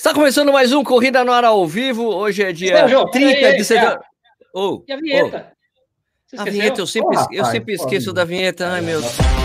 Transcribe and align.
Está 0.00 0.14
começando 0.14 0.50
mais 0.50 0.72
um 0.72 0.82
Corrida 0.82 1.22
no 1.22 1.30
Ar 1.30 1.44
ao 1.44 1.66
vivo. 1.66 2.04
Hoje 2.06 2.42
é 2.42 2.52
dia 2.54 2.74
Sérgio, 2.74 3.04
30 3.10 3.34
peraí, 3.38 3.56
de 3.58 3.64
setembro. 3.66 4.00
Oh, 4.54 4.82
E 4.88 4.92
a 4.94 4.96
vinheta? 4.96 5.52
Oh, 6.32 6.40
a 6.40 6.44
vinheta, 6.46 6.80
eu 6.80 6.86
sempre, 6.86 7.16
eu 7.16 7.20
rapaz, 7.20 7.48
sempre 7.48 7.76
pô, 7.76 7.82
esqueço 7.84 8.06
amigo. 8.08 8.14
da 8.14 8.24
vinheta. 8.24 8.66
Ai, 8.68 8.80
meu 8.80 8.98
Deus. 9.02 9.39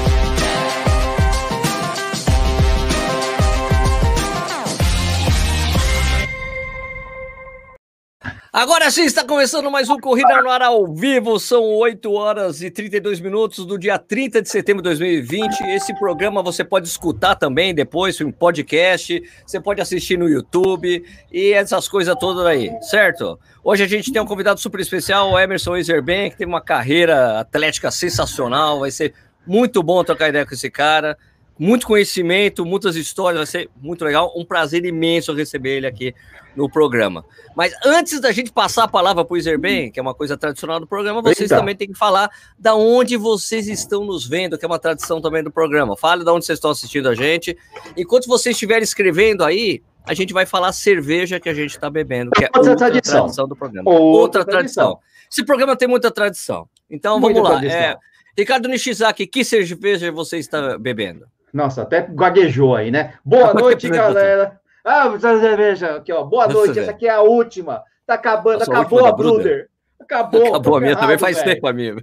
Agora 8.56 8.90
sim, 8.90 9.04
está 9.04 9.22
começando 9.22 9.70
mais 9.70 9.90
um 9.90 10.00
Corrida 10.00 10.42
no 10.42 10.50
Ar 10.50 10.62
ao 10.62 10.88
vivo. 10.88 11.38
São 11.38 11.62
8 11.62 12.10
horas 12.14 12.62
e 12.62 12.72
32 12.72 13.20
minutos 13.20 13.66
do 13.66 13.78
dia 13.78 14.00
30 14.00 14.42
de 14.42 14.48
setembro 14.48 14.82
de 14.82 14.88
2020. 14.92 15.60
Esse 15.72 15.94
programa 16.00 16.42
você 16.42 16.64
pode 16.64 16.88
escutar 16.88 17.36
também 17.36 17.76
depois 17.76 18.22
em 18.22 18.32
podcast, 18.32 19.22
você 19.46 19.60
pode 19.60 19.82
assistir 19.82 20.18
no 20.18 20.30
YouTube 20.30 21.04
e 21.30 21.52
essas 21.52 21.90
coisas 21.90 22.16
todas 22.18 22.46
aí, 22.46 22.72
certo? 22.84 23.38
Hoje 23.62 23.84
a 23.84 23.88
gente 23.88 24.10
tem 24.10 24.22
um 24.22 24.26
convidado 24.26 24.58
super 24.58 24.80
especial, 24.80 25.32
o 25.32 25.38
Emerson 25.38 25.76
Ezerben, 25.76 26.32
que 26.32 26.38
tem 26.38 26.48
uma 26.48 26.62
carreira 26.62 27.42
atlética 27.42 27.92
sensacional. 27.92 28.80
Vai 28.80 28.92
ser 28.92 29.14
muito 29.46 29.84
bom 29.84 30.02
trocar 30.02 30.30
ideia 30.30 30.46
com 30.46 30.54
esse 30.54 30.72
cara. 30.72 31.18
Muito 31.58 31.88
conhecimento, 31.88 32.66
muitas 32.66 32.96
histórias, 32.98 33.38
vai 33.38 33.46
ser 33.46 33.70
muito 33.82 34.04
legal. 34.04 34.34
Um 34.36 34.44
prazer 34.44 34.84
imenso 34.86 35.34
receber 35.34 35.78
ele 35.78 35.88
aqui 35.88 36.14
no 36.56 36.70
programa. 36.70 37.24
Mas 37.56 37.74
antes 37.86 38.20
da 38.20 38.32
gente 38.32 38.52
passar 38.52 38.84
a 38.84 38.88
palavra 38.88 39.24
para 39.24 39.34
o 39.34 39.38
Izerben, 39.38 39.90
que 39.90 40.00
é 40.00 40.02
uma 40.02 40.14
coisa 40.14 40.36
tradicional 40.36 40.80
do 40.80 40.88
programa, 40.88 41.22
vocês 41.22 41.50
Eita. 41.50 41.58
também 41.58 41.76
têm 41.76 41.88
que 41.88 41.98
falar 41.98 42.30
da 42.60 42.76
onde 42.76 43.16
vocês 43.16 43.68
estão 43.70 44.04
nos 44.04 44.28
vendo, 44.28 44.58
que 44.58 44.66
é 44.66 44.68
uma 44.68 44.80
tradição 44.80 45.22
também 45.22 45.44
do 45.44 45.52
programa. 45.52 45.96
Fale 45.96 46.24
da 46.26 46.34
onde 46.34 46.46
vocês 46.46 46.58
estão 46.58 46.72
assistindo 46.72 47.08
a 47.08 47.16
gente. 47.16 47.58
Enquanto 47.96 48.28
vocês 48.28 48.56
estiverem 48.56 48.84
escrevendo 48.84 49.44
aí, 49.44 49.82
a 50.06 50.14
gente 50.14 50.34
vai 50.34 50.46
falar 50.46 50.72
cerveja 50.74 51.40
que 51.40 51.50
a 51.50 51.54
gente 51.54 51.72
está 51.72 51.90
bebendo, 51.90 52.32
que 52.32 52.44
é 52.44 52.50
Outra 52.56 52.76
tradição. 52.76 53.22
tradição. 53.22 53.48
do 53.48 53.56
programa. 53.56 53.90
Outra 53.90 54.42
Outra, 54.42 54.46
tradição. 54.46 55.00
Esse 55.32 55.44
programa 55.44 55.76
tem 55.76 55.88
muita 55.88 56.12
tradição. 56.12 56.68
Então 56.90 57.20
Muita 57.20 57.40
vamos 57.40 57.50
lá. 57.50 57.60
tradição. 57.60 57.82
É, 57.82 57.98
Ricardo 58.38 58.68
Nishizaki, 58.68 59.26
que 59.26 59.44
cerveja 59.44 60.12
você 60.12 60.38
está 60.38 60.78
bebendo? 60.78 61.26
Nossa, 61.56 61.84
até 61.84 62.06
gaguejou 62.10 62.76
aí, 62.76 62.92
né? 62.92 63.14
Boa 63.24 63.54
noite, 63.54 63.88
galera. 63.88 64.60
Ah, 64.84 65.18
cerveja 65.18 65.96
aqui, 65.96 66.12
ó. 66.12 66.22
Boa 66.22 66.48
noite. 66.50 66.78
Essa 66.78 66.92
aqui 66.92 67.08
é 67.08 67.12
a 67.12 67.22
última. 67.22 67.82
Tá 68.06 68.16
acabando, 68.16 68.60
Nossa, 68.60 68.74
a 68.74 68.82
acabou 68.82 69.00
a 69.00 69.04
da 69.04 69.16
Bruder. 69.16 69.38
Bruder. 69.38 69.70
Acabou. 69.98 70.48
Acabou 70.52 70.76
a 70.76 70.82
minha 70.82 70.96
também 70.98 71.18
ferrado, 71.18 71.22
faz 71.22 71.38
velho. 71.38 71.54
tempo, 71.56 71.68
amigo. 71.68 72.02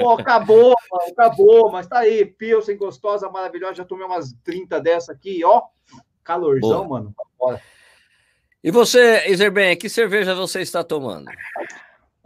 Pô, 0.00 0.12
acabou, 0.12 0.74
mano, 0.90 1.12
acabou, 1.12 1.70
mas 1.70 1.86
tá 1.86 1.98
aí. 1.98 2.24
Pilsen 2.24 2.78
gostosa, 2.78 3.28
maravilhosa. 3.28 3.74
Já 3.74 3.84
tomei 3.84 4.06
umas 4.06 4.32
30 4.42 4.80
dessa 4.80 5.12
aqui, 5.12 5.44
ó. 5.44 5.64
Calorzão, 6.24 6.86
Boa. 6.86 6.88
mano. 6.88 7.14
Bora. 7.38 7.60
E 8.64 8.70
você, 8.70 9.28
Izerben, 9.28 9.76
que 9.76 9.90
cerveja 9.90 10.34
você 10.34 10.62
está 10.62 10.82
tomando? 10.82 11.26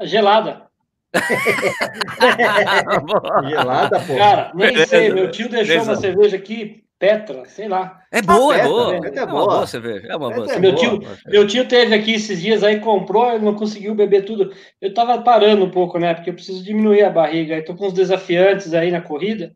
Gelada. 0.02 0.69
Gelada, 3.48 4.00
pô. 4.00 4.16
Cara, 4.16 4.52
nem 4.54 4.68
Beleza, 4.68 4.86
sei. 4.90 5.12
Meu 5.12 5.30
tio 5.30 5.48
deixou 5.48 5.66
beleza. 5.66 5.90
uma 5.90 5.96
cerveja 6.00 6.36
aqui, 6.36 6.84
Petra, 6.98 7.44
sei 7.46 7.68
lá. 7.68 8.00
É 8.12 8.22
boa, 8.22 8.54
é 8.54 8.58
Petra, 8.58 8.68
boa. 8.70 8.94
É 8.94 8.98
É 9.18 9.24
uma 9.24 9.32
boa. 9.32 9.46
boa 9.46 9.66
cerveja. 9.66 10.06
É 10.06 10.16
uma 10.16 10.30
boa 10.30 10.46
Petra 10.46 10.56
é 10.56 10.60
Meu 10.60 10.76
cerveja. 10.78 10.98
tio, 10.98 11.18
meu 11.30 11.46
tio 11.46 11.68
teve 11.68 11.94
aqui 11.94 12.12
esses 12.14 12.40
dias 12.40 12.62
aí, 12.62 12.80
comprou, 12.80 13.32
ele 13.32 13.44
não 13.44 13.54
conseguiu 13.54 13.94
beber 13.94 14.24
tudo. 14.24 14.52
Eu 14.80 14.92
tava 14.94 15.20
parando 15.22 15.64
um 15.64 15.70
pouco, 15.70 15.98
né? 15.98 16.14
Porque 16.14 16.30
eu 16.30 16.34
preciso 16.34 16.62
diminuir 16.62 17.02
a 17.02 17.10
barriga. 17.10 17.54
Aí 17.56 17.62
tô 17.62 17.74
com 17.74 17.86
uns 17.86 17.92
desafiantes 17.94 18.72
aí 18.74 18.90
na 18.90 19.00
corrida. 19.00 19.54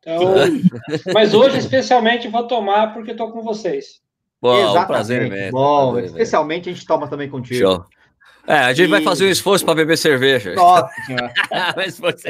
Então, 0.00 0.22
mas 1.12 1.34
hoje, 1.34 1.58
especialmente, 1.58 2.28
vou 2.28 2.46
tomar 2.46 2.92
porque 2.92 3.14
tô 3.14 3.30
com 3.32 3.42
vocês. 3.42 4.00
Bom, 4.40 4.54
um 4.54 4.58
Exatamente. 4.60 4.86
prazer 4.86 5.26
imenso. 5.26 5.52
Bom, 5.52 5.92
prazer 5.92 6.10
especialmente 6.10 6.68
a 6.68 6.72
gente 6.72 6.86
toma 6.86 7.08
também 7.08 7.28
contigo. 7.28 7.58
Show. 7.58 7.84
É, 8.46 8.58
a 8.58 8.72
gente 8.72 8.88
vai 8.88 9.00
E- 9.00 9.04
fazer 9.04 9.26
um 9.26 9.30
esforço 9.30 9.64
para 9.64 9.74
beber 9.74 9.96
cerveja. 9.98 10.54
Nossa 10.54 10.88
senhora. 11.06 11.32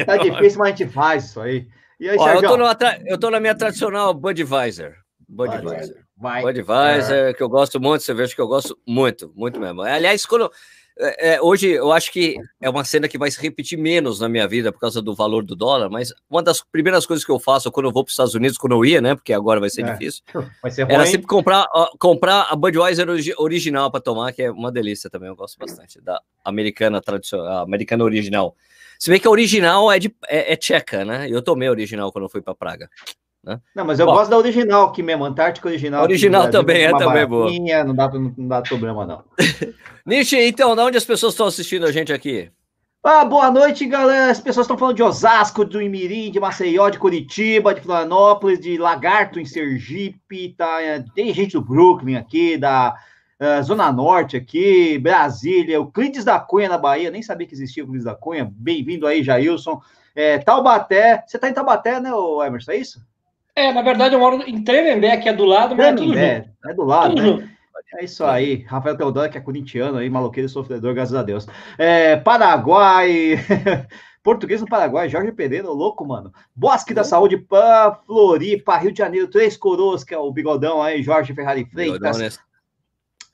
Tá 0.06 0.16
difícil, 0.16 0.58
mas 0.58 0.72
a 0.72 0.76
gente 0.76 0.86
faz 0.92 1.24
isso 1.26 1.40
aí. 1.40 1.66
E 2.00 2.08
aí, 2.08 2.16
Ó, 2.18 2.26
eu, 2.28 2.32
Sérgio? 2.32 2.48
tô 2.50 2.56
numa 2.56 2.74
tra- 2.74 2.98
eu 3.06 3.18
tô 3.18 3.30
na 3.30 3.40
minha 3.40 3.54
tradicional 3.54 4.12
Budweiser. 4.14 4.96
Budweiser. 5.28 5.96
Vai. 6.18 6.42
Budweiser, 6.42 7.34
que 7.36 7.42
eu 7.42 7.48
gosto 7.48 7.80
muito, 7.80 8.02
cerveja 8.04 8.34
que 8.34 8.40
eu 8.40 8.46
gosto 8.48 8.78
muito, 8.86 9.32
muito 9.34 9.58
mesmo. 9.60 9.82
Aliás, 9.82 10.24
quando. 10.26 10.50
É, 10.98 11.34
é, 11.34 11.42
hoje 11.42 11.68
eu 11.68 11.92
acho 11.92 12.10
que 12.10 12.36
é 12.60 12.68
uma 12.70 12.84
cena 12.84 13.06
que 13.08 13.18
vai 13.18 13.30
se 13.30 13.40
repetir 13.40 13.78
menos 13.78 14.20
na 14.20 14.28
minha 14.28 14.46
vida 14.48 14.72
por 14.72 14.78
causa 14.80 15.02
do 15.02 15.14
valor 15.14 15.44
do 15.44 15.54
dólar, 15.54 15.90
mas 15.90 16.12
uma 16.28 16.42
das 16.42 16.62
primeiras 16.62 17.04
coisas 17.06 17.24
que 17.24 17.30
eu 17.30 17.38
faço 17.38 17.70
quando 17.70 17.86
eu 17.86 17.92
vou 17.92 18.02
para 18.02 18.08
os 18.10 18.14
Estados 18.14 18.34
Unidos, 18.34 18.56
quando 18.58 18.72
eu 18.72 18.84
ia, 18.84 19.00
né? 19.00 19.14
Porque 19.14 19.32
agora 19.32 19.60
vai 19.60 19.68
ser 19.70 19.84
É. 19.84 19.92
difícil, 19.92 20.22
Vai 20.62 20.70
ser 20.70 20.84
ruim. 20.84 20.94
era 20.94 21.06
sempre 21.06 21.26
comprar, 21.26 21.66
ó, 21.74 21.88
comprar 21.98 22.42
a 22.50 22.56
Budweiser 22.56 23.08
origi- 23.08 23.34
original 23.38 23.90
para 23.90 24.00
tomar, 24.00 24.32
que 24.32 24.42
é 24.42 24.50
uma 24.50 24.72
delícia 24.72 25.10
também, 25.10 25.28
eu 25.28 25.36
gosto 25.36 25.58
bastante 25.58 26.00
da 26.00 26.20
americana 26.44 27.00
tradicional, 27.00 27.62
americana 27.62 28.02
original. 28.04 28.54
Se 28.98 29.10
bem 29.10 29.20
que 29.20 29.26
a 29.28 29.30
original 29.30 29.92
é, 29.92 29.98
de, 29.98 30.14
é, 30.26 30.54
é 30.54 30.56
tcheca, 30.56 31.04
né? 31.04 31.26
Eu 31.28 31.42
tomei 31.42 31.68
a 31.68 31.70
original 31.70 32.10
quando 32.10 32.24
eu 32.24 32.30
fui 32.30 32.40
para 32.40 32.54
Praga. 32.54 32.88
Não, 33.74 33.84
mas 33.84 34.00
eu 34.00 34.06
Bom. 34.06 34.14
gosto 34.14 34.30
da 34.30 34.36
original 34.36 34.88
aqui 34.88 35.02
mesmo, 35.02 35.24
Antártica 35.24 35.68
original. 35.68 36.02
Original 36.02 36.50
também 36.50 36.84
é, 36.84 36.90
também 36.96 37.26
boa. 37.26 37.50
Não 37.84 37.94
dá, 37.94 38.10
não, 38.10 38.48
dá 38.48 38.60
problema, 38.62 39.06
não. 39.06 39.22
Nishi, 40.04 40.36
então, 40.36 40.74
de 40.74 40.82
onde 40.82 40.96
as 40.96 41.04
pessoas 41.04 41.32
estão 41.32 41.46
assistindo 41.46 41.86
a 41.86 41.92
gente 41.92 42.12
aqui? 42.12 42.50
Ah, 43.04 43.24
boa 43.24 43.48
noite, 43.52 43.86
galera. 43.86 44.32
As 44.32 44.40
pessoas 44.40 44.64
estão 44.64 44.76
falando 44.76 44.96
de 44.96 45.02
Osasco, 45.02 45.64
do 45.64 45.80
Imirim, 45.80 46.28
de 46.28 46.40
Maceió, 46.40 46.90
de 46.90 46.98
Curitiba, 46.98 47.72
de 47.72 47.80
Florianópolis, 47.80 48.58
de 48.58 48.76
Lagarto, 48.76 49.38
em 49.38 49.44
Sergipe. 49.44 50.54
Tá? 50.58 50.82
É, 50.82 51.04
Tem 51.14 51.32
gente 51.32 51.52
do 51.52 51.62
Brooklyn 51.62 52.16
aqui, 52.16 52.56
da 52.56 52.96
eh, 53.38 53.62
Zona 53.62 53.92
Norte 53.92 54.36
aqui, 54.36 54.98
Brasília, 54.98 55.80
o 55.80 55.86
Clides 55.86 56.24
da 56.24 56.40
Cunha 56.40 56.68
na 56.68 56.78
Bahia. 56.78 57.10
Nem 57.10 57.22
sabia 57.22 57.46
que 57.46 57.54
existia 57.54 57.84
o 57.84 57.86
Clides 57.86 58.06
da 58.06 58.14
Cunha. 58.16 58.50
Bem-vindo 58.52 59.06
aí, 59.06 59.22
Jailson. 59.22 59.80
É, 60.12 60.38
Taubaté. 60.38 61.22
Você 61.24 61.38
tá 61.38 61.48
em 61.48 61.52
Taubaté, 61.52 62.00
né, 62.00 62.10
Emerson? 62.44 62.72
É 62.72 62.76
isso? 62.76 63.06
É, 63.56 63.72
na 63.72 63.80
verdade, 63.80 64.14
eu 64.14 64.20
moro 64.20 64.42
em 64.46 64.62
Tremembé, 64.62 65.16
que 65.16 65.30
é 65.30 65.32
do 65.32 65.46
lado, 65.46 65.74
mas 65.74 65.86
é 65.86 65.92
tudo 65.94 66.08
junto. 66.08 66.18
É, 66.18 66.46
é 66.66 66.74
do 66.74 66.84
lado, 66.84 67.16
Tudo 67.16 67.22
né? 67.22 67.28
junto. 67.28 67.56
É 67.94 68.04
isso 68.04 68.24
aí, 68.24 68.62
Rafael 68.68 68.96
Teodoro, 68.96 69.30
que 69.30 69.38
é 69.38 69.40
corintiano 69.40 69.96
aí, 69.96 70.10
maloqueiro 70.10 70.46
e 70.46 70.50
sofredor, 70.50 70.92
graças 70.92 71.14
a 71.14 71.22
Deus. 71.22 71.46
É, 71.78 72.16
Paraguai, 72.16 73.36
português 74.22 74.60
no 74.60 74.66
Paraguai, 74.66 75.08
Jorge 75.08 75.32
Pereira, 75.32 75.68
louco, 75.68 76.04
mano. 76.04 76.30
Bosque 76.54 76.92
da 76.92 77.04
Saúde, 77.04 77.38
Pá, 77.38 77.98
Floripa, 78.06 78.76
Rio 78.76 78.92
de 78.92 78.98
Janeiro, 78.98 79.28
Três 79.28 79.56
Coroas, 79.56 80.04
que 80.04 80.12
é 80.12 80.18
o 80.18 80.30
bigodão 80.30 80.82
aí, 80.82 81.02
Jorge 81.02 81.32
Ferrari 81.32 81.64
Freitas, 81.64 82.38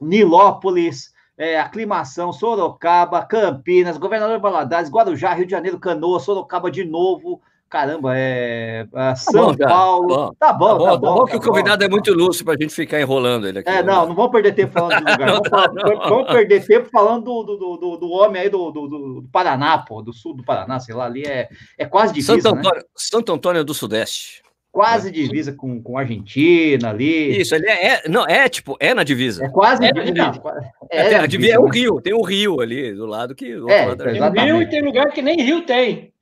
Nilópolis, 0.01 1.13
é, 1.37 1.59
Aclimação, 1.59 2.33
Sorocaba, 2.33 3.25
Campinas, 3.25 3.99
Governador 3.99 4.39
Valadares, 4.39 4.91
Guarujá, 4.91 5.33
Rio 5.35 5.47
de 5.47 5.51
Janeiro, 5.51 5.81
Canoa, 5.81 6.21
Sorocaba 6.21 6.71
de 6.71 6.85
novo. 6.85 7.41
Caramba, 7.73 8.13
é, 8.15 8.87
é, 8.95 9.15
São 9.15 9.47
bom, 9.47 9.57
cara. 9.57 9.71
Paulo. 9.71 10.09
Bom. 10.09 10.35
Tá 10.39 10.53
bom, 10.53 10.69
Tá 10.69 10.75
bom, 10.77 10.85
tá 10.85 10.91
tá 10.91 10.97
bom. 10.99 11.15
bom 11.15 11.25
que 11.25 11.31
tá 11.33 11.39
o 11.39 11.41
convidado 11.41 11.83
é 11.83 11.89
muito 11.89 12.13
lúcido 12.13 12.45
pra 12.45 12.55
gente 12.61 12.75
ficar 12.75 13.01
enrolando 13.01 13.49
ele 13.49 13.61
aqui. 13.61 13.71
é, 13.71 13.83
não, 13.83 14.07
não 14.09 14.15
vamos 14.15 14.31
perder 14.31 14.53
tempo 14.55 14.75
falando 14.75 15.03
de 15.03 15.11
lugar. 15.11 15.31
Vamos, 15.33 15.49
falar- 15.49 16.09
vamos 16.09 16.27
perder 16.31 16.67
tempo 16.67 16.91
falando 16.93 17.25
do, 17.25 17.43
do, 17.57 17.77
do, 17.79 17.97
do 17.97 18.11
homem 18.11 18.43
aí 18.43 18.51
do, 18.51 18.71
do, 18.71 18.87
do- 18.87 19.21
do 19.23 19.29
Paraná, 19.33 19.79
pô, 19.79 20.03
do 20.03 20.13
sul 20.13 20.35
do 20.37 20.45
Paraná, 20.45 20.79
sei 20.81 20.95
lá, 20.95 21.07
ali 21.07 21.23
é, 21.23 21.49
é 21.79 21.87
quase 21.87 22.13
divisa, 22.13 22.35
Santo 22.35 22.55
né? 22.55 22.61
Antônio, 22.61 22.85
Santo 22.95 23.33
Antônio 23.33 23.65
do 23.65 23.73
Sudeste. 23.73 24.43
Quase 24.71 25.11
divisa 25.11 25.53
com, 25.55 25.83
com 25.83 25.97
Argentina 25.99 26.91
ali. 26.91 27.41
Isso, 27.41 27.55
ele 27.55 27.69
é, 27.71 27.87
é- 27.95 28.03
não, 28.09 28.27
é 28.27 28.49
tipo, 28.51 28.77
é 28.81 28.93
na 28.93 29.03
divisa. 29.03 29.45
É 29.45 29.49
quase 29.49 29.83
É 29.85 29.93
divisa. 29.93 30.13
divisa. 30.31 30.43
É, 30.91 31.15
a 31.17 31.27
divisa 31.27 31.53
é 31.55 31.55
né? 31.55 31.59
o 31.59 31.69
Rio, 31.69 32.01
tem 32.03 32.13
o 32.13 32.23
Rio 32.23 32.61
ali 32.61 32.93
do 32.95 33.07
lado 33.07 33.35
que 33.35 33.55
do 33.55 33.71
É, 33.71 33.87
lado 33.87 34.05
Tem 34.05 34.17
exatamente. 34.17 34.45
rio 34.53 34.63
e 34.63 34.67
tem 34.69 34.83
lugar 34.83 35.11
que 35.11 35.23
nem 35.23 35.41
rio 35.43 35.63
tem. 35.65 36.13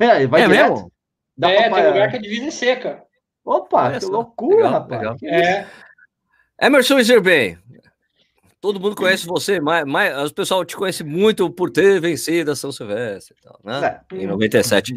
É, 0.00 0.26
vai 0.26 0.42
É 0.42 0.46
direto. 0.48 0.72
mesmo? 0.72 0.92
Dá 1.40 1.50
é, 1.50 1.68
pra- 1.68 1.78
tem 1.82 1.86
lugar 1.92 2.10
que 2.10 2.16
a 2.16 2.20
divisa 2.20 2.46
é 2.46 2.50
seca. 2.50 3.02
Opa, 3.44 3.98
que 3.98 4.04
loucura, 4.04 4.56
legal, 4.56 4.72
rapaz. 4.72 5.00
legal. 5.00 5.16
É, 5.24 5.66
Emerson 6.60 6.98
Iserben, 6.98 7.58
todo 8.60 8.78
mundo 8.78 8.94
conhece 8.94 9.26
você, 9.26 9.58
mas, 9.58 9.84
mas 9.86 10.30
o 10.30 10.34
pessoal 10.34 10.64
te 10.64 10.76
conhece 10.76 11.02
muito 11.02 11.50
por 11.50 11.70
ter 11.70 11.98
vencido 12.00 12.52
a 12.52 12.56
São 12.56 12.70
Silvestre 12.70 13.34
e 13.38 13.42
tal, 13.42 13.58
né? 13.64 14.02
É. 14.12 14.14
Em 14.16 14.26
97. 14.26 14.94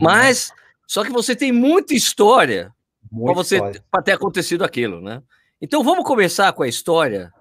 Mas, 0.00 0.52
só 0.86 1.02
que 1.02 1.10
você 1.10 1.34
tem 1.34 1.50
muita 1.50 1.94
história 1.94 2.70
para 3.24 3.32
você 3.32 3.56
história. 3.56 3.82
para 3.90 4.02
ter 4.02 4.12
acontecido 4.12 4.62
aquilo, 4.64 5.00
né? 5.00 5.22
Então 5.60 5.82
vamos 5.82 6.04
começar 6.04 6.52
com 6.52 6.62
a 6.62 6.68
história 6.68 7.32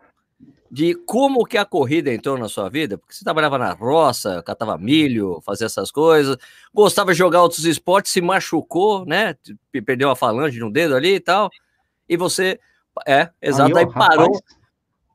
de 0.76 0.94
como 0.94 1.46
que 1.46 1.58
a 1.58 1.64
corrida 1.64 2.14
entrou 2.14 2.38
na 2.38 2.50
sua 2.50 2.68
vida, 2.70 2.98
porque 2.98 3.16
você 3.16 3.24
trabalhava 3.24 3.58
na 3.58 3.72
roça, 3.72 4.44
catava 4.44 4.78
milho, 4.78 5.40
fazia 5.40 5.68
essas 5.68 5.90
coisas, 5.90 6.36
gostava 6.74 7.14
de 7.14 7.18
jogar 7.18 7.44
outros 7.44 7.64
esportes, 7.64 8.12
se 8.12 8.20
machucou, 8.20 9.06
né? 9.06 9.38
Perdeu 9.86 10.10
a 10.10 10.18
falange 10.18 10.58
de 10.58 10.64
um 10.66 10.70
dedo 10.70 10.94
ali 10.94 11.16
e 11.16 11.20
tal, 11.22 11.50
e 12.10 12.18
você 12.18 12.60
é, 13.08 13.30
exato, 13.42 13.78
Aí, 13.78 13.86
aí 13.86 13.94
parou, 13.94 14.26
rapaz, 14.26 14.42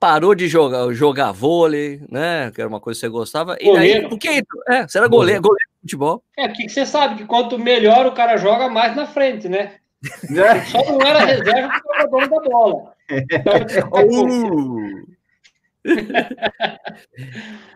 parou 0.00 0.34
de 0.34 0.48
jogar, 0.48 0.90
jogar 0.94 1.30
vôlei, 1.30 2.00
né? 2.08 2.50
Que 2.54 2.62
era 2.62 2.68
uma 2.68 2.80
coisa 2.80 2.98
que 2.98 3.02
você 3.02 3.10
gostava. 3.10 3.58
E 3.60 3.66
Goleiro. 3.66 4.08
por 4.08 4.18
que? 4.18 4.42
É, 4.66 4.88
você 4.88 4.96
era 4.96 5.08
goleiro, 5.08 5.42
goleiro 5.42 5.68
de 5.74 5.80
futebol. 5.82 6.24
é 6.38 6.48
que 6.48 6.62
que 6.62 6.70
você 6.70 6.86
sabe 6.86 7.16
que 7.16 7.26
quanto 7.26 7.58
melhor 7.58 8.06
o 8.06 8.12
cara 8.12 8.38
joga, 8.38 8.70
mais 8.70 8.96
na 8.96 9.06
frente, 9.06 9.46
né? 9.46 9.74
Só 10.72 10.90
não 10.90 11.02
era 11.02 11.18
reserva 11.26 11.68
porque 11.68 11.98
era 11.98 12.08
dono 12.08 12.28
da 12.30 12.40
bola. 12.48 12.92
Uh. 13.92 15.19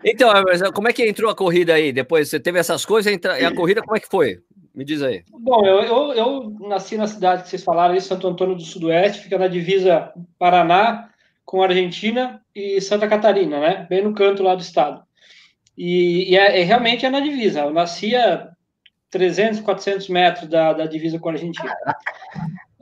Então, 0.03 0.31
mas 0.43 0.61
como 0.71 0.87
é 0.87 0.93
que 0.93 1.07
entrou 1.07 1.29
a 1.29 1.35
corrida 1.35 1.73
aí? 1.73 1.91
Depois 1.91 2.29
você 2.29 2.39
teve 2.39 2.59
essas 2.59 2.85
coisas 2.85 3.11
e 3.13 3.45
a 3.45 3.53
corrida 3.53 3.81
como 3.81 3.97
é 3.97 3.99
que 3.99 4.07
foi? 4.07 4.39
Me 4.73 4.83
diz 4.83 5.01
aí. 5.01 5.23
Bom, 5.31 5.65
eu, 5.65 5.81
eu, 5.81 6.13
eu, 6.13 6.57
nasci 6.67 6.97
na 6.97 7.07
cidade 7.07 7.43
que 7.43 7.49
vocês 7.49 7.63
falaram, 7.63 7.93
aí, 7.93 8.01
Santo 8.01 8.27
Antônio 8.27 8.55
do 8.55 8.61
Sudoeste, 8.61 9.23
fica 9.23 9.37
na 9.37 9.47
divisa 9.47 10.11
Paraná 10.37 11.09
com 11.45 11.63
Argentina 11.63 12.41
e 12.53 12.81
Santa 12.81 13.07
Catarina, 13.07 13.59
né? 13.59 13.87
Bem 13.89 14.03
no 14.03 14.13
canto 14.13 14.43
lá 14.43 14.53
do 14.53 14.61
estado. 14.61 15.01
E, 15.77 16.31
e 16.31 16.37
é, 16.37 16.59
é, 16.59 16.63
realmente 16.63 17.05
é 17.05 17.09
na 17.09 17.21
divisa. 17.21 17.61
Eu 17.61 17.71
nasci 17.71 18.15
a 18.15 18.49
300, 19.11 19.61
400 19.61 20.09
metros 20.09 20.49
da, 20.49 20.73
da 20.73 20.85
divisa 20.85 21.19
com 21.19 21.29
a 21.29 21.33
Argentina. 21.33 21.73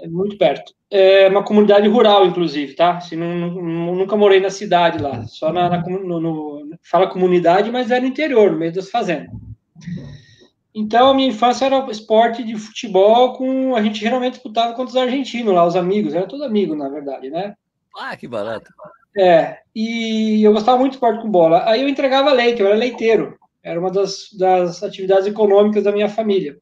É 0.03 0.07
muito 0.09 0.38
perto. 0.38 0.73
É 0.91 1.29
uma 1.29 1.45
comunidade 1.45 1.88
rural, 1.88 2.25
inclusive, 2.25 2.73
tá? 2.73 2.97
Assim, 2.97 3.15
não, 3.15 3.33
não, 3.33 3.95
nunca 3.95 4.17
morei 4.17 4.41
na 4.41 4.50
cidade 4.50 5.01
lá, 5.01 5.25
só 5.27 5.51
na, 5.53 5.69
na 5.69 5.81
no, 5.81 6.19
no, 6.19 6.77
fala 6.83 7.09
comunidade, 7.09 7.71
mas 7.71 7.89
é 7.89 8.01
no 8.01 8.07
interior, 8.07 8.51
no 8.51 8.59
meio 8.59 8.73
das 8.73 8.89
fazendas. 8.89 9.33
Então, 10.75 11.09
a 11.09 11.13
minha 11.13 11.29
infância 11.29 11.65
era 11.65 11.89
esporte 11.89 12.44
de 12.44 12.57
futebol 12.57 13.31
com. 13.38 13.77
A 13.77 13.81
gente 13.81 14.01
geralmente 14.01 14.33
disputava 14.33 14.73
contra 14.73 14.89
os 14.89 14.97
argentinos 14.97 15.53
lá, 15.53 15.65
os 15.65 15.77
amigos, 15.77 16.13
era 16.13 16.27
todo 16.27 16.44
amigo, 16.44 16.75
na 16.75 16.89
verdade, 16.89 17.29
né? 17.29 17.56
Ah, 17.97 18.17
que 18.17 18.27
barato. 18.27 18.69
É, 19.17 19.59
e 19.73 20.44
eu 20.44 20.51
gostava 20.51 20.77
muito 20.77 20.91
de 20.91 20.97
esporte 20.97 21.21
com 21.21 21.31
bola. 21.31 21.63
Aí 21.65 21.81
eu 21.81 21.88
entregava 21.88 22.33
leite, 22.33 22.59
eu 22.59 22.67
era 22.67 22.75
leiteiro. 22.75 23.38
Era 23.63 23.79
uma 23.79 23.89
das, 23.89 24.27
das 24.38 24.83
atividades 24.83 25.27
econômicas 25.27 25.85
da 25.85 25.94
minha 25.94 26.09
família. 26.09 26.57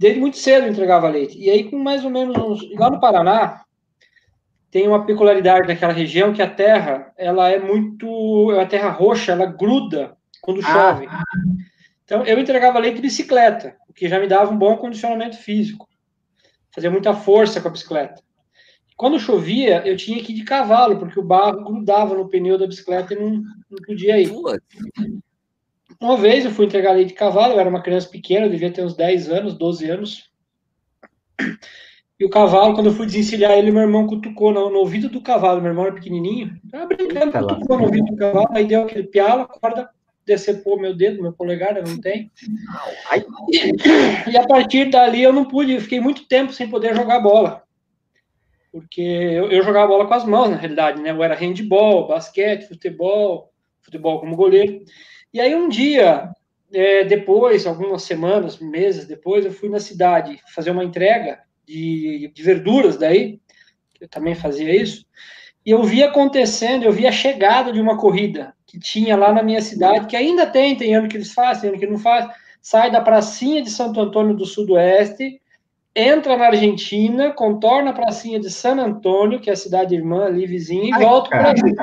Desde 0.00 0.18
muito 0.18 0.38
cedo 0.38 0.64
eu 0.64 0.70
entregava 0.70 1.10
leite. 1.10 1.38
E 1.38 1.50
aí, 1.50 1.70
com 1.70 1.78
mais 1.78 2.02
ou 2.06 2.10
menos 2.10 2.34
uns. 2.34 2.74
Lá 2.74 2.88
no 2.88 2.98
Paraná, 2.98 3.66
tem 4.70 4.88
uma 4.88 5.04
peculiaridade 5.04 5.68
naquela 5.68 5.92
região 5.92 6.32
que 6.32 6.40
a 6.40 6.48
terra, 6.48 7.12
ela 7.18 7.50
é 7.50 7.58
muito. 7.58 8.50
É 8.52 8.62
a 8.62 8.66
terra 8.66 8.88
roxa, 8.88 9.32
ela 9.32 9.44
gruda 9.44 10.16
quando 10.40 10.60
ah. 10.60 10.62
chove. 10.62 11.06
Ah. 11.06 11.22
Então, 12.02 12.24
eu 12.24 12.38
entregava 12.38 12.78
leite 12.78 12.96
de 12.96 13.02
bicicleta, 13.02 13.76
o 13.90 13.92
que 13.92 14.08
já 14.08 14.18
me 14.18 14.26
dava 14.26 14.50
um 14.50 14.56
bom 14.56 14.74
condicionamento 14.78 15.36
físico. 15.36 15.86
Fazia 16.74 16.90
muita 16.90 17.12
força 17.12 17.60
com 17.60 17.68
a 17.68 17.70
bicicleta. 17.70 18.22
Quando 18.96 19.20
chovia, 19.20 19.86
eu 19.86 19.98
tinha 19.98 20.22
que 20.22 20.32
ir 20.32 20.36
de 20.36 20.44
cavalo, 20.44 20.98
porque 20.98 21.20
o 21.20 21.22
barro 21.22 21.62
grudava 21.62 22.14
no 22.14 22.28
pneu 22.28 22.56
da 22.56 22.66
bicicleta 22.66 23.12
e 23.12 23.18
não, 23.18 23.32
não 23.70 23.78
podia 23.86 24.18
ir. 24.18 24.32
Uma 26.00 26.16
vez 26.16 26.44
eu 26.44 26.50
fui 26.50 26.66
entregar 26.66 26.92
leite 26.92 27.08
de 27.08 27.14
cavalo, 27.14 27.52
eu 27.52 27.60
era 27.60 27.68
uma 27.68 27.82
criança 27.82 28.08
pequena, 28.08 28.46
eu 28.46 28.50
devia 28.50 28.72
ter 28.72 28.82
uns 28.82 28.96
10 28.96 29.28
anos, 29.28 29.54
12 29.54 29.90
anos. 29.90 30.30
E 32.18 32.24
o 32.24 32.30
cavalo, 32.30 32.74
quando 32.74 32.86
eu 32.86 32.94
fui 32.94 33.06
desencilhar 33.06 33.52
ele, 33.52 33.70
meu 33.70 33.82
irmão 33.82 34.06
cutucou 34.06 34.52
no, 34.52 34.70
no 34.70 34.78
ouvido 34.78 35.08
do 35.08 35.20
cavalo. 35.20 35.60
Meu 35.60 35.70
irmão 35.70 35.86
era 35.86 35.94
pequenininho, 35.94 36.58
tava 36.70 36.86
brincando, 36.86 37.32
cutucou 37.32 37.78
no 37.78 37.84
ouvido 37.84 38.06
do 38.06 38.16
cavalo, 38.16 38.48
aí 38.52 38.64
deu 38.64 38.82
aquele 38.82 39.04
pialo, 39.04 39.42
a 39.42 39.46
corda 39.46 39.90
decepou 40.24 40.80
meu 40.80 40.94
dedo, 40.94 41.22
meu 41.22 41.32
polegar, 41.32 41.76
eu 41.76 41.84
não 41.84 42.00
tenho. 42.00 42.30
E, 43.50 44.30
e 44.30 44.36
a 44.36 44.46
partir 44.46 44.90
dali 44.90 45.22
eu 45.22 45.32
não 45.32 45.44
pude, 45.44 45.72
eu 45.72 45.80
fiquei 45.80 46.00
muito 46.00 46.26
tempo 46.26 46.52
sem 46.52 46.68
poder 46.68 46.94
jogar 46.94 47.20
bola 47.20 47.62
porque 48.72 49.00
eu, 49.00 49.50
eu, 49.50 49.62
jogava 49.64 49.88
bola 49.88 50.06
com 50.06 50.14
as 50.14 50.24
mãos, 50.24 50.48
na 50.48 50.56
realidade, 50.56 51.02
né? 51.02 51.10
Eu 51.10 51.22
era 51.22 51.34
handball, 51.34 52.06
basquete, 52.06 52.68
futebol, 52.68 53.52
futebol 53.82 54.20
como 54.20 54.36
goleiro. 54.36 54.84
E 55.32 55.40
aí 55.40 55.54
um 55.54 55.68
dia, 55.68 56.30
é, 56.72 57.04
depois, 57.04 57.66
algumas 57.66 58.02
semanas, 58.02 58.58
meses 58.58 59.06
depois, 59.06 59.44
eu 59.44 59.52
fui 59.52 59.68
na 59.68 59.78
cidade 59.78 60.40
fazer 60.54 60.70
uma 60.70 60.84
entrega 60.84 61.40
de, 61.66 62.30
de 62.34 62.42
verduras 62.42 62.96
daí, 62.96 63.40
eu 64.00 64.08
também 64.08 64.34
fazia 64.34 64.74
isso, 64.74 65.04
e 65.64 65.70
eu 65.70 65.82
vi 65.82 66.02
acontecendo, 66.02 66.84
eu 66.84 66.92
vi 66.92 67.06
a 67.06 67.12
chegada 67.12 67.72
de 67.72 67.80
uma 67.80 67.98
corrida 67.98 68.54
que 68.66 68.78
tinha 68.78 69.16
lá 69.16 69.32
na 69.32 69.42
minha 69.42 69.60
cidade, 69.60 70.06
que 70.06 70.16
ainda 70.16 70.46
tem, 70.46 70.76
tem 70.76 70.94
ano 70.94 71.08
que 71.08 71.16
eles 71.16 71.32
fazem, 71.32 71.62
tem 71.62 71.70
ano 71.70 71.78
que 71.78 71.86
não 71.86 71.98
faz, 71.98 72.28
sai 72.62 72.90
da 72.90 73.00
pracinha 73.00 73.62
de 73.62 73.70
Santo 73.70 74.00
Antônio 74.00 74.34
do 74.34 74.46
Sudoeste, 74.46 75.40
entra 75.94 76.36
na 76.36 76.46
Argentina, 76.46 77.32
contorna 77.32 77.90
a 77.90 77.94
pracinha 77.94 78.38
de 78.38 78.50
San 78.50 78.76
Antônio, 78.76 79.40
que 79.40 79.50
é 79.50 79.52
a 79.52 79.56
cidade 79.56 79.94
irmã 79.94 80.26
ali 80.26 80.46
vizinha, 80.46 80.88
e 80.88 80.92
Ai, 80.92 81.04
volta 81.04 81.30
para 81.30 81.50
o 81.50 81.54
Brasil. 81.54 81.74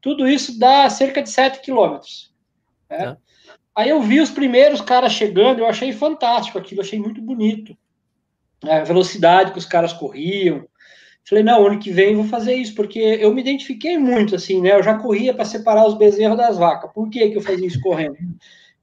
Tudo 0.00 0.28
isso 0.28 0.58
dá 0.58 0.88
cerca 0.90 1.22
de 1.22 1.30
7 1.30 1.60
quilômetros. 1.60 2.33
Né? 2.98 3.04
Tá. 3.06 3.18
Aí 3.74 3.88
eu 3.88 4.00
vi 4.00 4.20
os 4.20 4.30
primeiros 4.30 4.80
caras 4.80 5.12
chegando, 5.12 5.58
eu 5.58 5.66
achei 5.66 5.92
fantástico 5.92 6.58
aquilo, 6.58 6.80
achei 6.80 6.98
muito 6.98 7.20
bonito. 7.20 7.76
A 8.62 8.84
velocidade 8.84 9.52
que 9.52 9.58
os 9.58 9.66
caras 9.66 9.92
corriam. 9.92 10.66
Falei, 11.26 11.42
não, 11.42 11.66
ano 11.66 11.78
que 11.78 11.90
vem 11.90 12.14
vou 12.14 12.24
fazer 12.24 12.54
isso, 12.54 12.74
porque 12.74 12.98
eu 12.98 13.34
me 13.34 13.40
identifiquei 13.40 13.98
muito, 13.98 14.36
assim, 14.36 14.60
né? 14.60 14.74
Eu 14.74 14.82
já 14.82 14.94
corria 14.98 15.34
para 15.34 15.44
separar 15.44 15.86
os 15.86 15.94
bezerros 15.94 16.36
das 16.36 16.58
vacas. 16.58 16.92
Por 16.92 17.08
que, 17.08 17.30
que 17.30 17.36
eu 17.36 17.40
fazia 17.40 17.66
isso 17.66 17.80
correndo? 17.80 18.16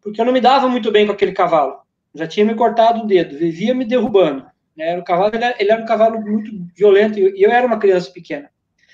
Porque 0.01 0.19
eu 0.19 0.25
não 0.25 0.33
me 0.33 0.41
dava 0.41 0.67
muito 0.67 0.91
bem 0.91 1.05
com 1.05 1.13
aquele 1.13 1.31
cavalo. 1.31 1.79
Já 2.13 2.27
tinha 2.27 2.45
me 2.45 2.55
cortado 2.55 3.03
o 3.03 3.07
dedo, 3.07 3.37
vivia 3.37 3.73
me 3.73 3.85
derrubando. 3.85 4.45
Né? 4.75 4.97
O 4.97 5.03
cavalo 5.03 5.31
ele, 5.33 5.45
ele 5.59 5.71
era 5.71 5.81
um 5.81 5.85
cavalo 5.85 6.19
muito 6.19 6.51
violento 6.75 7.17
e 7.17 7.41
eu 7.41 7.51
era 7.51 7.65
uma 7.65 7.79
criança 7.79 8.11
pequena. 8.11 8.50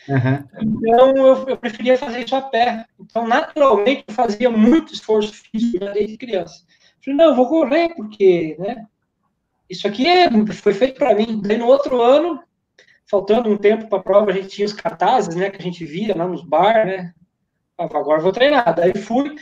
Uhum. 0.08 0.44
Então 0.62 1.18
eu, 1.18 1.48
eu, 1.50 1.58
preferia 1.58 1.98
fazer 1.98 2.24
isso 2.24 2.36
a 2.36 2.42
pé. 2.42 2.86
Então, 3.00 3.28
naturalmente, 3.28 4.06
eu 4.08 4.14
fazia 4.14 4.50
muito 4.50 4.94
esforço 4.94 5.34
físico 5.34 5.86
desde 5.94 6.18
criança. 6.18 6.64
Falei, 7.04 7.18
não, 7.18 7.26
eu 7.26 7.36
vou 7.36 7.48
correr, 7.48 7.94
porque 7.96 8.56
né, 8.60 8.86
isso 9.70 9.88
aqui 9.88 10.08
é, 10.08 10.30
foi 10.54 10.74
feito 10.74 10.98
para 10.98 11.16
mim. 11.16 11.42
Daí 11.44 11.58
no 11.58 11.68
outro 11.68 12.02
ano, 12.02 12.42
faltando 13.06 13.50
um 13.50 13.58
tempo 13.58 13.88
para 13.88 14.00
a 14.00 14.04
prova, 14.04 14.32
a 14.32 14.34
gente 14.34 14.50
tinha 14.50 14.66
os 14.66 14.74
cartazes 14.74 15.36
né, 15.36 15.50
que 15.50 15.58
a 15.58 15.64
gente 15.64 15.86
via 15.86 16.16
lá 16.16 16.28
nos 16.28 16.44
bar, 16.44 16.86
né? 16.86 17.14
Agora 17.78 18.22
vou 18.22 18.32
treinar. 18.32 18.74
Daí 18.74 18.98
fui, 18.98 19.36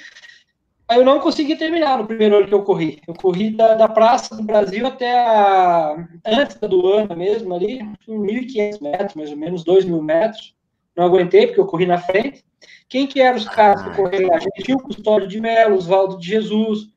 Aí 0.87 0.99
eu 0.99 1.05
não 1.05 1.19
consegui 1.19 1.55
terminar 1.55 1.97
no 1.97 2.05
primeiro 2.05 2.37
ano 2.37 2.47
que 2.47 2.53
eu 2.53 2.63
corri. 2.63 3.01
Eu 3.07 3.15
corri 3.15 3.49
da, 3.49 3.73
da 3.73 3.87
Praça 3.87 4.35
do 4.35 4.43
Brasil 4.43 4.85
até 4.85 5.17
a, 5.19 6.07
antes 6.23 6.57
do 6.57 6.87
ano 6.87 7.15
mesmo, 7.15 7.55
ali, 7.55 7.79
1.500 8.07 8.81
metros, 8.81 9.15
mais 9.15 9.31
ou 9.31 9.37
menos, 9.37 9.63
2.000 9.63 9.99
metros. 10.01 10.54
Não 10.95 11.05
aguentei, 11.05 11.47
porque 11.47 11.59
eu 11.59 11.65
corri 11.65 11.85
na 11.85 11.97
frente. 11.97 12.43
Quem 12.87 13.07
que 13.07 13.19
eram 13.19 13.37
os 13.37 13.47
caras 13.47 13.81
que 13.81 13.95
correram 13.95 14.29
lá? 14.29 14.37
A 14.37 14.39
gente 14.39 14.63
tinha 14.63 14.77
o 14.77 14.81
Custódio 14.81 15.27
de 15.27 15.41
Melo, 15.41 15.75
Oswaldo 15.75 16.17
de 16.17 16.27
Jesus. 16.27 16.87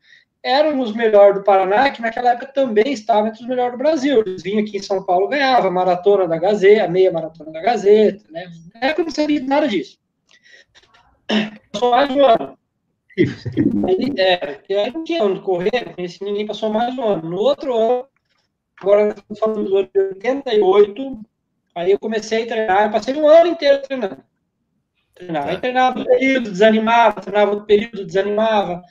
Eram 0.42 0.80
os 0.80 0.92
melhores 0.92 1.36
do 1.36 1.42
Paraná, 1.42 1.90
que 1.90 2.00
naquela 2.00 2.30
época 2.30 2.52
também 2.52 2.92
estavam 2.92 3.28
entre 3.28 3.42
os 3.42 3.48
melhores 3.48 3.72
do 3.72 3.78
Brasil. 3.78 4.20
Eles 4.20 4.42
vinham 4.42 4.60
aqui 4.60 4.76
em 4.76 4.82
São 4.82 5.02
Paulo, 5.02 5.28
ganhava 5.28 5.68
a 5.68 5.70
maratona 5.70 6.28
da 6.28 6.38
Gazeta, 6.38 6.84
a 6.84 6.88
meia 6.88 7.10
maratona 7.10 7.50
da 7.50 7.60
Gazeta, 7.60 8.24
né? 8.30 8.48
Na 8.74 8.88
época 8.88 9.02
eu 9.02 9.04
não 9.06 9.12
sabia 9.12 9.42
nada 9.42 9.66
disso. 9.66 9.98
Passou 11.72 11.90
mais 11.90 12.10
um 12.10 12.24
ano 12.24 12.58
Aí, 13.18 14.14
é, 14.16 14.80
aí 14.80 14.92
não 14.92 15.02
tinha 15.02 15.24
onde 15.24 15.40
correr, 15.40 15.86
não 15.86 15.94
conheci 15.94 16.22
ninguém, 16.22 16.46
passou 16.46 16.70
mais 16.70 16.96
um 16.96 17.02
ano. 17.02 17.28
No 17.28 17.36
outro 17.38 17.76
ano, 17.76 18.06
agora 18.80 19.08
estamos 19.08 19.38
falando 19.38 19.64
do 19.64 19.76
ano 19.76 19.90
de 19.92 20.00
88, 20.00 21.20
aí 21.78 21.92
eu 21.92 21.98
comecei 21.98 22.44
a 22.44 22.46
treinar, 22.46 22.84
eu 22.84 22.90
passei 22.90 23.14
um 23.14 23.28
ano 23.28 23.48
inteiro 23.48 23.82
treinando. 23.82 24.18
Treinava, 25.14 25.50
aí 25.50 25.58
treinava 25.58 25.98
um 25.98 26.04
período, 26.04 26.50
desanimava, 26.50 27.20
treinava 27.20 27.50
outro 27.50 27.66
período, 27.66 28.04
desanimava. 28.04 28.82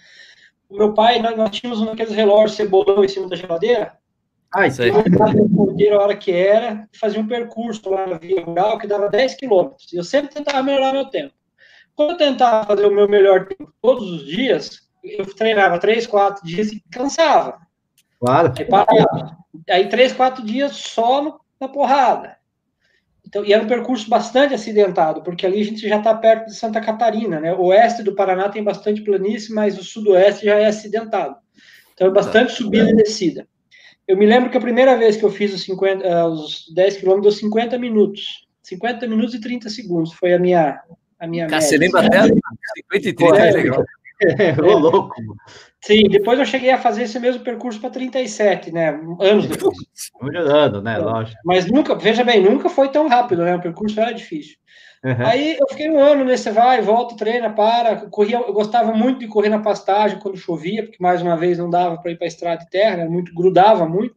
O 0.70 0.78
meu 0.78 0.94
pai, 0.94 1.20
nós, 1.20 1.38
nós 1.38 1.50
tínhamos 1.52 1.82
um 1.82 1.86
daqueles 1.86 2.14
relógios 2.14 2.58
cebolão 2.58 3.04
em 3.04 3.08
cima 3.08 3.30
da 3.30 3.36
geladeira. 3.36 3.98
Ah, 4.54 4.68
isso 4.68 4.82
aí. 4.82 4.90
Eu 4.90 6.00
a 6.00 6.04
hora 6.04 6.16
que 6.16 6.32
era, 6.32 6.88
fazia 7.00 7.20
um 7.20 7.28
percurso 7.28 7.90
lá 7.90 8.08
na 8.08 8.18
Via 8.18 8.44
Rural 8.44 8.78
que 8.78 8.88
dava 8.88 9.10
10 9.10 9.36
quilômetros. 9.36 9.94
Eu 9.94 10.04
sempre 10.04 10.34
tentava 10.34 10.64
melhorar 10.64 10.94
meu 10.94 11.06
tempo. 11.06 11.34
Quando 11.96 12.12
eu 12.12 12.18
tentava 12.18 12.66
fazer 12.66 12.86
o 12.86 12.94
meu 12.94 13.08
melhor 13.08 13.48
tempo 13.48 13.74
todos 13.82 14.10
os 14.10 14.26
dias, 14.26 14.88
eu 15.04 15.26
treinava 15.36 15.80
três, 15.80 16.06
quatro 16.06 16.46
dias 16.46 16.72
e 16.72 16.84
cansava. 16.92 17.60
Claro. 18.20 18.54
Aí 18.58 18.66
parava. 18.66 19.38
Aí 19.70 19.90
três, 19.90 20.14
quatro 20.14 20.44
dias 20.46 20.76
só 20.76 21.40
na 21.60 21.68
porrada. 21.68 22.37
Então, 23.28 23.44
e 23.44 23.52
era 23.52 23.62
um 23.62 23.68
percurso 23.68 24.10
bastante 24.10 24.54
acidentado, 24.54 25.22
porque 25.22 25.46
ali 25.46 25.60
a 25.60 25.66
gente 25.66 25.88
já 25.88 25.98
está 25.98 26.16
perto 26.16 26.46
de 26.46 26.56
Santa 26.56 26.80
Catarina, 26.80 27.42
né? 27.42 27.54
O 27.54 27.66
oeste 27.66 28.02
do 28.02 28.16
Paraná 28.16 28.48
tem 28.48 28.64
bastante 28.64 29.02
planície, 29.02 29.54
mas 29.54 29.78
o 29.78 29.84
sudoeste 29.84 30.46
já 30.46 30.56
é 30.56 30.68
acidentado. 30.68 31.36
Então, 31.94 32.08
é 32.08 32.12
bastante 32.12 32.54
subida 32.54 32.90
e 32.90 32.96
descida. 32.96 33.46
Eu 34.08 34.16
me 34.16 34.26
lembro 34.26 34.50
que 34.50 34.58
a 34.58 34.62
primeira 34.62 34.96
vez 34.96 35.18
que 35.18 35.26
eu 35.26 35.30
fiz 35.30 35.54
os, 35.54 35.64
50, 35.64 36.08
uh, 36.08 36.30
os 36.30 36.74
10 36.74 36.98
quilômetros, 36.98 37.36
deu 37.36 37.42
50 37.50 37.78
minutos. 37.78 38.48
50 38.64 39.06
minutos 39.08 39.34
e 39.34 39.42
30 39.42 39.70
segundos 39.70 40.14
foi 40.14 40.34
a 40.34 40.40
minha, 40.40 40.80
a 41.20 41.28
minha 41.28 41.48
Cara, 41.48 41.62
você 41.62 41.78
lembra 41.78 42.06
até 42.06 42.22
53, 42.24 43.34
é, 43.34 43.52
legal. 43.52 43.84
É, 44.22 44.52
ô, 44.62 44.78
louco. 44.78 45.16
Sim, 45.82 46.10
depois 46.10 46.40
eu 46.40 46.46
cheguei 46.46 46.72
a 46.72 46.78
fazer 46.78 47.04
esse 47.04 47.20
mesmo 47.20 47.44
percurso 47.44 47.80
para 47.80 47.90
37, 47.90 48.72
né? 48.72 48.90
Anos 49.20 49.48
depois. 49.48 49.78
Melhorando, 50.22 50.82
né? 50.82 50.98
Lógico. 50.98 51.40
Mas 51.46 51.66
nunca, 51.70 51.96
veja 51.96 52.24
bem, 52.24 52.42
nunca 52.42 52.70
foi 52.70 52.90
tão 52.90 53.08
rápido, 53.08 53.44
né? 53.44 53.56
O 53.56 53.62
percurso 53.62 54.00
era 54.00 54.12
difícil. 54.12 54.58
Uhum. 55.04 55.26
Aí 55.26 55.58
eu 55.60 55.68
fiquei 55.70 55.90
um 55.90 56.00
ano 56.00 56.26
nesse 56.26 56.50
vai, 56.50 56.82
volta, 56.82 57.16
treina, 57.16 57.52
para. 57.52 58.10
Corria, 58.10 58.38
eu 58.38 58.54
gostava 58.54 58.92
muito 58.94 59.20
de 59.20 59.28
correr 59.28 59.50
na 59.50 59.60
pastagem 59.60 60.20
quando 60.20 60.38
chovia, 60.38 60.84
porque 60.84 60.98
mais 61.00 61.22
uma 61.22 61.38
vez 61.38 61.58
não 61.58 61.70
dava 61.70 61.98
para 61.98 62.12
ir 62.12 62.18
para 62.18 62.26
a 62.26 62.28
estrada 62.28 62.64
de 62.64 62.70
terra, 62.70 62.98
né? 62.98 63.08
muito 63.08 63.34
grudava 63.34 63.88
muito. 63.88 64.16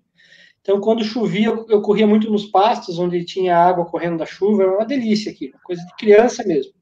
Então, 0.63 0.81
quando 0.81 1.05
chovia, 1.05 1.47
eu, 1.47 1.67
eu 1.69 1.83
corria 1.83 2.07
muito 2.07 2.31
nos 2.31 2.47
pastos, 2.47 2.99
onde 2.99 3.25
tinha 3.25 3.57
água 3.57 3.87
correndo 3.87 4.19
da 4.19 4.27
chuva, 4.27 4.63
era 4.63 4.73
uma 4.73 4.85
delícia 4.85 5.31
aqui, 5.33 5.53
coisa 5.63 5.85
de 5.85 5.95
criança 5.97 6.43
mesmo. 6.45 6.73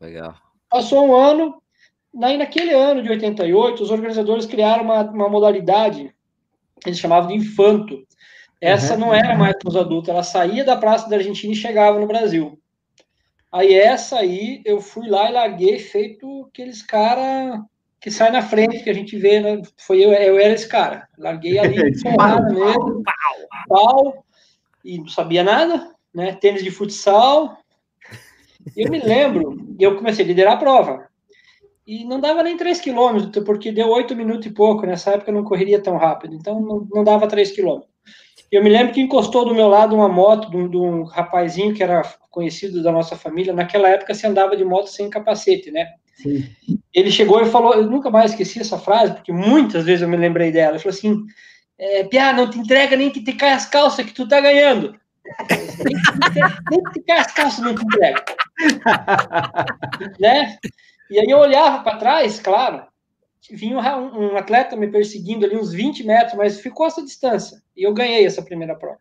Legal. 0.00 0.34
Passou 0.68 1.06
um 1.06 1.14
ano, 1.14 1.61
Daí, 2.14 2.36
naquele 2.36 2.74
ano 2.74 3.02
de 3.02 3.08
88, 3.08 3.82
os 3.82 3.90
organizadores 3.90 4.44
criaram 4.44 4.84
uma, 4.84 5.02
uma 5.02 5.28
modalidade, 5.28 6.14
eles 6.84 6.98
chamavam 6.98 7.28
de 7.28 7.36
infanto. 7.36 8.06
Essa 8.60 8.94
uhum. 8.94 9.00
não 9.00 9.14
era 9.14 9.34
mais 9.36 9.56
para 9.56 9.68
os 9.68 9.76
adultos, 9.76 10.10
ela 10.10 10.22
saía 10.22 10.64
da 10.64 10.76
Praça 10.76 11.08
da 11.08 11.16
Argentina 11.16 11.52
e 11.52 11.56
chegava 11.56 11.98
no 11.98 12.06
Brasil. 12.06 12.58
Aí 13.50 13.74
essa 13.74 14.18
aí, 14.18 14.62
eu 14.64 14.80
fui 14.80 15.08
lá 15.08 15.28
e 15.28 15.32
larguei, 15.32 15.78
feito 15.78 16.48
aqueles 16.48 16.82
cara 16.82 17.62
que 18.00 18.10
sai 18.10 18.30
na 18.30 18.42
frente, 18.42 18.82
que 18.82 18.90
a 18.90 18.94
gente 18.94 19.16
vê, 19.16 19.40
né? 19.40 19.62
Foi 19.76 20.04
eu, 20.04 20.12
eu 20.12 20.38
era 20.38 20.54
esse 20.54 20.68
cara. 20.68 21.08
Larguei 21.16 21.58
ali, 21.58 21.76
porrada 22.02 22.52
mesmo, 22.52 23.02
pau, 23.02 23.68
pau, 23.68 24.24
e 24.84 24.98
não 24.98 25.08
sabia 25.08 25.42
nada, 25.42 25.94
né? 26.12 26.34
Tênis 26.34 26.64
de 26.64 26.70
futsal. 26.70 27.58
E 28.76 28.82
eu 28.82 28.90
me 28.90 29.00
lembro, 29.00 29.74
eu 29.78 29.96
comecei 29.96 30.24
a 30.24 30.28
liderar 30.28 30.54
a 30.54 30.58
prova 30.58 31.11
e 31.86 32.04
não 32.04 32.20
dava 32.20 32.42
nem 32.42 32.56
3 32.56 32.80
quilômetros, 32.80 33.44
porque 33.44 33.72
deu 33.72 33.88
8 33.88 34.14
minutos 34.14 34.46
e 34.46 34.50
pouco, 34.50 34.86
nessa 34.86 35.12
época 35.12 35.30
eu 35.30 35.34
não 35.34 35.44
correria 35.44 35.80
tão 35.80 35.96
rápido, 35.96 36.34
então 36.34 36.60
não, 36.60 36.86
não 36.92 37.04
dava 37.04 37.26
3 37.26 37.50
quilômetros. 37.50 37.90
Eu 38.50 38.62
me 38.62 38.68
lembro 38.68 38.92
que 38.92 39.00
encostou 39.00 39.46
do 39.46 39.54
meu 39.54 39.66
lado 39.66 39.96
uma 39.96 40.08
moto 40.08 40.50
de 40.50 40.56
um, 40.56 40.68
de 40.68 40.76
um, 40.76 41.04
rapazinho 41.04 41.74
que 41.74 41.82
era 41.82 42.02
conhecido 42.30 42.82
da 42.82 42.92
nossa 42.92 43.16
família, 43.16 43.52
naquela 43.52 43.88
época 43.88 44.14
se 44.14 44.26
andava 44.26 44.56
de 44.56 44.64
moto 44.64 44.88
sem 44.88 45.08
capacete, 45.08 45.70
né? 45.70 45.86
Sim. 46.16 46.44
Ele 46.92 47.10
chegou 47.10 47.40
e 47.40 47.46
falou, 47.46 47.74
eu 47.74 47.90
nunca 47.90 48.10
mais 48.10 48.32
esqueci 48.32 48.60
essa 48.60 48.78
frase, 48.78 49.14
porque 49.14 49.32
muitas 49.32 49.84
vezes 49.84 50.02
eu 50.02 50.08
me 50.08 50.18
lembrei 50.18 50.52
dela, 50.52 50.72
ele 50.72 50.78
falou 50.78 50.94
assim, 50.96 51.24
é, 51.78 52.04
Pia, 52.04 52.32
não 52.32 52.48
te 52.48 52.58
entrega 52.58 52.94
nem 52.94 53.10
que 53.10 53.24
te 53.24 53.32
caia 53.32 53.56
as 53.56 53.66
calças 53.66 54.04
que 54.04 54.12
tu 54.12 54.28
tá 54.28 54.38
ganhando. 54.38 54.94
nem 56.70 56.82
que 56.82 56.92
te 56.92 57.00
caia 57.06 57.22
as 57.22 57.32
calças 57.32 57.64
não 57.64 57.74
te 57.74 57.82
entrega. 57.82 58.22
né? 60.20 60.58
E 61.12 61.20
aí 61.20 61.26
eu 61.28 61.38
olhava 61.38 61.84
para 61.84 61.98
trás, 61.98 62.40
claro, 62.40 62.86
vinha 63.50 63.76
um, 63.98 64.32
um, 64.32 64.36
atleta 64.38 64.74
me 64.74 64.88
perseguindo 64.88 65.44
ali 65.44 65.54
uns 65.54 65.70
20 65.70 66.04
metros, 66.04 66.34
mas 66.38 66.58
ficou 66.58 66.86
essa 66.86 67.04
distância. 67.04 67.62
E 67.76 67.82
eu 67.82 67.92
ganhei 67.92 68.24
essa 68.24 68.40
primeira 68.40 68.74
prova. 68.74 68.98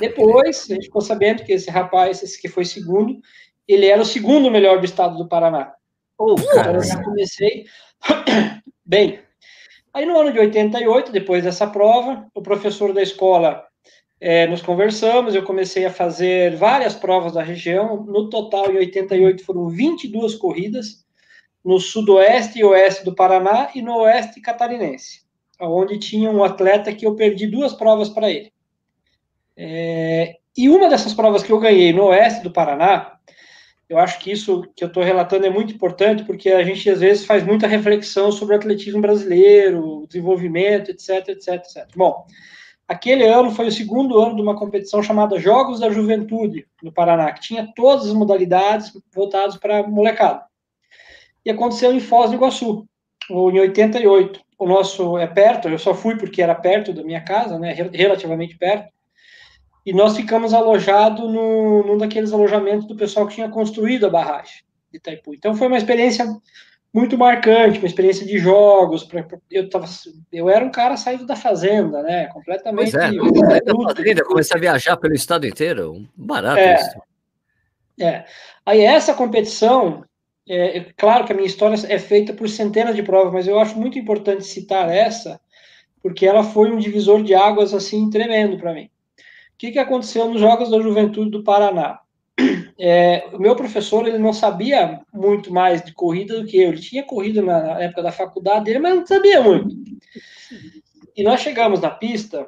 Depois, 0.00 0.68
a 0.68 0.74
gente 0.74 0.86
ficou 0.86 1.00
sabendo 1.00 1.44
que 1.44 1.52
esse 1.52 1.70
rapaz, 1.70 2.24
esse 2.24 2.42
que 2.42 2.48
foi 2.48 2.64
segundo, 2.64 3.20
ele 3.68 3.86
era 3.86 4.02
o 4.02 4.04
segundo 4.04 4.50
melhor 4.50 4.80
do 4.80 4.84
estado 4.84 5.16
do 5.16 5.28
Paraná. 5.28 5.74
Oh, 6.18 6.34
então 6.36 6.74
eu 6.74 6.82
já 6.82 7.00
comecei 7.00 7.66
bem. 8.84 9.20
Aí 9.94 10.04
no 10.06 10.18
ano 10.18 10.32
de 10.32 10.40
88, 10.40 11.12
depois 11.12 11.44
dessa 11.44 11.68
prova, 11.68 12.26
o 12.34 12.42
professor 12.42 12.92
da 12.92 13.00
escola 13.00 13.64
é, 14.20 14.46
nos 14.46 14.62
conversamos, 14.62 15.34
eu 15.34 15.42
comecei 15.42 15.84
a 15.84 15.90
fazer 15.90 16.56
várias 16.56 16.94
provas 16.94 17.32
da 17.32 17.42
região, 17.42 18.02
no 18.04 18.30
total, 18.30 18.72
em 18.72 18.76
88, 18.78 19.44
foram 19.44 19.68
22 19.68 20.34
corridas, 20.36 21.04
no 21.64 21.78
sudoeste 21.78 22.60
e 22.60 22.64
oeste 22.64 23.04
do 23.04 23.14
Paraná 23.14 23.70
e 23.74 23.82
no 23.82 23.98
oeste 23.98 24.40
catarinense, 24.40 25.22
onde 25.60 25.98
tinha 25.98 26.30
um 26.30 26.44
atleta 26.44 26.94
que 26.94 27.06
eu 27.06 27.14
perdi 27.14 27.46
duas 27.46 27.74
provas 27.74 28.08
para 28.08 28.30
ele. 28.30 28.52
É, 29.56 30.36
e 30.56 30.68
uma 30.68 30.88
dessas 30.88 31.12
provas 31.12 31.42
que 31.42 31.50
eu 31.50 31.58
ganhei 31.58 31.92
no 31.92 32.04
oeste 32.04 32.42
do 32.42 32.52
Paraná, 32.52 33.16
eu 33.88 33.98
acho 33.98 34.18
que 34.18 34.32
isso 34.32 34.62
que 34.74 34.82
eu 34.82 34.88
estou 34.88 35.02
relatando 35.02 35.46
é 35.46 35.50
muito 35.50 35.74
importante, 35.74 36.24
porque 36.24 36.50
a 36.50 36.62
gente 36.64 36.88
às 36.88 37.00
vezes 37.00 37.24
faz 37.24 37.44
muita 37.44 37.66
reflexão 37.66 38.32
sobre 38.32 38.54
o 38.54 38.58
atletismo 38.58 39.00
brasileiro, 39.00 40.04
desenvolvimento, 40.08 40.90
etc, 40.90 41.28
etc, 41.28 41.54
etc. 41.54 41.88
Bom, 41.94 42.26
Aquele 42.88 43.26
ano 43.26 43.50
foi 43.50 43.66
o 43.66 43.72
segundo 43.72 44.20
ano 44.20 44.36
de 44.36 44.42
uma 44.42 44.56
competição 44.56 45.02
chamada 45.02 45.40
Jogos 45.40 45.80
da 45.80 45.90
Juventude, 45.90 46.66
no 46.80 46.92
Paraná, 46.92 47.32
que 47.32 47.40
tinha 47.40 47.72
todas 47.74 48.06
as 48.06 48.12
modalidades 48.12 48.96
voltadas 49.12 49.56
para 49.56 49.86
molecada. 49.88 50.44
E 51.44 51.50
aconteceu 51.50 51.92
em 51.92 51.98
Foz 51.98 52.30
do 52.30 52.36
Iguaçu, 52.36 52.86
em 53.30 53.60
88. 53.60 54.40
O 54.58 54.66
nosso 54.66 55.18
é 55.18 55.26
perto, 55.26 55.68
eu 55.68 55.78
só 55.78 55.94
fui 55.94 56.16
porque 56.16 56.40
era 56.40 56.54
perto 56.54 56.92
da 56.92 57.02
minha 57.02 57.20
casa, 57.20 57.58
né, 57.58 57.72
relativamente 57.92 58.56
perto. 58.56 58.88
E 59.84 59.92
nós 59.92 60.16
ficamos 60.16 60.54
alojados 60.54 61.30
num 61.30 61.98
daqueles 61.98 62.32
alojamentos 62.32 62.86
do 62.86 62.96
pessoal 62.96 63.26
que 63.26 63.34
tinha 63.34 63.48
construído 63.48 64.06
a 64.06 64.10
barragem 64.10 64.64
de 64.90 64.98
Itaipu. 64.98 65.34
Então 65.34 65.54
foi 65.54 65.66
uma 65.66 65.76
experiência 65.76 66.26
muito 66.96 67.18
marcante, 67.18 67.78
uma 67.78 67.86
experiência 67.86 68.26
de 68.26 68.38
jogos. 68.38 69.04
Pra, 69.04 69.22
eu, 69.50 69.68
tava, 69.68 69.84
eu 70.32 70.48
era 70.48 70.64
um 70.64 70.70
cara 70.70 70.96
saído 70.96 71.26
da 71.26 71.36
fazenda, 71.36 72.02
né? 72.02 72.26
Completamente. 72.28 72.92
Pois 72.92 72.94
é, 72.94 73.60
da 73.60 73.74
fazenda, 73.74 74.24
comecei 74.24 74.56
a 74.56 74.60
viajar 74.60 74.96
pelo 74.96 75.12
estado 75.12 75.46
inteiro. 75.46 76.08
Barato 76.16 76.58
é, 76.58 76.74
isso. 76.74 77.02
É. 78.00 78.24
Aí 78.64 78.80
essa 78.80 79.12
competição, 79.12 80.06
é, 80.48 80.78
é, 80.78 80.86
claro 80.96 81.26
que 81.26 81.32
a 81.32 81.36
minha 81.36 81.46
história 81.46 81.76
é 81.86 81.98
feita 81.98 82.32
por 82.32 82.48
centenas 82.48 82.96
de 82.96 83.02
provas, 83.02 83.30
mas 83.30 83.46
eu 83.46 83.60
acho 83.60 83.78
muito 83.78 83.98
importante 83.98 84.46
citar 84.46 84.88
essa, 84.88 85.38
porque 86.02 86.24
ela 86.24 86.42
foi 86.42 86.72
um 86.72 86.78
divisor 86.78 87.22
de 87.22 87.34
águas 87.34 87.74
assim 87.74 88.08
tremendo 88.08 88.56
para 88.56 88.72
mim. 88.72 88.86
O 88.86 89.58
que, 89.58 89.70
que 89.70 89.78
aconteceu 89.78 90.26
nos 90.28 90.40
Jogos 90.40 90.70
da 90.70 90.80
Juventude 90.80 91.30
do 91.30 91.44
Paraná? 91.44 91.98
É, 92.78 93.28
o 93.32 93.38
meu 93.38 93.56
professor 93.56 94.06
ele 94.06 94.18
não 94.18 94.32
sabia 94.32 95.00
muito 95.12 95.52
mais 95.52 95.82
de 95.82 95.92
corrida 95.92 96.40
do 96.40 96.46
que 96.46 96.58
eu. 96.58 96.68
Ele 96.68 96.80
tinha 96.80 97.02
corrido 97.02 97.42
na 97.42 97.80
época 97.80 98.02
da 98.02 98.12
faculdade 98.12 98.66
dele, 98.66 98.78
mas 98.78 98.96
não 98.96 99.06
sabia 99.06 99.40
muito. 99.40 99.74
E 101.16 101.22
nós 101.22 101.40
chegamos 101.40 101.80
na 101.80 101.90
pista 101.90 102.46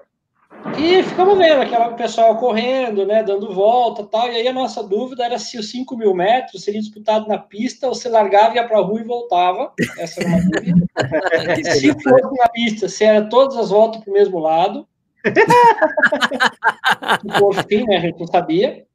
e 0.79 1.03
ficamos 1.03 1.39
vendo 1.39 1.63
aquela 1.63 1.93
pessoal 1.93 2.37
correndo, 2.37 3.07
né, 3.07 3.23
dando 3.23 3.55
volta 3.55 4.05
tal. 4.05 4.31
E 4.31 4.37
aí 4.37 4.49
a 4.49 4.53
nossa 4.53 4.83
dúvida 4.83 5.25
era 5.25 5.39
se 5.39 5.59
os 5.59 5.71
5 5.71 5.97
mil 5.97 6.15
metros 6.15 6.65
seria 6.65 6.81
disputado 6.81 7.27
na 7.27 7.39
pista 7.39 7.87
ou 7.87 7.95
se 7.95 8.09
largava, 8.09 8.57
ia 8.57 8.67
para 8.67 8.79
a 8.79 8.83
rua 8.83 9.01
e 9.01 9.05
voltava. 9.05 9.73
Essa 9.99 10.21
era 10.21 10.29
uma 10.29 10.41
dúvida. 10.41 10.87
se 11.73 11.93
fosse 11.93 12.39
na 12.39 12.49
pista, 12.49 12.89
se 12.89 13.05
era 13.05 13.29
todas 13.29 13.57
as 13.57 13.71
voltas 13.71 14.03
para 14.03 14.11
o 14.11 14.15
mesmo 14.15 14.39
lado. 14.39 14.87
Por 17.39 17.55
fim, 17.65 17.85
né, 17.85 17.97
a 17.97 18.01
gente 18.01 18.19
não 18.19 18.27
sabia. 18.27 18.88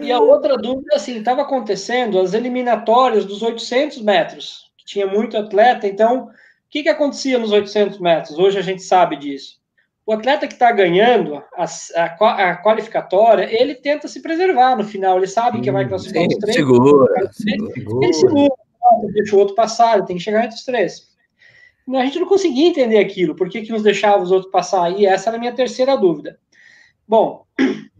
E 0.00 0.10
a 0.10 0.20
outra 0.20 0.56
dúvida, 0.56 0.96
assim, 0.96 1.18
estava 1.18 1.42
acontecendo 1.42 2.18
as 2.18 2.34
eliminatórias 2.34 3.24
dos 3.24 3.42
800 3.42 4.02
metros, 4.02 4.70
que 4.76 4.84
tinha 4.84 5.06
muito 5.06 5.36
atleta, 5.36 5.86
então, 5.86 6.24
o 6.24 6.30
que, 6.68 6.82
que 6.82 6.88
acontecia 6.88 7.38
nos 7.38 7.52
800 7.52 7.98
metros? 8.00 8.38
Hoje 8.38 8.58
a 8.58 8.62
gente 8.62 8.82
sabe 8.82 9.16
disso. 9.16 9.60
O 10.04 10.12
atleta 10.12 10.48
que 10.48 10.54
está 10.54 10.72
ganhando 10.72 11.36
a, 11.36 11.64
a, 11.94 12.50
a, 12.50 12.56
qualificatória, 12.56 13.48
ele 13.48 13.76
tenta 13.76 14.08
se 14.08 14.20
preservar 14.20 14.76
no 14.76 14.82
final, 14.82 15.16
ele 15.16 15.28
sabe 15.28 15.60
que 15.60 15.70
vai 15.70 15.88
classificar 15.88 16.26
os 16.26 16.36
três. 16.38 16.56
Segura, 16.56 17.14
Ele 18.02 18.12
segura, 18.12 18.54
deixa 19.12 19.36
o 19.36 19.38
outro 19.38 19.54
passar, 19.54 19.96
ele 19.96 20.06
tem 20.06 20.16
que 20.16 20.22
chegar 20.22 20.44
entre 20.44 20.56
os 20.56 20.64
três. 20.64 21.12
A 21.88 22.04
gente 22.04 22.18
não 22.18 22.26
conseguia 22.26 22.68
entender 22.68 22.98
aquilo, 22.98 23.36
por 23.36 23.48
que, 23.48 23.62
que 23.62 23.70
nos 23.70 23.82
deixava 23.82 24.22
os 24.22 24.32
outros 24.32 24.50
passar, 24.50 24.90
e 24.90 25.06
essa 25.06 25.30
era 25.30 25.36
a 25.36 25.40
minha 25.40 25.52
terceira 25.52 25.96
dúvida. 25.96 26.36
Bom, 27.06 27.44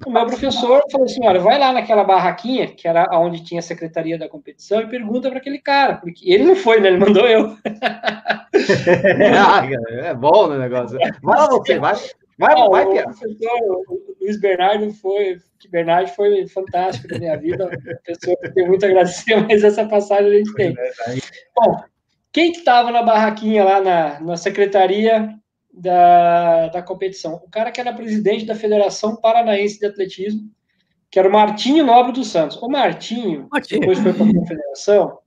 o 0.06 0.10
meu 0.10 0.26
professor 0.26 0.82
falou 0.90 1.04
assim: 1.04 1.24
olha, 1.24 1.40
vai 1.40 1.58
lá 1.58 1.72
naquela 1.72 2.04
barraquinha, 2.04 2.68
que 2.68 2.88
era 2.88 3.08
onde 3.18 3.44
tinha 3.44 3.60
a 3.60 3.62
secretaria 3.62 4.18
da 4.18 4.28
competição, 4.28 4.80
e 4.80 4.88
pergunta 4.88 5.28
para 5.28 5.38
aquele 5.38 5.58
cara, 5.58 5.96
porque 5.96 6.30
ele 6.30 6.44
não 6.44 6.56
foi, 6.56 6.80
né? 6.80 6.88
Ele 6.88 6.98
mandou 6.98 7.26
eu. 7.26 7.56
é 10.02 10.14
bom 10.14 10.46
o 10.46 10.58
negócio. 10.58 10.98
Vai 11.22 11.38
lá 11.38 11.48
você, 11.48 11.78
vai. 11.78 11.94
Vai, 12.38 12.54
ah, 12.54 12.68
vai, 12.68 12.86
o, 12.86 13.84
o 13.88 14.16
Luiz 14.20 14.40
Bernardo 14.40 14.90
foi, 14.94 15.36
que 15.60 15.68
Bernardo 15.68 16.08
foi 16.08 16.46
fantástico 16.48 17.06
na 17.12 17.18
minha 17.18 17.36
vida, 17.36 17.66
uma 17.66 17.96
pessoa 18.04 18.36
que 18.38 18.50
tem 18.50 18.66
muito 18.66 18.84
a 18.84 18.88
agradecer, 18.88 19.36
mas 19.46 19.62
essa 19.62 19.86
passagem 19.86 20.26
a 20.26 20.36
gente 20.38 20.52
tem. 20.54 20.74
Bom, 21.54 21.76
quem 22.32 22.50
que 22.50 22.58
estava 22.58 22.90
na 22.90 23.02
barraquinha 23.02 23.62
lá 23.62 23.80
na, 23.80 24.20
na 24.20 24.36
secretaria 24.36 25.38
da, 25.72 26.68
da 26.68 26.82
competição. 26.82 27.34
O 27.36 27.50
cara 27.50 27.70
que 27.70 27.80
era 27.80 27.92
presidente 27.92 28.44
da 28.44 28.54
Federação 28.54 29.16
Paranaense 29.16 29.78
de 29.78 29.86
Atletismo, 29.86 30.50
que 31.10 31.18
era 31.18 31.28
o 31.28 31.32
Martinho 31.32 31.84
Nobre 31.84 32.12
dos 32.12 32.28
Santos. 32.28 32.56
O 32.56 32.68
Martinho, 32.68 33.48
Martinho. 33.50 33.80
depois 33.80 33.98
foi 33.98 34.12
para 34.12 34.24
a 34.24 34.32
confederação, 34.32 35.18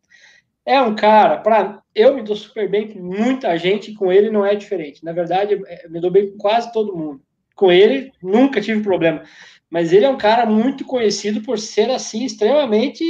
é 0.66 0.82
um 0.82 0.96
cara, 0.96 1.38
para 1.38 1.82
eu 1.94 2.16
me 2.16 2.24
dou 2.24 2.36
super 2.36 2.70
bem 2.70 2.92
com 2.92 3.00
muita 3.00 3.56
gente, 3.58 3.92
e 3.92 3.96
com 3.96 4.12
ele 4.12 4.30
não 4.30 4.46
é 4.46 4.56
diferente. 4.56 5.06
Na 5.06 5.14
verdade, 5.14 5.62
é, 5.68 5.88
me 5.88 6.02
dou 6.02 6.10
bem 6.12 6.32
com 6.32 6.38
quase 6.38 6.72
todo 6.74 6.96
mundo. 6.96 7.22
Com 7.56 7.72
ele, 7.72 8.12
nunca 8.22 8.60
tive 8.60 8.82
problema. 8.82 9.24
Mas 9.70 9.94
ele 9.94 10.06
é 10.06 10.10
um 10.10 10.18
cara 10.18 10.46
muito 10.46 10.84
conhecido 10.84 11.42
por 11.42 11.58
ser 11.60 11.90
assim, 11.92 12.26
extremamente 12.26 13.04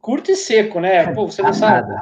curto 0.00 0.30
e 0.30 0.36
seco, 0.36 0.80
né? 0.80 1.12
Pô, 1.14 1.26
você 1.26 1.42
não 1.42 1.52
sabe. 1.52 1.92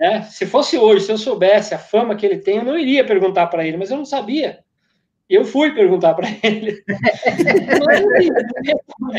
Né? 0.00 0.22
Se 0.22 0.46
fosse 0.46 0.78
hoje, 0.78 1.04
se 1.04 1.12
eu 1.12 1.18
soubesse 1.18 1.74
a 1.74 1.78
fama 1.78 2.16
que 2.16 2.24
ele 2.24 2.38
tem, 2.38 2.56
eu 2.56 2.64
não 2.64 2.78
iria 2.78 3.04
perguntar 3.04 3.48
para 3.48 3.66
ele, 3.66 3.76
mas 3.76 3.90
eu 3.90 3.98
não 3.98 4.06
sabia. 4.06 4.64
Eu 5.28 5.44
fui 5.44 5.74
perguntar 5.74 6.14
para 6.14 6.26
ele. 6.42 6.82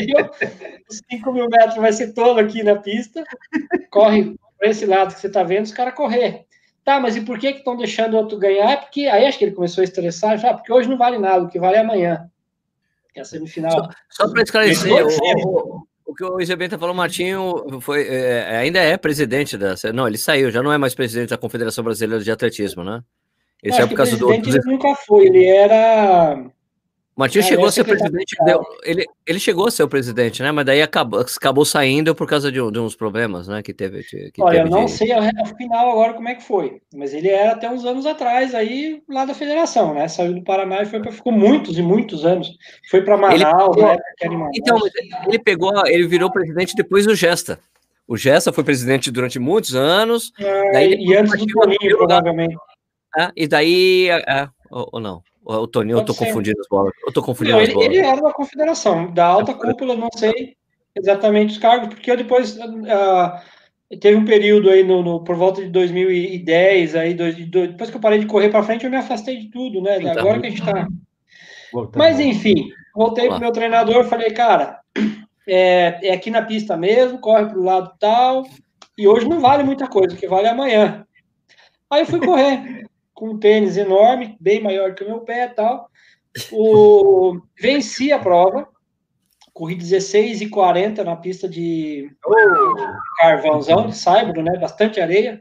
eu, 0.08 0.30
os 0.90 1.00
5 1.08 1.32
mil 1.32 1.48
metros 1.48 1.76
vai 1.76 1.92
ser 1.92 2.12
todo 2.12 2.40
aqui 2.40 2.64
na 2.64 2.74
pista, 2.74 3.22
corre 3.90 4.34
para 4.58 4.70
esse 4.70 4.84
lado 4.84 5.14
que 5.14 5.20
você 5.20 5.28
está 5.28 5.44
vendo, 5.44 5.66
os 5.66 5.72
caras 5.72 5.94
correr. 5.94 6.46
Tá, 6.84 6.98
mas 6.98 7.14
e 7.14 7.20
por 7.20 7.38
que 7.38 7.46
estão 7.46 7.76
deixando 7.76 8.14
o 8.14 8.16
outro 8.16 8.36
ganhar? 8.36 8.72
É 8.72 8.76
porque 8.76 9.06
aí 9.06 9.24
acho 9.24 9.38
que 9.38 9.44
ele 9.44 9.54
começou 9.54 9.82
a 9.82 9.84
estressar 9.84 10.36
já, 10.36 10.52
porque 10.52 10.72
hoje 10.72 10.88
não 10.88 10.98
vale 10.98 11.16
nada, 11.16 11.44
o 11.44 11.48
que 11.48 11.60
vale 11.60 11.76
é 11.76 11.80
amanhã. 11.80 12.28
Que 13.14 13.20
é 13.20 13.22
a 13.22 13.24
semifinal. 13.24 13.70
Só, 13.70 14.24
só 14.24 14.32
para 14.32 14.42
esclarecer, 14.42 14.92
o, 14.92 15.86
o, 16.12 16.14
que 16.14 16.24
o 16.24 16.40
Isabenta 16.40 16.78
falou, 16.78 16.94
Martinho 16.94 17.80
foi, 17.80 18.06
é, 18.06 18.56
ainda 18.58 18.78
é 18.78 18.96
presidente 18.96 19.56
da. 19.56 19.74
Não, 19.92 20.06
ele 20.06 20.18
saiu, 20.18 20.50
já 20.50 20.62
não 20.62 20.72
é 20.72 20.78
mais 20.78 20.94
presidente 20.94 21.30
da 21.30 21.38
Confederação 21.38 21.82
Brasileira 21.82 22.22
de 22.22 22.30
Atletismo, 22.30 22.84
né? 22.84 23.02
Esse 23.62 23.80
é 23.80 23.86
por 23.86 23.96
causa 23.96 24.16
do. 24.16 24.32
Ele 24.32 24.60
nunca 24.66 24.94
foi, 24.94 25.26
ele 25.26 25.44
era 25.46 26.44
Martins 27.14 27.44
chegou 27.44 27.66
a 27.66 27.72
ser 27.72 27.84
presidente, 27.84 28.34
deu, 28.44 28.64
ele, 28.84 29.04
ele 29.26 29.38
chegou 29.38 29.66
a 29.66 29.70
ser 29.70 29.82
o 29.82 29.88
presidente, 29.88 30.42
né? 30.42 30.50
Mas 30.50 30.64
daí 30.64 30.80
acabou, 30.80 31.20
acabou 31.20 31.64
saindo 31.64 32.14
por 32.14 32.26
causa 32.26 32.50
de, 32.50 32.58
de 32.70 32.78
uns 32.78 32.96
problemas, 32.96 33.46
né? 33.48 33.62
Que 33.62 33.74
teve. 33.74 34.02
Que 34.02 34.32
Olha, 34.40 34.62
teve 34.62 34.68
eu 34.68 34.70
não 34.70 34.86
de... 34.86 34.92
sei 34.92 35.12
ao 35.12 35.22
final 35.56 35.90
agora 35.90 36.14
como 36.14 36.28
é 36.28 36.34
que 36.34 36.42
foi, 36.42 36.80
mas 36.94 37.12
ele 37.12 37.28
era 37.28 37.52
até 37.52 37.70
uns 37.70 37.84
anos 37.84 38.06
atrás 38.06 38.54
aí 38.54 39.02
lá 39.08 39.26
da 39.26 39.34
federação, 39.34 39.92
né? 39.92 40.08
Saiu 40.08 40.34
do 40.34 40.42
Paraná 40.42 40.82
e 40.82 40.86
foi 40.86 41.00
para 41.00 41.12
ficou 41.12 41.32
muitos 41.32 41.76
e 41.76 41.82
muitos 41.82 42.24
anos. 42.24 42.48
Foi 42.90 43.02
para 43.02 43.18
Manaus, 43.18 43.76
ele, 43.76 43.86
né? 44.38 44.50
Então, 44.54 44.78
ele 45.26 45.38
pegou, 45.38 45.70
ele 45.86 46.06
virou 46.06 46.32
presidente 46.32 46.74
depois 46.74 47.04
do 47.04 47.14
Gesta. 47.14 47.60
O 48.08 48.16
Gesta 48.16 48.52
foi 48.52 48.64
presidente 48.64 49.10
durante 49.10 49.38
muitos 49.38 49.74
anos. 49.74 50.32
É, 50.38 50.72
daí, 50.72 50.94
e 50.94 51.14
antes 51.14 51.38
do 51.38 51.46
Toninho, 51.46 51.98
provavelmente. 51.98 52.56
É, 53.18 53.30
e 53.36 53.46
daí, 53.46 54.08
é, 54.08 54.24
é 54.26 54.48
ou, 54.70 54.88
ou 54.92 55.00
não? 55.00 55.22
O 55.44 55.66
Toninho, 55.66 55.98
eu 55.98 56.04
tô 56.04 56.12
ser. 56.12 56.26
confundindo 56.26 56.60
as 56.60 56.68
bolas. 56.68 56.92
Eu 57.04 57.12
tô 57.12 57.22
confundindo 57.22 57.56
não, 57.56 57.64
as 57.64 57.72
bolas. 57.72 57.88
Ele, 57.88 57.98
era 57.98 58.20
da 58.20 58.32
confederação, 58.32 59.12
da 59.12 59.26
alta 59.26 59.52
cúpula, 59.54 59.96
não 59.96 60.08
sei 60.14 60.56
exatamente 60.94 61.52
os 61.52 61.58
cargos, 61.58 61.88
porque 61.88 62.10
eu 62.10 62.16
depois 62.16 62.56
uh, 62.56 63.98
teve 63.98 64.16
um 64.16 64.24
período 64.24 64.70
aí 64.70 64.84
no, 64.84 65.02
no, 65.02 65.24
por 65.24 65.36
volta 65.36 65.62
de 65.62 65.68
2010, 65.68 66.94
aí, 66.94 67.14
dois, 67.14 67.34
depois 67.34 67.90
que 67.90 67.96
eu 67.96 68.00
parei 68.00 68.18
de 68.18 68.26
correr 68.26 68.50
para 68.50 68.62
frente, 68.62 68.84
eu 68.84 68.90
me 68.90 68.96
afastei 68.96 69.38
de 69.38 69.50
tudo, 69.50 69.80
né? 69.80 69.98
Sim, 69.98 70.08
Agora 70.08 70.34
tá 70.34 70.40
que 70.40 70.46
a 70.46 70.50
gente 70.50 70.64
tá. 70.64 70.88
Mas 71.96 72.20
enfim, 72.20 72.68
voltei 72.94 73.28
pro 73.28 73.40
meu 73.40 73.52
treinador, 73.52 74.04
falei, 74.04 74.30
cara, 74.30 74.80
é, 75.48 76.08
é 76.08 76.12
aqui 76.12 76.30
na 76.30 76.42
pista 76.42 76.76
mesmo, 76.76 77.18
corre 77.18 77.46
pro 77.46 77.62
lado 77.62 77.92
tal, 77.98 78.44
e 78.96 79.08
hoje 79.08 79.28
não 79.28 79.40
vale 79.40 79.64
muita 79.64 79.88
coisa, 79.88 80.14
o 80.14 80.18
que 80.18 80.28
vale 80.28 80.46
é 80.46 80.50
amanhã. 80.50 81.06
Aí 81.90 82.02
eu 82.02 82.06
fui 82.06 82.20
correr 82.20 82.86
com 83.22 83.28
um 83.28 83.38
tênis 83.38 83.76
enorme, 83.76 84.36
bem 84.40 84.60
maior 84.60 84.96
que 84.96 85.04
o 85.04 85.06
meu 85.06 85.20
pé 85.20 85.44
e 85.44 85.48
tal. 85.50 85.88
O, 86.50 87.40
venci 87.56 88.10
a 88.10 88.18
prova, 88.18 88.66
corri 89.52 89.76
16 89.76 90.40
e 90.40 90.48
40 90.48 91.04
na 91.04 91.14
pista 91.14 91.48
de 91.48 92.10
carvãozão, 93.20 93.86
de 93.86 93.96
saibro, 93.96 94.42
né? 94.42 94.58
Bastante 94.58 95.00
areia. 95.00 95.40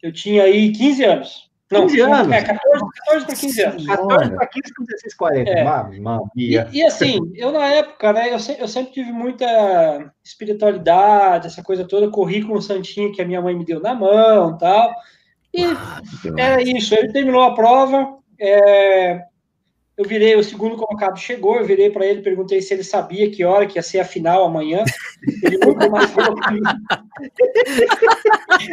Eu 0.00 0.12
tinha 0.12 0.44
aí 0.44 0.70
15 0.70 1.04
anos. 1.04 1.50
Não, 1.68 1.88
15 1.88 2.00
anos? 2.00 2.32
É, 2.32 2.42
14, 2.42 2.84
14 3.06 3.26
para 3.26 3.34
15 3.34 3.62
anos. 3.62 3.86
14 3.86 4.30
para 4.30 4.46
15 4.46 4.74
com 4.74 4.84
16, 4.84 5.14
40. 5.14 5.50
É. 5.50 5.64
Mamma 5.64 6.30
e, 6.36 6.54
e, 6.54 6.82
assim, 6.84 7.18
eu 7.34 7.50
na 7.50 7.66
época, 7.66 8.12
né, 8.12 8.32
eu, 8.32 8.38
se, 8.38 8.56
eu 8.56 8.68
sempre 8.68 8.92
tive 8.92 9.10
muita 9.10 10.12
espiritualidade, 10.22 11.48
essa 11.48 11.60
coisa 11.60 11.84
toda. 11.84 12.08
Corri 12.08 12.44
com 12.44 12.52
o 12.52 12.62
santinho 12.62 13.10
que 13.12 13.20
a 13.20 13.26
minha 13.26 13.42
mãe 13.42 13.56
me 13.56 13.64
deu 13.64 13.80
na 13.80 13.96
mão 13.96 14.56
tal. 14.56 14.94
E 15.56 15.64
era 16.38 16.62
isso. 16.62 16.94
Ele 16.94 17.12
terminou 17.12 17.42
a 17.42 17.54
prova. 17.54 18.18
É, 18.38 19.22
eu 19.96 20.04
virei, 20.04 20.36
o 20.36 20.44
segundo 20.44 20.76
colocado 20.76 21.18
chegou, 21.18 21.56
eu 21.56 21.64
virei 21.64 21.88
para 21.88 22.04
ele, 22.04 22.20
perguntei 22.20 22.60
se 22.60 22.74
ele 22.74 22.84
sabia 22.84 23.30
que 23.30 23.42
hora 23.44 23.66
que 23.66 23.78
ia 23.78 23.82
ser 23.82 23.98
a 24.00 24.04
final 24.04 24.44
amanhã. 24.44 24.84
Ele 25.42 25.56
nunca 25.56 25.88
mais 25.88 26.10
falou 26.10 26.36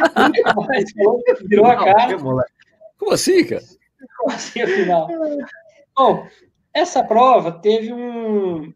nunca 0.04 0.54
mais 0.66 0.92
falou, 0.92 1.22
virou 1.46 1.64
a 1.66 1.76
cara. 1.82 2.18
Como 2.18 3.10
assim, 3.10 3.42
cara? 3.46 3.62
Como 4.18 4.34
assim 4.34 4.60
a 4.60 4.66
final? 4.66 5.08
Bom, 5.96 6.26
essa 6.74 7.02
prova 7.02 7.52
teve 7.52 7.90
um. 7.90 8.70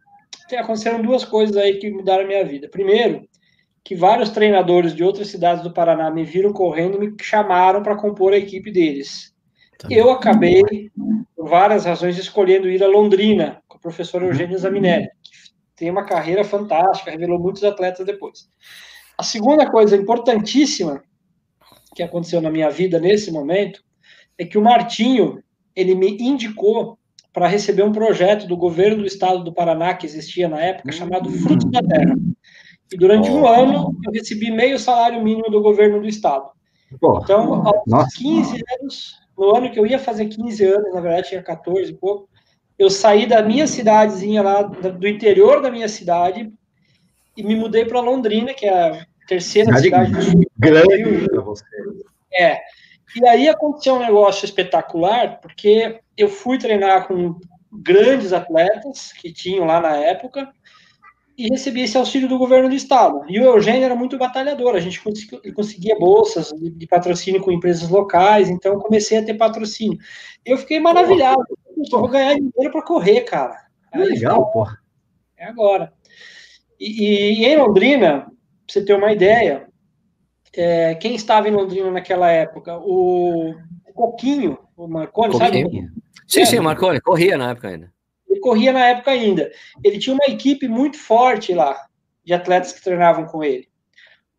Aconteceram 0.57 1.03
duas 1.03 1.27
coisas 1.27 1.55
aí 1.59 1.79
que 1.79 1.91
mudaram 1.91 2.25
a 2.25 2.27
minha 2.27 2.45
vida. 2.47 2.67
Primeiro, 2.71 3.29
que 3.89 3.95
vários 3.95 4.29
treinadores 4.29 4.95
de 4.95 5.03
outras 5.03 5.29
cidades 5.29 5.63
do 5.63 5.73
Paraná 5.73 6.11
me 6.11 6.23
viram 6.23 6.53
correndo 6.53 7.03
e 7.03 7.09
me 7.09 7.17
chamaram 7.23 7.83
para 7.83 7.97
compor 7.97 8.35
a 8.35 8.37
equipe 8.37 8.71
deles. 8.71 9.35
Tá 9.79 9.89
eu 9.91 10.11
acabei, 10.11 10.63
por 11.35 11.49
várias 11.49 11.87
razões, 11.87 12.19
escolhendo 12.19 12.69
ir 12.69 12.85
a 12.85 12.87
Londrina, 12.87 13.63
com 13.67 13.79
o 13.79 13.81
professor 13.81 14.23
Eugênio 14.23 14.59
Zaminelli, 14.59 15.09
que 15.23 15.31
tem 15.75 15.91
uma 15.91 16.05
carreira 16.05 16.45
fantástica, 16.45 17.11
revelou 17.11 17.39
muitos 17.39 17.65
atletas 17.65 18.05
depois. 18.05 18.51
A 19.17 19.23
segunda 19.23 19.71
coisa 19.71 19.97
importantíssima 19.97 21.03
que 21.95 22.03
aconteceu 22.03 22.43
na 22.43 22.51
minha 22.51 22.69
vida 22.69 23.01
nesse 23.01 23.33
momento 23.33 23.83
é 24.37 24.45
que 24.45 24.59
o 24.59 24.63
Martinho, 24.63 25.43
ele 25.75 25.95
me 25.95 26.15
indicou 26.21 26.99
para 27.33 27.49
receber 27.49 27.85
um 27.85 27.93
projeto 27.93 28.47
do 28.47 28.55
governo 28.55 28.99
do 28.99 29.07
estado 29.07 29.43
do 29.43 29.55
Paraná, 29.55 29.95
que 29.95 30.05
existia 30.05 30.47
na 30.47 30.61
época, 30.61 30.93
chamado 30.93 31.31
Frutos 31.31 31.71
da 31.71 31.81
Terra. 31.81 32.15
E 32.93 32.97
durante 32.97 33.31
oh. 33.31 33.35
um 33.35 33.47
ano 33.47 33.97
eu 34.05 34.13
recebi 34.13 34.51
meio 34.51 34.79
salário 34.79 35.23
mínimo 35.23 35.51
do 35.51 35.61
governo 35.61 36.01
do 36.01 36.09
estado. 36.09 36.51
Oh. 37.01 37.21
Então, 37.23 37.67
aos 37.67 37.87
Nossa. 37.87 38.19
15 38.19 38.63
anos, 38.81 39.21
no 39.37 39.55
ano 39.55 39.71
que 39.71 39.79
eu 39.79 39.87
ia 39.87 39.99
fazer 39.99 40.27
15 40.27 40.65
anos, 40.65 40.95
na 40.95 41.01
verdade 41.01 41.29
tinha 41.29 41.43
14 41.43 41.91
e 41.91 41.95
pouco, 41.95 42.29
eu 42.79 42.89
saí 42.89 43.27
da 43.27 43.43
minha 43.43 43.67
cidadezinha 43.67 44.41
lá, 44.43 44.63
do 44.63 45.09
interior 45.09 45.61
da 45.61 45.71
minha 45.71 45.89
cidade, 45.89 46.53
e 47.37 47.43
me 47.43 47.57
mudei 47.57 47.85
para 47.85 48.01
Londrina, 48.01 48.55
que 48.55 48.67
é 48.67 48.73
a 48.73 49.07
terceira 49.27 49.77
cidade, 49.79 50.15
cidade 50.15 50.37
do. 50.37 50.51
Grande 50.59 51.29
para 51.29 51.43
você. 51.43 51.65
É. 52.33 52.59
E 53.17 53.27
aí 53.27 53.49
aconteceu 53.49 53.95
um 53.95 54.01
negócio 54.01 54.45
espetacular, 54.45 55.41
porque 55.41 56.01
eu 56.17 56.29
fui 56.29 56.59
treinar 56.59 57.07
com 57.09 57.37
grandes 57.73 58.33
atletas 58.33 59.13
que 59.13 59.33
tinham 59.33 59.65
lá 59.65 59.81
na 59.81 59.97
época, 59.97 60.49
e 61.39 61.49
recebi 61.49 61.83
esse 61.83 61.97
auxílio 61.97 62.29
do 62.29 62.37
governo 62.37 62.69
do 62.69 62.75
estado. 62.75 63.23
E 63.29 63.39
o 63.39 63.45
Eugênio 63.45 63.85
era 63.85 63.95
muito 63.95 64.19
batalhador, 64.19 64.75
a 64.75 64.81
gente 64.81 65.01
conseguia 65.55 65.97
bolsas 65.97 66.53
de, 66.53 66.87
patrocínio 66.89 67.41
com 67.41 67.53
empresas 67.53 67.89
locais, 67.89 68.51
então 68.51 68.81
comecei 68.81 69.19
a 69.19 69.25
ter 69.25 69.35
patrocínio. 69.35 69.97
Eu 70.45 70.59
fiquei 70.59 70.81
maravilhado, 70.81 71.45
eu 71.77 72.01
vou 72.01 72.09
ganhar 72.09 72.35
dinheiro 72.35 72.73
para 72.73 72.83
correr, 72.83 73.21
cara. 73.21 73.57
Aí, 73.93 74.03
legal, 74.03 74.51
pô. 74.51 74.67
É 75.37 75.47
agora. 75.47 75.93
E, 76.81 77.41
e, 77.41 77.45
em 77.45 77.57
Londrina, 77.57 78.23
pra 78.23 78.33
você 78.67 78.85
ter 78.85 78.95
uma 78.95 79.13
ideia, 79.13 79.69
é, 80.53 80.97
quem 80.97 81.15
estava 81.15 81.49
em 81.49 81.53
Londrina 81.53 81.93
naquela 81.93 82.33
época? 82.33 82.77
O, 82.79 83.55
Coquinho, 83.95 84.59
o 84.77 84.89
Marconi, 84.89 85.33
Coquinho. 85.33 85.71
sabe? 85.71 85.91
Sim, 86.27 86.41
é, 86.41 86.45
sim, 86.45 86.59
o 86.59 86.63
Marconi, 86.65 87.01
corria 87.01 87.39
na 87.39 87.51
época 87.51 87.69
ainda. 87.69 87.93
Ele 88.29 88.41
corria 88.41 88.73
na 88.73 88.87
época 88.87 89.11
ainda. 89.11 89.51
Ele 89.83 89.99
tinha 89.99 90.15
uma 90.15 90.33
equipe 90.33 90.69
muito 90.69 90.99
forte 90.99 91.55
lá, 91.55 91.87
de 92.25 92.35
atletas 92.35 92.73
que 92.73 92.83
treinavam 92.83 93.27
com 93.27 93.43
ele. 93.43 93.69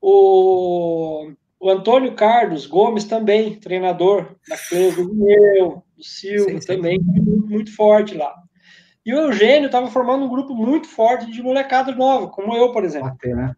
O, 0.02 1.32
o 1.60 1.70
Antônio 1.70 2.14
Carlos 2.14 2.66
Gomes 2.66 3.04
também, 3.04 3.60
treinador 3.60 4.36
da 4.48 4.58
Cleusa 4.58 5.04
do 5.04 5.14
Meu, 5.14 5.84
do 5.98 6.04
Silva, 6.04 6.52
sim, 6.52 6.62
sim. 6.62 6.68
também, 6.68 7.00
muito, 7.00 7.48
muito 7.48 7.76
forte 7.76 8.16
lá. 8.16 8.34
E 9.06 9.14
o 9.14 9.20
Eugênio 9.20 9.66
estava 9.66 9.88
formando 9.88 10.26
um 10.26 10.30
grupo 10.30 10.54
muito 10.54 10.88
forte 10.88 11.32
de 11.32 11.42
molecada 11.42 11.92
nova, 11.94 12.28
como 12.28 12.56
eu, 12.56 12.72
por 12.72 12.84
exemplo. 12.84 13.10
Até, 13.10 13.34
né? 13.34 13.56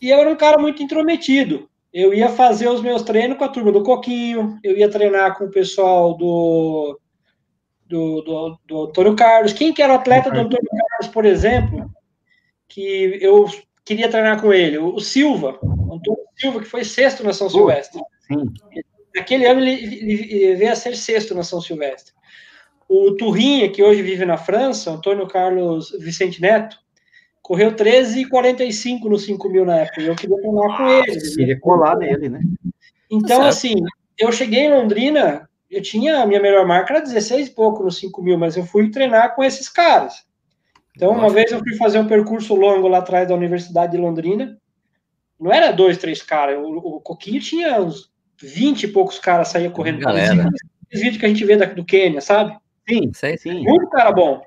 E 0.00 0.10
eu 0.10 0.18
era 0.18 0.30
um 0.30 0.36
cara 0.36 0.58
muito 0.58 0.82
intrometido. 0.82 1.68
Eu 1.92 2.14
ia 2.14 2.28
fazer 2.28 2.68
os 2.68 2.80
meus 2.80 3.02
treinos 3.02 3.38
com 3.38 3.44
a 3.44 3.48
turma 3.48 3.72
do 3.72 3.82
Coquinho, 3.82 4.58
eu 4.62 4.76
ia 4.76 4.90
treinar 4.90 5.36
com 5.36 5.44
o 5.44 5.50
pessoal 5.50 6.16
do 6.16 6.98
do, 7.88 8.20
do, 8.22 8.58
do 8.66 8.82
Antônio 8.84 9.16
Carlos. 9.16 9.52
Quem 9.52 9.72
que 9.72 9.82
era 9.82 9.92
o 9.92 9.96
atleta 9.96 10.30
do 10.30 10.40
Antônio 10.40 10.70
Carlos, 10.70 11.12
por 11.12 11.24
exemplo, 11.24 11.90
que 12.68 13.18
eu 13.20 13.46
queria 13.84 14.08
treinar 14.08 14.40
com 14.40 14.52
ele? 14.52 14.78
O, 14.78 15.00
Silva, 15.00 15.58
o 15.62 15.94
Antônio 15.94 16.20
Silva, 16.36 16.60
que 16.60 16.66
foi 16.66 16.84
sexto 16.84 17.24
na 17.24 17.32
São 17.32 17.48
Silvestre. 17.48 18.00
Sim. 18.20 18.52
Naquele 19.16 19.46
ano 19.46 19.60
ele, 19.60 19.72
ele 19.72 20.56
veio 20.56 20.72
a 20.72 20.76
ser 20.76 20.94
sexto 20.94 21.34
na 21.34 21.42
São 21.42 21.60
Silvestre. 21.60 22.12
O 22.88 23.12
Turrinha, 23.12 23.70
que 23.70 23.82
hoje 23.82 24.02
vive 24.02 24.24
na 24.24 24.36
França, 24.36 24.90
Antônio 24.90 25.26
Carlos 25.26 25.90
Vicente 25.98 26.40
Neto, 26.40 26.78
correu 27.42 27.72
13,45 27.74 29.04
no 29.04 29.18
5 29.18 29.48
mil 29.48 29.64
na 29.64 29.78
época. 29.78 30.02
Eu 30.02 30.14
queria 30.14 30.36
treinar 30.36 30.76
com 30.76 30.88
ele. 30.88 31.34
Queria 31.34 31.60
colar 31.60 31.96
nele, 31.96 32.28
né? 32.28 32.40
Então, 33.10 33.42
assim, 33.42 33.74
eu 34.18 34.30
cheguei 34.30 34.66
em 34.66 34.70
Londrina 34.70 35.47
eu 35.70 35.82
tinha 35.82 36.22
a 36.22 36.26
minha 36.26 36.40
melhor 36.40 36.66
marca 36.66 36.94
era 36.94 37.02
16 37.02 37.48
e 37.48 37.50
pouco 37.50 37.82
nos 37.82 37.98
5 37.98 38.22
mil, 38.22 38.38
mas 38.38 38.56
eu 38.56 38.64
fui 38.64 38.90
treinar 38.90 39.34
com 39.34 39.44
esses 39.44 39.68
caras. 39.68 40.26
Então, 40.96 41.12
uma 41.12 41.30
vez 41.30 41.52
eu 41.52 41.60
fui 41.60 41.76
fazer 41.76 41.98
um 41.98 42.08
percurso 42.08 42.54
longo 42.54 42.88
lá 42.88 42.98
atrás 42.98 43.28
da 43.28 43.34
Universidade 43.34 43.92
de 43.92 43.98
Londrina. 43.98 44.58
Não 45.38 45.52
era 45.52 45.70
dois, 45.70 45.96
três 45.96 46.22
caras. 46.22 46.58
O, 46.58 46.96
o 46.96 47.00
Coquinho 47.00 47.40
tinha 47.40 47.80
uns 47.80 48.10
20 48.42 48.82
e 48.82 48.88
poucos 48.88 49.18
caras 49.18 49.48
saía 49.48 49.70
correndo. 49.70 50.00
Galera. 50.00 50.50
Esse 50.90 51.04
vídeo 51.04 51.20
que 51.20 51.26
a 51.26 51.28
gente 51.28 51.44
vê 51.44 51.56
da, 51.56 51.66
do 51.66 51.84
Quênia, 51.84 52.20
sabe? 52.20 52.56
Sim, 52.88 53.12
sim, 53.14 53.36
sim. 53.36 53.62
Muito 53.62 53.88
cara 53.90 54.10
bom. 54.10 54.42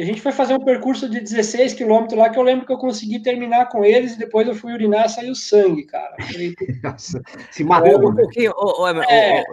E 0.00 0.02
a 0.02 0.06
gente 0.06 0.22
foi 0.22 0.32
fazer 0.32 0.54
um 0.54 0.64
percurso 0.64 1.10
de 1.10 1.20
16 1.20 1.74
quilômetros 1.74 2.18
lá, 2.18 2.30
que 2.30 2.38
eu 2.38 2.42
lembro 2.42 2.64
que 2.64 2.72
eu 2.72 2.78
consegui 2.78 3.20
terminar 3.20 3.68
com 3.68 3.84
eles, 3.84 4.14
e 4.14 4.18
depois 4.18 4.48
eu 4.48 4.54
fui 4.54 4.72
urinar 4.72 5.04
e 5.04 5.08
saiu 5.10 5.34
sangue, 5.34 5.84
cara. 5.84 6.16
Nossa, 6.82 7.20
se 7.50 7.62
matou. 7.62 7.98
O, 7.98 8.14
né? 8.14 8.22
Coquinho, 8.22 8.52
o, 8.56 8.82
o, 8.82 8.88
é... 8.88 9.44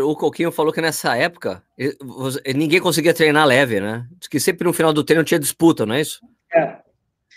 o, 0.00 0.10
o, 0.10 0.16
Coquinho 0.16 0.50
falou 0.50 0.72
que 0.72 0.80
nessa 0.80 1.16
época 1.16 1.62
ninguém 2.52 2.80
conseguia 2.80 3.14
treinar 3.14 3.46
leve, 3.46 3.78
né? 3.78 4.04
Diz 4.18 4.26
que 4.26 4.40
sempre 4.40 4.66
no 4.66 4.72
final 4.72 4.92
do 4.92 5.04
treino 5.04 5.22
tinha 5.22 5.38
disputa, 5.38 5.86
não 5.86 5.94
é 5.94 6.00
isso? 6.00 6.18
É. 6.52 6.78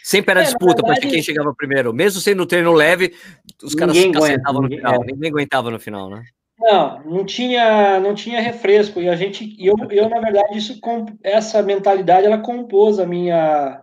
Sempre 0.04 0.32
era 0.32 0.42
é, 0.42 0.46
disputa 0.46 0.82
para 0.82 1.00
quem 1.00 1.22
chegava 1.22 1.54
primeiro. 1.54 1.94
Mesmo 1.94 2.20
sendo 2.20 2.48
treino 2.48 2.74
leve, 2.74 3.14
os 3.62 3.76
caras 3.76 3.96
se 3.96 4.10
cacetavam 4.10 4.64
no 4.64 4.70
final. 4.70 5.04
É. 5.04 5.06
Ninguém 5.06 5.30
aguentava 5.30 5.70
no 5.70 5.80
final, 5.80 6.10
né? 6.10 6.24
Não, 6.60 7.02
não 7.06 7.26
tinha, 7.26 8.00
não 8.02 8.14
tinha 8.14 8.42
refresco. 8.42 9.00
E 9.00 9.08
a 9.08 9.16
gente, 9.16 9.56
eu, 9.58 9.76
eu 9.90 10.10
na 10.10 10.20
verdade, 10.20 10.58
isso, 10.58 10.80
essa 11.24 11.64
mentalidade, 11.64 12.26
ela 12.26 12.38
compôs 12.38 13.00
a 13.00 13.06
minha, 13.06 13.82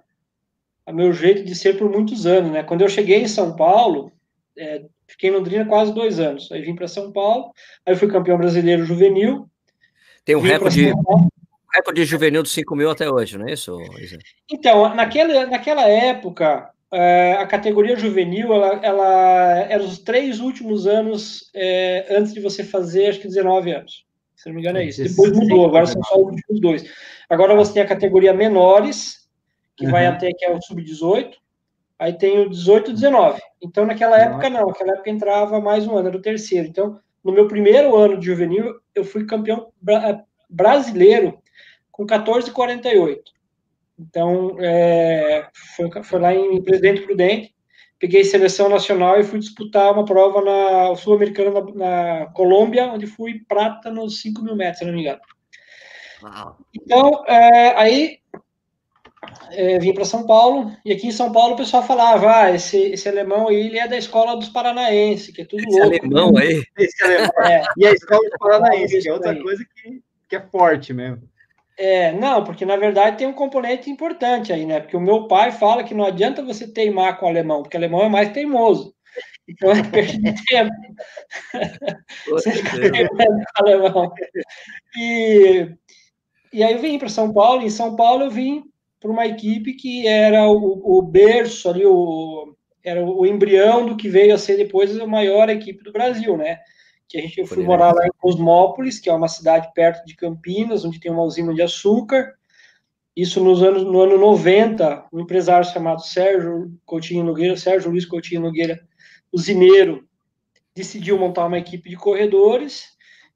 a 0.84 0.92
meu 0.92 1.12
jeito 1.12 1.42
de 1.42 1.54
ser 1.54 1.78
por 1.78 1.90
muitos 1.90 2.26
anos, 2.26 2.52
né? 2.52 2.62
Quando 2.62 2.82
eu 2.82 2.88
cheguei 2.88 3.22
em 3.22 3.28
São 3.28 3.56
Paulo, 3.56 4.12
é, 4.58 4.84
fiquei 5.06 5.30
em 5.30 5.32
Londrina 5.32 5.64
quase 5.64 5.94
dois 5.94 6.20
anos. 6.20 6.52
Aí 6.52 6.60
vim 6.60 6.74
para 6.74 6.86
São 6.86 7.10
Paulo, 7.10 7.50
aí 7.86 7.96
fui 7.96 8.08
campeão 8.08 8.36
brasileiro 8.36 8.84
juvenil. 8.84 9.48
Tem 10.22 10.36
um 10.36 10.40
recorde, 10.40 10.92
recorde 11.72 12.04
juvenil 12.04 12.42
dos 12.42 12.52
5 12.52 12.76
mil 12.76 12.90
até 12.90 13.08
hoje, 13.08 13.38
não 13.38 13.48
é 13.48 13.52
isso? 13.52 13.78
Então, 14.50 14.94
naquela, 14.94 15.46
naquela 15.46 15.88
época, 15.88 16.70
é, 16.92 17.34
a 17.34 17.46
categoria 17.46 17.96
juvenil, 17.96 18.52
ela, 18.52 18.80
ela 18.82 19.54
era 19.68 19.82
os 19.82 19.98
três 19.98 20.40
últimos 20.40 20.86
anos 20.86 21.50
é, 21.54 22.06
antes 22.10 22.32
de 22.32 22.40
você 22.40 22.62
fazer, 22.62 23.08
acho 23.08 23.20
que 23.20 23.28
19 23.28 23.72
anos. 23.72 24.06
Se 24.36 24.48
não 24.48 24.54
me 24.54 24.60
engano 24.60 24.78
é 24.78 24.84
isso. 24.84 25.02
Depois 25.02 25.32
mudou, 25.32 25.66
agora 25.66 25.86
são 25.86 26.02
só 26.04 26.16
os 26.16 26.32
últimos 26.32 26.60
dois. 26.60 26.84
Agora 27.28 27.54
você 27.54 27.74
tem 27.74 27.82
a 27.82 27.88
categoria 27.88 28.32
menores, 28.32 29.26
que 29.76 29.86
uhum. 29.86 29.90
vai 29.90 30.06
até 30.06 30.32
que 30.32 30.44
é 30.44 30.54
o 30.54 30.62
sub-18, 30.62 31.32
aí 31.98 32.12
tem 32.12 32.38
o 32.40 32.50
18 32.50 32.90
e 32.90 32.94
19. 32.94 33.40
Então, 33.62 33.84
naquela 33.84 34.18
época, 34.18 34.48
não, 34.48 34.66
naquela 34.68 34.92
época 34.92 35.10
entrava 35.10 35.60
mais 35.60 35.86
um 35.86 35.96
ano, 35.96 36.08
era 36.08 36.16
o 36.16 36.22
terceiro. 36.22 36.68
Então, 36.68 37.00
no 37.24 37.32
meu 37.32 37.48
primeiro 37.48 37.96
ano 37.96 38.18
de 38.18 38.26
juvenil, 38.26 38.78
eu 38.94 39.04
fui 39.04 39.26
campeão 39.26 39.72
brasileiro 40.48 41.38
com 41.90 42.06
14,48. 42.06 43.18
Então, 43.98 44.56
é, 44.60 45.48
foi, 45.76 45.90
foi, 46.02 46.20
lá 46.20 46.34
em 46.34 46.62
Presidente 46.62 47.02
Prudente, 47.02 47.54
peguei 47.98 48.24
seleção 48.24 48.68
nacional 48.68 49.18
e 49.18 49.24
fui 49.24 49.38
disputar 49.38 49.92
uma 49.92 50.04
prova 50.04 50.42
na 50.42 50.94
Sul-Americana 50.96 51.50
na, 51.50 51.72
na, 52.20 52.26
Colômbia, 52.26 52.86
onde 52.92 53.06
fui 53.06 53.40
prata 53.48 53.90
nos 53.90 54.20
5 54.20 54.42
mil 54.42 54.54
metros, 54.54 54.78
se 54.78 54.84
não 54.84 54.92
me 54.92 55.00
engano. 55.00 55.20
Então, 56.74 57.24
é, 57.26 57.74
aí 57.76 58.18
é, 59.52 59.78
vim 59.78 59.94
para 59.94 60.04
São 60.04 60.26
Paulo, 60.26 60.72
e 60.84 60.92
aqui 60.92 61.06
em 61.06 61.12
São 61.12 61.32
Paulo 61.32 61.54
o 61.54 61.56
pessoal 61.56 61.82
falava, 61.82 62.42
ah, 62.42 62.54
esse, 62.54 62.76
esse 62.76 63.08
alemão 63.08 63.48
aí, 63.48 63.66
ele 63.66 63.78
é 63.78 63.88
da 63.88 63.96
escola 63.96 64.36
dos 64.36 64.48
paranaenses, 64.48 65.34
que 65.34 65.42
é 65.42 65.44
tudo 65.44 65.60
esse 65.60 65.80
louco. 65.80 65.96
alemão 65.96 66.36
aí? 66.36 66.62
Esse 66.78 67.02
alemão, 67.02 67.30
é. 67.44 67.62
E 67.78 67.86
a 67.86 67.92
escola 67.92 68.20
dos 68.20 68.38
paranaenses, 68.38 69.02
que 69.02 69.08
é 69.08 69.12
outra 69.12 69.40
coisa 69.40 69.64
que, 69.74 70.02
que 70.28 70.36
é 70.36 70.40
forte 70.40 70.92
mesmo. 70.92 71.28
É, 71.78 72.12
não, 72.12 72.42
porque 72.42 72.64
na 72.64 72.76
verdade 72.76 73.18
tem 73.18 73.26
um 73.26 73.34
componente 73.34 73.90
importante 73.90 74.52
aí, 74.52 74.64
né? 74.64 74.80
Porque 74.80 74.96
o 74.96 75.00
meu 75.00 75.28
pai 75.28 75.52
fala 75.52 75.84
que 75.84 75.94
não 75.94 76.06
adianta 76.06 76.42
você 76.42 76.66
teimar 76.66 77.18
com 77.18 77.26
o 77.26 77.28
alemão, 77.28 77.62
porque 77.62 77.76
o 77.76 77.80
alemão 77.80 78.02
é 78.02 78.08
mais 78.08 78.30
teimoso. 78.32 78.94
Então 79.48 79.70
é 79.70 79.82
perda 79.82 80.32
de 80.32 80.44
tempo. 80.44 80.72
você 82.28 82.52
fica 82.52 82.90
teimando 82.90 83.44
com 83.54 83.64
o 83.64 83.68
alemão. 83.68 84.12
E, 84.96 85.68
e 86.52 86.64
aí 86.64 86.72
eu 86.72 86.78
vim 86.80 86.98
para 86.98 87.08
São 87.08 87.32
Paulo, 87.32 87.62
em 87.62 87.70
São 87.70 87.94
Paulo 87.94 88.24
eu 88.24 88.30
vim 88.30 88.64
para 89.00 89.10
uma 89.10 89.26
equipe 89.26 89.74
que 89.74 90.06
era 90.06 90.48
o, 90.48 90.98
o 90.98 91.02
berço 91.02 91.68
ali, 91.68 91.84
o, 91.86 92.56
era 92.82 93.04
o 93.04 93.26
embrião 93.26 93.86
do 93.86 93.96
que 93.96 94.08
veio 94.08 94.34
a 94.34 94.38
ser 94.38 94.56
depois 94.56 94.98
a 94.98 95.06
maior 95.06 95.48
equipe 95.48 95.84
do 95.84 95.92
Brasil, 95.92 96.36
né? 96.36 96.58
Que 97.08 97.18
a 97.18 97.20
gente, 97.20 97.38
eu 97.40 97.46
fui 97.46 97.62
morar 97.62 97.92
lá 97.92 98.06
em 98.06 98.10
Cosmópolis, 98.18 98.98
que 98.98 99.08
é 99.08 99.12
uma 99.12 99.28
cidade 99.28 99.70
perto 99.74 100.04
de 100.04 100.16
Campinas, 100.16 100.84
onde 100.84 101.00
tem 101.00 101.10
uma 101.10 101.22
usina 101.22 101.54
de 101.54 101.62
açúcar. 101.62 102.34
Isso 103.14 103.42
nos 103.42 103.62
anos, 103.62 103.84
no 103.84 104.00
ano 104.00 104.18
90, 104.18 105.06
um 105.12 105.20
empresário 105.20 105.66
chamado 105.66 106.02
Sérgio 106.02 106.72
Coutinho 106.84 107.24
Nogueira, 107.24 107.56
Sérgio 107.56 107.90
Luiz 107.90 108.04
Coutinho 108.04 108.42
Nogueira, 108.42 108.80
usineiro, 109.32 110.06
decidiu 110.74 111.18
montar 111.18 111.46
uma 111.46 111.58
equipe 111.58 111.88
de 111.88 111.96
corredores. 111.96 112.94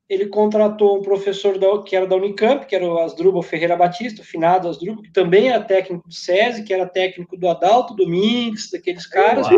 Ele 0.08 0.26
contratou 0.26 0.98
um 0.98 1.02
professor 1.02 1.56
da, 1.56 1.82
que 1.82 1.94
era 1.94 2.06
da 2.06 2.16
Unicamp, 2.16 2.66
que 2.66 2.74
era 2.74 2.84
o 2.84 2.98
Asdrubal 2.98 3.42
Ferreira 3.42 3.76
Batista, 3.76 4.20
o 4.20 4.24
finado 4.24 4.68
Asdrubal, 4.68 5.02
que 5.02 5.12
também 5.12 5.48
era 5.48 5.62
técnico 5.62 6.08
do 6.08 6.14
SESI, 6.14 6.64
que 6.64 6.74
era 6.74 6.84
técnico 6.84 7.36
do 7.36 7.48
Adalto 7.48 7.94
Domingues, 7.94 8.70
daqueles 8.70 9.06
caras. 9.06 9.46
Uau. 9.46 9.56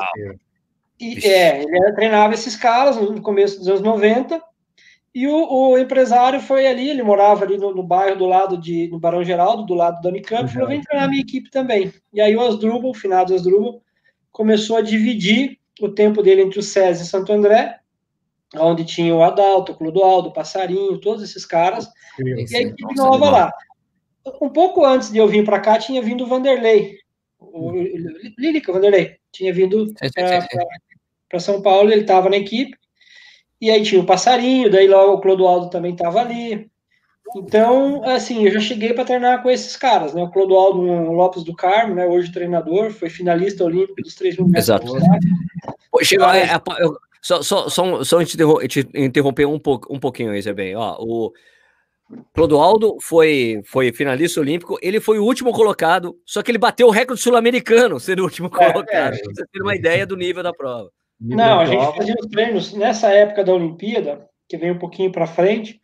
E, 1.00 1.26
é, 1.26 1.62
ele 1.62 1.92
treinava 1.94 2.35
esses 2.35 2.57
caras 2.57 2.96
no 2.96 3.20
começo 3.20 3.59
dos 3.59 3.68
anos 3.68 3.81
90, 3.81 4.42
e 5.14 5.26
o, 5.26 5.70
o 5.70 5.78
empresário 5.78 6.40
foi 6.40 6.66
ali, 6.66 6.88
ele 6.88 7.02
morava 7.02 7.44
ali 7.44 7.59
no, 7.59 7.74
no, 7.74 7.83
bairro 7.83 8.16
do 8.16 8.24
lado 8.24 8.57
de, 8.57 8.88
no 8.88 8.98
Barão 8.98 9.22
Geraldo, 9.22 9.66
do 9.66 9.74
lado 9.74 10.00
do 10.00 10.09
Unicamp, 10.09 10.50
falou, 10.50 10.68
vem 10.68 10.81
treinar 10.81 11.09
minha 11.09 11.20
equipe 11.20 11.50
também. 11.50 11.92
E 12.12 12.20
aí 12.20 12.35
o 12.35 12.40
Asdrubal, 12.40 12.90
o 12.90 12.94
finado 12.94 13.35
Asdrubal, 13.35 13.83
começou 14.31 14.76
a 14.76 14.81
dividir 14.81 15.59
o 15.83 15.90
tempo 15.90 16.22
dele 16.22 16.42
entre 16.42 16.59
o 16.59 16.62
SESI 16.62 17.02
e 17.02 17.07
Santo 17.07 17.31
André, 17.31 17.78
onde 18.57 18.85
tinha 18.85 19.14
o 19.14 19.22
Adalto, 19.22 19.72
o 19.72 19.74
Clodoaldo, 19.74 20.31
o 20.31 20.33
Passarinho, 20.33 20.98
todos 20.98 21.22
esses 21.22 21.44
caras, 21.44 21.87
e 22.18 22.57
a 22.57 22.61
equipe 22.62 22.94
nova 22.94 23.31
lá. 23.31 23.52
Um 24.40 24.48
pouco 24.48 24.85
antes 24.85 25.11
de 25.11 25.18
eu 25.18 25.28
vir 25.28 25.44
para 25.44 25.61
cá, 25.61 25.78
tinha 25.78 26.00
vindo 26.00 26.24
o 26.24 26.26
Vanderlei, 26.26 26.96
o 27.38 27.72
Lírica 28.38 28.72
Vanderlei, 28.72 29.16
tinha 29.32 29.52
vindo 29.52 29.92
para 31.28 31.40
São 31.40 31.62
Paulo, 31.62 31.90
ele 31.90 32.02
estava 32.02 32.28
na 32.28 32.36
equipe, 32.36 32.76
e 33.60 33.70
aí 33.70 33.82
tinha 33.82 34.00
o 34.00 34.06
Passarinho, 34.06 34.70
daí 34.70 34.86
logo 34.86 35.14
o 35.14 35.20
Clodoaldo 35.20 35.70
também 35.70 35.92
estava 35.92 36.20
ali. 36.20 36.70
Então, 37.34 38.04
assim, 38.04 38.44
eu 38.44 38.52
já 38.52 38.60
cheguei 38.60 38.92
para 38.92 39.04
treinar 39.04 39.42
com 39.42 39.50
esses 39.50 39.76
caras, 39.76 40.12
né? 40.12 40.22
O 40.22 40.30
Clodoaldo 40.30 40.82
Lopes 40.82 41.44
do 41.44 41.54
Carmo, 41.54 41.94
né? 41.94 42.06
Hoje 42.06 42.30
treinador, 42.30 42.90
foi 42.90 43.08
finalista 43.08 43.64
olímpico 43.64 44.02
dos 44.02 44.14
3 44.14 44.36
mil 44.36 44.48
metros. 44.48 44.64
Exato. 44.64 44.86
Chegou, 46.02 46.28
é, 46.28 46.42
é, 46.42 46.60
eu, 46.80 46.98
só, 47.22 47.40
só, 47.42 47.68
só, 47.68 48.04
só 48.04 48.24
te 48.24 48.86
interromper 48.94 49.46
um, 49.46 49.58
pouco, 49.58 49.94
um 49.94 49.98
pouquinho, 49.98 50.34
Isa, 50.34 50.52
bem. 50.52 50.74
Ó, 50.74 50.96
o 50.98 51.32
Clodoaldo 52.34 52.96
foi, 53.00 53.62
foi 53.64 53.92
finalista 53.92 54.40
olímpico, 54.40 54.78
ele 54.82 55.00
foi 55.00 55.18
o 55.18 55.24
último 55.24 55.52
colocado, 55.52 56.14
só 56.26 56.42
que 56.42 56.50
ele 56.50 56.58
bateu 56.58 56.86
o 56.86 56.90
recorde 56.90 57.22
sul-americano 57.22 57.98
sendo 57.98 58.20
o 58.20 58.24
último 58.24 58.50
colocado. 58.50 59.14
É, 59.14 59.18
é. 59.18 59.22
Você 59.22 59.44
ter 59.50 59.62
uma 59.62 59.74
ideia 59.74 60.06
do 60.06 60.16
nível 60.16 60.42
da 60.42 60.52
prova. 60.52 60.90
Não, 61.20 61.60
a 61.60 61.64
gente 61.64 61.96
fazia 61.96 62.14
os 62.18 62.26
treinos 62.26 62.72
nessa 62.72 63.08
época 63.10 63.44
da 63.44 63.54
Olimpíada, 63.54 64.28
que 64.48 64.56
vem 64.56 64.72
um 64.72 64.78
pouquinho 64.78 65.12
para 65.12 65.26
frente, 65.26 65.80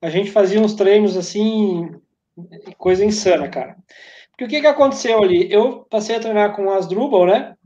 a 0.00 0.08
gente 0.08 0.30
fazia 0.30 0.60
uns 0.60 0.74
treinos 0.74 1.16
assim, 1.16 1.90
coisa 2.76 3.04
insana, 3.04 3.48
cara. 3.48 3.76
Porque 4.30 4.44
o 4.44 4.48
que, 4.48 4.60
que 4.60 4.66
aconteceu 4.66 5.22
ali? 5.22 5.52
Eu 5.52 5.84
passei 5.90 6.16
a 6.16 6.20
treinar 6.20 6.54
com 6.54 6.66
o 6.66 6.70
Asdrubal, 6.70 7.26
né? 7.26 7.56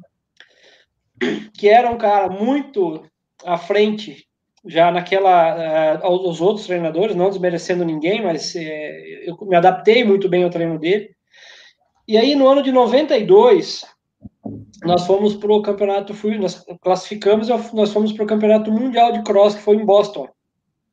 Que 1.54 1.68
era 1.68 1.90
um 1.90 1.98
cara 1.98 2.28
muito 2.28 3.04
à 3.44 3.56
frente, 3.58 4.26
já 4.64 4.90
naquela. 4.90 5.98
Uh, 6.00 6.06
aos 6.06 6.40
outros 6.40 6.66
treinadores, 6.66 7.16
não 7.16 7.28
desmerecendo 7.28 7.84
ninguém, 7.84 8.22
mas 8.22 8.54
uh, 8.54 8.58
eu 8.58 9.36
me 9.42 9.56
adaptei 9.56 10.04
muito 10.04 10.28
bem 10.28 10.44
ao 10.44 10.50
treino 10.50 10.78
dele. 10.78 11.14
E 12.06 12.16
aí, 12.16 12.34
no 12.34 12.48
ano 12.48 12.62
de 12.62 12.72
92, 12.72 13.84
nós 14.84 15.06
fomos 15.06 15.34
para 15.34 15.52
o 15.52 15.62
campeonato, 15.62 16.14
fui, 16.14 16.36
nós 16.36 16.64
classificamos, 16.80 17.48
nós 17.72 17.92
fomos 17.92 18.12
para 18.12 18.24
o 18.24 18.26
campeonato 18.26 18.72
mundial 18.72 19.12
de 19.12 19.22
cross, 19.22 19.54
que 19.54 19.62
foi 19.62 19.76
em 19.76 19.84
Boston. 19.84 20.28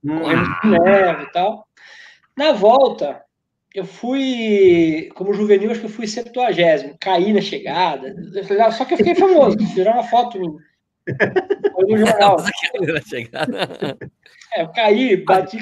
Hum. 0.04 0.20
Neve 0.64 1.24
e 1.24 1.32
tal. 1.32 1.68
Na 2.38 2.54
volta, 2.54 3.22
eu 3.74 3.86
fui, 3.86 5.10
como 5.16 5.34
juvenil, 5.34 5.72
acho 5.72 5.82
que 5.82 5.86
eu 5.88 5.92
fui 5.92 6.08
70, 6.08 6.98
caí 7.00 7.34
na 7.34 7.42
chegada, 7.42 8.16
só 8.72 8.86
que 8.86 8.94
eu 8.94 8.98
fiquei 8.98 9.16
famoso, 9.16 9.58
tirar 9.74 9.94
uma 9.94 10.04
foto 10.04 10.40
minha. 10.40 10.69
Foi 11.74 11.86
no 11.86 11.98
jornal. 11.98 12.38
É, 14.52 14.64
eu 14.64 14.70
caí, 14.70 15.16
bati, 15.16 15.60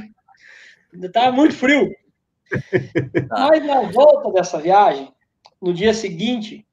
estava 0.94 1.30
muito 1.34 1.54
frio. 1.54 1.94
Mas 3.30 3.66
na 3.66 3.82
volta 3.82 4.32
dessa 4.32 4.60
viagem, 4.60 5.12
no 5.62 5.74
dia 5.74 5.94
seguinte, 5.94 6.66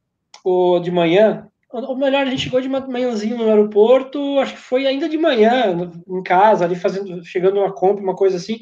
ou 0.45 0.79
de 0.79 0.93
manhã, 0.93 1.49
ou 1.71 1.97
melhor, 1.97 2.25
a 2.25 2.31
gente 2.31 2.43
chegou 2.43 2.61
de 2.61 2.69
manhãzinho 2.69 3.37
no 3.37 3.49
aeroporto, 3.49 4.39
acho 4.39 4.53
que 4.55 4.61
foi 4.61 4.87
ainda 4.87 5.09
de 5.09 5.19
manhã, 5.19 5.93
em 6.09 6.23
casa, 6.23 6.65
ali 6.65 6.77
fazendo, 6.77 7.25
chegando 7.25 7.59
uma 7.59 7.73
compra, 7.73 8.03
uma 8.03 8.15
coisa 8.15 8.37
assim. 8.37 8.61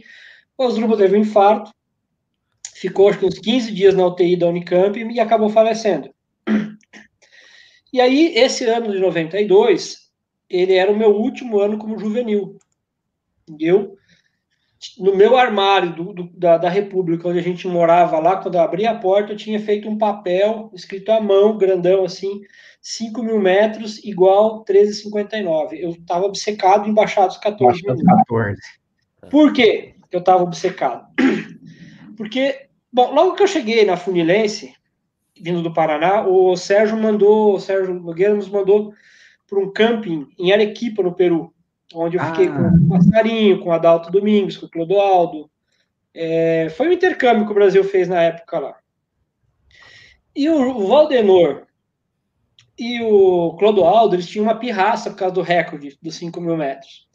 O 0.57 0.65
Osdrubo 0.65 0.97
teve 0.97 1.17
um 1.17 1.21
infarto, 1.21 1.71
ficou 2.75 3.09
acho 3.09 3.19
que 3.19 3.27
uns 3.27 3.39
15 3.39 3.73
dias 3.73 3.95
na 3.95 4.07
UTI 4.07 4.37
da 4.37 4.47
Unicamp 4.47 4.99
e 4.99 5.21
acabou 5.21 5.51
falecendo. 5.51 6.11
E 7.95 8.01
aí, 8.01 8.33
esse 8.35 8.65
ano 8.65 8.91
de 8.91 8.99
92, 8.99 10.02
ele 10.53 10.75
era 10.75 10.91
o 10.91 10.97
meu 10.97 11.11
último 11.11 11.61
ano 11.61 11.79
como 11.79 11.99
juvenil. 11.99 12.59
Eu 13.59 13.97
no 14.99 15.15
meu 15.15 15.37
armário 15.37 15.95
do, 15.95 16.13
do, 16.13 16.31
da, 16.37 16.59
da 16.59 16.69
República, 16.69 17.29
onde 17.29 17.39
a 17.39 17.43
gente 17.43 17.69
morava 17.69 18.19
lá, 18.19 18.37
quando 18.37 18.57
eu 18.57 18.61
abri 18.61 18.85
a 18.85 18.99
porta, 18.99 19.33
eu 19.33 19.37
tinha 19.37 19.61
feito 19.61 19.89
um 19.89 19.97
papel 19.97 20.71
escrito 20.75 21.13
à 21.13 21.21
mão, 21.21 21.57
grandão 21.57 22.05
assim, 22.05 22.41
5 22.81 23.23
mil 23.23 23.39
metros 23.39 24.05
igual 24.05 24.65
13,59. 24.65 25.75
Eu 25.75 25.91
estava 25.91 26.25
obcecado 26.25 26.89
em 26.89 26.95
baixar 26.95 27.29
dos 27.29 27.37
14 27.37 27.81
minutos. 27.83 28.05
14. 28.05 28.61
Por 29.31 29.53
quê 29.53 29.95
que 30.11 30.17
eu 30.17 30.21
estava 30.21 30.43
obcecado? 30.43 31.07
Porque, 32.17 32.67
bom, 32.93 33.15
logo 33.15 33.35
que 33.35 33.43
eu 33.43 33.49
cheguei 33.49 33.85
na 33.85 33.97
Funilense, 33.97 34.75
vindo 35.41 35.63
do 35.63 35.73
Paraná, 35.73 36.27
o 36.27 36.57
Sérgio 36.57 36.99
mandou, 36.99 37.55
o 37.55 37.61
Sérgio 37.61 37.95
Nogueira 37.95 38.35
nos 38.35 38.49
mandou 38.49 38.93
para 39.53 39.61
um 39.61 39.71
camping 39.71 40.27
em 40.39 40.51
Arequipa, 40.51 41.03
no 41.03 41.13
Peru, 41.13 41.53
onde 41.95 42.17
eu 42.17 42.25
fiquei 42.25 42.49
ah. 42.49 42.53
com 42.55 42.63
o 42.63 42.89
Passarinho, 42.89 43.61
com 43.61 43.69
o 43.69 43.73
Adalto 43.73 44.11
Domingos, 44.11 44.57
com 44.57 44.65
o 44.65 44.71
Clodoaldo. 44.71 45.51
É, 46.15 46.71
foi 46.71 46.89
um 46.89 46.93
intercâmbio 46.93 47.45
que 47.45 47.53
o 47.53 47.55
Brasil 47.55 47.85
fez 47.85 48.09
na 48.09 48.23
época 48.23 48.59
lá. 48.59 48.77
E 50.35 50.49
o, 50.49 50.79
o 50.79 50.87
Valdenor 50.87 51.67
e 52.79 53.03
o 53.03 53.55
Clodoaldo, 53.59 54.15
eles 54.15 54.27
tinham 54.27 54.47
uma 54.47 54.55
pirraça 54.55 55.11
por 55.11 55.19
causa 55.19 55.35
do 55.35 55.43
recorde 55.43 55.99
dos 56.01 56.15
5 56.15 56.41
mil 56.41 56.57
metros. 56.57 57.07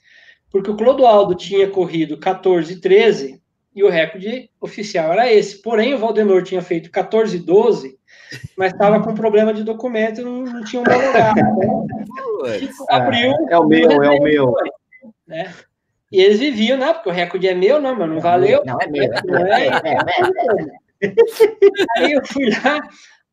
Porque 0.52 0.70
o 0.70 0.78
Clodoaldo 0.78 1.34
tinha 1.34 1.68
corrido 1.68 2.20
14 2.20 2.72
e 2.72 2.80
13 2.80 3.42
e 3.78 3.84
o 3.84 3.90
recorde 3.90 4.50
oficial 4.60 5.14
era 5.14 5.32
esse. 5.32 5.62
Porém, 5.62 5.94
o 5.94 6.00
Valdenor 6.00 6.44
tinha 6.44 6.62
feito 6.62 6.92
14 6.92 7.38
e 7.38 7.40
12 7.40 7.98
mas 8.58 8.74
estava 8.74 9.02
com 9.02 9.14
problema 9.14 9.54
de 9.54 9.64
documento, 9.64 10.22
não, 10.22 10.44
não 10.44 10.64
tinha 10.64 10.82
homologado. 10.82 11.40
Né? 12.44 12.60
Tipo, 12.60 12.86
abriu. 12.90 13.32
É, 13.32 13.54
é 13.54 13.58
o 13.58 13.68
meu, 13.68 14.04
é 14.04 14.10
o 14.10 14.22
meu. 14.22 14.54
Né? 15.28 15.54
E 16.12 16.22
eles 16.22 16.40
viviam, 16.40 16.78
né? 16.78 16.94
Porque 16.94 17.10
o 17.10 17.14
recorde 17.14 17.48
é 17.48 17.54
meu, 17.54 17.82
não, 17.82 17.96
mas 17.96 18.10
não 18.10 18.20
valeu. 18.20 18.64
Não, 18.66 18.78
é 18.82 18.88
meu. 18.88 19.10
Não 19.26 19.46
é, 19.46 19.68
é, 19.68 19.70
é, 19.70 21.12
Aí 21.98 22.14
eu 22.14 22.26
fui 22.26 22.50
lá, 22.50 22.82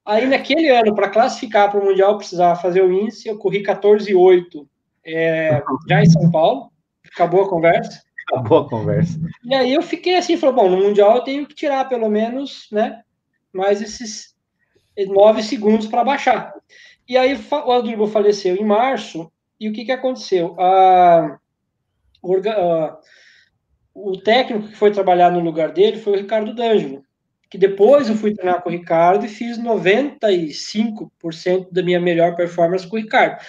aí 0.05 0.27
naquele 0.27 0.69
ano, 0.69 0.95
para 0.95 1.09
classificar 1.09 1.71
para 1.71 1.81
o 1.81 1.85
Mundial, 1.85 2.13
eu 2.13 2.19
precisava 2.19 2.61
fazer 2.61 2.83
o 2.83 2.93
índice, 2.93 3.29
eu 3.29 3.39
corri 3.39 3.63
14,8 3.63 4.67
é, 5.07 5.63
já 5.89 6.03
em 6.03 6.11
São 6.11 6.31
Paulo. 6.31 6.71
Acabou 7.13 7.45
a 7.45 7.49
conversa. 7.49 8.03
Acabou 8.29 8.59
a 8.59 8.69
conversa. 8.69 9.19
E 9.45 9.55
aí 9.55 9.75
eu 9.75 9.83
fiquei 9.83 10.17
assim, 10.17 10.37
falou, 10.37 10.55
bom, 10.55 10.71
no 10.71 10.79
Mundial 10.79 11.17
eu 11.17 11.23
tenho 11.23 11.47
que 11.47 11.55
tirar 11.55 11.89
pelo 11.89 12.09
menos, 12.09 12.69
né? 12.73 13.03
Mais 13.53 13.83
esses 13.83 14.35
nove 15.09 15.43
segundos 15.43 15.87
para 15.87 16.05
baixar. 16.05 16.55
E 17.09 17.17
aí 17.17 17.39
o 17.51 17.73
Adribo 17.73 18.07
faleceu 18.07 18.57
em 18.57 18.65
março, 18.65 19.31
e 19.61 19.69
o 19.69 19.73
que, 19.73 19.85
que 19.85 19.93
aconteceu? 19.93 20.59
A, 20.59 21.39
a, 22.25 22.99
o 23.95 24.17
técnico 24.19 24.69
que 24.69 24.77
foi 24.77 24.91
trabalhar 24.91 25.31
no 25.31 25.41
lugar 25.41 25.73
dele 25.73 25.99
foi 25.99 26.15
o 26.15 26.17
Ricardo 26.17 26.55
D'Angelo, 26.55 27.05
que 27.51 27.59
depois 27.59 28.09
eu 28.09 28.17
fui 28.17 28.35
treinar 28.35 28.63
com 28.63 28.69
o 28.69 28.73
Ricardo 28.73 29.27
e 29.27 29.29
fiz 29.29 29.59
95% 29.59 31.69
da 31.71 31.83
minha 31.83 32.01
melhor 32.01 32.35
performance 32.35 32.87
com 32.87 32.97
o 32.97 33.01
Ricardo. 33.01 33.41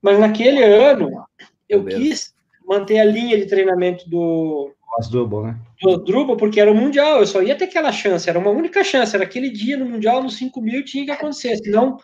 Mas 0.00 0.18
naquele 0.18 0.62
ano, 0.62 1.24
eu 1.68 1.84
quis 1.84 2.34
manter 2.70 3.00
a 3.00 3.04
linha 3.04 3.36
de 3.36 3.46
treinamento 3.46 4.08
do, 4.08 4.72
Asdrubal, 4.96 5.44
né? 5.44 5.56
Do 5.82 5.90
Asdrubal, 5.90 6.36
porque 6.36 6.60
era 6.60 6.70
o 6.70 6.74
Mundial, 6.74 7.18
eu 7.18 7.26
só 7.26 7.42
ia 7.42 7.56
ter 7.56 7.64
aquela 7.64 7.90
chance, 7.90 8.30
era 8.30 8.38
uma 8.38 8.50
única 8.50 8.84
chance, 8.84 9.14
era 9.14 9.24
aquele 9.24 9.50
dia 9.50 9.76
no 9.76 9.86
Mundial, 9.86 10.22
nos 10.22 10.36
5 10.36 10.60
mil, 10.60 10.84
tinha 10.84 11.04
que 11.04 11.10
acontecer, 11.10 11.56
senão 11.56 11.98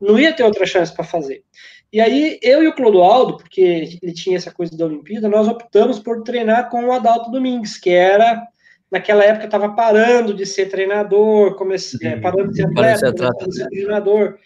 não 0.00 0.18
ia 0.18 0.32
ter 0.32 0.42
outra 0.42 0.66
chance 0.66 0.92
para 0.92 1.04
fazer. 1.04 1.44
E 1.92 2.00
aí, 2.00 2.38
eu 2.42 2.62
e 2.62 2.66
o 2.66 2.74
Clodoaldo, 2.74 3.36
porque 3.36 3.60
ele 4.02 4.12
tinha 4.12 4.36
essa 4.36 4.50
coisa 4.50 4.76
da 4.76 4.84
Olimpíada, 4.84 5.28
nós 5.28 5.46
optamos 5.46 5.98
por 5.98 6.22
treinar 6.22 6.68
com 6.68 6.84
o 6.84 6.92
Adalto 6.92 7.30
Domingues, 7.30 7.78
que 7.78 7.90
era, 7.90 8.42
naquela 8.90 9.24
época, 9.24 9.46
estava 9.46 9.70
parando 9.70 10.34
de 10.34 10.44
ser 10.44 10.66
treinador, 10.66 11.54
comece, 11.54 11.96
é, 12.04 12.16
parando 12.16 12.50
de 12.50 12.56
ser 12.56 12.66
atleta, 12.66 13.12
de 13.46 13.54
ser 13.54 13.68
treinador. 13.68 14.38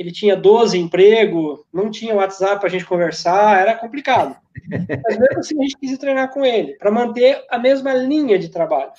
Ele 0.00 0.10
tinha 0.10 0.34
12 0.34 0.78
empregos, 0.78 1.60
não 1.70 1.90
tinha 1.90 2.14
WhatsApp 2.14 2.58
para 2.58 2.68
a 2.68 2.70
gente 2.70 2.86
conversar, 2.86 3.60
era 3.60 3.74
complicado. 3.74 4.34
Mas 4.66 5.18
mesmo 5.18 5.38
assim 5.38 5.58
a 5.58 5.62
gente 5.62 5.76
quis 5.76 5.98
treinar 5.98 6.32
com 6.32 6.42
ele, 6.42 6.72
para 6.78 6.90
manter 6.90 7.44
a 7.50 7.58
mesma 7.58 7.92
linha 7.92 8.38
de 8.38 8.48
trabalho. 8.48 8.92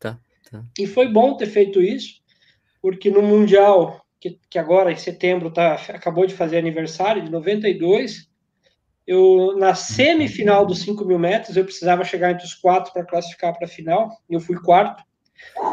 Tá, 0.00 0.18
tá. 0.50 0.64
E 0.78 0.86
foi 0.86 1.06
bom 1.06 1.36
ter 1.36 1.48
feito 1.48 1.82
isso, 1.82 2.22
porque 2.80 3.10
no 3.10 3.20
Mundial, 3.20 4.02
que, 4.18 4.40
que 4.48 4.58
agora 4.58 4.90
em 4.90 4.96
setembro 4.96 5.50
tá, 5.50 5.74
acabou 5.74 6.24
de 6.24 6.32
fazer 6.32 6.56
aniversário, 6.56 7.22
de 7.22 7.30
92, 7.30 8.26
eu, 9.06 9.54
na 9.58 9.74
semifinal 9.74 10.64
dos 10.64 10.80
5 10.80 11.04
mil 11.04 11.18
metros, 11.18 11.58
eu 11.58 11.64
precisava 11.64 12.04
chegar 12.04 12.30
entre 12.30 12.46
os 12.46 12.54
quatro 12.54 12.90
para 12.94 13.04
classificar 13.04 13.52
para 13.52 13.66
a 13.66 13.70
final, 13.70 14.16
e 14.30 14.32
eu 14.32 14.40
fui 14.40 14.56
quarto. 14.56 15.04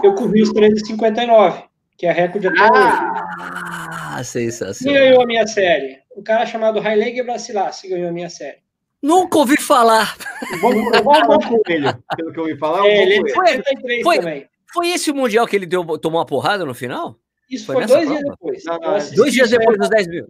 Eu 0.03 0.15
corri 0.15 0.41
os 0.41 0.51
13,59, 0.51 1.63
que 1.97 2.05
é 2.05 2.11
recorde 2.11 2.47
até 2.47 2.59
ah, 2.59 2.71
hoje. 2.73 3.74
Sensacional. 4.23 4.93
Quem 4.93 5.03
ganhou 5.03 5.21
a 5.21 5.25
minha 5.25 5.47
série? 5.47 5.99
Um 6.15 6.23
cara 6.23 6.45
chamado 6.45 6.79
Haile 6.79 7.15
Gebrselassie 7.15 7.89
ganhou 7.89 8.09
a 8.09 8.11
minha 8.11 8.29
série. 8.29 8.57
Nunca 9.01 9.37
ouvi 9.37 9.57
falar. 9.57 10.17
Vamos, 10.61 10.83
vamos 11.03 11.45
com 11.45 11.61
ele, 11.67 11.93
pelo 12.15 12.33
que 12.33 12.39
eu 12.39 12.43
ouvi 12.43 12.57
falar. 12.57 12.87
É, 12.87 13.03
ele 13.03 13.29
foi, 13.31 13.61
foi, 14.03 14.17
também. 14.17 14.49
foi 14.73 14.89
esse 14.89 15.11
o 15.11 15.15
Mundial 15.15 15.45
que 15.45 15.55
ele 15.55 15.65
deu, 15.65 15.85
tomou 15.99 16.19
uma 16.19 16.25
porrada 16.25 16.65
no 16.65 16.73
final? 16.73 17.19
Isso 17.49 17.67
foi, 17.67 17.75
foi 17.75 17.85
dois 17.85 18.05
prova? 18.05 18.19
dias 18.19 18.31
depois. 18.31 18.63
Não, 18.63 18.79
não, 18.79 19.15
dois 19.15 19.33
dias 19.33 19.49
depois 19.51 19.77
dos 19.77 19.89
10 19.89 20.07
mil. 20.07 20.27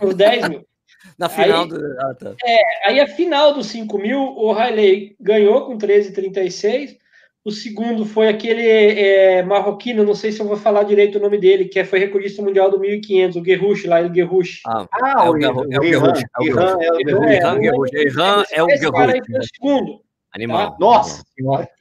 Os 0.00 0.14
10 0.14 0.48
mil. 0.48 0.66
Na 1.18 1.28
final 1.28 1.64
aí, 1.64 1.68
do. 1.68 2.00
Ah, 2.00 2.14
tá. 2.14 2.34
É, 2.44 2.88
aí 2.88 3.00
a 3.00 3.06
final 3.06 3.52
dos 3.52 3.66
5 3.66 3.98
mil, 3.98 4.18
o 4.18 4.52
Riley 4.52 5.14
ganhou 5.20 5.66
com 5.66 5.76
13,36. 5.76 6.96
O 7.44 7.50
segundo 7.50 8.06
foi 8.06 8.28
aquele 8.28 8.66
é, 8.66 9.42
marroquino, 9.42 10.02
não 10.02 10.14
sei 10.14 10.32
se 10.32 10.40
eu 10.40 10.48
vou 10.48 10.56
falar 10.56 10.84
direito 10.84 11.18
o 11.18 11.20
nome 11.20 11.36
dele, 11.36 11.66
que 11.66 11.84
foi 11.84 11.98
recordista 11.98 12.40
mundial 12.40 12.70
do 12.70 12.80
1500, 12.80 13.36
o 13.36 13.42
Guerrush, 13.42 13.86
lá, 13.86 14.00
ele 14.00 14.08
Guerrush. 14.08 14.62
Ah, 14.66 14.86
ah, 14.90 15.24
é 15.26 15.28
o 15.28 15.34
Guerrush. 15.34 15.66
É 15.70 15.76
o 15.76 15.80
Guerrush. 15.80 16.22
É 16.22 16.40
o 16.40 16.44
Guerrush. 16.44 17.40
É 17.42 18.62
o 18.62 18.66
Guerrush. 18.66 18.90
cara 18.90 19.12
aí 19.12 19.20
foi 19.26 19.38
o 19.38 19.42
segundo. 19.42 20.00
Animal. 20.34 20.72
Tá? 20.72 20.76
Nossa 20.80 21.22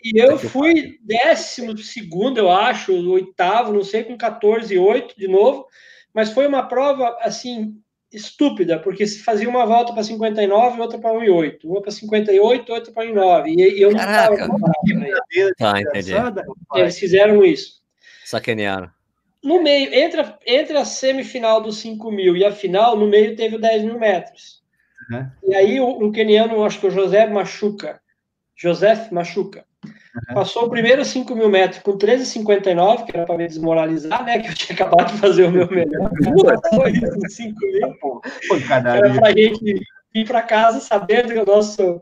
E 0.03 0.21
eu 0.21 0.37
fui 0.37 0.99
décimo 1.01 1.73
segundo, 1.77 2.37
eu 2.37 2.51
acho, 2.51 2.93
oitavo, 3.09 3.71
não 3.71 3.83
sei, 3.83 4.03
com 4.03 4.17
14 4.17 4.73
e 4.73 4.77
8 4.77 5.17
de 5.17 5.27
novo, 5.27 5.65
mas 6.13 6.31
foi 6.31 6.45
uma 6.45 6.63
prova, 6.63 7.17
assim, 7.21 7.73
estúpida, 8.13 8.79
porque 8.79 9.05
se 9.07 9.23
fazia 9.23 9.49
uma 9.49 9.65
volta 9.65 9.93
para 9.93 10.03
59 10.03 10.77
e 10.77 10.81
outra 10.81 10.99
para 10.99 11.11
1,8. 11.11 11.59
Uma 11.63 11.81
para 11.81 11.91
58, 11.91 12.71
outra 12.71 12.93
para 12.93 13.05
1,9. 13.05 13.47
E, 13.47 13.77
e 13.77 13.81
eu 13.81 13.91
não 13.91 13.99
estava 13.99 14.35
Tá, 15.57 15.81
entendi. 15.81 16.13
Eles 16.75 16.99
fizeram 16.99 17.43
isso. 17.43 17.81
Sacanearam. 18.25 18.89
No 19.43 19.61
meio, 19.61 19.93
entre 19.93 20.21
a, 20.21 20.39
entre 20.47 20.77
a 20.77 20.85
semifinal 20.85 21.61
dos 21.61 21.77
5 21.77 22.11
mil 22.11 22.37
e 22.37 22.45
a 22.45 22.51
final, 22.51 22.97
no 22.97 23.07
meio 23.07 23.35
teve 23.35 23.57
o 23.57 23.59
10 23.59 23.83
mil 23.83 23.99
metros. 23.99 24.63
Uhum. 25.11 25.29
E 25.49 25.55
aí 25.55 25.81
um 25.81 26.11
keniano, 26.11 26.63
acho 26.63 26.79
que 26.79 26.87
o 26.87 26.91
José 26.91 27.27
Machuca, 27.27 27.99
Joseph 28.55 29.11
Machuca, 29.11 29.65
Uhum. 30.15 30.35
Passou 30.35 30.65
o 30.65 30.69
primeiro 30.69 31.03
5 31.03 31.35
mil 31.35 31.49
metros 31.49 31.81
com 31.81 31.97
13,59, 31.97 33.05
que 33.05 33.17
era 33.17 33.25
para 33.25 33.37
me 33.37 33.47
desmoralizar, 33.47 34.23
né? 34.23 34.39
Que 34.39 34.49
eu 34.49 34.53
tinha 34.53 34.75
acabado 34.75 35.11
de 35.11 35.19
fazer 35.19 35.45
o 35.45 35.51
meu 35.51 35.67
melhor. 35.69 36.11
Passou 36.61 36.87
isso, 36.87 37.29
5 37.29 37.59
mil. 37.59 37.93
Pô, 37.99 38.21
era 38.71 39.13
para 39.13 39.27
a 39.27 39.31
gente 39.31 39.81
ir 40.13 40.27
para 40.27 40.43
casa 40.43 40.79
sabendo 40.79 41.33
que 41.33 41.39
o 41.39 41.45
nosso 41.45 42.01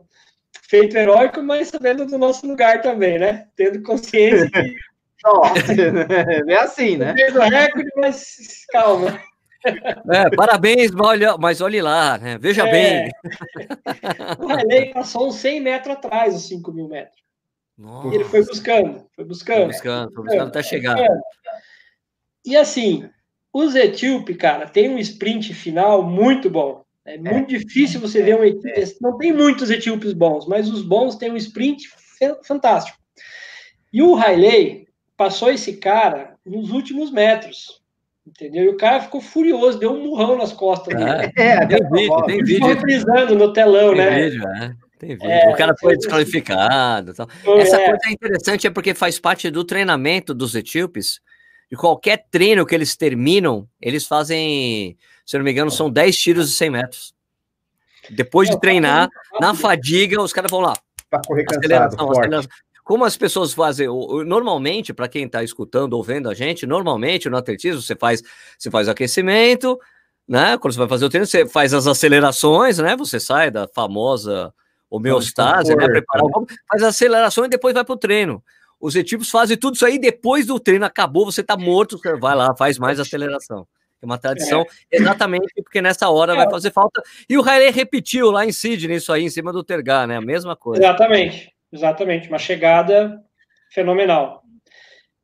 feito 0.68 0.96
heróico, 0.96 1.42
mas 1.42 1.68
sabendo 1.68 2.04
do 2.04 2.18
nosso 2.18 2.46
lugar 2.46 2.82
também, 2.82 3.18
né? 3.18 3.46
Tendo 3.56 3.82
consciência 3.82 4.50
que. 4.50 4.74
Nossa, 5.24 5.72
é 6.50 6.56
assim, 6.56 6.96
né? 6.96 7.14
Fez 7.14 7.36
o 7.36 7.38
recorde, 7.38 7.88
mas 7.96 8.66
calma. 8.72 9.22
É, 10.10 10.28
parabéns, 10.34 10.90
mas 11.38 11.60
olhe 11.60 11.80
lá, 11.80 12.18
né? 12.18 12.38
Veja 12.38 12.66
é. 12.66 12.72
bem. 12.72 13.10
O 14.40 14.46
Relay 14.48 14.92
passou 14.92 15.28
uns 15.28 15.36
100 15.36 15.60
metros 15.60 15.94
atrás, 15.94 16.34
os 16.34 16.48
5 16.48 16.72
mil 16.72 16.88
metros. 16.88 17.21
Nossa. 17.76 18.08
E 18.08 18.14
ele 18.14 18.24
foi 18.24 18.44
buscando, 18.44 19.06
foi 19.14 19.24
buscando. 19.24 19.58
Foi 19.58 19.66
buscando, 19.68 20.12
foi 20.12 20.24
buscando 20.24 20.48
até 20.48 20.62
chegar. 20.62 20.96
E 22.44 22.56
assim, 22.56 23.08
os 23.52 23.74
etíope, 23.74 24.34
cara, 24.34 24.66
tem 24.66 24.90
um 24.90 24.98
sprint 24.98 25.52
final 25.54 26.02
muito 26.02 26.48
bom. 26.48 26.84
É 27.04 27.18
muito 27.18 27.54
é. 27.54 27.58
difícil 27.58 28.00
você 28.00 28.22
ver 28.22 28.38
um 28.38 28.44
etíope. 28.44 28.70
É. 28.70 28.84
Não 29.00 29.18
tem 29.18 29.32
muitos 29.32 29.70
etíopes 29.70 30.12
bons, 30.12 30.46
mas 30.46 30.68
os 30.68 30.82
bons 30.82 31.16
têm 31.16 31.30
um 31.30 31.36
sprint 31.36 31.88
fantástico. 32.44 32.98
E 33.92 34.02
o 34.02 34.14
Riley 34.14 34.86
passou 35.16 35.50
esse 35.50 35.76
cara 35.76 36.36
nos 36.44 36.70
últimos 36.70 37.10
metros. 37.10 37.82
Entendeu? 38.24 38.64
E 38.64 38.68
o 38.68 38.76
cara 38.76 39.00
ficou 39.00 39.20
furioso, 39.20 39.80
deu 39.80 39.92
um 39.92 40.04
murrão 40.04 40.38
nas 40.38 40.52
costas 40.52 40.94
dele. 40.94 41.32
É, 41.36 41.54
é 41.54 41.66
tem 41.66 41.90
vídeo, 41.90 42.22
tem 42.22 42.38
vídeo. 42.38 42.68
Ficou 42.68 42.76
frisando 42.76 43.34
no 43.34 43.52
telão, 43.52 43.88
tem 43.94 43.98
né? 43.98 44.28
Vídeo, 44.28 44.48
é. 44.48 44.74
É, 45.02 45.48
o 45.48 45.56
cara 45.56 45.74
foi 45.78 45.96
desqualificado. 45.96 47.12
Tal. 47.12 47.28
Essa 47.58 47.76
é. 47.76 47.88
coisa 47.88 48.00
é 48.06 48.12
interessante 48.12 48.66
é 48.66 48.70
porque 48.70 48.94
faz 48.94 49.18
parte 49.18 49.50
do 49.50 49.64
treinamento 49.64 50.32
dos 50.32 50.54
etíopes. 50.54 51.20
De 51.70 51.76
qualquer 51.76 52.26
treino 52.30 52.66
que 52.66 52.74
eles 52.74 52.94
terminam, 52.96 53.66
eles 53.80 54.06
fazem, 54.06 54.96
se 55.24 55.36
não 55.38 55.44
me 55.44 55.50
engano, 55.50 55.70
são 55.70 55.90
10 55.90 56.16
tiros 56.16 56.50
de 56.50 56.54
100 56.54 56.70
metros. 56.70 57.14
Depois 58.10 58.50
de 58.50 58.60
treinar, 58.60 59.08
na 59.40 59.54
fadiga, 59.54 60.20
os 60.20 60.32
caras 60.32 60.50
vão 60.50 60.60
lá. 60.60 60.74
Para 61.08 61.22
correr 61.26 61.44
cansado, 61.44 61.96
como 62.84 63.04
as 63.04 63.16
pessoas 63.16 63.52
fazem, 63.52 63.86
normalmente, 64.26 64.92
para 64.92 65.08
quem 65.08 65.24
está 65.24 65.42
escutando 65.42 65.94
ou 65.94 66.02
vendo 66.02 66.28
a 66.28 66.34
gente, 66.34 66.66
normalmente 66.66 67.30
no 67.30 67.36
atletismo 67.36 67.80
você 67.80 67.94
faz, 67.94 68.22
você 68.58 68.70
faz 68.70 68.88
aquecimento, 68.88 69.78
né? 70.28 70.58
Quando 70.58 70.74
você 70.74 70.80
vai 70.80 70.88
fazer 70.88 71.04
o 71.04 71.08
treino, 71.08 71.24
você 71.24 71.46
faz 71.46 71.72
as 71.72 71.86
acelerações, 71.86 72.78
né? 72.78 72.96
Você 72.96 73.20
sai 73.20 73.50
da 73.50 73.68
famosa 73.68 74.52
homeostase, 74.96 75.74
né? 75.74 75.86
Prepara, 75.86 76.22
faz 76.68 76.82
a 76.82 76.88
aceleração 76.88 77.44
e 77.46 77.48
depois 77.48 77.72
vai 77.74 77.84
para 77.84 77.94
o 77.94 77.98
treino. 77.98 78.42
Os 78.78 78.94
equipes 78.94 79.30
fazem 79.30 79.56
tudo 79.56 79.74
isso 79.74 79.86
aí, 79.86 79.98
depois 79.98 80.46
do 80.46 80.60
treino 80.60 80.84
acabou, 80.84 81.24
você 81.24 81.40
está 81.40 81.56
morto, 81.56 81.98
você 81.98 82.16
vai 82.16 82.34
lá, 82.34 82.54
faz 82.56 82.78
mais 82.78 83.00
aceleração. 83.00 83.66
É 84.02 84.04
uma 84.04 84.18
tradição, 84.18 84.62
é. 84.90 84.96
exatamente 84.96 85.52
porque 85.62 85.80
nessa 85.80 86.10
hora 86.10 86.34
é. 86.34 86.36
vai 86.36 86.50
fazer 86.50 86.72
falta. 86.72 87.00
E 87.28 87.38
o 87.38 87.42
Riley 87.42 87.70
repetiu 87.70 88.30
lá 88.30 88.44
em 88.44 88.52
Sydney, 88.52 88.96
isso 88.96 89.12
aí, 89.12 89.24
em 89.24 89.30
cima 89.30 89.52
do 89.52 89.62
Tergar, 89.62 90.06
né? 90.06 90.16
A 90.16 90.20
mesma 90.20 90.56
coisa. 90.56 90.82
Exatamente, 90.82 91.52
exatamente. 91.72 92.28
Uma 92.28 92.38
chegada 92.38 93.22
fenomenal. 93.72 94.42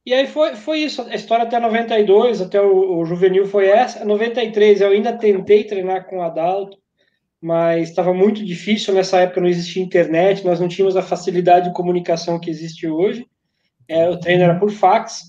E 0.06 0.14
aí 0.14 0.26
foi, 0.28 0.54
foi 0.54 0.78
isso, 0.78 1.02
a 1.02 1.14
história 1.14 1.44
até 1.44 1.58
92, 1.58 2.40
até 2.40 2.62
o, 2.62 3.00
o 3.00 3.04
juvenil 3.04 3.44
foi 3.44 3.66
essa. 3.66 4.04
93 4.04 4.80
eu 4.80 4.90
ainda 4.90 5.12
tentei 5.12 5.64
treinar 5.64 6.06
com 6.06 6.18
o 6.18 6.22
Adalto, 6.22 6.78
mas 7.40 7.90
estava 7.90 8.12
muito 8.12 8.44
difícil 8.44 8.92
nessa 8.94 9.18
época, 9.18 9.40
não 9.40 9.48
existia 9.48 9.82
internet, 9.82 10.44
nós 10.44 10.60
não 10.60 10.68
tínhamos 10.68 10.96
a 10.96 11.02
facilidade 11.02 11.68
de 11.68 11.74
comunicação 11.74 12.38
que 12.38 12.50
existe 12.50 12.86
hoje. 12.86 13.26
É, 13.86 14.08
o 14.08 14.18
treino 14.18 14.44
era 14.44 14.58
por 14.58 14.70
fax. 14.70 15.22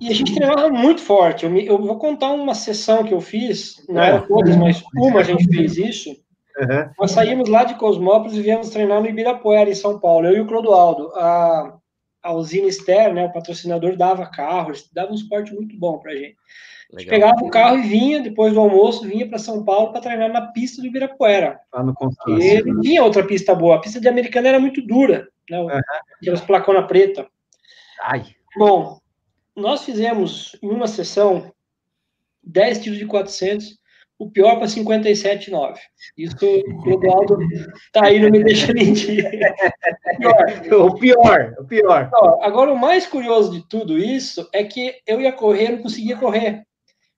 E 0.00 0.08
a 0.08 0.14
gente 0.14 0.34
treinava 0.34 0.70
muito 0.70 1.02
forte. 1.02 1.44
Eu, 1.44 1.50
me, 1.50 1.66
eu, 1.66 1.78
vou 1.78 1.98
contar 1.98 2.32
uma 2.32 2.54
sessão 2.54 3.04
que 3.04 3.12
eu 3.12 3.20
fiz, 3.20 3.84
não 3.88 4.02
era 4.02 4.20
todas, 4.22 4.56
mas 4.56 4.82
uma 4.96 5.20
a 5.20 5.22
gente 5.22 5.46
fez 5.46 5.76
isso. 5.76 6.10
Uhum. 6.58 6.90
Nós 6.98 7.10
saímos 7.10 7.48
lá 7.48 7.64
de 7.64 7.74
Cosmópolis 7.74 8.36
e 8.36 8.42
viemos 8.42 8.70
treinar 8.70 9.00
no 9.00 9.08
Ibirapuera, 9.08 9.68
em 9.68 9.74
São 9.74 9.98
Paulo, 9.98 10.26
eu 10.26 10.36
e 10.36 10.40
o 10.40 10.46
Clodoaldo. 10.46 11.08
A, 11.16 11.76
a 12.22 12.32
usina 12.32 12.70
Ster, 12.70 13.12
né, 13.12 13.26
o 13.26 13.32
patrocinador, 13.32 13.96
dava 13.96 14.26
carros, 14.26 14.88
dava 14.92 15.12
um 15.12 15.16
suporte 15.16 15.52
muito 15.52 15.76
bom 15.78 15.98
para 15.98 16.12
a 16.12 16.16
gente. 16.16 16.36
A 16.94 17.00
gente 17.00 17.10
pegava 17.10 17.44
o 17.44 17.50
carro 17.50 17.78
e 17.78 17.82
vinha, 17.82 18.20
depois 18.20 18.52
do 18.52 18.60
almoço, 18.60 19.06
vinha 19.06 19.28
para 19.28 19.38
São 19.38 19.64
Paulo 19.64 19.90
para 19.90 20.00
treinar 20.00 20.32
na 20.32 20.48
pista 20.48 20.80
do 20.80 20.86
Ibirapuera. 20.86 21.60
Lá 21.72 21.82
no 21.82 21.94
E 22.38 22.80
tinha 22.82 23.02
outra 23.02 23.26
pista 23.26 23.54
boa. 23.54 23.76
A 23.76 23.80
pista 23.80 24.00
de 24.00 24.08
Americana 24.08 24.48
era 24.48 24.60
muito 24.60 24.80
dura, 24.80 25.28
né? 25.50 25.60
Uhum. 25.60 25.80
Aquelas 26.20 26.40
placona 26.40 26.86
preta. 26.86 27.26
Ai. 28.02 28.24
Bom, 28.56 29.00
nós 29.56 29.84
fizemos 29.84 30.56
em 30.62 30.68
uma 30.68 30.86
sessão 30.86 31.52
10 32.44 32.82
tiros 32.82 32.98
de 32.98 33.06
400, 33.06 33.78
o 34.16 34.30
pior 34.30 34.56
para 34.56 34.66
57,9. 34.66 35.76
Isso 36.16 36.36
o 36.40 36.82
Clodoaldo 36.82 37.38
tá 37.92 38.06
aí, 38.06 38.20
não 38.20 38.30
me 38.30 38.44
deixa 38.44 38.72
mentir. 38.72 39.24
o 40.72 40.94
pior, 40.94 41.54
o 41.58 41.64
pior. 41.64 42.10
Agora, 42.40 42.72
o 42.72 42.78
mais 42.78 43.06
curioso 43.06 43.50
de 43.50 43.68
tudo 43.68 43.98
isso 43.98 44.48
é 44.52 44.62
que 44.62 44.94
eu 45.06 45.20
ia 45.20 45.32
correr, 45.32 45.70
não 45.70 45.82
conseguia 45.82 46.16
correr. 46.16 46.64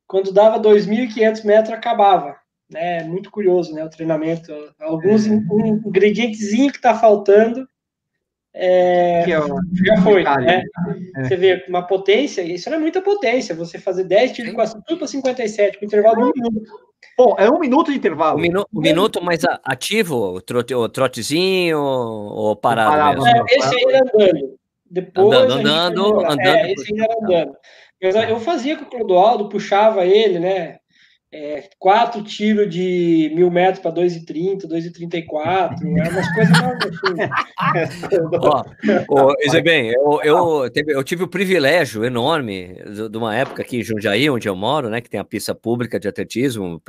Quando 0.07 0.33
dava 0.33 0.61
2.500 0.61 1.45
metros, 1.45 1.75
acabava. 1.75 2.37
É 2.75 3.05
muito 3.05 3.31
curioso, 3.31 3.73
né? 3.75 3.85
O 3.85 3.91
treinamento. 3.91 4.53
Alguns 4.81 5.27
é. 5.27 5.31
um 5.31 5.83
ingredientezinho 5.87 6.71
que 6.71 6.79
está 6.79 6.95
faltando 6.95 7.67
é, 8.59 9.21
é 9.21 9.39
já 9.85 10.03
foi, 10.03 10.25
né? 10.25 10.63
É. 11.17 11.23
Você 11.23 11.37
vê 11.37 11.65
uma 11.69 11.83
potência, 11.83 12.41
isso 12.41 12.71
não 12.71 12.79
é 12.79 12.81
muita 12.81 13.03
potência, 13.03 13.55
você 13.55 13.79
fazer 13.79 14.05
10 14.05 14.33
tiros 14.33 14.55
com 14.55 14.81
tudo 14.81 14.99
para 14.99 15.07
57, 15.07 15.79
com 15.79 15.85
intervalo 15.85 16.33
de 16.33 16.41
um 16.41 16.43
minuto. 16.43 16.67
Bom, 17.19 17.37
é 17.39 17.51
um 17.51 17.59
minuto 17.59 17.91
de 17.91 17.99
intervalo. 17.99 18.39
Um, 18.39 18.41
minu 18.41 18.67
um 18.73 18.81
minuto 18.81 19.23
mais 19.23 19.43
ativo, 19.63 20.37
o, 20.37 20.41
trote, 20.41 20.75
o 20.75 20.89
trotezinho 20.89 21.79
ou 21.79 22.57
parado? 22.57 23.27
É, 23.27 23.45
esse 23.51 23.75
aí 23.75 23.85
era 23.89 24.01
andando. 24.01 24.57
Depois 24.91 25.39
andando, 25.39 25.69
andando, 25.69 26.21
andando. 26.21 26.41
É, 26.41 26.73
esse 26.73 26.95
aí 26.95 27.01
era 27.01 27.15
andando. 27.23 27.57
Eu 28.01 28.41
fazia 28.41 28.77
com 28.77 28.85
o 28.85 28.91
Clodoaldo, 28.91 29.49
puxava 29.49 30.05
ele, 30.05 30.39
né? 30.39 30.79
é, 31.33 31.69
quatro 31.79 32.23
tiros 32.23 32.73
de 32.73 33.31
mil 33.35 33.51
metros 33.51 33.83
para 33.83 33.93
2,30, 33.93 34.67
2,34, 34.67 35.77
é 35.83 36.09
umas 36.09 36.35
coisas 36.35 36.57
assim. 38.17 38.31
ó, 38.41 38.65
ó, 39.11 39.63
bem, 39.63 39.91
eu, 39.91 40.21
eu, 40.23 40.71
eu, 40.89 41.05
tive 41.05 41.25
o 41.25 41.29
privilégio 41.29 42.05
enorme 42.05 42.77
de 43.11 43.19
uma 43.19 43.37
época 43.37 43.63
aqui 43.63 43.79
em 43.79 43.83
Jundiaí, 43.83 44.31
onde 44.31 44.49
eu 44.49 44.57
moro, 44.57 44.89
né, 44.89 45.01
que 45.01 45.11
tem 45.11 45.21
a 45.21 45.25
pista 45.25 45.55
pública 45.55 45.99
de 45.99 46.09
atletismo, 46.09 46.81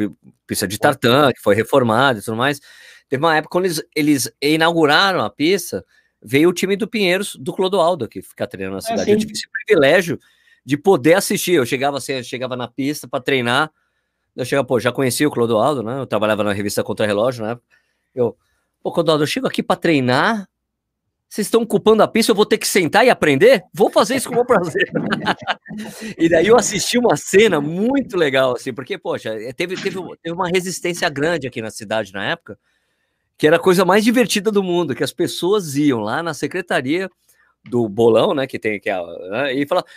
pista 0.45 0.67
de 0.67 0.77
tartan, 0.77 1.31
que 1.33 1.41
foi 1.41 1.55
reformada 1.55 2.19
e 2.19 2.21
tudo 2.21 2.37
mais. 2.37 2.61
Teve 3.09 3.23
uma 3.23 3.35
época 3.35 3.51
quando 3.51 3.65
eles, 3.65 3.83
eles 3.95 4.31
inauguraram 4.41 5.21
a 5.21 5.29
pista, 5.29 5.83
veio 6.21 6.49
o 6.49 6.53
time 6.53 6.75
do 6.75 6.87
Pinheiros, 6.87 7.35
do 7.35 7.53
Clodoaldo, 7.53 8.05
aqui 8.05 8.21
ficar 8.21 8.47
treinando 8.47 8.75
na 8.75 8.79
ah, 8.79 8.81
cidade. 8.81 9.09
É, 9.09 9.13
eu 9.13 9.17
tive 9.17 9.33
esse 9.33 9.47
privilégio 9.49 10.19
de 10.67 10.77
poder 10.77 11.15
assistir. 11.15 11.53
Eu 11.53 11.65
chegava 11.65 11.97
assim, 11.97 12.11
eu 12.11 12.23
chegava 12.23 12.55
na 12.55 12.67
pista 12.67 13.07
para 13.07 13.23
treinar 13.23 13.71
eu 14.37 14.45
chego, 14.45 14.63
pô, 14.63 14.79
já 14.79 14.91
conheci 14.91 15.25
o 15.25 15.31
Clodoaldo, 15.31 15.81
né? 15.81 15.99
Eu 15.99 16.05
trabalhava 16.05 16.43
na 16.43 16.53
revista 16.53 16.83
Contra 16.83 17.07
Relógio, 17.07 17.43
né? 17.43 17.57
Eu, 18.13 18.37
pô, 18.83 18.91
Clodoaldo, 18.91 19.23
eu 19.23 19.27
chego 19.27 19.47
aqui 19.47 19.63
para 19.63 19.75
treinar. 19.75 20.47
Vocês 21.27 21.47
estão 21.47 21.63
ocupando 21.63 22.03
a 22.03 22.07
pista, 22.07 22.31
eu 22.31 22.35
vou 22.35 22.45
ter 22.45 22.59
que 22.59 22.67
sentar 22.67 23.03
e 23.03 23.09
aprender? 23.09 23.63
Vou 23.73 23.89
fazer 23.89 24.15
isso 24.15 24.29
com 24.29 24.35
o 24.35 24.37
meu 24.37 24.45
prazer. 24.45 24.87
e 26.17 26.29
daí 26.29 26.47
eu 26.47 26.55
assisti 26.55 26.99
uma 26.99 27.17
cena 27.17 27.59
muito 27.59 28.15
legal, 28.15 28.53
assim, 28.55 28.71
porque, 28.71 28.97
poxa, 28.97 29.29
é, 29.29 29.51
teve, 29.51 29.75
teve, 29.75 29.99
teve 30.21 30.35
uma 30.35 30.47
resistência 30.47 31.09
grande 31.09 31.47
aqui 31.47 31.59
na 31.59 31.71
cidade 31.71 32.13
na 32.13 32.23
época, 32.23 32.59
que 33.37 33.47
era 33.47 33.55
a 33.55 33.59
coisa 33.59 33.83
mais 33.83 34.05
divertida 34.05 34.51
do 34.51 34.61
mundo, 34.61 34.95
que 34.95 35.03
as 35.03 35.11
pessoas 35.11 35.75
iam 35.75 35.99
lá 35.99 36.21
na 36.21 36.33
secretaria 36.35 37.09
do 37.65 37.89
bolão, 37.89 38.35
né, 38.35 38.45
que 38.47 38.59
tem 38.59 38.79
que 38.79 38.89
é, 38.89 38.97
né, 39.29 39.53
e 39.53 39.67
falavam, 39.67 39.89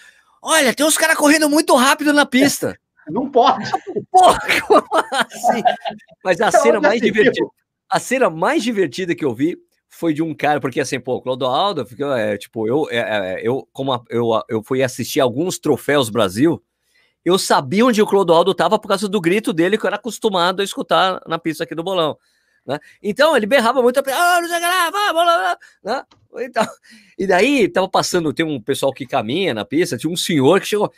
olha, 0.43 0.75
tem 0.75 0.85
uns 0.87 0.97
caras 0.97 1.17
correndo 1.17 1.49
muito 1.49 1.75
rápido 1.75 2.13
na 2.13 2.27
pista. 2.27 2.79
Não 3.09 3.31
pode. 3.31 3.71
Porra, 4.11 4.39
como 4.67 4.85
assim? 5.11 5.63
Mas 6.25 6.41
a 6.41 6.49
então, 6.49 6.63
cena 6.63 6.81
mais 6.81 7.01
divertida, 7.01 7.47
a 7.89 7.99
cena 7.99 8.31
mais 8.31 8.63
divertida 8.63 9.15
que 9.15 9.25
eu 9.25 9.35
vi 9.35 9.59
foi 9.89 10.15
de 10.15 10.23
um 10.23 10.33
cara, 10.35 10.61
porque 10.61 10.81
assim, 10.81 11.01
pô, 11.01 11.21
Clodoaldo, 11.21 11.87
é, 12.17 12.39
tipo, 12.39 12.69
eu, 12.69 12.89
é, 12.91 12.99
é, 12.99 13.41
eu 13.43 13.69
como 13.73 13.93
a, 13.93 14.03
eu, 14.09 14.31
eu 14.49 14.63
fui 14.63 14.83
assistir 14.83 15.21
alguns 15.21 15.59
troféus 15.59 16.09
Brasil, 16.09 16.63
eu 17.25 17.39
sabia 17.39 17.85
onde 17.85 18.01
o 18.01 18.07
Clodoaldo 18.07 18.53
estava 18.53 18.79
por 18.79 18.89
causa 18.89 19.09
do 19.09 19.21
grito 19.21 19.53
dele 19.53 19.77
que 19.77 19.85
eu 19.85 19.89
era 19.89 19.97
acostumado 19.97 20.61
a 20.61 20.65
escutar 20.65 21.21
na 21.27 21.39
pista 21.39 21.65
aqui 21.65 21.75
do 21.75 21.83
bolão. 21.83 22.17
Né? 22.65 22.79
Então 23.03 23.37
ele 23.37 23.47
berrava 23.47 23.83
muito, 23.83 23.99
ah, 23.99 24.41
não 24.41 24.49
sei 24.49 24.61
lá, 24.61 24.91
vamos 24.91 25.27
lá, 25.27 25.59
né? 25.83 26.05
então, 26.41 26.67
e 27.19 27.27
daí 27.27 27.69
tava 27.69 27.89
passando, 27.89 28.33
tem 28.33 28.47
um 28.47 28.61
pessoal 28.61 28.93
que 28.93 29.07
caminha 29.07 29.55
na 29.55 29.65
pista, 29.65 29.97
tinha 29.97 30.13
um 30.13 30.17
senhor 30.17 30.61
que 30.61 30.67
chegou, 30.67 30.93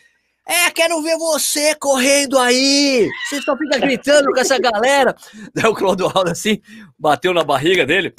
é, 0.46 0.70
quero 0.70 1.00
ver 1.02 1.16
você 1.16 1.74
correndo 1.76 2.38
aí. 2.38 3.08
Você 3.28 3.40
só 3.42 3.56
fica 3.56 3.78
gritando 3.78 4.26
com 4.32 4.40
essa 4.40 4.58
galera. 4.58 5.14
Daí 5.54 5.66
o 5.66 5.74
Clodoaldo 5.74 6.30
assim, 6.30 6.60
bateu 6.98 7.32
na 7.32 7.44
barriga 7.44 7.86
dele. 7.86 8.12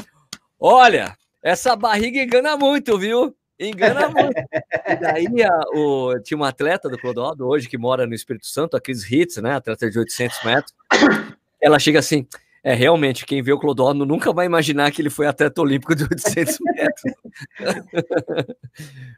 Olha, 0.60 1.18
essa 1.42 1.76
barriga 1.76 2.22
engana 2.22 2.56
muito, 2.56 2.98
viu? 2.98 3.36
Engana 3.60 4.08
muito. 4.10 4.42
E 4.88 4.96
daí 4.96 5.44
a, 5.44 5.60
o, 5.76 6.20
tinha 6.22 6.38
uma 6.38 6.50
atleta 6.50 6.90
do 6.90 6.98
Clodoaldo 6.98 7.46
hoje 7.46 7.68
que 7.68 7.78
mora 7.78 8.08
no 8.08 8.14
Espírito 8.14 8.48
Santo, 8.48 8.78
a 8.78 8.82
Cris 8.82 9.04
Hitz, 9.10 9.38
né? 9.38 9.56
Atleta 9.56 9.90
de 9.90 10.00
800 10.00 10.44
metros. 10.44 10.74
Ela 11.62 11.78
chega 11.78 12.00
assim. 12.00 12.26
É, 12.64 12.74
realmente, 12.74 13.26
quem 13.26 13.42
vê 13.42 13.52
o 13.52 13.60
Clodoaldo 13.60 14.06
nunca 14.06 14.32
vai 14.32 14.46
imaginar 14.46 14.90
que 14.92 15.02
ele 15.02 15.10
foi 15.10 15.28
atleta 15.28 15.62
olímpico 15.62 15.94
de 15.94 16.04
800 16.04 16.58
metros. 16.64 17.14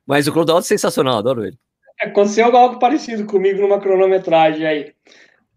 Mas 0.05 0.27
o 0.27 0.34
Clodoaldo 0.34 0.65
é 0.65 0.67
sensacional, 0.67 1.19
adoro 1.19 1.45
ele. 1.45 1.58
Aconteceu 2.01 2.55
algo 2.55 2.79
parecido 2.79 3.25
comigo 3.25 3.62
numa 3.62 3.79
cronometragem 3.79 4.65
aí. 4.65 4.93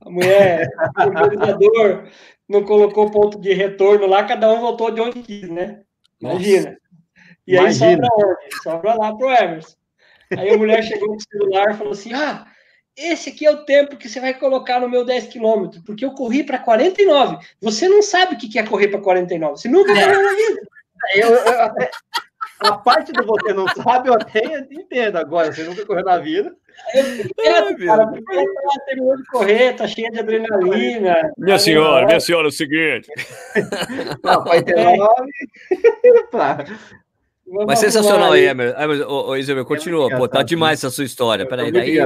A 0.01 0.11
mulher, 0.11 0.69
o 0.97 1.03
organizador, 1.03 2.09
não 2.49 2.63
colocou 2.63 3.11
ponto 3.11 3.41
de 3.41 3.55
retorno 3.55 4.07
lá, 4.07 4.23
cada 4.25 4.53
um 4.53 4.61
voltou 4.61 4.91
de 4.91 5.01
onde 5.01 5.23
quis, 5.23 5.49
né? 5.49 5.81
Imagina. 6.21 6.71
Nossa. 6.71 6.79
E 7.47 7.57
aí 7.57 7.65
Imagina. 7.65 8.07
sobra 8.07 8.29
onde? 8.29 8.63
Sobra 8.63 8.95
lá 8.95 9.17
pro 9.17 9.31
Emerson. 9.31 9.77
Aí 10.37 10.51
a 10.51 10.59
mulher 10.59 10.83
chegou 10.83 11.09
com 11.09 11.17
o 11.17 11.21
celular 11.21 11.71
e 11.71 11.77
falou 11.77 11.93
assim: 11.93 12.13
Ah, 12.13 12.47
esse 12.99 13.31
aqui 13.31 13.47
é 13.47 13.51
o 13.51 13.65
tempo 13.65 13.97
que 13.97 14.09
você 14.09 14.19
vai 14.19 14.35
colocar 14.35 14.81
no 14.81 14.89
meu 14.89 15.05
10 15.05 15.29
km, 15.29 15.81
porque 15.87 16.05
eu 16.05 16.11
corri 16.11 16.43
para 16.43 16.59
49. 16.59 17.39
Você 17.61 17.89
não 17.89 18.03
sabe 18.03 18.35
o 18.35 18.39
que 18.39 18.59
é 18.59 18.67
correr 18.67 18.89
para 18.89 19.01
49. 19.01 19.57
Você 19.57 19.69
nunca 19.69 19.93
é. 19.93 20.05
correu 20.05 20.23
na 20.23 20.35
vida. 20.35 20.61
Eu, 21.15 21.29
eu, 21.29 21.63
até, 21.63 21.91
a 22.61 22.73
parte 22.73 23.13
do 23.13 23.25
você 23.25 23.53
não 23.53 23.69
sabe, 23.69 24.09
eu 24.09 24.15
até 24.15 24.43
entendo 24.71 25.17
agora. 25.17 25.53
Você 25.53 25.63
nunca 25.63 25.87
correu 25.87 26.05
na 26.05 26.19
vida. 26.19 26.55
Eu, 26.95 27.77
cara, 27.87 28.07
porque 28.09 28.37
ela 28.37 28.85
terminou 28.87 29.17
de 29.17 29.25
correr, 29.27 29.73
tá 29.75 29.87
cheia 29.87 30.11
de 30.11 30.19
adrenalina. 30.19 31.33
Minha 31.39 31.57
tá 31.57 31.59
senhora, 31.59 32.07
minha 32.07 32.21
senhora, 32.21 32.47
é 32.47 32.49
o 32.49 32.53
seguinte. 32.53 33.09
Não, 34.23 34.45
vai 34.45 34.63
ter 34.63 34.79
é. 34.79 34.97
nome. 34.97 35.33
Mas 37.67 37.79
sensacional 37.79 38.33
aí, 38.33 38.45
Emerson. 38.45 39.07
Ô, 39.09 39.37
Isabel, 39.37 39.65
continua. 39.65 40.11
Pô, 40.17 40.29
tá 40.29 40.43
demais 40.43 40.81
essa 40.81 40.91
sua 40.91 41.05
história. 41.05 41.47
Peraí, 41.47 41.73
daí. 41.73 41.99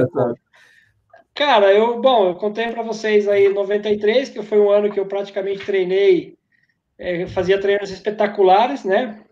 Cara, 1.35 1.73
eu, 1.73 1.99
bom, 1.99 2.27
eu 2.27 2.35
contei 2.35 2.67
para 2.71 2.83
vocês 2.83 3.27
aí 3.27 3.49
93, 3.49 4.29
que 4.29 4.43
foi 4.43 4.59
um 4.59 4.69
ano 4.69 4.91
que 4.91 4.99
eu 4.99 5.05
praticamente 5.07 5.65
treinei, 5.65 6.37
é, 6.97 7.25
fazia 7.27 7.59
treinos 7.59 7.89
espetaculares, 7.89 8.83
né? 8.83 9.23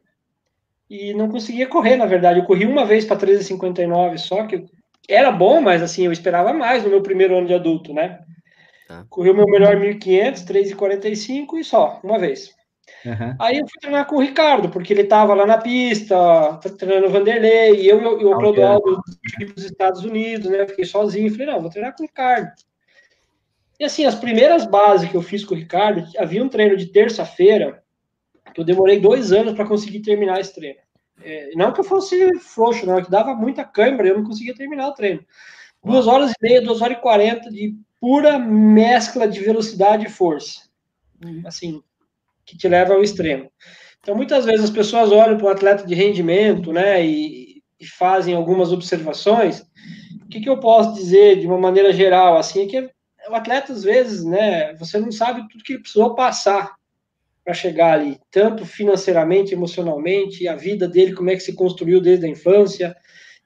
e 0.92 1.14
não 1.14 1.30
conseguia 1.30 1.68
correr, 1.68 1.96
na 1.96 2.06
verdade. 2.06 2.40
Eu 2.40 2.46
corri 2.46 2.66
uma 2.66 2.86
vez 2.86 3.06
para 3.06 3.16
13,59 3.16 4.18
só, 4.18 4.46
que 4.46 4.66
era 5.08 5.32
bom, 5.32 5.62
mas 5.62 5.82
assim, 5.82 6.06
eu 6.06 6.12
esperava 6.12 6.52
mais 6.52 6.84
no 6.84 6.90
meu 6.90 7.02
primeiro 7.02 7.38
ano 7.38 7.48
de 7.48 7.54
adulto, 7.54 7.94
né? 7.94 8.20
Tá. 8.90 9.06
Corri 9.10 9.30
o 9.30 9.34
meu 9.34 9.46
melhor 9.46 9.78
1.500, 9.78 10.44
3,45 10.44 11.58
e 11.58 11.64
só, 11.64 11.98
uma 12.04 12.20
vez. 12.20 12.54
Uhum. 13.06 13.36
Aí 13.40 13.58
eu 13.58 13.68
fui 13.68 13.80
treinar 13.80 14.06
com 14.06 14.18
o 14.18 14.22
Ricardo, 14.22 14.70
porque 14.70 14.94
ele 14.94 15.02
estava 15.02 15.34
lá 15.34 15.46
na 15.46 15.58
pista, 15.58 16.60
treinando 16.78 17.08
o 17.08 17.10
Vanderlei, 17.10 17.82
e 17.82 17.88
eu 17.88 18.22
e 18.22 18.26
o 18.26 18.38
Clodoaldo 18.38 19.02
dos 19.56 19.66
Estados 19.66 20.04
Unidos, 20.04 20.50
né? 20.50 20.68
fiquei 20.68 20.86
sozinho, 20.86 21.32
falei, 21.32 21.48
não, 21.48 21.62
vou 21.62 21.70
treinar 21.70 21.96
com 21.96 22.04
o 22.04 22.06
Ricardo. 22.06 22.52
E 23.80 23.84
assim, 23.84 24.06
as 24.06 24.16
primeiras 24.16 24.66
bases 24.66 25.10
que 25.10 25.18
eu 25.18 25.22
fiz 25.24 25.44
com 25.44 25.56
o 25.56 25.58
Ricardo, 25.58 26.08
havia 26.18 26.44
um 26.44 26.50
treino 26.50 26.78
de 26.78 26.86
terça-feira, 26.88 27.84
que 28.54 28.62
eu 28.62 28.66
demorei 28.66 29.00
dois 29.00 29.32
anos 29.32 29.54
para 29.54 29.68
conseguir 29.68 30.02
terminar 30.02 30.40
esse 30.40 30.54
treino. 30.54 30.80
É, 31.24 31.52
não 31.56 31.72
que 31.72 31.80
eu 31.80 31.84
fosse 31.84 32.38
frouxo, 32.40 32.86
não, 32.86 33.00
é 33.00 33.04
que 33.04 33.10
dava 33.10 33.34
muita 33.34 33.64
câimbra, 33.64 34.08
eu 34.08 34.18
não 34.18 34.24
conseguia 34.24 34.54
terminar 34.54 34.88
o 34.88 34.94
treino. 34.94 35.26
Duas 35.84 36.06
horas 36.06 36.32
e 36.32 36.36
meia, 36.42 36.62
duas 36.62 36.82
horas 36.82 36.98
e 36.98 37.02
quarenta 37.02 37.50
de 37.50 37.76
pura 38.00 38.38
mescla 38.38 39.28
de 39.28 39.40
velocidade 39.40 40.06
e 40.06 40.10
força. 40.10 40.70
Assim, 41.46 41.84
que 42.52 42.58
te 42.58 42.68
leva 42.68 42.94
ao 42.94 43.02
extremo. 43.02 43.50
Então, 44.02 44.16
muitas 44.16 44.46
vezes 44.46 44.66
as 44.66 44.70
pessoas 44.70 45.12
olham 45.12 45.38
para 45.38 45.48
o 45.48 45.50
atleta 45.50 45.86
de 45.86 45.96
rendimento, 45.96 46.74
né, 46.74 47.06
e, 47.06 47.62
e 47.80 47.86
fazem 47.86 48.36
algumas 48.36 48.72
observações. 48.72 49.62
O 50.26 50.28
que, 50.30 50.42
que, 50.42 50.50
eu 50.50 50.60
posso 50.60 50.94
dizer 50.94 51.40
de 51.40 51.48
uma 51.48 51.58
maneira 51.58 51.94
geral, 51.94 52.38
assim, 52.38 52.64
é 52.64 52.68
que 52.68 52.90
o 53.30 53.36
atleta, 53.36 53.72
às 53.72 53.84
vezes, 53.84 54.26
né, 54.26 54.74
você 54.76 55.00
não 55.00 55.12
sabe 55.12 55.48
tudo 55.48 55.64
que 55.64 55.74
ele 55.74 55.82
precisou 55.82 56.14
passar 56.14 56.76
para 57.44 57.54
chegar 57.54 57.94
ali, 57.94 58.20
tanto 58.30 58.66
financeiramente, 58.66 59.54
emocionalmente, 59.54 60.48
a 60.48 60.56
vida 60.56 60.88
dele, 60.88 61.14
como 61.16 61.30
é 61.30 61.36
que 61.36 61.44
se 61.44 61.54
construiu 61.54 62.02
desde 62.02 62.26
a 62.26 62.30
infância. 62.30 62.96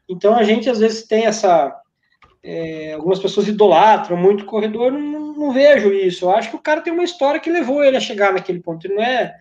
Então, 0.09 0.35
a 0.35 0.43
gente, 0.43 0.69
às 0.69 0.79
vezes, 0.79 1.05
tem 1.05 1.25
essa... 1.25 1.73
É, 2.41 2.93
algumas 2.93 3.19
pessoas 3.19 3.47
idolatram 3.47 4.15
muito 4.15 4.43
o 4.43 4.45
corredor, 4.45 4.91
não, 4.91 5.24
não 5.38 5.51
vejo 5.51 5.93
isso. 5.93 6.25
Eu 6.25 6.31
acho 6.31 6.49
que 6.49 6.55
o 6.55 6.61
cara 6.61 6.81
tem 6.81 6.93
uma 6.93 7.03
história 7.03 7.39
que 7.39 7.49
levou 7.49 7.83
ele 7.83 7.97
a 7.97 8.01
chegar 8.01 8.33
naquele 8.33 8.59
ponto. 8.59 8.86
Ele 8.86 8.95
não 8.95 9.03
é 9.03 9.36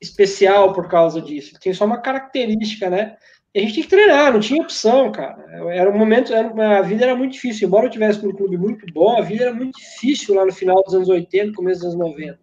especial 0.00 0.72
por 0.72 0.88
causa 0.88 1.20
disso. 1.20 1.50
Ele 1.52 1.60
tem 1.60 1.74
só 1.74 1.84
uma 1.84 1.98
característica, 1.98 2.88
né? 2.88 3.16
E 3.52 3.58
a 3.58 3.62
gente 3.62 3.74
tem 3.74 3.82
que 3.82 3.88
treinar, 3.88 4.32
não 4.32 4.40
tinha 4.40 4.62
opção, 4.62 5.10
cara. 5.10 5.44
Era 5.72 5.90
um 5.90 5.98
momento, 5.98 6.32
era, 6.32 6.78
a 6.78 6.82
vida 6.82 7.04
era 7.04 7.16
muito 7.16 7.32
difícil. 7.32 7.66
Embora 7.66 7.86
eu 7.86 7.90
tivesse 7.90 8.24
um 8.24 8.32
clube 8.32 8.56
muito 8.56 8.86
bom, 8.92 9.18
a 9.18 9.22
vida 9.22 9.44
era 9.44 9.54
muito 9.54 9.76
difícil 9.76 10.34
lá 10.34 10.46
no 10.46 10.52
final 10.52 10.82
dos 10.84 10.94
anos 10.94 11.08
80, 11.08 11.54
começo 11.54 11.80
dos 11.80 11.94
anos 11.94 12.10
90. 12.10 12.38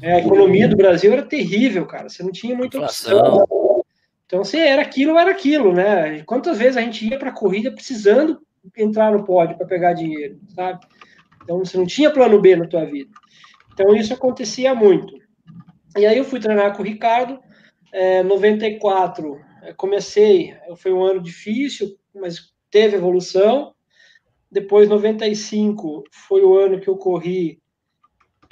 É, 0.00 0.14
a 0.14 0.18
economia 0.20 0.68
do 0.68 0.76
Brasil 0.76 1.12
era 1.12 1.22
terrível, 1.22 1.86
cara. 1.86 2.08
Você 2.08 2.22
não 2.22 2.30
tinha 2.30 2.54
muita 2.54 2.78
opção. 2.78 3.44
Então, 4.26 4.44
se 4.44 4.58
era 4.58 4.80
aquilo, 4.80 5.18
era 5.18 5.30
aquilo, 5.30 5.72
né? 5.72 6.22
Quantas 6.24 6.58
vezes 6.58 6.76
a 6.76 6.80
gente 6.80 7.06
ia 7.06 7.18
para 7.18 7.30
a 7.30 7.34
corrida 7.34 7.72
precisando 7.72 8.40
entrar 8.76 9.12
no 9.12 9.24
pódio 9.24 9.56
para 9.56 9.66
pegar 9.66 9.92
dinheiro, 9.92 10.38
sabe? 10.54 10.86
Então, 11.42 11.58
você 11.58 11.76
não 11.76 11.86
tinha 11.86 12.10
plano 12.10 12.40
B 12.40 12.56
na 12.56 12.66
tua 12.66 12.84
vida. 12.84 13.10
Então, 13.72 13.94
isso 13.94 14.12
acontecia 14.12 14.74
muito. 14.74 15.16
E 15.96 16.06
aí 16.06 16.16
eu 16.16 16.24
fui 16.24 16.40
treinar 16.40 16.74
com 16.74 16.82
o 16.82 16.86
Ricardo, 16.86 17.38
é, 17.92 18.22
94, 18.22 19.38
é, 19.62 19.72
comecei, 19.74 20.54
foi 20.76 20.92
um 20.92 21.04
ano 21.04 21.22
difícil, 21.22 21.96
mas 22.14 22.52
teve 22.70 22.96
evolução. 22.96 23.74
Depois, 24.50 24.88
95, 24.88 26.04
foi 26.10 26.42
o 26.42 26.56
ano 26.58 26.80
que 26.80 26.88
eu 26.88 26.96
corri 26.96 27.61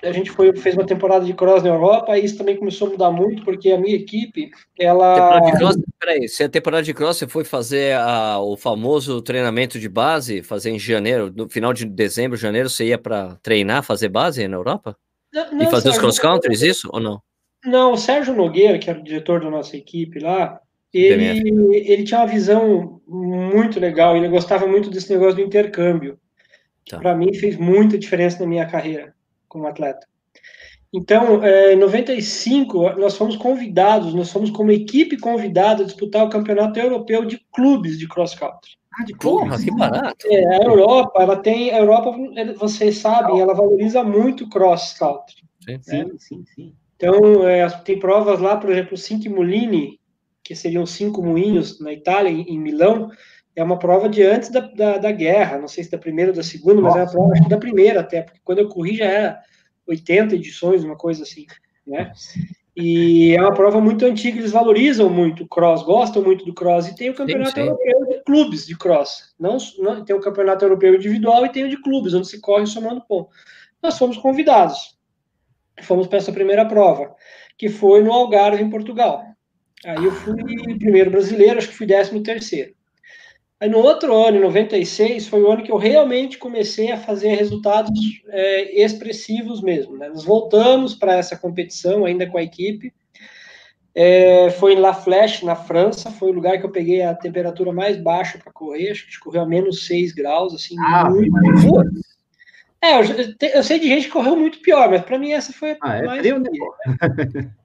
a 0.02 0.12
gente 0.12 0.30
foi, 0.30 0.54
fez 0.56 0.74
uma 0.74 0.86
temporada 0.86 1.24
de 1.24 1.34
cross 1.34 1.62
na 1.62 1.68
Europa, 1.68 2.16
e 2.16 2.24
isso 2.24 2.38
também 2.38 2.56
começou 2.56 2.88
a 2.88 2.90
mudar 2.90 3.10
muito, 3.10 3.44
porque 3.44 3.70
a 3.70 3.78
minha 3.78 3.94
equipe, 3.94 4.50
ela... 4.78 5.14
Temporada 5.14 5.46
de 5.46 5.58
cross, 5.58 5.78
peraí, 5.98 6.28
se 6.28 6.42
a 6.42 6.48
temporada 6.48 6.82
de 6.82 6.94
cross 6.94 7.18
você 7.18 7.26
foi 7.26 7.44
fazer 7.44 7.96
a, 7.96 8.38
o 8.40 8.56
famoso 8.56 9.20
treinamento 9.20 9.78
de 9.78 9.88
base, 9.88 10.42
fazer 10.42 10.70
em 10.70 10.78
janeiro, 10.78 11.32
no 11.34 11.48
final 11.48 11.72
de 11.72 11.84
dezembro, 11.84 12.36
janeiro, 12.36 12.70
você 12.70 12.86
ia 12.86 12.98
para 12.98 13.36
treinar, 13.42 13.82
fazer 13.82 14.08
base 14.08 14.46
na 14.48 14.56
Europa? 14.56 14.96
Não, 15.32 15.52
não, 15.52 15.62
e 15.62 15.66
fazer 15.66 15.90
Sérgio, 15.90 15.90
os 15.90 15.98
cross 15.98 16.18
countries, 16.18 16.62
isso 16.62 16.88
ou 16.92 17.00
não? 17.00 17.20
Não, 17.64 17.92
o 17.92 17.96
Sérgio 17.96 18.34
Nogueira, 18.34 18.78
que 18.78 18.88
era 18.88 18.98
o 18.98 19.04
diretor 19.04 19.40
da 19.40 19.50
nossa 19.50 19.76
equipe 19.76 20.18
lá, 20.18 20.58
ele, 20.92 21.48
ele 21.86 22.04
tinha 22.04 22.20
uma 22.20 22.26
visão 22.26 23.00
muito 23.06 23.78
legal, 23.78 24.16
ele 24.16 24.28
gostava 24.28 24.66
muito 24.66 24.90
desse 24.90 25.12
negócio 25.12 25.36
do 25.36 25.42
intercâmbio. 25.42 26.18
Tá. 26.88 26.98
Para 26.98 27.14
mim 27.14 27.32
fez 27.34 27.56
muita 27.56 27.96
diferença 27.96 28.40
na 28.40 28.46
minha 28.46 28.66
carreira 28.66 29.14
como 29.50 29.66
atleta. 29.66 30.06
Então, 30.92 31.44
é, 31.44 31.74
em 31.74 31.76
95, 31.76 32.94
nós 32.94 33.16
fomos 33.16 33.36
convidados, 33.36 34.14
nós 34.14 34.32
fomos 34.32 34.50
como 34.50 34.72
equipe 34.72 35.18
convidada 35.18 35.82
a 35.82 35.86
disputar 35.86 36.24
o 36.24 36.30
Campeonato 36.30 36.80
Europeu 36.80 37.24
de 37.24 37.38
Clubes 37.52 37.98
de 37.98 38.08
Cross 38.08 38.34
Country. 38.34 38.72
Ah, 38.98 39.04
de 39.04 39.16
porra, 39.16 39.56
que 39.56 39.70
barato. 39.70 40.26
É, 40.26 40.56
a 40.56 40.64
Europa, 40.64 41.22
ela 41.22 41.36
tem, 41.36 41.70
a 41.70 41.78
Europa, 41.78 42.12
vocês 42.56 42.98
sabem, 42.98 43.40
ela 43.40 43.54
valoriza 43.54 44.02
muito 44.02 44.48
cross 44.48 44.94
country. 44.94 45.44
Sim, 45.64 45.72
né? 45.72 45.80
sim, 45.82 46.18
sim, 46.18 46.44
sim. 46.54 46.74
Então, 46.96 47.48
é, 47.48 47.68
tem 47.84 47.98
provas 47.98 48.40
lá, 48.40 48.56
por 48.56 48.70
exemplo, 48.70 48.94
o 48.94 48.98
Cinque 48.98 49.28
Mulini, 49.28 50.00
que 50.42 50.56
seriam 50.56 50.84
cinco 50.84 51.22
moinhos 51.22 51.80
na 51.80 51.92
Itália, 51.92 52.30
em, 52.30 52.42
em 52.42 52.58
Milão, 52.58 53.10
é 53.60 53.64
uma 53.64 53.78
prova 53.78 54.08
de 54.08 54.22
antes 54.22 54.48
da, 54.48 54.60
da, 54.60 54.98
da, 54.98 55.12
guerra, 55.12 55.58
não 55.58 55.68
sei 55.68 55.84
se 55.84 55.90
da 55.90 55.98
primeira 55.98 56.30
ou 56.30 56.36
da 56.36 56.42
segunda, 56.42 56.80
mas 56.80 56.96
é 56.96 57.00
uma 57.00 57.10
prova 57.10 57.32
acho 57.32 57.42
que 57.42 57.48
da 57.48 57.58
primeira 57.58 58.00
até, 58.00 58.22
porque 58.22 58.40
quando 58.42 58.58
eu 58.58 58.68
corri 58.68 58.96
já 58.96 59.04
era 59.04 59.40
80 59.86 60.34
edições, 60.34 60.82
uma 60.82 60.96
coisa 60.96 61.22
assim, 61.22 61.46
né? 61.86 62.12
E 62.74 63.34
é 63.34 63.40
uma 63.42 63.52
prova 63.52 63.80
muito 63.80 64.06
antiga, 64.06 64.38
eles 64.38 64.52
valorizam 64.52 65.10
muito 65.10 65.44
o 65.44 65.48
cross, 65.48 65.82
gostam 65.82 66.22
muito 66.22 66.44
do 66.44 66.54
cross, 66.54 66.88
e 66.88 66.94
tem 66.94 67.10
o 67.10 67.14
campeonato 67.14 67.50
sim, 67.50 67.62
sim. 67.62 67.68
europeu 67.68 68.06
de 68.06 68.24
clubes 68.24 68.66
de 68.66 68.78
cross. 68.78 69.34
Não, 69.38 69.58
não, 69.78 70.04
tem 70.04 70.16
o 70.16 70.20
campeonato 70.20 70.64
europeu 70.64 70.94
individual 70.94 71.44
e 71.44 71.50
tem 71.50 71.64
o 71.64 71.68
de 71.68 71.82
clubes, 71.82 72.14
onde 72.14 72.28
se 72.28 72.40
corre 72.40 72.64
somando 72.66 73.02
ponto. 73.02 73.28
Nós 73.82 73.98
fomos 73.98 74.16
convidados. 74.16 74.98
Fomos 75.82 76.06
para 76.06 76.18
essa 76.18 76.32
primeira 76.32 76.64
prova, 76.64 77.14
que 77.58 77.68
foi 77.68 78.02
no 78.02 78.12
Algarve, 78.12 78.62
em 78.62 78.70
Portugal. 78.70 79.22
Aí 79.84 80.04
eu 80.04 80.12
fui 80.12 80.34
primeiro 80.78 81.10
brasileiro, 81.10 81.58
acho 81.58 81.68
que 81.68 81.74
fui 81.74 81.86
décimo 81.86 82.22
terceiro. 82.22 82.74
Aí 83.60 83.68
no 83.68 83.78
outro 83.78 84.16
ano, 84.16 84.38
em 84.38 84.40
96, 84.40 85.28
foi 85.28 85.42
o 85.42 85.52
ano 85.52 85.62
que 85.62 85.70
eu 85.70 85.76
realmente 85.76 86.38
comecei 86.38 86.90
a 86.90 86.96
fazer 86.96 87.34
resultados 87.34 87.92
é, 88.28 88.82
expressivos 88.82 89.60
mesmo. 89.60 89.98
Né? 89.98 90.08
Nós 90.08 90.24
voltamos 90.24 90.94
para 90.94 91.14
essa 91.14 91.36
competição 91.36 92.06
ainda 92.06 92.26
com 92.26 92.38
a 92.38 92.42
equipe. 92.42 92.90
É, 93.94 94.48
foi 94.50 94.72
em 94.72 94.78
La 94.78 94.94
Flèche, 94.94 95.44
na 95.44 95.54
França, 95.54 96.10
foi 96.10 96.30
o 96.30 96.34
lugar 96.34 96.58
que 96.58 96.64
eu 96.64 96.70
peguei 96.70 97.02
a 97.02 97.14
temperatura 97.14 97.70
mais 97.70 97.98
baixa 97.98 98.38
para 98.38 98.52
correr, 98.52 98.92
acho 98.92 99.06
que 99.06 99.18
correu 99.18 99.42
a 99.42 99.46
menos 99.46 99.84
6 99.86 100.12
graus, 100.12 100.54
assim, 100.54 100.76
ah, 100.78 101.10
muito, 101.10 101.36
É, 102.80 102.94
eu, 102.94 103.50
eu, 103.56 103.62
sei 103.64 103.80
de 103.80 103.88
gente 103.88 104.06
que 104.06 104.12
correu 104.12 104.36
muito 104.36 104.60
pior, 104.60 104.88
mas 104.88 105.02
para 105.02 105.18
mim 105.18 105.32
essa 105.32 105.52
foi 105.52 105.76
ah, 105.82 105.96
é 105.96 106.02
mais. 106.02 106.20
Frio, 106.20 106.38
né? 106.38 106.50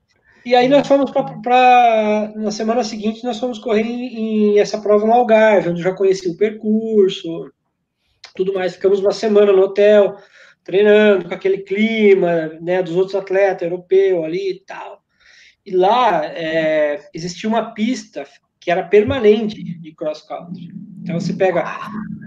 E 0.46 0.54
aí 0.56 0.68
nós 0.68 0.88
fomos 0.88 1.10
para. 1.10 2.32
Na 2.36 2.52
semana 2.52 2.84
seguinte, 2.84 3.24
nós 3.24 3.40
fomos 3.40 3.58
correr 3.58 3.82
em, 3.82 4.54
em, 4.54 4.60
essa 4.60 4.80
prova 4.80 5.06
no 5.06 5.12
Algarve, 5.12 5.70
onde 5.70 5.82
já 5.82 5.92
conheci 5.92 6.30
o 6.30 6.38
percurso, 6.38 7.52
tudo 8.36 8.54
mais. 8.54 8.76
Ficamos 8.76 9.00
uma 9.00 9.12
semana 9.12 9.52
no 9.52 9.64
hotel, 9.64 10.16
treinando 10.64 11.28
com 11.28 11.34
aquele 11.34 11.60
clima 11.60 12.50
né, 12.62 12.84
dos 12.84 12.96
outros 12.96 13.16
atletas 13.16 13.64
europeus 13.64 14.24
ali 14.24 14.52
e 14.52 14.60
tal. 14.60 15.02
E 15.66 15.72
lá 15.76 16.24
é, 16.26 17.10
existia 17.12 17.50
uma 17.50 17.74
pista 17.74 18.24
que 18.60 18.70
era 18.70 18.84
permanente 18.84 19.64
de 19.64 19.96
cross 19.96 20.22
country. 20.22 20.70
Então 21.02 21.20
você 21.20 21.34
pega 21.34 21.64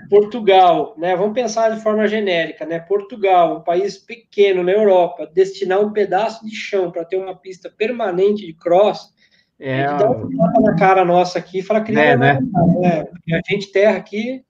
Portugal, 0.08 0.94
né? 0.96 1.14
Vamos 1.14 1.34
pensar 1.34 1.70
de 1.70 1.82
forma 1.82 2.08
genérica, 2.08 2.64
né? 2.64 2.78
Portugal, 2.78 3.58
um 3.58 3.62
país 3.62 3.98
pequeno 3.98 4.62
na 4.62 4.72
Europa, 4.72 5.30
destinar 5.32 5.80
um 5.80 5.92
pedaço 5.92 6.44
de 6.46 6.54
chão 6.54 6.90
para 6.90 7.04
ter 7.04 7.16
uma 7.16 7.36
pista 7.36 7.70
permanente 7.70 8.46
de 8.46 8.54
cross, 8.54 9.12
é, 9.60 9.84
dá 9.84 10.10
um 10.10 10.36
tapa 10.36 10.60
na 10.60 10.76
cara 10.76 11.04
nossa 11.04 11.38
aqui 11.38 11.58
e 11.58 11.62
fala 11.62 11.82
que 11.82 11.92
é, 11.92 12.16
né? 12.16 12.38
né? 12.80 13.06
A 13.32 13.52
gente 13.52 13.72
terra 13.72 13.96
aqui, 13.96 14.44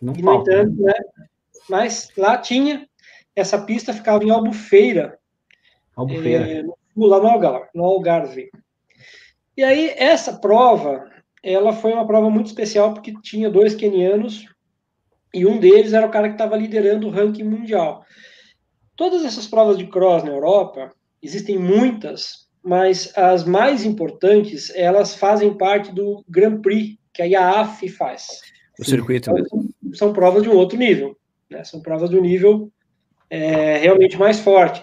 não 0.00 0.14
e, 0.14 0.22
no 0.22 0.34
entanto, 0.34 0.80
né? 0.80 0.92
Mas 1.68 2.10
lá 2.16 2.36
tinha 2.36 2.86
essa 3.34 3.58
pista 3.58 3.92
ficava 3.92 4.22
em 4.22 4.30
Albufeira, 4.30 5.18
Albufeira. 5.96 6.46
É, 6.46 6.62
lá 6.96 7.18
no 7.18 7.26
Algarve, 7.26 7.68
no 7.74 7.84
Algarve. 7.84 8.50
E 9.56 9.62
aí 9.64 9.92
essa 9.96 10.34
prova 10.34 11.10
ela 11.42 11.72
foi 11.72 11.92
uma 11.92 12.06
prova 12.06 12.30
muito 12.30 12.46
especial 12.46 12.92
porque 12.92 13.14
tinha 13.22 13.50
dois 13.50 13.74
quenianos 13.74 14.46
e 15.34 15.44
um 15.44 15.58
deles 15.58 15.92
era 15.92 16.06
o 16.06 16.10
cara 16.10 16.28
que 16.28 16.34
estava 16.34 16.56
liderando 16.56 17.08
o 17.08 17.10
ranking 17.10 17.42
mundial. 17.42 18.04
Todas 18.96 19.24
essas 19.24 19.46
provas 19.46 19.76
de 19.76 19.86
cross 19.88 20.22
na 20.22 20.30
Europa, 20.30 20.92
existem 21.20 21.58
muitas, 21.58 22.46
mas 22.62 23.12
as 23.16 23.44
mais 23.44 23.84
importantes, 23.84 24.70
elas 24.74 25.14
fazem 25.14 25.56
parte 25.56 25.92
do 25.92 26.24
Grand 26.28 26.60
Prix, 26.60 26.96
que 27.12 27.22
a 27.22 27.26
IAAF 27.26 27.88
faz. 27.88 28.26
O 28.78 28.84
circuito 28.84 29.30
então, 29.30 29.58
mesmo. 29.58 29.74
São 29.94 30.12
provas 30.12 30.42
de 30.42 30.48
um 30.48 30.54
outro 30.54 30.78
nível, 30.78 31.16
né? 31.50 31.64
são 31.64 31.82
provas 31.82 32.10
de 32.10 32.16
um 32.16 32.20
nível 32.20 32.70
é, 33.28 33.78
realmente 33.78 34.16
mais 34.16 34.38
forte. 34.38 34.82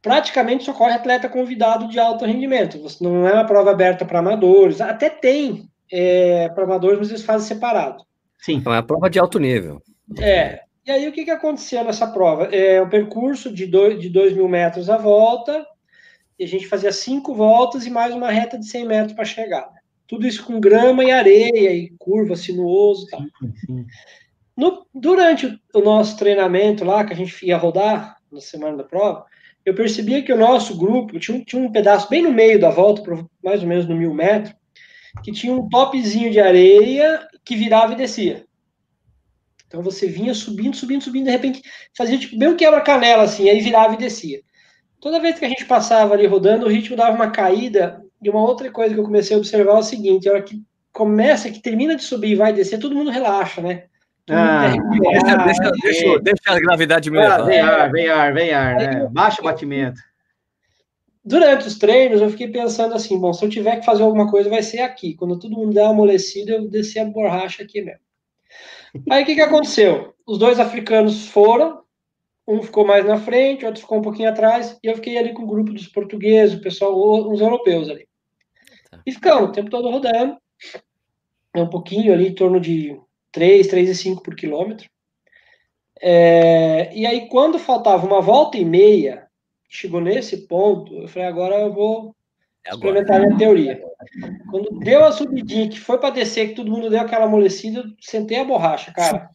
praticamente 0.00 0.64
só 0.64 0.72
corre 0.72 0.92
atleta 0.92 1.28
convidado 1.28 1.88
de 1.88 1.98
alto 1.98 2.24
rendimento. 2.24 2.80
Não 3.00 3.26
é 3.26 3.32
uma 3.34 3.46
prova 3.46 3.70
aberta 3.70 4.04
para 4.04 4.20
amadores. 4.20 4.80
Até 4.80 5.10
tem 5.10 5.68
é, 5.90 6.48
para 6.50 6.64
amadores, 6.64 6.98
mas 6.98 7.10
eles 7.10 7.24
fazem 7.24 7.48
separado. 7.48 8.04
Sim. 8.40 8.62
É 8.64 8.68
uma 8.68 8.82
prova 8.82 9.10
de 9.10 9.18
alto 9.18 9.38
nível. 9.38 9.82
É. 10.18 10.60
E 10.86 10.90
aí 10.90 11.06
o 11.06 11.12
que, 11.12 11.24
que 11.24 11.30
aconteceu 11.30 11.84
nessa 11.84 12.06
prova? 12.06 12.44
É 12.46 12.82
um 12.82 12.88
percurso 12.88 13.52
de 13.52 13.66
dois, 13.66 14.00
de 14.00 14.08
dois 14.08 14.34
mil 14.34 14.48
metros 14.48 14.88
a 14.88 14.96
volta, 14.96 15.64
e 16.38 16.44
a 16.44 16.48
gente 16.48 16.66
fazia 16.66 16.90
cinco 16.90 17.34
voltas 17.34 17.86
e 17.86 17.90
mais 17.90 18.14
uma 18.14 18.30
reta 18.30 18.58
de 18.58 18.66
100 18.66 18.86
metros 18.86 19.12
para 19.12 19.26
chegar. 19.26 19.68
Tudo 20.08 20.26
isso 20.26 20.44
com 20.44 20.58
grama 20.58 21.04
e 21.04 21.10
areia 21.10 21.72
e 21.72 21.92
curva 21.98 22.34
sinuoso 22.34 23.06
e 23.06 23.10
tal. 23.10 23.20
No, 24.56 24.86
durante 24.92 25.60
o 25.74 25.80
nosso 25.80 26.16
treinamento 26.16 26.84
lá, 26.84 27.04
que 27.04 27.12
a 27.12 27.16
gente 27.16 27.46
ia 27.46 27.56
rodar 27.56 28.16
na 28.32 28.40
semana 28.40 28.78
da 28.78 28.84
prova, 28.84 29.24
eu 29.64 29.74
percebia 29.74 30.22
que 30.22 30.32
o 30.32 30.38
nosso 30.38 30.76
grupo 30.76 31.18
tinha 31.20 31.36
um, 31.36 31.44
tinha 31.44 31.62
um 31.62 31.70
pedaço 31.70 32.08
bem 32.08 32.22
no 32.22 32.32
meio 32.32 32.58
da 32.58 32.70
volta, 32.70 33.02
mais 33.44 33.62
ou 33.62 33.68
menos 33.68 33.86
no 33.86 33.94
mil 33.94 34.14
metros, 34.14 34.54
que 35.22 35.32
tinha 35.32 35.52
um 35.52 35.68
topzinho 35.68 36.30
de 36.30 36.40
areia 36.40 37.20
que 37.44 37.56
virava 37.56 37.92
e 37.92 37.96
descia. 37.96 38.44
Então 39.66 39.82
você 39.82 40.06
vinha 40.08 40.34
subindo, 40.34 40.74
subindo, 40.74 41.02
subindo, 41.04 41.26
de 41.26 41.30
repente 41.30 41.62
fazia 41.96 42.18
tipo 42.18 42.36
bem 42.36 42.48
um 42.48 42.56
quebra-canela 42.56 43.22
assim, 43.22 43.48
aí 43.48 43.60
virava 43.60 43.94
e 43.94 43.98
descia. 43.98 44.40
Toda 45.00 45.20
vez 45.20 45.38
que 45.38 45.44
a 45.44 45.48
gente 45.48 45.64
passava 45.64 46.12
ali 46.12 46.26
rodando, 46.26 46.66
o 46.66 46.68
ritmo 46.68 46.96
dava 46.96 47.14
uma 47.14 47.30
caída. 47.30 48.02
E 48.22 48.28
uma 48.28 48.42
outra 48.42 48.70
coisa 48.70 48.92
que 48.92 49.00
eu 49.00 49.04
comecei 49.04 49.34
a 49.34 49.38
observar 49.38 49.76
é 49.76 49.78
o 49.78 49.82
seguinte: 49.82 50.28
a 50.28 50.32
hora 50.32 50.42
que 50.42 50.62
começa, 50.92 51.50
que 51.50 51.62
termina 51.62 51.96
de 51.96 52.02
subir 52.02 52.32
e 52.32 52.34
vai 52.34 52.52
descer, 52.52 52.78
todo 52.78 52.94
mundo 52.94 53.10
relaxa, 53.10 53.62
né? 53.62 53.84
Ah, 54.28 54.68
deixa, 54.68 55.36
deixa, 55.38 55.70
deixa, 55.82 56.18
deixa, 56.20 56.42
a 56.46 56.60
gravidade 56.60 57.10
me 57.10 57.18
ah, 57.18 57.38
levar. 57.38 57.44
Vem 57.44 57.60
ar, 57.60 57.90
vem 57.90 58.08
ar, 58.08 58.34
vem 58.34 58.52
ar, 58.52 58.76
né? 58.76 59.08
Baixa 59.10 59.40
o 59.40 59.44
batimento. 59.44 60.00
Durante 61.22 61.66
os 61.66 61.76
treinos, 61.76 62.20
eu 62.20 62.30
fiquei 62.30 62.48
pensando 62.48 62.94
assim: 62.94 63.18
bom, 63.18 63.32
se 63.32 63.44
eu 63.44 63.50
tiver 63.50 63.76
que 63.76 63.84
fazer 63.84 64.02
alguma 64.02 64.30
coisa, 64.30 64.48
vai 64.48 64.62
ser 64.62 64.80
aqui. 64.80 65.14
Quando 65.14 65.38
todo 65.38 65.56
mundo 65.56 65.74
der 65.74 65.82
uma 65.82 65.90
amolecida, 65.90 66.52
eu 66.52 66.68
descer 66.68 67.00
a 67.00 67.04
borracha 67.04 67.62
aqui 67.62 67.82
mesmo. 67.82 68.00
Aí 69.10 69.22
o 69.22 69.26
que, 69.26 69.34
que 69.34 69.40
aconteceu? 69.40 70.14
Os 70.26 70.38
dois 70.38 70.58
africanos 70.58 71.28
foram, 71.28 71.82
um 72.46 72.62
ficou 72.62 72.84
mais 72.84 73.04
na 73.04 73.18
frente, 73.18 73.64
outro 73.64 73.80
ficou 73.80 73.98
um 73.98 74.02
pouquinho 74.02 74.28
atrás, 74.28 74.78
e 74.82 74.88
eu 74.88 74.96
fiquei 74.96 75.16
ali 75.18 75.32
com 75.32 75.42
o 75.42 75.46
grupo 75.46 75.72
dos 75.72 75.86
portugueses, 75.86 76.58
o 76.58 76.62
pessoal, 76.62 76.92
os 77.30 77.40
europeus 77.40 77.88
ali. 77.88 78.08
Tá. 78.90 79.00
E 79.06 79.12
ficamos 79.12 79.50
o 79.50 79.52
tempo 79.52 79.70
todo 79.70 79.90
rodando, 79.90 80.36
um 81.54 81.68
pouquinho 81.68 82.12
ali, 82.12 82.28
em 82.28 82.34
torno 82.34 82.60
de 82.60 82.98
3, 83.30 83.68
3,5 83.68 84.22
por 84.22 84.34
quilômetro. 84.34 84.88
É, 86.02 86.92
e 86.94 87.06
aí, 87.06 87.28
quando 87.28 87.58
faltava 87.58 88.06
uma 88.06 88.20
volta 88.20 88.56
e 88.56 88.64
meia, 88.64 89.29
chegou 89.70 90.00
nesse 90.00 90.48
ponto, 90.48 90.92
eu 90.94 91.08
falei, 91.08 91.28
agora 91.28 91.54
eu 91.60 91.72
vou 91.72 92.14
é 92.66 92.70
experimentar 92.70 93.16
a 93.16 93.20
minha 93.20 93.38
teoria. 93.38 93.80
Quando 94.50 94.78
deu 94.80 95.04
a 95.04 95.12
subidinha, 95.12 95.68
que 95.68 95.78
foi 95.78 95.96
para 95.96 96.10
descer, 96.10 96.48
que 96.48 96.54
todo 96.56 96.70
mundo 96.70 96.90
deu 96.90 97.00
aquela 97.00 97.24
amolecida, 97.24 97.80
eu 97.80 97.84
sentei 98.00 98.38
a 98.38 98.44
borracha, 98.44 98.92
cara. 98.92 99.30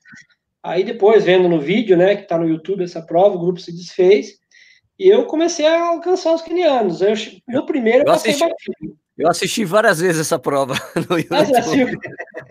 Aí 0.61 0.83
depois, 0.83 1.23
vendo 1.23 1.47
no 1.47 1.59
vídeo, 1.59 1.95
né, 1.95 2.15
que 2.15 2.27
tá 2.27 2.37
no 2.37 2.47
YouTube 2.47 2.83
essa 2.83 3.01
prova, 3.01 3.35
o 3.35 3.39
grupo 3.39 3.59
se 3.59 3.71
desfez, 3.71 4.37
e 4.99 5.07
eu 5.07 5.25
comecei 5.25 5.65
a 5.65 5.87
alcançar 5.87 6.33
os 6.33 6.41
kenianos. 6.41 7.01
Eu, 7.01 7.13
no 7.47 7.65
primeiro, 7.65 7.99
eu, 7.99 8.07
eu 8.07 8.13
assisti, 8.13 8.43
batido. 8.43 8.97
Eu 9.17 9.29
assisti 9.29 9.65
várias 9.65 9.99
vezes 9.99 10.21
essa 10.21 10.37
prova 10.37 10.73
no 11.09 11.17
YouTube. 11.17 11.97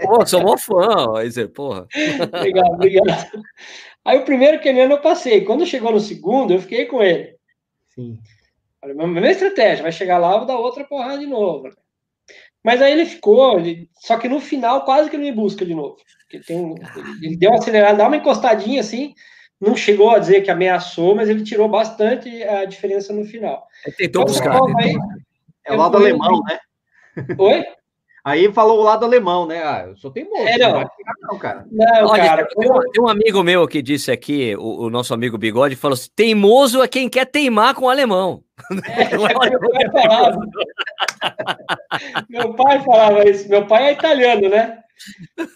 Pô, 0.03 0.25
sou 0.25 0.43
mó 0.43 0.57
fã, 0.57 1.23
dizer, 1.23 1.49
porra. 1.49 1.87
Obrigado, 2.35 2.73
obrigado. 2.73 3.43
Aí 4.05 4.19
o 4.19 4.25
primeiro 4.25 4.61
keniano 4.61 4.95
eu 4.95 5.01
passei. 5.01 5.43
Quando 5.45 5.67
chegou 5.67 5.93
no 5.93 6.01
segundo, 6.01 6.55
eu 6.55 6.61
fiquei 6.61 6.87
com 6.87 7.03
ele. 7.03 7.35
Sim. 7.95 8.19
Mesma 8.85 9.31
estratégia, 9.31 9.83
vai 9.83 9.93
chegar 9.93 10.19
lá, 10.19 10.37
vou 10.37 10.47
dar 10.47 10.59
outra 10.59 10.85
porrada 10.85 11.19
de 11.19 11.27
novo. 11.27 11.71
Mas 12.63 12.81
aí 12.81 12.93
ele 12.93 13.07
ficou, 13.07 13.59
ele, 13.59 13.89
só 13.95 14.17
que 14.17 14.29
no 14.29 14.41
final 14.41 14.85
quase 14.85 15.11
que 15.11 15.17
ele 15.17 15.25
me 15.25 15.33
busca 15.33 15.65
de 15.65 15.75
novo. 15.75 15.97
Ele, 16.33 16.43
tem, 16.43 16.75
ele 17.23 17.37
deu 17.37 17.51
uma 17.51 17.59
acelerada, 17.59 17.99
dá 17.99 18.07
uma 18.07 18.17
encostadinha 18.17 18.81
assim, 18.81 19.15
não 19.61 19.77
chegou 19.77 20.11
a 20.11 20.19
dizer 20.19 20.43
que 20.43 20.51
ameaçou, 20.51 21.15
mas 21.15 21.29
ele 21.29 21.45
tirou 21.45 21.69
bastante 21.69 22.43
a 22.43 22.65
diferença 22.65 23.13
no 23.13 23.25
final. 23.25 23.67
Ele 23.87 23.97
tentou 23.97 24.23
então, 24.23 24.33
buscar. 24.33 24.61
Aí, 24.79 24.95
é 25.65 25.73
o 25.73 25.77
lado 25.77 25.97
alemão, 25.97 26.41
né? 26.43 26.59
Oi? 27.39 27.65
Aí 28.25 28.51
falou 28.55 28.81
o 28.81 28.83
lado 28.83 29.05
alemão, 29.05 29.47
né? 29.47 29.63
Ah, 29.63 29.85
eu 29.87 29.97
sou 29.99 30.11
teimoso. 30.11 30.49
É, 30.49 30.57
não. 30.57 30.81
não, 30.81 30.91
não 31.31 31.39
cara. 31.39 31.67
Não, 31.71 32.07
Olha, 32.07 32.25
cara. 32.25 32.47
Tem, 32.47 32.71
um, 32.71 32.81
tem, 32.91 33.03
um 33.03 33.09
amigo 33.09 33.43
meu 33.43 33.69
que 33.69 33.83
disse 33.83 34.11
aqui, 34.11 34.57
o, 34.57 34.87
o, 34.87 34.91
nosso 34.91 35.13
amigo 35.13 35.37
Bigode, 35.37 35.77
falou 35.77 35.93
assim: 35.93 36.09
teimoso 36.17 36.83
é 36.83 36.89
quem 36.89 37.07
quer 37.07 37.27
teimar 37.27 37.75
com 37.75 37.85
o 37.85 37.91
alemão. 37.91 38.43
É, 38.89 39.11
meu, 39.15 39.29
pai 39.29 39.51
meu 42.31 42.55
pai 42.55 42.81
falava 42.83 43.29
isso. 43.29 43.47
Meu 43.47 43.67
pai 43.67 43.89
é 43.89 43.93
italiano, 43.93 44.49
né? 44.49 44.79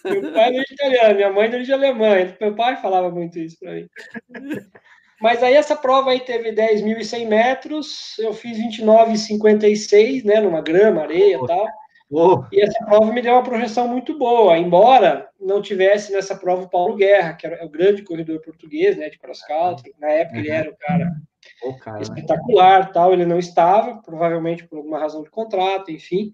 Meu 0.05 0.33
pai 0.33 0.55
é 0.55 0.63
italiano, 0.71 1.15
minha 1.15 1.33
mãe 1.33 1.47
é 1.47 1.59
de 1.61 1.73
Alemanha. 1.73 2.37
Meu 2.39 2.55
pai 2.55 2.77
falava 2.77 3.11
muito 3.11 3.39
isso 3.39 3.57
para 3.59 3.73
mim. 3.73 3.89
Mas 5.23 5.43
aí 5.43 5.55
essa 5.55 5.75
prova 5.75 6.11
aí 6.11 6.21
teve 6.21 6.53
10.100 6.53 7.27
metros, 7.27 8.19
eu 8.19 8.35
fiz 8.35 8.59
29,56, 8.59 10.25
né, 10.25 10.41
numa 10.41 10.61
grama, 10.61 11.03
areia 11.03 11.37
e 11.43 11.47
tal. 11.47 11.67
Oh. 12.11 12.43
E 12.51 12.61
essa 12.63 12.85
prova 12.87 13.13
me 13.13 13.21
deu 13.21 13.35
uma 13.35 13.43
projeção 13.43 13.87
muito 13.87 14.17
boa, 14.17 14.57
embora 14.57 15.29
não 15.39 15.61
tivesse 15.61 16.11
nessa 16.13 16.35
prova 16.35 16.63
o 16.63 16.69
Paulo 16.69 16.97
Guerra, 16.97 17.35
que 17.35 17.47
era 17.47 17.65
o 17.65 17.69
grande 17.69 18.03
corredor 18.03 18.41
português, 18.41 18.97
né, 18.97 19.11
de 19.11 19.19
cross 19.19 19.43
country. 19.47 19.95
Na 20.01 20.09
época 20.09 20.37
uhum. 20.37 20.41
ele 20.41 20.51
era 20.51 20.71
o 20.71 20.77
cara, 20.77 21.13
oh, 21.65 21.75
cara 21.75 22.03
espetacular, 22.03 22.93
tal. 22.93 23.13
Ele 23.13 23.27
não 23.27 23.39
estava, 23.39 24.01
provavelmente 24.03 24.67
por 24.67 24.79
alguma 24.79 24.99
razão 24.99 25.23
de 25.23 25.31
contrato, 25.31 25.91
enfim. 25.91 26.33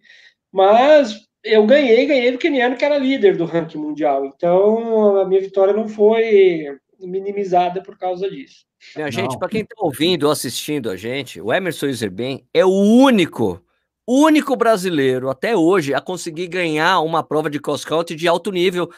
Mas 0.52 1.26
eu 1.42 1.66
ganhei, 1.66 2.06
ganhei 2.06 2.30
do 2.30 2.38
keniano 2.38 2.76
que 2.76 2.84
era 2.84 2.96
líder 2.96 3.36
do 3.36 3.44
ranking 3.44 3.78
mundial. 3.78 4.24
Então 4.26 5.18
a 5.18 5.24
minha 5.24 5.40
vitória 5.40 5.74
não 5.74 5.88
foi 5.88 6.78
minimizada 7.00 7.82
por 7.82 7.98
causa 7.98 8.30
disso. 8.30 8.64
Minha 8.94 9.10
gente, 9.10 9.38
para 9.38 9.48
quem 9.48 9.62
está 9.62 9.74
ouvindo 9.78 10.24
ou 10.24 10.30
assistindo 10.30 10.90
a 10.90 10.96
gente, 10.96 11.40
o 11.40 11.52
Emerson 11.52 11.86
Iserben 11.86 12.46
é 12.52 12.64
o 12.64 12.70
único 12.70 13.63
único 14.06 14.56
brasileiro 14.56 15.30
até 15.30 15.56
hoje 15.56 15.94
a 15.94 16.00
conseguir 16.00 16.46
ganhar 16.46 17.00
uma 17.00 17.22
prova 17.22 17.48
de 17.48 17.58
cross 17.58 17.84
country 17.84 18.14
de 18.16 18.28
alto 18.28 18.50
nível 18.50 18.90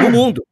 no 0.00 0.10
mundo. 0.10 0.44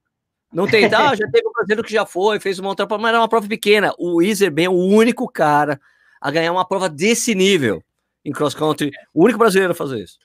Não 0.52 0.66
tem, 0.66 0.88
tá? 0.88 1.14
Já 1.14 1.28
teve 1.30 1.46
um 1.46 1.52
brasileiro 1.52 1.82
que 1.82 1.92
já 1.92 2.04
foi, 2.04 2.40
fez 2.40 2.58
uma 2.58 2.70
outra 2.70 2.86
prova, 2.86 3.02
mas 3.02 3.10
era 3.10 3.20
uma 3.20 3.28
prova 3.28 3.46
pequena. 3.46 3.94
O 3.98 4.20
Iser 4.20 4.50
Ben 4.50 4.66
é 4.66 4.68
o 4.68 4.72
único 4.72 5.28
cara 5.28 5.80
a 6.20 6.30
ganhar 6.30 6.52
uma 6.52 6.64
prova 6.64 6.88
desse 6.88 7.34
nível 7.34 7.82
em 8.24 8.32
cross 8.32 8.54
country, 8.54 8.90
o 9.14 9.24
único 9.24 9.38
brasileiro 9.38 9.72
a 9.72 9.76
fazer 9.76 10.02
isso. 10.02 10.18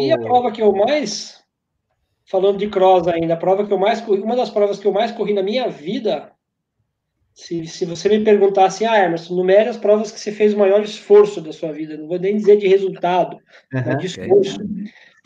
E 0.00 0.10
a 0.10 0.18
prova 0.18 0.50
que 0.50 0.62
eu 0.62 0.72
mais, 0.72 1.44
falando 2.24 2.58
de 2.58 2.68
cross 2.68 3.06
ainda, 3.06 3.34
a 3.34 3.36
prova 3.36 3.66
que 3.66 3.72
eu 3.72 3.78
mais 3.78 4.00
corri, 4.00 4.20
uma 4.20 4.34
das 4.34 4.50
provas 4.50 4.78
que 4.78 4.86
eu 4.86 4.92
mais 4.92 5.12
corri 5.12 5.32
na 5.32 5.42
minha 5.42 5.68
vida 5.68 6.32
se, 7.38 7.64
se 7.68 7.84
você 7.84 8.08
me 8.08 8.24
perguntasse, 8.24 8.84
ah, 8.84 8.98
Emerson, 8.98 9.32
numere 9.32 9.68
as 9.68 9.76
provas 9.76 10.10
que 10.10 10.18
você 10.18 10.32
fez 10.32 10.52
o 10.52 10.58
maior 10.58 10.82
esforço 10.82 11.40
da 11.40 11.52
sua 11.52 11.70
vida, 11.70 11.96
não 11.96 12.08
vou 12.08 12.18
nem 12.18 12.36
dizer 12.36 12.56
de 12.56 12.66
resultado, 12.66 13.36
uhum, 13.72 13.82
mas 13.86 13.98
de 14.00 14.06
esforço. 14.06 14.58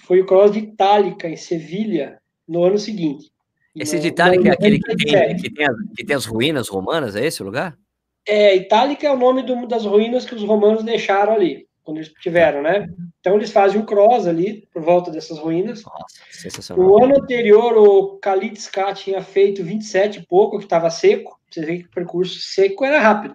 Foi 0.01 0.21
o 0.21 0.27
Cross 0.27 0.53
de 0.53 0.59
Itálica, 0.59 1.27
em 1.27 1.37
Sevilha, 1.37 2.21
no 2.47 2.65
ano 2.65 2.77
seguinte. 2.77 3.33
Esse 3.75 3.97
no, 3.97 4.03
de 4.03 4.09
Itálica 4.09 4.47
é 4.47 4.53
aquele 4.53 4.79
que 4.79 4.95
tem, 4.95 5.37
que, 5.37 5.51
tem 5.51 5.67
as, 5.67 5.77
que 5.97 6.05
tem 6.05 6.15
as 6.15 6.27
ruínas 6.27 6.69
romanas, 6.69 7.17
é 7.17 7.25
esse 7.25 7.43
o 7.43 7.47
lugar? 7.47 7.79
É, 8.29 8.57
Itálica 8.57 9.07
é 9.07 9.11
o 9.11 9.17
nome 9.17 9.43
do, 9.43 9.67
das 9.67 9.87
ruínas 9.87 10.27
que 10.27 10.35
os 10.35 10.45
romanos 10.45 10.85
deixaram 10.85 11.33
ali, 11.33 11.67
quando 11.83 11.99
eles 11.99 12.13
tiveram, 12.21 12.63
né? 12.63 12.89
Então 13.21 13.37
eles 13.37 13.51
fazem 13.51 13.81
um 13.81 13.85
cross 13.85 14.27
ali, 14.27 14.69
por 14.73 14.83
volta 14.83 15.11
dessas 15.11 15.39
ruínas. 15.39 15.83
Nossa, 15.85 16.23
sensacional. 16.31 16.85
No 16.85 17.05
ano 17.05 17.17
anterior, 17.23 17.77
o 17.77 18.19
Kalitska 18.19 18.95
tinha 18.95 19.23
feito 19.23 19.65
27 19.65 20.21
e 20.21 20.27
pouco, 20.27 20.59
que 20.59 20.65
estava 20.65 20.91
seco, 20.91 21.39
você 21.51 21.65
vê 21.65 21.79
que 21.79 21.87
o 21.87 21.91
percurso 21.91 22.39
seco 22.41 22.85
era 22.85 23.01
rápido. 23.01 23.35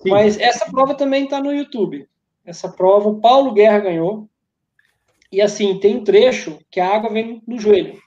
Sim. 0.00 0.10
Mas 0.10 0.38
essa 0.38 0.66
prova 0.66 0.94
também 0.94 1.24
está 1.24 1.40
no 1.40 1.52
YouTube. 1.52 2.08
Essa 2.44 2.68
prova, 2.68 3.08
o 3.08 3.20
Paulo 3.20 3.52
Guerra 3.52 3.78
ganhou. 3.78 4.28
E 5.30 5.40
assim, 5.40 5.78
tem 5.78 5.96
um 5.96 6.04
trecho 6.04 6.58
que 6.70 6.80
a 6.80 6.94
água 6.94 7.10
vem 7.10 7.42
no 7.46 7.58
joelho. 7.58 7.98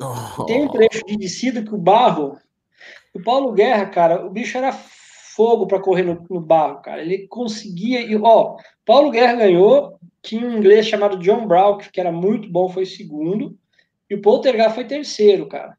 Oh. 0.00 0.44
Tem 0.44 0.62
um 0.62 0.68
trecho 0.68 1.04
de 1.04 1.16
descida 1.16 1.62
que 1.62 1.74
o 1.74 1.78
barro. 1.78 2.38
O 3.12 3.22
Paulo 3.22 3.52
Guerra, 3.52 3.86
cara, 3.86 4.24
o 4.24 4.30
bicho 4.30 4.56
era 4.56 4.72
fogo 5.34 5.66
para 5.66 5.80
correr 5.80 6.02
no, 6.02 6.24
no, 6.30 6.40
barro, 6.40 6.80
cara. 6.82 7.02
Ele 7.02 7.26
conseguia. 7.28 8.00
E, 8.00 8.16
ó, 8.16 8.56
Paulo 8.84 9.10
Guerra 9.10 9.34
ganhou. 9.34 9.98
Tinha 10.22 10.46
um 10.46 10.56
inglês 10.56 10.86
chamado 10.86 11.18
John 11.18 11.46
Brown, 11.46 11.76
que 11.76 12.00
era 12.00 12.10
muito 12.10 12.50
bom, 12.50 12.68
foi 12.68 12.86
segundo. 12.86 13.58
E 14.08 14.14
o 14.14 14.22
Poltergar 14.22 14.74
foi 14.74 14.84
terceiro, 14.84 15.46
cara. 15.46 15.76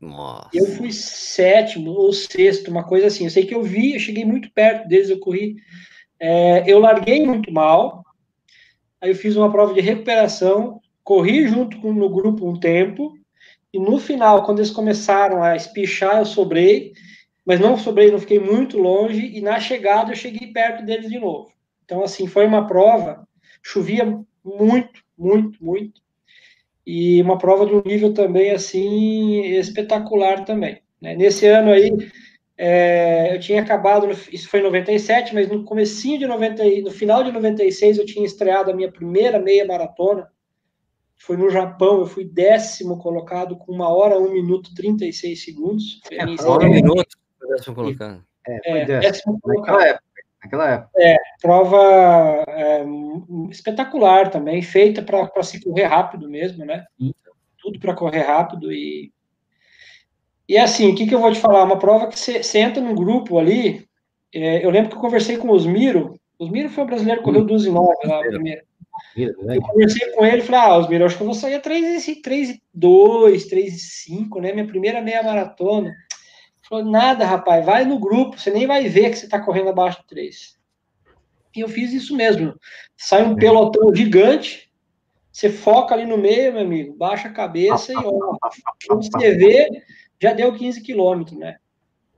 Nossa. 0.00 0.48
Eu 0.54 0.66
fui 0.76 0.90
sétimo 0.90 1.90
ou 1.92 2.12
sexto, 2.12 2.70
uma 2.70 2.82
coisa 2.82 3.06
assim. 3.06 3.24
Eu 3.24 3.30
sei 3.30 3.44
que 3.44 3.54
eu 3.54 3.62
vi, 3.62 3.94
eu 3.94 4.00
cheguei 4.00 4.24
muito 4.24 4.50
perto 4.52 4.88
deles, 4.88 5.10
eu 5.10 5.20
corri. 5.20 5.56
É, 6.18 6.64
eu 6.66 6.80
larguei 6.80 7.24
muito 7.24 7.52
mal. 7.52 8.02
Aí 9.00 9.10
eu 9.10 9.14
fiz 9.14 9.36
uma 9.36 9.50
prova 9.52 9.72
de 9.72 9.80
recuperação, 9.80 10.80
corri 11.04 11.46
junto 11.46 11.80
com, 11.80 11.92
no 11.92 12.08
grupo 12.08 12.48
um 12.48 12.58
tempo. 12.58 13.14
E 13.72 13.78
no 13.78 13.98
final, 13.98 14.44
quando 14.44 14.58
eles 14.58 14.70
começaram 14.70 15.42
a 15.42 15.54
espichar, 15.54 16.18
eu 16.18 16.26
sobrei. 16.26 16.92
Mas 17.44 17.58
não 17.60 17.76
sobrei, 17.76 18.10
não 18.10 18.18
fiquei 18.18 18.38
muito 18.38 18.78
longe, 18.78 19.26
e 19.34 19.40
na 19.40 19.58
chegada 19.58 20.12
eu 20.12 20.16
cheguei 20.16 20.52
perto 20.52 20.84
deles 20.84 21.10
de 21.10 21.18
novo. 21.18 21.50
Então, 21.84 22.02
assim, 22.02 22.26
foi 22.26 22.46
uma 22.46 22.66
prova, 22.66 23.26
chovia 23.62 24.04
muito, 24.44 25.02
muito, 25.18 25.64
muito, 25.64 26.00
e 26.86 27.20
uma 27.22 27.38
prova 27.38 27.66
de 27.66 27.74
um 27.74 27.82
nível 27.84 28.12
também, 28.12 28.50
assim, 28.50 29.42
espetacular 29.42 30.44
também. 30.44 30.80
Né? 31.00 31.14
Nesse 31.14 31.46
ano 31.46 31.70
aí, 31.70 31.90
é, 32.56 33.34
eu 33.34 33.40
tinha 33.40 33.62
acabado, 33.62 34.06
no, 34.06 34.12
isso 34.12 34.48
foi 34.48 34.60
em 34.60 34.64
97, 34.64 35.34
mas 35.34 35.48
no 35.48 35.64
comecinho 35.64 36.18
de 36.18 36.26
90, 36.26 36.62
no 36.82 36.90
final 36.90 37.24
de 37.24 37.32
96 37.32 37.98
eu 37.98 38.06
tinha 38.06 38.26
estreado 38.26 38.70
a 38.70 38.74
minha 38.74 38.92
primeira 38.92 39.38
meia 39.38 39.64
maratona, 39.64 40.28
foi 41.16 41.36
no 41.36 41.50
Japão, 41.50 42.00
eu 42.00 42.06
fui 42.06 42.24
décimo 42.24 42.98
colocado 42.98 43.56
com 43.56 43.72
uma 43.72 43.88
hora, 43.88 44.18
um 44.18 44.32
minuto, 44.32 44.74
36 44.74 45.44
segundos. 45.44 46.00
Minha 46.10 46.48
hora, 46.48 46.66
um 46.66 46.70
minuto, 46.70 47.16
décimo 47.56 47.74
colocado. 47.74 48.24
É, 48.46 48.80
é 48.80 48.84
décimo 48.84 49.40
colocado. 49.40 49.74
Naquela 49.74 49.88
época. 49.88 50.04
Naquela 50.42 50.70
época. 50.70 50.90
É, 50.96 51.16
prova 51.40 52.44
é, 52.48 52.84
espetacular 53.50 54.30
também, 54.30 54.62
feita 54.62 55.02
para 55.02 55.42
se 55.42 55.62
correr 55.62 55.84
rápido 55.84 56.28
mesmo, 56.28 56.64
né? 56.64 56.84
Sim. 56.98 57.12
Tudo 57.58 57.78
para 57.78 57.94
correr 57.94 58.22
rápido 58.22 58.72
e 58.72 59.12
e 60.50 60.58
assim, 60.58 60.90
o 60.90 60.96
que, 60.96 61.06
que 61.06 61.14
eu 61.14 61.20
vou 61.20 61.32
te 61.32 61.38
falar? 61.38 61.62
Uma 61.62 61.78
prova 61.78 62.08
que 62.08 62.18
você 62.18 62.58
entra 62.58 62.82
num 62.82 62.92
grupo 62.92 63.38
ali. 63.38 63.86
É, 64.34 64.66
eu 64.66 64.70
lembro 64.70 64.90
que 64.90 64.96
eu 64.96 65.00
conversei 65.00 65.36
com 65.36 65.46
o 65.46 65.52
Osmiro. 65.52 66.18
Osmiro 66.36 66.68
foi 66.68 66.82
um 66.82 66.88
brasileiro 66.88 67.20
que 67.20 67.24
correu 67.24 67.44
12 67.44 67.68
e 67.68 67.70
9 67.70 67.94
lá 68.04 68.18
primeiro. 68.18 68.62
Eu 69.16 69.62
conversei 69.62 70.10
com 70.10 70.26
ele 70.26 70.38
e 70.38 70.44
falei: 70.44 70.60
Ah, 70.60 70.76
Osmiro, 70.76 71.04
acho 71.04 71.16
que 71.16 71.22
eu 71.22 71.26
vou 71.26 71.36
sair 71.36 71.54
a 71.54 71.60
3 71.60 72.08
e 72.08 72.16
3 72.16 72.50
e 72.50 72.62
2, 72.74 73.46
3 73.46 73.74
e 73.74 73.78
5, 73.78 74.40
né? 74.40 74.52
Minha 74.52 74.66
primeira 74.66 75.00
meia 75.00 75.22
maratona. 75.22 75.94
Falou: 76.70 76.84
Nada, 76.84 77.26
rapaz, 77.26 77.66
vai 77.66 77.84
no 77.84 77.98
grupo, 77.98 78.38
você 78.38 78.48
nem 78.50 78.64
vai 78.64 78.88
ver 78.88 79.10
que 79.10 79.16
você 79.16 79.24
está 79.24 79.40
correndo 79.40 79.70
abaixo 79.70 80.00
de 80.02 80.06
3. 80.06 80.56
E 81.56 81.60
eu 81.60 81.68
fiz 81.68 81.92
isso 81.92 82.16
mesmo. 82.16 82.54
Sai 82.96 83.24
um 83.24 83.34
pelotão 83.34 83.92
gigante, 83.92 84.70
você 85.32 85.50
foca 85.50 85.94
ali 85.94 86.06
no 86.06 86.16
meio, 86.16 86.52
meu 86.52 86.62
amigo, 86.62 86.96
baixa 86.96 87.26
a 87.26 87.32
cabeça 87.32 87.92
e 87.92 87.96
ó, 87.96 88.36
quando 88.86 89.02
você 89.02 89.34
vê, 89.34 89.68
já 90.22 90.32
deu 90.32 90.54
15 90.54 90.80
quilômetros, 90.80 91.36
né? 91.36 91.56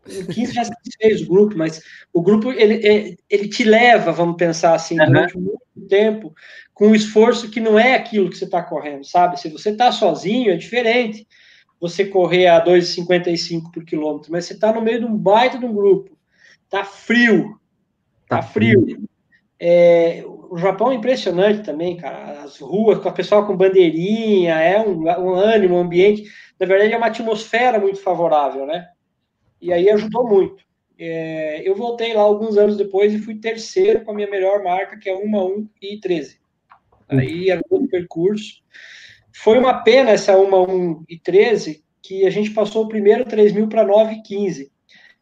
15 0.05 0.53
já 0.53 0.63
fez 1.01 1.23
o 1.23 1.29
grupo, 1.29 1.57
mas 1.57 1.81
o 2.13 2.21
grupo 2.21 2.53
ele, 2.53 2.87
é, 2.87 3.17
ele 3.31 3.49
te 3.49 3.65
leva, 3.65 4.13
vamos 4.13 4.37
pensar 4.37 4.75
assim, 4.75 5.01
uhum. 5.01 5.07
durante 5.07 5.39
muito 5.39 5.63
tempo, 5.89 6.35
com 6.75 6.89
um 6.89 6.95
esforço 6.95 7.51
que 7.51 7.61
não 7.61 7.79
é 7.79 7.95
aquilo 7.95 8.29
que 8.29 8.37
você 8.37 8.45
está 8.45 8.63
correndo, 8.63 9.05
sabe? 9.05 9.41
Se 9.41 9.49
você 9.49 9.71
está 9.71 9.91
sozinho, 9.93 10.53
é 10.53 10.57
diferente 10.57 11.27
você 11.83 12.07
correr 12.07 12.47
a 12.47 12.65
2,55 12.65 13.71
por 13.71 13.85
quilômetro, 13.85 14.33
mas 14.33 14.47
você 14.47 14.55
está 14.55 14.73
no 14.73 14.81
meio 14.81 15.01
de 15.01 15.05
um 15.05 15.15
baita 15.15 15.59
de 15.59 15.67
um 15.67 15.75
grupo, 15.75 16.17
tá 16.71 16.83
frio, 16.83 17.61
tá, 18.27 18.37
tá 18.37 18.43
frio. 18.43 18.83
frio. 18.83 19.03
É, 19.61 20.25
o 20.27 20.57
Japão 20.57 20.91
é 20.91 20.95
impressionante 20.95 21.63
também, 21.63 21.97
cara. 21.97 22.43
As 22.43 22.59
ruas, 22.59 22.99
com 22.99 23.09
a 23.09 23.13
pessoa 23.13 23.47
com 23.47 23.57
bandeirinha, 23.57 24.55
é 24.55 24.81
um, 24.81 25.03
um 25.03 25.35
ânimo, 25.35 25.77
um 25.77 25.81
ambiente 25.81 26.25
na 26.63 26.67
verdade, 26.67 26.93
é 26.93 26.97
uma 26.97 27.09
atmosfera 27.09 27.77
muito 27.81 28.01
favorável, 28.01 28.65
né? 28.65 28.89
E 29.61 29.73
aí 29.73 29.91
ajudou 29.91 30.29
muito. 30.29 30.63
É, 30.97 31.61
eu 31.69 31.75
voltei 31.75 32.15
lá 32.15 32.23
alguns 32.23 32.57
anos 32.57 32.77
depois 32.77 33.13
e 33.13 33.19
fui 33.19 33.35
terceiro 33.35 34.05
com 34.05 34.13
a 34.13 34.15
minha 34.15 34.31
melhor 34.31 34.63
marca, 34.63 34.97
que 34.97 35.11
é 35.11 35.13
1 35.13 35.37
a 35.37 35.45
1 35.45 35.69
e 35.83 35.99
13. 35.99 36.39
Aí 37.09 37.51
era 37.51 37.61
todo 37.69 37.85
o 37.85 37.89
percurso. 37.89 38.63
Foi 39.35 39.59
uma 39.59 39.83
pena 39.83 40.11
essa 40.11 40.37
1 40.37 40.55
a 40.55 40.63
1 40.63 41.05
e 41.09 41.19
13, 41.19 41.83
que 42.03 42.27
a 42.27 42.31
gente 42.31 42.51
passou 42.51 42.85
o 42.85 42.89
primeiro 42.89 43.25
3 43.25 43.53
mil 43.53 43.69
para 43.69 43.85
9 43.85 44.15
e 44.15 44.23
15. 44.23 44.71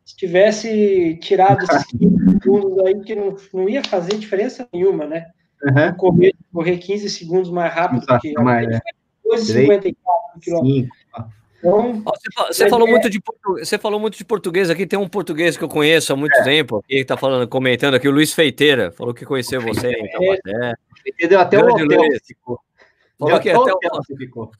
Se 0.04 0.16
tivesse 0.16 1.18
tirado 1.20 1.62
esses 1.62 1.86
15 1.86 2.30
segundos 2.32 2.78
aí, 2.84 3.00
que 3.00 3.14
não, 3.14 3.36
não 3.54 3.68
ia 3.68 3.84
fazer 3.84 4.16
diferença 4.16 4.68
nenhuma, 4.72 5.06
né? 5.06 5.26
Uhum. 5.62 5.94
Correr, 5.94 6.34
correr 6.52 6.78
15 6.78 7.10
segundos 7.10 7.50
mais 7.50 7.72
rápido 7.72 8.02
Exato, 8.02 8.20
que 8.20 8.32
mais, 8.34 8.68
é. 8.68 8.80
2,54 9.24 9.94
km. 10.42 10.88
Então, 11.58 12.02
você, 12.48 12.70
falou 12.70 12.88
é... 12.88 12.90
muito 12.90 13.10
de 13.10 13.20
você 13.44 13.78
falou 13.78 14.00
muito 14.00 14.16
de 14.16 14.24
português 14.24 14.70
aqui. 14.70 14.86
Tem 14.86 14.98
um 14.98 15.06
português 15.06 15.58
que 15.58 15.64
eu 15.64 15.68
conheço 15.68 16.12
há 16.12 16.16
muito 16.16 16.34
é. 16.38 16.42
tempo 16.42 16.78
aqui, 16.78 16.88
que 16.88 17.02
está 17.02 17.18
falando, 17.18 17.46
comentando 17.46 17.94
aqui, 17.94 18.08
o 18.08 18.10
Luiz 18.10 18.32
Feiteira, 18.32 18.90
falou 18.90 19.12
que 19.12 19.26
conheceu 19.26 19.60
você 19.60 19.90
em 19.90 20.10
Taubaté. 20.10 20.74
Deu 21.28 21.38
até 21.38 21.58
o 21.58 21.66
hotel. 21.66 21.86
Luiz. 21.86 22.20
Falou 23.20 23.40
que 23.40 23.50
até 23.50 23.58
o 23.58 23.62
hotel 23.62 23.90
ficou. 24.16 24.50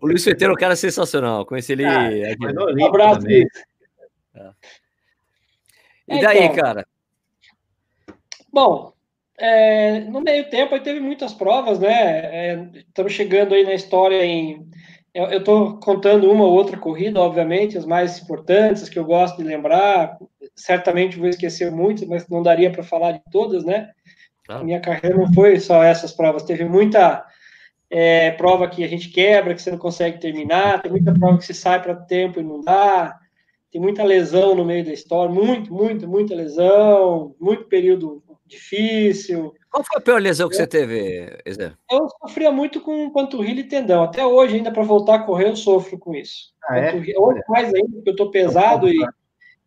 O 0.00 0.06
Luiz 0.06 0.24
Feiteira 0.24 0.52
é 0.52 0.54
um 0.54 0.58
cara 0.58 0.74
sensacional. 0.74 1.46
Conheci 1.46 1.72
ele. 1.72 1.84
Ah, 1.84 2.08
aqui. 2.08 2.46
Um 2.80 2.86
abraço, 2.86 3.20
Luiz. 3.20 3.46
É. 4.34 4.50
E 6.08 6.20
daí, 6.20 6.44
então, 6.44 6.56
cara? 6.56 6.86
Bom, 8.52 8.92
é, 9.38 10.00
no 10.00 10.20
meio 10.20 10.48
tempo 10.48 10.74
aí 10.74 10.80
teve 10.80 11.00
muitas 11.00 11.32
provas, 11.32 11.78
né? 11.78 11.90
É, 11.92 12.68
estamos 12.76 13.12
chegando 13.12 13.54
aí 13.54 13.64
na 13.64 13.74
história 13.74 14.24
em 14.24 14.66
eu 15.14 15.38
estou 15.38 15.80
contando 15.80 16.30
uma 16.30 16.44
ou 16.44 16.52
outra 16.52 16.76
corrida, 16.76 17.20
obviamente, 17.20 17.76
as 17.76 17.84
mais 17.84 18.22
importantes, 18.22 18.84
as 18.84 18.88
que 18.88 18.98
eu 18.98 19.04
gosto 19.04 19.38
de 19.38 19.42
lembrar. 19.42 20.16
Certamente 20.54 21.18
vou 21.18 21.28
esquecer 21.28 21.72
muitas, 21.72 22.06
mas 22.06 22.28
não 22.28 22.42
daria 22.42 22.70
para 22.70 22.84
falar 22.84 23.12
de 23.12 23.22
todas, 23.32 23.64
né? 23.64 23.90
Claro. 24.46 24.64
Minha 24.64 24.80
carreira 24.80 25.16
não 25.16 25.32
foi 25.32 25.58
só 25.58 25.82
essas 25.82 26.12
provas, 26.12 26.44
teve 26.44 26.64
muita 26.64 27.24
é, 27.90 28.30
prova 28.32 28.68
que 28.68 28.84
a 28.84 28.88
gente 28.88 29.08
quebra, 29.10 29.54
que 29.54 29.62
você 29.62 29.70
não 29.70 29.78
consegue 29.78 30.20
terminar, 30.20 30.82
tem 30.82 30.90
muita 30.90 31.12
prova 31.12 31.38
que 31.38 31.44
você 31.44 31.54
sai 31.54 31.82
para 31.82 31.94
tempo 31.94 32.40
e 32.40 32.42
não 32.42 32.60
dá, 32.60 33.18
tem 33.70 33.80
muita 33.80 34.04
lesão 34.04 34.54
no 34.54 34.64
meio 34.64 34.84
da 34.84 34.92
história, 34.92 35.32
muito, 35.32 35.72
muito, 35.72 36.08
muita 36.08 36.34
lesão, 36.34 37.34
muito 37.40 37.64
período 37.64 38.22
difícil. 38.46 39.54
Qual 39.70 39.84
foi 39.84 39.98
a 39.98 40.00
pior 40.00 40.20
lesão 40.20 40.48
que 40.48 40.56
você 40.56 40.66
teve, 40.66 41.30
Zé? 41.50 41.72
Eu 41.90 42.08
sofria 42.20 42.50
muito 42.50 42.80
com 42.80 43.10
panturrilha 43.10 43.60
e 43.60 43.68
tendão. 43.68 44.02
Até 44.02 44.24
hoje, 44.24 44.56
ainda 44.56 44.72
para 44.72 44.82
voltar 44.82 45.16
a 45.16 45.22
correr, 45.22 45.48
eu 45.48 45.56
sofro 45.56 45.98
com 45.98 46.14
isso. 46.14 46.54
Ah, 46.64 46.78
é? 46.78 46.94
Hoje 46.94 47.40
mais 47.48 47.72
ainda, 47.72 47.88
porque 47.88 48.08
eu 48.08 48.12
estou 48.12 48.30
pesado 48.30 48.88
e, 48.88 48.96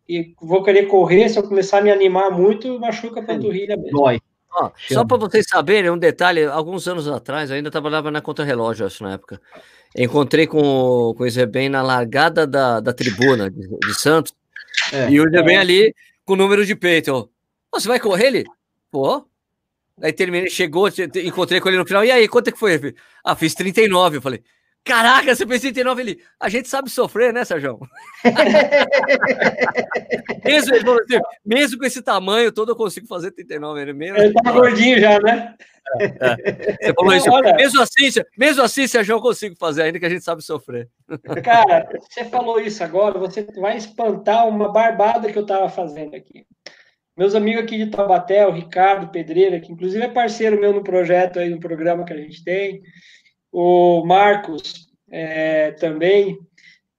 e 0.08 0.34
vou 0.40 0.62
querer 0.62 0.86
correr. 0.86 1.28
Se 1.28 1.38
eu 1.38 1.44
começar 1.44 1.78
a 1.78 1.80
me 1.80 1.90
animar 1.92 2.32
muito, 2.32 2.80
machuca 2.80 3.20
a 3.20 3.24
panturrilha 3.24 3.76
mesmo. 3.76 4.00
Dói. 4.00 4.20
Ah, 4.54 4.70
só 4.76 5.04
para 5.04 5.16
vocês 5.16 5.46
saberem, 5.48 5.90
um 5.90 5.98
detalhe, 5.98 6.44
alguns 6.44 6.86
anos 6.86 7.08
atrás, 7.08 7.50
eu 7.50 7.56
ainda 7.56 7.70
trabalhava 7.70 8.10
na 8.10 8.20
Contra-Relógio, 8.20 8.86
acho, 8.86 9.02
na 9.02 9.14
época. 9.14 9.40
Encontrei 9.96 10.46
com, 10.46 11.14
com 11.16 11.24
o 11.24 11.30
Zé 11.30 11.46
Bem 11.46 11.68
na 11.68 11.82
largada 11.82 12.46
da, 12.46 12.80
da 12.80 12.92
tribuna 12.92 13.50
de, 13.50 13.66
de 13.66 13.94
Santos, 13.94 14.32
é, 14.92 15.10
e 15.10 15.20
o 15.20 15.30
Zé 15.30 15.42
Bem 15.42 15.56
é. 15.56 15.60
ali 15.60 15.94
com 16.24 16.34
o 16.34 16.36
número 16.36 16.66
de 16.66 16.76
peito. 16.76 17.30
Você 17.72 17.88
vai 17.88 17.98
correr 17.98 18.26
ele? 18.26 18.44
Pô, 18.90 19.26
Aí 20.00 20.12
terminei, 20.12 20.48
chegou, 20.48 20.88
encontrei 21.24 21.60
com 21.60 21.68
ele 21.68 21.78
no 21.78 21.86
final. 21.86 22.04
E 22.04 22.10
aí, 22.10 22.26
quanto 22.26 22.48
é 22.48 22.52
que 22.52 22.58
foi? 22.58 22.94
Ah, 23.24 23.36
fiz 23.36 23.54
39. 23.54 24.16
Eu 24.16 24.22
falei, 24.22 24.42
caraca, 24.84 25.34
você 25.34 25.46
fez 25.46 25.60
39? 25.60 26.02
Ele, 26.02 26.20
a 26.40 26.48
gente 26.48 26.68
sabe 26.68 26.90
sofrer, 26.90 27.32
né, 27.32 27.44
Sérgio? 27.44 27.78
mesmo, 30.44 30.74
assim, 30.74 31.20
mesmo 31.44 31.78
com 31.78 31.84
esse 31.84 32.02
tamanho 32.02 32.52
todo, 32.52 32.72
eu 32.72 32.76
consigo 32.76 33.06
fazer 33.06 33.30
39. 33.30 33.80
Ele, 33.80 33.92
mesmo... 33.92 34.18
ele 34.18 34.32
tá 34.32 34.52
gordinho 34.52 35.00
já, 35.00 35.18
né? 35.20 35.54
É, 36.00 36.04
é. 36.04 36.86
Você 36.86 36.94
falou 36.94 37.14
isso. 37.14 37.30
Olha, 37.30 37.54
mesmo 37.54 37.82
assim, 37.82 38.08
mesmo 38.38 38.62
assim, 38.62 38.86
Sérgio, 38.86 39.14
eu 39.14 39.20
consigo 39.20 39.56
fazer, 39.58 39.82
ainda 39.82 39.98
que 39.98 40.06
a 40.06 40.10
gente 40.10 40.24
sabe 40.24 40.42
sofrer. 40.42 40.88
Cara, 41.42 41.88
você 42.00 42.24
falou 42.24 42.60
isso 42.60 42.82
agora, 42.82 43.18
você 43.18 43.46
vai 43.56 43.76
espantar 43.76 44.48
uma 44.48 44.72
barbada 44.72 45.30
que 45.30 45.38
eu 45.38 45.46
tava 45.46 45.68
fazendo 45.68 46.14
aqui. 46.14 46.46
Meus 47.16 47.34
amigos 47.34 47.62
aqui 47.62 47.76
de 47.76 47.90
Taubaté, 47.90 48.46
o 48.46 48.52
Ricardo 48.52 49.10
Pedreira, 49.10 49.60
que 49.60 49.70
inclusive 49.70 50.02
é 50.02 50.08
parceiro 50.08 50.58
meu 50.58 50.72
no 50.72 50.82
projeto 50.82 51.38
aí, 51.38 51.50
no 51.50 51.60
programa 51.60 52.06
que 52.06 52.12
a 52.12 52.16
gente 52.16 52.42
tem, 52.42 52.80
o 53.52 54.04
Marcos 54.04 54.88
é, 55.10 55.72
também, 55.72 56.38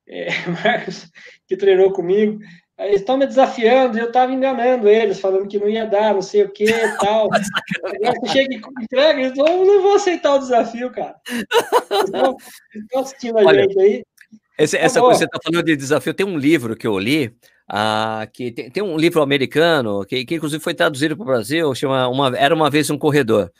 é, 0.07 0.27
Marcos, 0.63 1.09
que 1.47 1.57
treinou 1.57 1.91
comigo, 1.91 2.39
eles 2.77 3.01
estão 3.01 3.17
me 3.17 3.25
desafiando 3.25 3.97
e 3.97 4.01
eu 4.01 4.07
estava 4.07 4.31
enganando 4.31 4.89
eles, 4.89 5.19
falando 5.19 5.47
que 5.47 5.59
não 5.59 5.69
ia 5.69 5.85
dar, 5.85 6.13
não 6.13 6.21
sei 6.21 6.43
o 6.43 6.49
que 6.53 6.65
e 6.65 6.97
tal. 6.97 7.29
Agora 7.33 8.19
você 8.19 8.27
chega 8.31 8.53
e 8.53 8.83
entrega, 8.83 9.21
eles 9.21 9.37
não, 9.37 9.65
não 9.65 9.81
vou 9.81 9.95
aceitar 9.95 10.35
o 10.35 10.39
desafio, 10.39 10.91
cara. 10.91 11.15
Eles 11.29 11.45
estão 12.05 12.37
assistindo 12.95 13.39
a 13.39 13.43
Olha, 13.43 13.63
gente 13.63 13.79
aí. 13.79 14.03
Esse, 14.57 14.77
essa 14.77 14.99
coisa 14.99 15.13
que 15.13 15.19
você 15.19 15.25
está 15.25 15.39
falando 15.43 15.65
de 15.65 15.75
desafio, 15.75 16.13
tem 16.13 16.25
um 16.25 16.37
livro 16.37 16.75
que 16.75 16.85
eu 16.85 16.97
li, 16.99 17.35
ah, 17.67 18.27
que 18.31 18.51
tem, 18.51 18.69
tem, 18.69 18.83
um 18.83 18.97
livro 18.97 19.21
americano 19.21 20.05
que, 20.05 20.23
que 20.25 20.35
inclusive 20.35 20.63
foi 20.63 20.75
traduzido 20.75 21.15
para 21.15 21.23
o 21.23 21.27
Brasil, 21.27 21.73
chama 21.73 22.07
uma, 22.07 22.37
Era 22.37 22.53
uma 22.53 22.69
vez 22.69 22.89
um 22.89 22.97
corredor. 22.97 23.51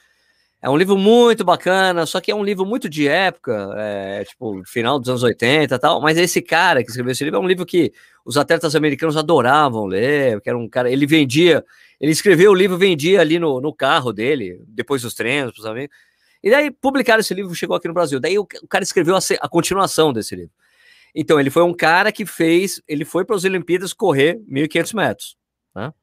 É 0.63 0.69
um 0.69 0.77
livro 0.77 0.97
muito 0.97 1.43
bacana, 1.43 2.05
só 2.05 2.21
que 2.21 2.31
é 2.31 2.35
um 2.35 2.41
livro 2.41 2.65
muito 2.65 2.87
de 2.87 3.05
época, 3.05 3.73
é, 3.75 4.23
tipo, 4.23 4.63
final 4.65 4.97
dos 4.97 5.09
anos 5.09 5.21
80 5.21 5.75
e 5.75 5.77
tal. 5.77 5.99
Mas 5.99 6.17
esse 6.17 6.41
cara 6.41 6.81
que 6.81 6.89
escreveu 6.89 7.11
esse 7.11 7.21
livro 7.21 7.37
é 7.37 7.41
um 7.41 7.47
livro 7.47 7.65
que 7.65 7.91
os 8.23 8.37
atletas 8.37 8.73
americanos 8.73 9.17
adoravam 9.17 9.85
ler, 9.85 10.39
que 10.39 10.47
era 10.47 10.57
um 10.57 10.69
cara, 10.69 10.89
ele 10.89 11.05
vendia, 11.05 11.65
ele 11.99 12.13
escreveu 12.13 12.51
o 12.51 12.55
livro, 12.55 12.77
vendia 12.77 13.19
ali 13.19 13.37
no, 13.39 13.59
no 13.59 13.75
carro 13.75 14.13
dele, 14.13 14.57
depois 14.65 15.01
dos 15.01 15.13
treinos, 15.13 15.51
para 15.51 15.59
os 15.59 15.65
amigos. 15.65 15.93
E 16.41 16.49
daí 16.49 16.71
publicaram 16.71 17.19
esse 17.19 17.33
livro, 17.33 17.53
chegou 17.53 17.75
aqui 17.75 17.89
no 17.89 17.93
Brasil. 17.93 18.17
Daí 18.17 18.39
o, 18.39 18.43
o 18.43 18.67
cara 18.69 18.85
escreveu 18.85 19.17
a, 19.17 19.19
a 19.41 19.49
continuação 19.49 20.13
desse 20.13 20.33
livro. 20.33 20.53
Então, 21.13 21.41
ele 21.41 21.49
foi 21.49 21.63
um 21.63 21.73
cara 21.73 22.09
que 22.09 22.25
fez, 22.25 22.81
ele 22.87 23.03
foi 23.03 23.25
para 23.25 23.35
as 23.35 23.43
Olimpíadas 23.43 23.91
correr 23.91 24.39
1.500 24.49 24.95
metros, 24.95 25.37
né? 25.75 25.93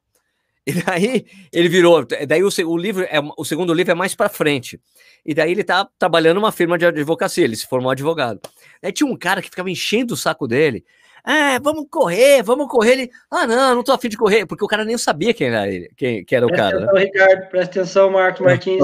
E 0.65 0.73
daí 0.73 1.25
ele 1.51 1.69
virou, 1.69 2.05
daí 2.27 2.43
o, 2.43 2.49
o 2.67 2.77
livro, 2.77 3.03
é, 3.03 3.19
o 3.35 3.43
segundo 3.43 3.73
livro 3.73 3.91
é 3.91 3.95
mais 3.95 4.13
para 4.13 4.29
frente. 4.29 4.79
E 5.25 5.33
daí 5.33 5.51
ele 5.51 5.63
tá 5.63 5.87
trabalhando 5.97 6.35
numa 6.35 6.51
firma 6.51 6.77
de 6.77 6.85
advocacia, 6.85 7.43
ele 7.43 7.55
se 7.55 7.67
formou 7.67 7.91
advogado. 7.91 8.39
Aí 8.81 8.91
tinha 8.91 9.09
um 9.09 9.17
cara 9.17 9.41
que 9.41 9.49
ficava 9.49 9.69
enchendo 9.69 10.13
o 10.13 10.17
saco 10.17 10.47
dele. 10.47 10.85
É, 11.25 11.59
vamos 11.59 11.85
correr, 11.89 12.41
vamos 12.41 12.67
correr. 12.67 12.93
Ele, 12.93 13.11
ah, 13.29 13.45
não, 13.45 13.75
não 13.75 13.83
tô 13.83 13.91
afim 13.91 14.09
de 14.09 14.17
correr, 14.17 14.45
porque 14.45 14.63
o 14.63 14.67
cara 14.67 14.83
nem 14.83 14.97
sabia 14.97 15.33
quem 15.33 15.47
era 15.47 15.67
ele, 15.67 15.91
quem, 15.95 16.25
quem 16.25 16.35
era 16.35 16.45
o 16.45 16.49
presta 16.49 16.63
cara. 16.63 16.77
Atenção, 16.77 16.93
né? 16.93 17.03
Ricardo, 17.03 17.49
presta 17.49 17.79
atenção, 17.79 18.11
Marcos 18.11 18.41
Martins. 18.45 18.83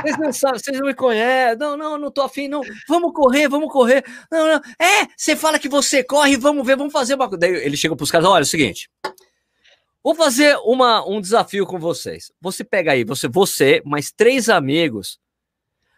vocês 0.00 0.18
não 0.18 0.32
sabem, 0.32 0.58
vocês 0.58 0.78
não 0.78 0.86
me 0.86 0.94
conhecem. 0.94 1.58
Não, 1.58 1.76
não, 1.76 1.98
não 1.98 2.10
tô 2.10 2.22
afim, 2.22 2.48
não. 2.48 2.60
Vamos 2.88 3.12
correr, 3.12 3.48
vamos 3.48 3.72
correr. 3.72 4.04
Não, 4.30 4.46
não. 4.46 4.60
É, 4.80 5.06
você 5.16 5.36
fala 5.36 5.58
que 5.58 5.68
você 5.68 6.02
corre, 6.02 6.36
vamos 6.36 6.66
ver, 6.66 6.76
vamos 6.76 6.92
fazer 6.92 7.14
uma 7.14 7.28
coisa. 7.28 7.40
Daí 7.40 7.54
ele 7.64 7.76
chega 7.76 7.94
pros 7.94 8.10
caras, 8.10 8.26
olha, 8.26 8.42
é 8.42 8.42
o 8.42 8.46
seguinte. 8.46 8.88
Vou 10.04 10.14
fazer 10.14 10.58
uma, 10.64 11.02
um 11.08 11.18
desafio 11.18 11.64
com 11.64 11.78
vocês. 11.78 12.30
Você 12.38 12.62
pega 12.62 12.92
aí, 12.92 13.04
você, 13.04 13.26
você, 13.26 13.80
mais 13.86 14.12
três 14.12 14.50
amigos, 14.50 15.18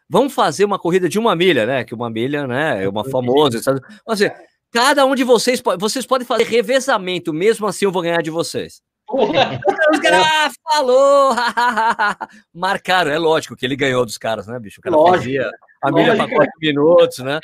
vamos 0.09 0.32
fazer 0.32 0.64
uma 0.64 0.78
corrida 0.78 1.09
de 1.09 1.18
uma 1.18 1.34
milha, 1.34 1.66
né? 1.66 1.82
Que 1.82 1.92
uma 1.92 2.09
milha, 2.09 2.46
né? 2.46 2.84
É 2.84 2.88
uma 2.88 3.04
famosa. 3.04 3.61
Sabe? 3.61 3.80
Assim, 4.07 4.30
cada 4.70 5.04
um 5.04 5.16
de 5.16 5.24
vocês, 5.24 5.61
vocês 5.80 6.07
podem 6.07 6.24
fazer 6.24 6.44
revezamento, 6.44 7.32
mesmo 7.32 7.66
assim 7.66 7.84
eu 7.84 7.90
vou 7.90 8.00
ganhar 8.00 8.22
de 8.22 8.30
vocês. 8.30 8.80
Os 9.11 10.00
caras, 10.00 10.24
ah, 10.24 10.50
falou! 10.72 11.34
Marcaram, 12.54 13.11
é 13.11 13.18
lógico 13.18 13.57
que 13.57 13.66
ele 13.66 13.74
ganhou 13.74 14.07
dos 14.07 14.18
caras, 14.18 14.46
né, 14.46 14.57
bicho? 14.61 14.78
O 14.78 14.82
cara 14.82 14.94
lógico. 14.94 15.18
fazia 15.18 15.50
a 15.82 15.92
milha 15.92 16.16
para 16.16 16.28
quatro 16.28 16.52
minutos, 16.60 17.18
né? 17.18 17.38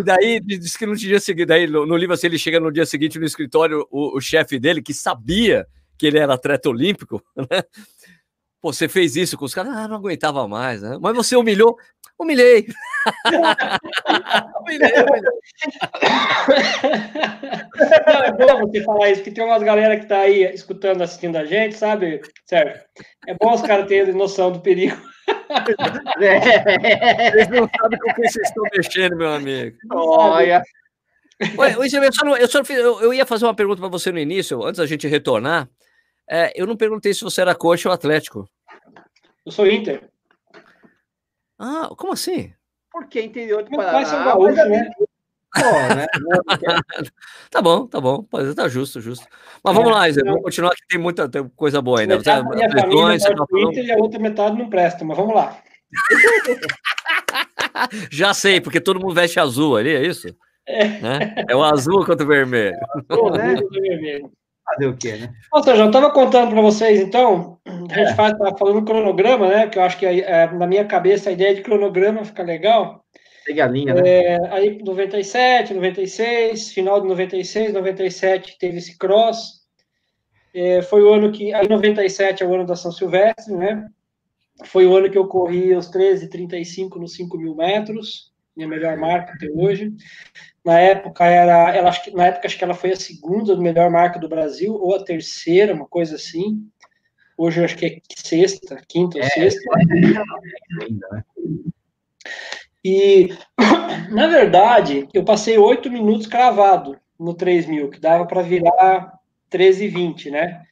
E 0.00 0.02
daí 0.02 0.40
disse 0.40 0.78
que 0.78 0.86
no 0.86 0.96
dia 0.96 1.20
seguinte, 1.20 1.46
daí 1.46 1.66
no, 1.66 1.86
no, 1.86 1.96
livro 1.96 2.14
assim, 2.14 2.26
ele 2.26 2.38
chega 2.38 2.60
no 2.60 2.72
dia 2.72 2.86
seguinte 2.86 3.18
no 3.18 3.24
escritório, 3.24 3.86
o, 3.90 4.16
o 4.16 4.20
chefe 4.20 4.58
dele, 4.58 4.82
que 4.82 4.94
sabia 4.94 5.66
que 5.98 6.06
ele 6.06 6.18
era 6.18 6.34
atleta 6.34 6.68
olímpico, 6.68 7.22
né? 7.36 7.62
Pô, 8.60 8.72
você 8.72 8.88
fez 8.88 9.16
isso 9.16 9.36
com 9.36 9.44
os 9.44 9.52
caras? 9.52 9.74
Ah, 9.74 9.88
não 9.88 9.96
aguentava 9.96 10.46
mais, 10.46 10.82
né? 10.82 10.96
Mas 11.00 11.16
você 11.16 11.34
humilhou? 11.34 11.76
Humilhei. 12.22 12.66
humilhei, 14.60 14.92
humilhei. 14.92 15.22
Não, 18.06 18.22
é 18.22 18.32
bom 18.32 18.60
você 18.60 18.84
falar 18.84 19.10
isso, 19.10 19.22
porque 19.22 19.32
tem 19.32 19.44
umas 19.44 19.62
galera 19.64 19.98
que 19.98 20.06
tá 20.06 20.20
aí 20.20 20.44
escutando, 20.54 21.02
assistindo 21.02 21.34
a 21.36 21.44
gente, 21.44 21.74
sabe, 21.74 22.20
Sérgio? 22.46 22.80
É 23.26 23.34
bom 23.34 23.52
os 23.52 23.62
caras 23.62 23.88
terem 23.88 24.14
noção 24.14 24.52
do 24.52 24.60
perigo. 24.60 24.96
Vocês 27.32 27.48
não 27.48 27.68
sabem 27.76 27.98
com 27.98 28.14
quem 28.14 28.28
vocês 28.28 28.48
estão 28.48 28.62
mexendo, 28.72 29.16
meu 29.16 29.32
amigo. 29.32 29.76
Olha. 29.92 30.62
Olha, 31.58 31.72
eu, 31.72 32.12
só 32.12 32.24
não, 32.24 32.36
eu, 32.36 32.46
só 32.48 32.62
eu, 32.70 33.00
eu, 33.02 33.12
ia 33.12 33.26
fazer 33.26 33.46
uma 33.46 33.54
pergunta 33.54 33.80
para 33.80 33.88
você 33.88 34.12
no 34.12 34.20
início, 34.20 34.62
antes 34.62 34.78
da 34.78 34.86
gente 34.86 35.08
retornar. 35.08 35.68
É, 36.30 36.52
eu 36.54 36.68
não 36.68 36.76
perguntei 36.76 37.12
se 37.12 37.24
você 37.24 37.40
era 37.40 37.52
coxa 37.52 37.88
ou 37.88 37.92
atlético. 37.92 38.48
Eu 39.44 39.50
sou 39.50 39.66
Inter. 39.66 40.11
Ah, 41.64 41.88
como 41.96 42.12
assim? 42.12 42.52
Porque 42.90 43.22
interior 43.22 43.62
de 43.62 43.70
Paraná. 43.70 44.04
São 44.04 44.24
gaúcho, 44.24 44.68
né? 44.68 44.90
Pô, 45.54 45.60
né? 45.94 46.06
tá 47.50 47.62
bom, 47.62 47.86
tá 47.86 48.00
bom, 48.00 48.24
pode 48.24 48.52
tá 48.52 48.68
justo, 48.68 49.00
justo. 49.00 49.24
Mas 49.62 49.72
vamos 49.72 49.90
é, 49.90 49.94
lá, 49.94 50.10
Zé, 50.10 50.22
vamos 50.24 50.42
continuar 50.42 50.70
que 50.70 50.84
tem 50.88 50.98
muita 50.98 51.28
tem 51.28 51.48
coisa 51.54 51.80
boa 51.80 52.00
ainda. 52.00 52.16
Metade 52.16 52.48
você, 52.48 52.56
minha 52.56 52.68
família 52.68 53.20
você 53.20 53.32
tá 53.32 53.46
falando... 53.48 53.70
Inter 53.70 53.84
e 53.84 53.92
a 53.92 53.96
outra 53.96 54.18
metade 54.18 54.58
não 54.58 54.68
presta, 54.68 55.04
mas 55.04 55.16
vamos 55.16 55.36
lá. 55.36 55.56
Já 58.10 58.34
sei, 58.34 58.60
porque 58.60 58.80
todo 58.80 58.98
mundo 58.98 59.14
veste 59.14 59.38
azul 59.38 59.76
ali, 59.76 59.94
é 59.94 60.04
isso? 60.04 60.34
É, 60.66 60.88
né? 61.00 61.44
é 61.48 61.54
o 61.54 61.62
azul 61.62 62.04
contra 62.04 62.24
o 62.24 62.28
vermelho. 62.28 62.76
Azul, 63.08 63.30
né? 63.30 63.54
Fazer 64.64 64.86
o 64.86 64.96
quê, 64.96 65.16
né? 65.16 65.34
Ou 65.52 65.62
seja, 65.62 65.82
eu 65.82 65.86
estava 65.86 66.10
contando 66.10 66.50
para 66.50 66.62
vocês, 66.62 67.00
então, 67.00 67.58
a 67.66 67.70
gente 67.70 68.12
é. 68.12 68.14
faz, 68.14 68.36
tá 68.38 68.56
falando 68.56 68.84
cronograma, 68.84 69.48
né? 69.48 69.66
Que 69.66 69.78
eu 69.78 69.82
acho 69.82 69.98
que 69.98 70.06
é, 70.06 70.50
na 70.52 70.66
minha 70.66 70.84
cabeça 70.84 71.30
a 71.30 71.32
ideia 71.32 71.54
de 71.54 71.62
cronograma 71.62 72.24
fica 72.24 72.42
legal. 72.42 73.04
Segue 73.44 73.60
a 73.60 73.66
linha, 73.66 73.94
né? 73.94 74.02
É, 74.04 74.38
aí 74.52 74.82
97, 74.82 75.74
96, 75.74 76.72
final 76.72 77.00
de 77.00 77.08
96, 77.08 77.72
97 77.72 78.56
teve 78.58 78.78
esse 78.78 78.96
cross. 78.96 79.62
É, 80.54 80.82
foi 80.82 81.02
o 81.02 81.12
ano 81.12 81.32
que. 81.32 81.52
Aí 81.52 81.68
97 81.68 82.42
é 82.42 82.46
o 82.46 82.54
ano 82.54 82.66
da 82.66 82.76
São 82.76 82.92
Silvestre, 82.92 83.54
né? 83.54 83.88
Foi 84.66 84.86
o 84.86 84.96
ano 84.96 85.10
que 85.10 85.18
eu 85.18 85.26
corri 85.26 85.74
os 85.74 85.90
13,35 85.90 86.96
nos 86.96 87.14
5 87.14 87.36
mil 87.36 87.54
metros, 87.56 88.31
minha 88.56 88.68
melhor 88.68 88.96
marca 88.96 89.32
até 89.34 89.48
hoje. 89.50 89.92
Na 90.64 90.78
época 90.78 91.24
era, 91.24 91.74
ela 91.74 91.88
acho 91.88 92.04
que 92.04 92.10
na 92.12 92.26
época 92.26 92.46
acho 92.46 92.56
que 92.56 92.64
ela 92.64 92.74
foi 92.74 92.92
a 92.92 92.96
segunda 92.96 93.56
melhor 93.56 93.90
marca 93.90 94.18
do 94.18 94.28
Brasil 94.28 94.74
ou 94.74 94.94
a 94.94 95.04
terceira, 95.04 95.74
uma 95.74 95.86
coisa 95.86 96.16
assim. 96.16 96.66
Hoje 97.36 97.60
eu 97.60 97.64
acho 97.64 97.76
que 97.76 97.86
é 97.86 97.98
sexta, 98.14 98.80
quinta 98.86 99.18
ou 99.18 99.24
é, 99.24 99.28
sexta. 99.28 99.60
Ainda, 99.76 100.24
né? 101.10 101.24
E 102.84 103.30
na 104.10 104.26
verdade 104.26 105.08
eu 105.12 105.24
passei 105.24 105.58
oito 105.58 105.90
minutos 105.90 106.26
cravado 106.26 106.98
no 107.18 107.34
3 107.34 107.66
mil, 107.66 107.88
que 107.88 108.00
dava 108.00 108.26
para 108.26 108.42
virar 108.42 109.18
13,20, 109.50 110.30
né? 110.30 110.62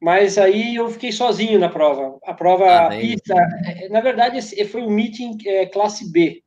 Mas 0.00 0.36
aí 0.38 0.76
eu 0.76 0.88
fiquei 0.90 1.10
sozinho 1.10 1.58
na 1.58 1.68
prova. 1.68 2.18
A 2.24 2.34
prova, 2.34 2.66
ah, 2.66 2.86
a 2.86 2.90
pista, 2.90 3.34
é, 3.64 3.88
na 3.88 4.00
verdade, 4.00 4.40
foi 4.66 4.82
um 4.82 4.90
meeting 4.90 5.36
é, 5.46 5.66
classe 5.66 6.12
B, 6.12 6.42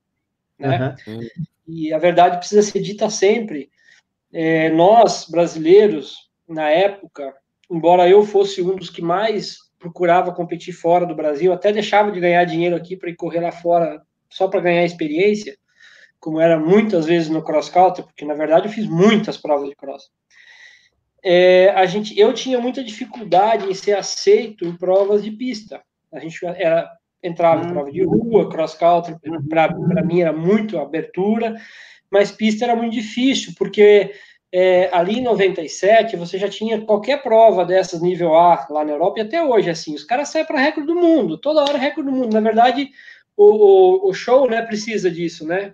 né? 0.68 0.96
Uhum 1.08 1.20
e 1.70 1.94
a 1.94 2.00
verdade 2.00 2.38
precisa 2.38 2.64
ser 2.64 2.82
dita 2.82 3.10
sempre. 3.10 3.70
É, 4.34 4.70
nós, 4.72 5.28
brasileiros, 5.30 6.30
na 6.48 6.70
época, 6.70 7.34
embora 7.70 8.10
eu 8.10 8.24
fosse 8.24 8.62
um 8.62 8.76
dos 8.76 8.90
que 8.90 9.02
mais 9.02 9.58
procurava 9.78 10.34
competir 10.34 10.74
fora 10.74 11.06
do 11.06 11.16
Brasil, 11.16 11.54
até 11.54 11.72
deixava 11.72 12.12
de 12.12 12.20
ganhar 12.20 12.44
dinheiro 12.44 12.76
aqui 12.76 12.98
para 12.98 13.10
ir 13.10 13.16
correr 13.16 13.40
lá 13.40 13.52
fora 13.52 14.02
só 14.30 14.48
para 14.48 14.62
ganhar 14.62 14.84
experiência, 14.84 15.58
como 16.20 16.40
era 16.40 16.60
muitas 16.60 17.06
vezes 17.06 17.30
no 17.30 17.44
cross 17.44 17.70
country, 17.70 18.04
porque 18.04 18.26
na 18.26 18.34
verdade 18.34 18.68
eu 18.68 18.72
fiz 18.72 18.86
muitas 18.88 19.38
provas 19.38 19.70
de 19.70 19.76
cross. 19.76 20.10
É, 21.24 21.70
a 21.70 21.86
gente, 21.86 22.18
eu 22.20 22.34
tinha 22.34 22.60
muita 22.60 22.84
dificuldade 22.84 23.70
em 23.70 23.74
ser 23.74 23.94
aceito 23.94 24.66
em 24.66 24.76
provas 24.76 25.24
de 25.24 25.32
pista. 25.32 25.82
A 26.12 26.20
gente 26.20 26.44
era 26.46 26.90
entrava 27.22 27.64
em 27.64 27.68
hum. 27.68 27.74
prova 27.74 27.92
de 27.92 28.04
rua, 28.04 28.50
cross 28.50 28.76
country, 28.76 29.16
para 29.50 30.04
mim 30.04 30.22
era 30.22 30.34
muito 30.34 30.78
abertura, 30.78 31.56
mas 32.12 32.32
pista 32.32 32.66
era 32.66 32.76
muito 32.76 32.94
difícil, 32.94 33.54
porque 33.58 34.12
é, 34.52 34.90
ali 34.92 35.20
em 35.20 35.24
97 35.24 36.16
você 36.16 36.38
já 36.38 36.50
tinha 36.50 36.82
qualquer 36.82 37.22
prova 37.22 37.66
dessas 37.66 38.02
nível 38.02 38.36
A 38.36 38.68
lá 38.70 38.84
na 38.84 38.92
Europa, 38.92 39.20
e 39.20 39.22
até 39.22 39.44
hoje, 39.44 39.70
assim, 39.70 39.94
os 39.94 40.04
caras 40.04 40.30
saem 40.30 40.46
para 40.46 40.60
recorde 40.60 40.88
do 40.88 41.00
mundo, 41.00 41.38
toda 41.38 41.62
hora 41.62 41.78
recorde 41.78 42.10
do 42.10 42.16
mundo. 42.16 42.34
Na 42.34 42.42
verdade, 42.42 42.90
o, 43.38 44.08
o, 44.08 44.10
o 44.10 44.14
show 44.14 44.50
né, 44.50 44.62
precisa 44.62 45.10
disso, 45.10 45.46
né? 45.46 45.74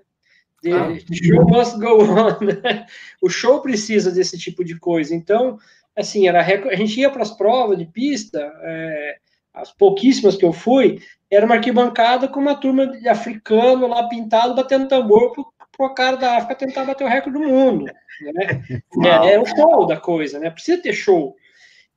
The 0.61 0.71
ah. 0.71 0.97
show 1.11 1.47
must 1.47 1.79
go 1.79 2.01
on. 2.01 2.45
Né? 2.45 2.85
O 3.21 3.29
show 3.29 3.61
precisa 3.61 4.11
desse 4.11 4.37
tipo 4.37 4.63
de 4.63 4.77
coisa. 4.79 5.13
Então, 5.15 5.57
assim, 5.95 6.27
era 6.27 6.41
a 6.41 6.75
gente 6.75 6.99
ia 6.99 7.09
para 7.09 7.21
as 7.21 7.31
provas 7.31 7.77
de 7.77 7.85
pista, 7.85 8.39
é, 8.61 9.17
as 9.55 9.71
pouquíssimas 9.71 10.35
que 10.35 10.45
eu 10.45 10.53
fui, 10.53 10.99
era 11.31 11.45
uma 11.45 11.55
arquibancada 11.55 12.27
com 12.27 12.39
uma 12.39 12.55
turma 12.55 12.87
de 12.87 13.07
africano 13.07 13.87
lá 13.87 14.07
pintado, 14.07 14.53
batendo 14.53 14.87
tambor 14.87 15.31
pro, 15.31 15.45
pro 15.75 15.93
cara 15.93 16.17
da 16.17 16.37
África 16.37 16.55
tentar 16.55 16.85
bater 16.85 17.05
o 17.05 17.07
recorde 17.07 17.39
do 17.39 17.47
mundo. 17.47 17.85
Né? 17.85 17.93
É, 19.03 19.33
é, 19.33 19.39
o 19.39 19.45
show 19.45 19.85
da 19.85 19.97
coisa, 19.97 20.39
né? 20.39 20.49
Precisa 20.49 20.81
ter 20.81 20.93
show. 20.93 21.35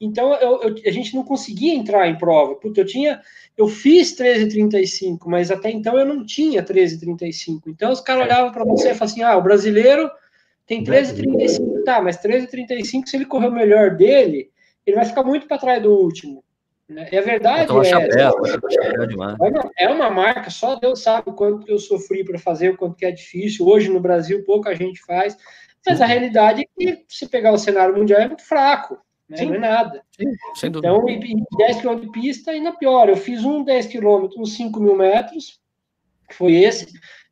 Então 0.01 0.35
eu, 0.35 0.63
eu, 0.63 0.75
a 0.85 0.91
gente 0.91 1.15
não 1.15 1.25
conseguia 1.25 1.75
entrar 1.75 2.09
em 2.09 2.19
prova. 2.19 2.57
Porque 2.57 2.81
eu 2.81 2.87
tinha. 2.87 3.21
Eu 3.57 3.69
fiz 3.69 4.17
13,35, 4.17 5.21
mas 5.27 5.51
até 5.51 5.71
então 5.71 5.97
eu 5.97 6.05
não 6.05 6.25
tinha 6.25 6.63
13,35. 6.63 7.63
Então 7.69 7.93
os 7.93 8.01
caras 8.01 8.25
olhavam 8.25 8.53
para 8.53 8.65
você 8.65 8.91
e 8.91 8.95
falavam 8.95 9.05
assim: 9.05 9.23
ah, 9.23 9.37
o 9.37 9.43
brasileiro 9.43 10.11
tem 10.67 10.83
13,35. 10.83 11.85
Tá, 11.85 12.03
mas 12.03 12.21
13,35, 12.21 13.07
se 13.07 13.17
ele 13.17 13.25
correr 13.25 13.49
o 13.49 13.53
melhor 13.53 13.97
dele, 13.97 14.51
ele 14.87 14.97
vai 14.97 15.05
ficar 15.05 15.23
muito 15.23 15.47
para 15.47 15.59
trás 15.59 15.83
do 15.83 15.93
último. 15.93 16.45
Né? 16.89 17.07
A 17.07 17.21
verdade 17.21 17.71
é, 17.71 17.85
chapéu, 17.85 18.33
é, 18.47 19.15
uma, 19.15 19.71
é 19.77 19.89
uma 19.89 20.11
marca, 20.11 20.49
só 20.49 20.75
Deus 20.77 21.03
sabe 21.03 21.29
o 21.29 21.35
quanto 21.35 21.69
eu 21.69 21.79
sofri 21.79 22.25
para 22.25 22.39
fazer, 22.39 22.71
o 22.71 22.77
quanto 22.77 22.97
que 22.97 23.05
é 23.05 23.11
difícil. 23.11 23.67
Hoje 23.67 23.91
no 23.91 24.01
Brasil 24.01 24.43
pouca 24.45 24.75
gente 24.75 25.01
faz, 25.03 25.37
mas 25.87 26.01
a 26.01 26.07
realidade 26.07 26.63
é 26.63 26.65
que 26.65 27.05
se 27.07 27.29
pegar 27.29 27.53
o 27.53 27.59
cenário 27.59 27.95
mundial 27.95 28.21
é 28.21 28.27
muito 28.27 28.43
fraco, 28.43 28.99
né? 29.29 29.45
não 29.45 29.55
é 29.55 29.59
nada. 29.59 30.03
Sim, 30.17 30.67
então, 30.67 31.05
10 31.05 31.83
km 31.83 32.01
de 32.01 32.11
pista, 32.11 32.53
ainda 32.53 32.73
pior. 32.73 33.11
Eu 33.11 33.17
fiz 33.17 33.45
um 33.45 33.63
10 33.63 33.87
km, 33.87 34.29
uns 34.39 34.55
5 34.57 34.81
mil 34.81 34.97
metros, 34.97 35.61
foi 36.31 36.55
esse. 36.55 36.87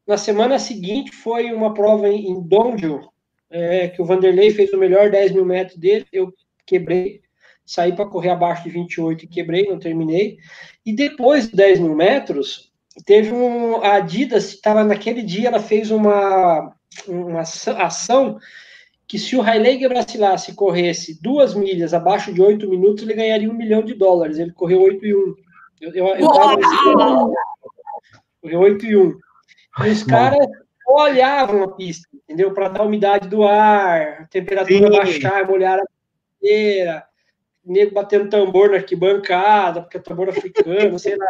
Na 0.06 0.18
semana 0.18 0.58
seguinte 0.58 1.12
foi 1.12 1.50
uma 1.52 1.72
prova 1.72 2.08
em, 2.08 2.28
em 2.28 2.40
Donjo, 2.42 3.08
é, 3.48 3.88
que 3.88 4.02
o 4.02 4.04
Vanderlei 4.04 4.50
fez 4.50 4.70
o 4.72 4.78
melhor 4.78 5.10
10 5.10 5.32
mil 5.32 5.46
metros 5.46 5.78
dele, 5.78 6.06
eu 6.12 6.32
quebrei 6.66 7.22
saí 7.66 7.92
para 7.92 8.06
correr 8.06 8.30
abaixo 8.30 8.62
de 8.62 8.70
28 8.70 9.24
e 9.24 9.28
quebrei, 9.28 9.68
não 9.68 9.78
terminei. 9.78 10.38
E 10.84 10.94
depois 10.94 11.50
de 11.50 11.56
10 11.56 11.80
mil 11.80 11.94
metros, 11.94 12.72
teve 13.04 13.32
um. 13.32 13.82
A 13.82 13.94
Adidas 13.94 14.50
estava 14.50 14.84
naquele 14.84 15.22
dia, 15.22 15.48
ela 15.48 15.58
fez 15.58 15.90
uma, 15.90 16.72
uma 17.08 17.40
ação 17.40 18.38
que 19.08 19.18
se 19.18 19.36
o 19.36 19.42
Haile 19.42 19.78
Gebrselassie 19.78 20.54
corresse 20.54 21.20
duas 21.22 21.54
milhas 21.54 21.94
abaixo 21.94 22.32
de 22.32 22.42
oito 22.42 22.68
minutos, 22.68 23.02
ele 23.02 23.14
ganharia 23.14 23.50
um 23.50 23.54
milhão 23.54 23.82
de 23.82 23.94
dólares. 23.94 24.38
Ele 24.38 24.52
correu 24.52 24.82
oito 24.82 25.04
e 25.04 25.14
um. 25.14 25.34
Eu, 25.80 25.92
eu, 25.92 26.06
eu 26.06 26.32
tava 26.32 26.56
correu 28.40 28.60
oito 28.60 28.86
e 28.86 28.96
um. 28.96 29.16
E 29.84 29.90
os 29.90 30.02
caras 30.02 30.46
olhavam 30.88 31.64
a 31.64 31.72
pista, 31.72 32.08
entendeu? 32.12 32.52
Para 32.54 32.68
dar 32.68 32.84
umidade 32.84 33.28
do 33.28 33.44
ar, 33.44 34.28
temperatura 34.28 34.86
Sim. 34.86 34.90
baixar, 34.90 35.46
molhar 35.46 35.78
a 35.78 35.84
bandeira, 36.40 37.04
nego 37.66 37.92
batendo 37.92 38.30
tambor 38.30 38.70
na 38.70 38.76
arquibancada, 38.76 39.82
porque 39.82 39.96
é 39.96 40.00
tambor 40.00 40.28
africano, 40.28 40.98
sei 40.98 41.16
lá. 41.16 41.26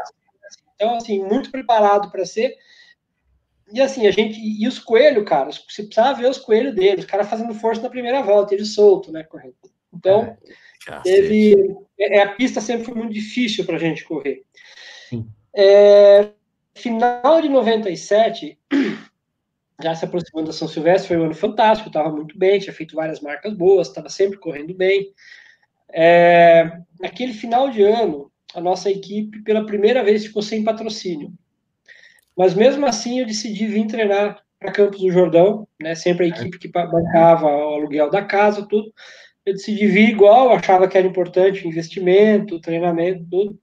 Então, 0.74 0.94
assim, 0.96 1.24
muito 1.24 1.50
preparado 1.50 2.10
para 2.10 2.26
ser. 2.26 2.54
E 3.72 3.80
assim, 3.80 4.06
a 4.06 4.10
gente. 4.10 4.38
E 4.38 4.68
os 4.68 4.78
coelhos, 4.78 5.24
cara, 5.24 5.50
você 5.50 5.82
precisava 5.82 6.20
ver 6.20 6.30
os 6.30 6.38
coelhos 6.38 6.74
deles, 6.74 7.04
os 7.04 7.10
caras 7.10 7.28
fazendo 7.28 7.54
força 7.54 7.82
na 7.82 7.88
primeira 7.88 8.22
volta, 8.22 8.54
ele 8.54 8.64
solto, 8.64 9.10
né, 9.10 9.24
correndo. 9.24 9.54
Então, 9.92 10.36
é, 10.86 11.00
teve. 11.00 11.76
É, 11.98 12.20
a 12.20 12.34
pista 12.34 12.60
sempre 12.60 12.84
foi 12.84 12.94
muito 12.94 13.12
difícil 13.12 13.64
para 13.64 13.76
a 13.76 13.80
gente 13.80 14.04
correr. 14.04 14.44
É, 15.58 16.28
final 16.74 17.40
de 17.40 17.48
97, 17.48 18.58
já 19.82 19.94
se 19.94 20.04
aproximando 20.04 20.48
da 20.48 20.52
São 20.52 20.68
Silvestre, 20.68 21.08
foi 21.08 21.16
um 21.16 21.24
ano 21.24 21.34
fantástico, 21.34 21.88
estava 21.88 22.10
muito 22.10 22.38
bem, 22.38 22.60
tinha 22.60 22.74
feito 22.74 22.94
várias 22.94 23.20
marcas 23.20 23.54
boas, 23.54 23.88
estava 23.88 24.10
sempre 24.10 24.38
correndo 24.38 24.74
bem. 24.74 25.12
É, 25.92 26.78
naquele 27.00 27.32
final 27.32 27.70
de 27.70 27.82
ano, 27.82 28.30
a 28.54 28.60
nossa 28.60 28.90
equipe, 28.90 29.42
pela 29.42 29.66
primeira 29.66 30.02
vez, 30.02 30.26
ficou 30.26 30.42
sem 30.42 30.64
patrocínio. 30.64 31.32
Mas 32.36 32.54
mesmo 32.54 32.86
assim, 32.86 33.20
eu 33.20 33.26
decidi 33.26 33.66
vir 33.66 33.86
treinar 33.86 34.42
para 34.58 34.72
Campos 34.72 35.00
do 35.00 35.10
Jordão, 35.10 35.66
né? 35.80 35.94
Sempre 35.94 36.26
a 36.26 36.28
equipe 36.28 36.58
que 36.58 36.68
bancava 36.68 37.46
o 37.46 37.74
aluguel 37.74 38.10
da 38.10 38.22
casa, 38.22 38.66
tudo. 38.66 38.92
Eu 39.44 39.54
decidi 39.54 39.86
vir 39.86 40.10
igual, 40.10 40.52
achava 40.52 40.88
que 40.88 40.98
era 40.98 41.06
importante 41.06 41.66
investimento, 41.66 42.60
treinamento, 42.60 43.24
tudo. 43.30 43.58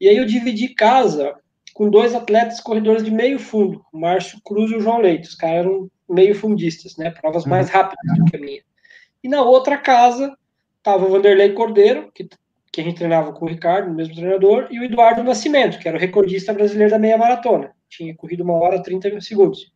E 0.00 0.08
aí 0.08 0.16
eu 0.16 0.24
dividi 0.24 0.68
casa 0.74 1.34
com 1.74 1.88
dois 1.88 2.14
atletas 2.14 2.60
corredores 2.60 3.04
de 3.04 3.10
meio 3.10 3.38
fundo, 3.38 3.84
o 3.92 3.98
Márcio 3.98 4.40
Cruz 4.44 4.70
e 4.70 4.76
o 4.76 4.80
João 4.80 4.98
Leite. 4.98 5.28
Os 5.28 5.34
caras 5.34 5.66
eram 5.66 5.90
meio 6.08 6.34
fundistas, 6.34 6.96
né? 6.96 7.10
Provas 7.10 7.44
mais 7.44 7.68
uhum. 7.68 7.74
rápidas 7.74 8.18
do 8.18 8.24
que 8.24 8.36
a 8.36 8.40
minha. 8.40 8.62
E 9.22 9.28
na 9.28 9.42
outra 9.42 9.78
casa 9.78 10.36
estava 10.80 11.06
o 11.06 11.10
Vanderlei 11.10 11.52
Cordeiro, 11.52 12.10
que, 12.12 12.28
que 12.72 12.80
a 12.80 12.84
gente 12.84 12.96
treinava 12.96 13.32
com 13.32 13.44
o 13.44 13.48
Ricardo, 13.48 13.90
o 13.90 13.94
mesmo 13.94 14.14
treinador, 14.14 14.66
e 14.70 14.80
o 14.80 14.84
Eduardo 14.84 15.22
Nascimento, 15.22 15.78
que 15.78 15.86
era 15.86 15.96
o 15.96 16.00
recordista 16.00 16.52
brasileiro 16.52 16.90
da 16.90 16.98
meia 16.98 17.16
maratona. 17.16 17.72
Tinha 17.88 18.14
corrido 18.14 18.42
uma 18.42 18.54
hora 18.54 18.76
e 18.76 18.82
30 18.82 19.20
segundos. 19.20 19.72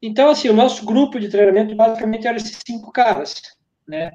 Então, 0.00 0.30
assim, 0.30 0.48
o 0.48 0.54
nosso 0.54 0.84
grupo 0.84 1.18
de 1.18 1.28
treinamento 1.28 1.74
basicamente 1.74 2.26
era 2.26 2.36
esses 2.36 2.58
cinco 2.66 2.92
caras, 2.92 3.42
né? 3.86 4.12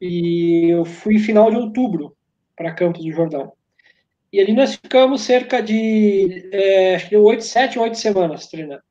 E 0.00 0.68
eu 0.70 0.84
fui 0.84 1.18
final 1.18 1.50
de 1.50 1.56
outubro 1.56 2.16
para 2.56 2.74
Campos 2.74 3.04
do 3.04 3.12
Jordão. 3.12 3.52
E 4.32 4.40
ali 4.40 4.52
nós 4.52 4.74
ficamos 4.74 5.22
cerca 5.22 5.62
de 5.62 6.48
é, 6.52 6.96
acho 6.96 7.08
que 7.08 7.16
oito, 7.16 7.42
sete 7.42 7.78
oito 7.78 7.96
semanas 7.96 8.46
treinando. 8.46 8.82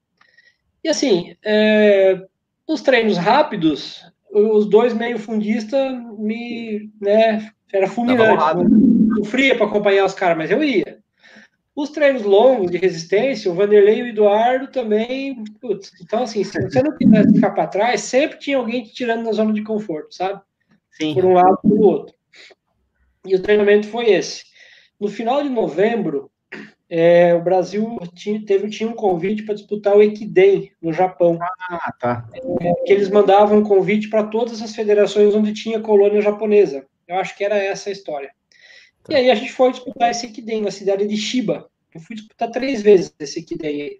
E 0.84 0.90
assim, 0.90 1.36
é, 1.44 2.20
os 2.68 2.82
treinos 2.82 3.18
rápidos, 3.18 4.04
os 4.38 4.70
dois 4.70 4.94
meio 4.94 5.18
fundistas 5.18 5.94
me, 6.18 6.92
né, 7.02 7.52
era 7.72 7.88
fulminante. 7.88 8.64
Não 8.70 9.24
fria 9.24 9.56
para 9.56 9.66
acompanhar 9.66 10.06
os 10.06 10.14
caras, 10.14 10.38
mas 10.38 10.52
eu 10.52 10.64
ia. 10.64 11.00
Os 11.76 11.90
treinos 11.92 12.24
longos 12.24 12.72
de 12.72 12.78
resistência, 12.78 13.52
o 13.52 13.54
Vanderlei 13.54 14.00
e 14.00 14.04
o 14.04 14.08
Eduardo 14.08 14.68
também. 14.72 15.44
Putz, 15.62 15.92
então, 16.02 16.24
assim, 16.24 16.44
se 16.44 16.60
você 16.62 16.82
não 16.82 16.98
quisesse 16.98 17.34
ficar 17.34 17.52
para 17.52 17.68
trás, 17.68 18.02
sempre 18.02 18.40
tinha 18.40 18.58
alguém 18.58 18.84
te 18.84 18.94
tirando 18.94 19.26
na 19.26 19.32
zona 19.32 19.54
de 19.54 19.64
conforto, 19.64 20.14
sabe? 20.16 20.42
Sim. 20.92 21.14
Por 21.14 21.26
um 21.26 21.34
lado 21.34 21.60
ou 21.64 21.70
por 21.70 21.80
outro. 21.80 22.16
E 23.26 23.36
o 23.36 23.42
treinamento 23.42 23.88
foi 23.88 24.10
esse. 24.10 24.44
No 25.00 25.08
final 25.08 25.44
de 25.44 25.50
novembro, 25.50 26.32
é, 26.90 27.34
o 27.34 27.42
Brasil 27.42 27.98
tinha, 28.16 28.44
teve, 28.46 28.70
tinha 28.70 28.90
um 28.90 28.94
convite 28.94 29.44
para 29.44 29.56
disputar 29.56 29.96
o 29.96 30.02
Ekiden 30.02 30.72
no 30.82 30.94
Japão. 30.94 31.38
Ah, 31.42 31.94
tá. 32.00 32.30
É, 32.62 32.74
que 32.86 32.94
eles 32.94 33.10
mandavam 33.10 33.60
um 33.60 33.64
convite 33.64 34.10
para 34.10 34.24
todas 34.24 34.62
as 34.62 34.74
federações 34.74 35.36
onde 35.36 35.54
tinha 35.54 35.82
colônia 35.82 36.22
japonesa. 36.22 36.86
Eu 37.06 37.18
acho 37.18 37.36
que 37.36 37.44
era 37.44 37.58
essa 37.58 37.90
a 37.90 37.92
história. 37.92 38.32
Tá. 39.04 39.14
E 39.14 39.16
aí 39.16 39.30
a 39.30 39.36
gente 39.36 39.52
foi 39.52 39.72
disputar 39.72 40.12
esse 40.12 40.28
Ekiden 40.28 40.62
na 40.62 40.72
cidade 40.72 41.06
de 41.06 41.18
Shiba. 41.18 41.70
Eu 41.94 42.00
fui 42.00 42.16
disputar 42.16 42.52
três 42.52 42.82
vezes 42.82 43.14
esse 43.20 43.40
Ekiden 43.40 43.70
aí. 43.70 44.00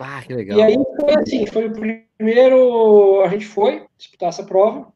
Ah, 0.00 0.22
que 0.24 0.34
legal. 0.34 0.58
E 0.58 0.62
aí 0.62 0.76
foi 1.00 1.14
assim, 1.14 1.46
foi 1.46 1.66
o 1.66 1.72
primeiro. 2.16 3.22
A 3.22 3.28
gente 3.28 3.46
foi 3.46 3.86
disputar 3.96 4.30
essa 4.30 4.44
prova. 4.44 4.92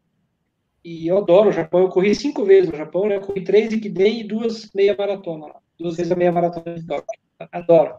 E 0.85 1.07
eu 1.07 1.19
adoro 1.19 1.51
o 1.51 1.53
Japão. 1.53 1.83
Eu 1.83 1.89
corri 1.89 2.15
cinco 2.15 2.45
vezes 2.45 2.69
no 2.69 2.77
Japão, 2.77 3.07
né? 3.07 3.17
Eu 3.17 3.21
corri 3.21 3.45
três 3.45 3.73
Ikiden 3.73 4.21
e 4.21 4.25
duas 4.25 4.69
meia 4.75 4.97
maratona 4.97 5.47
lá. 5.47 5.61
Duas 5.83 5.97
vezes 5.97 6.13
a 6.13 6.17
meia 6.17 6.33
maratona 6.33 6.77
de 6.77 6.87
Tóquio. 6.87 7.21
Adoro. 7.51 7.97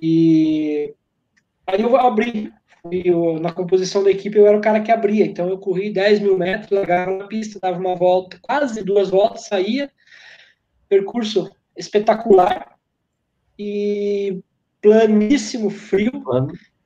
E 0.00 0.94
aí 1.66 1.80
eu 1.80 1.96
abri. 1.96 2.52
Eu, 2.92 3.40
na 3.40 3.50
composição 3.50 4.04
da 4.04 4.10
equipe, 4.10 4.36
eu 4.36 4.46
era 4.46 4.58
o 4.58 4.60
cara 4.60 4.82
que 4.82 4.92
abria. 4.92 5.24
Então 5.24 5.48
eu 5.48 5.56
corri 5.56 5.90
10 5.90 6.20
mil 6.20 6.36
metros, 6.36 6.70
largava 6.70 7.16
na 7.16 7.26
pista, 7.26 7.58
dava 7.58 7.78
uma 7.78 7.94
volta, 7.94 8.38
quase 8.42 8.84
duas 8.84 9.08
voltas, 9.08 9.46
saía. 9.46 9.90
Percurso 10.88 11.50
espetacular. 11.74 12.76
E 13.58 14.42
planíssimo, 14.82 15.70
frio. 15.70 16.12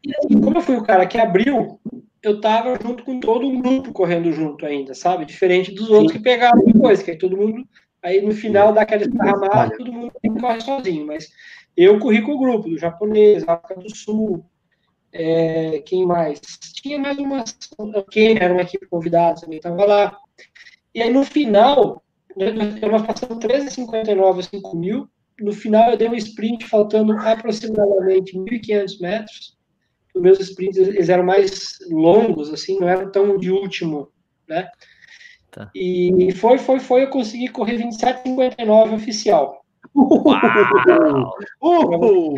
E 0.04 0.14
assim, 0.16 0.40
como 0.40 0.58
eu 0.58 0.62
fui 0.62 0.76
o 0.76 0.84
cara 0.84 1.06
que 1.06 1.18
abriu, 1.18 1.80
eu 2.22 2.40
tava 2.40 2.78
junto 2.80 3.04
com 3.04 3.18
todo 3.18 3.46
um 3.46 3.60
grupo 3.60 3.92
correndo 3.92 4.32
junto 4.32 4.64
ainda, 4.64 4.94
sabe? 4.94 5.24
Diferente 5.24 5.72
dos 5.72 5.90
outros 5.90 6.12
Sim. 6.12 6.18
que 6.18 6.24
pegaram 6.24 6.64
depois, 6.64 7.02
que 7.02 7.10
aí 7.10 7.18
todo 7.18 7.36
mundo, 7.36 7.66
aí 8.02 8.20
no 8.20 8.32
final 8.32 8.72
dá 8.72 8.82
aquela 8.82 9.02
esparramada, 9.02 9.76
todo 9.76 9.92
mundo 9.92 10.12
corre 10.40 10.60
sozinho, 10.60 11.06
mas 11.06 11.28
eu 11.76 11.98
corri 11.98 12.22
com 12.22 12.32
o 12.32 12.38
grupo, 12.38 12.68
do 12.68 12.78
japonês, 12.78 13.44
África 13.46 13.80
do 13.80 13.94
Sul, 13.94 14.44
é, 15.12 15.80
quem 15.86 16.06
mais? 16.06 16.40
Tinha 16.74 16.98
mais 16.98 17.16
umas, 17.18 17.56
quem 18.10 18.36
era 18.38 18.52
uma 18.52 18.62
equipe 18.62 18.86
convidada 18.86 19.40
também 19.40 19.58
estava 19.58 19.84
lá. 19.84 20.18
E 20.94 21.02
aí 21.02 21.12
no 21.12 21.24
final, 21.24 22.02
né, 22.36 22.50
nós 22.52 23.06
passamos 23.06 23.38
13,59 23.38 24.38
a 24.38 24.42
5 24.42 24.76
mil, 24.76 25.08
no 25.40 25.52
final 25.52 25.90
eu 25.90 25.96
dei 25.96 26.08
um 26.08 26.14
sprint 26.14 26.66
faltando 26.66 27.12
aproximadamente 27.12 28.36
1.500 28.36 29.00
metros, 29.00 29.58
os 30.14 30.22
meus 30.22 30.40
sprints 30.40 30.76
eles 30.76 31.08
eram 31.08 31.24
mais 31.24 31.78
longos, 31.90 32.52
assim, 32.52 32.78
não 32.80 32.88
eram 32.88 33.10
tão 33.10 33.38
de 33.38 33.50
último, 33.50 34.10
né? 34.48 34.68
Tá. 35.50 35.70
E 35.74 36.32
foi, 36.32 36.58
foi, 36.58 36.78
foi, 36.78 37.04
eu 37.04 37.10
consegui 37.10 37.48
correr 37.48 37.78
27,59 37.78 38.94
oficial. 38.94 39.64
Uau! 39.94 41.36
Uhul! 41.62 42.34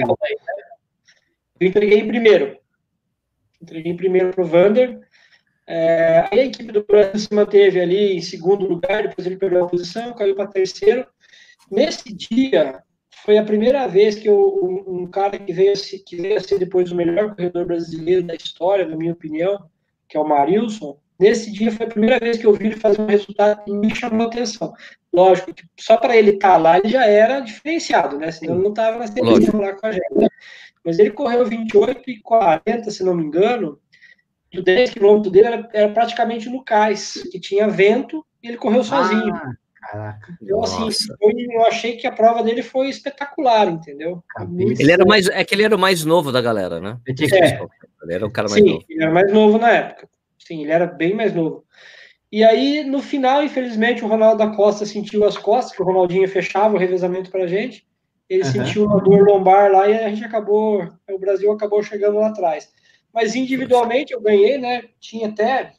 Eu 1.58 1.68
entreguei 1.68 1.98
em 1.98 2.08
primeiro. 2.08 2.56
Entreguei 3.60 3.92
em 3.92 3.96
primeiro 3.96 4.30
para 4.32 4.42
o 4.42 4.46
Vander. 4.46 5.00
É, 5.66 6.28
aí 6.30 6.40
a 6.40 6.44
equipe 6.46 6.72
do 6.72 6.84
Brasil 6.84 7.18
se 7.18 7.34
manteve 7.34 7.80
ali 7.80 8.16
em 8.16 8.20
segundo 8.20 8.66
lugar, 8.66 9.06
depois 9.06 9.26
ele 9.26 9.36
perdeu 9.36 9.64
a 9.64 9.68
posição, 9.68 10.14
caiu 10.14 10.34
para 10.34 10.48
terceiro. 10.48 11.06
Nesse 11.70 12.12
dia, 12.12 12.82
foi 13.24 13.38
a 13.38 13.44
primeira 13.44 13.86
vez 13.86 14.16
que 14.16 14.28
eu, 14.28 14.36
um, 14.36 15.02
um, 15.02 15.06
cara 15.06 15.38
que 15.38 15.52
veio, 15.52 15.72
que 16.06 16.16
veio 16.16 16.36
a 16.36 16.40
ser 16.40 16.58
depois 16.58 16.90
o 16.90 16.96
melhor 16.96 17.36
corredor 17.36 17.66
brasileiro 17.66 18.22
da 18.22 18.34
história, 18.34 18.86
na 18.86 18.96
minha 18.96 19.12
opinião, 19.12 19.70
que 20.08 20.16
é 20.16 20.20
o 20.20 20.26
Marilson, 20.26 20.98
nesse 21.20 21.52
dia 21.52 21.70
foi 21.70 21.86
a 21.86 21.90
primeira 21.90 22.18
vez 22.18 22.38
que 22.38 22.46
eu 22.46 22.52
vi 22.52 22.66
ele 22.66 22.76
fazer 22.76 23.00
um 23.00 23.06
resultado 23.06 23.62
que 23.64 23.72
me 23.72 23.94
chamou 23.94 24.26
a 24.26 24.30
atenção. 24.30 24.72
Lógico 25.12 25.52
que 25.52 25.64
só 25.78 25.96
para 25.96 26.16
ele 26.16 26.30
estar 26.30 26.52
tá 26.52 26.56
lá, 26.56 26.78
ele 26.78 26.88
já 26.88 27.04
era 27.04 27.40
diferenciado, 27.40 28.18
né? 28.18 28.30
Senão 28.32 28.54
ele 28.54 28.62
não 28.62 28.70
estava 28.70 28.98
na 28.98 29.06
seleção 29.06 29.60
lá 29.60 29.74
com 29.74 29.86
a 29.86 29.92
gente. 29.92 30.14
Né? 30.14 30.28
Mas 30.84 30.98
ele 30.98 31.10
correu 31.10 31.44
28 31.44 32.10
e 32.10 32.20
40, 32.20 32.90
se 32.90 33.04
não 33.04 33.14
me 33.14 33.24
engano, 33.24 33.78
e 34.52 34.58
o 34.58 34.64
10 34.64 34.90
quilômetros 34.90 35.32
dele 35.32 35.46
era, 35.46 35.68
era, 35.72 35.92
praticamente 35.92 36.48
no 36.48 36.64
cais, 36.64 37.22
que 37.30 37.38
tinha 37.38 37.68
vento, 37.68 38.24
e 38.42 38.48
ele 38.48 38.56
correu 38.56 38.82
sozinho. 38.82 39.34
Ah. 39.34 39.52
Caraca. 39.80 40.38
Então, 40.40 40.62
assim, 40.62 40.88
foi, 41.18 41.32
eu 41.50 41.66
achei 41.66 41.96
que 41.96 42.06
a 42.06 42.12
prova 42.12 42.42
dele 42.42 42.62
foi 42.62 42.88
espetacular, 42.88 43.66
entendeu? 43.66 44.22
Ele 44.78 44.92
era 44.92 45.04
mais, 45.04 45.26
é 45.28 45.42
que 45.42 45.54
ele 45.54 45.64
era 45.64 45.74
o 45.74 45.78
mais 45.78 46.04
novo 46.04 46.30
da 46.30 46.40
galera, 46.40 46.78
né? 46.78 46.98
É. 47.08 47.58
Ele 48.02 48.14
era 48.14 48.26
o 48.26 48.30
cara 48.30 48.48
mais 48.48 48.62
Sim, 48.62 48.74
novo. 48.74 48.84
ele 48.88 49.02
era 49.02 49.12
mais 49.12 49.32
novo 49.32 49.58
na 49.58 49.70
época. 49.70 50.08
Sim, 50.50 50.62
ele 50.62 50.72
era 50.72 50.84
bem 50.84 51.14
mais 51.14 51.32
novo. 51.32 51.64
E 52.32 52.42
aí, 52.42 52.82
no 52.82 53.00
final, 53.00 53.44
infelizmente, 53.44 54.04
o 54.04 54.08
Ronaldo 54.08 54.38
da 54.38 54.48
Costa 54.56 54.84
sentiu 54.84 55.24
as 55.24 55.38
costas, 55.38 55.76
que 55.76 55.80
o 55.80 55.84
Ronaldinho 55.84 56.26
fechava 56.26 56.74
o 56.74 56.78
revezamento 56.78 57.30
pra 57.30 57.46
gente. 57.46 57.86
Ele 58.28 58.42
uhum. 58.42 58.50
sentiu 58.50 58.84
uma 58.84 59.00
dor 59.00 59.24
lombar 59.24 59.70
lá 59.70 59.88
e 59.88 59.96
a 59.96 60.08
gente 60.08 60.24
acabou, 60.24 60.88
o 61.08 61.18
Brasil 61.20 61.52
acabou 61.52 61.84
chegando 61.84 62.18
lá 62.18 62.28
atrás. 62.28 62.68
Mas 63.14 63.36
individualmente 63.36 64.12
eu 64.12 64.20
ganhei, 64.20 64.58
né? 64.58 64.86
Tinha 64.98 65.28
até 65.28 65.72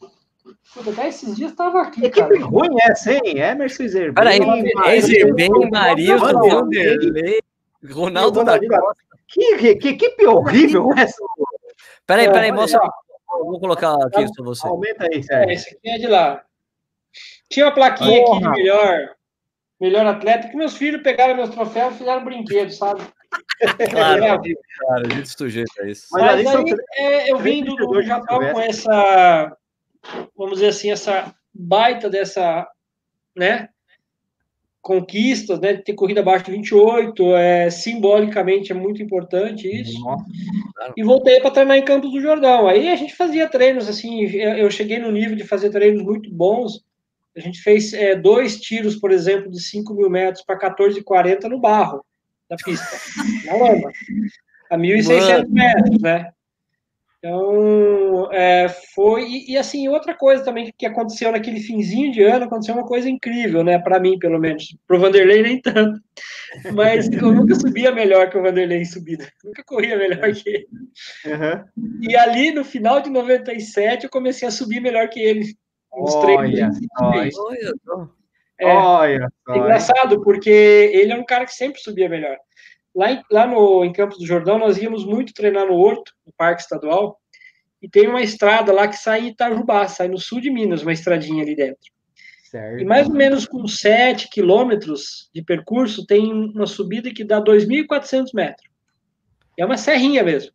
até 0.87 1.09
esses 1.09 1.35
dias 1.35 1.51
estava 1.51 1.81
aqui. 1.81 1.99
Que 1.99 2.07
equipe 2.07 2.37
ruim 2.39 2.69
essa, 2.81 3.11
hein? 3.11 3.39
Emerson 3.39 3.87
Zerben. 3.89 4.13
Peraí, 4.13 5.01
Zerben, 5.01 5.49
Vanderlei, 5.69 7.41
Ronaldo 7.89 8.45
da 8.45 8.57
Costa. 8.57 9.03
Que, 9.27 9.57
que, 9.57 9.75
que 9.75 9.87
equipe 9.89 10.25
horrível 10.27 10.89
essa. 10.97 11.21
Peraí, 12.05 12.31
peraí, 12.31 12.53
mostra. 12.53 12.81
Vou 13.31 13.59
colocar 13.59 13.93
aqui 14.05 14.25
para 14.33 14.45
você. 14.45 14.67
Aumenta 14.67 15.05
aí, 15.05 15.23
Sérgio. 15.23 15.49
É, 15.49 15.53
esse 15.53 15.75
aqui 15.75 15.89
é 15.89 15.97
de 15.97 16.07
lá. 16.07 16.43
Tinha 17.49 17.65
uma 17.65 17.73
plaquinha 17.73 18.23
Porra. 18.23 18.37
aqui 18.37 18.45
de 18.45 18.61
melhor, 18.61 19.15
melhor 19.79 20.05
atleta, 20.05 20.47
que 20.47 20.55
meus 20.55 20.77
filhos 20.77 21.01
pegaram 21.01 21.35
meus 21.35 21.49
troféus 21.49 21.95
e 21.95 21.97
fizeram 21.97 22.23
brinquedo, 22.23 22.71
sabe? 22.71 23.01
Claro, 23.89 24.23
é, 24.23 24.27
cara, 24.27 25.07
a 25.07 25.13
gente 25.13 25.29
sujeita 25.29 25.83
a 25.83 25.87
isso. 25.87 26.07
Mas, 26.11 26.43
Mas 26.43 26.55
aí, 26.55 26.75
é, 26.95 27.31
eu 27.31 27.37
vim 27.37 27.63
do, 27.63 27.75
do 27.75 28.01
Japão 28.01 28.39
com 28.39 28.59
essa, 28.59 29.57
vamos 30.35 30.55
dizer 30.55 30.67
assim, 30.67 30.91
essa 30.91 31.33
baita 31.53 32.09
dessa, 32.09 32.67
né, 33.35 33.69
conquistas, 34.81 35.59
né, 35.59 35.75
ter 35.75 35.93
corrida 35.93 36.21
abaixo 36.21 36.45
de 36.45 36.51
28, 36.51 37.35
é, 37.35 37.69
simbolicamente 37.69 38.71
é 38.71 38.75
muito 38.75 39.01
importante 39.01 39.67
isso. 39.67 39.99
Nossa. 40.01 40.25
E 40.97 41.03
voltei 41.03 41.39
para 41.39 41.51
treinar 41.51 41.77
em 41.77 41.85
Campos 41.85 42.11
do 42.11 42.19
Jordão. 42.19 42.67
Aí 42.67 42.89
a 42.89 42.95
gente 42.95 43.15
fazia 43.15 43.47
treinos, 43.47 43.87
assim, 43.87 44.23
eu 44.23 44.69
cheguei 44.71 44.97
no 44.97 45.11
nível 45.11 45.35
de 45.35 45.43
fazer 45.43 45.69
treinos 45.69 46.03
muito 46.03 46.31
bons. 46.31 46.83
A 47.37 47.39
gente 47.39 47.61
fez 47.61 47.93
é, 47.93 48.15
dois 48.15 48.59
tiros, 48.59 48.95
por 48.95 49.11
exemplo, 49.11 49.51
de 49.51 49.61
5 49.61 49.93
mil 49.93 50.09
metros 50.09 50.43
para 50.43 50.59
14,40 50.59 51.43
no 51.43 51.59
barro 51.59 52.03
da 52.49 52.57
pista, 52.57 52.97
na 53.45 53.55
lama, 53.55 53.89
a 54.69 54.77
1.600 54.77 55.47
metros, 55.47 56.01
né? 56.01 56.31
Então, 57.23 58.31
é, 58.31 58.67
foi. 58.95 59.27
E, 59.27 59.51
e, 59.51 59.57
assim, 59.57 59.87
outra 59.87 60.11
coisa 60.15 60.43
também 60.43 60.73
que 60.75 60.87
aconteceu 60.87 61.31
naquele 61.31 61.59
finzinho 61.59 62.11
de 62.11 62.23
ano, 62.23 62.45
aconteceu 62.45 62.73
uma 62.73 62.85
coisa 62.85 63.07
incrível, 63.07 63.63
né? 63.63 63.77
Para 63.77 63.99
mim, 63.99 64.17
pelo 64.17 64.39
menos. 64.39 64.75
Para 64.87 64.97
o 64.97 64.99
Vanderlei, 64.99 65.43
nem 65.43 65.61
tanto. 65.61 66.01
Mas 66.73 67.07
eu 67.11 67.31
nunca 67.31 67.53
subia 67.53 67.91
melhor 67.91 68.27
que 68.31 68.39
o 68.39 68.41
Vanderlei 68.41 68.81
em 68.81 68.85
subida. 68.85 69.31
Nunca 69.43 69.63
corria 69.63 69.95
melhor 69.95 70.33
que 70.33 70.49
ele. 70.49 70.67
Uhum. 71.27 72.09
E 72.09 72.15
ali, 72.15 72.51
no 72.51 72.65
final 72.65 72.99
de 72.99 73.11
97, 73.11 74.05
eu 74.05 74.09
comecei 74.09 74.47
a 74.47 74.51
subir 74.51 74.79
melhor 74.79 75.07
que 75.07 75.19
ele. 75.19 75.53
Nos 75.95 76.15
olha, 76.15 76.25
treinos. 76.25 76.79
Olha, 76.99 78.09
é, 78.59 78.67
olha, 78.67 79.27
é 79.49 79.57
engraçado, 79.57 80.21
porque 80.23 80.49
ele 80.49 81.11
é 81.11 81.15
um 81.15 81.25
cara 81.25 81.45
que 81.45 81.53
sempre 81.53 81.81
subia 81.81 82.09
melhor. 82.09 82.37
Lá, 82.93 83.11
em, 83.11 83.21
lá 83.31 83.47
no, 83.47 83.85
em 83.85 83.93
Campos 83.93 84.17
do 84.17 84.25
Jordão, 84.25 84.57
nós 84.57 84.77
íamos 84.77 85.05
muito 85.05 85.33
treinar 85.33 85.67
no 85.67 85.75
Horto, 85.75 86.11
no 86.25 86.33
Parque 86.37 86.61
Estadual, 86.61 87.17
e 87.81 87.89
tem 87.89 88.07
uma 88.07 88.21
estrada 88.21 88.71
lá 88.71 88.87
que 88.87 88.97
sai 88.97 89.21
em 89.21 89.29
Itajubá, 89.29 89.87
sai 89.87 90.07
no 90.07 90.19
sul 90.19 90.39
de 90.39 90.51
Minas, 90.51 90.83
uma 90.83 90.93
estradinha 90.93 91.41
ali 91.41 91.55
dentro. 91.55 91.89
Certo. 92.43 92.81
E 92.81 92.85
mais 92.85 93.07
ou 93.07 93.13
menos 93.13 93.47
com 93.47 93.65
7 93.65 94.29
quilômetros 94.29 95.31
de 95.33 95.41
percurso, 95.41 96.05
tem 96.05 96.31
uma 96.31 96.67
subida 96.67 97.09
que 97.09 97.23
dá 97.23 97.41
2.400 97.41 98.27
metros. 98.33 98.69
É 99.57 99.65
uma 99.65 99.77
serrinha 99.77 100.21
mesmo. 100.21 100.51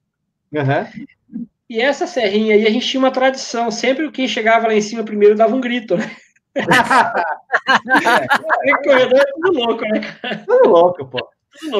Uhum. 0.53 1.47
E 1.69 1.81
essa 1.81 2.07
serrinha 2.07 2.55
aí, 2.55 2.65
a 2.67 2.71
gente 2.71 2.87
tinha 2.87 3.01
uma 3.01 3.11
tradição. 3.11 3.71
Sempre 3.71 4.11
quem 4.11 4.29
chegava 4.29 4.69
lá 4.69 4.75
em 4.75 4.81
cima 4.81 5.05
primeiro 5.05 5.35
dava 5.35 5.57
um 5.57 5.61
grito, 5.61 5.97
né? 5.97 6.17
é, 6.57 6.63
corredor 8.85 9.21
é 9.21 9.25
tudo 9.25 9.53
louco, 9.53 9.83
né? 9.89 10.01
Tudo 10.47 10.69
louco, 10.69 11.05
pô. 11.07 11.29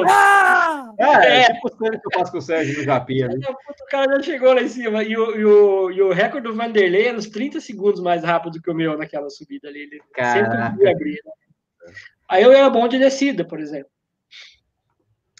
Ah! 0.07 0.93
É, 0.99 1.05
é, 1.05 1.41
é 1.41 1.53
tipo 1.53 1.67
o 1.67 1.77
que 1.77 1.87
eu 1.87 2.11
faço 2.13 2.31
com 2.31 2.37
o 2.37 2.41
Sérgio 2.41 2.77
no 2.77 2.83
Japinha. 2.83 3.27
Né? 3.27 3.35
O 3.47 3.85
cara 3.89 4.15
já 4.17 4.23
chegou 4.23 4.53
lá 4.53 4.61
em 4.61 4.67
cima. 4.67 5.03
E 5.03 5.17
o, 5.17 5.35
e 5.35 5.45
o, 5.45 5.91
e 5.91 6.01
o 6.01 6.11
recorde 6.11 6.47
do 6.47 6.55
Vanderlei 6.55 7.07
era 7.07 7.17
uns 7.17 7.27
30 7.27 7.59
segundos 7.59 8.01
mais 8.01 8.23
rápido 8.23 8.61
que 8.61 8.69
o 8.69 8.75
meu 8.75 8.97
naquela 8.97 9.29
subida 9.29 9.67
ali. 9.67 9.81
Ele 9.81 10.01
Caraca. 10.13 10.69
sempre 10.71 10.89
abrir. 10.89 11.21
Né? 11.23 11.93
Aí 12.29 12.43
eu 12.43 12.51
era 12.51 12.69
bom 12.69 12.87
de 12.87 12.99
descida, 12.99 13.45
por 13.45 13.59
exemplo. 13.59 13.89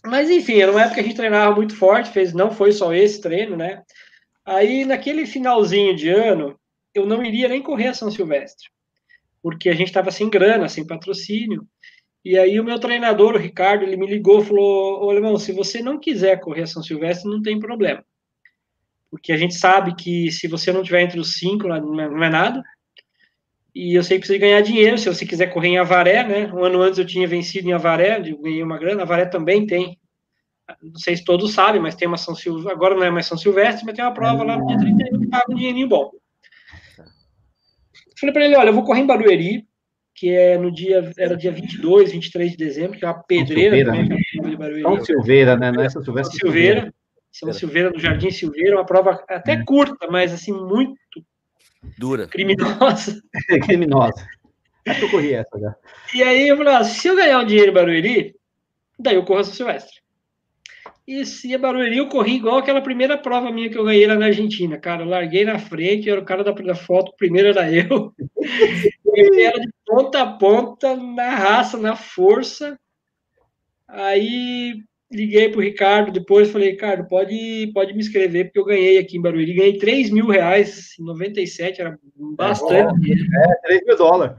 Mas 0.05 0.29
enfim, 0.29 0.61
era 0.61 0.71
uma 0.71 0.81
época 0.81 0.95
que 0.95 1.01
a 1.01 1.03
gente 1.03 1.15
treinava 1.15 1.53
muito 1.53 1.75
forte, 1.75 2.09
fez, 2.09 2.33
não 2.33 2.51
foi 2.51 2.71
só 2.71 2.93
esse 2.93 3.19
treino, 3.19 3.57
né? 3.57 3.83
Aí 4.45 4.85
naquele 4.85 5.25
finalzinho 5.25 5.95
de 5.95 6.09
ano, 6.09 6.57
eu 6.93 7.05
não 7.05 7.23
iria 7.23 7.49
nem 7.49 7.61
correr 7.61 7.87
a 7.87 7.93
São 7.93 8.09
Silvestre, 8.09 8.69
porque 9.41 9.69
a 9.69 9.73
gente 9.73 9.87
estava 9.87 10.09
sem 10.09 10.29
grana, 10.29 10.69
sem 10.69 10.87
patrocínio. 10.87 11.67
E 12.27 12.37
aí 12.37 12.59
o 12.59 12.63
meu 12.63 12.77
treinador, 12.77 13.35
o 13.35 13.37
Ricardo, 13.37 13.83
ele 13.83 13.95
me 13.95 14.05
ligou 14.05 14.41
e 14.41 14.45
falou: 14.45 15.05
Ô, 15.05 15.09
Alemão, 15.09 15.37
se 15.37 15.53
você 15.53 15.81
não 15.81 15.97
quiser 15.97 16.41
correr 16.41 16.63
a 16.63 16.67
São 16.67 16.83
Silvestre, 16.83 17.31
não 17.31 17.41
tem 17.41 17.57
problema. 17.57 18.03
Porque 19.09 19.31
a 19.31 19.37
gente 19.37 19.55
sabe 19.55 19.95
que 19.95 20.29
se 20.29 20.45
você 20.45 20.73
não 20.73 20.83
tiver 20.83 21.03
entre 21.03 21.21
os 21.21 21.35
cinco, 21.35 21.69
não 21.69 22.23
é 22.23 22.29
nada. 22.29 22.61
E 23.73 23.95
eu 23.95 24.03
sei 24.03 24.17
que 24.17 24.27
precisa 24.27 24.39
ganhar 24.39 24.59
dinheiro, 24.59 24.97
se 24.97 25.07
você 25.07 25.25
quiser 25.25 25.53
correr 25.53 25.69
em 25.69 25.77
Avaré, 25.77 26.21
né? 26.27 26.51
Um 26.53 26.65
ano 26.65 26.81
antes 26.81 26.99
eu 26.99 27.05
tinha 27.05 27.25
vencido 27.25 27.69
em 27.69 27.71
Avaré, 27.71 28.19
eu 28.19 28.37
ganhei 28.41 28.61
uma 28.61 28.77
grana. 28.77 29.03
Avaré 29.03 29.25
também 29.25 29.65
tem, 29.65 29.97
não 30.83 30.99
sei 30.99 31.15
se 31.15 31.23
todos 31.23 31.53
sabem, 31.53 31.79
mas 31.79 31.95
tem 31.95 32.09
uma 32.09 32.17
São 32.17 32.35
Silvestre, 32.35 32.73
agora 32.73 32.93
não 32.93 33.03
é 33.03 33.09
mais 33.09 33.25
São 33.25 33.37
Silvestre, 33.37 33.85
mas 33.85 33.95
tem 33.95 34.03
uma 34.03 34.13
prova 34.13 34.43
lá 34.43 34.57
no 34.57 34.67
dia 34.67 34.77
31 34.77 35.19
que 35.21 35.27
paga 35.27 35.45
um 35.49 35.55
dinheirinho 35.55 35.87
bom. 35.87 36.11
Falei 38.19 38.33
para 38.33 38.43
ele, 38.43 38.57
olha, 38.57 38.69
eu 38.69 38.73
vou 38.73 38.83
correr 38.83 38.99
em 38.99 39.07
Barueri, 39.07 39.66
que 40.17 40.31
é 40.31 40.57
no 40.57 40.71
dia, 40.71 41.11
era 41.15 41.37
dia 41.37 41.51
22, 41.51 42.11
23 42.11 42.51
de 42.51 42.57
dezembro, 42.57 42.97
que 42.97 43.05
é 43.05 43.07
uma 43.07 43.21
pedreira 43.21 43.75
Silveira, 43.77 43.91
né? 43.91 44.49
de 44.49 44.57
Barueri. 44.57 44.81
São 44.81 45.05
Silveira, 45.05 45.55
né? 45.55 45.71
Não 45.71 45.83
é 45.83 45.89
São 45.89 46.03
Silveira. 46.03 46.23
São 46.27 46.39
Silveira, 46.39 46.93
São 47.31 47.53
Silveira, 47.53 47.89
no 47.91 47.99
Jardim 47.99 48.31
Silveira, 48.31 48.77
uma 48.77 48.85
prova 48.85 49.23
até 49.29 49.51
é. 49.53 49.63
curta, 49.63 50.07
mas 50.09 50.33
assim, 50.33 50.51
muito 50.51 50.97
dura. 51.99 52.27
Criminosa. 52.27 53.21
criminosa. 53.63 54.27
Acho 54.87 54.99
que 55.01 55.05
eu 55.05 55.11
corri 55.11 55.33
essa 55.35 55.59
já. 55.59 55.75
E 56.15 56.23
aí 56.23 56.47
eu 56.47 56.57
falei, 56.57 56.73
ah, 56.73 56.83
se 56.83 57.07
eu 57.07 57.15
ganhar 57.15 57.39
um 57.39 57.45
dinheiro 57.45 57.69
em 57.69 57.75
Barueri, 57.75 58.35
daí 58.97 59.15
eu 59.15 59.23
corro 59.23 59.41
a 59.41 59.43
São 59.43 59.53
Silvestre. 59.53 59.97
E 61.07 61.25
se 61.25 61.55
a 61.55 61.57
Barueri, 61.57 61.97
eu 61.97 62.09
corri 62.09 62.35
igual 62.35 62.57
aquela 62.57 62.81
primeira 62.81 63.17
prova 63.17 63.49
minha 63.49 63.69
que 63.69 63.77
eu 63.77 63.85
ganhei 63.85 64.05
lá 64.05 64.15
na 64.15 64.25
Argentina, 64.25 64.77
cara. 64.77 65.03
Eu 65.03 65.07
larguei 65.07 65.45
na 65.45 65.57
frente, 65.57 66.09
era 66.09 66.19
o 66.19 66.25
cara 66.25 66.43
da, 66.43 66.51
da 66.51 66.75
foto, 66.75 67.09
o 67.09 67.15
primeiro 67.15 67.47
era 67.47 67.71
eu. 67.71 68.13
ele 69.13 69.41
era 69.41 69.57
de 69.57 69.69
ponta 69.85 70.21
a 70.21 70.33
ponta, 70.33 70.97
na 70.97 71.29
raça, 71.29 71.77
na 71.77 71.95
força. 71.95 72.77
Aí 73.87 74.83
liguei 75.09 75.49
pro 75.49 75.61
Ricardo 75.61 76.11
depois, 76.11 76.51
falei, 76.51 76.71
Ricardo, 76.71 77.07
pode, 77.07 77.71
pode 77.73 77.93
me 77.93 77.99
inscrever, 77.99 78.47
porque 78.47 78.59
eu 78.59 78.65
ganhei 78.65 78.97
aqui 78.97 79.17
em 79.17 79.21
Barueri. 79.21 79.53
Ganhei 79.53 79.77
3 79.77 80.09
mil 80.09 80.27
reais 80.27 80.99
em 80.99 81.05
97, 81.05 81.79
era 81.79 81.97
bastante. 82.35 83.13
É, 83.13 83.51
é 83.51 83.55
3 83.65 83.85
mil 83.85 83.95
dólares. 83.95 84.37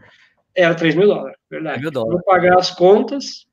Era 0.54 0.74
3 0.74 0.94
mil 0.94 1.06
dólares, 1.06 1.38
verdade. 1.50 1.80
Mil 1.80 1.90
dólares. 1.90 2.12
Vou 2.12 2.24
pagar 2.24 2.58
as 2.58 2.70
contas, 2.70 3.46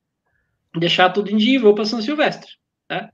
deixar 0.78 1.12
tudo 1.12 1.32
em 1.32 1.38
dia 1.38 1.56
e 1.56 1.62
vou 1.62 1.74
para 1.74 1.86
São 1.86 2.02
Silvestre. 2.02 2.52
Né? 2.90 3.10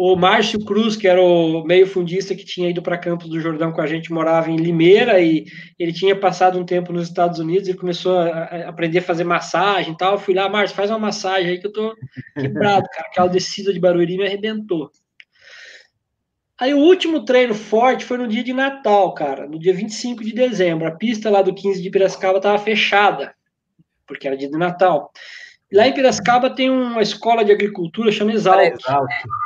O 0.00 0.14
Márcio 0.14 0.64
Cruz, 0.64 0.96
que 0.96 1.08
era 1.08 1.20
o 1.20 1.64
meio 1.64 1.84
fundista 1.84 2.32
que 2.32 2.44
tinha 2.44 2.70
ido 2.70 2.80
para 2.80 2.96
Campos 2.96 3.28
do 3.28 3.40
Jordão 3.40 3.72
com 3.72 3.80
a 3.80 3.86
gente, 3.86 4.12
morava 4.12 4.48
em 4.48 4.56
Limeira 4.56 5.20
e 5.20 5.44
ele 5.76 5.92
tinha 5.92 6.14
passado 6.14 6.56
um 6.56 6.64
tempo 6.64 6.92
nos 6.92 7.08
Estados 7.08 7.40
Unidos 7.40 7.68
e 7.68 7.74
começou 7.74 8.16
a, 8.16 8.68
aprender 8.68 8.98
a 8.98 9.02
fazer 9.02 9.24
massagem 9.24 9.94
e 9.94 9.96
tal. 9.96 10.12
Eu 10.12 10.20
fui 10.20 10.34
lá, 10.34 10.48
Márcio, 10.48 10.76
faz 10.76 10.88
uma 10.88 11.00
massagem 11.00 11.50
aí 11.50 11.58
que 11.58 11.66
eu 11.66 11.72
tô 11.72 11.96
quebrado, 12.38 12.86
cara. 12.92 13.08
Aquela 13.08 13.28
descida 13.28 13.72
de 13.72 13.80
Barueri 13.80 14.16
me 14.16 14.24
arrebentou. 14.24 14.88
Aí 16.56 16.72
o 16.72 16.78
último 16.78 17.24
treino 17.24 17.54
forte 17.54 18.04
foi 18.04 18.18
no 18.18 18.28
dia 18.28 18.44
de 18.44 18.52
Natal, 18.52 19.12
cara, 19.14 19.48
no 19.48 19.58
dia 19.58 19.74
25 19.74 20.22
de 20.22 20.32
dezembro. 20.32 20.86
A 20.86 20.92
pista 20.92 21.28
lá 21.28 21.42
do 21.42 21.52
15 21.52 21.82
de 21.82 21.90
Piracicaba 21.90 22.38
estava 22.38 22.58
fechada, 22.58 23.34
porque 24.06 24.28
era 24.28 24.36
dia 24.36 24.48
de 24.48 24.58
Natal. 24.58 25.10
Lá 25.72 25.86
em 25.86 25.92
Piracicaba 25.92 26.48
tem 26.48 26.70
uma 26.70 27.02
escola 27.02 27.44
de 27.44 27.52
agricultura 27.52 28.10
chamada 28.10 28.36
Exalc. 28.36 28.78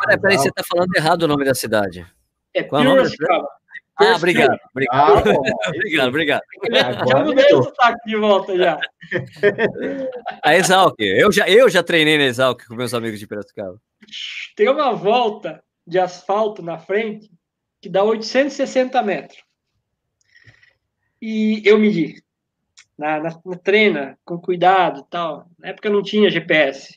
Peraí, 0.05 0.21
peraí, 0.21 0.39
você 0.39 0.49
está 0.49 0.63
falando 0.63 0.95
errado 0.95 1.23
o 1.23 1.29
nome 1.29 1.45
da 1.45 1.55
cidade. 1.55 2.07
É 2.55 2.63
Qual 2.63 2.83
é 2.83 2.85
Piracicaba. 2.85 3.49
Ah, 3.97 4.17
obrigado. 4.17 4.59
Obrigado, 4.71 5.29
ah, 5.29 5.69
obrigado, 5.69 6.09
obrigado. 6.09 6.43
Já 7.09 7.25
mudei 7.25 7.55
o 7.55 7.63
sotaque 7.63 8.09
de 8.09 8.17
volta 8.17 8.57
já. 8.57 8.81
A 10.43 10.57
Exalc. 10.57 10.95
Eu 10.99 11.31
já, 11.31 11.49
eu 11.49 11.69
já 11.69 11.83
treinei 11.83 12.17
na 12.17 12.25
Exalc 12.25 12.67
com 12.67 12.75
meus 12.75 12.95
amigos 12.95 13.21
de 13.21 13.27
Piracicaba. 13.27 13.79
Tem 14.57 14.69
uma 14.69 14.93
volta 14.95 15.63
de 15.87 15.99
asfalto 15.99 16.63
na 16.63 16.79
frente 16.79 17.31
que 17.81 17.89
dá 17.89 18.03
860 18.03 19.03
metros. 19.03 19.43
E 21.21 21.63
eu 21.65 21.79
medi 21.79 22.23
na, 23.03 23.19
na, 23.19 23.41
na 23.45 23.57
treina, 23.57 24.17
com 24.25 24.39
cuidado 24.39 25.05
tal. 25.11 25.47
Na 25.59 25.71
época 25.71 25.91
não 25.91 26.03
tinha 26.03 26.31
GPS. 26.31 26.97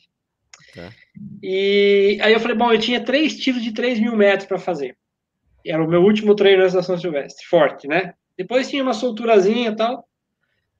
Tá. 0.72 0.90
E 1.42 2.18
aí 2.22 2.32
eu 2.32 2.38
falei, 2.38 2.56
bom, 2.56 2.72
eu 2.72 2.78
tinha 2.78 3.04
três 3.04 3.36
tiros 3.36 3.62
de 3.62 3.72
3 3.72 3.98
mil 3.98 4.16
metros 4.16 4.46
para 4.46 4.58
fazer. 4.58 4.96
Era 5.66 5.82
o 5.82 5.88
meu 5.88 6.02
último 6.02 6.36
treino 6.36 6.60
na 6.60 6.68
Estação 6.68 6.96
Silvestre, 6.96 7.44
forte, 7.46 7.88
né? 7.88 8.14
Depois 8.38 8.70
tinha 8.70 8.84
uma 8.84 8.94
solturazinha 8.94 9.70
e 9.70 9.76
tal. 9.76 10.06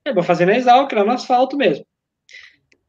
Eu 0.05 0.15
vou 0.15 0.23
fazer 0.23 0.47
na 0.47 0.57
Exalc, 0.57 0.93
lá 0.93 1.03
no 1.03 1.11
asfalto 1.11 1.57
mesmo. 1.57 1.85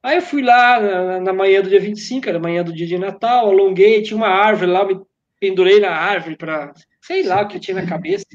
Aí 0.04 0.18
eu 0.18 0.22
fui 0.22 0.44
lá 0.44 0.80
na, 0.80 1.20
na, 1.20 1.34
manhã 1.34 1.62
do 1.62 1.70
dia 1.70 1.80
25, 1.80 2.30
era 2.30 2.40
manhã 2.40 2.64
do 2.64 2.72
dia 2.72 2.86
de 2.86 3.00
Natal, 3.00 3.50
alonguei, 3.50 4.04
tinha 4.04 4.16
uma 4.16 4.28
árvore 4.28 4.72
lá, 4.72 4.86
me 4.86 5.02
pendurei 5.40 5.80
na 5.80 5.90
árvore 5.90 6.38
para 6.38 6.72
sei 7.02 7.24
lá 7.24 7.42
o 7.42 7.48
que 7.48 7.60
tinha 7.60 7.82
na 7.82 7.88
cabeça. 7.88 8.26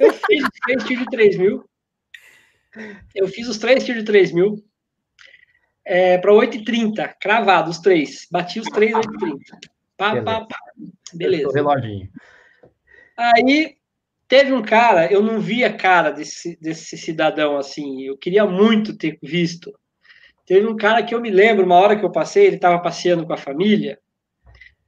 Eu 0.00 0.12
fiz 0.12 0.42
três 0.64 0.84
tiros 0.84 1.04
de 1.04 1.10
3 1.10 1.36
mil. 1.36 1.64
Eu 3.14 3.28
fiz 3.28 3.48
os 3.48 3.58
três 3.58 3.84
tiros 3.84 4.02
de 4.02 4.06
3 4.06 4.32
mil 4.32 4.64
é, 5.84 6.18
para 6.18 6.32
8,30, 6.32 7.14
cravado, 7.20 7.70
os 7.70 7.78
três. 7.78 8.26
Bati 8.30 8.60
os 8.60 8.68
três 8.68 8.92
8,30. 8.92 9.38
Pá, 9.96 10.10
Beleza. 10.10 10.24
pá, 10.24 10.40
pá. 10.46 10.58
Beleza. 11.14 11.52
Reloginho. 11.54 12.10
Aí 13.16 13.76
Teve 14.28 14.52
um 14.52 14.62
cara, 14.62 15.10
eu 15.12 15.22
não 15.22 15.38
vi 15.40 15.64
a 15.64 15.72
cara 15.72 16.10
desse, 16.10 16.58
desse 16.60 16.98
cidadão 16.98 17.56
assim, 17.56 18.02
eu 18.02 18.18
queria 18.18 18.44
muito 18.44 18.96
ter 18.96 19.18
visto. 19.22 19.72
Teve 20.44 20.66
um 20.66 20.76
cara 20.76 21.02
que 21.04 21.14
eu 21.14 21.20
me 21.20 21.30
lembro, 21.30 21.64
uma 21.64 21.76
hora 21.76 21.96
que 21.96 22.04
eu 22.04 22.10
passei, 22.10 22.46
ele 22.46 22.56
estava 22.56 22.80
passeando 22.80 23.24
com 23.24 23.32
a 23.32 23.38
família. 23.38 24.00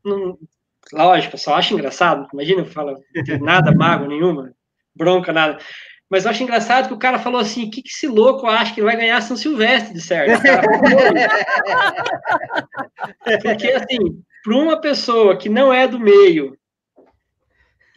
Não, 0.05 0.37
lógico, 0.93 1.39
só 1.39 1.55
acho 1.55 1.75
engraçado. 1.75 2.27
Imagina, 2.33 2.63
eu 2.63 2.67
falo, 2.67 2.99
nada, 3.41 3.73
mago 3.73 4.07
nenhuma, 4.07 4.53
bronca, 4.95 5.33
nada. 5.33 5.59
Mas 6.11 6.25
eu 6.25 6.31
acho 6.31 6.43
engraçado 6.43 6.89
que 6.89 6.95
o 6.95 6.99
cara 6.99 7.19
falou 7.19 7.41
assim: 7.41 7.67
o 7.67 7.71
que, 7.71 7.83
que 7.83 7.91
esse 7.91 8.07
louco 8.07 8.47
acha 8.47 8.75
que 8.75 8.83
vai 8.83 8.97
ganhar 8.97 9.21
São 9.21 9.37
Silvestre 9.37 9.93
de 9.93 10.01
certo? 10.01 10.41
Porque, 13.43 13.71
assim, 13.73 14.23
para 14.43 14.57
uma 14.57 14.81
pessoa 14.81 15.37
que 15.37 15.49
não 15.49 15.73
é 15.73 15.87
do 15.87 16.01
meio, 16.01 16.58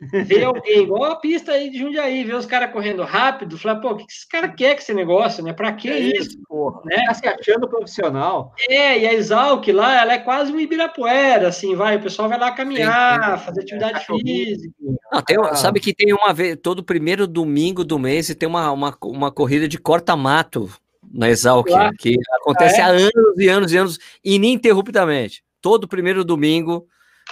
ver 0.01 0.43
alguém, 0.43 0.83
igual 0.83 1.03
a 1.11 1.15
pista 1.15 1.51
aí 1.51 1.69
de 1.69 1.77
Jundiaí, 1.77 2.23
ver 2.23 2.35
os 2.35 2.45
caras 2.45 2.71
correndo 2.71 3.03
rápido, 3.03 3.57
falar, 3.57 3.79
pô, 3.79 3.91
o 3.91 3.97
que 3.97 4.05
esse 4.09 4.27
cara 4.27 4.49
quer 4.49 4.73
com 4.73 4.81
esse 4.81 4.93
negócio, 4.93 5.43
né? 5.43 5.53
Para 5.53 5.71
que 5.73 5.89
é 5.89 5.99
isso? 5.99 6.41
Porra, 6.47 6.81
né? 6.85 7.03
Tá 7.05 7.13
se 7.13 7.27
achando 7.27 7.69
profissional. 7.69 8.53
É, 8.67 8.99
e 8.99 9.05
a 9.05 9.13
Exalc 9.13 9.67
lá, 9.67 10.01
ela 10.01 10.13
é 10.13 10.17
quase 10.17 10.51
um 10.51 10.59
Ibirapuera, 10.59 11.47
assim, 11.47 11.75
vai, 11.75 11.97
o 11.97 12.01
pessoal 12.01 12.27
vai 12.27 12.39
lá 12.39 12.51
caminhar, 12.51 13.39
fazer 13.45 13.61
atividade 13.61 13.99
é, 13.99 13.99
física. 13.99 14.73
Não, 15.11 15.21
tem, 15.21 15.37
sabe 15.55 15.79
que 15.79 15.93
tem 15.93 16.13
uma 16.13 16.33
vez, 16.33 16.57
todo 16.61 16.83
primeiro 16.83 17.27
domingo 17.27 17.83
do 17.83 17.99
mês, 17.99 18.33
tem 18.33 18.49
uma, 18.49 18.71
uma, 18.71 18.97
uma 19.03 19.31
corrida 19.31 19.67
de 19.67 19.77
corta-mato 19.77 20.69
na 21.13 21.29
Exalc, 21.29 21.67
que 21.99 22.15
acontece 22.41 22.81
ah, 22.81 22.85
é? 22.85 22.87
há 22.87 22.87
anos 22.87 23.37
e 23.37 23.49
anos 23.49 23.71
e 23.71 23.77
anos, 23.77 23.99
ininterruptamente. 24.23 25.43
Todo 25.61 25.87
primeiro 25.87 26.23
domingo 26.23 26.87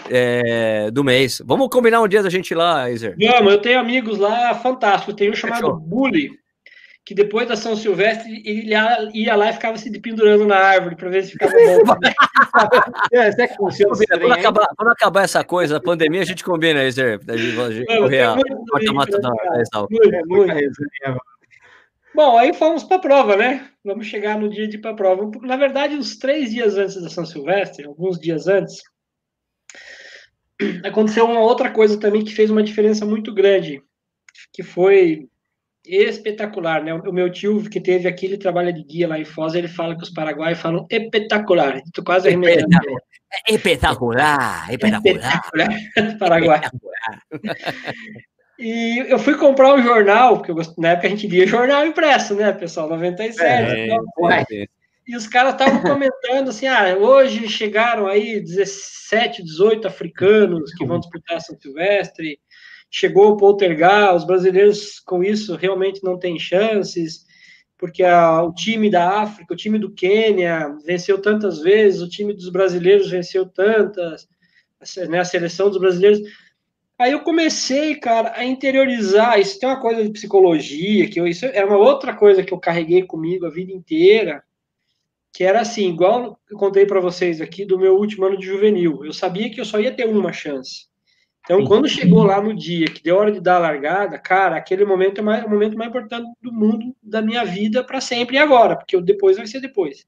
é, 0.10 0.92
do 0.92 1.04
mês. 1.04 1.42
Vamos 1.46 1.70
combinar 1.70 2.02
um 2.02 2.08
dia 2.08 2.22
da 2.22 2.30
gente 2.30 2.52
ir 2.52 2.56
lá, 2.56 2.90
Iser? 2.90 3.16
Vamos, 3.20 3.54
eu 3.54 3.62
tenho 3.62 3.80
amigos 3.80 4.18
lá 4.18 4.54
fantásticos. 4.56 5.16
Tem 5.16 5.30
um 5.30 5.36
chamado 5.36 5.62
Fechou. 5.62 5.80
Bully, 5.80 6.32
que 7.06 7.16
depois 7.16 7.48
da 7.48 7.56
São 7.56 7.76
Silvestre 7.76 8.42
ele 8.46 8.72
ia 9.14 9.36
lá 9.36 9.50
e 9.50 9.54
ficava 9.54 9.78
se 9.78 10.00
pendurando 10.00 10.46
na 10.46 10.58
árvore 10.58 10.96
para 10.96 11.10
ver 11.10 11.24
se 11.24 11.32
ficava 11.32 11.52
bom. 11.84 11.96
é, 13.12 13.30
é 13.30 13.48
quando, 13.48 14.32
acabar, 14.32 14.68
quando, 14.78 14.92
acabar, 14.92 15.24
essa 15.24 15.44
coisa, 15.44 15.78
a 15.78 15.82
pandemia, 15.82 16.22
a 16.22 16.26
gente 16.26 16.44
combina, 16.44 16.84
Iser, 16.84 17.18
da 17.26 17.36
gente, 17.36 17.56
gente 17.74 17.98
correr 17.98 18.22
a 18.22 18.94
mata 18.94 19.20
da 19.20 19.32
Bom, 22.14 22.38
aí 22.38 22.54
fomos 22.54 22.84
para 22.84 22.98
a 22.98 23.02
prova, 23.02 23.36
né? 23.36 23.68
Vamos 23.84 24.08
chegar 24.08 24.38
no 24.38 24.50
dia 24.50 24.68
de 24.68 24.78
ir 24.78 24.80
para 24.80 24.92
a 24.92 24.96
prova. 24.96 25.32
Na 25.42 25.56
verdade, 25.56 25.96
uns 25.96 26.18
três 26.18 26.52
dias 26.52 26.78
antes 26.78 27.02
da 27.02 27.10
São 27.10 27.26
Silvestre, 27.26 27.86
alguns 27.86 28.20
dias 28.20 28.48
antes, 28.48 28.82
aconteceu 30.84 31.26
uma 31.26 31.40
outra 31.40 31.72
coisa 31.72 32.00
também 32.00 32.24
que 32.24 32.34
fez 32.34 32.50
uma 32.50 32.64
diferença 32.64 33.06
muito 33.06 33.34
grande, 33.34 33.82
que 34.54 34.64
foi 34.64 35.28
espetacular, 35.86 36.84
né? 36.84 36.94
O 36.94 37.12
meu 37.12 37.32
tio 37.32 37.64
que 37.70 37.80
teve 37.80 38.08
aqui, 38.08 38.26
ele 38.26 38.38
trabalha 38.38 38.72
de 38.72 38.84
guia 38.84 39.08
lá 39.08 39.18
em 39.18 39.26
Foz, 39.26 39.56
ele 39.56 39.68
fala 39.68 39.96
que 39.96 40.04
os 40.04 40.10
paraguaios 40.10 40.60
falam 40.60 40.86
espetacular. 40.90 41.82
Tu 41.94 42.04
quase 42.04 42.28
arremedando. 42.28 42.68
Espetacular, 43.48 44.74
espetacular. 44.74 45.44
espetacular. 45.54 46.18
Paraguai. 46.18 46.62
E 48.58 49.06
eu 49.08 49.20
fui 49.20 49.38
comprar 49.38 49.74
um 49.74 49.84
jornal, 49.84 50.42
porque 50.42 50.52
na 50.78 50.90
época 50.90 51.08
a 51.08 51.10
gente 51.12 51.28
lia 51.28 51.48
jornal 51.48 51.86
impresso, 51.86 52.36
né, 52.36 52.52
pessoal? 52.52 52.90
97. 52.90 53.42
É, 53.42 53.86
então, 53.86 54.32
é, 54.32 54.66
e 55.10 55.16
os 55.16 55.26
caras 55.26 55.54
estavam 55.54 55.82
comentando 55.82 56.50
assim: 56.50 56.68
ah, 56.68 56.96
hoje 56.96 57.50
chegaram 57.50 58.06
aí 58.06 58.40
17, 58.40 59.44
18 59.44 59.88
africanos 59.88 60.72
que 60.76 60.86
vão 60.86 61.00
disputar 61.00 61.42
São 61.42 61.60
Silvestre, 61.60 62.40
chegou 62.92 63.32
o 63.32 63.38
Poltergar, 63.38 64.16
os 64.16 64.24
brasileiros 64.24 65.00
com 65.00 65.24
isso 65.24 65.56
realmente 65.56 66.04
não 66.04 66.20
têm 66.20 66.38
chances, 66.38 67.26
porque 67.76 68.04
a, 68.04 68.44
o 68.44 68.54
time 68.54 68.88
da 68.88 69.22
África, 69.22 69.52
o 69.52 69.58
time 69.58 69.80
do 69.80 69.92
Quênia 69.92 70.78
venceu 70.86 71.20
tantas 71.20 71.60
vezes, 71.60 72.02
o 72.02 72.10
time 72.10 72.32
dos 72.32 72.50
brasileiros 72.50 73.10
venceu 73.10 73.48
tantas, 73.48 74.28
né, 75.10 75.20
a 75.20 75.26
seleção 75.26 75.70
dos 75.70 75.80
brasileiros. 75.80 76.20
Aí 77.00 77.14
eu 77.14 77.22
comecei, 77.22 77.96
cara, 77.96 78.34
a 78.36 78.44
interiorizar. 78.44 79.40
Isso 79.40 79.58
tem 79.58 79.70
uma 79.70 79.80
coisa 79.80 80.04
de 80.04 80.12
psicologia, 80.12 81.10
que 81.10 81.20
eu, 81.20 81.26
isso 81.26 81.46
é 81.46 81.66
uma 81.66 81.78
outra 81.78 82.14
coisa 82.14 82.44
que 82.44 82.54
eu 82.54 82.60
carreguei 82.60 83.04
comigo 83.04 83.46
a 83.48 83.50
vida 83.50 83.72
inteira 83.72 84.44
que 85.34 85.44
era 85.44 85.62
assim, 85.62 85.90
igual 85.90 86.40
eu 86.50 86.58
contei 86.58 86.86
para 86.86 87.00
vocês 87.00 87.40
aqui 87.40 87.66
do 87.66 87.78
meu 87.78 87.96
último 87.96 88.26
ano 88.26 88.38
de 88.38 88.46
juvenil. 88.46 89.06
Eu 89.06 89.14
sabia 89.14 89.50
que 89.50 89.60
eu 89.60 89.66
só 89.66 89.80
ia 89.80 89.94
ter 89.94 90.06
uma 90.06 90.34
chance. 90.34 90.90
Então, 91.44 91.66
quando 91.66 91.88
chegou 91.88 92.24
lá 92.24 92.40
no 92.42 92.56
dia 92.56 92.86
que 92.86 93.02
deu 93.02 93.18
hora 93.18 93.32
de 93.32 93.40
dar 93.40 93.56
a 93.56 93.60
largada, 93.60 94.20
cara, 94.20 94.56
aquele 94.56 94.86
momento 94.86 95.20
é 95.20 95.22
mais, 95.24 95.44
o 95.44 95.50
momento 95.50 95.78
mais 95.78 95.90
importante 95.90 96.30
do 96.42 96.52
mundo, 96.52 96.96
da 97.02 97.22
minha 97.22 97.44
vida, 97.44 97.84
para 97.84 98.00
sempre 98.00 98.36
e 98.36 98.40
agora, 98.40 98.76
porque 98.76 98.96
o 98.96 99.02
depois 99.02 99.38
vai 99.38 99.48
ser 99.48 99.60
depois. 99.60 100.06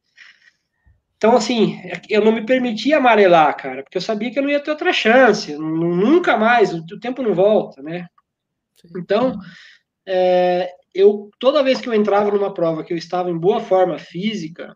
Então, 1.17 1.35
assim, 1.35 1.79
eu 2.09 2.23
não 2.23 2.31
me 2.31 2.45
permitia 2.45 2.97
amarelar, 2.97 3.55
cara, 3.55 3.83
porque 3.83 3.97
eu 3.97 4.01
sabia 4.01 4.31
que 4.31 4.37
eu 4.37 4.43
não 4.43 4.49
ia 4.49 4.59
ter 4.59 4.71
outra 4.71 4.91
chance, 4.91 5.55
nunca 5.55 6.37
mais, 6.37 6.73
o 6.73 6.99
tempo 6.99 7.23
não 7.23 7.33
volta, 7.33 7.81
né? 7.81 8.07
Então, 8.95 9.39
é, 10.05 10.71
eu 10.93 11.29
toda 11.39 11.63
vez 11.63 11.79
que 11.79 11.87
eu 11.87 11.93
entrava 11.93 12.31
numa 12.31 12.53
prova 12.53 12.83
que 12.83 12.93
eu 12.93 12.97
estava 12.97 13.29
em 13.29 13.37
boa 13.37 13.59
forma 13.59 13.97
física, 13.97 14.75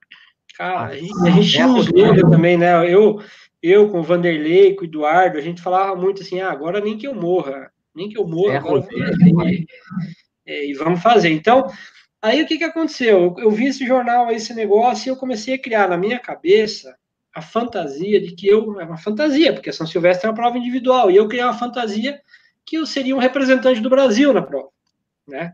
Cara, 0.58 0.86
a 0.86 0.96
gente, 0.96 1.28
a 1.28 1.32
gente 1.32 1.52
tinha 1.52 1.68
uns 1.68 1.92
medo 1.92 2.30
também, 2.30 2.58
né? 2.58 2.92
Eu, 2.92 3.22
eu 3.62 3.90
com 3.90 4.00
o 4.00 4.04
Vanderlei, 4.04 4.76
com 4.76 4.84
o 4.84 4.86
Eduardo, 4.86 5.38
a 5.38 5.42
gente 5.42 5.62
falava 5.62 5.96
muito 5.96 6.22
assim, 6.22 6.40
ah, 6.40 6.52
agora 6.52 6.80
nem 6.80 6.98
que 6.98 7.08
eu 7.08 7.14
morra, 7.14 7.72
nem 7.94 8.08
que 8.08 8.18
eu 8.18 8.26
morra, 8.26 8.54
é, 8.54 8.58
agora 8.58 8.88
e, 8.92 9.66
é, 10.46 10.70
e 10.70 10.74
vamos 10.74 11.02
fazer. 11.02 11.30
Então, 11.30 11.68
aí 12.22 12.42
o 12.42 12.48
que, 12.48 12.58
que 12.58 12.64
aconteceu? 12.64 13.36
Eu, 13.38 13.44
eu 13.44 13.52
vi 13.52 13.68
esse 13.68 13.86
jornal, 13.86 14.32
esse 14.32 14.54
negócio, 14.54 15.10
e 15.10 15.12
eu 15.12 15.18
comecei 15.18 15.56
a 15.56 15.62
criar 15.62 15.90
na 15.90 15.98
minha 15.98 16.20
cabeça 16.20 16.96
a 17.34 17.42
fantasia 17.42 18.22
de 18.22 18.34
que 18.34 18.48
eu, 18.48 18.80
é 18.80 18.86
uma 18.86 18.98
fantasia, 18.98 19.52
porque 19.52 19.74
São 19.74 19.86
Silvestre 19.86 20.26
é 20.26 20.30
uma 20.30 20.36
prova 20.36 20.58
individual, 20.58 21.12
e 21.12 21.18
eu 21.18 21.28
criei 21.28 21.44
uma 21.44 21.58
fantasia 21.58 22.22
que 22.66 22.78
eu 22.78 22.86
seria 22.86 23.16
um 23.16 23.20
representante 23.20 23.82
do 23.82 23.90
Brasil 23.90 24.32
na 24.32 24.42
prova, 24.42 24.70
né? 25.28 25.54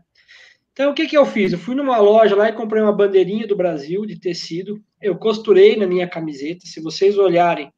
Então, 0.72 0.90
o 0.90 0.94
que, 0.94 1.06
que 1.06 1.16
eu 1.16 1.26
fiz? 1.26 1.52
Eu 1.52 1.58
fui 1.58 1.74
numa 1.74 1.98
loja 1.98 2.34
lá 2.34 2.48
e 2.48 2.54
comprei 2.54 2.82
uma 2.82 2.92
bandeirinha 2.92 3.46
do 3.46 3.56
Brasil 3.56 4.06
de 4.06 4.18
tecido. 4.18 4.82
Eu 5.02 5.16
costurei 5.16 5.76
na 5.76 5.86
minha 5.86 6.08
camiseta. 6.08 6.66
Se 6.66 6.80
vocês 6.80 7.18
olharem 7.18 7.72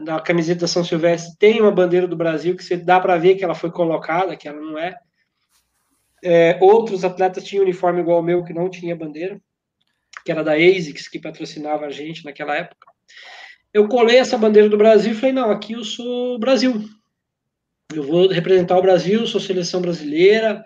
na 0.00 0.20
camiseta 0.20 0.66
São 0.66 0.82
Silvestre, 0.82 1.36
tem 1.38 1.60
uma 1.60 1.70
bandeira 1.70 2.08
do 2.08 2.16
Brasil 2.16 2.56
que 2.56 2.64
você 2.64 2.76
dá 2.76 2.98
para 2.98 3.18
ver 3.18 3.36
que 3.36 3.44
ela 3.44 3.54
foi 3.54 3.70
colocada, 3.70 4.36
que 4.36 4.48
ela 4.48 4.60
não 4.60 4.78
é. 4.78 4.96
é. 6.24 6.58
Outros 6.60 7.04
atletas 7.04 7.44
tinham 7.44 7.62
uniforme 7.62 8.00
igual 8.00 8.16
ao 8.16 8.22
meu, 8.22 8.42
que 8.42 8.54
não 8.54 8.70
tinha 8.70 8.96
bandeira, 8.96 9.40
que 10.24 10.32
era 10.32 10.42
da 10.42 10.54
ASICS, 10.54 11.08
que 11.08 11.20
patrocinava 11.20 11.86
a 11.86 11.90
gente 11.90 12.24
naquela 12.24 12.56
época. 12.56 12.86
Eu 13.72 13.86
colei 13.88 14.16
essa 14.16 14.38
bandeira 14.38 14.68
do 14.68 14.76
Brasil 14.76 15.12
e 15.12 15.14
falei: 15.14 15.32
não, 15.32 15.50
aqui 15.50 15.74
eu 15.74 15.84
sou 15.84 16.38
Brasil. 16.38 16.82
Eu 17.94 18.02
vou 18.02 18.28
representar 18.28 18.78
o 18.78 18.82
Brasil, 18.82 19.26
sou 19.26 19.40
seleção 19.40 19.82
brasileira 19.82 20.64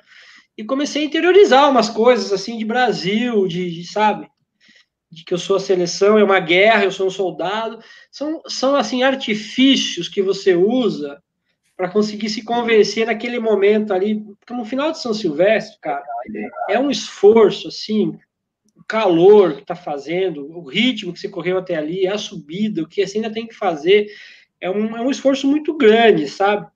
e 0.57 0.65
comecei 0.65 1.03
a 1.03 1.05
interiorizar 1.05 1.69
umas 1.69 1.89
coisas 1.89 2.33
assim 2.33 2.57
de 2.57 2.65
Brasil, 2.65 3.47
de, 3.47 3.71
de, 3.71 3.85
sabe, 3.85 4.29
de 5.17 5.25
que 5.25 5.33
eu 5.33 5.39
sou 5.39 5.57
a 5.57 5.61
seleção, 5.61 6.19
é 6.19 6.23
uma 6.23 6.39
guerra, 6.39 6.85
eu 6.85 6.93
sou 6.93 7.07
um 7.07 7.11
soldado, 7.11 7.79
são, 8.11 8.43
são 8.47 8.77
assim 8.77 9.03
artifícios 9.03 10.11
que 10.11 10.21
você 10.21 10.55
usa 10.55 11.23
para 11.75 11.89
conseguir 11.89 12.29
se 12.29 12.45
convencer 12.45 13.07
naquele 13.07 13.39
momento 13.39 13.95
ali, 13.95 14.21
porque 14.39 14.53
no 14.53 14.67
final 14.67 14.93
de 14.93 15.01
São 15.01 15.15
Silvestre, 15.15 15.81
cara, 15.81 16.05
é 16.69 16.79
um 16.79 16.91
esforço 16.91 17.69
assim, 17.69 18.19
o 18.77 18.85
calor 18.87 19.55
que 19.55 19.63
está 19.63 19.75
fazendo, 19.75 20.55
o 20.55 20.69
ritmo 20.69 21.15
que 21.15 21.19
você 21.19 21.31
correu 21.31 21.57
até 21.57 21.77
ali, 21.77 22.07
a 22.07 22.19
subida, 22.19 22.83
o 22.83 22.87
que 22.87 23.07
você 23.07 23.17
ainda 23.17 23.33
tem 23.33 23.47
que 23.47 23.55
fazer, 23.55 24.09
é 24.61 24.71
um, 24.71 24.99
é 24.99 25.01
um 25.01 25.11
esforço 25.11 25.49
muito 25.49 25.75
grande, 25.79 26.29
sabe? 26.29 26.67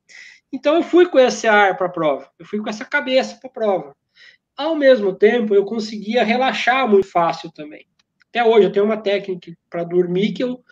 Então 0.50 0.76
eu 0.76 0.82
fui 0.82 1.06
com 1.06 1.18
esse 1.18 1.46
ar 1.46 1.76
para 1.76 1.88
a 1.88 1.92
prova, 1.92 2.30
eu 2.38 2.46
fui 2.46 2.58
com 2.58 2.70
essa 2.70 2.86
cabeça 2.86 3.36
para 3.36 3.50
a 3.50 3.52
prova. 3.52 3.96
Ao 4.56 4.74
mesmo 4.74 5.14
tempo, 5.14 5.54
eu 5.54 5.66
conseguia 5.66 6.24
relaxar 6.24 6.88
muito 6.88 7.06
fácil 7.06 7.52
também. 7.52 7.86
Até 8.30 8.44
hoje 8.44 8.66
eu 8.66 8.72
tenho 8.72 8.86
uma 8.86 8.96
técnica 8.96 9.52
para 9.68 9.84
dormir 9.84 10.32
que 10.32 10.42
eu, 10.42 10.62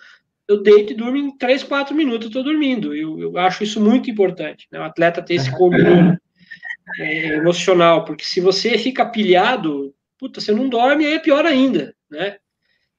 eu 0.48 0.62
deito 0.62 0.92
e 0.92 0.96
durmo 0.96 1.16
em 1.16 1.36
3, 1.36 1.62
4 1.64 1.94
minutos, 1.94 2.22
eu 2.22 2.28
estou 2.28 2.44
dormindo. 2.44 2.94
Eu, 2.94 3.20
eu 3.20 3.38
acho 3.38 3.62
isso 3.64 3.80
muito 3.80 4.10
importante, 4.10 4.66
né? 4.72 4.78
o 4.78 4.84
atleta 4.84 5.22
ter 5.22 5.34
esse 5.34 5.50
comando 5.50 6.16
é, 6.98 7.36
emocional, 7.36 8.04
porque 8.04 8.24
se 8.24 8.40
você 8.40 8.78
fica 8.78 9.04
pilhado, 9.04 9.94
puta, 10.18 10.40
você 10.40 10.52
não 10.52 10.68
dorme, 10.68 11.04
aí 11.04 11.14
é 11.14 11.18
pior 11.18 11.44
ainda, 11.44 11.94
né? 12.10 12.38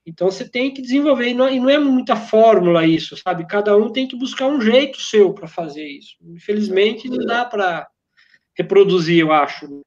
Então 0.05 0.31
você 0.31 0.47
tem 0.47 0.73
que 0.73 0.81
desenvolver, 0.81 1.29
e 1.29 1.33
não, 1.33 1.49
e 1.49 1.59
não, 1.59 1.69
é 1.69 1.77
muita 1.77 2.15
fórmula 2.15 2.85
isso, 2.85 3.15
sabe? 3.15 3.45
Cada 3.45 3.77
um 3.77 3.91
tem 3.91 4.07
que 4.07 4.17
buscar 4.17 4.47
um 4.47 4.59
jeito 4.59 4.99
seu 4.99 5.33
para 5.33 5.47
fazer 5.47 5.85
isso. 5.85 6.15
Infelizmente, 6.21 7.07
não 7.07 7.25
dá 7.25 7.45
para 7.45 7.87
reproduzir, 8.57 9.19
eu 9.19 9.31
acho. 9.31 9.81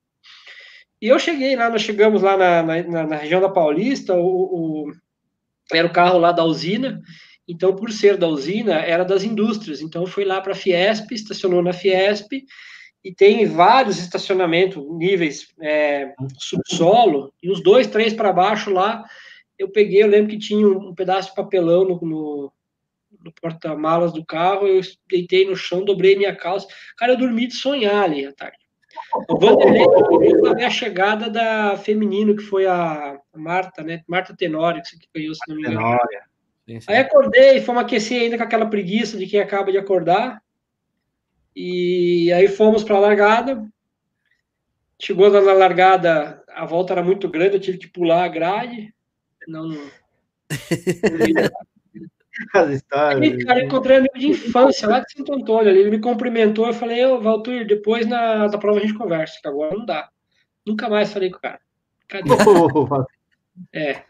E 1.02 1.08
eu 1.08 1.18
cheguei 1.18 1.56
lá, 1.56 1.68
nós 1.68 1.82
chegamos 1.82 2.22
lá 2.22 2.36
na, 2.36 2.62
na, 2.62 3.06
na 3.08 3.16
região 3.16 3.40
da 3.40 3.48
Paulista, 3.48 4.14
o, 4.14 4.86
o, 4.86 4.92
era 5.72 5.88
o 5.88 5.92
carro 5.92 6.16
lá 6.16 6.30
da 6.30 6.44
usina, 6.44 7.02
então, 7.48 7.74
por 7.74 7.90
ser 7.90 8.16
da 8.16 8.28
usina, 8.28 8.74
era 8.74 9.04
das 9.04 9.24
indústrias. 9.24 9.80
Então, 9.80 10.06
fui 10.06 10.24
lá 10.24 10.40
para 10.40 10.52
a 10.52 10.54
Fiesp, 10.54 11.10
estacionou 11.10 11.60
na 11.60 11.72
Fiesp, 11.72 12.44
e 13.02 13.12
tem 13.12 13.44
vários 13.46 13.98
estacionamentos, 13.98 14.80
níveis 14.96 15.48
é, 15.60 16.14
subsolo, 16.38 17.34
e 17.42 17.50
os 17.50 17.60
dois, 17.60 17.88
três 17.88 18.14
para 18.14 18.32
baixo 18.32 18.70
lá, 18.70 19.04
eu 19.58 19.68
peguei, 19.68 20.04
eu 20.04 20.06
lembro 20.06 20.30
que 20.30 20.38
tinha 20.38 20.64
um, 20.68 20.90
um 20.90 20.94
pedaço 20.94 21.30
de 21.30 21.34
papelão 21.34 21.84
no, 21.84 22.00
no, 22.00 22.52
no 23.24 23.32
porta-malas 23.40 24.12
do 24.12 24.24
carro, 24.24 24.68
eu 24.68 24.80
deitei 25.10 25.48
no 25.48 25.56
chão, 25.56 25.84
dobrei 25.84 26.14
minha 26.14 26.34
calça. 26.34 26.68
Cara, 26.96 27.14
eu 27.14 27.18
dormi 27.18 27.48
de 27.48 27.54
sonhar 27.54 28.04
ali 28.04 28.24
à 28.24 28.32
tarde. 28.32 28.61
O 29.28 29.38
Vanderlei 29.38 29.84
também 30.42 30.64
a 30.64 30.70
chegada 30.70 31.28
da 31.28 31.76
feminino, 31.76 32.36
que 32.36 32.42
foi 32.42 32.66
a 32.66 33.18
Marta, 33.34 33.82
né? 33.82 34.02
Marta 34.06 34.34
Tenório, 34.36 34.82
que 34.82 35.08
ganhou, 35.14 35.34
se 35.34 35.40
não 35.48 35.56
me 35.56 35.62
engano. 35.62 35.98
Aí 36.86 36.96
acordei, 36.96 37.60
fomos 37.60 37.82
aquecer 37.82 38.22
ainda 38.22 38.38
com 38.38 38.44
aquela 38.44 38.66
preguiça 38.66 39.18
de 39.18 39.26
quem 39.26 39.40
acaba 39.40 39.70
de 39.70 39.78
acordar. 39.78 40.42
E 41.54 42.32
aí 42.32 42.48
fomos 42.48 42.82
para 42.82 42.96
a 42.96 43.00
largada. 43.00 43.68
Chegou 44.98 45.30
na 45.30 45.40
largada, 45.52 46.42
a 46.48 46.64
volta 46.64 46.94
era 46.94 47.02
muito 47.02 47.28
grande, 47.28 47.56
eu 47.56 47.60
tive 47.60 47.78
que 47.78 47.88
pular 47.88 48.24
a 48.24 48.28
grade. 48.28 48.94
Não, 49.46 49.68
não... 49.68 49.90
As 52.54 52.70
histórias. 52.70 53.32
Aí, 53.32 53.44
cara, 53.44 53.64
encontrei 53.64 53.96
um 53.96 54.00
amigo 54.00 54.18
de 54.18 54.28
infância 54.28 54.88
lá 54.88 55.00
de 55.00 55.12
Santo 55.12 55.34
Antônio. 55.34 55.70
Ele 55.70 55.90
me 55.90 56.00
cumprimentou. 56.00 56.66
Eu 56.66 56.72
falei, 56.72 57.04
ô, 57.04 57.20
Valtur, 57.20 57.66
depois 57.66 58.06
na, 58.06 58.48
na 58.48 58.58
prova 58.58 58.78
a 58.78 58.82
gente 58.82 58.94
conversa, 58.94 59.38
que 59.40 59.48
agora 59.48 59.76
não 59.76 59.84
dá. 59.84 60.08
Nunca 60.66 60.88
mais 60.88 61.12
falei 61.12 61.30
com 61.30 61.38
o 61.38 61.40
cara. 61.40 61.60
Cadê? 62.08 62.30
é. 63.72 64.02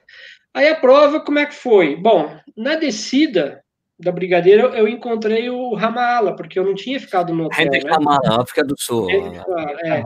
Aí 0.55 0.69
a 0.69 0.77
prova, 0.77 1.21
como 1.21 1.39
é 1.39 1.47
que 1.47 1.55
foi? 1.55 1.97
Bom, 1.97 2.37
na 2.57 2.77
descida 2.77 3.63
da 3.99 4.13
Brigadeira, 4.13 4.65
eu 4.77 4.87
encontrei 4.87 5.49
o 5.49 5.75
Ramala, 5.75 6.37
porque 6.37 6.59
eu 6.59 6.65
não 6.65 6.75
tinha 6.75 7.01
ficado 7.01 7.33
no 7.33 7.47
hotel. 7.47 7.65
Hendrik 7.65 7.87
né? 7.87 7.93
Ramala, 7.93 8.43
África 8.43 8.65
do 8.65 8.75
Sul. 8.79 9.11
Hendrik, 9.11 9.45
é. 9.85 10.03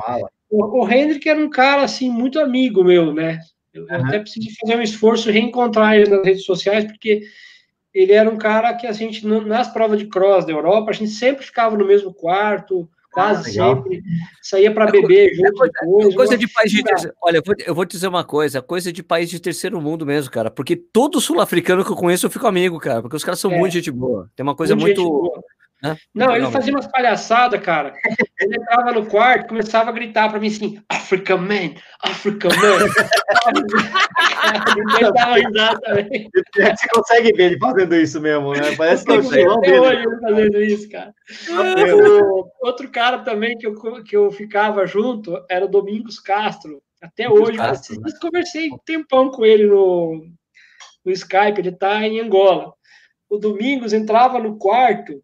O, 0.48 0.84
o 0.84 0.88
Hendrik 0.88 1.28
era 1.28 1.40
um 1.40 1.50
cara, 1.50 1.82
assim, 1.82 2.08
muito 2.08 2.38
amigo 2.38 2.84
meu, 2.84 3.12
né? 3.12 3.40
Eu 3.74 3.84
uhum. 3.84 4.06
até 4.06 4.20
preciso 4.20 4.48
fazer 4.60 4.76
um 4.76 4.82
esforço 4.82 5.30
reencontrar 5.30 5.96
ele 5.96 6.08
nas 6.08 6.24
redes 6.24 6.44
sociais, 6.44 6.84
porque 6.84 7.22
ele 7.96 8.12
era 8.12 8.28
um 8.28 8.36
cara 8.36 8.74
que 8.74 8.86
a 8.86 8.92
gente, 8.92 9.26
nas 9.26 9.68
provas 9.68 9.98
de 9.98 10.06
cross 10.06 10.44
da 10.44 10.52
Europa, 10.52 10.90
a 10.90 10.94
gente 10.94 11.10
sempre 11.10 11.44
ficava 11.44 11.76
no 11.76 11.86
mesmo 11.86 12.12
quarto, 12.12 12.88
quase 13.10 13.58
ah, 13.58 13.74
sempre, 13.74 14.02
saía 14.42 14.70
para 14.70 14.90
beber 14.90 15.34
junto 15.34 15.54
coisa, 15.54 15.72
depois. 15.80 16.14
Coisa 16.14 16.36
de 16.36 16.46
país 16.46 16.70
de 16.70 16.82
terceiro, 16.82 17.16
olha, 17.22 17.38
eu 17.38 17.42
vou, 17.42 17.54
eu 17.66 17.74
vou 17.74 17.86
te 17.86 17.92
dizer 17.92 18.08
uma 18.08 18.22
coisa, 18.22 18.60
coisa 18.60 18.92
de 18.92 19.02
país 19.02 19.30
de 19.30 19.40
terceiro 19.40 19.80
mundo 19.80 20.04
mesmo, 20.04 20.30
cara, 20.30 20.50
porque 20.50 20.76
todo 20.76 21.18
sul-africano 21.18 21.82
que 21.82 21.90
eu 21.90 21.96
conheço 21.96 22.26
eu 22.26 22.30
fico 22.30 22.46
amigo, 22.46 22.78
cara, 22.78 23.00
porque 23.00 23.16
os 23.16 23.24
caras 23.24 23.40
são 23.40 23.50
é. 23.50 23.58
muito 23.58 23.72
gente 23.72 23.90
boa, 23.90 24.30
tem 24.36 24.44
uma 24.44 24.54
coisa 24.54 24.76
muito... 24.76 25.02
muito 25.02 25.42
não, 26.14 26.34
ele 26.34 26.50
fazia 26.50 26.72
umas 26.72 26.86
palhaçadas, 26.86 27.60
cara. 27.60 27.92
Ele 28.40 28.56
entrava 28.56 28.92
no 28.92 29.06
quarto, 29.06 29.48
começava 29.48 29.90
a 29.90 29.92
gritar 29.92 30.28
para 30.28 30.40
mim 30.40 30.48
assim: 30.48 30.80
African 30.88 31.38
Man, 31.38 31.74
African 32.02 32.50
Man. 32.50 32.78
ele 34.98 35.44
risada 35.44 35.80
também. 35.80 36.30
Você 36.54 36.88
consegue 36.92 37.32
ver 37.32 37.44
ele 37.44 37.58
fazendo 37.58 37.94
isso 37.94 38.20
mesmo, 38.20 38.52
né? 38.52 38.74
Parece 38.76 39.04
que 39.04 39.12
é 39.12 39.16
o 39.16 39.20
estilão 39.20 39.60
dele. 39.60 39.78
hoje 39.78 40.02
ele 40.02 40.20
fazendo 40.20 40.62
isso, 40.62 40.88
cara. 40.90 41.14
outro 42.60 42.90
cara 42.90 43.18
também 43.18 43.56
que 43.56 43.66
eu, 43.66 43.74
que 44.02 44.16
eu 44.16 44.30
ficava 44.30 44.86
junto 44.86 45.44
era 45.48 45.64
o 45.64 45.68
Domingos 45.68 46.18
Castro. 46.18 46.82
Até 47.02 47.28
hoje, 47.28 47.58
Castro, 47.58 48.00
né? 48.00 48.10
conversei 48.20 48.70
um 48.70 48.78
tempão 48.78 49.30
com 49.30 49.44
ele 49.44 49.66
no, 49.66 50.26
no 51.04 51.12
Skype, 51.12 51.58
ele 51.58 51.72
tá 51.72 52.02
em 52.06 52.20
Angola. 52.20 52.72
O 53.28 53.38
Domingos 53.38 53.92
entrava 53.92 54.38
no 54.38 54.56
quarto 54.56 55.22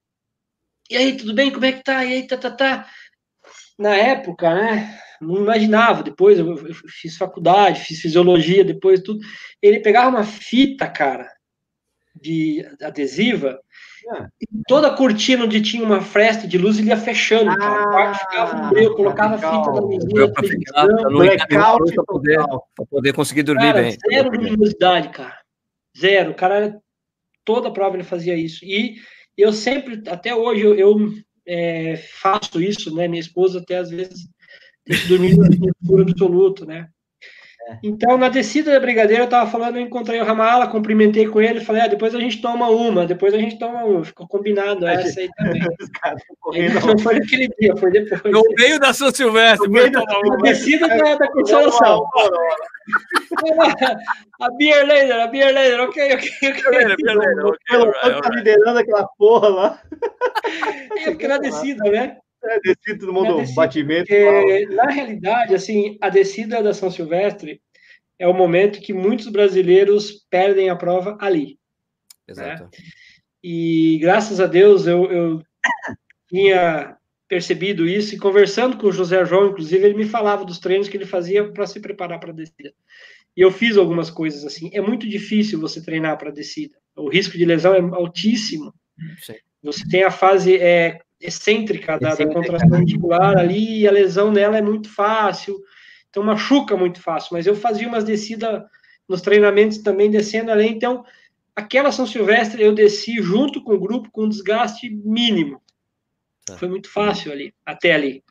e 0.92 0.96
aí, 0.96 1.16
tudo 1.16 1.34
bem? 1.34 1.50
Como 1.50 1.64
é 1.64 1.72
que 1.72 1.82
tá? 1.82 2.04
E 2.04 2.12
aí, 2.12 2.26
tá, 2.26 2.36
tá, 2.36 2.50
tá. 2.50 2.86
Na 3.78 3.96
época, 3.96 4.54
né? 4.54 4.98
Não 5.20 5.36
imaginava. 5.36 6.02
Depois 6.02 6.38
eu, 6.38 6.46
eu 6.46 6.74
fiz 7.00 7.16
faculdade, 7.16 7.80
fiz 7.80 8.00
fisiologia, 8.00 8.62
depois 8.62 9.00
tudo. 9.00 9.20
Ele 9.62 9.80
pegava 9.80 10.10
uma 10.10 10.24
fita, 10.24 10.86
cara, 10.86 11.32
de 12.14 12.62
adesiva, 12.82 13.58
ah. 14.10 14.28
e 14.40 14.46
toda 14.68 14.88
a 14.88 14.94
cortina 14.94 15.44
onde 15.44 15.62
tinha 15.62 15.82
uma 15.82 16.02
fresta 16.02 16.46
de 16.46 16.58
luz, 16.58 16.78
ele 16.78 16.88
ia 16.88 16.96
fechando. 16.96 17.50
Ah, 17.50 17.56
cara. 17.56 17.80
O 17.80 17.90
quarto 17.90 18.18
ficava 18.18 18.54
no 18.56 18.72
meio, 18.72 18.94
colocava 18.94 19.34
legal. 19.36 19.64
fita 19.64 19.80
na 19.80 19.86
mesinha, 19.86 20.26
blackout 21.08 21.94
para 21.94 22.04
poder, 22.04 22.38
poder 22.90 23.12
conseguir 23.14 23.44
dormir 23.44 23.72
cara, 23.72 23.82
bem. 23.82 23.96
Zero 24.10 24.30
luminosidade, 24.30 25.08
cara. 25.08 25.38
Zero. 25.98 26.32
O 26.32 26.34
cara, 26.34 26.78
toda 27.44 27.68
a 27.68 27.72
prova 27.72 27.96
ele 27.96 28.04
fazia 28.04 28.36
isso. 28.36 28.64
E 28.64 28.96
eu 29.36 29.52
sempre, 29.52 30.02
até 30.08 30.34
hoje, 30.34 30.62
eu, 30.62 30.74
eu 30.74 31.12
é, 31.46 31.96
faço 31.96 32.60
isso, 32.60 32.94
né? 32.94 33.08
Minha 33.08 33.20
esposa 33.20 33.60
até 33.60 33.78
às 33.78 33.90
vezes 33.90 34.28
que 34.84 35.08
dormir 35.08 35.36
no 35.36 35.46
escuro 35.46 36.02
absoluto, 36.08 36.66
né? 36.66 36.88
É. 37.68 37.76
Então, 37.82 38.18
na 38.18 38.28
descida 38.28 38.72
da 38.72 38.80
Brigadeira, 38.80 39.22
eu 39.22 39.26
estava 39.26 39.50
falando, 39.50 39.76
eu 39.76 39.82
encontrei 39.82 40.20
o 40.20 40.24
Ramala, 40.24 40.66
cumprimentei 40.66 41.26
com 41.26 41.40
ele, 41.40 41.60
falei, 41.60 41.82
ah, 41.82 41.86
depois 41.86 42.14
a 42.14 42.20
gente 42.20 42.40
toma 42.40 42.68
uma, 42.68 43.06
depois 43.06 43.32
a 43.34 43.38
gente 43.38 43.58
toma 43.58 43.84
uma. 43.84 44.04
Ficou 44.04 44.26
combinado 44.26 44.86
essa 44.86 45.20
aí 45.20 45.30
também. 45.36 45.62
não 46.86 46.98
foi 46.98 47.18
naquele 47.18 47.48
dia, 47.58 47.76
foi 47.76 47.90
depois. 47.90 48.22
No 48.24 48.42
meio 48.58 48.80
da 48.80 48.92
São 48.92 49.10
Silvestre, 49.12 49.66
no 49.66 49.72
meio 49.72 49.92
da, 49.92 50.00
da 50.00 50.36
descida 50.42 50.88
da, 50.88 51.14
da 51.14 51.30
Consolação. 51.30 52.04
a 54.40 54.50
Beer 54.56 54.86
Laser, 54.86 55.20
a 55.20 55.26
Beer 55.28 55.54
Laser, 55.54 55.80
ok, 55.80 56.14
ok, 56.14 56.30
ok. 56.42 56.62
Beer 56.70 57.16
Laser, 57.16 57.46
ok. 57.46 58.20
Tá 58.22 58.28
liderando 58.30 58.78
aquela 58.78 59.06
porra 59.18 59.48
lá. 59.48 59.82
É, 61.04 61.10
porque 61.10 61.26
na 61.26 61.38
descida, 61.38 61.82
né? 61.90 62.18
É, 62.44 62.60
descida, 62.60 62.98
todo 62.98 63.12
mundo, 63.12 63.36
descida, 63.36 63.56
batimento. 63.56 64.06
Porque, 64.06 64.66
na 64.66 64.90
realidade, 64.90 65.54
assim, 65.54 65.96
a 66.00 66.08
descida 66.08 66.62
da 66.62 66.74
São 66.74 66.90
Silvestre 66.90 67.60
é 68.18 68.26
o 68.26 68.34
momento 68.34 68.80
que 68.80 68.92
muitos 68.92 69.28
brasileiros 69.28 70.26
perdem 70.30 70.70
a 70.70 70.76
prova 70.76 71.16
ali. 71.20 71.58
Né? 72.28 72.32
Exato. 72.32 72.62
Né? 72.64 72.70
E 73.42 73.98
graças 74.00 74.40
a 74.40 74.46
Deus 74.46 74.86
eu, 74.86 75.10
eu 75.10 75.42
tinha 76.28 76.96
percebido 77.28 77.86
isso 77.86 78.14
e 78.14 78.18
conversando 78.18 78.76
com 78.76 78.86
o 78.86 78.92
José 78.92 79.24
João, 79.24 79.48
inclusive, 79.48 79.84
ele 79.84 79.96
me 79.96 80.04
falava 80.04 80.44
dos 80.44 80.58
treinos 80.58 80.88
que 80.88 80.96
ele 80.96 81.06
fazia 81.06 81.50
para 81.50 81.66
se 81.66 81.80
preparar 81.80 82.20
para 82.20 82.30
a 82.30 82.34
descida. 82.34 82.72
E 83.36 83.40
eu 83.40 83.50
fiz 83.50 83.76
algumas 83.76 84.10
coisas 84.10 84.44
assim. 84.44 84.70
É 84.72 84.80
muito 84.80 85.08
difícil 85.08 85.58
você 85.58 85.82
treinar 85.82 86.18
para 86.18 86.28
a 86.28 86.32
descida. 86.32 86.76
O 86.94 87.08
risco 87.08 87.38
de 87.38 87.44
lesão 87.44 87.74
é 87.74 87.80
altíssimo. 87.80 88.74
Sim. 89.18 89.34
Você 89.62 89.88
tem 89.88 90.04
a 90.04 90.10
fase 90.10 90.56
é, 90.56 91.00
excêntrica 91.22 91.98
da, 91.98 92.14
da 92.14 92.26
contração 92.26 92.74
articular 92.74 93.38
ali, 93.38 93.80
e 93.80 93.88
a 93.88 93.92
lesão 93.92 94.32
nela 94.32 94.58
é 94.58 94.62
muito 94.62 94.88
fácil, 94.88 95.58
então 96.10 96.22
machuca 96.22 96.76
muito 96.76 97.00
fácil. 97.00 97.30
Mas 97.32 97.46
eu 97.46 97.54
fazia 97.54 97.88
umas 97.88 98.04
descidas 98.04 98.62
nos 99.08 99.22
treinamentos 99.22 99.78
também 99.78 100.10
descendo 100.10 100.50
ali, 100.50 100.68
então 100.68 101.04
aquela 101.54 101.92
São 101.92 102.06
Silvestre 102.06 102.62
eu 102.62 102.74
desci 102.74 103.22
junto 103.22 103.62
com 103.62 103.74
o 103.74 103.80
grupo 103.80 104.10
com 104.10 104.28
desgaste 104.28 104.90
mínimo. 104.90 105.62
Tá. 106.44 106.56
Foi 106.56 106.68
muito 106.68 106.90
fácil 106.90 107.30
ali, 107.30 107.54
até 107.64 107.92
ali. 107.92 108.24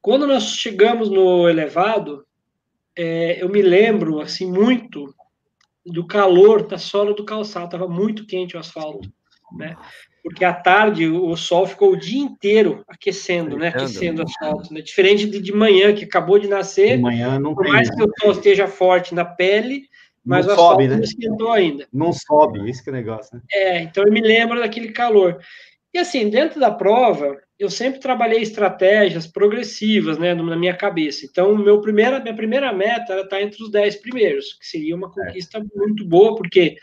Quando 0.00 0.26
nós 0.26 0.56
chegamos 0.56 1.10
no 1.10 1.48
elevado, 1.48 2.26
é, 2.96 3.42
eu 3.42 3.48
me 3.48 3.62
lembro 3.62 4.20
assim 4.20 4.50
muito 4.50 5.14
do 5.84 6.06
calor 6.06 6.66
da 6.66 6.78
sola 6.78 7.14
do 7.14 7.24
calçado, 7.24 7.66
estava 7.66 7.88
muito 7.88 8.26
quente 8.26 8.56
o 8.56 8.60
asfalto, 8.60 9.12
né? 9.56 9.76
Porque 10.22 10.44
à 10.44 10.52
tarde 10.52 11.08
o 11.08 11.36
sol 11.36 11.66
ficou 11.66 11.92
o 11.92 11.96
dia 11.96 12.20
inteiro 12.20 12.84
aquecendo, 12.86 13.56
né? 13.58 13.68
Aquecendo 13.68 14.22
o 14.22 14.24
asfalto, 14.24 14.72
né? 14.72 14.80
Diferente 14.80 15.26
de, 15.26 15.40
de 15.40 15.52
manhã, 15.52 15.92
que 15.92 16.04
acabou 16.04 16.38
de 16.38 16.48
nascer. 16.48 16.96
De 16.96 17.02
manhã 17.02 17.38
não 17.40 17.54
por 17.54 17.66
mais 17.66 17.90
que 17.90 18.02
o 18.02 18.10
sol 18.20 18.32
esteja 18.32 18.68
forte 18.68 19.14
na 19.14 19.24
pele, 19.24 19.88
mas 20.24 20.46
não 20.46 20.54
o 20.54 20.56
sobe, 20.56 20.86
né? 20.86 20.96
não 20.96 21.02
esquentou 21.02 21.50
ainda. 21.50 21.88
Não 21.92 22.12
sobe, 22.12 22.70
isso 22.70 22.84
que 22.84 22.90
é 22.90 22.92
o 22.92 22.96
negócio, 22.96 23.36
né? 23.36 23.42
É, 23.50 23.82
então 23.82 24.04
eu 24.04 24.12
me 24.12 24.20
lembro 24.20 24.60
daquele 24.60 24.92
calor. 24.92 25.40
E 25.92 25.98
assim, 25.98 26.30
dentro 26.30 26.58
da 26.58 26.70
prova, 26.70 27.36
eu 27.58 27.68
sempre 27.68 28.00
trabalhei 28.00 28.40
estratégias 28.40 29.26
progressivas, 29.26 30.18
né, 30.18 30.34
na 30.34 30.56
minha 30.56 30.74
cabeça. 30.74 31.26
Então, 31.26 31.56
meu 31.56 31.80
primeira, 31.80 32.18
minha 32.18 32.34
primeira 32.34 32.72
meta 32.72 33.12
era 33.12 33.22
estar 33.22 33.42
entre 33.42 33.62
os 33.62 33.70
10 33.70 33.96
primeiros, 33.96 34.54
que 34.54 34.66
seria 34.66 34.96
uma 34.96 35.10
conquista 35.10 35.58
é. 35.58 35.62
muito 35.76 36.04
boa, 36.04 36.34
porque 36.34 36.76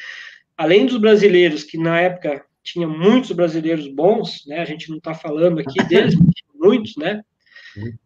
além 0.56 0.86
dos 0.86 0.98
brasileiros 0.98 1.64
que 1.64 1.78
na 1.78 2.00
época 2.00 2.46
tinha 2.64 2.88
muitos 2.88 3.32
brasileiros 3.32 3.88
bons, 3.88 4.46
né? 4.48 4.60
A 4.60 4.66
gente 4.66 4.90
não 4.90 4.98
está 4.98 5.14
falando 5.14 5.60
aqui 5.60 5.84
deles, 5.88 6.16
muitos, 6.56 6.96
né? 6.98 7.24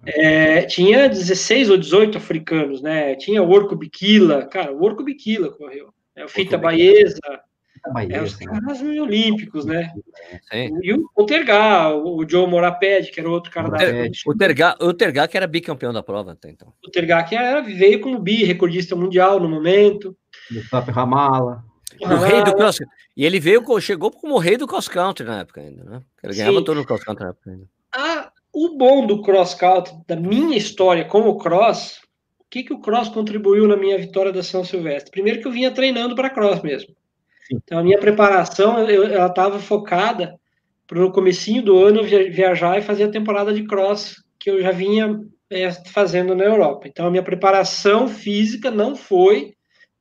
É, 0.06 0.64
tinha 0.64 1.08
16 1.08 1.70
ou 1.70 1.78
18 1.78 2.18
africanos, 2.18 2.82
né? 2.82 3.16
Tinha 3.16 3.42
o 3.42 3.50
Orco 3.50 3.76
Biquila, 3.76 4.46
cara, 4.46 4.72
o 4.72 4.84
Orco 4.84 5.04
Biquila 5.04 5.50
correu. 5.50 5.94
É, 6.16 6.26
o 6.26 6.30
Fita 6.30 6.58
Baeza, 6.58 7.20
é, 8.10 8.22
os 8.22 8.36
caras 8.36 8.82
né? 8.82 9.02
olímpicos, 9.02 9.66
né? 9.66 9.92
Sim. 10.52 10.70
E 10.82 10.94
o, 10.94 11.10
o 11.16 11.26
Tergá, 11.26 11.94
o 11.94 12.24
Joe 12.28 12.48
Moraped, 12.48 13.12
que 13.12 13.20
era 13.20 13.30
outro 13.30 13.52
cara 13.52 13.70
da 13.70 13.78
O 14.26 14.38
Tergá, 14.38 14.78
o 14.80 14.94
Tergá 14.94 15.28
que 15.28 15.36
era 15.36 15.48
bicampeão 15.48 15.92
da 15.92 16.02
prova 16.02 16.32
até 16.32 16.50
então. 16.50 16.72
O 16.86 16.90
Tergá 16.90 17.24
que 17.24 17.36
era, 17.36 17.62
veio 17.62 18.00
como 18.00 18.20
bi, 18.20 18.46
recordista 18.46 18.96
mundial 18.96 19.40
no 19.40 19.50
momento. 19.50 20.16
Mustafa 20.50 20.92
Ramala. 20.92 21.64
O 22.02 22.16
rei 22.16 22.44
do 22.44 22.56
cross 22.56 22.80
E 23.16 23.26
ele 23.26 23.40
veio, 23.40 23.64
chegou 23.80 24.12
como 24.12 24.38
rei 24.38 24.58
do 24.58 24.68
cross 24.68 24.88
country 24.88 25.26
na 25.26 25.40
época 25.40 25.62
ainda, 25.62 25.84
né? 25.84 26.02
Ele 26.24 26.36
ganhava 26.36 26.58
Sim. 26.60 26.64
todo 26.64 26.78
no 26.78 26.86
cross 26.86 27.04
country 27.04 27.24
na 27.24 27.30
época 27.32 27.52
ainda. 27.52 27.66
A, 27.96 28.32
o 28.52 28.78
bom 28.78 29.06
do 29.06 29.22
cross 29.22 29.54
country, 29.54 29.94
da 30.08 30.16
minha 30.16 30.58
história 30.58 31.06
como 31.06 31.38
cross, 31.38 32.00
o 32.40 32.46
que, 32.50 32.64
que 32.64 32.74
o 32.74 32.80
cross 32.80 33.10
contribuiu 33.10 33.68
na 33.68 33.76
minha 33.76 33.98
vitória 33.98 34.32
da 34.32 34.44
São 34.44 34.64
Silvestre? 34.64 35.12
Primeiro 35.12 35.42
que 35.42 35.48
eu 35.48 35.52
vinha 35.52 35.72
treinando 35.72 36.16
para 36.16 36.30
cross 36.30 36.62
mesmo. 36.62 36.96
Sim. 37.48 37.58
Então 37.64 37.80
a 37.80 37.84
minha 37.84 37.98
preparação, 37.98 38.80
eu, 38.88 39.06
ela 39.06 39.28
estava 39.28 39.60
focada 39.60 40.40
para 40.88 41.00
no 41.00 41.12
comecinho 41.12 41.64
do 41.64 41.84
ano 41.84 42.04
viajar 42.04 42.78
e 42.78 42.84
fazer 42.84 43.06
a 43.06 43.12
temporada 43.12 43.54
de 43.54 43.64
cross 43.64 44.24
que 44.40 44.50
eu 44.50 44.62
já 44.62 44.72
vinha 44.72 45.20
é, 45.50 45.72
fazendo 45.72 46.36
na 46.36 46.44
Europa. 46.44 46.88
Então 46.88 47.08
a 47.08 47.12
minha 47.12 47.24
preparação 47.24 48.08
física 48.08 48.70
não 48.70 48.96
foi 48.96 49.54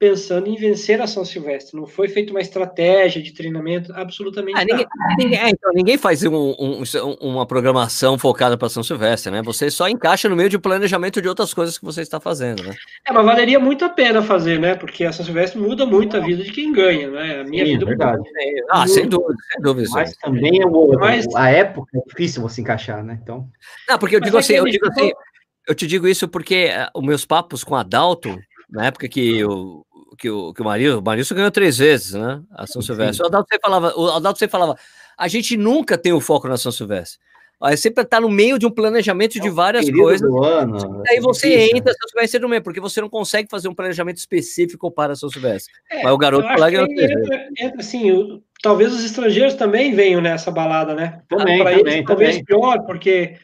pensando 0.02 0.48
em 0.48 0.56
vencer 0.56 1.00
a 1.00 1.06
São 1.06 1.24
Silvestre. 1.24 1.78
Não 1.78 1.86
foi 1.86 2.08
feita 2.08 2.32
uma 2.32 2.40
estratégia 2.40 3.22
de 3.22 3.32
treinamento 3.32 3.92
absolutamente 3.94 4.58
ah, 4.58 4.64
ninguém, 4.64 4.86
ninguém, 5.16 5.38
é, 5.38 5.48
então, 5.50 5.70
ninguém, 5.72 5.96
faz 5.96 6.24
um, 6.24 6.34
um, 6.34 6.82
uma 7.20 7.46
programação 7.46 8.18
focada 8.18 8.58
para 8.58 8.68
São 8.68 8.82
Silvestre, 8.82 9.30
né? 9.30 9.40
Você 9.42 9.70
só 9.70 9.88
encaixa 9.88 10.28
no 10.28 10.34
meio 10.34 10.48
de 10.48 10.58
planejamento 10.58 11.22
de 11.22 11.28
outras 11.28 11.54
coisas 11.54 11.78
que 11.78 11.84
você 11.84 12.00
está 12.00 12.18
fazendo, 12.18 12.64
né? 12.64 12.74
É, 13.06 13.12
mas 13.12 13.24
valeria 13.24 13.60
muito 13.60 13.84
a 13.84 13.88
pena 13.88 14.20
fazer, 14.22 14.58
né? 14.58 14.74
Porque 14.74 15.04
a 15.04 15.12
São 15.12 15.24
Silvestre 15.24 15.60
muda 15.60 15.86
muito 15.86 16.16
a 16.16 16.20
vida 16.20 16.42
de 16.42 16.50
quem 16.50 16.72
ganha, 16.72 17.08
né? 17.08 17.42
A 17.42 17.44
minha 17.44 17.64
Sim, 17.64 17.70
vida. 17.70 17.84
É 17.84 17.86
verdade. 17.86 18.22
Ah, 18.72 18.88
sem 18.88 19.08
dúvida, 19.08 19.36
sem 19.52 19.62
dúvida. 19.62 19.88
Mas 19.92 20.16
também 20.16 20.60
é 20.60 20.66
o, 20.66 20.98
mas... 20.98 21.32
a 21.36 21.48
época 21.48 21.96
é 21.96 22.00
difícil 22.08 22.42
você 22.42 22.60
encaixar, 22.60 23.04
né? 23.04 23.20
Então. 23.22 23.48
Não, 23.88 24.00
porque 24.00 24.16
eu 24.16 24.20
digo 24.20 24.36
assim, 24.36 24.54
eu 24.54 24.64
digo 24.64 24.84
assim, 24.88 25.12
eu 25.68 25.76
te 25.76 25.86
digo 25.86 26.08
isso 26.08 26.26
porque 26.26 26.70
uh, 26.70 26.98
os 26.98 27.06
meus 27.06 27.24
papos 27.24 27.62
com 27.62 27.76
a 27.76 27.84
Dalton, 27.84 28.36
na 28.68 28.86
época 28.86 29.08
que 29.08 29.38
eu 29.38 29.86
que 30.16 30.30
o, 30.30 30.52
que 30.52 30.62
o 30.62 30.64
Marilson, 30.64 30.98
o 30.98 31.02
Marilson 31.02 31.34
ganhou 31.34 31.50
três 31.50 31.78
vezes, 31.78 32.12
né? 32.12 32.42
A 32.52 32.66
São 32.66 32.82
Silvestre. 32.82 33.22
O 33.22 33.26
Adalto 33.26 33.48
sempre 33.50 33.62
falava, 33.62 33.94
o 33.96 34.10
Adalto 34.10 34.38
sempre 34.38 34.52
falava, 34.52 34.76
a 35.16 35.28
gente 35.28 35.56
nunca 35.56 35.96
tem 35.98 36.12
o 36.12 36.20
foco 36.20 36.48
na 36.48 36.56
São 36.56 36.72
Silvestre. 36.72 37.18
É 37.64 37.76
sempre 37.76 38.04
tá 38.04 38.20
no 38.20 38.28
meio 38.28 38.58
de 38.58 38.66
um 38.66 38.70
planejamento 38.70 39.38
de 39.38 39.46
é 39.46 39.50
várias 39.50 39.88
coisas. 39.88 40.28
Ano, 40.28 41.02
aí 41.08 41.20
você 41.20 41.48
difícil, 41.48 41.76
entra, 41.76 41.92
São 41.92 42.08
Silvestre 42.08 42.40
no 42.40 42.48
meio, 42.48 42.62
porque 42.62 42.80
você 42.80 43.00
não 43.00 43.08
consegue 43.08 43.48
fazer 43.48 43.68
um 43.68 43.74
planejamento 43.74 44.16
específico 44.16 44.90
para 44.90 45.14
São 45.14 45.28
Silvestre. 45.28 45.72
É, 45.88 46.02
Mas 46.02 46.12
o 46.12 46.18
garoto 46.18 46.48
lá 46.58 46.68
ganhou 46.68 46.86
entra, 46.90 47.48
entra 47.56 47.80
assim, 47.80 48.42
talvez 48.60 48.92
os 48.92 49.04
estrangeiros 49.04 49.54
também 49.54 49.94
venham 49.94 50.20
nessa 50.20 50.50
balada, 50.50 50.94
né? 50.94 51.22
Também, 51.28 51.58
também, 51.58 51.72
eles, 51.74 51.84
também. 51.84 52.04
Talvez 52.04 52.42
pior, 52.42 52.84
porque 52.84 53.36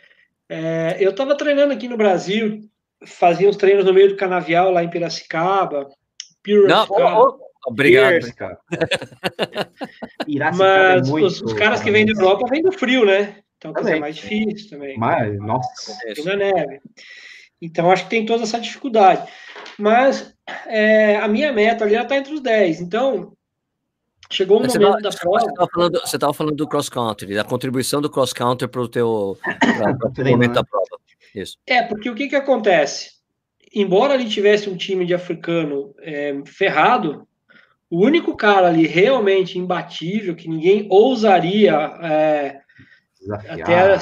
é, 0.48 0.96
eu 0.98 1.10
estava 1.10 1.36
treinando 1.36 1.72
aqui 1.72 1.86
no 1.86 1.96
Brasil, 1.96 2.60
fazia 3.04 3.48
uns 3.48 3.56
treinos 3.56 3.84
no 3.84 3.94
meio 3.94 4.08
do 4.08 4.16
canavial 4.16 4.72
lá 4.72 4.82
em 4.82 4.90
Piracicaba, 4.90 5.88
não, 6.46 6.86
oh, 6.88 7.38
oh, 7.66 7.70
obrigado. 7.70 8.10
Pierce, 8.10 8.34
cara. 8.34 8.58
Mas 10.56 11.08
é 11.08 11.12
os, 11.12 11.42
os, 11.42 11.52
caras 11.54 11.82
que 11.82 11.90
vêm 11.90 12.06
da 12.06 12.12
Europa 12.12 12.46
vêm 12.48 12.62
do 12.62 12.72
frio, 12.72 13.04
né? 13.04 13.36
Então 13.56 13.72
é 13.86 13.98
mais 13.98 14.16
difícil 14.16 14.70
também. 14.70 14.96
Mas, 14.96 15.36
nossa. 15.38 15.96
Na 16.24 16.36
neve. 16.36 16.80
Então 17.60 17.90
acho 17.90 18.04
que 18.04 18.10
tem 18.10 18.24
toda 18.24 18.44
essa 18.44 18.60
dificuldade. 18.60 19.28
Mas 19.78 20.32
é, 20.66 21.16
a 21.16 21.26
minha 21.26 21.52
meta 21.52 21.84
ali 21.84 21.96
está 21.96 22.16
entre 22.16 22.32
os 22.32 22.40
10. 22.40 22.80
Então, 22.80 23.32
chegou 24.30 24.60
um 24.60 24.62
você 24.62 24.78
momento 24.78 25.02
da 25.02 25.10
prova. 25.10 25.40
Você 25.40 25.46
estava 25.48 25.68
falando, 25.68 26.34
falando 26.34 26.56
do 26.56 26.68
cross 26.68 26.88
country, 26.88 27.34
da 27.34 27.44
contribuição 27.44 28.00
do 28.00 28.10
cross 28.10 28.32
country 28.32 28.68
para 28.68 28.80
o 28.80 28.88
teu 28.88 29.36
pra, 29.42 29.96
momento 30.24 30.50
né? 30.50 30.54
da 30.54 30.64
prova. 30.64 30.86
Isso. 31.34 31.58
É, 31.66 31.82
porque 31.82 32.08
o 32.08 32.14
que, 32.14 32.28
que 32.28 32.36
acontece? 32.36 33.17
Embora 33.74 34.14
ele 34.14 34.28
tivesse 34.28 34.68
um 34.68 34.76
time 34.76 35.04
de 35.04 35.14
africano 35.14 35.94
é, 36.00 36.34
ferrado, 36.44 37.26
o 37.90 38.04
único 38.04 38.36
cara 38.36 38.68
ali 38.68 38.86
realmente 38.86 39.58
imbatível, 39.58 40.34
que 40.34 40.48
ninguém 40.48 40.86
ousaria 40.90 41.74
é, 42.02 42.60
até 43.48 43.98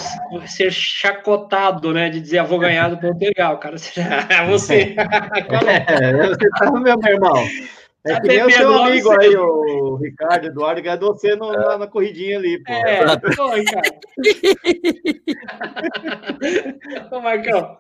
ser 0.47 0.73
chacotado, 0.73 1.93
né? 1.93 2.09
De 2.11 2.21
dizer, 2.21 2.39
ah, 2.39 2.45
vou 2.45 2.59
ganhar 2.59 2.89
do 2.89 2.99
Portugal, 2.99 3.59
cara. 3.59 3.77
você. 4.51 4.95
é, 4.99 6.27
você 6.27 6.51
tá 6.59 6.71
no 6.71 6.81
meu, 6.81 6.99
meu 6.99 7.13
irmão. 7.13 7.45
É 8.07 8.21
que 8.21 8.29
nem 8.29 8.45
o 8.45 8.51
seu 8.51 8.73
amigo 8.73 9.11
aí, 9.11 9.37
o 9.37 9.97
Ricardo 9.97 10.47
Eduardo, 10.47 10.81
ganhou 10.81 11.15
você 11.15 11.35
no, 11.35 11.51
na, 11.51 11.79
na, 11.79 11.87
corridinha 11.87 12.39
ali, 12.39 12.63
pô. 12.63 12.73
É, 12.73 13.17
tô, 13.17 13.29
cara. 13.31 13.57
Ô, 17.11 17.21
Marcão. 17.21 17.79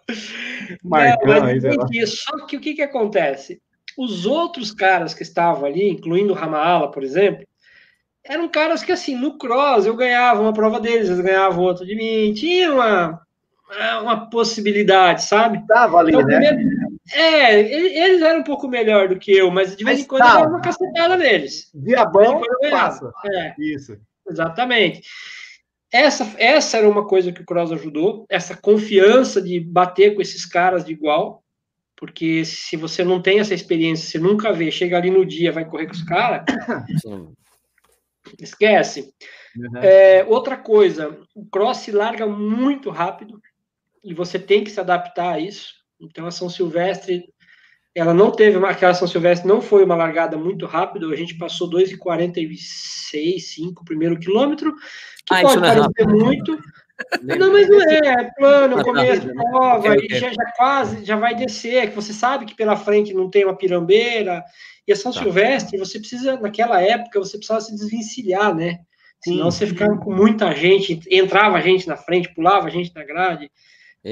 Marcão, 0.82 1.40
Não, 1.40 1.50
isso, 1.92 2.24
Só 2.24 2.44
que 2.46 2.56
o 2.56 2.60
que 2.60 2.74
que 2.74 2.82
acontece? 2.82 3.60
Os 3.96 4.26
outros 4.26 4.72
caras 4.72 5.14
que 5.14 5.22
estavam 5.22 5.64
ali, 5.64 5.88
incluindo 5.88 6.32
o 6.32 6.36
Ramaala, 6.36 6.90
por 6.90 7.04
exemplo, 7.04 7.46
eram 8.24 8.48
caras 8.48 8.82
que, 8.82 8.90
assim, 8.92 9.14
no 9.16 9.38
cross 9.38 9.86
eu 9.86 9.94
ganhava 9.94 10.42
uma 10.42 10.52
prova 10.52 10.80
deles, 10.80 11.08
eles 11.08 11.20
ganhavam 11.20 11.64
outra 11.64 11.86
de 11.86 11.94
mim, 11.94 12.34
tinha 12.34 12.72
uma, 12.72 13.20
uma 14.02 14.28
possibilidade, 14.28 15.22
sabe? 15.22 15.64
Tava 15.66 15.98
ali, 15.98 16.12
então, 16.12 16.26
né? 16.26 16.52
Primeiro, 16.52 16.85
é, 17.12 17.60
eles 17.60 18.22
eram 18.22 18.40
um 18.40 18.44
pouco 18.44 18.68
melhor 18.68 19.08
do 19.08 19.18
que 19.18 19.32
eu, 19.32 19.50
mas 19.50 19.76
de 19.76 19.84
vez 19.84 20.00
em 20.00 20.04
quando 20.04 20.22
tá. 20.22 20.28
eu 20.28 20.34
dava 20.34 20.48
uma 20.48 20.60
cacetada 20.60 21.16
neles. 21.16 21.70
Diabão 21.74 22.42
passa. 22.70 23.12
É, 23.26 23.54
Isso. 23.58 23.96
Exatamente. 24.28 25.02
Essa, 25.92 26.34
essa 26.36 26.78
era 26.78 26.88
uma 26.88 27.06
coisa 27.06 27.32
que 27.32 27.40
o 27.40 27.46
Cross 27.46 27.72
ajudou, 27.72 28.26
essa 28.28 28.56
confiança 28.56 29.40
de 29.40 29.60
bater 29.60 30.14
com 30.14 30.20
esses 30.20 30.44
caras 30.44 30.84
de 30.84 30.92
igual, 30.92 31.42
porque 31.96 32.44
se 32.44 32.76
você 32.76 33.04
não 33.04 33.22
tem 33.22 33.38
essa 33.38 33.54
experiência, 33.54 34.08
você 34.08 34.18
nunca 34.18 34.52
vê, 34.52 34.70
chega 34.70 34.96
ali 34.96 35.10
no 35.10 35.24
dia, 35.24 35.52
vai 35.52 35.64
correr 35.64 35.86
com 35.86 35.92
os 35.92 36.02
caras, 36.02 36.44
esquece. 38.40 39.14
Uhum. 39.56 39.78
É, 39.78 40.24
outra 40.24 40.56
coisa, 40.56 41.18
o 41.34 41.46
Cross 41.46 41.78
se 41.78 41.92
larga 41.92 42.26
muito 42.26 42.90
rápido, 42.90 43.40
e 44.06 44.12
você 44.12 44.38
tem 44.38 44.62
que 44.62 44.70
se 44.70 44.78
adaptar 44.78 45.34
a 45.34 45.40
isso. 45.40 45.74
Então, 46.00 46.26
a 46.26 46.30
São 46.30 46.48
Silvestre, 46.48 47.24
ela 47.94 48.12
não 48.12 48.30
teve 48.30 48.56
uma, 48.58 48.70
aquela 48.70 48.94
São 48.94 49.08
Silvestre 49.08 49.48
não 49.48 49.62
foi 49.62 49.84
uma 49.84 49.94
largada 49.94 50.36
muito 50.36 50.66
rápida, 50.66 51.06
a 51.06 51.16
gente 51.16 51.36
passou 51.38 51.68
2,46, 51.70 53.40
5 53.40 53.84
primeiro 53.84 54.18
quilômetro, 54.18 54.74
que 55.24 55.34
ah, 55.34 55.42
pode 55.42 55.58
é 55.58 55.60
parecer 55.60 56.06
muito, 56.06 56.58
não, 57.22 57.52
mas 57.52 57.68
não 57.68 57.82
é, 57.82 57.96
é 57.98 58.30
plano, 58.36 58.82
começo 58.82 59.26
da 59.26 59.34
prova, 59.34 59.96
e 59.96 60.08
já, 60.08 60.30
já, 60.30 60.52
quase, 60.56 61.04
já 61.04 61.16
vai 61.16 61.34
descer, 61.34 61.88
que 61.88 61.96
você 61.96 62.12
sabe 62.12 62.46
que 62.46 62.54
pela 62.54 62.76
frente 62.76 63.12
não 63.12 63.28
tem 63.30 63.44
uma 63.44 63.56
pirambeira, 63.56 64.42
e 64.86 64.92
a 64.92 64.96
São 64.96 65.12
tá. 65.12 65.22
Silvestre, 65.22 65.78
você 65.78 65.98
precisa, 65.98 66.38
naquela 66.38 66.80
época, 66.80 67.18
você 67.18 67.36
precisava 67.36 67.60
se 67.60 67.74
desvencilhar, 67.74 68.54
né? 68.54 68.80
Senão 69.22 69.50
Sim. 69.50 69.58
você 69.58 69.66
ficava 69.66 69.96
com 69.98 70.14
muita 70.14 70.54
gente, 70.54 71.00
entrava 71.10 71.60
gente 71.60 71.88
na 71.88 71.96
frente, 71.96 72.32
pulava 72.34 72.70
gente 72.70 72.94
na 72.94 73.04
grade, 73.04 73.50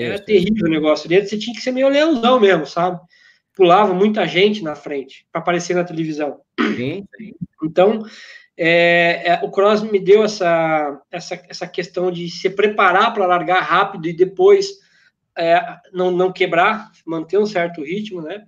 era 0.03 0.19
terrível 0.19 0.67
o 0.67 0.71
negócio 0.71 1.09
dele. 1.09 1.27
Você 1.27 1.39
tinha 1.39 1.55
que 1.55 1.63
ser 1.63 1.73
meio 1.73 1.89
leãozão 1.89 2.41
mesmo, 2.41 2.67
sabe? 2.67 3.01
Pulava 3.55 3.95
muita 3.95 4.27
gente 4.27 4.63
na 4.63 4.75
frente 4.75 5.27
para 5.31 5.41
aparecer 5.41 5.75
na 5.75 5.85
televisão. 5.85 6.41
Sim. 6.59 7.07
Então, 7.63 8.05
é, 8.57 9.23
é, 9.27 9.41
o 9.43 9.51
Cross 9.51 9.83
me 9.83 9.99
deu 9.99 10.25
essa, 10.25 11.01
essa, 11.11 11.41
essa 11.49 11.67
questão 11.67 12.11
de 12.11 12.29
se 12.29 12.51
preparar 12.51 13.13
para 13.13 13.27
largar 13.27 13.63
rápido 13.63 14.07
e 14.07 14.13
depois 14.13 14.69
é, 15.37 15.61
não, 15.93 16.11
não 16.11 16.33
quebrar, 16.33 16.91
manter 17.05 17.39
um 17.39 17.47
certo 17.47 17.83
ritmo, 17.83 18.23
né? 18.23 18.45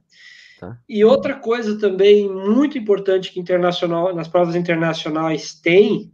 Tá. 0.61 0.79
E 0.89 1.05
outra 1.05 1.35
coisa 1.35 1.79
também 1.79 2.29
muito 2.29 2.79
importante 2.79 3.33
que 3.33 3.41
internacional, 3.41 4.15
nas 4.15 4.29
provas 4.29 4.55
internacionais 4.55 5.55
tem 5.55 6.11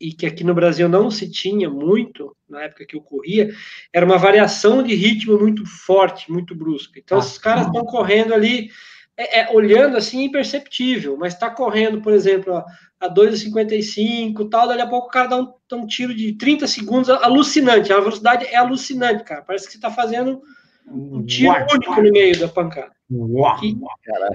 e 0.00 0.12
que 0.12 0.26
aqui 0.26 0.44
no 0.44 0.54
Brasil 0.54 0.88
não 0.88 1.10
se 1.10 1.30
tinha 1.30 1.70
muito, 1.70 2.36
na 2.48 2.62
época 2.62 2.84
que 2.86 2.96
eu 2.96 3.00
corria, 3.00 3.50
era 3.92 4.04
uma 4.04 4.18
variação 4.18 4.82
de 4.82 4.94
ritmo 4.94 5.38
muito 5.38 5.64
forte, 5.64 6.30
muito 6.30 6.54
brusca. 6.54 6.98
Então, 6.98 7.18
ah, 7.18 7.20
os 7.20 7.38
caras 7.38 7.66
estão 7.66 7.84
correndo 7.84 8.34
ali, 8.34 8.70
é, 9.16 9.40
é, 9.40 9.54
olhando 9.54 9.96
assim, 9.96 10.24
imperceptível, 10.24 11.16
mas 11.16 11.32
está 11.32 11.48
correndo, 11.48 12.02
por 12.02 12.12
exemplo, 12.12 12.54
a, 12.54 12.64
a 13.00 13.08
2,55 13.08 14.48
tal, 14.50 14.68
dali 14.68 14.82
a 14.82 14.86
pouco 14.86 15.08
o 15.08 15.10
cara 15.10 15.28
dá 15.28 15.36
um, 15.38 15.52
dá 15.68 15.76
um, 15.76 15.86
tiro 15.86 16.14
de 16.14 16.34
30 16.34 16.66
segundos 16.66 17.08
alucinante, 17.08 17.92
a 17.92 17.98
velocidade 17.98 18.44
é 18.44 18.56
alucinante, 18.56 19.24
cara, 19.24 19.42
parece 19.42 19.66
que 19.66 19.72
você 19.72 19.78
está 19.78 19.90
fazendo 19.90 20.42
um 20.86 21.24
tiro 21.24 21.54
único 21.72 22.02
no 22.02 22.12
meio 22.12 22.38
da 22.38 22.48
pancada. 22.48 22.95
Uau, 23.08 23.56
e, 23.62 23.76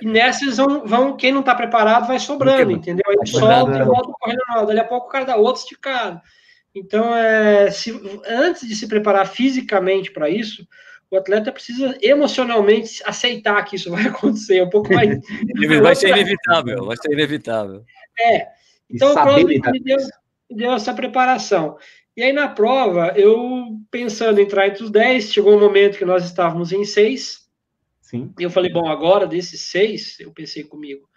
e, 0.02 0.06
nessas 0.06 0.56
vão, 0.56 0.85
vão, 0.85 1.18
quem 1.18 1.31
não 1.31 1.41
está 1.41 1.53
preparado 1.53 2.07
vai 2.07 2.19
sobrando, 2.19 2.72
entendeu? 2.72 3.03
Aí 3.07 3.27
solta 3.27 3.77
e 3.77 3.84
volta 3.84 4.14
correndo 4.18 4.41
mal. 4.48 4.65
Dali 4.65 4.80
a 4.80 4.85
pouco 4.85 5.07
o 5.07 5.10
cara 5.10 5.26
dá 5.26 5.35
outro 5.35 5.61
esticado. 5.61 6.22
Então, 6.73 7.14
é, 7.14 7.69
se, 7.69 7.91
antes 8.26 8.65
de 8.65 8.73
se 8.73 8.88
preparar 8.88 9.27
fisicamente 9.27 10.10
para 10.10 10.30
isso, 10.30 10.65
o 11.10 11.18
atleta 11.18 11.52
precisa 11.52 11.98
emocionalmente 12.02 13.03
aceitar 13.06 13.61
que 13.65 13.76
isso 13.76 13.91
vai 13.91 14.07
acontecer. 14.07 14.60
É 14.60 14.64
um 14.64 14.69
pouco 14.69 14.93
mais. 14.93 15.19
vai 15.81 15.95
ser 15.95 16.10
inevitável, 16.10 16.85
vai 16.85 16.95
ser 16.95 17.11
inevitável. 17.11 17.84
É. 18.18 18.48
Então, 18.89 19.14
o 19.14 19.45
me 19.45 19.60
deu, 19.81 19.98
me 20.49 20.57
deu 20.57 20.72
essa 20.72 20.93
preparação. 20.93 21.77
E 22.15 22.23
aí, 22.23 22.31
na 22.31 22.48
prova, 22.48 23.14
eu 23.18 23.77
pensando 23.89 24.39
em 24.39 24.43
entrar 24.43 24.68
entre 24.68 24.84
os 24.84 24.89
10, 24.89 25.31
chegou 25.31 25.56
um 25.56 25.60
momento 25.60 25.98
que 25.98 26.06
nós 26.06 26.23
estávamos 26.23 26.72
em 26.72 26.85
6 26.85 27.40
Sim. 28.12 28.34
E 28.38 28.44
eu 28.44 28.50
falei, 28.50 28.70
bom, 28.70 28.90
agora 28.90 29.26
desses 29.26 29.62
seis, 29.62 30.20
eu 30.20 30.34
pensei 30.34 30.66
comigo, 30.66 31.08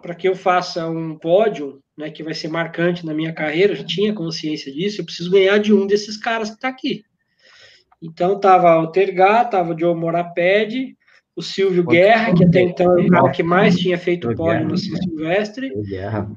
para 0.00 0.14
que 0.14 0.26
eu 0.26 0.34
faça 0.34 0.88
um 0.88 1.18
pódio, 1.18 1.82
né, 1.96 2.10
que 2.10 2.22
vai 2.22 2.32
ser 2.32 2.48
marcante 2.48 3.04
na 3.04 3.12
minha 3.12 3.34
carreira, 3.34 3.74
eu 3.74 3.76
já 3.76 3.84
tinha 3.84 4.14
consciência 4.14 4.72
disso, 4.72 4.98
eu 4.98 5.04
preciso 5.04 5.30
ganhar 5.30 5.58
de 5.58 5.74
um 5.74 5.86
desses 5.86 6.16
caras 6.16 6.48
que 6.48 6.56
está 6.56 6.68
aqui. 6.68 7.04
Então 8.00 8.40
tava 8.40 8.78
o 8.78 8.86
Tergá, 8.86 9.44
tava 9.44 9.74
o 9.74 9.78
Joe 9.78 9.94
Moraped, 9.94 10.96
o 11.34 11.42
Silvio 11.42 11.84
Guerra, 11.84 12.34
que 12.34 12.44
até 12.44 12.62
então 12.62 12.98
era 12.98 13.06
o 13.06 13.10
cara 13.10 13.30
que 13.30 13.42
mais 13.42 13.76
tinha 13.76 13.98
feito 13.98 14.34
pódio 14.34 14.68
no 14.68 14.78
São 14.78 14.96
Silvestre, 14.96 15.70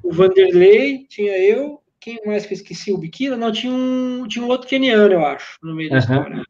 o 0.03 0.11
Vanderlei, 0.11 1.05
tinha 1.07 1.37
eu, 1.37 1.81
quem 2.01 2.19
mais 2.25 2.45
que 2.45 2.53
eu 2.53 2.57
esqueci? 2.57 2.91
O 2.91 2.97
Biquila? 2.97 3.37
Não, 3.37 3.49
tinha 3.49 3.71
um, 3.71 4.27
tinha 4.27 4.43
um 4.43 4.49
outro 4.49 4.67
keniano, 4.67 5.13
eu 5.13 5.25
acho, 5.25 5.57
no 5.63 5.73
meio 5.73 5.89
da 5.89 5.99
história. 5.99 6.43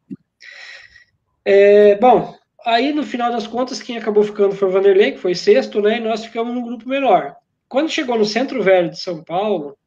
É, 1.46 1.96
bom, 1.96 2.39
aí 2.70 2.94
no 2.94 3.04
final 3.04 3.32
das 3.32 3.48
contas, 3.48 3.82
quem 3.82 3.98
acabou 3.98 4.24
ficando 4.24 4.56
foi 4.56 4.68
o 4.68 4.72
Vanderlei, 4.72 5.12
que 5.12 5.20
foi 5.20 5.36
sexto, 5.36 5.82
né? 5.82 5.98
E 5.98 6.02
nós 6.02 6.24
ficamos 6.24 6.54
num 6.54 6.64
grupo 6.64 6.88
menor. 6.88 7.36
Quando 7.68 7.90
chegou 7.90 8.18
no 8.18 8.26
Centro 8.26 8.64
Velho 8.64 8.90
de 8.90 9.00
São 9.00 9.24
Paulo, 9.24 9.78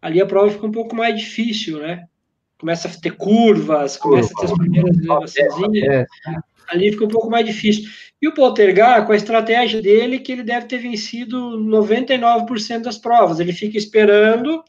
ali 0.00 0.20
a 0.20 0.26
prova 0.26 0.50
ficou 0.50 0.68
um 0.68 0.72
pouco 0.72 0.94
mais 0.94 1.18
difícil, 1.18 1.78
né? 1.78 2.04
Começa 2.58 2.88
a 2.88 2.90
ter 2.90 3.12
curvas, 3.12 3.96
começa 3.96 4.32
a 4.32 4.40
ter 4.40 4.46
as 4.46 4.58
primeiras 4.58 4.98
elevações. 4.98 5.82
É, 5.82 6.04
ali 6.68 6.90
fica 6.90 7.04
um 7.04 7.08
pouco 7.08 7.30
mais 7.30 7.46
difícil. 7.46 7.88
E 8.20 8.26
o 8.26 8.34
Poltergar, 8.34 9.06
com 9.06 9.12
a 9.12 9.16
estratégia 9.16 9.80
dele, 9.80 10.18
que 10.18 10.32
ele 10.32 10.42
deve 10.42 10.66
ter 10.66 10.78
vencido 10.78 11.38
99% 11.58 12.82
das 12.82 12.98
provas. 12.98 13.38
Ele 13.38 13.52
fica 13.52 13.78
esperando 13.78 14.62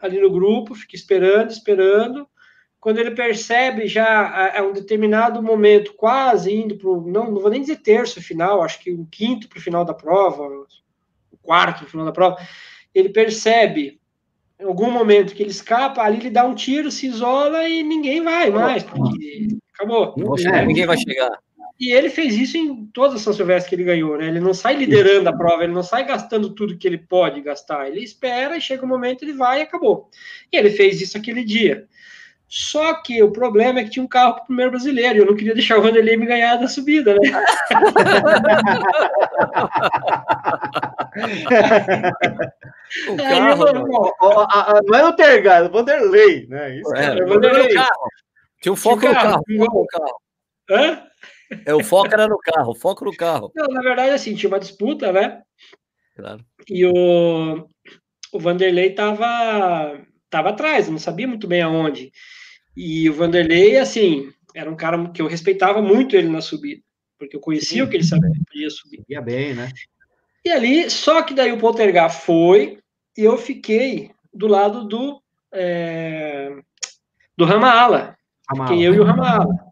ali 0.00 0.20
no 0.20 0.30
grupo, 0.30 0.74
fica 0.74 0.96
esperando, 0.96 1.50
esperando. 1.50 2.26
Quando 2.84 2.98
ele 2.98 3.12
percebe 3.12 3.88
já 3.88 4.04
a, 4.04 4.60
a 4.60 4.62
um 4.62 4.74
determinado 4.74 5.42
momento, 5.42 5.94
quase 5.94 6.52
indo 6.52 6.76
para 6.76 6.90
não, 6.90 7.30
não 7.30 7.40
vou 7.40 7.48
nem 7.48 7.62
dizer 7.62 7.76
terço 7.76 8.20
final, 8.20 8.62
acho 8.62 8.78
que 8.78 8.92
um 8.92 9.06
quinto 9.06 9.48
para 9.48 9.58
o 9.58 9.62
final 9.62 9.86
da 9.86 9.94
prova, 9.94 10.42
o 11.32 11.36
quarto 11.40 11.78
para 11.78 11.86
o 11.86 11.90
final 11.90 12.04
da 12.04 12.12
prova, 12.12 12.36
ele 12.94 13.08
percebe 13.08 13.98
em 14.60 14.66
algum 14.66 14.90
momento 14.90 15.34
que 15.34 15.42
ele 15.42 15.50
escapa, 15.50 16.02
ali 16.02 16.18
ele 16.18 16.28
dá 16.28 16.44
um 16.44 16.54
tiro, 16.54 16.90
se 16.90 17.06
isola 17.06 17.66
e 17.66 17.82
ninguém 17.82 18.22
vai 18.22 18.50
mais, 18.50 18.82
porque 18.82 19.48
acabou. 19.72 20.14
É, 20.46 20.66
ninguém 20.66 20.84
vai 20.84 20.98
chegar. 20.98 21.38
E 21.80 21.90
ele 21.90 22.10
fez 22.10 22.36
isso 22.36 22.58
em 22.58 22.84
todas 22.88 23.14
as 23.14 23.22
São 23.22 23.32
Silvestres 23.32 23.66
que 23.66 23.74
ele 23.74 23.84
ganhou, 23.84 24.18
né? 24.18 24.28
Ele 24.28 24.40
não 24.40 24.52
sai 24.52 24.76
liderando 24.76 25.30
a 25.30 25.32
prova, 25.32 25.64
ele 25.64 25.72
não 25.72 25.82
sai 25.82 26.04
gastando 26.04 26.54
tudo 26.54 26.76
que 26.76 26.86
ele 26.86 26.98
pode 26.98 27.40
gastar. 27.40 27.88
Ele 27.88 28.00
espera 28.00 28.58
e 28.58 28.60
chega 28.60 28.82
o 28.82 28.84
um 28.84 28.88
momento, 28.88 29.24
ele 29.24 29.32
vai 29.32 29.60
e 29.60 29.62
acabou. 29.62 30.10
E 30.52 30.56
ele 30.58 30.68
fez 30.68 31.00
isso 31.00 31.16
aquele 31.16 31.42
dia. 31.42 31.88
Só 32.56 32.94
que 33.02 33.20
o 33.20 33.32
problema 33.32 33.80
é 33.80 33.82
que 33.84 33.90
tinha 33.90 34.04
um 34.04 34.06
carro 34.06 34.34
para 34.34 34.42
o 34.44 34.46
primeiro 34.46 34.70
brasileiro, 34.70 35.16
e 35.16 35.18
eu 35.18 35.26
não 35.26 35.34
queria 35.34 35.54
deixar 35.54 35.76
o 35.76 35.82
Vanderlei 35.82 36.16
me 36.16 36.24
ganhar 36.24 36.54
da 36.54 36.68
subida, 36.68 37.12
né? 37.14 37.18
o 43.08 43.16
carro, 43.16 43.26
Aí, 43.26 43.40
não, 43.40 43.56
não 44.84 44.94
é 44.96 45.04
o 45.04 45.12
Tergado, 45.14 45.66
é 45.66 45.68
o 45.68 45.72
Vanderlei, 45.72 46.46
né? 46.46 46.78
Isso, 46.78 46.94
é, 46.94 47.18
é, 47.18 47.24
o 47.24 47.26
Vanderlei. 47.26 47.74
Tinha 48.62 48.72
um 48.72 48.76
foco 48.76 49.04
no 49.04 49.12
carro. 49.12 49.42
No 49.48 49.86
carro. 49.86 50.20
Hã? 50.70 51.02
É, 51.66 51.74
o 51.74 51.82
foco 51.82 52.14
era 52.14 52.28
no 52.28 52.38
carro, 52.38 52.70
o 52.70 52.76
foco 52.76 53.04
no 53.04 53.16
carro. 53.16 53.50
Não, 53.52 53.66
na 53.66 53.82
verdade, 53.82 54.10
assim, 54.10 54.36
tinha 54.36 54.48
uma 54.48 54.60
disputa, 54.60 55.10
né? 55.12 55.42
Claro. 56.14 56.44
E 56.68 56.86
o, 56.86 57.68
o 58.32 58.38
Vanderlei 58.38 58.94
tava, 58.94 60.00
tava 60.30 60.50
atrás, 60.50 60.88
não 60.88 60.98
sabia 60.98 61.26
muito 61.26 61.48
bem 61.48 61.60
aonde. 61.60 62.12
E 62.76 63.08
o 63.08 63.14
Vanderlei, 63.14 63.78
assim, 63.78 64.32
era 64.54 64.70
um 64.70 64.76
cara 64.76 65.10
que 65.10 65.22
eu 65.22 65.26
respeitava 65.26 65.80
muito 65.80 66.16
ele 66.16 66.28
na 66.28 66.40
subida, 66.40 66.82
porque 67.18 67.36
eu 67.36 67.40
conhecia 67.40 67.78
Sim. 67.78 67.82
o 67.82 67.88
que 67.88 67.96
ele 67.96 68.04
sabia 68.04 68.30
podia 68.46 68.70
subir. 68.70 69.04
Ia 69.08 69.20
bem, 69.20 69.54
né? 69.54 69.70
E 70.44 70.50
ali, 70.50 70.90
só 70.90 71.22
que 71.22 71.34
daí 71.34 71.52
o 71.52 71.58
Poltergar 71.58 72.10
foi 72.10 72.78
e 73.16 73.22
eu 73.22 73.36
fiquei 73.38 74.10
do 74.32 74.46
lado 74.46 74.86
do 74.86 75.22
é, 75.52 76.52
do 77.36 77.44
Ramala. 77.44 78.16
Fiquei 78.50 78.86
eu 78.86 78.94
e 78.94 79.00
o 79.00 79.04
Ramala. 79.04 79.64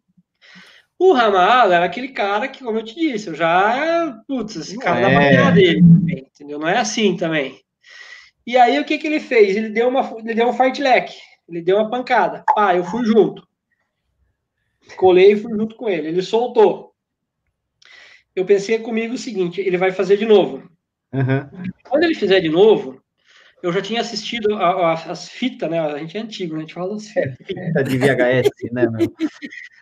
O 0.98 1.12
Ramal 1.12 1.72
era 1.72 1.84
aquele 1.84 2.08
cara 2.08 2.48
que, 2.48 2.62
como 2.62 2.78
eu 2.78 2.84
te 2.84 2.94
disse, 2.94 3.28
eu 3.28 3.34
já. 3.34 4.20
Putz, 4.26 4.56
esse 4.56 4.78
cara 4.78 5.00
é. 5.00 5.36
dá 5.36 5.42
uma 5.42 5.50
dele, 5.50 5.82
entendeu? 6.06 6.58
Não 6.58 6.68
é 6.68 6.78
assim 6.78 7.16
também. 7.16 7.60
E 8.46 8.56
aí, 8.56 8.78
o 8.78 8.84
que, 8.84 8.98
que 8.98 9.06
ele 9.06 9.20
fez? 9.20 9.56
Ele 9.56 9.68
deu, 9.68 9.88
uma, 9.88 10.14
ele 10.18 10.34
deu 10.34 10.48
um 10.48 10.52
fartlek, 10.52 11.12
ele 11.48 11.62
deu 11.62 11.76
uma 11.76 11.90
pancada. 11.90 12.44
Pá, 12.54 12.76
eu 12.76 12.84
fui 12.84 13.04
junto. 13.04 13.46
Colei 14.96 15.32
e 15.32 15.36
fui 15.36 15.52
junto 15.52 15.76
com 15.76 15.88
ele. 15.88 16.08
Ele 16.08 16.22
soltou. 16.22 16.92
Eu 18.34 18.44
pensei 18.44 18.78
comigo 18.78 19.14
o 19.14 19.18
seguinte: 19.18 19.60
ele 19.60 19.76
vai 19.76 19.92
fazer 19.92 20.16
de 20.16 20.24
novo. 20.24 20.70
Uhum. 21.12 21.70
Quando 21.84 22.04
ele 22.04 22.14
fizer 22.14 22.40
de 22.40 22.48
novo, 22.48 23.02
eu 23.62 23.72
já 23.72 23.80
tinha 23.80 24.00
assistido 24.00 24.54
a, 24.56 24.68
a, 24.68 24.92
as 24.94 25.28
fitas, 25.28 25.70
né? 25.70 25.78
A 25.78 25.98
gente 25.98 26.16
é 26.16 26.20
antigo, 26.20 26.54
né? 26.54 26.58
A 26.58 26.62
gente 26.62 26.74
fala 26.74 26.94
das 26.94 27.06
fitas. 27.08 27.36
Fita 27.46 27.84
de 27.84 27.98
VHS, 27.98 28.72
né? 28.72 28.86
Meu? 28.88 29.12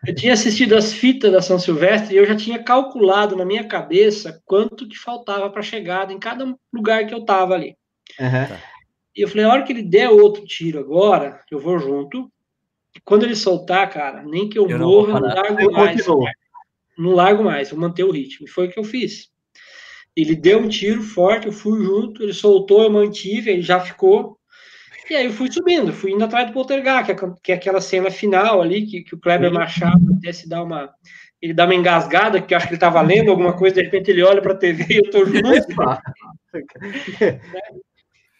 Eu 0.06 0.14
tinha 0.14 0.34
assistido 0.34 0.76
as 0.76 0.92
fitas 0.92 1.32
da 1.32 1.40
São 1.40 1.58
Silvestre 1.58 2.14
e 2.14 2.18
eu 2.18 2.26
já 2.26 2.36
tinha 2.36 2.62
calculado 2.62 3.36
na 3.36 3.44
minha 3.44 3.64
cabeça 3.64 4.42
quanto 4.44 4.88
que 4.88 4.98
faltava 4.98 5.48
para 5.48 5.62
chegada 5.62 6.12
em 6.12 6.18
cada 6.18 6.54
lugar 6.72 7.06
que 7.06 7.14
eu 7.14 7.24
tava 7.24 7.54
ali. 7.54 7.76
Uhum. 8.18 8.58
E 9.16 9.22
eu 9.22 9.28
falei, 9.28 9.44
a 9.44 9.48
hora 9.48 9.62
que 9.62 9.72
ele 9.72 9.82
der 9.82 10.08
outro 10.08 10.44
tiro 10.46 10.78
agora, 10.78 11.40
eu 11.50 11.58
vou 11.58 11.78
junto. 11.78 12.30
E 12.94 13.00
quando 13.00 13.24
ele 13.24 13.36
soltar, 13.36 13.88
cara, 13.90 14.22
nem 14.22 14.48
que 14.48 14.58
eu, 14.58 14.68
eu 14.68 14.78
morra, 14.78 15.20
não, 15.20 15.28
não 15.28 15.34
largo 15.34 15.60
eu 15.60 15.72
mais. 15.72 15.96
Continuo. 15.96 16.28
Não 16.98 17.12
largo 17.12 17.44
mais, 17.44 17.70
vou 17.70 17.80
manter 17.80 18.04
o 18.04 18.10
ritmo. 18.10 18.46
E 18.46 18.50
foi 18.50 18.66
o 18.66 18.70
que 18.70 18.78
eu 18.78 18.84
fiz. 18.84 19.30
Ele 20.14 20.34
deu 20.34 20.58
um 20.58 20.68
tiro 20.68 21.02
forte, 21.02 21.46
eu 21.46 21.52
fui 21.52 21.82
junto, 21.82 22.22
ele 22.22 22.32
soltou, 22.32 22.82
eu 22.82 22.90
mantive, 22.90 23.50
ele 23.50 23.62
já 23.62 23.80
ficou. 23.80 24.38
E 25.08 25.14
aí 25.14 25.26
eu 25.26 25.32
fui 25.32 25.50
subindo, 25.50 25.92
fui 25.92 26.12
indo 26.12 26.22
atrás 26.22 26.46
do 26.46 26.52
Poltergar, 26.52 27.04
que 27.04 27.12
é, 27.12 27.16
que 27.42 27.52
é 27.52 27.54
aquela 27.56 27.80
cena 27.80 28.10
final 28.10 28.62
ali, 28.62 28.86
que, 28.86 29.02
que 29.02 29.14
o 29.14 29.18
Kleber 29.18 29.52
Machado 29.52 30.14
até 30.18 30.32
se 30.32 30.48
dá 30.48 30.62
uma. 30.62 30.92
Ele 31.42 31.54
dá 31.54 31.64
uma 31.64 31.74
engasgada, 31.74 32.40
que 32.40 32.52
eu 32.52 32.58
acho 32.58 32.66
que 32.66 32.74
ele 32.74 32.76
estava 32.76 33.00
lendo 33.00 33.30
alguma 33.30 33.56
coisa, 33.56 33.76
de 33.76 33.82
repente 33.82 34.10
ele 34.10 34.22
olha 34.22 34.42
para 34.42 34.52
a 34.52 34.58
TV 34.58 34.84
e 34.88 34.96
eu 34.98 35.02
estou 35.02 35.24
junto. 35.24 35.42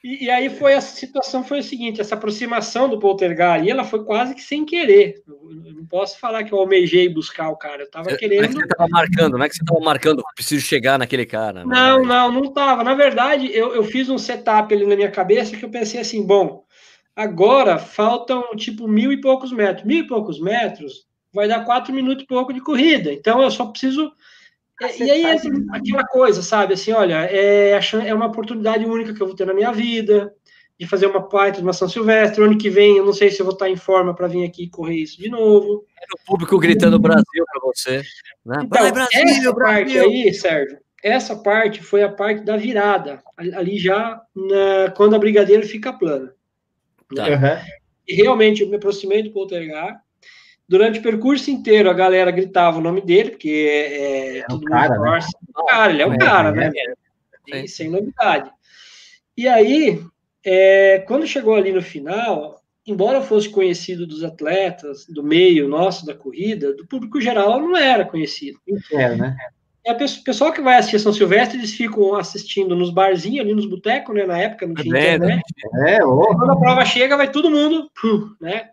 E, 0.02 0.24
e, 0.24 0.31
aí 0.31 0.48
foi 0.48 0.72
a 0.72 0.81
situação 0.81 1.44
foi 1.44 1.59
o 1.59 1.62
seguinte, 1.62 2.01
essa 2.01 2.14
aproximação 2.14 2.89
do 2.89 2.98
Poltergar 2.98 3.60
aí, 3.60 3.68
ela 3.68 3.85
foi 3.85 4.02
quase 4.02 4.35
que 4.35 4.43
sem 4.43 4.64
querer. 4.64 5.22
Eu, 5.28 5.51
eu 5.66 5.74
não 5.74 5.85
posso 5.85 6.18
falar 6.18 6.43
que 6.43 6.52
eu 6.52 6.59
almejei 6.59 7.06
buscar 7.09 7.51
o 7.51 7.56
cara, 7.56 7.82
eu 7.82 7.86
estava 7.86 8.16
querendo. 8.16 8.40
Não 8.40 8.44
é 8.44 8.48
que 8.48 8.55
você 8.55 8.64
estava 8.64 8.89
marcando, 8.89 9.36
não 9.36 9.44
é 9.44 9.48
que 9.48 9.55
você 9.56 9.62
estava 9.62 9.81
marcando, 9.81 10.22
preciso 10.35 10.64
chegar 10.64 10.98
naquele 10.98 11.27
cara. 11.27 11.66
Né? 11.66 11.74
Não, 11.74 12.02
não, 12.02 12.32
não 12.32 12.44
estava. 12.44 12.82
Na 12.82 12.94
verdade, 12.94 13.55
eu, 13.55 13.74
eu 13.74 13.85
fiz 13.85 14.09
um 14.09 14.16
setup 14.16 14.72
ali 14.72 14.86
na 14.86 14.97
minha 14.97 15.10
cabeça 15.10 15.55
que 15.55 15.64
eu 15.64 15.70
pensei 15.70 16.01
assim, 16.01 16.27
bom, 16.27 16.64
agora 17.14 17.78
faltam 17.78 18.56
tipo 18.56 18.89
mil 18.89 19.12
e 19.12 19.20
poucos 19.20 19.52
metros. 19.52 19.85
Mil 19.85 19.98
e 19.98 20.06
poucos 20.06 20.40
metros 20.40 21.06
vai 21.31 21.47
dar 21.47 21.66
quatro 21.66 21.93
minutos 21.93 22.24
e 22.24 22.27
pouco 22.27 22.55
de 22.55 22.62
corrida. 22.62 23.12
Então 23.12 23.43
eu 23.43 23.51
só 23.51 23.66
preciso 23.66 24.10
e 24.98 25.11
aí, 25.11 25.27
assim, 25.27 25.51
aquela 25.70 26.07
coisa, 26.07 26.43
sabe? 26.43 26.74
Assim, 26.74 26.93
olha, 26.93 27.27
é, 27.31 27.78
é 28.07 28.15
uma 28.15 28.27
oportunidade 28.27 28.85
única 28.85 29.12
que 29.12 29.20
eu 29.20 29.27
vou 29.27 29.36
ter 29.36 29.47
na 29.47 29.55
minha 29.55 29.73
vida 29.73 30.32
de 30.78 30.86
fazer 30.86 31.07
uma 31.07 31.28
parte 31.28 31.57
de 31.57 31.62
uma 31.62 31.74
São 31.74 31.86
Silvestre. 31.86 32.43
Ano 32.43 32.57
que 32.57 32.70
vem, 32.70 32.97
eu 32.97 33.05
não 33.05 33.12
sei 33.12 33.31
se 33.31 33.40
eu 33.40 33.44
vou 33.44 33.52
estar 33.52 33.69
em 33.69 33.77
forma 33.77 34.15
para 34.15 34.27
vir 34.27 34.44
aqui 34.47 34.70
correr 34.70 34.97
isso 34.97 35.20
de 35.20 35.28
novo. 35.28 35.85
É 36.01 36.05
o 36.15 36.27
público 36.27 36.59
gritando 36.59 36.98
Brasil 36.98 37.44
para 37.52 37.61
você. 37.62 37.98
Né? 38.47 38.57
Então, 38.65 38.82
Vai, 38.82 38.90
Brasil, 38.90 39.20
essa 39.20 39.52
Brasil. 39.52 39.55
parte 39.55 39.98
aí, 39.98 40.32
Sérgio, 40.32 40.78
essa 41.02 41.36
parte 41.36 41.82
foi 41.82 42.02
a 42.02 42.09
parte 42.09 42.44
da 42.44 42.57
virada, 42.57 43.23
ali 43.36 43.78
já 43.78 44.23
na, 44.35 44.90
quando 44.93 45.15
a 45.15 45.19
Brigadeiro 45.19 45.66
fica 45.66 45.93
plana. 45.93 46.32
Tá. 47.15 47.27
Uhum. 47.27 47.70
E 48.09 48.15
realmente 48.15 48.62
eu 48.62 48.69
me 48.69 48.77
aproximei 48.77 49.23
do 49.23 49.32
Poltergar, 49.32 50.01
Durante 50.71 51.01
o 51.01 51.03
percurso 51.03 51.51
inteiro, 51.51 51.91
a 51.91 51.93
galera 51.93 52.31
gritava 52.31 52.79
o 52.79 52.81
nome 52.81 53.01
dele, 53.01 53.31
porque 53.31 53.69
é, 53.69 54.39
é 54.39 54.45
todo 54.45 54.65
cara, 54.67 54.95
mundo 54.95 55.11
Né? 55.11 55.19
Cara, 55.69 55.93
ele 55.93 56.03
é 56.03 56.07
o 56.07 56.13
é, 56.13 56.17
cara, 56.17 56.53
né? 56.53 56.71
É. 57.53 57.67
sem 57.67 57.91
novidade. 57.91 58.53
E 59.37 59.49
aí, 59.49 60.01
é, 60.47 61.03
quando 61.09 61.27
chegou 61.27 61.57
ali 61.57 61.73
no 61.73 61.83
final, 61.83 62.63
embora 62.87 63.21
fosse 63.21 63.49
conhecido 63.49 64.07
dos 64.07 64.23
atletas, 64.23 65.07
do 65.07 65.25
meio 65.25 65.67
nosso 65.67 66.07
da 66.07 66.15
corrida, 66.15 66.73
do 66.73 66.87
público 66.87 67.21
geral 67.21 67.59
não 67.59 67.77
era 67.77 68.05
conhecido. 68.05 68.57
É, 68.93 69.17
né? 69.17 69.37
É, 69.85 69.93
o 69.93 70.23
pessoal 70.23 70.53
que 70.53 70.63
vai 70.63 70.77
assistir 70.77 71.01
São 71.01 71.13
Silvestre, 71.13 71.59
eles 71.59 71.73
ficam 71.73 72.15
assistindo 72.15 72.77
nos 72.77 72.91
barzinhos, 72.91 73.41
ali 73.41 73.57
nos 73.57 73.67
botecos, 73.67 74.15
né? 74.15 74.25
Na 74.25 74.39
época 74.39 74.69
não 74.69 74.75
tinha 74.77 74.97
é, 74.97 75.15
internet. 75.17 75.43
É, 75.89 75.99
Quando 75.99 76.53
a 76.53 76.57
prova 76.61 76.85
chega, 76.85 77.17
vai 77.17 77.29
todo 77.29 77.51
mundo, 77.51 77.91
né? 78.41 78.71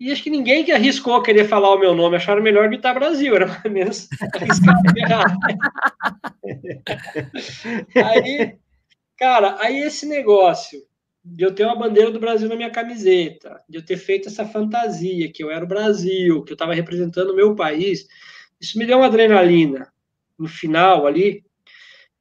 E 0.00 0.10
acho 0.10 0.22
que 0.22 0.30
ninguém 0.30 0.64
que 0.64 0.72
arriscou 0.72 1.22
querer 1.22 1.46
falar 1.46 1.74
o 1.74 1.78
meu 1.78 1.94
nome, 1.94 2.16
acharam 2.16 2.42
melhor 2.42 2.66
gritar 2.68 2.94
Brasil, 2.94 3.36
era 3.36 3.62
menos 3.68 4.08
arriscar 4.34 4.74
Aí, 7.94 8.56
cara, 9.18 9.56
aí 9.60 9.80
esse 9.80 10.06
negócio 10.06 10.80
de 11.22 11.44
eu 11.44 11.54
ter 11.54 11.66
uma 11.66 11.76
bandeira 11.76 12.10
do 12.10 12.18
Brasil 12.18 12.48
na 12.48 12.56
minha 12.56 12.70
camiseta, 12.70 13.62
de 13.68 13.76
eu 13.76 13.84
ter 13.84 13.98
feito 13.98 14.28
essa 14.28 14.46
fantasia, 14.46 15.30
que 15.30 15.44
eu 15.44 15.50
era 15.50 15.62
o 15.62 15.68
Brasil, 15.68 16.42
que 16.44 16.52
eu 16.52 16.54
estava 16.54 16.72
representando 16.72 17.30
o 17.30 17.36
meu 17.36 17.54
país, 17.54 18.06
isso 18.58 18.78
me 18.78 18.86
deu 18.86 18.96
uma 18.96 19.06
adrenalina 19.06 19.92
no 20.38 20.48
final 20.48 21.06
ali, 21.06 21.44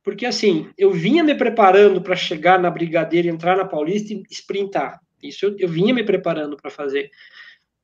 porque 0.03 0.26
assim, 0.26 0.69
eu 0.77 0.91
vinha 0.91 1.23
me 1.23 1.34
preparando 1.34 2.01
para 2.01 2.15
chegar 2.15 2.60
na 2.60 2.69
Brigadeira, 2.69 3.30
entrar 3.30 3.56
na 3.56 3.64
Paulista 3.64 4.14
e 4.14 4.23
sprintar. 4.30 4.99
Isso 5.23 5.45
eu, 5.45 5.56
eu 5.57 5.69
vinha 5.69 5.93
me 5.93 6.03
preparando 6.03 6.57
para 6.57 6.69
fazer. 6.69 7.10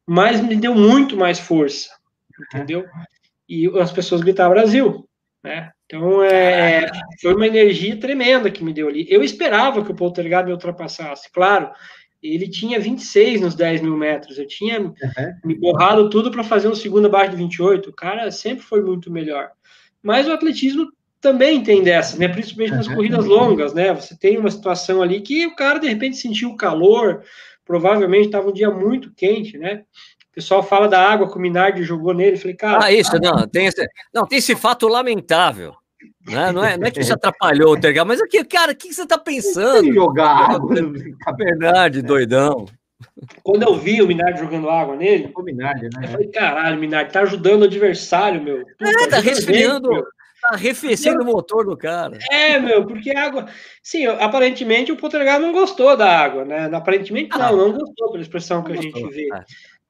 Mas 0.07 0.41
me 0.41 0.56
deu 0.56 0.76
muito 0.76 1.18
mais 1.18 1.40
força, 1.40 1.90
entendeu? 2.40 2.86
E 3.48 3.68
as 3.80 3.91
pessoas 3.91 4.22
gritavam 4.22 4.53
Brasil, 4.53 5.07
né? 5.44 5.72
Então, 5.86 6.23
é, 6.23 6.88
foi 7.22 7.36
uma 7.36 7.45
energia 7.45 7.99
tremenda 7.99 8.49
que 8.49 8.64
me 8.64 8.73
deu 8.73 8.88
ali. 8.88 9.06
Eu 9.10 9.23
esperava 9.23 9.84
que 9.84 9.91
o 9.91 9.95
Poltergeist 9.95 10.45
me 10.45 10.52
ultrapassasse, 10.52 11.32
claro. 11.32 11.69
Ele 12.23 12.49
tinha 12.49 12.80
26 12.80 13.41
nos 13.41 13.53
10 13.53 13.82
mil 13.82 13.95
metros. 13.95 14.40
Eu 14.40 14.48
tinha 14.48 14.82
uhum. 14.82 14.94
me 15.44 15.53
borrado 15.53 16.10
tudo 16.10 16.32
para 16.32 16.44
fazer 16.44 16.68
um 16.68 16.73
segundo 16.73 17.06
abaixo 17.06 17.32
de 17.32 17.38
28. 17.38 17.91
O 17.91 17.94
cara 17.94 18.32
sempre 18.32 18.64
foi 18.64 18.82
muito 18.82 19.11
melhor. 19.11 19.52
Mas 20.02 20.27
o 20.27 20.34
atletismo 20.34 20.91
também 21.22 21.64
tem 21.64 21.84
dessa, 21.84 22.18
né? 22.18 22.27
Principalmente 22.27 22.76
nas 22.76 22.88
corridas 22.88 23.26
longas, 23.26 23.73
né? 23.73 23.94
Você 23.94 24.18
tem 24.18 24.38
uma 24.38 24.49
situação 24.49 25.02
ali 25.02 25.22
que 25.22 25.45
o 25.45 25.56
cara 25.56 25.80
de 25.80 25.88
repente 25.88 26.18
sentiu 26.18 26.49
o 26.49 26.57
calor, 26.57 27.23
provavelmente 27.66 28.28
estava 28.28 28.48
um 28.48 28.54
dia 28.54 28.70
muito 28.70 29.12
quente, 29.14 29.58
né? 29.58 29.84
O 30.32 30.36
pessoal 30.36 30.62
fala 30.62 30.88
da 30.88 31.02
água 31.02 31.30
que 31.30 31.38
o 31.38 31.42
Minardi 31.42 31.84
jogou 31.84 32.14
nele. 32.14 32.38
Falei, 32.38 32.56
cara. 32.56 32.86
Ah, 32.86 32.92
isso, 32.92 33.18
não, 33.20 33.48
tem 33.48 33.68
esse, 33.68 33.88
não, 34.14 34.26
tem 34.26 34.38
esse 34.38 34.56
fato 34.56 34.88
lamentável. 34.88 35.74
Né? 36.28 36.52
Não, 36.52 36.64
é, 36.64 36.78
não 36.78 36.88
é 36.88 36.92
que 36.92 37.00
isso 37.00 37.14
atrapalhou 37.14 37.74
o 37.74 37.80
Tergal, 37.80 38.06
mas 38.06 38.22
aqui, 38.22 38.44
cara, 38.44 38.72
o 38.72 38.76
que 38.76 38.94
você 38.94 39.04
está 39.04 39.18
pensando? 39.18 39.94
Jogar 39.94 40.52
água. 40.52 40.76
Verdade, 41.38 42.02
doidão. 42.02 42.66
Quando 43.44 43.64
eu 43.64 43.76
vi 43.76 44.02
o 44.02 44.08
Minardi 44.08 44.40
jogando 44.40 44.70
água 44.70 44.96
nele, 44.96 45.32
o 45.36 45.42
Minardi, 45.42 45.84
né? 45.84 46.02
Eu 46.04 46.10
falei, 46.10 46.28
caralho, 46.28 46.80
Minardi, 46.80 47.14
tá 47.14 47.22
ajudando 47.22 47.62
o 47.62 47.66
adversário, 47.66 48.42
meu. 48.42 48.66
Puta, 48.78 49.04
é, 49.04 49.08
tá 49.08 49.20
resfriando, 49.20 49.90
tá 49.90 50.04
arrefecendo 50.52 51.24
o 51.24 51.26
motor 51.26 51.66
do 51.66 51.78
cara. 51.78 52.18
É, 52.32 52.60
meu, 52.60 52.86
porque 52.86 53.12
a 53.12 53.26
água. 53.26 53.48
Sim, 53.82 54.06
aparentemente 54.06 54.92
o 54.92 54.98
Poltergeist 54.98 55.42
não 55.42 55.52
gostou 55.52 55.96
da 55.96 56.20
água, 56.20 56.46
né? 56.46 56.70
Aparentemente 56.74 57.30
não, 57.38 57.46
ah, 57.46 57.52
não 57.52 57.72
gostou 57.72 58.12
pela 58.12 58.24
expressão 58.24 58.64
que 58.64 58.74
a 58.74 58.76
gente 58.76 59.08
vê. 59.10 59.28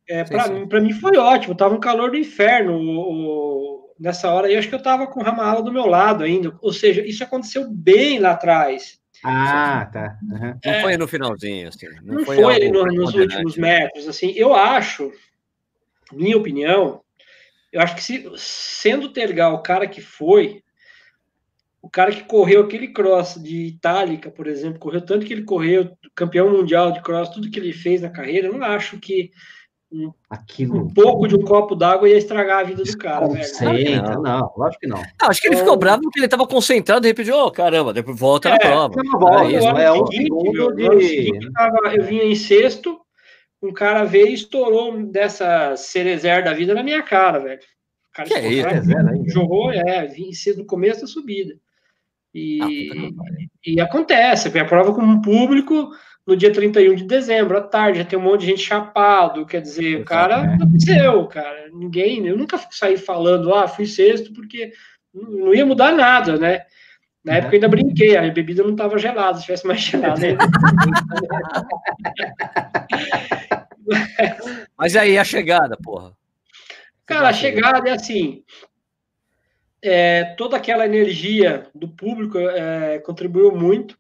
É, 0.07 0.19
é 0.19 0.23
para 0.23 0.81
mim 0.81 0.93
foi 0.93 1.17
ótimo, 1.17 1.55
tava 1.55 1.75
um 1.75 1.79
calor 1.79 2.11
do 2.11 2.17
inferno 2.17 2.73
o, 2.73 2.99
o, 2.99 3.89
nessa 3.99 4.31
hora. 4.31 4.51
E 4.51 4.55
acho 4.55 4.69
que 4.69 4.75
eu 4.75 4.83
tava 4.83 5.07
com 5.07 5.19
o 5.19 5.23
Ramala 5.23 5.61
do 5.61 5.71
meu 5.71 5.85
lado 5.85 6.23
ainda. 6.23 6.55
Ou 6.61 6.71
seja, 6.71 7.05
isso 7.05 7.23
aconteceu 7.23 7.67
bem 7.69 8.19
lá 8.19 8.31
atrás. 8.31 8.99
Ah, 9.23 9.89
tá. 9.91 10.17
Uhum. 10.21 10.59
Não 10.63 10.71
é, 10.71 10.81
foi 10.81 10.97
no 10.97 11.07
finalzinho, 11.07 11.67
assim. 11.67 11.87
Não, 12.03 12.15
não 12.15 12.25
foi, 12.25 12.37
foi 12.37 12.69
no, 12.69 12.85
nos 12.85 13.15
últimos 13.15 13.57
metros, 13.57 14.07
assim. 14.07 14.31
Eu 14.35 14.53
acho, 14.53 15.11
minha 16.13 16.37
opinião, 16.37 17.01
eu 17.71 17.81
acho 17.81 17.95
que 17.95 18.03
se, 18.03 18.29
sendo 18.37 19.07
o 19.07 19.13
Tergal 19.13 19.55
o 19.55 19.61
cara 19.61 19.87
que 19.87 20.01
foi, 20.01 20.63
o 21.81 21.89
cara 21.89 22.11
que 22.11 22.23
correu 22.23 22.61
aquele 22.61 22.87
cross 22.87 23.35
de 23.35 23.67
Itálica, 23.67 24.31
por 24.31 24.47
exemplo, 24.47 24.79
correu 24.79 25.01
tanto 25.01 25.25
que 25.25 25.33
ele 25.33 25.43
correu, 25.43 25.95
campeão 26.15 26.49
mundial 26.49 26.91
de 26.91 27.01
cross, 27.01 27.29
tudo 27.29 27.49
que 27.49 27.59
ele 27.59 27.73
fez 27.73 28.01
na 28.01 28.09
carreira, 28.09 28.47
eu 28.47 28.57
não 28.57 28.65
acho 28.65 28.99
que 28.99 29.31
um, 29.91 30.11
Aquilo... 30.29 30.77
um 30.77 30.93
pouco 30.93 31.27
de 31.27 31.35
um 31.35 31.41
copo 31.41 31.75
d'água 31.75 32.09
ia 32.09 32.17
estragar 32.17 32.59
a 32.59 32.63
vida 32.63 32.83
do 32.83 32.97
cara. 32.97 33.27
Velho. 33.27 34.01
Não, 34.01 34.21
não, 34.21 34.53
lógico 34.57 34.81
que 34.81 34.87
não. 34.87 34.97
não 34.97 35.29
acho 35.29 35.39
que 35.39 35.47
ele 35.47 35.57
ficou 35.57 35.77
bravo 35.77 36.01
porque 36.01 36.19
ele 36.19 36.25
estava 36.25 36.47
concentrado, 36.47 37.01
de 37.01 37.07
repente, 37.07 37.31
ô 37.31 37.45
oh, 37.45 37.51
caramba, 37.51 37.93
depois 37.93 38.19
volta 38.19 38.49
é, 38.49 38.51
na 38.53 38.57
prova. 38.57 38.95
Volta, 39.19 39.81
é, 39.81 39.85
é 39.85 39.91
um 39.91 40.03
de... 40.05 40.27
eu 41.93 42.03
vinha 42.03 42.23
em 42.23 42.35
sexto, 42.35 42.99
um 43.65 43.73
cara 43.73 44.03
veio 44.03 44.27
e 44.27 44.33
estourou 44.33 45.05
dessa 45.05 45.75
cerezer 45.75 46.43
da 46.43 46.53
vida 46.53 46.73
na 46.73 46.83
minha 46.83 47.01
cara, 47.01 47.39
velho. 47.39 47.59
O 47.59 48.13
cara 48.13 48.29
que 48.29 48.33
é 48.33 48.47
isso? 48.47 49.33
jogou, 49.33 49.71
é, 49.71 50.05
vim 50.07 50.31
cedo 50.33 50.59
no 50.59 50.65
começo 50.65 51.01
da 51.01 51.07
subida. 51.07 51.55
E, 52.33 52.59
ah, 52.61 52.67
e 53.65 53.79
acontece, 53.79 54.57
a 54.59 54.65
prova 54.65 54.93
com 54.93 55.01
um 55.01 55.21
público 55.21 55.89
no 56.27 56.35
dia 56.35 56.51
31 56.51 56.95
de 56.95 57.05
dezembro, 57.05 57.57
à 57.57 57.61
tarde, 57.61 57.99
já 57.99 58.05
tem 58.05 58.17
um 58.17 58.21
monte 58.21 58.41
de 58.41 58.47
gente 58.47 58.61
chapado, 58.61 59.45
quer 59.45 59.61
dizer, 59.61 60.01
o 60.01 60.05
cara 60.05 60.41
aconteceu, 60.41 61.25
cara. 61.27 61.69
Ninguém, 61.71 62.25
eu 62.27 62.35
nunca 62.35 62.59
saí 62.71 62.97
falando, 62.97 63.53
ah, 63.53 63.67
fui 63.67 63.85
sexto, 63.85 64.33
porque 64.33 64.71
não 65.13 65.53
ia 65.53 65.65
mudar 65.65 65.93
nada, 65.93 66.37
né? 66.37 66.63
Na 67.23 67.33
uhum. 67.33 67.37
época 67.37 67.55
eu 67.55 67.57
ainda 67.57 67.69
brinquei, 67.69 68.17
a 68.17 68.29
bebida 68.29 68.63
não 68.63 68.71
estava 68.71 68.97
gelada, 68.97 69.37
se 69.37 69.43
tivesse 69.43 69.65
mais 69.65 69.81
gelada. 69.81 70.21
Mas 74.77 74.95
aí 74.95 75.17
a 75.17 75.23
chegada, 75.23 75.77
porra. 75.81 76.11
Cara, 77.05 77.29
a 77.29 77.33
chegada 77.33 77.89
é 77.89 77.93
assim. 77.93 78.43
É, 79.81 80.23
toda 80.35 80.57
aquela 80.57 80.85
energia 80.85 81.67
do 81.73 81.87
público 81.87 82.39
é, 82.39 82.97
contribuiu 82.99 83.51
muito 83.55 83.97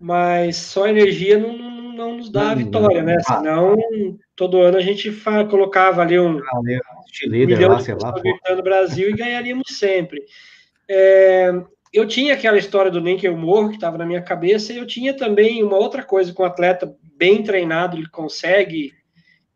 mas 0.00 0.56
só 0.56 0.88
energia 0.88 1.38
não, 1.38 1.52
não, 1.52 1.92
não 1.92 2.16
nos 2.16 2.30
dá 2.30 2.52
a 2.52 2.54
vitória, 2.54 3.02
né? 3.02 3.18
Senão, 3.20 3.76
todo 4.34 4.58
ano 4.58 4.78
a 4.78 4.80
gente 4.80 5.12
colocava 5.50 6.00
ali 6.00 6.18
um, 6.18 6.38
ah, 6.38 6.58
um 6.58 6.62
milhão 7.30 7.72
lá, 7.72 7.76
de 7.76 7.84
pessoas 7.84 8.22
gritando 8.22 8.62
Brasil 8.62 9.10
e 9.10 9.12
ganharíamos 9.12 9.78
sempre. 9.78 10.24
É, 10.88 11.52
eu 11.92 12.06
tinha 12.06 12.34
aquela 12.34 12.58
história 12.58 12.90
do 12.90 13.00
Nem 13.00 13.16
que 13.16 13.26
eu 13.26 13.36
morro, 13.36 13.68
que 13.68 13.74
estava 13.74 13.98
na 13.98 14.06
minha 14.06 14.22
cabeça, 14.22 14.72
e 14.72 14.76
eu 14.76 14.86
tinha 14.86 15.12
também 15.14 15.62
uma 15.62 15.76
outra 15.76 16.02
coisa 16.02 16.32
com 16.32 16.42
um 16.42 16.46
atleta 16.46 16.94
bem 17.16 17.42
treinado, 17.42 17.96
ele 17.96 18.08
consegue 18.08 18.92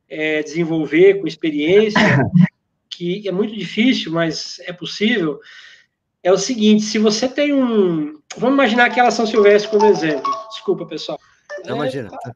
é, 0.09 0.43
desenvolver 0.43 1.20
com 1.20 1.27
experiência, 1.27 2.01
que 2.90 3.27
é 3.28 3.32
muito 3.32 3.55
difícil, 3.55 4.12
mas 4.12 4.59
é 4.61 4.73
possível, 4.73 5.40
é 6.23 6.32
o 6.32 6.39
seguinte: 6.39 6.82
se 6.85 6.98
você 6.98 7.28
tem 7.28 7.52
um. 7.52 8.19
Vamos 8.36 8.55
imaginar 8.55 8.86
aquela 8.86 9.11
São 9.11 9.27
Silvestre 9.27 9.70
como 9.70 9.86
exemplo. 9.86 10.32
Desculpa, 10.51 10.86
pessoal. 10.86 11.19
Não, 11.65 11.77
imagina. 11.77 12.09
Tá, 12.11 12.32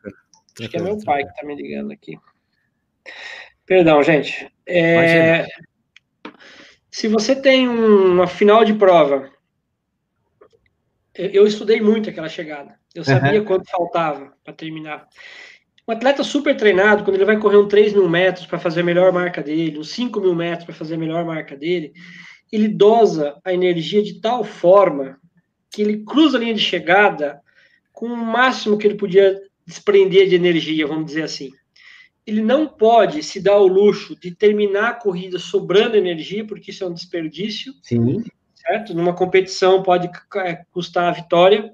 acho 0.61 0.69
que 0.69 0.77
é 0.77 0.81
meu 0.81 0.99
pai 1.03 1.25
que 1.25 1.31
está 1.31 1.45
me 1.45 1.57
ligando 1.57 1.91
aqui. 1.91 2.17
Perdão, 3.67 4.03
gente. 4.03 4.51
É, 4.67 5.47
se 6.91 7.09
você 7.09 7.35
tem 7.35 7.69
uma 7.69 8.27
final 8.27 8.65
de 8.65 8.75
prova, 8.75 9.31
eu 11.19 11.47
estudei 11.47 11.81
muito 11.81 12.09
aquela 12.09 12.29
chegada. 12.29 12.79
Eu 12.95 13.05
sabia 13.05 13.41
uhum. 13.41 13.45
quanto 13.45 13.69
faltava 13.69 14.33
para 14.45 14.55
terminar. 14.55 15.09
Um 15.87 15.93
atleta 15.93 16.23
super 16.23 16.57
treinado, 16.57 17.03
quando 17.03 17.17
ele 17.17 17.25
vai 17.25 17.39
correr 17.39 17.57
um 17.57 17.67
3 17.67 17.95
mil 17.95 18.09
metros 18.09 18.47
para 18.47 18.59
fazer 18.59 18.83
a 18.83 18.85
melhor 18.85 19.13
marca 19.13 19.43
dele, 19.43 19.79
uns 19.79 19.91
5 19.91 20.21
mil 20.21 20.35
metros 20.35 20.65
para 20.65 20.75
fazer 20.75 20.95
a 20.95 20.99
melhor 20.99 21.25
marca 21.25 21.57
dele, 21.57 21.93
ele 22.53 22.69
dosa 22.69 23.37
a 23.45 23.53
energia 23.53 24.03
de 24.03 24.21
tal 24.21 24.45
forma 24.45 25.19
que 25.71 25.83
ele 25.83 26.05
cruza 26.05 26.37
a 26.37 26.41
linha 26.41 26.55
de 26.55 26.61
chegada 26.61 27.41
com 27.93 28.07
o 28.07 28.17
máximo 28.17 28.79
que 28.79 28.87
ele 28.87 28.97
podia 28.97 29.41
desprender 29.67 30.29
de 30.29 30.35
energia, 30.35 30.87
vamos 30.87 31.07
dizer 31.07 31.25
assim. 31.25 31.51
Ele 32.27 32.43
não 32.43 32.67
pode 32.67 33.23
se 33.23 33.41
dar 33.41 33.57
o 33.59 33.67
luxo 33.67 34.15
de 34.19 34.31
terminar 34.35 34.89
a 34.91 34.95
corrida 34.95 35.39
sobrando 35.39 35.97
energia, 35.97 36.47
porque 36.47 36.71
isso 36.71 36.85
é 36.85 36.87
um 36.87 36.93
desperdício. 36.93 37.73
Sim. 37.83 38.25
Certo? 38.69 38.95
Numa 38.95 39.15
competição 39.15 39.83
pode 39.83 40.11
é, 40.37 40.63
custar 40.71 41.09
a 41.09 41.13
vitória. 41.13 41.73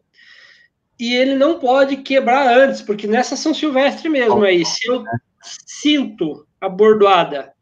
E 0.98 1.12
ele 1.12 1.34
não 1.34 1.58
pode 1.58 1.96
quebrar 1.98 2.46
antes, 2.56 2.80
porque 2.80 3.08
nessa 3.08 3.34
São 3.34 3.52
Silvestre 3.52 4.08
mesmo 4.08 4.44
aí, 4.44 4.64
se 4.64 4.86
eu 4.86 5.02
sinto 5.66 6.46
a 6.60 6.68
bordoada 6.68 7.52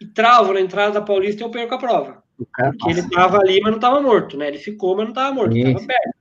e 0.00 0.06
travo 0.06 0.52
na 0.52 0.60
entrada 0.60 0.94
da 0.94 1.00
Paulista, 1.00 1.44
eu 1.44 1.50
perco 1.50 1.76
a 1.76 1.78
prova. 1.78 2.22
Porque 2.36 2.90
ele 2.90 3.00
estava 3.00 3.38
ali, 3.38 3.60
mas 3.60 3.70
não 3.70 3.78
estava 3.78 4.02
morto, 4.02 4.36
né? 4.36 4.48
Ele 4.48 4.58
ficou, 4.58 4.96
mas 4.96 5.04
não 5.04 5.12
estava 5.12 5.34
morto, 5.34 5.56
estava 5.56 5.86
perto. 5.86 6.18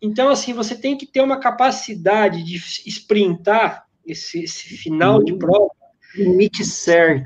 Então, 0.00 0.28
assim, 0.30 0.52
você 0.52 0.74
tem 0.74 0.98
que 0.98 1.06
ter 1.06 1.20
uma 1.20 1.38
capacidade 1.38 2.42
de 2.42 2.56
sprintar 2.88 3.86
esse, 4.04 4.42
esse 4.42 4.76
final 4.76 5.22
de 5.22 5.32
prova. 5.34 5.70
Limite 6.16 6.64
certo. 6.64 7.24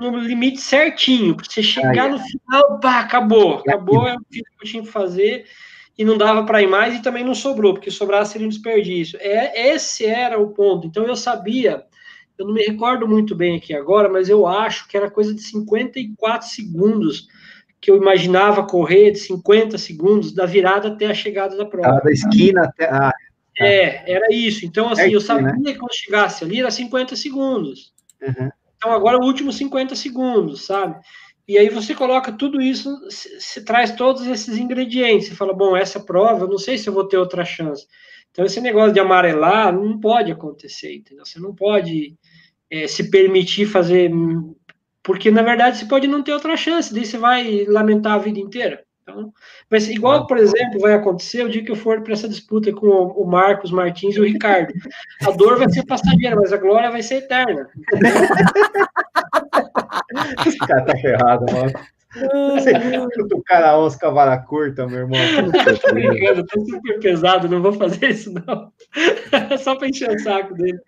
No 0.00 0.18
limite 0.18 0.60
certinho, 0.60 1.36
para 1.36 1.44
você 1.48 1.62
chegar 1.62 2.10
no 2.10 2.18
final, 2.18 2.80
pá, 2.80 3.00
acabou. 3.00 3.58
Acabou, 3.58 4.08
é 4.08 4.14
o 4.14 4.20
que 4.30 4.40
eu 4.40 4.68
tinha 4.68 4.82
que 4.82 4.90
fazer 4.90 5.46
e 5.96 6.04
não 6.04 6.18
dava 6.18 6.44
para 6.44 6.62
ir 6.62 6.66
mais 6.66 6.94
e 6.94 7.02
também 7.02 7.22
não 7.22 7.34
sobrou, 7.34 7.74
porque 7.74 7.90
sobrar 7.90 8.26
seria 8.26 8.46
um 8.46 8.50
desperdício. 8.50 9.18
É, 9.20 9.72
esse 9.72 10.04
era 10.04 10.38
o 10.40 10.50
ponto. 10.50 10.86
Então 10.86 11.06
eu 11.06 11.14
sabia 11.14 11.84
eu 12.38 12.46
não 12.46 12.54
me 12.54 12.64
recordo 12.64 13.06
muito 13.06 13.34
bem 13.34 13.56
aqui 13.56 13.74
agora, 13.74 14.08
mas 14.08 14.28
eu 14.28 14.46
acho 14.46 14.88
que 14.88 14.96
era 14.96 15.10
coisa 15.10 15.32
de 15.32 15.40
54 15.40 16.48
segundos 16.48 17.28
que 17.80 17.90
eu 17.90 17.96
imaginava 17.96 18.66
correr 18.66 19.12
de 19.12 19.18
50 19.20 19.78
segundos 19.78 20.32
da 20.32 20.46
virada 20.46 20.88
até 20.88 21.06
a 21.06 21.14
chegada 21.14 21.56
da 21.56 21.64
prova. 21.64 21.98
Ah, 21.98 22.00
da 22.00 22.10
esquina 22.10 22.64
até. 22.64 22.86
Ah, 22.86 23.10
tá. 23.10 23.14
É, 23.56 24.10
era 24.10 24.34
isso. 24.34 24.64
Então, 24.64 24.88
assim, 24.88 25.02
é 25.02 25.14
eu 25.14 25.20
sabia 25.20 25.52
né? 25.52 25.72
que 25.72 25.78
quando 25.78 25.94
chegasse 25.94 26.42
ali 26.42 26.60
era 26.60 26.70
50 26.70 27.14
segundos. 27.14 27.92
Uhum. 28.20 28.50
Então, 28.84 28.94
agora 28.94 29.16
o 29.16 29.24
último 29.24 29.50
50 29.50 29.94
segundos, 29.94 30.66
sabe? 30.66 31.00
E 31.48 31.56
aí 31.56 31.70
você 31.70 31.94
coloca 31.94 32.30
tudo 32.30 32.60
isso, 32.60 33.00
você 33.08 33.64
traz 33.64 33.92
todos 33.92 34.26
esses 34.26 34.58
ingredientes. 34.58 35.28
Você 35.28 35.34
fala, 35.34 35.54
bom, 35.54 35.74
essa 35.74 35.98
prova, 35.98 36.44
eu 36.44 36.48
não 36.48 36.58
sei 36.58 36.76
se 36.76 36.86
eu 36.86 36.92
vou 36.92 37.08
ter 37.08 37.16
outra 37.16 37.46
chance. 37.46 37.86
Então, 38.30 38.44
esse 38.44 38.60
negócio 38.60 38.92
de 38.92 39.00
amarelar 39.00 39.72
não 39.72 39.98
pode 39.98 40.30
acontecer, 40.30 40.94
entendeu? 40.94 41.24
Você 41.24 41.40
não 41.40 41.54
pode 41.54 42.14
é, 42.70 42.86
se 42.86 43.10
permitir 43.10 43.64
fazer 43.64 44.10
porque, 45.02 45.30
na 45.30 45.42
verdade, 45.42 45.78
você 45.78 45.86
pode 45.86 46.06
não 46.06 46.22
ter 46.22 46.32
outra 46.32 46.54
chance, 46.54 46.92
daí 46.92 47.06
você 47.06 47.16
vai 47.16 47.64
lamentar 47.64 48.12
a 48.12 48.18
vida 48.18 48.38
inteira. 48.38 48.83
Então, 49.06 49.30
mas 49.70 49.86
igual, 49.86 50.26
por 50.26 50.38
exemplo, 50.38 50.80
vai 50.80 50.94
acontecer 50.94 51.44
o 51.44 51.50
dia 51.50 51.62
que 51.62 51.70
eu 51.70 51.76
for 51.76 52.00
para 52.00 52.14
essa 52.14 52.26
disputa 52.26 52.72
com 52.72 52.86
o 52.88 53.26
Marcos 53.26 53.70
Martins 53.70 54.16
e 54.16 54.20
o 54.20 54.24
Ricardo. 54.24 54.72
A 55.26 55.30
dor 55.30 55.58
vai 55.58 55.70
ser 55.70 55.84
passageira, 55.84 56.36
mas 56.36 56.54
a 56.54 56.56
glória 56.56 56.90
vai 56.90 57.02
ser 57.02 57.16
eterna. 57.16 57.68
Esse 60.46 60.56
cara 60.58 60.86
tá 60.86 60.96
ferrado, 60.96 61.44
mano. 61.52 61.70
Você 62.54 62.72
o 63.34 63.42
cara 63.42 63.76
Oscar 63.76 64.14
vara 64.14 64.38
curta, 64.38 64.86
meu 64.86 65.00
irmão. 65.00 65.20
tô 65.82 65.92
brincando, 65.92 66.46
tô 66.46 66.64
super 66.64 66.98
pesado, 67.00 67.46
não 67.48 67.60
vou 67.60 67.74
fazer 67.74 68.10
isso, 68.10 68.32
não. 68.32 68.72
Só 69.58 69.76
para 69.76 69.88
encher 69.88 70.10
o 70.10 70.18
saco 70.20 70.54
dele. 70.54 70.78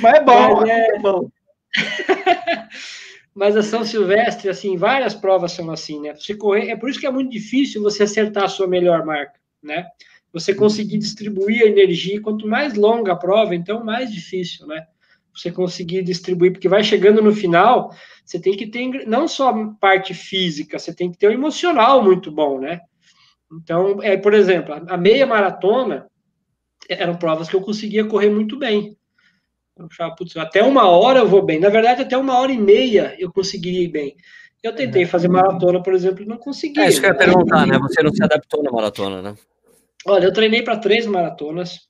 Mas 0.00 0.14
é 0.14 0.22
bom, 0.22 0.60
Mas 0.60 0.68
é... 0.68 0.94
é 0.94 0.98
bom. 1.00 1.28
Mas 3.36 3.54
a 3.54 3.62
São 3.62 3.84
Silvestre, 3.84 4.48
assim, 4.48 4.78
várias 4.78 5.14
provas 5.14 5.52
são 5.52 5.70
assim, 5.70 6.00
né? 6.00 6.14
Você 6.14 6.34
correr, 6.34 6.70
é 6.70 6.76
por 6.76 6.88
isso 6.88 6.98
que 6.98 7.06
é 7.06 7.10
muito 7.10 7.30
difícil 7.30 7.82
você 7.82 8.04
acertar 8.04 8.44
a 8.44 8.48
sua 8.48 8.66
melhor 8.66 9.04
marca, 9.04 9.38
né? 9.62 9.86
Você 10.32 10.54
conseguir 10.54 10.96
distribuir 10.96 11.62
a 11.62 11.66
energia, 11.66 12.18
quanto 12.18 12.48
mais 12.48 12.72
longa 12.72 13.12
a 13.12 13.16
prova, 13.16 13.54
então 13.54 13.84
mais 13.84 14.10
difícil, 14.10 14.66
né? 14.66 14.86
Você 15.34 15.52
conseguir 15.52 16.02
distribuir, 16.02 16.52
porque 16.52 16.66
vai 16.66 16.82
chegando 16.82 17.20
no 17.20 17.30
final, 17.30 17.94
você 18.24 18.40
tem 18.40 18.56
que 18.56 18.66
ter 18.66 19.06
não 19.06 19.28
só 19.28 19.52
parte 19.78 20.14
física, 20.14 20.78
você 20.78 20.94
tem 20.94 21.12
que 21.12 21.18
ter 21.18 21.28
o 21.28 21.32
emocional 21.32 22.02
muito 22.02 22.32
bom, 22.32 22.58
né? 22.58 22.80
Então, 23.52 24.02
é, 24.02 24.16
por 24.16 24.32
exemplo, 24.32 24.74
a 24.88 24.96
meia 24.96 25.26
maratona 25.26 26.06
eram 26.88 27.16
provas 27.16 27.50
que 27.50 27.54
eu 27.54 27.60
conseguia 27.60 28.06
correr 28.06 28.30
muito 28.30 28.58
bem. 28.58 28.96
Eu 29.76 29.86
achava, 29.86 30.14
putz, 30.14 30.36
até 30.36 30.62
uma 30.62 30.88
hora 30.88 31.20
eu 31.20 31.28
vou 31.28 31.42
bem. 31.42 31.60
Na 31.60 31.68
verdade, 31.68 32.02
até 32.02 32.16
uma 32.16 32.38
hora 32.38 32.50
e 32.50 32.58
meia 32.58 33.14
eu 33.18 33.32
conseguiria 33.32 33.82
ir 33.82 33.88
bem. 33.88 34.16
Eu 34.62 34.74
tentei 34.74 35.04
uhum. 35.04 35.08
fazer 35.08 35.28
maratona, 35.28 35.82
por 35.82 35.92
exemplo, 35.92 36.22
e 36.22 36.26
não 36.26 36.38
consegui. 36.38 36.80
É 36.80 36.88
isso 36.88 37.00
que 37.00 37.06
eu 37.06 37.10
ia 37.10 37.16
perguntar, 37.16 37.66
né? 37.66 37.78
Você 37.78 38.02
não 38.02 38.12
se 38.12 38.22
adaptou 38.22 38.62
na 38.62 38.72
maratona, 38.72 39.22
né? 39.22 39.34
Olha, 40.06 40.24
eu 40.24 40.32
treinei 40.32 40.62
para 40.62 40.78
três 40.78 41.06
maratonas. 41.06 41.88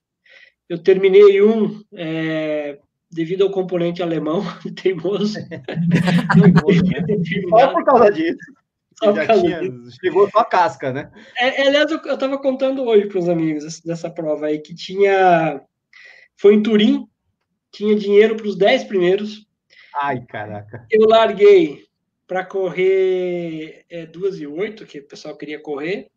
Eu 0.69 0.83
terminei 0.83 1.43
um 1.43 1.81
é, 1.95 2.79
devido 3.11 3.45
ao 3.45 3.51
componente 3.51 4.03
alemão, 4.03 4.43
teimoso. 4.83 5.39
Só 7.51 7.73
por 7.73 7.85
causa 7.85 8.11
disso. 8.11 8.39
Só 8.99 9.13
por 9.13 9.27
causa 9.27 9.43
tinha, 9.43 9.61
disso. 9.61 9.99
Chegou 10.01 10.31
só 10.31 10.39
a 10.39 10.45
casca, 10.45 10.91
né? 10.91 11.13
É, 11.39 11.69
aliás, 11.69 11.91
eu 11.91 11.99
estava 11.99 12.39
contando 12.39 12.83
hoje 12.83 13.07
para 13.07 13.19
os 13.19 13.29
amigos 13.29 13.81
dessa 13.83 14.11
prova 14.11 14.47
aí, 14.47 14.59
que 14.59 14.75
tinha. 14.75 15.61
Foi 16.35 16.55
em 16.55 16.63
Turim, 16.63 17.07
tinha 17.77 17.95
dinheiro 17.95 18.37
para 18.37 18.47
os 18.47 18.57
10 18.57 18.85
primeiros. 18.85 19.47
Ai, 19.95 20.25
caraca. 20.27 20.87
Eu 20.91 21.07
larguei 21.07 21.85
para 22.27 22.45
correr 22.45 23.85
é, 23.91 24.07
2 24.07 24.41
e 24.41 24.47
8, 24.47 24.87
que 24.87 25.01
o 25.01 25.07
pessoal 25.07 25.37
queria 25.37 25.61
correr. 25.61 26.09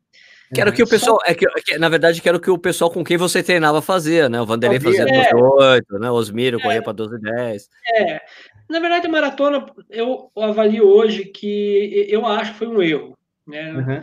Que 0.54 0.62
era 0.62 0.70
o 0.70 0.74
que 0.74 0.82
o 0.82 0.88
pessoal, 0.88 1.20
é 1.26 1.36
que, 1.36 1.46
que, 1.64 1.78
na 1.78 1.90
verdade, 1.90 2.22
que 2.22 2.28
era 2.28 2.38
o 2.38 2.42
que 2.42 2.50
o 2.50 2.58
pessoal 2.58 2.90
com 2.90 3.04
quem 3.04 3.18
você 3.18 3.44
treinava 3.44 3.82
fazia, 3.82 4.28
né? 4.28 4.42
O 4.42 4.46
Vanderlei 4.46 4.80
fazia 4.80 5.04
é. 5.04 5.36
8, 5.36 6.00
né? 6.00 6.10
O 6.10 6.16
Osmiro 6.16 6.60
é. 6.60 6.64
corria 6.64 6.82
para 6.82 6.94
12 6.94 7.18
e 7.18 7.20
10. 7.20 7.70
É. 7.94 8.22
Na 8.68 8.80
verdade, 8.80 9.06
a 9.06 9.10
maratona, 9.10 9.66
eu 9.90 10.32
avalio 10.36 10.88
hoje 10.88 11.26
que 11.26 12.08
eu 12.10 12.26
acho 12.26 12.54
que 12.54 12.60
foi 12.60 12.68
um 12.68 12.82
erro, 12.82 13.18
né? 13.46 13.74
Uhum. 13.74 14.02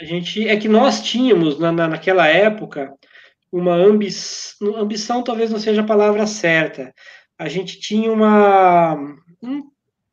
A 0.00 0.04
gente, 0.04 0.48
é 0.48 0.56
que 0.56 0.68
nós 0.68 1.02
tínhamos, 1.02 1.58
na, 1.58 1.70
na 1.70 1.88
naquela 1.88 2.26
época, 2.26 2.94
uma 3.52 3.74
ambição, 3.74 4.76
ambição 4.76 5.22
talvez 5.22 5.50
não 5.50 5.60
seja 5.60 5.82
a 5.82 5.86
palavra 5.86 6.26
certa. 6.26 6.92
A 7.38 7.48
gente 7.48 7.78
tinha 7.78 8.10
uma. 8.10 8.96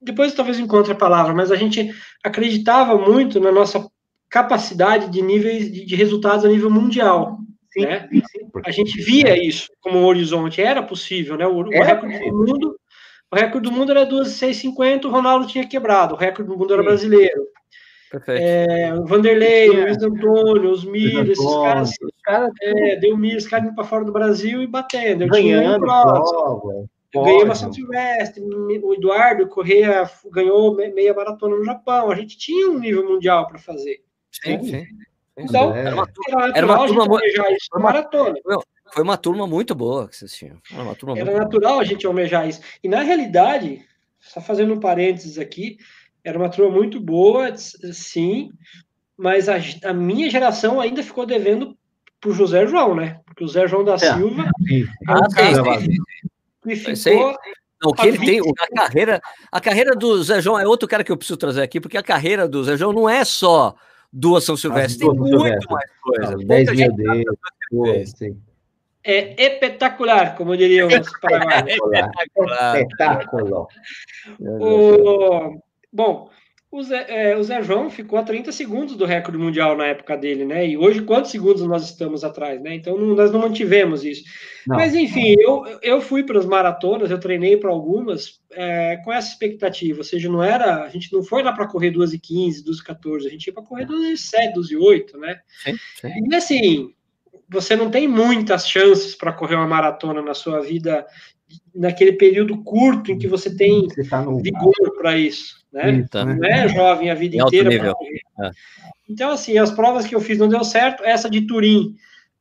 Depois 0.02 0.34
talvez 0.34 0.60
encontre 0.60 0.92
a 0.92 0.96
palavra, 0.96 1.34
mas 1.34 1.52
a 1.52 1.56
gente 1.56 1.90
acreditava 2.24 2.98
muito 2.98 3.40
na 3.40 3.52
nossa 3.52 3.88
capacidade 4.30 5.10
de 5.10 5.22
níveis 5.22 5.72
de, 5.72 5.96
resultados 5.96 6.44
a 6.44 6.50
nível 6.50 6.70
mundial. 6.70 7.38
Sim, 7.72 7.82
né? 7.82 8.10
sim, 8.12 8.22
a 8.66 8.72
gente 8.72 9.02
via 9.02 9.38
isso 9.42 9.70
como 9.80 10.06
horizonte, 10.06 10.62
era 10.62 10.84
possível, 10.84 11.38
né? 11.38 11.46
O, 11.46 11.60
o 11.60 11.70
recorde 11.70 12.20
do 12.20 12.36
mundo, 12.36 12.80
o 13.32 13.36
recorde 13.36 13.70
do 13.70 13.76
mundo 13.76 13.92
era 13.92 14.06
2,650, 14.06 15.08
o 15.08 15.12
Ronaldo 15.12 15.48
tinha 15.48 15.68
quebrado, 15.68 16.16
o 16.16 16.18
recorde 16.18 16.52
do 16.52 16.58
mundo 16.58 16.74
era 16.74 16.84
brasileiro. 16.84 17.46
Perfeito. 18.10 18.42
É, 18.42 18.94
o 18.96 19.06
Vanderlei, 19.06 19.70
o 19.70 19.84
Luiz 19.84 20.02
Antônio, 20.02 20.72
os 20.72 20.84
Miro, 20.84 21.32
esses 21.32 21.56
caras, 21.62 21.92
cara, 22.30 22.52
é, 22.62 22.96
deu 22.98 23.18
Miro, 23.18 23.38
esses 23.38 23.50
caras 23.50 23.68
indo 23.68 23.76
para 23.76 23.84
fora 23.84 24.06
do 24.06 24.12
Brasil 24.12 24.62
e 24.62 24.68
batendo. 24.68 25.24
Eu 25.24 25.30
Ganhando, 25.30 25.86
eu 27.12 27.24
ganhei 27.24 27.44
uma 27.44 27.56
São 27.56 27.74
Silvestre, 27.74 28.44
o 28.44 28.94
Eduardo 28.94 29.48
Correia 29.48 30.10
ganhou 30.32 30.76
meia 30.76 31.14
maratona 31.14 31.56
no 31.56 31.66
Japão. 31.66 32.12
A 32.12 32.16
gente 32.16 32.38
tinha 32.38 32.70
um 32.70 32.78
nível 32.78 33.08
mundial 33.08 33.48
para 33.48 33.58
fazer. 33.58 34.04
Sim, 34.32 34.62
sim. 34.62 34.86
Então, 35.36 35.74
é. 35.74 35.86
era 35.86 35.96
uma, 35.96 36.08
era 36.54 36.66
uma 36.66 36.86
turma 36.86 37.06
muito. 37.06 37.26
Isso 37.26 37.80
maratona. 37.80 38.36
Foi 38.92 39.04
uma 39.04 39.18
turma 39.18 39.48
muito 39.48 39.74
boa 39.74 40.08
que 40.08 40.16
vocês 40.16 40.34
tinham. 40.34 40.58
Era, 40.72 41.22
era 41.22 41.40
natural 41.40 41.74
boa. 41.74 41.82
a 41.82 41.86
gente 41.86 42.06
almejar 42.06 42.48
isso. 42.48 42.62
E 42.84 42.88
na 42.88 43.02
realidade, 43.02 43.84
só 44.20 44.40
fazendo 44.42 44.74
um 44.74 44.80
parênteses 44.80 45.40
aqui, 45.40 45.78
era 46.24 46.38
uma 46.38 46.50
turma 46.50 46.76
muito 46.76 47.00
boa, 47.00 47.56
sim, 47.56 48.52
mas 49.18 49.48
a, 49.48 49.56
a 49.86 49.94
minha 49.94 50.30
geração 50.30 50.80
ainda 50.80 51.02
ficou 51.02 51.26
devendo 51.26 51.78
para 52.20 52.30
o 52.30 52.34
José 52.34 52.68
João, 52.68 52.96
né? 52.96 53.20
Porque 53.26 53.44
o 53.44 53.48
José 53.48 53.68
João 53.68 53.84
da 53.84 53.96
é. 53.96 53.98
Silva 53.98 54.44
é, 54.70 54.80
é 54.80 55.16
um 55.16 55.30
cara 55.30 55.82
que 56.64 56.76
ficou. 56.76 57.38
Não, 57.82 57.92
o 57.92 57.94
que 57.94 58.08
ele 58.08 58.18
tem, 58.18 58.42
a 58.42 58.76
carreira, 58.76 59.22
a 59.50 59.62
carreira 59.62 59.96
do 59.96 60.22
Zé 60.22 60.42
João 60.42 60.60
é 60.60 60.68
outro 60.68 60.88
cara 60.88 61.02
que 61.02 61.12
eu 61.12 61.16
preciso 61.16 61.38
trazer 61.38 61.62
aqui, 61.62 61.80
porque 61.80 61.98
a 61.98 62.04
carreira 62.04 62.46
do 62.46 62.62
Zé 62.62 62.76
João 62.76 62.92
não 62.92 63.08
é 63.08 63.24
só 63.24 63.74
duas 64.12 64.44
São 64.44 64.58
Silvestre, 64.58 65.00
tem 65.00 65.08
muito 65.08 65.30
Silvestre. 65.30 65.72
mais 65.72 65.92
coisa. 66.02 66.32
Não, 66.32 66.46
10 66.46 66.72
mil 66.72 66.94
dele, 66.94 67.26
é 69.02 69.46
espetacular, 69.46 70.36
como 70.36 70.58
diriam 70.58 70.90
os 70.90 71.10
paraguaios. 71.22 71.70
espetacular. 71.72 72.82
Espetáculo. 72.82 73.68
O, 74.40 75.62
Bom, 75.92 76.30
o 76.72 76.84
Zé, 76.84 77.06
é, 77.10 77.36
o 77.36 77.44
Zé, 77.44 77.64
João 77.64 77.90
ficou 77.90 78.20
a 78.20 78.24
30 78.24 78.52
segundos 78.52 78.96
do 78.96 79.04
recorde 79.04 79.40
mundial 79.40 79.76
na 79.76 79.88
época 79.88 80.16
dele, 80.16 80.46
né? 80.46 80.68
E 80.68 80.78
hoje, 80.78 81.02
quantos 81.02 81.32
segundos 81.32 81.64
nós 81.64 81.84
estamos 81.84 82.24
atrás, 82.24 82.62
né? 82.62 82.76
Então, 82.76 82.96
não, 82.96 83.16
nós 83.16 83.32
não 83.32 83.40
mantivemos 83.40 84.06
isso. 84.06 84.24
Não. 84.68 84.78
Mas, 84.78 84.94
enfim, 84.94 85.34
eu, 85.40 85.64
eu 85.82 86.00
fui 86.00 86.24
para 86.24 86.38
as 86.38 86.46
maratonas, 86.46 87.10
eu 87.10 87.20
treinei 87.20 87.58
para 87.58 87.72
algumas 87.72 88.40
é, 88.52 88.98
com 89.04 89.12
essa 89.12 89.30
expectativa. 89.30 89.98
Ou 89.98 90.04
seja, 90.04 90.30
não 90.30 90.44
era. 90.44 90.84
A 90.84 90.90
gente 90.90 91.12
não 91.12 91.24
foi 91.24 91.42
lá 91.42 91.52
para 91.52 91.68
correr 91.68 91.90
2 91.90 92.14
e 92.14 92.20
15, 92.20 92.64
2 92.64 92.78
e 92.78 92.84
14, 92.84 93.28
a 93.28 93.32
gente 93.32 93.48
ia 93.48 93.54
para 93.54 93.64
correr 93.64 93.86
2 93.86 94.08
e 94.08 94.18
7, 94.18 94.54
2 94.54 94.70
e 94.70 94.78
8, 94.78 95.18
né? 95.18 95.40
Sim, 95.64 95.76
sim. 96.00 96.30
E 96.30 96.36
assim, 96.36 96.94
você 97.50 97.76
não 97.76 97.90
tem 97.90 98.08
muitas 98.08 98.70
chances 98.70 99.16
para 99.16 99.34
correr 99.34 99.56
uma 99.56 99.68
maratona 99.68 100.22
na 100.22 100.36
sua 100.36 100.60
vida 100.60 101.04
naquele 101.74 102.14
período 102.14 102.64
curto 102.64 103.12
em 103.12 103.18
que 103.18 103.28
você 103.28 103.56
tem 103.56 103.88
você 103.88 104.04
tá 104.04 104.22
vigor 104.22 104.96
para 104.96 105.18
isso 105.18 105.59
né? 105.72 105.92
Então, 105.92 106.26
não 106.26 106.44
é 106.44 106.68
jovem 106.68 107.10
a 107.10 107.16
vida 107.16 107.38
inteira. 107.38 107.94
É. 108.42 108.52
Então, 109.08 109.32
assim, 109.32 109.58
as 109.58 109.72
provas 109.72 110.06
que 110.06 110.16
eu 110.16 110.22
fiz 110.22 110.38
não 110.38 110.48
deu 110.48 110.64
certo. 110.64 111.04
Essa 111.04 111.30
de 111.30 111.42
Turim 111.42 111.96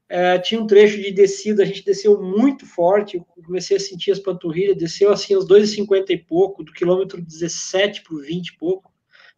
é, 0.08 0.38
tinha 0.38 0.60
um 0.60 0.66
trecho 0.66 0.96
de 0.96 1.10
descida, 1.12 1.62
a 1.62 1.66
gente 1.66 1.84
desceu 1.84 2.20
muito 2.20 2.66
forte. 2.66 3.16
Eu 3.16 3.26
comecei 3.44 3.76
a 3.76 3.80
sentir 3.80 4.10
as 4.10 4.18
panturrilhas, 4.18 4.76
desceu 4.76 5.12
assim 5.12 5.36
uns 5.36 5.46
2,50 5.46 6.10
e 6.10 6.16
pouco, 6.16 6.64
do 6.64 6.72
quilômetro 6.72 7.20
17 7.20 8.02
para 8.02 8.14
o 8.14 8.20
20 8.20 8.48
e 8.48 8.56
pouco. 8.56 8.92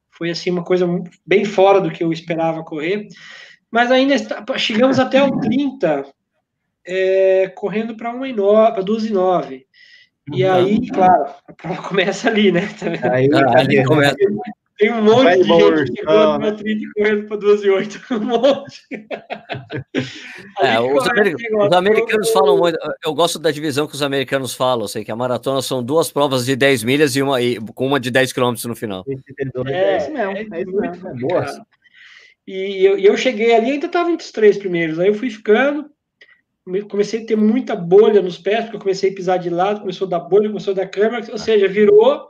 Foi 0.08 0.30
assim 0.30 0.50
uma 0.50 0.64
coisa 0.64 0.86
bem 1.26 1.44
fora 1.44 1.80
do 1.80 1.90
que 1.90 2.04
eu 2.04 2.12
esperava 2.12 2.62
correr. 2.62 3.08
Mas 3.70 3.90
ainda 3.90 4.14
está, 4.14 4.44
chegamos 4.58 4.98
até 4.98 5.22
o 5.22 5.38
30, 5.40 6.04
é, 6.86 7.48
correndo 7.54 7.96
para 7.96 8.12
2,9. 8.12 9.64
E 10.32 10.44
uhum. 10.44 10.52
aí, 10.52 10.89
claro, 10.89 11.27
a 11.47 11.52
prova 11.55 11.82
começa 11.82 12.28
ali, 12.28 12.52
né? 12.52 12.69
Aí, 13.12 13.28
ah, 13.32 13.59
ali 13.59 13.85
começa. 13.85 14.16
Tem 14.81 14.90
um 14.90 15.02
monte 15.02 15.36
de 15.36 15.44
gente 15.44 15.93
que 15.93 15.97
chegou 15.98 16.39
no 16.39 16.57
trilha 16.57 16.89
correndo 16.97 17.27
para 17.27 17.36
12 17.36 17.66
e 17.66 17.70
8. 17.70 18.01
Um 18.12 18.20
monte. 18.20 18.81
É, 20.62 20.81
os, 20.81 21.05
os, 21.05 21.73
americanos 21.73 22.31
falam 22.31 22.57
muito. 22.57 22.78
Eu 23.05 23.12
gosto 23.12 23.39
da 23.39 23.51
divisão 23.51 23.86
que 23.86 23.94
os 23.94 24.01
americanos 24.01 24.55
falam. 24.55 24.89
Sei 24.89 25.05
que 25.05 25.11
a 25.11 25.16
maratona 25.16 25.61
são 25.61 25.82
duas 25.82 26.11
provas 26.11 26.47
de 26.47 26.57
10 26.57 26.82
milhas 26.82 27.15
e 27.15 27.20
uma 27.20 27.43
e, 27.43 27.61
com 27.74 27.86
uma 27.86 28.01
de 28.01 28.11
10 28.11 28.32
quilômetros 28.32 28.65
no 28.65 28.74
final. 28.74 29.05
É, 29.66 29.73
é 29.73 29.97
isso 29.98 30.11
mesmo. 30.11 30.32
É, 30.32 30.40
é 30.40 30.62
isso 30.62 30.73
mesmo. 30.73 31.09
É 31.09 31.15
boa. 31.15 31.47
E 32.47 32.85
eu, 32.85 32.98
eu 32.98 33.16
cheguei 33.19 33.55
ali, 33.55 33.73
ainda 33.73 33.86
estava 33.86 34.11
entre 34.11 34.24
os 34.24 34.32
três 34.32 34.57
primeiros. 34.57 34.98
Aí 34.98 35.09
eu 35.09 35.15
fui 35.15 35.28
ficando 35.28 35.90
comecei 36.89 37.23
a 37.23 37.27
ter 37.27 37.37
muita 37.37 37.74
bolha 37.74 38.20
nos 38.20 38.39
pés, 38.39 38.65
porque 38.65 38.77
eu 38.77 38.81
comecei 38.81 39.11
a 39.11 39.15
pisar 39.15 39.39
de 39.39 39.51
lado, 39.51 39.81
começou 39.81 40.07
a 40.07 40.11
dar 40.11 40.20
bolha, 40.20 40.49
começou 40.49 40.73
a 40.73 40.77
dar 40.77 40.87
câmera, 40.87 41.24
ou 41.31 41.39
seja, 41.39 41.66
virou. 41.66 42.28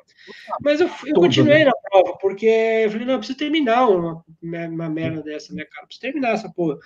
Mas 0.62 0.80
eu, 0.80 0.88
eu 1.06 1.14
continuei 1.14 1.64
na 1.64 1.72
prova, 1.72 2.16
porque 2.18 2.46
eu 2.46 2.90
falei, 2.90 3.06
não, 3.06 3.14
eu 3.14 3.18
preciso 3.18 3.38
terminar 3.38 3.88
uma, 3.88 4.24
uma 4.42 4.88
merda 4.88 5.22
dessa, 5.22 5.52
né, 5.54 5.64
cara? 5.64 5.86
Preciso 5.86 6.02
terminar 6.02 6.34
essa 6.34 6.48
porra. 6.48 6.78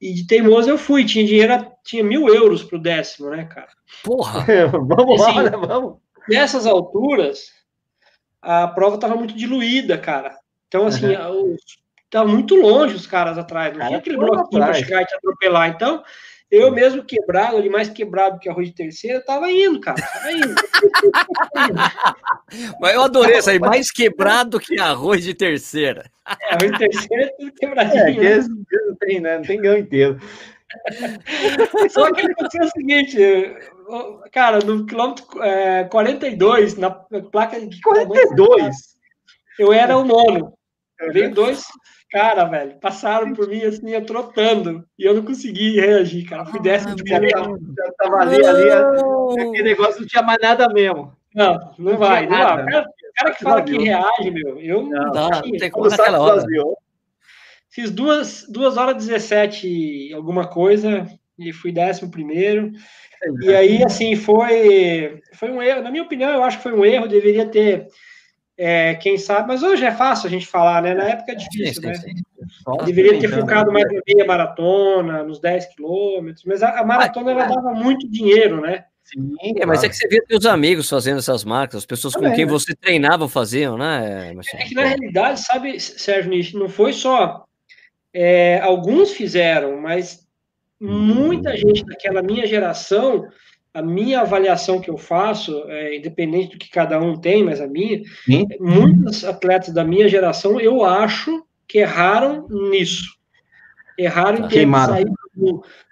E 0.00 0.14
de 0.14 0.26
teimoso 0.26 0.70
eu 0.70 0.78
fui, 0.78 1.04
tinha 1.04 1.26
dinheiro, 1.26 1.70
tinha 1.84 2.02
mil 2.02 2.26
euros 2.28 2.62
pro 2.62 2.78
décimo, 2.78 3.30
né, 3.30 3.44
cara? 3.44 3.68
Porra! 4.02 4.46
vamos 4.72 5.20
assim, 5.20 5.34
lá, 5.34 5.42
né? 5.42 5.50
Vamos. 5.50 5.98
Nessas 6.28 6.64
alturas, 6.64 7.52
a 8.40 8.66
prova 8.68 8.94
estava 8.94 9.16
muito 9.16 9.36
diluída, 9.36 9.98
cara. 9.98 10.38
Então, 10.68 10.86
assim, 10.86 11.14
uhum. 11.14 11.54
os 11.54 11.80
tava 12.10 12.28
muito 12.28 12.56
longe 12.56 12.94
os 12.94 13.06
caras 13.06 13.38
atrás, 13.38 13.76
não 13.76 13.86
tinha 13.86 13.98
aquele 13.98 14.16
bloquinho 14.16 14.62
para 14.62 14.74
chegar 14.74 15.02
e 15.02 15.06
te 15.06 15.14
atropelar. 15.14 15.68
Então, 15.68 16.02
eu 16.50 16.72
mesmo 16.72 17.04
quebrado, 17.04 17.56
ali 17.56 17.68
mais 17.68 17.88
quebrado 17.88 18.40
que 18.40 18.48
arroz 18.48 18.68
de 18.68 18.74
terceira, 18.74 19.20
tava 19.20 19.50
indo, 19.50 19.80
cara. 19.80 20.02
Tava 20.02 20.32
indo. 20.32 20.54
Mas 22.80 22.94
eu 22.94 23.02
adorei 23.02 23.38
isso 23.38 23.50
aí, 23.50 23.60
mais 23.60 23.92
quebrado 23.92 24.58
que 24.58 24.80
arroz 24.80 25.22
de 25.22 25.32
terceira. 25.32 26.10
É, 26.26 26.54
arroz 26.54 26.72
de 26.72 26.78
terceira 26.78 27.24
é 27.24 27.28
tudo 27.28 27.52
quebradinho. 27.52 28.22
É, 28.22 28.38
né? 28.38 28.46
não 28.48 28.96
tem, 28.96 29.20
né? 29.20 29.36
Não 29.36 29.44
tem 29.44 29.60
ganho 29.60 29.78
inteiro. 29.78 30.18
Só 31.90 32.12
que 32.12 32.26
aconteceu 32.26 32.66
o 32.66 32.70
seguinte, 32.70 33.18
cara, 34.32 34.58
no 34.58 34.86
quilômetro 34.86 35.24
é, 35.42 35.84
42, 35.84 36.76
na 36.76 36.90
placa 36.90 37.60
de. 37.60 37.80
42? 37.80 38.76
Eu 39.58 39.72
era 39.72 39.96
o 39.96 40.04
nono. 40.04 40.52
Veio 41.12 41.32
dois 41.32 41.62
cara, 42.10 42.44
velho, 42.44 42.78
passaram 42.80 43.32
por 43.32 43.48
mim 43.48 43.62
assim, 43.62 43.90
eu 43.90 44.04
trotando, 44.04 44.84
e 44.98 45.04
eu 45.04 45.14
não 45.14 45.24
consegui 45.24 45.80
reagir, 45.80 46.28
cara. 46.28 46.44
Fui 46.44 46.60
décimo 46.60 46.94
de 46.94 47.04
cara. 47.04 47.28
Já 47.28 47.92
tava 47.98 48.16
ali, 48.16 48.44
ali, 48.44 48.70
aquele 48.70 49.62
negócio 49.62 50.00
não 50.00 50.08
tinha 50.08 50.22
mais 50.22 50.38
nada 50.40 50.68
mesmo. 50.68 51.12
Não, 51.34 51.54
não, 51.54 51.92
não 51.92 51.96
vai, 51.96 52.26
não 52.26 52.36
vai. 52.36 52.62
O 52.62 52.66
cara, 52.66 52.86
cara 53.16 53.34
que 53.34 53.44
fala 53.44 53.62
que 53.62 53.78
reage, 53.78 54.30
meu, 54.30 54.60
eu 54.60 54.82
não, 54.82 55.12
não, 55.12 55.30
não 55.30 55.52
tem 55.58 55.70
como 55.70 55.88
naquela 55.88 56.20
hora. 56.20 56.42
Fiz 57.70 57.90
duas, 57.90 58.46
duas 58.48 58.76
horas 58.76 58.96
17 58.96 60.12
alguma 60.12 60.48
coisa, 60.48 61.06
e 61.38 61.52
fui 61.52 61.70
décimo 61.70 62.10
primeiro. 62.10 62.72
E 63.42 63.54
aí, 63.54 63.84
assim, 63.84 64.16
foi, 64.16 65.20
foi 65.34 65.50
um 65.50 65.62
erro. 65.62 65.82
Na 65.82 65.90
minha 65.90 66.02
opinião, 66.02 66.32
eu 66.32 66.42
acho 66.42 66.56
que 66.56 66.62
foi 66.62 66.72
um 66.72 66.84
erro. 66.84 67.06
Deveria 67.06 67.46
ter 67.46 67.86
é, 68.62 68.94
quem 68.96 69.16
sabe, 69.16 69.48
mas 69.48 69.62
hoje 69.62 69.86
é 69.86 69.90
fácil 69.90 70.26
a 70.26 70.30
gente 70.30 70.46
falar, 70.46 70.82
né? 70.82 70.92
Na 70.92 71.04
época 71.04 71.32
é 71.32 71.34
difícil, 71.34 71.80
sim, 71.80 71.88
né? 71.88 71.94
Sim, 71.94 72.14
sim. 72.14 72.84
Deveria 72.84 73.18
ter 73.18 73.30
focado 73.30 73.72
mais 73.72 73.86
na 73.90 74.02
meia 74.06 74.26
maratona, 74.26 75.22
nos 75.22 75.40
10 75.40 75.74
quilômetros, 75.74 76.44
mas 76.44 76.62
a, 76.62 76.78
a 76.78 76.84
maratona 76.84 77.30
ela 77.30 77.46
dava 77.46 77.72
muito 77.72 78.06
dinheiro, 78.06 78.60
né? 78.60 78.84
Sim, 79.02 79.34
é, 79.56 79.64
mas 79.64 79.82
é 79.82 79.88
que 79.88 79.96
você 79.96 80.06
via 80.08 80.22
teus 80.28 80.44
amigos 80.44 80.90
fazendo 80.90 81.20
essas 81.20 81.42
marcas, 81.42 81.78
as 81.78 81.86
pessoas 81.86 82.14
com 82.14 82.30
quem 82.34 82.44
né? 82.44 82.52
você 82.52 82.74
treinava 82.76 83.26
faziam, 83.30 83.78
né? 83.78 84.34
É 84.52 84.64
que 84.64 84.74
na 84.74 84.84
realidade, 84.84 85.40
sabe, 85.40 85.80
Sérgio 85.80 86.30
Nish, 86.30 86.52
não 86.52 86.68
foi 86.68 86.92
só 86.92 87.46
é, 88.12 88.60
alguns 88.60 89.12
fizeram, 89.12 89.80
mas 89.80 90.28
muita 90.78 91.56
gente 91.56 91.82
daquela 91.86 92.22
minha 92.22 92.46
geração 92.46 93.26
a 93.72 93.82
minha 93.82 94.20
avaliação 94.20 94.80
que 94.80 94.90
eu 94.90 94.98
faço, 94.98 95.64
é, 95.68 95.96
independente 95.96 96.52
do 96.52 96.58
que 96.58 96.68
cada 96.68 97.00
um 97.00 97.16
tem, 97.16 97.44
mas 97.44 97.60
a 97.60 97.66
minha, 97.66 98.02
Sim. 98.24 98.46
muitos 98.58 99.24
atletas 99.24 99.72
da 99.72 99.84
minha 99.84 100.08
geração, 100.08 100.60
eu 100.60 100.84
acho 100.84 101.44
que 101.68 101.78
erraram 101.78 102.48
nisso. 102.48 103.16
Erraram 103.96 104.44
em 104.44 104.48
ter 104.48 104.68
saído 104.68 105.14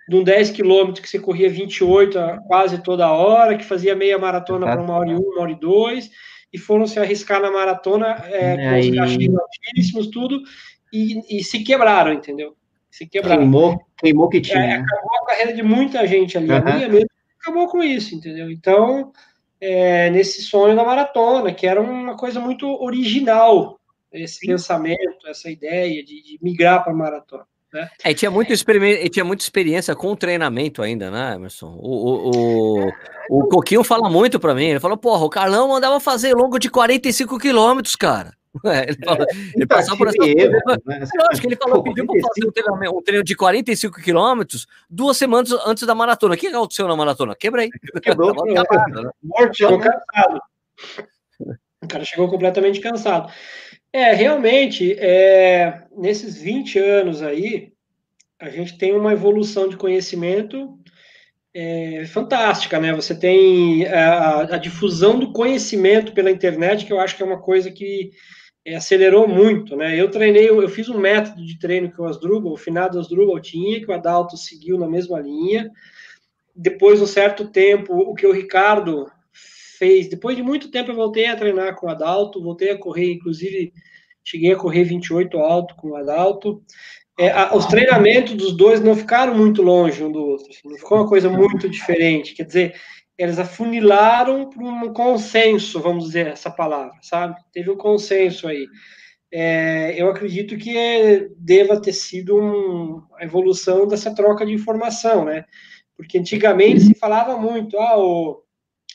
de 0.09 0.17
um 0.17 0.25
10 0.25 0.51
quilômetros 0.51 1.01
que 1.01 1.09
você 1.09 1.19
corria 1.19 1.51
28 1.51 2.19
quase 2.47 2.83
toda 2.83 3.13
hora, 3.13 3.57
que 3.57 3.65
fazia 3.65 3.95
meia 3.95 4.19
maratona 4.19 4.67
para 4.67 4.81
uma 4.81 4.95
hora 4.95 5.11
e 5.11 5.15
um, 5.15 5.19
uma 5.19 5.43
hora 5.43 5.53
e 5.53 5.61
dois, 5.61 6.11
e 6.53 6.59
foram 6.59 6.87
se 6.87 6.99
arriscar 6.99 7.41
na 7.41 7.51
maratona 7.51 8.25
é, 8.25 8.57
com 8.57 8.81
os 8.81 8.97
cachinhos 8.97 9.39
altíssimos, 9.39 10.07
tudo, 10.09 10.41
e, 10.93 11.39
e, 11.39 11.45
se 11.45 11.63
quebraram, 11.63 12.13
entendeu? 12.13 12.57
Se 12.91 13.07
quebraram. 13.07 13.43
Queimou, 13.43 13.79
queimou 13.99 14.29
que 14.31 14.41
tinha. 14.41 14.59
É, 14.59 14.73
acabou 14.77 15.19
a 15.23 15.27
carreira 15.27 15.53
de 15.53 15.63
muita 15.63 16.07
gente 16.07 16.39
ali. 16.39 16.51
Uhum. 16.51 16.57
A 16.57 16.61
minha 16.63 16.89
mesmo 16.89 17.09
acabou 17.41 17.69
com 17.69 17.83
isso, 17.83 18.15
entendeu? 18.15 18.51
Então, 18.51 19.13
é, 19.61 20.11
nesse 20.11 20.43
sonho 20.43 20.77
da 20.77 20.85
maratona, 20.85 21.53
que 21.53 21.67
era 21.67 21.81
uma 21.81 22.17
coisa 22.17 22.41
muito 22.41 22.67
original, 22.83 23.79
esse 24.13 24.39
Sim. 24.41 24.49
pensamento, 24.49 25.27
essa 25.27 25.51
ideia 25.51 26.05
de, 26.05 26.23
de 26.23 26.39
migrar 26.43 26.83
para 26.83 26.93
a 26.93 26.97
maratona. 26.97 27.45
Né? 27.73 27.89
É, 28.03 28.15
tinha, 28.15 28.31
muito 28.31 28.51
experimento, 28.51 29.09
tinha 29.11 29.25
muita 29.25 29.43
experiência 29.43 29.95
com 29.95 30.13
o 30.13 30.17
treinamento 30.17 30.83
ainda, 30.83 31.11
né, 31.11 31.35
Emerson? 31.35 31.77
O, 31.79 32.31
o, 32.31 32.89
o, 32.89 32.91
o 33.31 33.49
Coquinho 33.49 33.85
fala 33.85 34.09
muito 34.09 34.41
para 34.41 34.55
mim, 34.55 34.69
ele 34.69 34.81
falou, 34.81 34.97
porra, 34.97 35.25
o 35.25 35.31
Carlão 35.31 35.69
mandava 35.69 36.01
fazer 36.01 36.35
longo 36.35 36.59
de 36.59 36.71
45 36.71 37.39
quilômetros, 37.39 37.95
cara. 37.95 38.38
É, 38.65 38.89
ele, 38.89 38.99
falou, 39.05 39.23
é, 39.23 39.35
ele 39.35 39.53
então, 39.57 39.77
passou 39.77 39.97
por 39.97 40.09
essa 40.09 40.25
erro, 40.25 40.53
né? 40.87 41.05
Eu 41.15 41.27
acho 41.31 41.41
que 41.41 41.47
ele 41.47 41.57
falou, 41.57 41.83
pediu 41.83 42.07
para 42.07 42.21
fazer 42.21 42.47
um 42.47 42.53
treino, 42.53 42.99
um 42.99 43.03
treino 43.03 43.25
de 43.25 43.37
45 43.37 44.01
quilômetros 44.01 44.67
duas 44.89 45.17
semanas 45.17 45.53
antes 45.67 45.87
da 45.87 45.95
maratona. 45.95 46.35
O 46.35 46.39
que 46.39 46.49
aconteceu 46.49 46.89
na 46.89 46.97
maratona? 46.97 47.37
Quebrei. 47.37 47.69
Quebrou. 48.03 48.31
Acabado, 48.31 49.03
né? 49.03 49.11
Mortão, 49.23 49.79
cansado. 49.79 50.41
O 51.83 51.89
cara 51.89 52.05
chegou 52.05 52.29
completamente 52.29 52.81
cansado. 52.81 53.33
É, 53.93 54.13
realmente, 54.13 54.95
é, 54.99 55.85
nesses 55.97 56.37
20 56.37 56.79
anos 56.79 57.23
aí, 57.23 57.73
a 58.41 58.51
gente 58.51 58.77
tem 58.79 58.95
uma 58.95 59.13
evolução 59.13 59.69
de 59.69 59.77
conhecimento 59.77 60.79
é, 61.55 62.05
fantástica, 62.07 62.79
né? 62.79 62.93
Você 62.93 63.19
tem 63.19 63.87
a, 63.87 64.43
a, 64.55 64.59
difusão 64.59 65.19
do 65.19 65.33
conhecimento 65.33 66.13
pela 66.13 66.31
internet, 66.31 66.85
que 66.85 66.93
eu 66.93 67.01
acho 67.01 67.17
que 67.17 67.23
é 67.23 67.27
uma 67.27 67.41
coisa 67.41 67.71
que 67.71 68.11
é, 68.69 68.77
acelerou 68.77 69.27
muito, 69.27 69.77
né? 69.77 69.99
Eu 69.99 70.11
treinei, 70.11 70.49
eu, 70.49 70.69
fiz 70.69 70.89
um 70.89 70.99
método 70.99 71.45
de 71.45 71.59
treino 71.59 71.91
que 71.91 72.01
o 72.01 72.05
Asdrubal, 72.05 72.53
o 72.53 72.57
finado 72.57 72.99
Asdrubal 72.99 73.41
tinha, 73.41 73.81
que 73.81 73.91
o 73.91 73.95
Adalto 73.95 74.37
seguiu 74.37 74.79
na 74.79 74.87
mesma 74.87 75.19
linha. 75.21 75.71
Depois, 76.55 77.01
um 77.01 77.07
certo 77.07 77.49
tempo, 77.49 77.95
o 77.95 78.15
que 78.15 78.27
o 78.27 78.33
Ricardo 78.33 79.11
fez, 79.79 80.09
depois 80.09 80.37
de 80.37 80.43
muito 80.43 80.71
tempo 80.71 80.91
eu 80.91 80.97
voltei 80.97 81.27
a 81.27 81.37
treinar 81.37 81.77
com 81.77 81.87
o 81.87 81.91
Adalto, 81.91 82.43
voltei 82.43 82.71
a 82.71 82.79
correr, 82.79 83.13
inclusive 83.13 83.73
cheguei 84.25 84.53
a 84.53 84.57
correr 84.57 84.85
28 84.85 85.39
alto 85.39 85.75
com 85.77 85.91
o 85.91 85.97
Adalto. 85.97 86.63
É, 87.19 87.33
os 87.57 87.67
treinamentos 87.67 88.35
dos 88.35 88.57
dois 88.57 88.81
não 88.81 88.95
ficaram 88.95 89.35
muito 89.35 89.63
longe 89.63 90.05
um 90.05 90.13
do 90.13 90.21
outro, 90.21 90.51
assim, 90.51 90.69
não 90.69 90.77
ficou 90.77 90.99
uma 90.99 91.09
coisa 91.09 91.29
muito 91.29 91.69
diferente, 91.69 92.35
quer 92.35 92.45
dizer, 92.45 92.75
eles 93.19 93.39
afunilaram 93.39 94.49
para 94.49 94.63
um 94.63 94.93
consenso, 94.93 95.81
vamos 95.81 96.05
dizer 96.05 96.29
essa 96.29 96.51
palavra, 96.51 96.95
sabe? 97.03 97.35
Teve 97.53 97.69
um 97.71 97.77
consenso 97.77 98.47
aí. 98.47 98.67
É, 99.31 100.01
eu 100.01 100.09
acredito 100.09 100.57
que 100.57 101.29
deva 101.37 101.83
ter 101.83 101.93
sido 101.93 102.39
um, 102.39 103.03
a 103.17 103.25
evolução 103.25 103.87
dessa 103.89 104.15
troca 104.15 104.47
de 104.47 104.53
informação, 104.53 105.25
né? 105.25 105.45
Porque 105.97 106.17
antigamente 106.17 106.81
se 106.81 106.95
falava 106.95 107.37
muito, 107.37 107.77
ah, 107.79 107.99
o, 107.99 108.43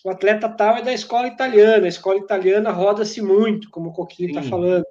o 0.05 0.09
atleta 0.09 0.47
tal 0.47 0.77
é 0.77 0.81
da 0.81 0.93
escola 0.93 1.27
italiana, 1.27 1.85
a 1.85 1.89
escola 1.89 2.17
italiana 2.17 2.71
roda-se 2.71 3.21
muito, 3.21 3.69
como 3.69 3.89
o 3.89 3.93
Coquinho 3.93 4.29
está 4.29 4.41
falando. 4.41 4.85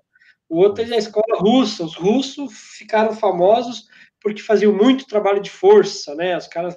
O 0.47 0.59
outro 0.59 0.85
é 0.85 0.87
da 0.87 0.99
escola 0.99 1.39
russa, 1.39 1.83
os 1.83 1.97
russos 1.97 2.53
ficaram 2.77 3.15
famosos 3.15 3.87
porque 4.21 4.43
faziam 4.43 4.73
muito 4.73 5.07
trabalho 5.07 5.41
de 5.41 5.51
força, 5.51 6.15
né? 6.15 6.37
Os 6.37 6.47
caras 6.47 6.77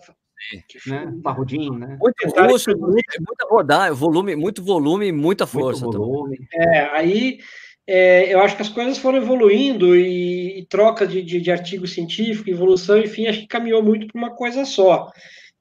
né? 0.88 1.12
Barrudinho, 1.16 1.74
né? 1.74 1.98
Muito 2.00 2.42
russo, 2.52 2.70
muito, 2.78 3.04
muita 3.20 3.48
rodar, 3.50 3.94
volume, 3.94 4.36
muito 4.36 4.64
volume, 4.64 5.12
muita 5.12 5.46
força. 5.46 5.84
Muito 5.84 5.98
volume. 5.98 6.38
É, 6.54 6.80
aí 6.96 7.40
é, 7.88 8.34
eu 8.34 8.40
acho 8.40 8.56
que 8.56 8.64
as 8.64 8.70
coisas 8.70 8.98
foram 8.98 9.20
evoluindo 9.20 9.96
e, 9.96 10.60
e 10.60 10.66
troca 10.66 11.06
de, 11.06 11.22
de, 11.22 11.40
de, 11.40 11.52
artigo 11.52 11.86
científico, 11.86 12.50
evolução, 12.50 12.98
enfim, 12.98 13.28
acho 13.28 13.42
que 13.42 13.48
caminhou 13.48 13.84
muito 13.84 14.08
para 14.08 14.18
uma 14.20 14.36
coisa 14.36 14.66
só. 14.66 15.12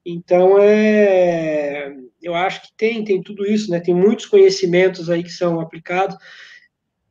Então, 0.03 0.57
é, 0.59 1.95
eu 2.21 2.33
acho 2.33 2.63
que 2.63 2.69
tem, 2.77 3.03
tem 3.03 3.21
tudo 3.21 3.45
isso, 3.45 3.69
né? 3.69 3.79
Tem 3.79 3.93
muitos 3.93 4.25
conhecimentos 4.25 5.09
aí 5.09 5.23
que 5.23 5.31
são 5.31 5.59
aplicados. 5.59 6.17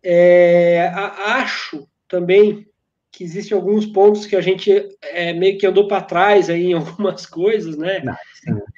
É, 0.03 0.89
acho 0.89 1.89
também 2.09 2.67
que 3.15 3.23
existem 3.23 3.57
alguns 3.57 3.87
pontos 3.87 4.27
que 4.27 4.35
a 4.35 4.41
gente 4.41 4.89
é, 5.01 5.33
meio 5.33 5.57
que 5.57 5.67
andou 5.67 5.87
para 5.87 6.03
trás 6.03 6.51
aí 6.51 6.67
em 6.67 6.73
algumas 6.73 7.25
coisas, 7.27 7.77
né? 7.77 8.03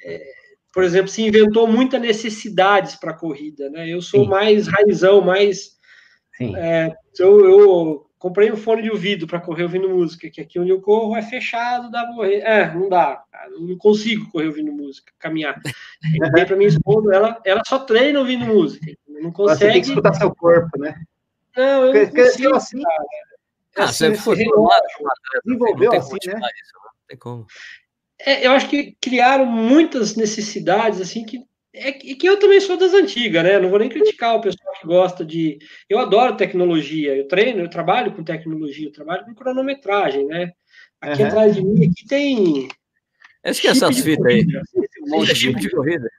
É, 0.05 0.21
por 0.71 0.83
exemplo, 0.83 1.07
se 1.07 1.23
inventou 1.23 1.67
muitas 1.67 1.99
necessidades 1.99 2.95
para 2.95 3.11
a 3.11 3.17
corrida, 3.17 3.67
né? 3.69 3.89
Eu 3.89 3.99
sou 4.01 4.23
Sim. 4.23 4.29
mais 4.29 4.67
raizão, 4.67 5.21
mais. 5.21 5.75
É, 6.39 6.95
eu, 7.17 7.45
eu, 7.49 8.09
comprei 8.19 8.51
um 8.51 8.57
fone 8.57 8.83
de 8.83 8.91
ouvido 8.91 9.25
para 9.25 9.39
correr 9.39 9.63
ouvindo 9.63 9.89
música, 9.89 10.29
que 10.29 10.39
aqui 10.39 10.59
onde 10.59 10.69
eu 10.69 10.81
corro 10.81 11.17
é 11.17 11.21
fechado, 11.23 11.89
dá 11.89 12.05
morrer. 12.05 12.41
É, 12.41 12.71
não 12.71 12.87
dá, 12.89 13.23
não 13.59 13.75
consigo 13.75 14.29
correr 14.31 14.47
ouvindo 14.47 14.71
música, 14.71 15.11
caminhar. 15.17 15.59
para 16.47 16.55
minha 16.55 16.69
esposa, 16.69 17.11
ela, 17.11 17.41
ela 17.43 17.63
só 17.65 17.79
treina 17.79 18.19
ouvindo 18.19 18.45
música, 18.45 18.85
não 19.07 19.31
consegue. 19.31 19.59
Você 19.59 19.71
tem 19.71 19.81
que 19.81 19.87
escutar 19.87 20.13
seu 20.13 20.33
corpo, 20.35 20.77
né? 20.77 20.93
Não, 21.55 21.85
eu 21.85 22.05
não 22.05 22.11
consigo, 22.11 22.55
assim, 22.55 22.83
cara. 22.83 23.26
Ah, 23.77 23.85
assim, 23.85 24.09
você 24.09 24.15
foi 24.15 24.37
desenvolveu 25.45 25.93
assim, 25.93 26.17
né? 26.25 26.33
Isso, 26.33 26.73
não 26.83 26.91
tem 27.07 27.17
como. 27.17 27.45
É, 28.19 28.47
eu 28.47 28.51
acho 28.51 28.67
que 28.67 28.97
criaram 28.99 29.45
muitas 29.45 30.15
necessidades, 30.15 30.99
assim, 30.99 31.23
que 31.23 31.39
é 31.79 31.91
que 31.91 32.27
eu 32.27 32.39
também 32.39 32.59
sou 32.59 32.75
das 32.75 32.93
antigas, 32.93 33.43
né? 33.43 33.59
Não 33.59 33.69
vou 33.69 33.77
nem 33.77 33.89
criticar 33.89 34.35
o 34.35 34.41
pessoal 34.41 34.73
que 34.79 34.87
gosta 34.87 35.23
de. 35.23 35.59
Eu 35.87 35.99
adoro 35.99 36.35
tecnologia, 36.35 37.15
eu 37.15 37.27
treino, 37.27 37.61
eu 37.61 37.69
trabalho 37.69 38.13
com 38.13 38.23
tecnologia, 38.23 38.87
eu 38.87 38.91
trabalho 38.91 39.25
com 39.25 39.35
cronometragem, 39.35 40.25
né? 40.25 40.51
Aqui 40.99 41.21
uhum. 41.21 41.27
atrás 41.27 41.55
de 41.55 41.63
mim 41.63 41.85
aqui 41.85 42.07
tem. 42.07 42.67
Acho 43.43 43.61
que 43.61 43.67
essas 43.67 43.99
fitas 43.99 44.25
aí. 44.25 44.43
Um 45.13 45.25
chip 45.25 45.59
de 45.59 45.69
corrida. 45.69 46.09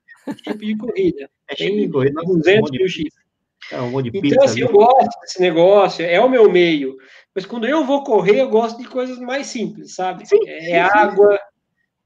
Chip 0.45 0.65
de 0.65 0.77
corrida. 0.77 1.31
É 1.49 1.57
chip 1.57 1.77
de 1.77 1.89
corrida. 1.89 2.23
200 2.23 2.71
mil 2.71 2.89
chips. 2.89 3.28
É 3.71 3.81
um 3.81 3.91
monte 3.91 4.11
de 4.11 4.19
então, 4.19 4.45
assim, 4.45 4.63
ali. 4.63 4.71
eu 4.71 4.73
gosto 4.73 5.21
desse 5.21 5.41
negócio, 5.41 6.05
é 6.05 6.21
o 6.21 6.29
meu 6.29 6.51
meio. 6.51 6.97
Mas 7.35 7.45
quando 7.45 7.67
eu 7.67 7.85
vou 7.85 8.03
correr, 8.03 8.41
eu 8.41 8.49
gosto 8.49 8.79
de 8.79 8.89
coisas 8.89 9.19
mais 9.19 9.47
simples, 9.47 9.95
sabe? 9.95 10.27
Sim, 10.27 10.41
é 10.47 10.61
sim, 10.61 10.73
água, 10.75 11.39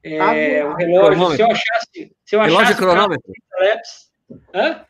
sim. 0.05 0.13
é 0.13 0.19
água, 0.61 0.73
um 0.73 0.75
relógio. 0.75 1.35
Se 1.35 1.41
eu 1.41 1.47
achasse. 1.47 2.15
Se 2.25 2.35
eu 2.35 2.41
achasse 2.41 2.55
relógio 2.55 2.77
cronômetro. 2.77 3.33
Laps, 3.59 4.13
Hã? 4.53 4.85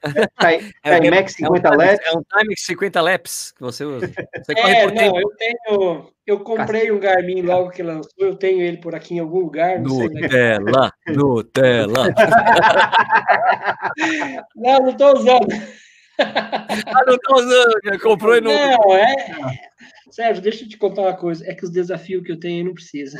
É, 0.83 0.99
Timex 0.99 1.33
50 1.33 1.67
é 1.67 1.71
um, 1.71 1.75
laps? 1.75 1.99
É 2.05 2.17
um 2.17 2.23
Timex 2.23 2.65
50 2.65 3.01
laps 3.01 3.51
que 3.51 3.61
você 3.61 3.85
usa. 3.85 4.07
Você 4.07 4.53
é, 4.57 4.85
não, 4.85 4.93
tempo. 4.93 5.19
eu 5.19 5.29
tenho. 5.37 6.13
Eu 6.25 6.39
comprei 6.39 6.91
um 6.91 6.99
Garmin 6.99 7.41
logo 7.41 7.69
que 7.69 7.83
lançou, 7.83 8.11
eu 8.17 8.35
tenho 8.35 8.61
ele 8.61 8.77
por 8.77 8.95
aqui 8.95 9.15
em 9.15 9.19
algum 9.19 9.39
lugar. 9.39 9.79
Nutella, 9.79 10.91
Nutella. 11.07 12.13
não, 14.55 14.79
não 14.79 14.89
estou 14.89 15.17
usando. 15.17 15.47
Ah, 16.19 17.03
não 17.05 17.15
estou 17.15 17.37
usando, 17.37 17.99
comprou 18.01 18.37
e 18.37 18.41
não. 18.41 18.51
Não, 18.51 18.95
é. 18.95 19.15
Sérgio, 20.11 20.43
deixa 20.43 20.63
eu 20.63 20.69
te 20.69 20.77
contar 20.77 21.01
uma 21.01 21.15
coisa. 21.15 21.43
É 21.49 21.55
que 21.55 21.65
os 21.65 21.71
desafios 21.71 22.23
que 22.23 22.31
eu 22.31 22.39
tenho 22.39 22.65
não 22.65 22.73
precisa. 22.73 23.17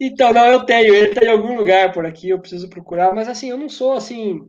então, 0.00 0.32
não, 0.32 0.46
eu 0.46 0.64
tenho, 0.64 0.94
ele 0.94 1.08
está 1.08 1.24
em 1.24 1.30
algum 1.30 1.56
lugar 1.56 1.92
por 1.92 2.06
aqui, 2.06 2.28
eu 2.28 2.38
preciso 2.38 2.68
procurar, 2.68 3.14
mas 3.14 3.28
assim, 3.28 3.50
eu 3.50 3.58
não 3.58 3.68
sou 3.68 3.94
assim. 3.94 4.40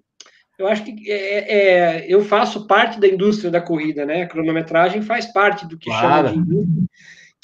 Eu 0.58 0.68
acho 0.68 0.86
que 0.86 1.12
é, 1.12 1.54
é, 1.54 2.06
eu 2.08 2.24
faço 2.24 2.66
parte 2.66 3.00
da 3.00 3.08
indústria 3.08 3.52
da 3.52 3.60
corrida, 3.60 4.06
né? 4.06 4.22
A 4.24 4.28
cronometragem 4.28 5.02
faz 5.02 5.26
parte 5.26 5.68
do 5.68 5.78
que 5.78 5.90
claro. 5.90 6.30
chama 6.30 6.32
de 6.32 6.38
indústria, 6.38 6.84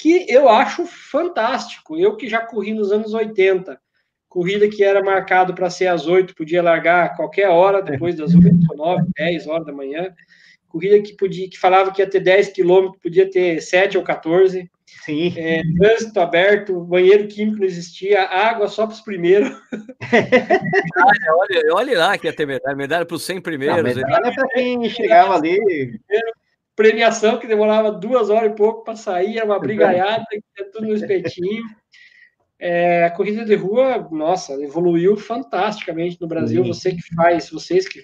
que 0.02 0.26
eu 0.28 0.48
acho 0.48 0.84
fantástico. 0.84 1.96
Eu 1.96 2.16
que 2.16 2.28
já 2.28 2.40
corri 2.40 2.74
nos 2.74 2.90
anos 2.90 3.14
80, 3.14 3.78
corrida 4.28 4.68
que 4.68 4.82
era 4.82 5.00
marcado 5.00 5.54
para 5.54 5.70
ser 5.70 5.86
às 5.86 6.08
8, 6.08 6.34
podia 6.34 6.60
largar 6.60 7.04
a 7.04 7.08
qualquer 7.10 7.48
hora, 7.48 7.80
depois 7.80 8.16
das 8.16 8.34
8, 8.34 8.50
9, 8.74 9.04
10 9.16 9.46
horas 9.46 9.64
da 9.64 9.72
manhã. 9.72 10.12
Corrida 10.68 11.00
que 11.00 11.14
podia, 11.14 11.48
que 11.48 11.56
falava 11.56 11.92
que 11.92 12.02
ia 12.02 12.10
ter 12.10 12.18
10 12.18 12.48
quilômetros, 12.48 13.00
podia 13.00 13.30
ter 13.30 13.60
7 13.62 13.96
ou 13.96 14.02
14. 14.02 14.68
Sim. 15.04 15.34
É, 15.36 15.62
trânsito 15.78 16.18
aberto, 16.18 16.80
banheiro 16.80 17.28
químico 17.28 17.58
não 17.58 17.66
existia, 17.66 18.22
água 18.24 18.66
só 18.66 18.86
para 18.86 18.94
os 18.94 19.00
primeiros. 19.02 19.50
olha, 20.98 21.74
olha 21.74 21.98
lá 21.98 22.18
que 22.18 22.26
ia 22.26 22.34
ter 22.34 22.46
medalha, 22.46 22.76
medalha 22.76 23.06
para 23.06 23.14
os 23.14 23.22
100 23.22 23.40
primeiros. 23.40 23.76
Não, 23.76 23.84
medalha 23.84 24.26
é 24.26 24.34
para 24.34 24.48
quem 24.48 24.90
chegava 24.90 25.36
ali. 25.36 25.60
Premiação 26.74 27.38
que 27.38 27.46
demorava 27.46 27.90
duas 27.90 28.30
horas 28.30 28.50
e 28.50 28.54
pouco 28.54 28.82
para 28.82 28.96
sair, 28.96 29.36
era 29.36 29.46
uma 29.46 29.58
brigaiada, 29.58 30.24
tudo 30.72 30.88
no 30.88 30.94
espetinho. 30.94 31.62
É, 32.58 33.04
a 33.06 33.10
corrida 33.10 33.44
de 33.44 33.54
rua, 33.56 34.08
nossa, 34.10 34.52
evoluiu 34.62 35.16
fantasticamente 35.16 36.16
no 36.20 36.28
Brasil. 36.28 36.62
Sim. 36.62 36.72
Você 36.72 36.92
que 36.92 37.14
faz, 37.14 37.50
vocês 37.50 37.88
que 37.88 38.00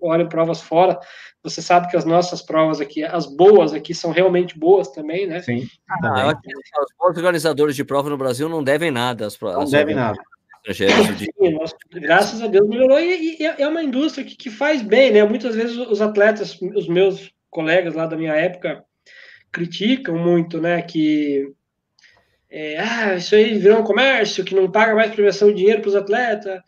olham 0.00 0.28
provas 0.28 0.60
fora, 0.60 0.98
você 1.42 1.60
sabe 1.60 1.88
que 1.88 1.96
as 1.96 2.04
nossas 2.04 2.42
provas 2.42 2.80
aqui, 2.80 3.02
as 3.02 3.26
boas 3.26 3.72
aqui, 3.72 3.94
são 3.94 4.10
realmente 4.10 4.58
boas 4.58 4.88
também, 4.88 5.26
né? 5.26 5.40
Sim. 5.40 5.66
Ah, 5.88 6.28
os 6.28 6.94
bons 6.98 7.16
organizadores 7.16 7.74
de 7.74 7.84
prova 7.84 8.08
no 8.08 8.16
Brasil 8.16 8.48
não 8.48 8.62
devem 8.62 8.90
nada. 8.90 9.26
As, 9.26 9.40
não 9.40 9.64
devem 9.64 9.94
nada. 9.94 10.18
Sim, 10.72 11.54
nós, 11.54 11.74
graças 11.90 12.40
a 12.40 12.46
Deus 12.46 12.68
melhorou 12.68 13.00
e, 13.00 13.36
e, 13.40 13.44
é 13.44 13.66
uma 13.66 13.82
indústria 13.82 14.24
que, 14.24 14.36
que 14.36 14.48
faz 14.48 14.80
bem, 14.80 15.10
né? 15.10 15.24
Muitas 15.24 15.56
vezes 15.56 15.76
os 15.76 16.00
atletas, 16.00 16.56
os 16.60 16.86
meus 16.86 17.32
colegas 17.52 17.94
lá 17.94 18.06
da 18.06 18.16
minha 18.16 18.34
época, 18.34 18.82
criticam 19.52 20.16
muito, 20.16 20.60
né? 20.60 20.82
Que 20.82 21.52
é, 22.50 22.78
ah, 22.78 23.14
isso 23.14 23.34
aí 23.34 23.56
virou 23.58 23.80
um 23.80 23.84
comércio 23.84 24.44
que 24.44 24.54
não 24.54 24.70
paga 24.70 24.94
mais 24.94 25.12
premiação 25.12 25.48
de 25.48 25.56
dinheiro 25.56 25.82
para 25.82 25.88
os 25.90 25.94
atletas. 25.94 26.60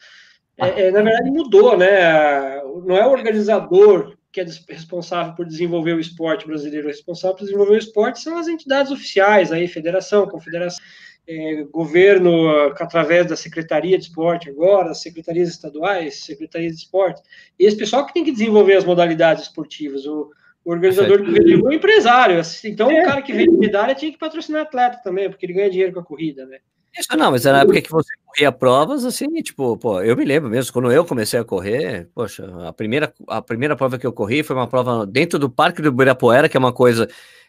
É, 0.56 0.86
é, 0.86 0.90
na 0.92 1.02
verdade, 1.02 1.30
mudou, 1.30 1.76
né? 1.76 2.62
Não 2.86 2.96
é 2.96 3.06
o 3.06 3.10
organizador 3.10 4.16
que 4.30 4.40
é 4.40 4.46
responsável 4.68 5.32
por 5.34 5.46
desenvolver 5.46 5.92
o 5.92 6.00
esporte 6.00 6.44
brasileiro, 6.44 6.86
o 6.86 6.90
responsável 6.90 7.36
por 7.36 7.44
desenvolver 7.44 7.74
o 7.74 7.78
esporte 7.78 8.20
são 8.20 8.36
as 8.36 8.48
entidades 8.48 8.90
oficiais, 8.90 9.52
aí, 9.52 9.68
federação, 9.68 10.26
confederação, 10.26 10.82
é, 11.26 11.62
governo, 11.70 12.50
através 12.80 13.28
da 13.28 13.36
Secretaria 13.36 13.96
de 13.96 14.04
Esporte 14.04 14.50
agora, 14.50 14.90
as 14.90 15.00
secretarias 15.00 15.48
estaduais, 15.50 16.24
secretarias 16.24 16.72
de 16.72 16.80
esporte. 16.80 17.22
Esse 17.56 17.76
pessoal 17.76 18.04
que 18.04 18.12
tem 18.12 18.24
que 18.24 18.32
desenvolver 18.32 18.74
as 18.74 18.84
modalidades 18.84 19.44
esportivas. 19.44 20.04
O, 20.04 20.30
o 20.64 20.72
organizador 20.72 21.18
do 21.18 21.24
corrida 21.24 21.52
é 21.52 21.56
o 21.56 21.72
empresário. 21.72 22.40
Então, 22.64 22.90
é. 22.90 23.02
o 23.02 23.04
cara 23.04 23.22
que 23.22 23.32
vende 23.32 23.56
medalha 23.56 23.94
tinha 23.94 24.10
que 24.10 24.18
patrocinar 24.18 24.62
atleta 24.62 25.00
também, 25.04 25.28
porque 25.28 25.44
ele 25.44 25.52
ganha 25.52 25.70
dinheiro 25.70 25.92
com 25.92 26.00
a 26.00 26.04
corrida, 26.04 26.46
né? 26.46 26.58
Isso 26.96 27.16
não, 27.16 27.32
mas 27.32 27.44
na 27.44 27.62
época 27.62 27.82
que 27.82 27.90
você 27.90 28.12
corria 28.24 28.52
provas, 28.52 29.04
assim, 29.04 29.28
tipo, 29.42 29.76
pô, 29.76 30.00
eu 30.00 30.16
me 30.16 30.24
lembro 30.24 30.48
mesmo, 30.48 30.72
quando 30.72 30.92
eu 30.92 31.04
comecei 31.04 31.40
a 31.40 31.44
correr, 31.44 32.08
poxa, 32.14 32.48
a 32.68 32.72
primeira, 32.72 33.12
a 33.26 33.42
primeira 33.42 33.74
prova 33.74 33.98
que 33.98 34.06
eu 34.06 34.12
corri 34.12 34.44
foi 34.44 34.54
uma 34.54 34.68
prova 34.68 35.04
dentro 35.04 35.36
do 35.36 35.50
Parque 35.50 35.82
do 35.82 35.88
Ibirapuera, 35.88 36.48
que 36.48 36.56
é 36.56 36.60
uma 36.60 36.72
coisa 36.72 37.08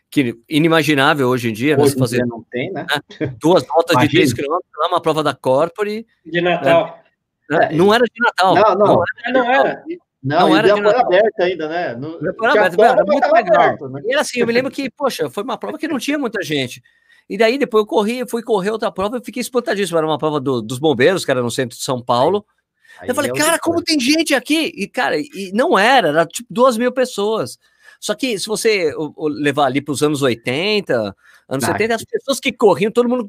que 0.09 0.35
inimaginável 0.49 1.27
hoje 1.27 1.49
em 1.49 1.53
dia, 1.53 1.77
né, 1.77 1.83
hoje 1.83 1.93
né? 1.93 1.99
fazer 1.99 2.25
não 2.25 2.43
tem, 2.49 2.71
né? 2.71 2.87
né? 3.19 3.35
Duas 3.39 3.65
voltas 3.67 3.97
de 3.99 4.17
10 4.17 4.33
km, 4.33 4.57
uma 4.89 5.01
prova 5.01 5.21
da 5.21 5.35
Corpore. 5.35 6.07
De 6.25 6.41
Natal. 6.41 6.99
Né? 7.49 7.69
Não 7.73 7.93
era 7.93 8.03
de 8.03 8.19
Natal. 8.19 8.55
Não, 8.55 8.75
não, 8.75 8.95
não 8.95 9.03
era. 9.03 9.33
Não 9.33 9.51
era. 9.51 9.83
Não, 10.25 10.49
não 10.49 10.57
era 10.57 10.73
de 10.73 10.81
Natal. 10.81 11.05
aberta 11.05 11.43
ainda, 11.43 11.67
né? 11.67 11.95
Não, 11.95 12.15
aberto, 12.15 12.81
era 12.81 13.05
muito 13.05 13.31
legal. 13.31 13.61
Aberto, 13.61 13.89
né? 13.89 14.01
E 14.05 14.15
assim, 14.15 14.39
eu 14.39 14.47
me 14.47 14.53
lembro 14.53 14.71
que, 14.71 14.89
poxa, 14.89 15.29
foi 15.29 15.43
uma 15.43 15.55
prova 15.55 15.77
que 15.77 15.87
não 15.87 15.99
tinha 15.99 16.17
muita 16.17 16.41
gente. 16.41 16.81
E 17.29 17.37
daí 17.37 17.59
depois 17.59 17.83
eu 17.83 17.85
corri, 17.85 18.27
fui 18.27 18.41
correr 18.41 18.71
outra 18.71 18.91
prova 18.91 19.17
e 19.17 19.23
fiquei 19.23 19.39
espantadíssimo. 19.41 19.99
Era 19.99 20.07
uma 20.07 20.17
prova 20.17 20.39
do, 20.39 20.63
dos 20.63 20.79
bombeiros, 20.79 21.23
que 21.23 21.29
era 21.29 21.43
no 21.43 21.51
centro 21.51 21.77
de 21.77 21.83
São 21.83 22.01
Paulo. 22.01 22.43
Aí 22.99 23.07
eu 23.07 23.13
falei, 23.13 23.29
é 23.29 23.33
cara, 23.35 23.59
como 23.59 23.83
tem 23.83 23.99
gente 23.99 24.33
aqui? 24.33 24.71
E, 24.75 24.87
cara, 24.87 25.15
e 25.17 25.51
não 25.53 25.77
era, 25.77 26.07
era 26.07 26.25
tipo 26.25 26.47
duas 26.49 26.75
mil 26.75 26.91
pessoas. 26.91 27.59
Só 27.99 28.15
que 28.15 28.39
se 28.39 28.47
você 28.47 28.93
levar 29.17 29.65
ali 29.65 29.79
para 29.79 29.91
os 29.91 30.01
anos 30.01 30.23
80, 30.23 31.15
anos 31.47 31.63
ah, 31.63 31.73
70, 31.73 31.95
as 31.95 32.03
pessoas 32.03 32.39
que 32.39 32.51
corriam, 32.51 32.91
todo 32.91 33.07
mundo 33.07 33.25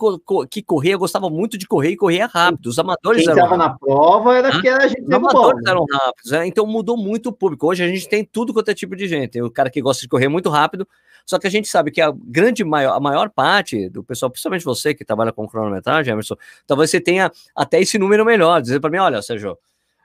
que 0.50 0.62
corria 0.62 0.96
gostava 0.96 1.28
muito 1.28 1.58
de 1.58 1.66
correr 1.66 1.90
e 1.90 1.96
corria 1.96 2.26
rápido. 2.26 2.66
Os 2.66 2.78
amadores 2.78 3.24
Quem 3.24 3.32
eram. 3.32 3.56
na 3.56 3.76
prova 3.78 4.36
era 4.36 4.60
que 4.60 4.68
era 4.68 4.88
gente 4.88 5.02
Os 5.02 5.12
amadores 5.12 5.62
bom, 5.62 5.70
eram 5.70 5.84
rápidos, 5.90 6.30
né? 6.30 6.46
então 6.46 6.66
mudou 6.66 6.96
muito 6.96 7.28
o 7.28 7.32
público. 7.32 7.66
Hoje 7.66 7.84
a 7.84 7.88
gente 7.88 8.08
tem 8.08 8.24
tudo 8.24 8.52
quanto 8.54 8.70
é 8.70 8.74
tipo 8.74 8.96
de 8.96 9.06
gente. 9.06 9.32
Tem 9.32 9.42
o 9.42 9.50
cara 9.50 9.70
que 9.70 9.80
gosta 9.80 10.02
de 10.02 10.08
correr 10.08 10.28
muito 10.28 10.48
rápido, 10.48 10.88
só 11.26 11.38
que 11.38 11.46
a 11.46 11.50
gente 11.50 11.68
sabe 11.68 11.90
que 11.90 12.00
a 12.00 12.12
grande 12.12 12.64
maior, 12.64 12.96
a 12.96 13.00
maior 13.00 13.28
parte 13.28 13.88
do 13.88 14.02
pessoal, 14.02 14.30
principalmente 14.30 14.64
você 14.64 14.94
que 14.94 15.04
trabalha 15.04 15.32
com 15.32 15.46
cronometragem, 15.46 16.12
Emerson, 16.12 16.36
talvez 16.66 16.90
você 16.90 17.00
tenha 17.00 17.30
até 17.54 17.80
esse 17.80 17.98
número 17.98 18.24
melhor. 18.24 18.62
Dizer 18.62 18.80
para 18.80 18.90
mim, 18.90 18.98
olha, 18.98 19.20
Sérgio, 19.20 19.58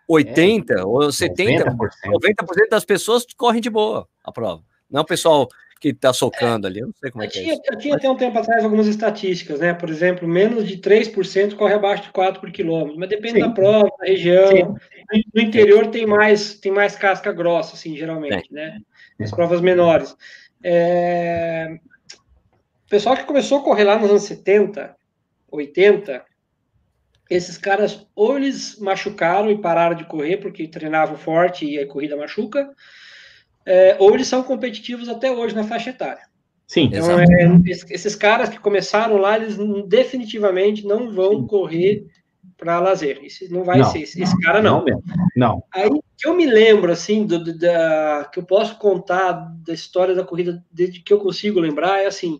80 0.08 0.74
é, 0.74 0.84
ou 0.84 1.12
70, 1.12 1.66
90%. 1.66 1.90
90% 2.06 2.70
das 2.70 2.84
pessoas 2.84 3.26
correm 3.38 3.62
de 3.62 3.70
boa 3.70 4.08
a 4.24 4.32
prova. 4.32 4.62
Não 4.90 5.02
é 5.02 5.04
pessoal 5.06 5.48
que 5.82 5.90
está 5.90 6.14
socando 6.14 6.68
ali, 6.68 6.80
eu 6.80 6.88
não 6.88 6.94
sei 6.94 7.10
como 7.10 7.24
é 7.24 7.28
que 7.28 7.40
é 7.40 7.42
tinha, 7.42 7.54
é 7.54 7.56
isso. 7.56 7.64
Eu 7.72 7.78
tinha 7.80 7.96
até 7.96 8.08
um 8.08 8.16
tempo 8.16 8.38
atrás 8.38 8.64
algumas 8.64 8.86
estatísticas, 8.86 9.60
né? 9.60 9.74
Por 9.74 9.90
exemplo, 9.90 10.28
menos 10.28 10.68
de 10.68 10.78
3% 10.78 11.56
corre 11.56 11.74
abaixo 11.74 12.04
de 12.04 12.12
4 12.12 12.40
por 12.40 12.52
quilômetro, 12.52 13.00
mas 13.00 13.10
depende 13.10 13.34
Sim. 13.34 13.40
da 13.40 13.50
prova, 13.50 13.90
da 14.00 14.06
região. 14.06 14.78
Sim. 15.12 15.24
No 15.34 15.42
interior 15.42 15.88
tem 15.88 16.06
mais, 16.06 16.54
tem 16.54 16.72
mais 16.72 16.96
casca 16.96 17.34
grossa, 17.34 17.74
assim, 17.74 17.98
geralmente, 17.98 18.48
Sim. 18.48 18.54
né? 18.54 18.80
As 19.20 19.32
provas 19.32 19.60
menores. 19.60 20.16
É... 20.64 21.80
O 22.86 22.90
pessoal 22.90 23.18
que 23.18 23.24
começou 23.24 23.58
a 23.58 23.64
correr 23.64 23.84
lá 23.84 23.98
nos 23.98 24.12
anos 24.12 24.24
70, 24.24 24.96
80, 25.50 26.24
esses 27.28 27.58
caras 27.58 28.06
ou 28.16 28.38
eles 28.38 28.78
machucaram 28.78 29.50
e 29.50 29.58
pararam 29.58 29.96
de 29.96 30.06
correr 30.06 30.38
porque 30.38 30.68
treinavam 30.68 31.18
forte 31.18 31.66
e 31.66 31.80
a 31.80 31.88
corrida 31.88 32.16
machuca, 32.16 32.70
é, 33.66 33.96
ou 34.00 34.14
eles 34.14 34.28
são 34.28 34.44
competitivos 34.44 35.10
até 35.10 35.32
hoje 35.32 35.56
na 35.56 35.64
faixa 35.64 35.90
etária. 35.90 36.32
Sim, 36.68 36.86
então, 36.86 37.20
é, 37.20 37.26
esses 37.66 38.16
caras 38.16 38.48
que 38.48 38.58
começaram 38.58 39.18
lá, 39.18 39.36
eles 39.36 39.58
definitivamente 39.88 40.88
não 40.88 41.12
vão 41.12 41.46
correr 41.46 42.08
para 42.58 42.80
lazer. 42.80 43.20
Isso 43.24 43.52
não 43.52 43.66
vai 43.66 43.80
não, 43.80 43.86
ser. 43.86 44.04
Esse, 44.04 44.22
esse 44.22 44.40
cara 44.40 44.62
não. 44.62 44.86
Não, 44.86 45.04
não. 45.36 45.64
Aí 45.74 45.90
que 46.18 46.28
eu 46.28 46.34
me 46.34 46.46
lembro, 46.46 46.92
assim, 46.92 47.26
do, 47.26 47.44
do, 47.44 47.58
da, 47.58 48.30
que 48.32 48.40
eu 48.40 48.44
posso 48.44 48.78
contar 48.78 49.32
da 49.66 49.74
história 49.74 50.16
da 50.16 50.24
corrida, 50.24 50.64
desde 50.72 51.02
que 51.02 51.12
eu 51.12 51.20
consigo 51.20 51.60
lembrar, 51.60 52.00
é 52.00 52.06
assim, 52.06 52.40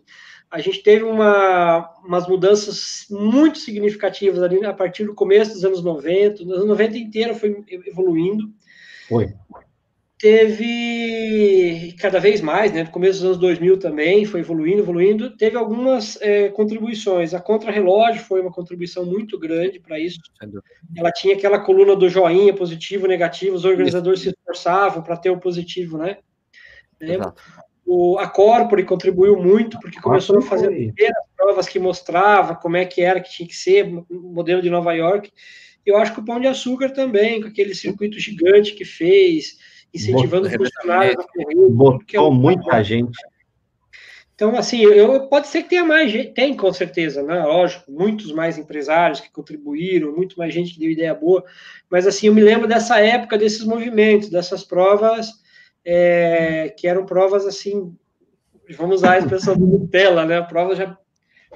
a 0.50 0.60
gente 0.60 0.82
teve 0.82 1.02
uma, 1.04 1.90
umas 2.04 2.26
mudanças 2.26 3.06
muito 3.10 3.58
significativas 3.58 4.42
ali 4.42 4.64
a 4.64 4.72
partir 4.72 5.04
do 5.04 5.14
começo 5.14 5.52
dos 5.52 5.64
anos 5.64 5.82
90, 5.82 6.44
nos 6.44 6.54
anos 6.54 6.68
90 6.68 6.96
inteiro 6.96 7.34
foi 7.34 7.62
evoluindo. 7.86 8.50
Foi 9.08 9.34
teve 10.22 11.96
cada 11.98 12.20
vez 12.20 12.40
mais, 12.40 12.70
né, 12.70 12.84
no 12.84 12.90
começo 12.92 13.18
dos 13.18 13.24
anos 13.24 13.38
2000 13.38 13.76
também, 13.80 14.24
foi 14.24 14.38
evoluindo, 14.38 14.78
evoluindo, 14.78 15.36
teve 15.36 15.56
algumas 15.56 16.16
é, 16.22 16.48
contribuições. 16.50 17.34
A 17.34 17.40
Contra-Relógio 17.40 18.22
foi 18.22 18.40
uma 18.40 18.52
contribuição 18.52 19.04
muito 19.04 19.36
grande 19.36 19.80
para 19.80 19.98
isso. 19.98 20.20
Ela 20.96 21.10
tinha 21.10 21.34
aquela 21.34 21.58
coluna 21.58 21.96
do 21.96 22.08
joinha, 22.08 22.54
positivo, 22.54 23.08
negativo, 23.08 23.56
os 23.56 23.64
organizadores 23.64 24.20
isso. 24.20 24.30
se 24.30 24.36
esforçavam 24.36 25.02
para 25.02 25.16
ter 25.16 25.30
o 25.30 25.40
positivo, 25.40 25.98
né? 25.98 26.18
O, 27.84 28.16
a 28.16 28.28
Corpore 28.28 28.84
contribuiu 28.84 29.36
muito, 29.42 29.76
porque 29.80 30.00
começou 30.00 30.38
a 30.38 30.42
fazer 30.42 30.68
primeiras 30.68 31.24
provas 31.36 31.66
que 31.66 31.80
mostrava 31.80 32.54
como 32.54 32.76
é 32.76 32.84
que 32.84 33.02
era, 33.02 33.20
que 33.20 33.32
tinha 33.32 33.48
que 33.48 33.56
ser, 33.56 33.92
modelo 34.08 34.62
de 34.62 34.70
Nova 34.70 34.92
York, 34.92 35.32
Eu 35.84 35.96
acho 35.96 36.14
que 36.14 36.20
o 36.20 36.24
Pão 36.24 36.38
de 36.38 36.46
Açúcar 36.46 36.90
também, 36.90 37.40
com 37.40 37.48
aquele 37.48 37.74
circuito 37.74 38.20
gigante 38.20 38.72
que 38.72 38.84
fez, 38.84 39.58
incentivando 39.94 40.46
os 40.46 40.54
funcionários 40.54 41.16
a 41.18 41.22
correr. 41.22 41.68
Botou 41.70 42.28
é 42.28 42.34
muita 42.34 42.82
gente. 42.82 43.18
Então, 44.34 44.56
assim, 44.56 44.82
eu, 44.82 45.28
pode 45.28 45.46
ser 45.46 45.62
que 45.62 45.68
tenha 45.68 45.84
mais 45.84 46.10
gente, 46.10 46.32
tem 46.32 46.56
com 46.56 46.72
certeza, 46.72 47.22
né? 47.22 47.44
Lógico, 47.44 47.92
muitos 47.92 48.32
mais 48.32 48.58
empresários 48.58 49.20
que 49.20 49.30
contribuíram, 49.30 50.16
muito 50.16 50.36
mais 50.36 50.52
gente 50.52 50.74
que 50.74 50.80
deu 50.80 50.90
ideia 50.90 51.14
boa, 51.14 51.44
mas 51.88 52.06
assim, 52.06 52.26
eu 52.26 52.34
me 52.34 52.40
lembro 52.42 52.66
dessa 52.66 52.98
época, 52.98 53.38
desses 53.38 53.64
movimentos, 53.64 54.30
dessas 54.30 54.64
provas, 54.64 55.28
é, 55.84 56.74
que 56.76 56.88
eram 56.88 57.06
provas 57.06 57.46
assim, 57.46 57.94
vamos 58.76 58.96
usar 58.96 59.12
a 59.12 59.18
expressão 59.18 59.56
do 59.56 59.66
Nutella, 59.78 60.24
né? 60.24 60.40
Prova 60.42 60.74
já 60.74 60.98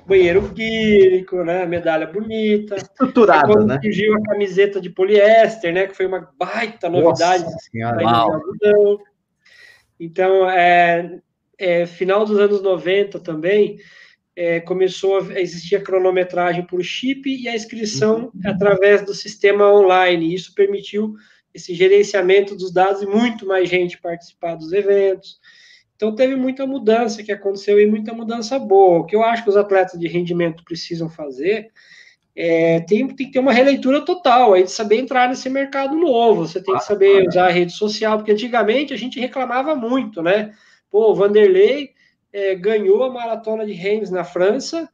banheiro 0.05 0.53
químico, 0.53 1.45
né? 1.45 1.65
Medalha 1.67 2.07
bonita. 2.07 2.77
Estruturada, 2.77 3.47
quando 3.47 3.69
né? 3.69 3.79
surgiu 3.83 4.15
a 4.15 4.23
camiseta 4.23 4.81
de 4.81 4.91
poliéster, 4.91 5.73
né? 5.73 5.87
Que 5.87 5.95
foi 5.95 6.07
uma 6.07 6.31
baita 6.39 6.89
novidade. 6.89 7.45
Nossa 7.45 7.59
senhora, 7.71 8.03
então, 9.99 10.49
é, 10.49 11.21
é, 11.59 11.87
final 11.87 12.25
dos 12.25 12.39
anos 12.39 12.63
90 12.63 13.19
também, 13.21 13.79
é, 14.35 14.61
começou 14.61 15.19
a 15.19 15.41
existir 15.41 15.77
a 15.77 15.83
cronometragem 15.83 16.67
por 16.67 16.83
chip 16.83 17.29
e 17.29 17.49
a 17.49 17.55
inscrição 17.55 18.31
uhum. 18.35 18.41
através 18.45 19.03
do 19.03 19.15
sistema 19.15 19.73
online. 19.73 20.35
Isso 20.35 20.55
permitiu 20.55 21.15
esse 21.55 21.75
gerenciamento 21.75 22.55
dos 22.55 22.71
dados 22.71 23.01
e 23.01 23.07
muito 23.07 23.47
mais 23.47 23.69
gente 23.69 23.99
participar 23.99 24.57
dos 24.57 24.73
eventos. 24.73 25.41
Então, 25.97 26.15
teve 26.15 26.37
muita 26.37 26.67
mudança 26.67 27.23
que 27.23 27.33
aconteceu 27.33 27.81
e 27.81 27.87
muita 27.87 28.13
mudança 28.13 28.59
boa. 28.59 29.01
O 29.01 29.05
que 29.05 29.17
eu 29.17 29.25
acho 29.25 29.43
que 29.43 29.51
os 29.51 29.57
atletas 29.57 29.99
de 29.99 30.07
rendimento 30.07 30.63
precisam 30.63 31.09
fazer 31.09 31.73
é, 32.37 32.81
tem, 32.81 33.07
tem 33.09 33.27
que 33.27 33.33
ter 33.33 33.39
uma 33.39 33.53
releitura 33.53 34.05
total 34.05 34.53
aí 34.53 34.63
de 34.63 34.71
saber 34.71 34.99
entrar 34.99 35.27
nesse 35.29 35.49
mercado 35.49 35.97
novo. 35.97 36.47
Você 36.47 36.63
tem 36.63 36.75
que 36.75 36.85
saber 36.85 37.27
usar 37.27 37.47
a 37.47 37.51
rede 37.51 37.73
social, 37.73 38.19
porque 38.19 38.33
antigamente 38.33 38.93
a 38.93 38.97
gente 38.97 39.19
reclamava 39.19 39.75
muito, 39.75 40.23
né? 40.23 40.53
Pô, 40.91 41.11
o 41.11 41.15
Vanderlei 41.15 41.93
é, 42.31 42.55
ganhou 42.55 43.03
a 43.05 43.11
maratona 43.11 43.65
de 43.65 43.73
Reims 43.73 44.11
na 44.11 44.23
França 44.23 44.87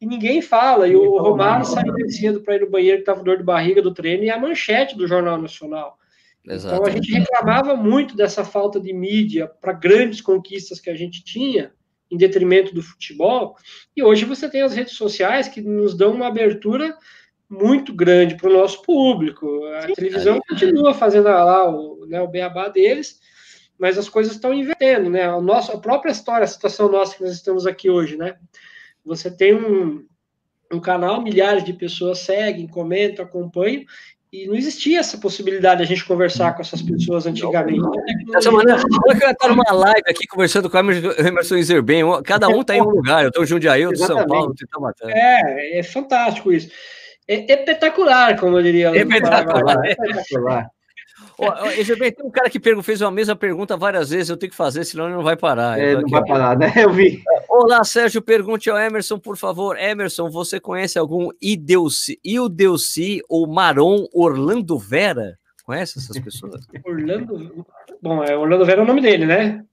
e 0.00 0.06
ninguém 0.06 0.42
fala. 0.42 0.88
E 0.88 0.96
o 0.96 1.18
Romário 1.18 1.64
saiu 1.64 1.94
cedo 2.10 2.40
para 2.40 2.56
ir 2.56 2.62
no 2.62 2.70
banheiro 2.70 2.96
que 2.96 3.02
estava 3.02 3.22
dor 3.22 3.36
de 3.36 3.44
barriga 3.44 3.80
do 3.80 3.94
treino 3.94 4.24
e 4.24 4.30
a 4.30 4.38
manchete 4.38 4.96
do 4.96 5.06
Jornal 5.06 5.40
Nacional. 5.40 5.97
Exato. 6.48 6.76
Então 6.76 6.86
a 6.86 6.90
gente 6.90 7.12
reclamava 7.12 7.76
muito 7.76 8.16
dessa 8.16 8.44
falta 8.44 8.80
de 8.80 8.92
mídia 8.92 9.46
para 9.46 9.72
grandes 9.72 10.20
conquistas 10.20 10.80
que 10.80 10.90
a 10.90 10.94
gente 10.94 11.22
tinha, 11.22 11.72
em 12.10 12.16
detrimento 12.16 12.74
do 12.74 12.82
futebol. 12.82 13.56
E 13.94 14.02
hoje 14.02 14.24
você 14.24 14.48
tem 14.48 14.62
as 14.62 14.74
redes 14.74 14.94
sociais 14.94 15.46
que 15.46 15.60
nos 15.60 15.94
dão 15.94 16.12
uma 16.12 16.26
abertura 16.26 16.96
muito 17.48 17.94
grande 17.94 18.34
para 18.34 18.48
o 18.48 18.52
nosso 18.52 18.82
público. 18.82 19.64
A 19.66 19.82
Sim, 19.82 19.94
televisão 19.94 20.36
é. 20.36 20.40
continua 20.48 20.94
fazendo 20.94 21.24
lá 21.24 21.68
o, 21.68 22.06
né, 22.06 22.20
o 22.20 22.28
beabá 22.28 22.68
deles, 22.68 23.20
mas 23.78 23.96
as 23.96 24.08
coisas 24.08 24.34
estão 24.34 24.52
invertendo, 24.52 25.08
né? 25.08 25.24
A, 25.24 25.40
nossa, 25.40 25.74
a 25.74 25.78
própria 25.78 26.10
história, 26.10 26.44
a 26.44 26.48
situação 26.48 26.90
nossa 26.90 27.16
que 27.16 27.22
nós 27.22 27.32
estamos 27.32 27.66
aqui 27.66 27.88
hoje, 27.88 28.16
né? 28.16 28.36
Você 29.04 29.30
tem 29.30 29.54
um, 29.54 30.04
um 30.72 30.80
canal, 30.80 31.22
milhares 31.22 31.64
de 31.64 31.72
pessoas 31.72 32.18
seguem, 32.18 32.66
comentam, 32.66 33.24
acompanham, 33.24 33.84
e 34.32 34.46
não 34.46 34.54
existia 34.54 35.00
essa 35.00 35.16
possibilidade 35.16 35.78
de 35.78 35.84
a 35.84 35.86
gente 35.86 36.04
conversar 36.04 36.54
com 36.54 36.60
essas 36.60 36.82
pessoas 36.82 37.26
antigamente. 37.26 37.80
Dessa 38.30 38.50
maneira, 38.50 38.80
olha 39.06 39.18
que 39.18 39.24
eu 39.24 39.30
estou 39.30 39.48
numa 39.48 39.64
live 39.72 40.02
aqui 40.06 40.26
conversando 40.26 40.68
com 40.68 40.76
o 40.76 40.80
Emerson 40.80 41.56
Iserben, 41.56 42.04
cada 42.24 42.48
um 42.48 42.60
está 42.60 42.76
em 42.76 42.82
um 42.82 42.90
lugar, 42.90 43.22
eu 43.22 43.28
estou 43.28 43.42
em 43.42 43.46
Jundiaí, 43.46 43.82
eu 43.82 43.92
estou 43.92 44.04
em 44.04 44.18
São 44.18 44.26
Paulo, 44.26 44.54
você 44.56 44.64
está 44.64 44.78
matando. 44.78 45.12
É, 45.12 45.78
é 45.78 45.82
fantástico 45.82 46.52
isso. 46.52 46.70
É, 47.26 47.52
é 47.52 47.60
espetacular, 47.60 48.38
como 48.38 48.58
eu 48.58 48.62
diria. 48.62 48.88
É 48.88 48.98
espetacular. 48.98 49.84
É 49.84 49.92
espetacular. 49.92 50.70
Tem 51.38 52.26
um 52.26 52.30
cara 52.30 52.50
que 52.50 52.60
fez 52.82 53.00
a 53.00 53.10
mesma 53.10 53.36
pergunta 53.36 53.76
várias 53.76 54.10
vezes, 54.10 54.28
eu 54.28 54.36
tenho 54.36 54.50
que 54.50 54.56
fazer, 54.56 54.84
senão 54.84 55.06
ele 55.06 55.14
não 55.14 55.22
vai 55.22 55.36
parar. 55.36 55.78
É, 55.78 55.94
não 55.94 56.08
vai 56.08 56.24
parar, 56.24 56.58
né? 56.58 56.72
Eu 56.76 56.92
vi. 56.92 57.22
Olá, 57.48 57.82
Sérgio, 57.82 58.20
pergunte 58.20 58.68
ao 58.68 58.78
Emerson, 58.78 59.18
por 59.18 59.36
favor. 59.36 59.78
Emerson, 59.78 60.28
você 60.28 60.60
conhece 60.60 60.98
algum 60.98 61.30
Ideuci, 61.40 62.20
Ildelci 62.22 63.22
ou 63.28 63.46
Maron 63.46 64.06
Orlando 64.12 64.78
Vera? 64.78 65.38
Conhece 65.64 65.98
essas 65.98 66.18
pessoas? 66.20 66.66
Orlando. 66.84 67.66
Bom, 68.02 68.22
é 68.22 68.36
Orlando 68.36 68.66
Vera 68.66 68.82
é 68.82 68.84
o 68.84 68.86
nome 68.86 69.00
dele, 69.00 69.24
né? 69.24 69.64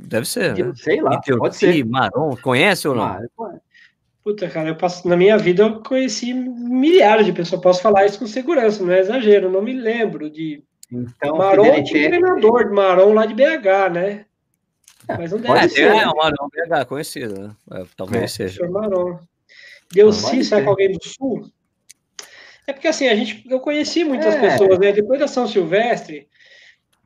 Deve 0.00 0.26
ser. 0.26 0.56
Né? 0.56 0.72
Sei 0.74 1.00
lá. 1.00 1.14
Ideuci, 1.14 1.38
pode 1.38 1.56
ser. 1.56 1.84
Maron, 1.84 2.36
conhece 2.42 2.88
ou 2.88 2.94
não? 2.96 3.04
Ah, 3.04 3.20
Puta, 4.24 4.48
cara, 4.48 4.68
eu 4.68 4.76
passo, 4.76 5.08
na 5.08 5.16
minha 5.16 5.36
vida 5.36 5.64
eu 5.64 5.82
conheci 5.82 6.32
milhares 6.32 7.26
de 7.26 7.32
pessoas. 7.32 7.60
Posso 7.60 7.82
falar 7.82 8.06
isso 8.06 8.20
com 8.20 8.26
segurança, 8.26 8.82
não 8.84 8.92
é 8.92 9.00
exagero. 9.00 9.50
não 9.50 9.62
me 9.62 9.72
lembro 9.72 10.30
de. 10.30 10.62
Então, 10.90 11.36
Maron 11.36 11.78
um 11.78 11.84
treinador 11.84 12.68
de 12.68 12.74
Maron 12.74 13.14
lá 13.14 13.26
de 13.26 13.34
BH, 13.34 13.92
né? 13.92 14.26
É, 15.08 15.18
Mas 15.18 15.32
não 15.32 15.40
deve 15.40 15.58
é, 15.58 15.68
ser. 15.68 15.82
É, 15.82 16.08
o 16.08 16.16
Maron 16.16 16.48
BH, 16.48 16.86
conhecido, 16.86 17.40
né? 17.40 17.56
É, 17.72 17.84
talvez 17.96 18.24
é, 18.24 18.26
seja. 18.28 18.68
Maron. 18.68 19.18
Deuci, 19.92 20.44
será 20.44 20.62
que 20.62 20.68
alguém 20.68 20.92
do 20.92 21.04
Sul? 21.04 21.50
É 22.66 22.72
porque 22.72 22.88
assim, 22.88 23.08
a 23.08 23.14
gente, 23.14 23.44
eu 23.50 23.60
conheci 23.60 24.04
muitas 24.04 24.34
é. 24.34 24.40
pessoas, 24.40 24.78
né? 24.78 24.92
Depois 24.92 25.20
da 25.20 25.28
São 25.28 25.46
Silvestre, 25.46 26.28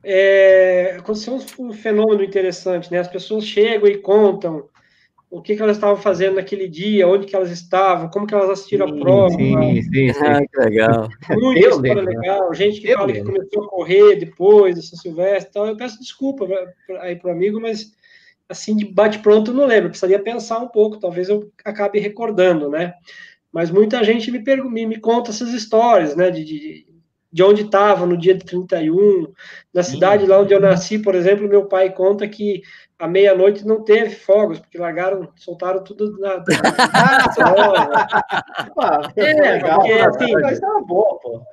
é, 0.03 0.95
aconteceu 0.99 1.39
um 1.59 1.73
fenômeno 1.73 2.23
interessante, 2.23 2.91
né? 2.91 2.99
As 2.99 3.07
pessoas 3.07 3.45
chegam 3.45 3.89
e 3.89 3.97
contam 3.97 4.69
o 5.29 5.41
que, 5.41 5.55
que 5.55 5.61
elas 5.61 5.75
estavam 5.75 5.97
fazendo 5.97 6.35
naquele 6.35 6.69
dia, 6.69 7.07
onde 7.07 7.25
que 7.25 7.35
elas 7.35 7.51
estavam, 7.51 8.09
como 8.09 8.25
que 8.25 8.33
elas 8.33 8.49
assistiram 8.49 8.87
sim, 8.87 8.95
a 8.95 8.99
prova. 8.99 9.35
Sim, 9.35 9.81
sim, 9.81 10.13
sim. 10.13 10.25
Ah, 10.25 10.41
que 10.41 10.59
legal. 10.59 11.09
Muita 11.31 11.59
eu 11.59 11.69
história 11.69 11.95
lembro. 11.95 12.19
legal. 12.19 12.53
Gente 12.53 12.79
que 12.79 12.87
eu 12.87 12.93
fala 12.97 13.07
lembro. 13.07 13.33
que 13.33 13.37
começou 13.37 13.63
a 13.63 13.67
correr 13.69 14.15
depois 14.15 14.75
do 14.75 14.81
São 14.81 14.97
Silvestre 14.97 15.49
e 15.49 15.53
tal. 15.53 15.67
Eu 15.67 15.75
peço 15.75 15.99
desculpa 15.99 16.47
aí 17.01 17.17
para 17.17 17.29
o 17.29 17.33
amigo, 17.33 17.59
mas 17.59 17.91
assim, 18.47 18.75
de 18.77 18.85
bate-pronto, 18.85 19.53
não 19.53 19.65
lembro. 19.65 19.89
Precisaria 19.89 20.19
pensar 20.19 20.59
um 20.59 20.69
pouco, 20.69 20.97
talvez 20.97 21.27
eu 21.27 21.51
acabe 21.65 21.99
recordando, 21.99 22.69
né? 22.69 22.93
Mas 23.51 23.69
muita 23.69 24.03
gente 24.05 24.31
me, 24.31 24.41
me, 24.69 24.85
me 24.85 24.99
conta 24.99 25.31
essas 25.31 25.53
histórias, 25.53 26.15
né? 26.15 26.31
De, 26.31 26.45
de, 26.45 26.87
de 27.31 27.43
onde 27.43 27.63
estava 27.63 28.05
no 28.05 28.17
dia 28.17 28.33
de 28.33 28.45
31. 28.45 29.27
Na 29.73 29.83
cidade 29.83 30.25
lá 30.25 30.39
onde 30.39 30.53
eu 30.53 30.59
nasci, 30.61 30.97
por 30.99 31.15
exemplo, 31.15 31.49
meu 31.49 31.65
pai 31.65 31.93
conta 31.93 32.25
que 32.29 32.61
à 32.99 33.07
meia-noite 33.07 33.65
não 33.65 33.83
teve 33.83 34.15
fogos, 34.15 34.59
porque 34.59 34.77
largaram, 34.77 35.31
soltaram 35.35 35.83
tudo 35.83 36.17
na. 36.19 36.43
ah, 38.77 39.11
é, 39.15 39.33
legal, 39.33 39.79
porque 39.79 39.93
assim. 39.93 40.33
Mas 40.33 40.59
boa, 40.85 41.19
pô. 41.19 41.43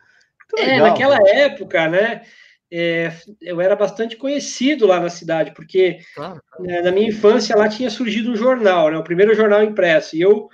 é, 0.56 0.64
legal, 0.64 0.88
naquela 0.88 1.18
pô. 1.18 1.28
época, 1.28 1.88
né? 1.88 2.22
É, 2.72 3.12
eu 3.40 3.60
era 3.60 3.76
bastante 3.76 4.16
conhecido 4.16 4.86
lá 4.86 4.98
na 4.98 5.10
cidade, 5.10 5.52
porque 5.52 5.98
claro, 6.14 6.40
claro. 6.50 6.64
Né, 6.64 6.82
na 6.82 6.90
minha 6.90 7.08
infância 7.08 7.54
lá 7.54 7.68
tinha 7.68 7.90
surgido 7.90 8.32
um 8.32 8.36
jornal, 8.36 8.90
né, 8.90 8.98
o 8.98 9.04
primeiro 9.04 9.34
jornal 9.34 9.62
impresso, 9.62 10.16
e 10.16 10.22
eu 10.22 10.48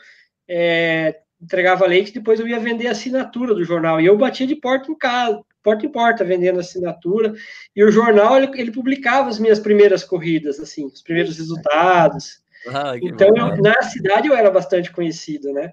é, 0.47 1.21
entregava 1.41 1.87
leite, 1.87 2.13
depois 2.13 2.39
eu 2.39 2.47
ia 2.47 2.59
vender 2.59 2.89
a 2.89 2.91
assinatura 2.91 3.55
do 3.55 3.65
jornal, 3.65 4.01
e 4.01 4.07
eu 4.07 4.19
batia 4.19 4.47
de 4.47 4.57
porta 4.57 4.91
em 4.91 4.99
casa, 4.99 5.41
porta 5.63 5.87
em 5.87 5.89
porta 5.89 6.25
vendendo 6.25 6.61
assinatura. 6.61 7.35
E 7.75 7.85
o 7.85 7.91
jornal 7.91 8.37
ele, 8.37 8.51
ele 8.61 8.73
publicava 8.73 9.29
as 9.29 9.39
minhas 9.39 9.59
primeiras 9.59 10.05
corridas, 10.05 10.59
assim, 10.59 10.87
os 10.87 11.03
primeiros 11.03 11.37
resultados. 11.37 12.41
Ah, 12.69 12.95
então, 13.01 13.29
eu, 13.37 13.57
na 13.63 13.81
cidade 13.83 14.29
eu 14.29 14.35
era 14.35 14.51
bastante 14.51 14.93
conhecido, 14.93 15.53
né? 15.53 15.73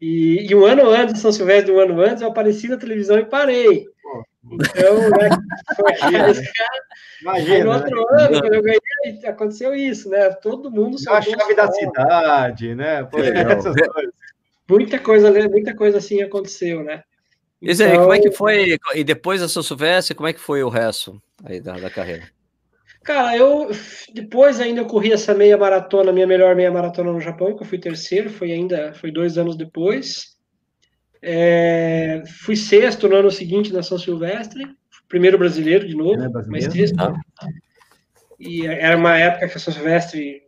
E, 0.00 0.46
e, 0.50 0.54
um 0.54 0.64
ano 0.64 0.88
antes, 0.88 1.20
São 1.20 1.30
Silvestre, 1.30 1.72
um 1.72 1.78
ano 1.78 2.00
antes, 2.00 2.22
eu 2.22 2.28
apareci 2.28 2.68
na 2.68 2.78
televisão 2.78 3.18
e 3.18 3.24
parei. 3.24 3.86
Então, 4.42 5.10
né, 5.10 5.28
foi, 5.76 5.92
Imagina, 7.20 7.64
no 7.64 7.70
outro 7.72 7.96
né? 7.96 8.24
ano, 8.24 8.40
quando 8.40 8.54
eu 8.54 8.62
ganhei, 8.62 9.26
aconteceu 9.26 9.74
isso, 9.74 10.08
né? 10.08 10.30
Todo 10.30 10.70
mundo 10.70 10.96
A 11.08 11.20
chave 11.20 11.54
da 11.54 11.70
cidade, 11.70 12.74
né? 12.74 13.04
Pô, 13.04 13.18
muita 14.70 14.98
coisa, 14.98 15.30
muita 15.50 15.74
coisa 15.74 15.98
assim 15.98 16.22
aconteceu, 16.22 16.82
né? 16.82 17.04
Isso 17.60 17.82
aí, 17.82 17.96
como 17.96 18.12
é 18.12 18.18
que 18.18 18.28
então 18.28 18.38
foi? 18.38 18.78
E 18.94 19.04
depois 19.04 19.40
da 19.40 19.48
São 19.48 19.62
Silvestre, 19.62 20.14
como 20.14 20.28
é 20.28 20.32
que 20.32 20.40
foi 20.40 20.62
o 20.62 20.68
resto 20.68 21.20
aí 21.44 21.60
da, 21.60 21.78
da 21.78 21.90
carreira? 21.90 22.28
Cara, 23.02 23.36
eu 23.36 23.70
depois 24.14 24.60
ainda 24.60 24.80
eu 24.80 24.86
corri 24.86 25.12
essa 25.12 25.34
meia 25.34 25.56
maratona, 25.56 26.12
minha 26.12 26.26
melhor 26.26 26.54
meia 26.54 26.70
maratona 26.70 27.12
no 27.12 27.20
Japão, 27.20 27.54
que 27.56 27.62
eu 27.62 27.66
fui 27.66 27.78
terceiro, 27.78 28.30
foi 28.30 28.52
ainda, 28.52 28.92
foi 28.94 29.10
dois 29.10 29.38
anos 29.38 29.56
depois. 29.56 30.36
É, 31.22 32.22
fui 32.44 32.56
sexto 32.56 33.08
no 33.08 33.16
ano 33.16 33.30
seguinte 33.30 33.72
na 33.72 33.82
São 33.82 33.98
Silvestre, 33.98 34.66
primeiro 35.08 35.36
brasileiro 35.36 35.86
de 35.86 35.94
novo, 35.94 36.22
é 36.22 36.28
mas 36.46 36.64
sexto. 36.64 36.98
Ah. 36.98 37.14
E 38.38 38.66
era 38.66 38.96
uma 38.96 39.18
época 39.18 39.48
que 39.48 39.56
a 39.56 39.58
São 39.58 39.72
Silvestre 39.72 40.42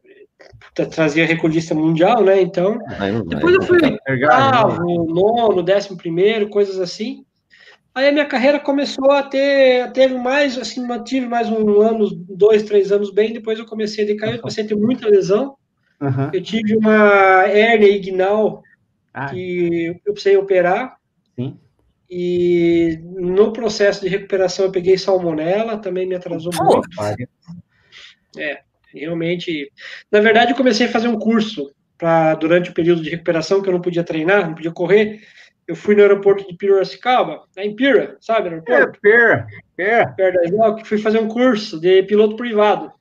trazia 0.75 1.27
recordista 1.27 1.75
mundial, 1.75 2.23
né? 2.25 2.41
Então, 2.41 2.79
depois 3.27 3.55
eu 3.55 3.63
fui 3.63 3.79
oitavo, 4.09 5.05
nono, 5.07 5.63
décimo 5.63 5.97
primeiro, 5.97 6.49
coisas 6.49 6.79
assim. 6.81 7.25
Aí 7.95 8.09
a 8.09 8.13
minha 8.13 8.25
carreira 8.25 8.59
começou 8.59 9.11
a 9.11 9.23
ter, 9.23 9.93
teve 9.93 10.15
mais, 10.15 10.57
assim, 10.57 10.87
mantive 10.87 11.27
mais 11.27 11.51
um 11.51 11.81
ano, 11.83 12.09
dois, 12.29 12.63
três 12.63 12.91
anos 12.91 13.13
bem, 13.13 13.35
depois 13.35 13.59
eu 13.59 13.67
comecei 13.67 14.05
a 14.05 14.07
decair, 14.07 14.35
eu 14.37 14.41
comecei 14.41 14.65
a 14.65 14.67
ter 14.67 14.75
muita 14.75 15.09
lesão. 15.09 15.57
Uhum. 16.01 16.31
Eu 16.33 16.43
tive 16.43 16.75
uma 16.77 17.45
hérnia 17.47 17.89
ignal 17.89 18.63
ah. 19.13 19.27
que 19.27 20.01
eu 20.07 20.13
precisei 20.15 20.39
operar. 20.39 20.97
Sim. 21.37 21.59
E 22.11 22.99
no 23.05 23.53
processo 23.53 24.01
de 24.01 24.09
recuperação 24.09 24.67
eu 24.67 24.73
peguei 24.73 24.97
salmonela, 24.97 25.79
também 25.79 26.07
me 26.07 26.15
atrasou 26.15 26.51
Pô, 26.51 26.65
muito. 26.65 26.89
É, 28.39 28.63
realmente. 28.95 29.71
Na 30.11 30.21
verdade, 30.21 30.53
eu 30.53 30.57
comecei 30.57 30.87
a 30.87 30.91
fazer 30.91 31.09
um 31.09 31.19
curso 31.19 31.73
para 31.99 32.35
durante 32.35 32.71
o 32.71 32.75
período 32.75 33.03
de 33.03 33.11
recuperação 33.11 33.63
que 33.63 33.69
eu 33.69 33.73
não 33.73 33.81
podia 33.81 34.03
treinar, 34.03 34.47
não 34.47 34.55
podia 34.55 34.73
correr. 34.73 35.21
Eu 35.67 35.77
fui 35.77 35.95
no 35.95 36.03
aeroporto 36.03 36.47
de 36.47 36.57
Piracicaba, 36.57 37.45
em 37.57 37.75
Pira, 37.77 38.17
sabe? 38.21 38.49
Aeroporto? 38.49 38.99
É, 38.99 39.01
Pira, 39.01 39.47
Pira. 39.77 40.15
Perto 40.17 40.77
que 40.77 40.89
fui 40.89 40.99
fazer 40.99 41.21
um 41.21 41.29
curso 41.29 41.81
de 41.81 42.03
piloto 42.03 42.37
privado. 42.37 42.93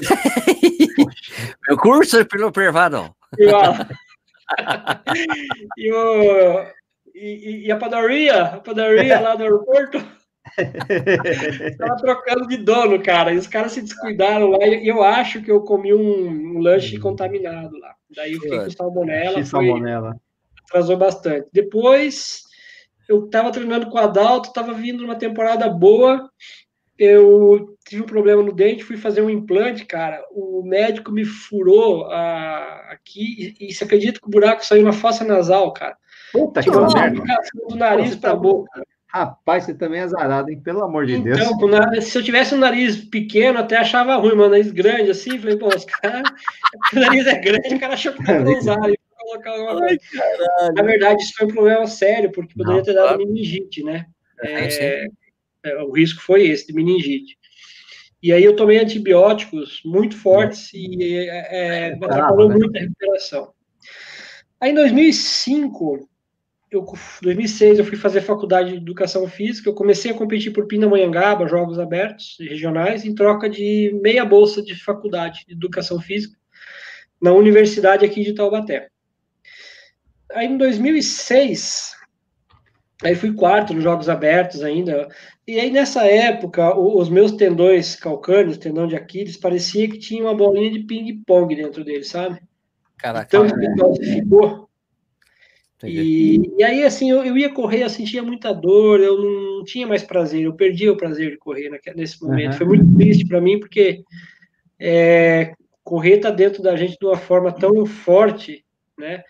Meu 1.68 1.76
curso 1.76 2.18
é 2.18 2.24
piloto 2.24 2.52
privado. 2.52 3.14
Privado. 3.32 3.88
e, 5.76 5.92
o, 5.92 6.66
e, 7.14 7.66
e, 7.66 7.72
a 7.72 7.76
padaria, 7.76 8.42
a 8.42 8.60
padaria 8.60 9.20
lá 9.20 9.34
do 9.34 9.42
aeroporto, 9.42 10.04
tava 11.78 11.96
trocando 11.96 12.46
de 12.46 12.58
dono, 12.58 13.02
cara. 13.02 13.32
E 13.32 13.36
os 13.36 13.46
caras 13.46 13.72
se 13.72 13.82
descuidaram 13.82 14.50
lá. 14.50 14.66
E 14.66 14.86
eu 14.86 15.02
acho 15.02 15.42
que 15.42 15.50
eu 15.50 15.62
comi 15.62 15.92
um, 15.94 16.56
um 16.56 16.58
lanche 16.58 16.98
contaminado 16.98 17.76
lá. 17.78 17.94
Daí 18.14 18.32
eu 18.32 18.40
fiquei 18.40 18.58
com 18.58 18.70
salmonela. 18.70 19.32
Foi, 19.34 19.44
salmonela. 19.44 20.16
Atrasou 20.68 20.96
bastante. 20.96 21.48
Depois, 21.52 22.42
eu 23.08 23.28
tava 23.28 23.50
treinando 23.50 23.88
com 23.88 23.96
o 23.96 24.00
Adalto, 24.00 24.52
tava 24.52 24.72
vindo 24.74 25.04
uma 25.04 25.16
temporada 25.16 25.68
boa. 25.68 26.30
Eu 26.96 27.76
tive 27.84 28.02
um 28.02 28.06
problema 28.06 28.40
no 28.40 28.52
dente, 28.52 28.84
fui 28.84 28.96
fazer 28.96 29.20
um 29.20 29.30
implante, 29.30 29.84
cara. 29.84 30.24
O 30.30 30.62
médico 30.62 31.10
me 31.10 31.24
furou 31.24 32.06
a, 32.06 32.92
aqui 32.92 33.54
e, 33.58 33.68
e 33.68 33.74
você 33.74 33.82
acredita 33.82 34.20
que 34.20 34.26
o 34.26 34.30
buraco 34.30 34.64
saiu 34.64 34.84
na 34.84 34.92
fossa 34.92 35.24
nasal, 35.24 35.72
cara. 35.72 35.96
Puta 36.32 36.62
que 36.62 36.70
merda. 36.70 37.22
Do 37.68 37.76
nariz 37.76 38.14
para 38.14 38.30
a 38.30 38.36
boca. 38.36 38.84
Rapaz, 39.14 39.62
você 39.62 39.74
também 39.74 40.00
é 40.00 40.02
azarado, 40.02 40.50
hein? 40.50 40.60
Pelo 40.60 40.82
amor 40.82 41.06
de 41.06 41.16
Deus. 41.20 41.38
Então, 41.38 42.02
se 42.02 42.18
eu 42.18 42.22
tivesse 42.24 42.52
um 42.52 42.58
nariz 42.58 42.96
pequeno, 42.96 43.60
até 43.60 43.76
achava 43.76 44.16
ruim, 44.16 44.34
mas 44.34 44.48
um 44.48 44.50
nariz 44.50 44.72
grande 44.72 45.12
assim, 45.12 45.38
falei, 45.38 45.56
pô, 45.56 45.68
os 45.68 45.84
caras. 45.84 46.22
o 46.92 46.98
nariz 46.98 47.24
é 47.24 47.38
grande, 47.38 47.76
o 47.76 47.78
cara 47.78 47.94
achou 47.94 48.12
que 48.12 48.22
não 48.24 48.58
usar. 48.58 48.76
Colocar 49.16 49.50
alguma 49.52 49.86
Ai, 49.86 49.98
Na 50.74 50.82
verdade, 50.82 51.22
isso 51.22 51.34
foi 51.36 51.46
um 51.46 51.54
problema 51.54 51.86
sério, 51.86 52.32
porque 52.32 52.54
poderia 52.54 52.78
não, 52.78 52.82
ter 52.82 52.92
dado 52.92 53.18
meningite, 53.18 53.84
né? 53.84 54.04
É, 54.42 54.84
é, 54.84 55.06
é, 55.64 55.82
o 55.84 55.92
risco 55.92 56.20
foi 56.20 56.48
esse, 56.48 56.66
de 56.66 56.72
meningite. 56.72 57.38
E 58.20 58.32
aí 58.32 58.42
eu 58.42 58.56
tomei 58.56 58.80
antibióticos 58.80 59.80
muito 59.84 60.16
fortes 60.16 60.72
e 60.74 61.14
é, 61.14 61.86
é, 61.86 61.92
atrapalhou 61.94 62.48
né? 62.48 62.56
muito 62.56 62.76
a 62.76 62.80
recuperação. 62.80 63.52
Aí 64.60 64.72
em 64.72 64.74
2005, 64.74 66.08
eu, 66.76 66.84
2006 67.22 67.78
eu 67.78 67.84
fui 67.84 67.96
fazer 67.96 68.20
faculdade 68.20 68.70
de 68.70 68.76
educação 68.76 69.26
física, 69.28 69.68
eu 69.68 69.74
comecei 69.74 70.10
a 70.10 70.14
competir 70.14 70.52
por 70.52 70.66
Pindamonhangaba, 70.66 71.48
jogos 71.48 71.78
abertos 71.78 72.36
regionais, 72.40 73.04
em 73.04 73.14
troca 73.14 73.48
de 73.48 73.98
meia 74.02 74.24
bolsa 74.24 74.62
de 74.62 74.74
faculdade 74.74 75.44
de 75.46 75.54
educação 75.54 76.00
física 76.00 76.36
na 77.20 77.32
universidade 77.32 78.04
aqui 78.04 78.22
de 78.22 78.34
Taubaté. 78.34 78.88
Aí 80.32 80.46
em 80.46 80.56
2006, 80.56 81.92
aí 83.02 83.14
fui 83.14 83.32
quarto 83.34 83.72
nos 83.72 83.84
jogos 83.84 84.08
abertos 84.08 84.62
ainda, 84.62 85.08
e 85.46 85.60
aí 85.60 85.70
nessa 85.70 86.04
época 86.06 86.76
os 86.76 87.08
meus 87.08 87.32
tendões 87.32 87.94
calcâneos, 87.94 88.58
tendão 88.58 88.86
de 88.86 88.96
Aquiles, 88.96 89.36
parecia 89.36 89.88
que 89.88 89.98
tinha 89.98 90.24
uma 90.24 90.34
bolinha 90.34 90.70
de 90.70 90.80
ping-pong 90.80 91.54
dentro 91.54 91.84
dele, 91.84 92.04
sabe? 92.04 92.40
Caraca. 92.98 93.28
Tanto 93.28 93.54
que 94.00 94.06
ficou 94.06 94.68
e, 95.82 96.52
e, 96.58 96.62
aí, 96.62 96.84
assim, 96.84 97.10
eu, 97.10 97.24
eu, 97.24 97.36
ia 97.36 97.52
correr, 97.52 97.82
eu 97.82 97.90
sentia 97.90 98.22
muita 98.22 98.52
dor, 98.52 99.00
eu 99.00 99.20
não 99.20 99.64
tinha 99.64 99.86
mais 99.86 100.02
prazer, 100.02 100.42
eu 100.42 100.54
perdi 100.54 100.88
o 100.88 100.96
prazer 100.96 101.32
de 101.32 101.36
correr 101.36 101.70
nesse 101.94 102.22
momento. 102.22 102.52
Uhum. 102.52 102.58
Foi 102.58 102.66
muito 102.66 102.96
triste 102.96 103.26
para 103.26 103.40
mim, 103.40 103.58
porque 103.58 104.02
é, 104.78 105.54
correr 105.82 106.18
tá 106.18 106.30
dentro 106.30 106.62
da 106.62 106.76
gente 106.76 106.98
de 106.98 107.04
uma 107.04 107.16
forma 107.16 107.52
tão 107.52 107.84
forte, 107.84 108.64
né? 108.98 109.22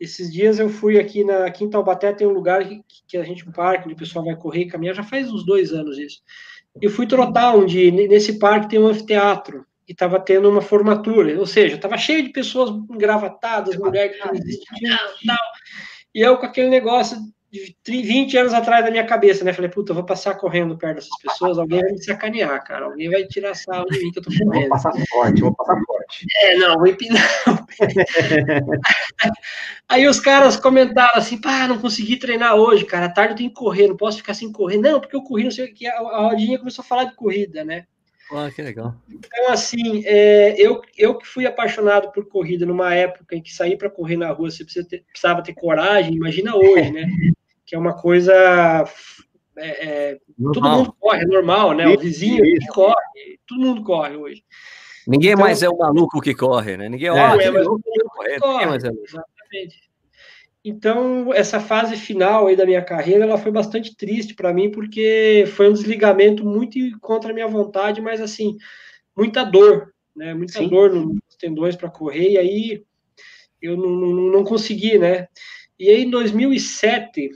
Esses 0.00 0.32
dias 0.32 0.60
eu 0.60 0.68
fui 0.68 0.98
aqui 0.98 1.24
na 1.24 1.44
aqui 1.44 1.64
em 1.64 1.70
Taubaté, 1.70 2.12
tem 2.12 2.26
um 2.26 2.32
lugar 2.32 2.66
que, 2.66 2.80
que 3.06 3.16
a 3.16 3.24
gente, 3.24 3.46
um 3.48 3.52
parque, 3.52 3.84
onde 3.84 3.94
o 3.94 3.98
pessoal 3.98 4.24
vai 4.24 4.36
correr 4.36 4.62
e 4.62 4.68
caminhar, 4.68 4.94
já 4.94 5.02
faz 5.02 5.30
uns 5.30 5.44
dois 5.44 5.72
anos 5.72 5.98
isso. 5.98 6.22
Eu 6.80 6.90
fui 6.90 7.06
trotar 7.06 7.56
onde, 7.56 7.90
nesse 7.90 8.38
parque 8.38 8.68
tem 8.68 8.78
um 8.78 8.86
anfiteatro, 8.86 9.66
e 9.88 9.92
estava 9.92 10.20
tendo 10.20 10.50
uma 10.50 10.60
formatura, 10.60 11.38
ou 11.38 11.46
seja, 11.46 11.76
estava 11.76 11.96
cheio 11.96 12.22
de 12.22 12.28
pessoas 12.28 12.70
engravatadas, 12.90 13.76
mulheres 13.76 14.20
que 14.20 14.26
não 14.26 14.34
existiam 14.34 14.98
tal. 15.26 15.46
E 16.14 16.20
eu 16.20 16.36
com 16.36 16.46
aquele 16.46 16.68
negócio 16.68 17.16
de 17.50 17.74
20 18.02 18.36
anos 18.36 18.52
atrás 18.52 18.84
da 18.84 18.90
minha 18.90 19.06
cabeça, 19.06 19.42
né? 19.42 19.54
Falei, 19.54 19.70
puta, 19.70 19.92
eu 19.92 19.94
vou 19.94 20.04
passar 20.04 20.34
correndo 20.34 20.76
perto 20.76 20.96
dessas 20.96 21.18
pessoas, 21.22 21.58
alguém 21.58 21.80
vai 21.80 21.92
me 21.92 22.04
sacanear, 22.04 22.62
cara. 22.62 22.84
Alguém 22.84 23.08
vai 23.08 23.24
tirar 23.24 23.54
sarro 23.54 23.86
de 23.86 23.98
mim 24.04 24.12
que 24.12 24.18
eu 24.18 24.22
tô 24.22 24.30
correndo. 24.30 24.52
Vou 24.52 24.68
passar 24.68 24.92
forte, 25.08 25.40
vou 25.40 25.54
passar 25.54 25.80
forte. 25.86 26.26
É, 26.42 26.56
não, 26.56 26.76
vou 26.76 26.86
empinar. 26.86 27.22
Aí 29.88 30.06
os 30.06 30.20
caras 30.20 30.58
comentaram 30.58 31.14
assim, 31.14 31.40
pá, 31.40 31.66
não 31.66 31.78
consegui 31.78 32.18
treinar 32.18 32.54
hoje, 32.54 32.84
cara. 32.84 33.06
À 33.06 33.10
tarde 33.10 33.32
eu 33.32 33.36
tenho 33.38 33.50
que 33.50 33.56
correr, 33.56 33.88
não 33.88 33.96
posso 33.96 34.18
ficar 34.18 34.34
sem 34.34 34.52
correr. 34.52 34.76
Não, 34.76 35.00
porque 35.00 35.16
eu 35.16 35.22
corri, 35.22 35.44
não 35.44 35.50
sei 35.50 35.64
o 35.64 35.74
que. 35.74 35.86
A, 35.86 35.96
a 35.96 36.28
rodinha 36.28 36.58
começou 36.58 36.82
a 36.82 36.86
falar 36.86 37.04
de 37.04 37.16
corrida, 37.16 37.64
né? 37.64 37.86
Ah, 38.30 38.50
que 38.54 38.60
legal. 38.60 38.94
Então, 39.08 39.50
assim, 39.50 40.02
é, 40.04 40.54
eu, 40.60 40.82
eu 40.96 41.16
que 41.16 41.26
fui 41.26 41.46
apaixonado 41.46 42.12
por 42.12 42.28
corrida 42.28 42.66
numa 42.66 42.94
época 42.94 43.34
em 43.34 43.42
que 43.42 43.52
sair 43.52 43.76
para 43.76 43.88
correr 43.88 44.16
na 44.16 44.30
rua 44.30 44.50
você 44.50 44.64
ter, 44.84 45.04
precisava 45.10 45.42
ter 45.42 45.54
coragem, 45.54 46.14
imagina 46.14 46.54
hoje, 46.56 46.90
né? 46.90 47.02
Que 47.64 47.74
é 47.74 47.78
uma 47.78 47.92
coisa. 47.92 48.32
É, 49.58 49.86
é, 49.86 50.18
todo 50.54 50.70
mundo 50.70 50.94
corre, 50.98 51.22
é 51.22 51.26
normal, 51.26 51.74
né? 51.74 51.86
O 51.86 51.98
vizinho 51.98 52.42
isso. 52.42 52.66
corre, 52.68 53.38
todo 53.46 53.60
mundo 53.60 53.84
corre 53.84 54.16
hoje. 54.16 54.42
Ninguém 55.06 55.32
então, 55.32 55.44
mais 55.44 55.62
é 55.62 55.68
o 55.68 55.76
maluco 55.76 56.18
que 56.18 56.34
corre, 56.34 56.78
né? 56.78 56.88
Ninguém 56.88 57.08
é, 57.08 57.12
é, 57.12 57.44
é 57.44 57.50
o 57.50 57.54
maluco 57.54 57.82
que 57.82 58.38
corre. 58.38 58.76
Exatamente. 58.76 59.87
Então, 60.64 61.32
essa 61.32 61.60
fase 61.60 61.96
final 61.96 62.46
aí 62.46 62.56
da 62.56 62.66
minha 62.66 62.82
carreira, 62.82 63.24
ela 63.24 63.38
foi 63.38 63.52
bastante 63.52 63.94
triste 63.96 64.34
para 64.34 64.52
mim, 64.52 64.70
porque 64.70 65.44
foi 65.54 65.68
um 65.68 65.72
desligamento 65.72 66.44
muito 66.44 66.78
contra 67.00 67.30
a 67.30 67.34
minha 67.34 67.46
vontade, 67.46 68.00
mas 68.00 68.20
assim, 68.20 68.56
muita 69.16 69.44
dor, 69.44 69.94
né? 70.14 70.34
Muita 70.34 70.58
Sim. 70.58 70.68
dor 70.68 70.92
nos 70.92 71.36
tendões 71.38 71.76
para 71.76 71.90
correr, 71.90 72.32
e 72.32 72.38
aí 72.38 72.82
eu 73.62 73.76
não, 73.76 73.88
não, 73.88 74.32
não, 74.32 74.44
consegui, 74.44 74.98
né? 74.98 75.28
E 75.78 75.88
aí, 75.88 76.02
em 76.02 76.10
2007, 76.10 77.30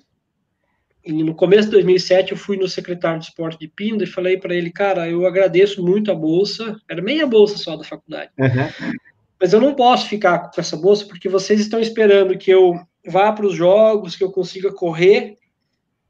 no 1.06 1.34
começo 1.34 1.66
de 1.66 1.72
2007, 1.72 2.32
eu 2.32 2.36
fui 2.36 2.56
no 2.56 2.68
secretário 2.68 3.20
de 3.20 3.26
esporte 3.26 3.58
de 3.58 3.68
Pinda 3.68 4.04
e 4.04 4.06
falei 4.06 4.36
para 4.36 4.54
ele, 4.54 4.70
cara, 4.70 5.08
eu 5.08 5.26
agradeço 5.26 5.82
muito 5.82 6.10
a 6.10 6.14
bolsa, 6.14 6.76
era 6.88 7.00
meia 7.00 7.26
bolsa 7.26 7.56
só 7.56 7.76
da 7.76 7.84
faculdade, 7.84 8.30
uhum. 8.38 8.92
mas 9.40 9.52
eu 9.52 9.60
não 9.60 9.74
posso 9.74 10.08
ficar 10.08 10.50
com 10.50 10.60
essa 10.60 10.76
bolsa 10.76 11.06
porque 11.06 11.28
vocês 11.28 11.60
estão 11.60 11.80
esperando 11.80 12.36
que 12.36 12.50
eu 12.50 12.74
vá 13.06 13.32
para 13.32 13.46
os 13.46 13.54
jogos, 13.54 14.16
que 14.16 14.24
eu 14.24 14.30
consiga 14.30 14.72
correr. 14.72 15.38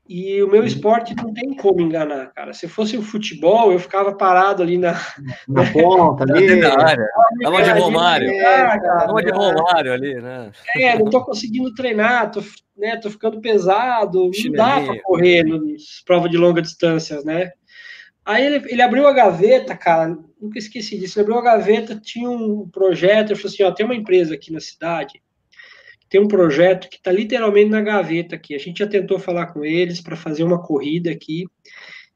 E 0.08 0.42
o 0.42 0.50
meu 0.50 0.64
esporte 0.64 1.14
não 1.14 1.32
tem 1.32 1.54
como 1.54 1.80
enganar, 1.80 2.32
cara. 2.34 2.52
Se 2.52 2.66
fosse 2.66 2.96
o 2.96 3.02
futebol, 3.02 3.72
eu 3.72 3.78
ficava 3.78 4.12
parado 4.12 4.62
ali 4.62 4.76
na, 4.76 5.00
na 5.48 5.64
ponta, 5.72 6.24
ali. 6.24 6.56
Na 6.56 6.74
área. 6.74 7.06
Tava 7.40 7.62
de 7.62 7.70
Romário. 7.70 8.30
Tava 8.82 9.22
de 9.22 9.30
Romário 9.30 9.92
ali, 9.92 10.20
né? 10.20 10.50
É, 10.76 10.98
não 10.98 11.08
tô 11.08 11.24
conseguindo 11.24 11.72
treinar, 11.72 12.32
tô, 12.32 12.42
né, 12.76 12.96
tô 12.96 13.08
ficando 13.10 13.40
pesado, 13.40 14.30
não 14.44 14.52
dá 14.52 14.80
para 14.80 15.00
correr 15.02 15.44
nas 15.44 16.02
provas 16.04 16.30
de 16.30 16.36
longa 16.36 16.60
distância, 16.60 17.22
né? 17.22 17.52
Aí 18.24 18.44
ele, 18.44 18.70
ele 18.70 18.82
abriu 18.82 19.06
a 19.06 19.12
gaveta, 19.12 19.76
cara, 19.76 20.18
nunca 20.40 20.58
esqueci 20.58 20.98
disso. 20.98 21.18
Ele 21.18 21.24
abriu 21.24 21.38
a 21.38 21.54
gaveta, 21.54 21.98
tinha 21.98 22.28
um 22.28 22.68
projeto, 22.68 23.30
ele 23.30 23.38
falou 23.38 23.52
assim: 23.52 23.62
ó, 23.62 23.70
tem 23.70 23.86
uma 23.86 23.94
empresa 23.94 24.34
aqui 24.34 24.52
na 24.52 24.60
cidade 24.60 25.22
tem 26.12 26.20
um 26.20 26.28
projeto 26.28 26.90
que 26.90 26.96
está 26.96 27.10
literalmente 27.10 27.70
na 27.70 27.80
gaveta 27.80 28.36
aqui. 28.36 28.54
A 28.54 28.58
gente 28.58 28.80
já 28.80 28.86
tentou 28.86 29.18
falar 29.18 29.46
com 29.46 29.64
eles 29.64 29.98
para 29.98 30.14
fazer 30.14 30.44
uma 30.44 30.62
corrida 30.62 31.10
aqui. 31.10 31.46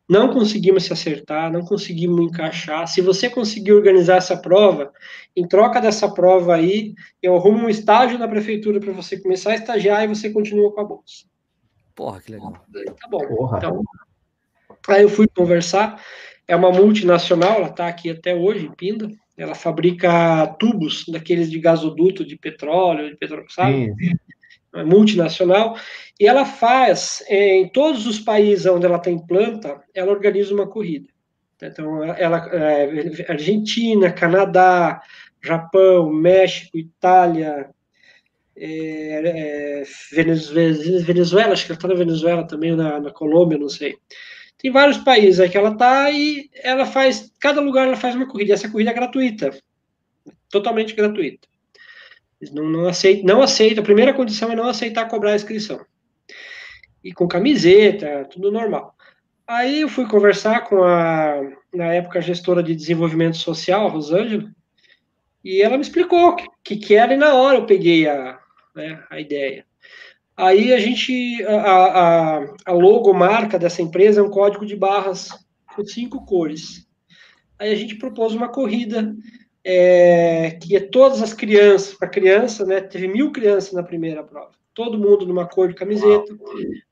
Não 0.06 0.28
conseguimos 0.28 0.84
se 0.84 0.92
acertar, 0.92 1.50
não 1.50 1.62
conseguimos 1.62 2.20
encaixar. 2.20 2.86
Se 2.86 3.00
você 3.00 3.30
conseguir 3.30 3.72
organizar 3.72 4.16
essa 4.16 4.36
prova, 4.36 4.92
em 5.34 5.48
troca 5.48 5.80
dessa 5.80 6.12
prova 6.12 6.54
aí, 6.54 6.92
eu 7.22 7.34
arrumo 7.36 7.64
um 7.64 7.70
estágio 7.70 8.18
na 8.18 8.28
prefeitura 8.28 8.78
para 8.78 8.92
você 8.92 9.18
começar 9.18 9.52
a 9.52 9.54
estagiar 9.54 10.04
e 10.04 10.08
você 10.08 10.28
continua 10.28 10.70
com 10.74 10.80
a 10.82 10.84
bolsa. 10.84 11.24
Porra, 11.94 12.20
que 12.20 12.32
legal. 12.32 12.52
Tá 12.52 13.08
bom. 13.08 13.26
Porra. 13.26 13.56
Então, 13.56 13.82
aí 14.88 15.04
eu 15.04 15.08
fui 15.08 15.26
conversar. 15.26 16.04
É 16.46 16.54
uma 16.54 16.70
multinacional, 16.70 17.54
ela 17.54 17.68
está 17.68 17.88
aqui 17.88 18.10
até 18.10 18.34
hoje, 18.34 18.66
em 18.66 18.72
Pinda 18.72 19.08
ela 19.36 19.54
fabrica 19.54 20.46
tubos 20.58 21.04
daqueles 21.08 21.50
de 21.50 21.58
gasoduto 21.58 22.24
de 22.24 22.36
petróleo, 22.36 23.10
de 23.10 23.16
petróleo, 23.16 23.46
sabe? 23.50 23.94
Sim. 23.98 24.16
É 24.74 24.84
multinacional, 24.84 25.74
e 26.20 26.26
ela 26.26 26.44
faz, 26.44 27.24
é, 27.28 27.56
em 27.56 27.68
todos 27.68 28.06
os 28.06 28.18
países 28.18 28.66
onde 28.66 28.84
ela 28.84 28.98
tem 28.98 29.18
planta, 29.18 29.82
ela 29.94 30.12
organiza 30.12 30.52
uma 30.52 30.66
corrida. 30.66 31.08
Então, 31.62 32.04
ela, 32.04 32.46
é, 32.52 33.24
Argentina, 33.32 34.12
Canadá, 34.12 35.00
Japão, 35.42 36.12
México, 36.12 36.76
Itália, 36.76 37.70
é, 38.54 39.80
é, 39.80 39.82
Venezuela, 40.12 41.52
acho 41.52 41.64
que 41.64 41.72
ela 41.72 41.78
está 41.78 41.88
na 41.88 41.94
Venezuela 41.94 42.46
também, 42.46 42.76
na, 42.76 43.00
na 43.00 43.10
Colômbia, 43.10 43.58
não 43.58 43.68
sei. 43.68 43.96
Tem 44.58 44.70
vários 44.70 44.98
países 44.98 45.40
aí 45.40 45.48
que 45.48 45.56
ela 45.56 45.70
está 45.70 46.10
e 46.10 46.50
ela 46.62 46.86
faz, 46.86 47.32
cada 47.40 47.60
lugar 47.60 47.86
ela 47.86 47.96
faz 47.96 48.14
uma 48.14 48.26
corrida, 48.26 48.50
e 48.50 48.54
essa 48.54 48.70
corrida 48.70 48.90
é 48.90 48.94
gratuita, 48.94 49.50
totalmente 50.50 50.94
gratuita. 50.94 51.46
Não, 52.52 52.64
não 52.64 52.90
não 53.24 53.42
aceita, 53.42 53.80
a 53.80 53.84
primeira 53.84 54.14
condição 54.14 54.50
é 54.50 54.56
não 54.56 54.68
aceitar 54.68 55.08
cobrar 55.08 55.32
a 55.32 55.36
inscrição. 55.36 55.84
E 57.02 57.12
com 57.12 57.28
camiseta, 57.28 58.26
tudo 58.30 58.50
normal. 58.50 58.94
Aí 59.46 59.82
eu 59.82 59.88
fui 59.88 60.08
conversar 60.08 60.64
com 60.64 60.82
a, 60.82 61.40
na 61.72 61.94
época, 61.94 62.20
gestora 62.20 62.62
de 62.62 62.74
desenvolvimento 62.74 63.36
social, 63.36 63.88
Rosângela, 63.88 64.50
e 65.44 65.62
ela 65.62 65.76
me 65.76 65.82
explicou 65.82 66.30
o 66.30 66.36
que, 66.64 66.76
que 66.76 66.94
era, 66.96 67.14
e 67.14 67.16
na 67.16 67.34
hora 67.34 67.58
eu 67.58 67.66
peguei 67.66 68.08
a, 68.08 68.40
né, 68.74 69.04
a 69.08 69.20
ideia. 69.20 69.64
Aí 70.36 70.72
a 70.72 70.78
gente, 70.78 71.42
a, 71.44 71.56
a, 71.56 72.54
a 72.66 72.72
logomarca 72.72 73.58
dessa 73.58 73.80
empresa 73.80 74.20
é 74.20 74.22
um 74.22 74.30
código 74.30 74.66
de 74.66 74.76
barras 74.76 75.30
com 75.74 75.84
cinco 75.84 76.24
cores. 76.26 76.86
Aí 77.58 77.72
a 77.72 77.76
gente 77.76 77.96
propôs 77.96 78.34
uma 78.34 78.48
corrida 78.48 79.14
é, 79.64 80.58
que 80.62 80.76
é 80.76 80.80
todas 80.80 81.22
as 81.22 81.32
crianças, 81.32 81.94
para 81.94 82.08
criança, 82.08 82.64
né, 82.64 82.80
teve 82.80 83.08
mil 83.08 83.32
crianças 83.32 83.72
na 83.72 83.82
primeira 83.82 84.22
prova, 84.22 84.52
todo 84.72 84.98
mundo 84.98 85.26
numa 85.26 85.44
cor 85.44 85.68
de 85.68 85.74
camiseta, 85.74 86.36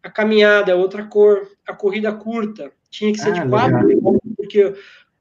a 0.03 0.11
caminhada 0.11 0.73
é 0.73 0.75
outra 0.75 1.05
cor, 1.07 1.47
a 1.69 1.73
corrida 1.73 2.13
curta 2.13 2.73
tinha 2.91 3.13
que 3.13 3.21
ser 3.21 3.31
ah, 3.31 3.45
de 3.45 3.49
quatro, 3.49 4.23
porque 4.37 4.75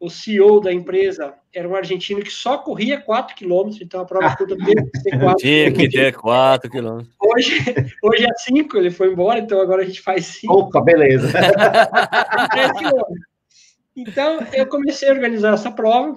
o 0.03 0.09
CEO 0.09 0.59
da 0.59 0.73
empresa 0.73 1.33
era 1.53 1.67
um 1.67 1.73
argentino 1.73 2.21
que 2.21 2.29
só 2.29 2.57
corria 2.57 2.99
4 2.99 3.33
quilômetros, 3.37 3.81
então 3.81 4.01
a 4.01 4.05
prova 4.05 4.35
curta 4.35 4.57
teve 4.57 4.89
que 4.89 4.99
ser 4.99 5.17
4 5.17 5.35
Tinha 5.37 5.71
que 5.71 5.89
ter 5.89 6.13
4 6.13 6.69
quilômetros. 6.69 7.15
Hoje, 7.21 7.63
hoje 8.03 8.25
é 8.25 8.33
5, 8.37 8.77
ele 8.77 8.91
foi 8.91 9.13
embora, 9.13 9.39
então 9.39 9.61
agora 9.61 9.81
a 9.81 9.85
gente 9.85 10.01
faz 10.01 10.25
5. 10.25 10.53
Opa, 10.53 10.81
beleza. 10.81 11.31
então, 13.95 14.45
eu 14.51 14.67
comecei 14.67 15.07
a 15.07 15.13
organizar 15.13 15.53
essa 15.53 15.71
prova, 15.71 16.13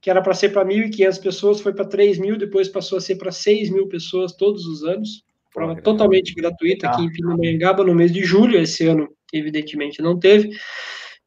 que 0.00 0.10
era 0.10 0.20
para 0.20 0.34
ser 0.34 0.48
para 0.48 0.64
1.500 0.64 1.22
pessoas, 1.22 1.60
foi 1.60 1.72
para 1.72 1.84
3.000, 1.84 2.36
depois 2.36 2.68
passou 2.68 2.98
a 2.98 3.00
ser 3.00 3.14
para 3.14 3.30
6.000 3.30 3.88
pessoas 3.88 4.32
todos 4.32 4.66
os 4.66 4.82
anos. 4.82 5.22
Prova 5.54 5.74
oh, 5.74 5.82
totalmente 5.82 6.34
gratuita 6.34 6.88
aqui 6.88 7.02
em 7.02 7.12
Pindamonhangaba, 7.12 7.84
no 7.84 7.94
mês 7.94 8.12
de 8.12 8.24
julho, 8.24 8.58
esse 8.58 8.88
ano, 8.88 9.08
evidentemente, 9.32 10.02
não 10.02 10.18
teve. 10.18 10.50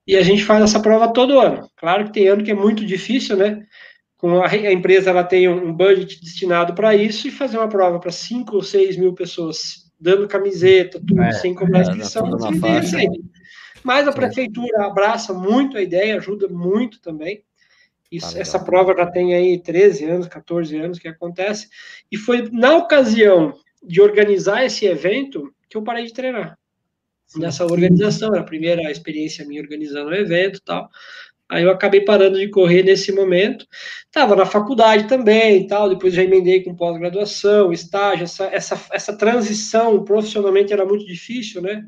E 0.06 0.18
a 0.18 0.22
gente 0.22 0.44
faz 0.44 0.64
essa 0.64 0.80
prova 0.80 1.12
todo 1.12 1.40
ano. 1.40 1.70
Claro 1.78 2.06
que 2.06 2.14
tem 2.14 2.28
ano 2.28 2.44
que 2.44 2.52
é 2.52 2.56
muito 2.56 2.86
difícil, 2.86 3.38
né? 3.38 3.66
Com 4.18 4.42
a, 4.42 4.48
a 4.48 4.72
empresa 4.72 5.10
ela 5.10 5.24
tem 5.24 5.48
um 5.48 5.74
budget 5.74 6.20
destinado 6.22 6.74
para 6.74 6.96
isso 6.96 7.28
e 7.28 7.32
fazer 7.32 7.58
uma 7.58 7.70
prova 7.70 8.00
para 8.00 8.12
5 8.12 8.56
ou 8.56 8.62
6 8.62 8.98
mil 8.98 9.14
pessoas 9.14 9.92
dando 10.00 10.28
camiseta, 10.28 11.00
tudo 11.00 11.22
é, 11.22 11.32
sem 11.32 11.54
cobrar 11.54 11.80
é, 11.80 11.82
inscrição. 11.84 12.28
É, 12.28 12.30
Mas 13.84 14.08
a 14.08 14.12
prefeitura 14.12 14.86
abraça 14.86 15.34
muito 15.34 15.78
a 15.78 15.82
ideia, 15.82 16.18
ajuda 16.18 16.48
muito 16.50 17.02
também. 17.02 17.44
Isso, 18.12 18.34
tá 18.34 18.40
essa 18.40 18.60
prova 18.60 18.94
já 18.96 19.08
tem 19.08 19.34
aí 19.34 19.62
13 19.62 20.06
anos, 20.06 20.28
14 20.28 20.78
anos 20.78 21.00
que 21.00 21.08
acontece. 21.08 21.68
E 22.12 22.18
foi 22.18 22.50
na 22.52 22.76
ocasião 22.76 23.54
de 23.82 24.02
organizar 24.02 24.64
esse 24.66 24.86
evento 24.86 25.54
que 25.70 25.78
eu 25.78 25.82
parei 25.82 26.06
de 26.06 26.14
treinar 26.14 26.58
nessa 27.36 27.66
organização, 27.66 28.30
era 28.30 28.42
a 28.42 28.46
primeira 28.46 28.92
experiência 28.92 29.46
minha 29.46 29.62
organizando 29.62 30.10
o 30.10 30.16
evento 30.16 30.58
e 30.58 30.62
tal. 30.62 30.90
Aí 31.50 31.64
eu 31.64 31.72
acabei 31.72 32.02
parando 32.02 32.40
de 32.40 32.50
correr 32.50 32.84
nesse 32.84 33.12
momento. 33.12 33.68
Estava 34.06 34.36
na 34.36 34.46
faculdade 34.46 35.08
também 35.08 35.62
e 35.62 35.68
tal, 35.68 35.90
depois 35.90 36.14
já 36.14 36.24
emendei 36.24 36.64
com 36.64 36.76
pós-graduação, 36.76 37.72
estágio, 37.72 38.24
essa, 38.24 38.46
essa, 38.46 38.88
essa 38.92 39.18
transição 39.18 40.04
profissionalmente 40.04 40.74
era 40.74 40.86
muito 40.86 41.06
difícil, 41.06 41.62
né? 41.62 41.86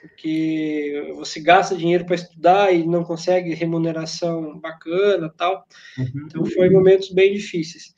Porque 0.00 1.12
você 1.14 1.40
gasta 1.40 1.76
dinheiro 1.76 2.04
para 2.04 2.16
estudar 2.16 2.74
e 2.74 2.84
não 2.84 3.04
consegue 3.04 3.54
remuneração 3.54 4.58
bacana 4.58 5.32
tal. 5.36 5.64
Uhum. 5.96 6.26
Então 6.26 6.44
foi 6.44 6.68
momentos 6.68 7.10
bem 7.10 7.32
difíceis. 7.32 7.94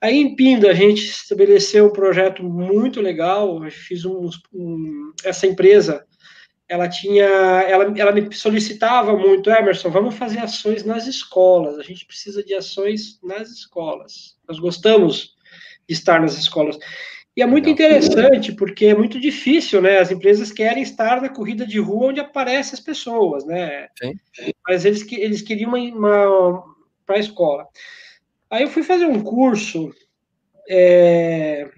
Aí 0.00 0.16
em 0.18 0.36
Pinda 0.36 0.70
a 0.70 0.74
gente 0.74 1.02
estabeleceu 1.02 1.86
um 1.86 1.92
projeto 1.92 2.42
muito 2.44 3.00
legal. 3.00 3.58
Fiz 3.70 4.04
um, 4.04 4.28
um 4.52 5.12
essa 5.24 5.46
empresa 5.46 6.04
ela 6.68 6.88
tinha, 6.88 7.24
ela, 7.24 7.92
ela 7.96 8.12
me 8.12 8.32
solicitava 8.34 9.16
muito, 9.16 9.50
Emerson, 9.50 9.90
vamos 9.90 10.16
fazer 10.16 10.40
ações 10.40 10.84
nas 10.84 11.06
escolas, 11.06 11.78
a 11.78 11.82
gente 11.82 12.04
precisa 12.04 12.42
de 12.42 12.54
ações 12.54 13.20
nas 13.22 13.50
escolas. 13.50 14.36
Nós 14.48 14.58
gostamos 14.58 15.36
de 15.88 15.94
estar 15.94 16.20
nas 16.20 16.36
escolas. 16.36 16.76
E 17.36 17.42
é 17.42 17.46
muito 17.46 17.68
interessante, 17.68 18.52
porque 18.52 18.86
é 18.86 18.94
muito 18.94 19.20
difícil, 19.20 19.82
né? 19.82 19.98
As 19.98 20.10
empresas 20.10 20.50
querem 20.50 20.82
estar 20.82 21.20
na 21.20 21.28
corrida 21.28 21.66
de 21.66 21.78
rua 21.78 22.08
onde 22.08 22.18
aparecem 22.18 22.72
as 22.72 22.80
pessoas, 22.80 23.44
né? 23.44 23.88
Sim. 23.98 24.18
Mas 24.66 24.86
eles, 24.86 25.06
eles 25.12 25.42
queriam 25.42 25.68
uma, 25.68 25.78
uma 25.78 26.64
para 27.04 27.16
a 27.16 27.20
escola. 27.20 27.68
Aí 28.50 28.62
eu 28.62 28.70
fui 28.70 28.82
fazer 28.82 29.04
um 29.04 29.22
curso 29.22 29.92
é, 30.68 31.68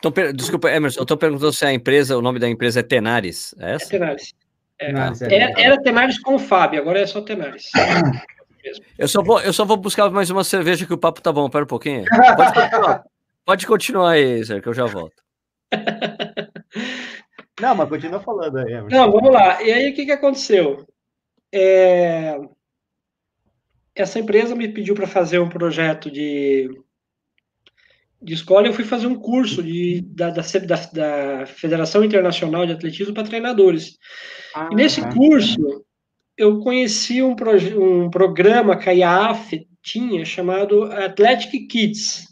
então, 0.00 0.32
desculpa, 0.32 0.70
Emerson, 0.70 1.00
eu 1.00 1.02
estou 1.02 1.16
perguntando 1.16 1.52
se 1.52 1.64
a 1.64 1.72
empresa, 1.72 2.16
o 2.16 2.22
nome 2.22 2.38
da 2.38 2.48
empresa 2.48 2.80
é 2.80 2.82
Tenares. 2.82 3.54
É, 3.58 3.74
essa? 3.74 3.84
é 3.84 3.88
Tenares. 3.88 4.34
É, 4.78 4.86
é, 4.86 5.34
era, 5.34 5.60
era 5.60 5.82
Tenares 5.82 6.18
com 6.18 6.36
o 6.36 6.38
Fábio, 6.38 6.80
agora 6.80 7.00
é 7.00 7.06
só 7.06 7.20
Tenares. 7.20 7.70
Eu 8.98 9.08
só, 9.08 9.22
vou, 9.22 9.40
eu 9.40 9.54
só 9.54 9.64
vou 9.64 9.78
buscar 9.78 10.10
mais 10.10 10.28
uma 10.28 10.44
cerveja 10.44 10.86
que 10.86 10.92
o 10.92 10.98
papo 10.98 11.22
tá 11.22 11.32
bom. 11.32 11.48
Pera 11.48 11.64
um 11.64 11.66
pouquinho. 11.66 12.04
Pode 12.36 12.52
continuar, 12.52 13.04
Pode 13.46 13.66
continuar 13.66 14.10
aí, 14.10 14.44
Zé, 14.44 14.60
que 14.60 14.68
eu 14.68 14.74
já 14.74 14.84
volto. 14.84 15.22
Não, 17.58 17.74
mas 17.74 17.88
continua 17.88 18.20
falando 18.20 18.58
aí. 18.58 18.72
Emerson. 18.72 18.96
Não, 18.96 19.10
vamos 19.10 19.32
lá. 19.32 19.62
E 19.62 19.72
aí, 19.72 19.90
o 19.90 19.94
que, 19.94 20.04
que 20.04 20.12
aconteceu? 20.12 20.86
É... 21.50 22.38
Essa 23.94 24.18
empresa 24.18 24.54
me 24.54 24.68
pediu 24.68 24.94
para 24.94 25.06
fazer 25.06 25.38
um 25.38 25.48
projeto 25.48 26.10
de 26.10 26.70
de 28.22 28.34
escola, 28.34 28.66
eu 28.66 28.72
fui 28.72 28.84
fazer 28.84 29.06
um 29.06 29.14
curso 29.14 29.62
de, 29.62 30.02
da, 30.02 30.30
da, 30.30 30.42
da 30.92 31.46
Federação 31.46 32.04
Internacional 32.04 32.66
de 32.66 32.72
Atletismo 32.72 33.14
para 33.14 33.24
treinadores. 33.24 33.98
Ah, 34.54 34.68
e 34.70 34.74
nesse 34.74 35.00
tá. 35.00 35.12
curso, 35.14 35.84
eu 36.36 36.60
conheci 36.60 37.22
um, 37.22 37.34
um 37.78 38.10
programa 38.10 38.76
que 38.76 38.90
a 38.90 38.92
IAAF 38.92 39.66
tinha 39.82 40.24
chamado 40.24 40.84
Athletic 40.84 41.66
Kids. 41.66 42.28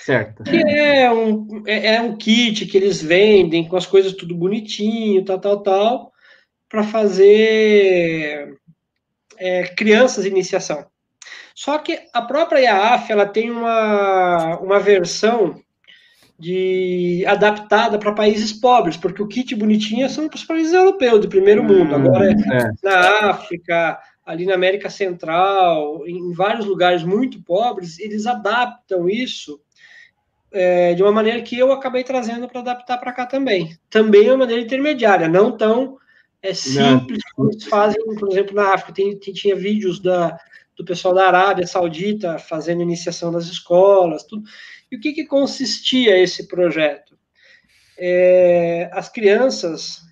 Certo. 0.00 0.42
Que 0.42 0.56
é 0.56 1.10
um, 1.12 1.62
é, 1.66 1.96
é 1.96 2.00
um 2.00 2.16
kit 2.16 2.64
que 2.64 2.78
eles 2.78 3.02
vendem 3.02 3.68
com 3.68 3.76
as 3.76 3.84
coisas 3.84 4.14
tudo 4.14 4.34
bonitinho, 4.34 5.22
tal, 5.22 5.38
tal, 5.38 5.62
tal, 5.62 6.12
para 6.66 6.82
fazer 6.82 8.58
é, 9.36 9.64
crianças 9.74 10.24
iniciação. 10.24 10.86
Só 11.58 11.76
que 11.78 11.98
a 12.14 12.22
própria 12.22 12.60
IAAF 12.60 13.10
ela 13.10 13.26
tem 13.26 13.50
uma, 13.50 14.60
uma 14.60 14.78
versão 14.78 15.60
de 16.38 17.24
adaptada 17.26 17.98
para 17.98 18.14
países 18.14 18.52
pobres, 18.52 18.96
porque 18.96 19.20
o 19.20 19.26
kit 19.26 19.56
bonitinho 19.56 20.08
são 20.08 20.28
para 20.28 20.36
os 20.36 20.44
países 20.44 20.72
europeus, 20.72 21.20
do 21.20 21.28
primeiro 21.28 21.64
mundo. 21.64 21.96
Hum, 21.96 22.06
Agora, 22.06 22.30
é. 22.30 22.70
na 22.80 23.30
África, 23.30 23.98
ali 24.24 24.46
na 24.46 24.54
América 24.54 24.88
Central, 24.88 26.06
em 26.06 26.32
vários 26.32 26.64
lugares 26.64 27.02
muito 27.02 27.42
pobres, 27.42 27.98
eles 27.98 28.24
adaptam 28.24 29.10
isso 29.10 29.60
é, 30.52 30.94
de 30.94 31.02
uma 31.02 31.10
maneira 31.10 31.42
que 31.42 31.58
eu 31.58 31.72
acabei 31.72 32.04
trazendo 32.04 32.46
para 32.46 32.60
adaptar 32.60 32.98
para 32.98 33.12
cá 33.12 33.26
também. 33.26 33.76
Também 33.90 34.28
é 34.28 34.30
uma 34.30 34.44
maneira 34.44 34.62
intermediária, 34.62 35.28
não 35.28 35.56
tão 35.56 35.98
é, 36.40 36.54
simples 36.54 37.18
não. 37.18 37.34
como 37.34 37.50
eles 37.50 37.64
fazem, 37.64 38.00
por 38.14 38.30
exemplo, 38.30 38.54
na 38.54 38.74
África. 38.74 38.92
Tem, 38.92 39.18
tem, 39.18 39.34
tinha 39.34 39.56
vídeos 39.56 39.98
da, 39.98 40.38
do 40.78 40.84
pessoal 40.84 41.12
da 41.12 41.26
Arábia 41.26 41.66
Saudita 41.66 42.38
fazendo 42.38 42.82
iniciação 42.82 43.32
das 43.32 43.46
escolas, 43.46 44.22
tudo. 44.22 44.44
E 44.90 44.96
o 44.96 45.00
que, 45.00 45.12
que 45.12 45.26
consistia 45.26 46.16
esse 46.16 46.46
projeto? 46.46 47.18
É, 47.98 48.88
as 48.92 49.08
crianças 49.08 50.02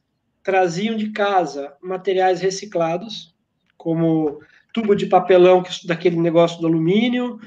traziam 0.43 0.97
de 0.97 1.11
casa 1.11 1.75
materiais 1.81 2.41
reciclados, 2.41 3.35
como 3.77 4.41
tubo 4.75 4.95
de 4.97 5.07
papelão, 5.07 5.63
daquele 5.85 6.17
negócio 6.17 6.61
do 6.61 6.67
alumínio, 6.67 7.39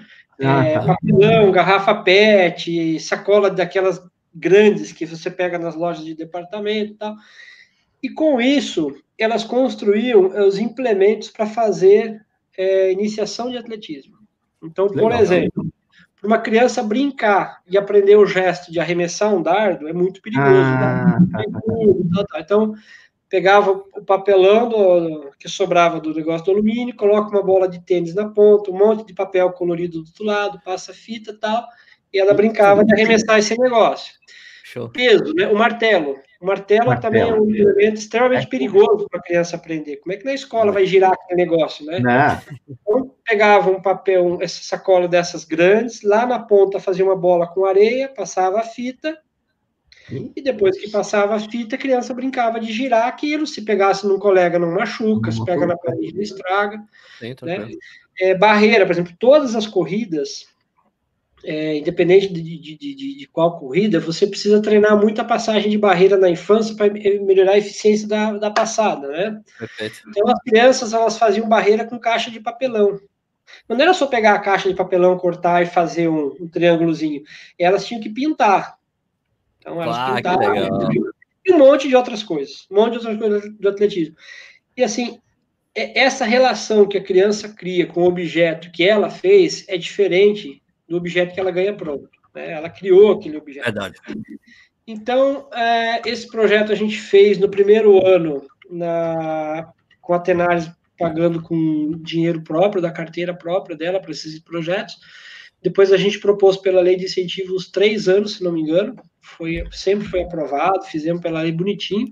ah, 0.41 0.63
é, 0.65 0.79
papelão, 0.79 1.51
garrafa 1.51 1.93
PET, 1.95 2.99
sacola 3.01 3.51
daquelas 3.51 4.01
grandes 4.33 4.93
que 4.93 5.05
você 5.05 5.29
pega 5.29 5.59
nas 5.59 5.75
lojas 5.75 6.05
de 6.05 6.15
departamento 6.15 6.93
e 6.93 6.95
tal. 6.95 7.15
E 8.01 8.09
com 8.09 8.39
isso, 8.39 8.95
elas 9.17 9.43
construíam 9.43 10.27
os 10.47 10.57
implementos 10.57 11.29
para 11.29 11.45
fazer 11.45 12.25
é, 12.59 12.91
iniciação 12.91 13.49
de 13.49 13.57
atletismo. 13.57 14.17
Então, 14.61 14.87
Legal. 14.87 15.09
por 15.09 15.17
exemplo, 15.17 15.65
para 16.19 16.27
uma 16.27 16.37
criança 16.37 16.83
brincar 16.83 17.61
e 17.65 17.77
aprender 17.77 18.17
o 18.17 18.25
gesto 18.25 18.69
de 18.69 18.81
arremessar 18.81 19.33
um 19.33 19.41
dardo 19.41 19.87
é 19.87 19.93
muito 19.93 20.21
perigoso. 20.21 20.49
Ah, 20.49 21.17
tá, 21.31 21.43
tá, 21.43 22.25
tá. 22.25 22.39
Então, 22.41 22.73
pegava 23.29 23.71
o 23.71 24.03
papelão 24.03 24.67
do, 24.67 25.31
que 25.39 25.47
sobrava 25.47 26.01
do 26.01 26.13
negócio 26.13 26.45
do 26.45 26.51
alumínio, 26.51 26.97
coloca 26.97 27.29
uma 27.29 27.41
bola 27.41 27.69
de 27.69 27.79
tênis 27.79 28.13
na 28.13 28.27
ponta, 28.27 28.71
um 28.71 28.77
monte 28.77 29.07
de 29.07 29.13
papel 29.13 29.49
colorido 29.53 30.01
do 30.01 30.07
outro 30.07 30.25
lado, 30.25 30.59
passa 30.65 30.93
fita 30.93 31.31
e 31.31 31.37
tal, 31.37 31.65
e 32.11 32.19
ela 32.19 32.33
brincava 32.33 32.83
de 32.83 32.93
arremessar 32.93 33.39
esse 33.39 33.57
negócio. 33.57 34.13
Show. 34.65 34.89
Peso, 34.89 35.33
né? 35.33 35.47
O 35.47 35.55
martelo. 35.55 36.17
O 36.39 36.45
martelo, 36.45 36.87
martelo 36.87 37.01
também 37.01 37.21
é 37.21 37.33
um 37.33 37.53
elemento 37.53 37.95
extremamente 37.95 38.45
é. 38.45 38.49
perigoso 38.49 39.07
para 39.09 39.19
a 39.19 39.23
criança 39.23 39.57
aprender. 39.57 39.97
Como 39.97 40.13
é 40.13 40.17
que 40.17 40.25
na 40.25 40.33
escola 40.33 40.71
vai 40.71 40.85
girar 40.85 41.11
aquele 41.11 41.35
negócio, 41.43 41.85
né? 41.85 41.99
Não. 41.99 42.57
Então, 42.69 43.15
pegava 43.25 43.69
um 43.69 43.81
papel, 43.81 44.37
essa 44.41 44.63
sacola 44.63 45.07
dessas 45.07 45.43
grandes, 45.43 46.01
lá 46.01 46.25
na 46.25 46.39
ponta 46.39 46.79
fazia 46.79 47.03
uma 47.03 47.15
bola 47.15 47.45
com 47.45 47.65
areia, 47.65 48.07
passava 48.07 48.59
a 48.59 48.63
fita, 48.63 49.17
e 50.11 50.41
depois 50.41 50.79
que 50.79 50.89
passava 50.89 51.35
a 51.35 51.39
fita, 51.39 51.75
a 51.75 51.79
criança 51.79 52.13
brincava 52.13 52.59
de 52.59 52.71
girar 52.71 53.07
aquilo. 53.07 53.45
Se 53.45 53.61
pegasse 53.61 54.07
num 54.07 54.17
colega, 54.17 54.57
não 54.57 54.71
machuca, 54.71 55.31
se 55.31 55.43
pega 55.45 55.67
na 55.67 55.77
parede, 55.77 56.13
não 56.13 56.21
estraga. 56.21 56.81
Sim, 57.19 57.35
né? 57.43 57.69
é, 58.19 58.35
barreira, 58.35 58.85
por 58.85 58.91
exemplo, 58.91 59.13
todas 59.19 59.55
as 59.55 59.67
corridas, 59.67 60.47
é, 61.43 61.77
independente 61.77 62.27
de, 62.27 62.41
de, 62.41 62.77
de, 62.77 62.95
de, 62.95 63.27
qual 63.27 63.59
corrida, 63.59 63.99
você 63.99 64.27
precisa 64.27 64.61
treinar 64.61 64.99
muito 64.99 65.21
a 65.21 65.25
passagem 65.25 65.69
de 65.69 65.77
barreira 65.77 66.17
na 66.17 66.29
infância 66.29 66.75
para 66.75 66.91
melhorar 66.91 67.53
a 67.53 67.57
eficiência 67.57 68.07
da, 68.07 68.33
da 68.33 68.51
passada, 68.51 69.07
né? 69.07 69.41
Perfeito. 69.57 70.01
Então, 70.07 70.27
as 70.27 70.41
crianças, 70.41 70.93
elas 70.93 71.17
faziam 71.17 71.47
barreira 71.47 71.85
com 71.85 71.99
caixa 71.99 72.29
de 72.29 72.39
papelão. 72.39 72.99
Não 73.67 73.79
era 73.79 73.93
só 73.93 74.05
pegar 74.05 74.33
a 74.33 74.39
caixa 74.39 74.69
de 74.69 74.75
papelão, 74.75 75.17
cortar 75.17 75.63
e 75.63 75.65
fazer 75.65 76.07
um, 76.07 76.35
um 76.39 76.47
triângulozinho. 76.47 77.23
Elas 77.57 77.85
tinham 77.85 78.01
que 78.01 78.09
pintar. 78.09 78.77
Então, 79.59 79.81
elas 79.81 79.97
ah, 79.97 80.15
pintavam. 80.15 80.55
E 81.45 81.53
um 81.53 81.57
monte 81.57 81.87
de 81.87 81.95
outras 81.95 82.21
coisas. 82.21 82.67
Um 82.69 82.75
monte 82.75 82.91
de 82.91 82.97
outras 82.97 83.17
coisas 83.17 83.57
do 83.57 83.69
atletismo. 83.69 84.15
E, 84.75 84.83
assim, 84.83 85.19
é, 85.73 85.99
essa 85.99 86.25
relação 86.25 86.87
que 86.87 86.97
a 86.97 87.03
criança 87.03 87.49
cria 87.49 87.87
com 87.87 88.01
o 88.01 88.07
objeto 88.07 88.71
que 88.71 88.83
ela 88.83 89.09
fez 89.09 89.65
é 89.67 89.77
diferente 89.77 90.61
do 90.89 90.97
objeto 90.97 91.33
que 91.33 91.39
ela 91.39 91.51
ganha 91.51 91.73
pronto. 91.73 92.09
Né? 92.33 92.51
Ela 92.51 92.69
criou 92.69 93.13
aquele 93.13 93.37
objeto. 93.37 93.65
Verdade. 93.65 93.95
Então, 94.85 95.47
é, 95.53 96.01
esse 96.09 96.27
projeto 96.27 96.71
a 96.71 96.75
gente 96.75 96.97
fez 96.97 97.37
no 97.37 97.47
primeiro 97.47 98.05
ano 98.05 98.41
na, 98.69 99.71
com 100.01 100.13
a 100.13 100.19
Tenares 100.19 100.69
pagando 100.97 101.41
com 101.41 101.91
dinheiro 102.01 102.43
próprio, 102.43 102.81
da 102.81 102.91
carteira 102.91 103.33
própria 103.33 103.77
dela 103.77 104.01
para 104.01 104.11
esses 104.11 104.39
projetos. 104.39 104.97
Depois 105.61 105.91
a 105.93 105.97
gente 105.97 106.19
propôs 106.19 106.57
pela 106.57 106.81
lei 106.81 106.95
de 106.95 107.05
incentivos 107.05 107.69
três 107.69 108.07
anos, 108.09 108.37
se 108.37 108.43
não 108.43 108.51
me 108.51 108.61
engano. 108.61 108.95
Foi, 109.21 109.63
sempre 109.71 110.07
foi 110.07 110.23
aprovado, 110.23 110.85
fizemos 110.85 111.21
pela 111.21 111.41
lei 111.41 111.51
bonitinho. 111.51 112.07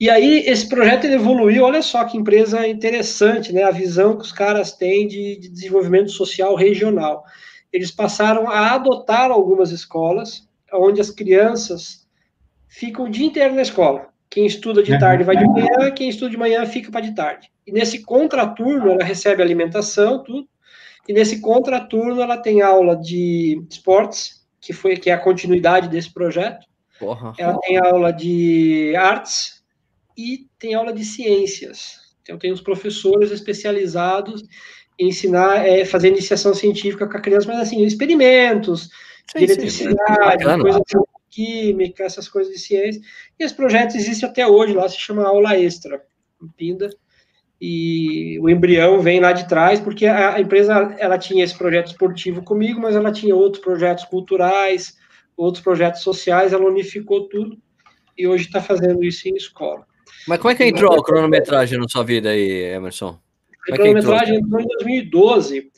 E 0.00 0.08
aí, 0.08 0.44
esse 0.46 0.68
projeto 0.68 1.06
evoluiu, 1.06 1.64
olha 1.64 1.82
só 1.82 2.04
que 2.04 2.16
empresa 2.16 2.68
interessante, 2.68 3.52
né? 3.52 3.64
A 3.64 3.70
visão 3.70 4.16
que 4.16 4.22
os 4.22 4.30
caras 4.30 4.72
têm 4.72 5.08
de, 5.08 5.36
de 5.40 5.48
desenvolvimento 5.48 6.10
social 6.10 6.54
regional. 6.54 7.24
Eles 7.72 7.90
passaram 7.90 8.48
a 8.48 8.74
adotar 8.74 9.30
algumas 9.30 9.70
escolas, 9.70 10.48
onde 10.72 11.00
as 11.00 11.10
crianças 11.10 12.06
ficam 12.66 13.06
o 13.06 13.10
dia 13.10 13.26
inteiro 13.26 13.54
na 13.54 13.62
escola. 13.62 14.08
Quem 14.30 14.46
estuda 14.46 14.82
de 14.82 14.98
tarde 14.98 15.24
vai 15.24 15.36
de 15.36 15.46
manhã, 15.46 15.90
quem 15.94 16.08
estuda 16.08 16.30
de 16.30 16.36
manhã 16.36 16.66
fica 16.66 16.90
para 16.90 17.00
de 17.00 17.14
tarde. 17.14 17.50
E 17.66 17.72
nesse 17.72 18.02
contraturno, 18.02 18.90
ela 18.90 19.04
recebe 19.04 19.42
alimentação, 19.42 20.22
tudo. 20.22 20.46
E 21.06 21.12
nesse 21.12 21.40
contraturno, 21.40 22.20
ela 22.20 22.36
tem 22.36 22.60
aula 22.60 22.94
de 22.94 23.64
esportes, 23.70 24.46
que 24.60 24.72
foi 24.72 24.96
que 24.96 25.08
é 25.08 25.14
a 25.14 25.20
continuidade 25.20 25.88
desse 25.88 26.12
projeto. 26.12 26.66
Porra. 26.98 27.32
Ela 27.38 27.58
tem 27.60 27.78
aula 27.78 28.12
de 28.12 28.94
artes, 28.96 29.58
e 30.18 30.48
tem 30.58 30.74
aula 30.74 30.92
de 30.92 31.04
ciências. 31.04 32.00
Então, 32.20 32.36
tem 32.36 32.50
os 32.50 32.60
professores 32.60 33.30
especializados 33.30 34.42
ensinar, 34.98 35.66
é, 35.66 35.84
fazer 35.84 36.08
iniciação 36.08 36.52
científica 36.52 37.06
com 37.06 37.16
a 37.16 37.20
criança, 37.20 37.46
mas 37.48 37.60
assim, 37.60 37.84
experimentos, 37.84 38.90
sim, 39.30 39.44
eletricidade, 39.44 40.44
sim, 40.44 40.50
é 40.50 40.58
coisas 40.58 40.82
de 40.86 40.98
química, 41.30 42.04
essas 42.04 42.28
coisas 42.28 42.52
de 42.52 42.58
ciência. 42.58 43.00
E 43.38 43.44
esse 43.44 43.54
projeto 43.54 43.96
existe 43.96 44.24
até 44.24 44.46
hoje, 44.46 44.74
lá 44.74 44.88
se 44.88 44.98
chama 44.98 45.26
Aula 45.26 45.56
Extra, 45.56 46.02
em 46.42 46.48
Pinda. 46.48 46.90
E 47.60 48.38
o 48.40 48.48
embrião 48.48 49.00
vem 49.00 49.18
lá 49.18 49.32
de 49.32 49.48
trás, 49.48 49.80
porque 49.80 50.06
a, 50.06 50.34
a 50.34 50.40
empresa 50.40 50.94
ela 50.98 51.18
tinha 51.18 51.42
esse 51.42 51.56
projeto 51.56 51.88
esportivo 51.88 52.42
comigo, 52.42 52.80
mas 52.80 52.94
ela 52.94 53.10
tinha 53.10 53.34
outros 53.34 53.62
projetos 53.62 54.04
culturais, 54.04 54.96
outros 55.36 55.62
projetos 55.62 56.02
sociais, 56.02 56.52
ela 56.52 56.66
unificou 56.66 57.28
tudo 57.28 57.58
e 58.16 58.26
hoje 58.26 58.46
está 58.46 58.60
fazendo 58.60 59.02
isso 59.04 59.28
em 59.28 59.34
escola. 59.34 59.86
Mas 60.26 60.38
como 60.38 60.52
é 60.52 60.54
que 60.54 60.64
entrou 60.64 60.92
a 60.92 61.02
cronometragem 61.02 61.78
na 61.78 61.88
sua 61.88 62.04
vida 62.04 62.30
aí, 62.30 62.74
Emerson? 62.74 63.18
A 63.72 63.88
entrou? 63.88 64.16
entrou 64.16 64.60
em 64.60 64.66
2012, 64.66 65.70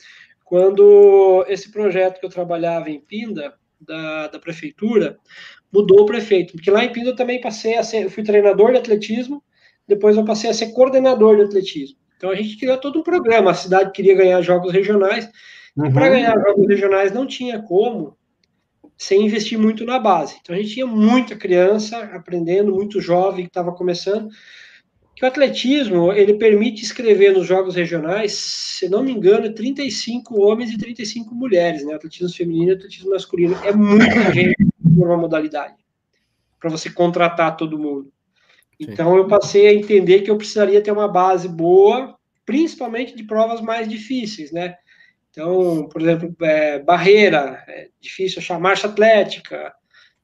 quando 0.43 1.45
esse 1.47 1.71
projeto 1.71 2.19
que 2.19 2.25
eu 2.25 2.29
trabalhava 2.29 2.89
em 2.89 2.99
Pinda, 2.99 3.53
da, 3.79 4.27
da 4.27 4.39
prefeitura, 4.39 5.17
mudou 5.71 6.01
o 6.01 6.05
prefeito. 6.05 6.53
Porque 6.53 6.69
lá 6.69 6.83
em 6.83 6.91
Pinda 6.91 7.09
eu 7.09 7.15
também 7.15 7.41
passei 7.41 7.77
a 7.77 7.83
ser, 7.83 8.03
eu 8.03 8.11
fui 8.11 8.23
treinador 8.23 8.71
de 8.71 8.77
atletismo, 8.77 9.43
depois 9.87 10.15
eu 10.15 10.23
passei 10.23 10.49
a 10.49 10.53
ser 10.53 10.71
coordenador 10.71 11.35
de 11.37 11.43
atletismo. 11.43 11.97
Então 12.17 12.29
a 12.29 12.35
gente 12.35 12.57
criou 12.57 12.77
todo 12.77 12.99
um 12.99 13.03
programa, 13.03 13.51
a 13.51 13.55
cidade 13.55 13.91
queria 13.91 14.15
ganhar 14.15 14.41
jogos 14.41 14.71
regionais, 14.71 15.29
uhum. 15.75 15.87
e 15.87 15.93
para 15.93 16.09
ganhar 16.09 16.39
jogos 16.39 16.67
regionais 16.67 17.11
não 17.11 17.25
tinha 17.25 17.61
como 17.61 18.15
sem 18.97 19.25
investir 19.25 19.57
muito 19.57 19.83
na 19.83 19.97
base. 19.97 20.37
Então 20.39 20.55
a 20.55 20.59
gente 20.59 20.75
tinha 20.75 20.85
muita 20.85 21.35
criança 21.35 21.97
aprendendo, 21.97 22.75
muito 22.75 23.01
jovem 23.01 23.45
que 23.45 23.49
estava 23.49 23.71
começando. 23.71 24.29
Que 25.21 25.25
o 25.25 25.27
atletismo 25.27 26.11
ele 26.11 26.33
permite 26.33 26.81
escrever 26.81 27.31
nos 27.31 27.45
jogos 27.45 27.75
regionais, 27.75 28.31
se 28.31 28.89
não 28.89 29.03
me 29.03 29.11
engano, 29.11 29.53
35 29.53 30.41
homens 30.41 30.71
e 30.71 30.79
35 30.79 31.35
mulheres, 31.35 31.85
né? 31.85 31.93
Atletismo 31.93 32.35
feminino 32.35 32.71
e 32.71 32.73
atletismo 32.73 33.11
masculino. 33.11 33.55
É 33.63 33.71
muita 33.71 34.33
gente 34.33 34.55
por 34.81 35.07
uma 35.07 35.17
modalidade 35.17 35.75
para 36.59 36.71
você 36.71 36.89
contratar 36.89 37.55
todo 37.55 37.77
mundo. 37.77 38.11
Então 38.79 39.15
eu 39.15 39.27
passei 39.27 39.67
a 39.67 39.73
entender 39.75 40.21
que 40.21 40.31
eu 40.31 40.37
precisaria 40.37 40.81
ter 40.81 40.91
uma 40.91 41.07
base 41.07 41.47
boa, 41.47 42.17
principalmente 42.43 43.15
de 43.15 43.23
provas 43.23 43.61
mais 43.61 43.87
difíceis, 43.87 44.51
né? 44.51 44.73
Então, 45.29 45.87
por 45.87 46.01
exemplo, 46.01 46.35
é, 46.41 46.79
barreira, 46.79 47.63
é 47.67 47.89
difícil 48.01 48.39
achar 48.39 48.59
marcha 48.59 48.87
atlética, 48.87 49.71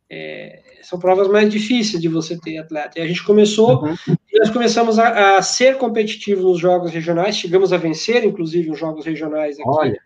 é, 0.09 0.59
são 0.81 0.97
provas 0.97 1.27
mais 1.27 1.51
difíceis 1.51 2.01
de 2.01 2.07
você 2.07 2.35
ter 2.39 2.57
atleta. 2.57 2.97
E 2.97 3.01
a 3.03 3.07
gente 3.07 3.23
começou, 3.23 3.83
uhum. 3.83 3.95
Nós 4.33 4.49
começamos 4.49 4.99
a, 4.99 5.37
a, 5.37 5.41
ser 5.41 5.77
competitivo 5.77 6.43
nos 6.43 6.59
jogos 6.59 6.91
regionais, 6.91 7.37
chegamos 7.37 7.71
a 7.71 7.77
vencer, 7.77 8.23
inclusive, 8.23 8.71
os 8.71 8.79
jogos 8.79 9.05
regionais 9.05 9.59
aqui. 9.59 9.69
Olha. 9.69 10.01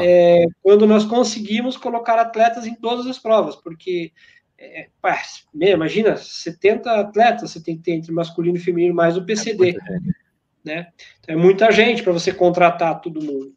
É, 0.00 0.46
quando 0.62 0.86
nós 0.86 1.04
conseguimos 1.04 1.76
colocar 1.76 2.18
atletas 2.18 2.66
em 2.66 2.74
todas 2.74 3.06
as 3.06 3.18
provas, 3.18 3.54
porque 3.54 4.12
é, 4.58 4.88
pá, 5.00 5.20
imagina, 5.54 6.16
70 6.16 6.90
atletas 6.90 7.50
você 7.50 7.62
tem 7.62 7.76
que 7.76 7.82
ter 7.82 7.92
entre 7.92 8.12
masculino 8.12 8.56
e 8.56 8.60
feminino, 8.60 8.94
mais 8.94 9.16
o 9.16 9.24
PCD. 9.24 9.76
É 9.76 10.24
né? 10.64 10.88
Então, 11.20 11.34
é 11.34 11.38
muita 11.38 11.70
gente 11.70 12.02
para 12.02 12.12
você 12.12 12.32
contratar 12.32 13.00
todo 13.00 13.22
mundo. 13.22 13.52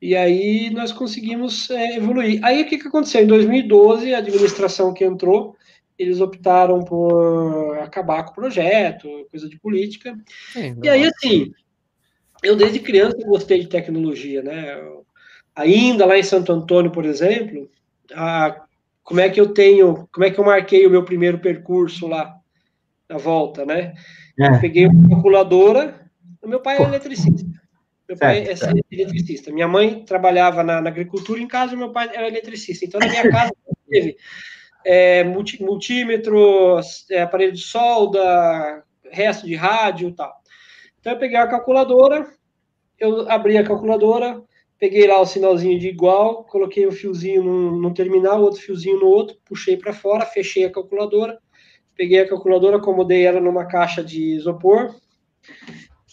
E 0.00 0.14
aí 0.14 0.68
nós 0.70 0.92
conseguimos 0.92 1.70
é, 1.70 1.96
evoluir. 1.96 2.38
Aí 2.44 2.62
o 2.62 2.66
que, 2.66 2.76
que 2.76 2.88
aconteceu? 2.88 3.22
Em 3.22 3.26
2012, 3.26 4.14
a 4.14 4.18
administração 4.18 4.92
que 4.92 5.04
entrou, 5.04 5.56
eles 5.98 6.20
optaram 6.20 6.82
por 6.82 7.78
acabar 7.78 8.24
com 8.24 8.32
o 8.32 8.34
projeto, 8.34 9.26
coisa 9.30 9.48
de 9.48 9.58
política. 9.58 10.16
É, 10.56 10.74
e 10.82 10.88
aí, 10.88 11.06
assim, 11.06 11.52
eu 12.42 12.56
desde 12.56 12.80
criança 12.80 13.16
gostei 13.24 13.60
de 13.60 13.68
tecnologia, 13.68 14.42
né? 14.42 14.80
Ainda 15.54 16.04
lá 16.04 16.18
em 16.18 16.22
Santo 16.22 16.52
Antônio, 16.52 16.90
por 16.90 17.04
exemplo, 17.04 17.70
a, 18.12 18.64
como 19.02 19.20
é 19.20 19.28
que 19.28 19.40
eu 19.40 19.48
tenho, 19.48 20.08
como 20.12 20.24
é 20.24 20.30
que 20.30 20.38
eu 20.38 20.44
marquei 20.44 20.86
o 20.86 20.90
meu 20.90 21.04
primeiro 21.04 21.38
percurso 21.38 22.06
lá, 22.06 22.36
na 23.08 23.18
volta, 23.18 23.64
né? 23.64 23.94
É. 24.38 24.58
peguei 24.58 24.86
uma 24.86 25.08
calculadora, 25.08 26.10
o 26.42 26.48
meu 26.48 26.60
pai 26.60 26.78
é 26.78 26.82
eletricista. 26.82 27.46
Meu 28.08 28.18
pai 28.18 28.44
é 28.44 28.54
eletricista. 28.90 29.52
Minha 29.52 29.68
mãe 29.68 30.04
trabalhava 30.04 30.62
na, 30.62 30.80
na, 30.80 30.90
agricultura 30.90 31.40
em 31.40 31.46
casa, 31.46 31.76
meu 31.76 31.92
pai 31.92 32.10
era 32.12 32.26
eletricista. 32.26 32.84
Então, 32.84 33.00
na 33.00 33.06
minha 33.06 33.30
casa, 33.30 33.52
teve 33.88 34.16
é, 34.84 35.24
multi, 35.24 35.62
multímetro, 35.62 36.80
é, 37.10 37.22
aparelho 37.22 37.52
de 37.52 37.60
solda, 37.60 38.84
resto 39.10 39.46
de 39.46 39.54
rádio 39.54 40.08
e 40.08 40.12
tal. 40.12 40.32
Então, 41.00 41.12
eu 41.12 41.18
peguei 41.18 41.36
a 41.36 41.46
calculadora, 41.46 42.26
eu 42.98 43.30
abri 43.30 43.56
a 43.56 43.64
calculadora, 43.64 44.42
peguei 44.78 45.06
lá 45.06 45.20
o 45.20 45.26
sinalzinho 45.26 45.78
de 45.78 45.88
igual, 45.88 46.44
coloquei 46.44 46.86
um 46.86 46.92
fiozinho 46.92 47.42
num, 47.42 47.76
num 47.76 47.94
terminal, 47.94 48.42
outro 48.42 48.60
fiozinho 48.60 49.00
no 49.00 49.06
outro, 49.06 49.36
puxei 49.44 49.76
para 49.76 49.92
fora, 49.92 50.26
fechei 50.26 50.64
a 50.64 50.70
calculadora, 50.70 51.38
peguei 51.96 52.20
a 52.20 52.28
calculadora, 52.28 52.76
acomodei 52.76 53.24
ela 53.24 53.40
numa 53.40 53.66
caixa 53.66 54.02
de 54.02 54.34
isopor, 54.34 54.94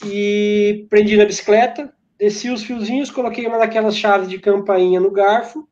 e 0.06 0.85
prendi 0.89 1.15
na 1.15 1.26
bicicleta, 1.26 1.93
desci 2.18 2.49
os 2.49 2.64
fiozinhos, 2.64 3.11
coloquei 3.11 3.45
uma 3.48 3.57
daquelas 3.57 3.95
chaves 3.95 4.30
de 4.30 4.39
campainha 4.39 4.99
no 4.99 5.11
garfo 5.11 5.68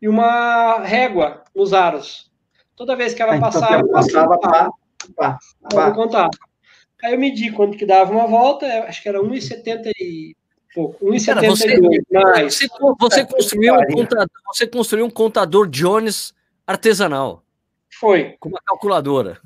e 0.00 0.08
uma 0.08 0.80
régua 0.80 1.44
nos 1.54 1.72
aros. 1.72 2.33
Toda 2.76 2.96
vez 2.96 3.14
que 3.14 3.22
ela 3.22 3.36
então, 3.36 3.50
passava, 3.50 3.80
eu 3.80 3.88
passava, 3.90 4.38
pá, 4.38 4.70
pá, 5.16 5.38
pá. 5.70 5.90
contar. 5.92 6.28
Aí 7.02 7.12
eu 7.12 7.18
medi 7.18 7.52
quanto 7.52 7.76
que 7.76 7.86
dava 7.86 8.12
uma 8.12 8.26
volta, 8.26 8.66
acho 8.84 9.02
que 9.02 9.08
era 9.08 9.20
1,70 9.20 9.92
e 9.98 10.34
pouco. 10.74 11.06
1,72. 11.06 11.46
Você, 11.50 12.66
você, 12.68 12.68
você, 12.98 13.26
construiu 13.26 13.74
um 13.74 13.86
contador, 13.86 14.28
você 14.46 14.66
construiu 14.66 15.06
um 15.06 15.10
contador 15.10 15.68
Jones 15.68 16.34
artesanal. 16.66 17.44
Foi. 17.98 18.36
Com 18.40 18.48
uma 18.48 18.60
calculadora. 18.64 19.38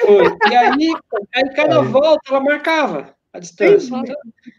Foi. 0.00 0.24
E 0.50 0.56
aí, 0.56 0.94
aí 1.34 1.54
cada 1.54 1.76
é. 1.76 1.84
volta 1.84 2.22
ela 2.28 2.40
marcava 2.40 3.14
a 3.32 3.38
distância. 3.38 3.94
Então, 3.94 4.16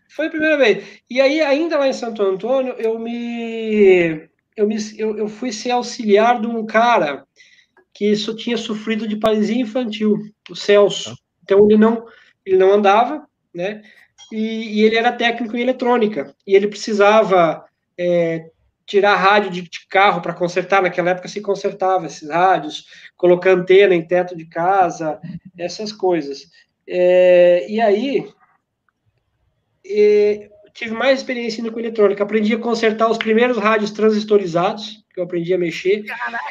foi 0.10 0.28
a 0.28 0.30
primeira 0.30 0.58
vez. 0.58 1.02
E 1.10 1.20
aí, 1.20 1.41
ainda 1.41 1.78
lá 1.78 1.88
em 1.88 1.94
Santo 1.94 2.24
Antônio, 2.24 2.74
eu 2.78 2.98
me. 2.98 4.30
Eu, 4.56 4.68
me, 4.68 4.78
eu, 4.98 5.18
eu 5.18 5.28
fui 5.28 5.52
ser 5.52 5.72
auxiliar 5.72 6.40
de 6.40 6.45
um 6.45 6.64
cara 6.64 7.26
que 7.94 8.06
isso 8.06 8.36
tinha 8.36 8.57
sofrido 8.57 9.07
de 9.07 9.18
paralisia 9.18 9.61
infantil, 9.61 10.18
o 10.49 10.56
Celso. 10.56 11.15
Então 11.44 11.65
ele 11.65 11.78
não, 11.78 12.06
ele 12.45 12.57
não 12.57 12.74
andava, 12.74 13.28
né? 13.53 13.84
E, 14.32 14.80
e 14.80 14.84
ele 14.84 14.95
era 14.95 15.11
técnico 15.11 15.56
em 15.56 15.61
eletrônica 15.61 16.34
e 16.48 16.56
ele 16.56 16.68
precisava 16.68 17.65
é, 17.98 18.49
tirar 18.86 19.15
rádio 19.15 19.52
de, 19.52 19.61
de 19.61 19.88
carro 19.88 20.22
para 20.22 20.34
consertar. 20.34 20.82
Naquela 20.82 21.11
época 21.11 21.28
se 21.28 21.41
consertava 21.41 22.07
esses 22.07 22.30
rádios, 22.30 22.86
colocar 23.15 23.52
antena 23.52 23.94
em 23.94 24.06
teto 24.06 24.36
de 24.36 24.45
casa, 24.45 25.20
essas 25.57 25.91
coisas. 25.91 26.49
É, 26.88 27.68
e 27.70 27.80
aí 27.80 28.28
é, 29.86 30.49
tive 30.74 30.94
mais 30.94 31.20
experiência 31.20 31.72
com 31.72 31.80
eletrônica. 31.80 32.24
Aprendi 32.24 32.54
a 32.54 32.60
consertar 32.60 33.10
os 33.10 33.18
primeiros 33.18 33.58
rádios 33.58 33.91
transistorizados, 33.91 35.04
que 35.14 35.20
eu 35.20 35.24
aprendi 35.24 35.54
a 35.54 35.58
mexer. 35.58 36.04
Caraca! 36.04 36.44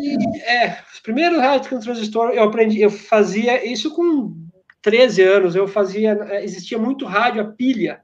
E, 0.00 0.38
é, 0.40 0.78
os 0.92 1.00
primeiros 1.00 1.38
rádios 1.38 1.68
com 1.68 1.78
transistor, 1.78 2.30
eu 2.30 2.42
aprendi, 2.42 2.80
eu 2.80 2.90
fazia 2.90 3.64
isso 3.64 3.94
com 3.94 4.34
13 4.82 5.22
anos, 5.22 5.54
eu 5.54 5.68
fazia, 5.68 6.18
existia 6.42 6.78
muito 6.78 7.04
rádio 7.04 7.42
a 7.42 7.44
pilha, 7.44 8.00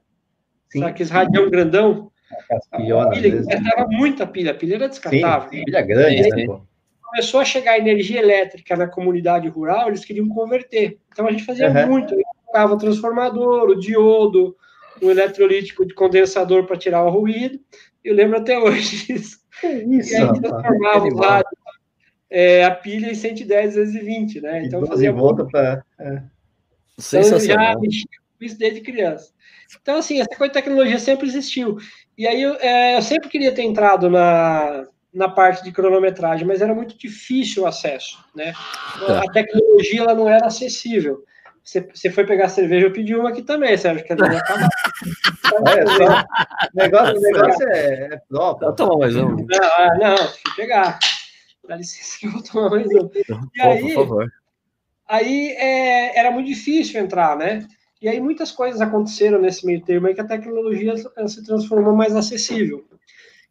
Sim. 0.69 0.79
sabe, 0.79 0.91
aqueles 0.91 1.11
rádio 1.11 1.49
grandão, 1.49 2.11
a 2.99 3.09
pilha, 3.09 3.41
gastava 3.41 3.87
muita 3.89 4.27
pilha, 4.27 4.51
a 4.51 4.55
pilha 4.55 4.75
era 4.75 4.89
descartável. 4.89 5.49
Sim, 5.49 5.65
pilha 5.65 5.81
grande, 5.81 6.29
né, 6.29 6.59
Começou 7.01 7.39
a 7.39 7.45
chegar 7.45 7.79
energia 7.79 8.19
elétrica 8.19 8.75
na 8.75 8.85
comunidade 8.85 9.47
rural, 9.47 9.87
eles 9.87 10.03
queriam 10.03 10.27
converter. 10.27 10.99
Então 11.11 11.25
a 11.25 11.31
gente 11.31 11.45
fazia 11.45 11.69
uhum. 11.69 11.87
muito, 11.87 12.15
colocava 12.45 12.73
o 12.73 12.77
transformador, 12.77 13.69
o 13.69 13.79
diodo, 13.79 14.55
o 15.01 15.09
eletrolítico 15.09 15.85
de 15.85 15.93
condensador 15.93 16.65
para 16.65 16.77
tirar 16.77 17.03
o 17.03 17.09
ruído. 17.09 17.59
Eu 18.03 18.15
lembro 18.15 18.37
até 18.37 18.57
hoje 18.57 19.05
disso. 19.07 19.39
isso, 19.63 20.13
e 20.13 20.15
aí 20.15 20.41
transformava 20.41 21.05
o 21.05 21.15
rádio, 21.17 21.57
é, 22.29 22.63
a 22.65 22.71
pilha 22.71 23.11
em 23.11 23.15
110 23.15 23.75
vezes 23.75 24.03
20, 24.03 24.41
né? 24.41 24.65
Então 24.65 24.85
fazia 24.85 25.11
volta 25.11 25.45
para. 25.45 25.83
É. 25.99 26.21
Sensacional. 26.97 27.71
Então, 27.71 27.91
já 27.91 27.99
isso 28.39 28.57
desde 28.57 28.81
criança. 28.81 29.31
Então, 29.81 29.97
assim, 29.97 30.19
essa 30.19 30.29
coisa 30.37 30.53
de 30.53 30.59
tecnologia 30.59 30.99
sempre 30.99 31.27
existiu. 31.27 31.77
E 32.17 32.27
aí 32.27 32.41
eu, 32.41 32.55
é, 32.55 32.95
eu 32.97 33.01
sempre 33.01 33.29
queria 33.29 33.53
ter 33.53 33.63
entrado 33.63 34.09
na, 34.09 34.85
na 35.13 35.27
parte 35.27 35.63
de 35.63 35.71
cronometragem, 35.71 36.45
mas 36.45 36.61
era 36.61 36.73
muito 36.73 36.97
difícil 36.97 37.63
o 37.63 37.65
acesso, 37.65 38.23
né? 38.35 38.53
Tá. 39.05 39.19
A 39.19 39.31
tecnologia 39.31 40.01
ela 40.01 40.15
não 40.15 40.29
era 40.29 40.47
acessível. 40.47 41.23
Você, 41.67 41.81
você 41.81 42.09
foi 42.09 42.25
pegar 42.25 42.47
cerveja, 42.47 42.87
eu 42.87 42.93
pedi 42.93 43.13
uma 43.13 43.27
aqui 43.27 43.41
também, 43.41 43.75
Sérgio, 43.77 44.05
que 44.05 44.13
a 44.13 44.15
gente 44.15 44.37
acabar. 44.37 44.69
É, 45.67 45.85
só, 45.85 46.23
negócio, 46.73 47.17
o 47.17 47.19
negócio 47.19 47.67
é, 47.67 48.13
é 48.13 48.21
próprio. 48.29 48.73
Toma 48.73 48.97
mais 48.99 49.15
um. 49.17 49.35
Não, 49.35 49.45
ah, 49.61 49.97
não, 49.99 50.15
eu 50.15 50.55
pegar. 50.55 50.97
Dá 51.67 51.75
licença 51.75 52.17
que 52.17 52.27
eu 52.27 52.31
vou 52.31 52.41
tomar 52.41 52.69
mais 52.69 52.87
um. 52.87 53.09
E 53.53 53.61
aí, 53.61 53.81
por 53.81 53.93
favor. 53.95 54.31
Aí 55.09 55.49
é, 55.57 56.17
era 56.17 56.31
muito 56.31 56.47
difícil 56.47 57.01
entrar, 57.01 57.35
né? 57.35 57.67
E 58.01 58.07
aí 58.07 58.21
muitas 58.21 58.49
coisas 58.49 58.79
aconteceram 58.79 59.41
nesse 59.41 59.65
meio 59.65 59.81
termo 59.81 60.07
aí 60.07 60.15
que 60.15 60.21
a 60.21 60.27
tecnologia 60.27 60.93
se 60.95 61.43
transformou 61.43 61.93
mais 61.93 62.15
acessível. 62.15 62.87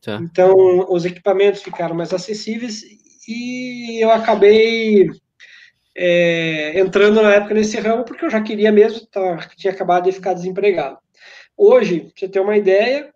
Tá. 0.02 0.18
Então, 0.22 0.54
os 0.88 1.04
equipamentos 1.04 1.62
ficaram 1.62 1.94
mais 1.94 2.14
acessíveis 2.14 2.82
e 3.28 4.02
eu 4.02 4.10
acabei 4.10 5.10
é, 5.96 6.78
entrando 6.78 7.22
na 7.22 7.34
época 7.34 7.54
nesse 7.54 7.78
ramo 7.80 8.04
porque 8.04 8.24
eu 8.24 8.30
já 8.30 8.40
queria 8.42 8.70
mesmo, 8.70 9.06
tá, 9.06 9.48
tinha 9.56 9.72
acabado 9.72 10.04
de 10.04 10.12
ficar 10.12 10.34
desempregado. 10.34 10.98
Hoje, 11.56 12.00
para 12.00 12.12
você 12.14 12.28
ter 12.28 12.40
uma 12.40 12.56
ideia, 12.56 13.12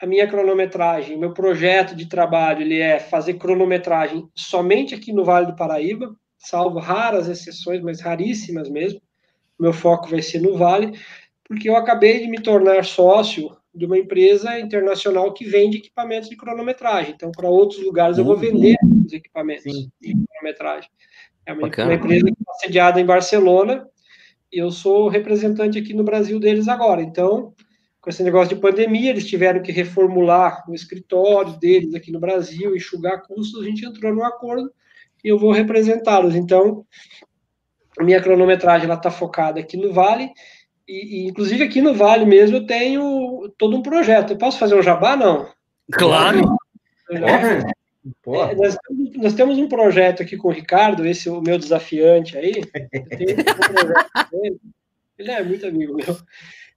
a 0.00 0.06
minha 0.06 0.26
cronometragem, 0.26 1.16
meu 1.16 1.32
projeto 1.32 1.94
de 1.94 2.06
trabalho, 2.06 2.62
ele 2.62 2.80
é 2.80 2.98
fazer 2.98 3.34
cronometragem 3.34 4.28
somente 4.34 4.94
aqui 4.94 5.12
no 5.12 5.24
Vale 5.24 5.46
do 5.46 5.56
Paraíba, 5.56 6.14
salvo 6.36 6.80
raras 6.80 7.28
exceções, 7.28 7.80
mas 7.80 8.00
raríssimas 8.00 8.68
mesmo 8.68 9.00
meu 9.58 9.72
foco 9.72 10.08
vai 10.08 10.22
ser 10.22 10.40
no 10.40 10.56
Vale, 10.56 10.98
porque 11.44 11.68
eu 11.68 11.76
acabei 11.76 12.20
de 12.20 12.28
me 12.28 12.40
tornar 12.40 12.84
sócio 12.84 13.56
de 13.74 13.86
uma 13.86 13.98
empresa 13.98 14.58
internacional 14.58 15.32
que 15.32 15.44
vende 15.44 15.78
equipamentos 15.78 16.28
de 16.28 16.36
cronometragem. 16.36 17.14
Então, 17.14 17.32
para 17.32 17.48
outros 17.48 17.82
lugares, 17.82 18.18
eu 18.18 18.24
vou 18.24 18.36
vender 18.36 18.76
os 19.04 19.12
equipamentos 19.12 19.64
Sim. 19.64 19.90
de 20.00 20.14
cronometragem. 20.14 20.90
É 21.46 21.52
uma, 21.52 21.68
uma 21.68 21.94
empresa 21.94 22.26
que 22.26 22.32
está 22.40 22.54
sediada 22.54 23.00
em 23.00 23.06
Barcelona 23.06 23.86
e 24.52 24.58
eu 24.58 24.70
sou 24.70 25.08
representante 25.08 25.78
aqui 25.78 25.92
no 25.92 26.04
Brasil 26.04 26.38
deles 26.38 26.68
agora. 26.68 27.02
Então, 27.02 27.52
com 28.00 28.10
esse 28.10 28.22
negócio 28.22 28.54
de 28.54 28.60
pandemia, 28.60 29.10
eles 29.10 29.26
tiveram 29.26 29.62
que 29.62 29.72
reformular 29.72 30.62
o 30.68 30.74
escritório 30.74 31.58
deles 31.58 31.94
aqui 31.94 32.12
no 32.12 32.20
Brasil, 32.20 32.76
enxugar 32.76 33.22
custos, 33.22 33.62
a 33.62 33.64
gente 33.64 33.84
entrou 33.84 34.14
num 34.14 34.24
acordo 34.24 34.70
e 35.24 35.28
eu 35.28 35.38
vou 35.38 35.52
representá-los. 35.52 36.34
Então, 36.34 36.84
a 37.98 38.04
minha 38.04 38.20
cronometragem 38.20 38.90
está 38.92 39.10
focada 39.10 39.58
aqui 39.58 39.76
no 39.76 39.92
Vale, 39.92 40.30
e, 40.86 41.24
e, 41.24 41.28
inclusive 41.28 41.64
aqui 41.64 41.80
no 41.80 41.94
Vale 41.94 42.26
mesmo 42.26 42.58
eu 42.58 42.66
tenho 42.66 43.50
todo 43.56 43.76
um 43.76 43.82
projeto. 43.82 44.32
Eu 44.32 44.38
posso 44.38 44.58
fazer 44.58 44.74
um 44.74 44.82
jabá, 44.82 45.16
não? 45.16 45.48
Claro! 45.90 46.42
É, 48.26 48.54
nós, 48.54 48.76
nós, 49.16 49.32
temos 49.32 49.56
um 49.58 49.68
projeto 49.68 50.22
aqui 50.22 50.36
com 50.36 50.48
o 50.48 50.52
Ricardo, 50.52 51.06
esse 51.06 51.28
é 51.28 51.32
o 51.32 51.40
meu 51.40 51.58
desafiante 51.58 52.36
aí. 52.36 52.62
Um 54.32 54.58
ele 55.18 55.30
é 55.30 55.42
muito 55.42 55.66
amigo 55.66 55.94
meu. 55.94 56.16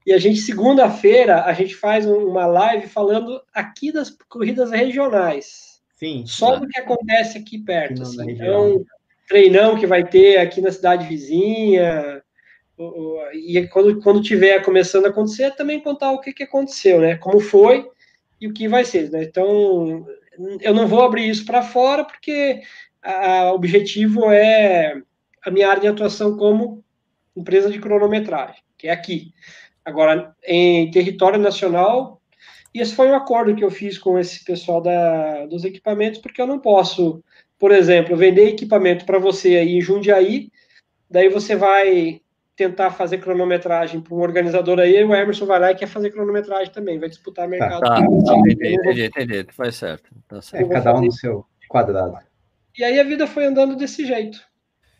E 0.05 0.13
a 0.13 0.17
gente, 0.17 0.39
segunda-feira, 0.39 1.43
a 1.43 1.53
gente 1.53 1.75
faz 1.75 2.05
uma 2.05 2.45
live 2.45 2.87
falando 2.87 3.41
aqui 3.53 3.91
das 3.91 4.09
corridas 4.29 4.71
regionais. 4.71 5.81
Sim. 5.95 6.23
Só 6.25 6.57
do 6.57 6.67
que 6.67 6.79
acontece 6.79 7.37
aqui 7.37 7.57
perto. 7.57 8.03
Assim. 8.03 8.31
Então, 8.31 8.85
treinão 9.27 9.77
que 9.77 9.85
vai 9.85 10.07
ter 10.07 10.37
aqui 10.37 10.61
na 10.61 10.71
cidade 10.71 11.07
vizinha, 11.07 12.23
e 13.33 13.67
quando, 13.67 13.99
quando 14.01 14.21
tiver 14.21 14.63
começando 14.63 15.07
a 15.07 15.09
acontecer, 15.09 15.55
também 15.55 15.81
contar 15.81 16.11
o 16.11 16.21
que, 16.21 16.31
que 16.31 16.43
aconteceu, 16.43 17.01
né? 17.01 17.17
Como 17.17 17.39
foi 17.39 17.89
e 18.39 18.47
o 18.47 18.53
que 18.53 18.67
vai 18.67 18.85
ser, 18.85 19.09
né? 19.09 19.23
Então, 19.23 20.05
eu 20.61 20.73
não 20.73 20.87
vou 20.87 21.03
abrir 21.03 21.29
isso 21.29 21.45
para 21.45 21.61
fora, 21.61 22.03
porque 22.03 22.61
o 23.51 23.53
objetivo 23.53 24.29
é 24.31 25.01
a 25.45 25.51
minha 25.51 25.69
área 25.69 25.81
de 25.81 25.87
atuação 25.87 26.37
como 26.37 26.83
empresa 27.35 27.69
de 27.69 27.79
cronometragem, 27.79 28.61
que 28.77 28.87
é 28.87 28.91
aqui. 28.91 29.33
Agora, 29.85 30.35
em 30.45 30.91
território 30.91 31.39
nacional, 31.39 32.21
e 32.73 32.81
esse 32.81 32.93
foi 32.93 33.07
um 33.07 33.15
acordo 33.15 33.55
que 33.55 33.63
eu 33.63 33.71
fiz 33.71 33.97
com 33.97 34.19
esse 34.19 34.43
pessoal 34.43 34.81
da, 34.81 35.45
dos 35.45 35.63
equipamentos, 35.63 36.19
porque 36.19 36.41
eu 36.41 36.47
não 36.47 36.59
posso 36.59 37.23
por 37.59 37.71
exemplo, 37.71 38.15
vender 38.15 38.49
equipamento 38.49 39.05
para 39.05 39.19
você 39.19 39.57
aí 39.57 39.77
em 39.77 39.81
Jundiaí, 39.81 40.51
daí 41.09 41.29
você 41.29 41.55
vai 41.55 42.21
tentar 42.57 42.89
fazer 42.89 43.19
cronometragem 43.19 44.01
para 44.01 44.15
um 44.15 44.19
organizador 44.19 44.79
aí, 44.79 44.97
e 44.97 45.03
o 45.03 45.13
Emerson 45.13 45.45
vai 45.45 45.59
lá 45.59 45.71
e 45.71 45.75
quer 45.75 45.85
fazer 45.85 46.09
cronometragem 46.09 46.73
também, 46.73 46.97
vai 46.99 47.07
disputar 47.07 47.45
tá. 47.45 47.49
mercado. 47.49 47.81
Tá, 47.81 47.95
tá, 47.95 48.01
entendi, 48.01 48.73
entendi, 48.73 49.05
entendi, 49.05 49.45
faz 49.53 49.75
certo. 49.75 50.09
Tá 50.27 50.41
certo. 50.41 50.65
É, 50.65 50.73
cada 50.73 50.95
um 50.95 51.01
no 51.01 51.11
seu 51.11 51.45
quadrado. 51.69 52.17
E 52.75 52.83
aí 52.83 52.99
a 52.99 53.03
vida 53.03 53.27
foi 53.27 53.45
andando 53.45 53.75
desse 53.75 54.05
jeito. 54.07 54.39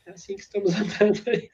É 0.06 0.12
assim 0.12 0.36
que 0.36 0.42
estamos 0.42 0.72
andando 0.80 1.20
aí. 1.28 1.50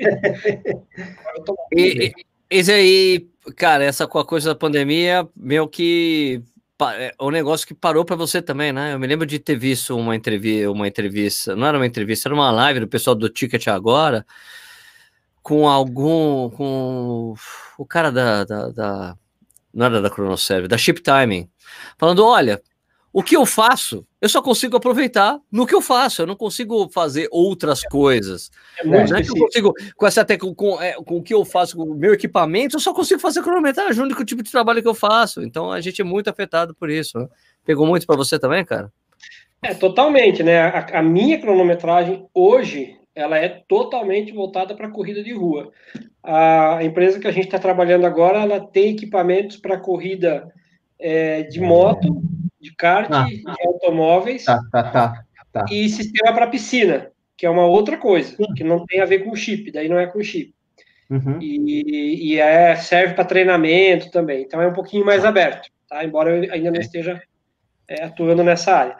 e, 1.73 2.13
esse 2.49 2.71
aí, 2.71 3.29
cara, 3.55 3.85
essa 3.85 4.05
com 4.05 4.19
a 4.19 4.25
coisa 4.25 4.49
da 4.49 4.55
pandemia, 4.55 5.25
meio 5.35 5.69
que 5.69 6.43
é 6.97 7.13
um 7.21 7.31
negócio 7.31 7.65
que 7.65 7.73
parou 7.73 8.03
para 8.03 8.17
você 8.17 8.41
também, 8.41 8.73
né? 8.73 8.93
Eu 8.93 8.99
me 8.99 9.07
lembro 9.07 9.25
de 9.25 9.39
ter 9.39 9.57
visto 9.57 9.97
uma 9.97 10.17
entrevista, 10.17 10.69
uma 10.69 10.85
entrevista, 10.85 11.55
não 11.55 11.65
era 11.65 11.77
uma 11.77 11.87
entrevista, 11.87 12.27
era 12.27 12.35
uma 12.35 12.51
live 12.51 12.81
do 12.81 12.87
pessoal 12.89 13.15
do 13.15 13.29
Ticket 13.29 13.67
agora, 13.69 14.25
com 15.43 15.67
algum, 15.67 16.49
com 16.49 17.35
o 17.77 17.85
cara 17.85 18.09
da, 18.09 18.45
da, 18.45 18.69
da 18.69 19.17
não 19.73 19.87
era 19.87 20.01
da 20.01 20.09
Chronoserve, 20.09 20.67
da 20.67 20.77
Ship 20.77 21.01
Timing, 21.01 21.49
falando, 21.97 22.25
olha, 22.25 22.61
o 23.11 23.21
que 23.21 23.35
eu 23.35 23.45
faço, 23.45 24.07
eu 24.19 24.29
só 24.29 24.41
consigo 24.41 24.77
aproveitar 24.77 25.39
no 25.51 25.67
que 25.67 25.75
eu 25.75 25.81
faço, 25.81 26.21
eu 26.21 26.25
não 26.25 26.35
consigo 26.35 26.89
fazer 26.89 27.27
outras 27.29 27.83
coisas. 27.83 28.49
É 28.79 28.85
muito 28.85 29.11
não 29.11 29.17
é 29.17 29.21
que 29.21 29.29
eu 29.29 29.35
consigo, 29.35 29.73
com 29.95 30.07
essa 30.07 30.21
até 30.21 30.37
com, 30.37 30.55
com, 30.55 30.81
é, 30.81 30.93
com 30.93 31.17
o 31.17 31.23
que 31.23 31.33
eu 31.33 31.43
faço 31.43 31.75
com 31.75 31.83
o 31.83 31.95
meu 31.95 32.13
equipamento, 32.13 32.77
eu 32.77 32.79
só 32.79 32.93
consigo 32.93 33.19
fazer 33.19 33.43
cronometragem, 33.43 34.01
o 34.01 34.05
único 34.05 34.23
tipo 34.25 34.41
de 34.41 34.49
trabalho 34.49 34.81
que 34.81 34.87
eu 34.87 34.95
faço. 34.95 35.43
Então 35.43 35.71
a 35.71 35.81
gente 35.81 36.01
é 36.01 36.05
muito 36.05 36.29
afetado 36.29 36.73
por 36.73 36.89
isso. 36.89 37.19
Né? 37.19 37.27
Pegou 37.65 37.85
muito 37.85 38.07
para 38.07 38.15
você 38.15 38.39
também, 38.39 38.63
cara? 38.65 38.91
É, 39.61 39.73
totalmente, 39.73 40.41
né? 40.41 40.61
A, 40.61 40.99
a 40.99 41.01
minha 41.03 41.39
cronometragem 41.39 42.27
hoje, 42.33 42.97
ela 43.15 43.37
é 43.37 43.49
totalmente 43.67 44.31
voltada 44.31 44.75
para 44.75 44.89
corrida 44.89 45.23
de 45.23 45.33
rua. 45.33 45.71
A 46.23 46.83
empresa 46.83 47.19
que 47.19 47.27
a 47.27 47.31
gente 47.31 47.45
está 47.45 47.59
trabalhando 47.59 48.05
agora, 48.05 48.39
ela 48.39 48.59
tem 48.59 48.91
equipamentos 48.91 49.57
para 49.57 49.77
corrida 49.77 50.51
é, 50.99 51.43
de 51.43 51.59
moto, 51.59 52.21
de 52.59 52.73
kart, 52.75 53.09
ah, 53.11 53.25
de 53.25 53.43
automóveis 53.67 54.45
tá, 54.45 54.59
tá, 54.71 55.25
tá, 55.51 55.65
e 55.69 55.89
sistema 55.89 56.33
para 56.33 56.47
piscina. 56.47 57.11
que 57.35 57.45
é 57.45 57.49
uma 57.49 57.65
outra 57.65 57.97
coisa, 57.97 58.35
que 58.55 58.63
não 58.63 58.85
tem 58.85 59.01
a 59.01 59.05
ver 59.05 59.19
com 59.19 59.35
chip, 59.35 59.71
daí 59.71 59.89
não 59.89 59.99
é 59.99 60.07
com 60.07 60.23
chip. 60.23 60.53
Uhum. 61.09 61.39
E, 61.41 62.31
e 62.31 62.39
é, 62.39 62.75
serve 62.77 63.13
para 63.13 63.25
treinamento 63.25 64.09
também, 64.09 64.43
então 64.43 64.61
é 64.61 64.67
um 64.67 64.73
pouquinho 64.73 65.05
mais 65.05 65.25
aberto, 65.25 65.69
tá? 65.89 66.03
embora 66.03 66.31
eu 66.31 66.51
ainda 66.51 66.71
não 66.71 66.79
esteja 66.79 67.21
é, 67.87 68.03
atuando 68.05 68.43
nessa 68.43 68.73
área. 68.73 68.97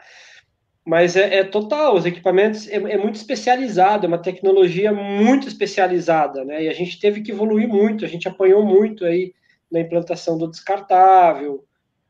Mas 0.84 1.16
é, 1.16 1.38
é 1.38 1.44
total, 1.44 1.94
os 1.94 2.04
equipamentos 2.04 2.68
é, 2.68 2.74
é, 2.74 2.98
muito 2.98 3.14
especializado, 3.14 4.04
é 4.04 4.08
uma 4.08 4.20
tecnologia 4.20 4.92
muito 4.92 5.48
especializada, 5.48 6.44
né? 6.44 6.64
E 6.64 6.68
a 6.68 6.74
gente 6.74 7.00
teve 7.00 7.22
que 7.22 7.32
evoluir 7.32 7.66
muito, 7.66 8.04
a 8.04 8.08
gente 8.08 8.28
apanhou 8.28 8.64
muito 8.64 9.04
aí 9.04 9.32
na 9.70 9.80
implantação 9.80 10.36
do 10.36 10.48
descartável, 10.48 11.64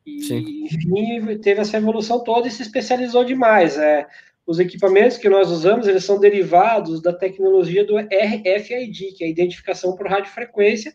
e, 0.06 0.22
Sim. 0.22 0.64
enfim, 0.64 1.38
teve 1.38 1.60
essa 1.60 1.78
evolução 1.78 2.22
toda 2.22 2.46
e 2.46 2.50
se 2.50 2.62
especializou 2.62 3.24
demais. 3.24 3.78
É, 3.78 4.06
os 4.46 4.58
equipamentos 4.58 5.16
que 5.16 5.28
nós 5.28 5.50
usamos, 5.50 5.88
eles 5.88 6.04
são 6.04 6.20
derivados 6.20 7.00
da 7.00 7.12
tecnologia 7.12 7.84
do 7.84 7.96
RFID, 7.96 9.12
que 9.16 9.24
é 9.24 9.26
a 9.26 9.30
identificação 9.30 9.96
por 9.96 10.06
radiofrequência, 10.06 10.94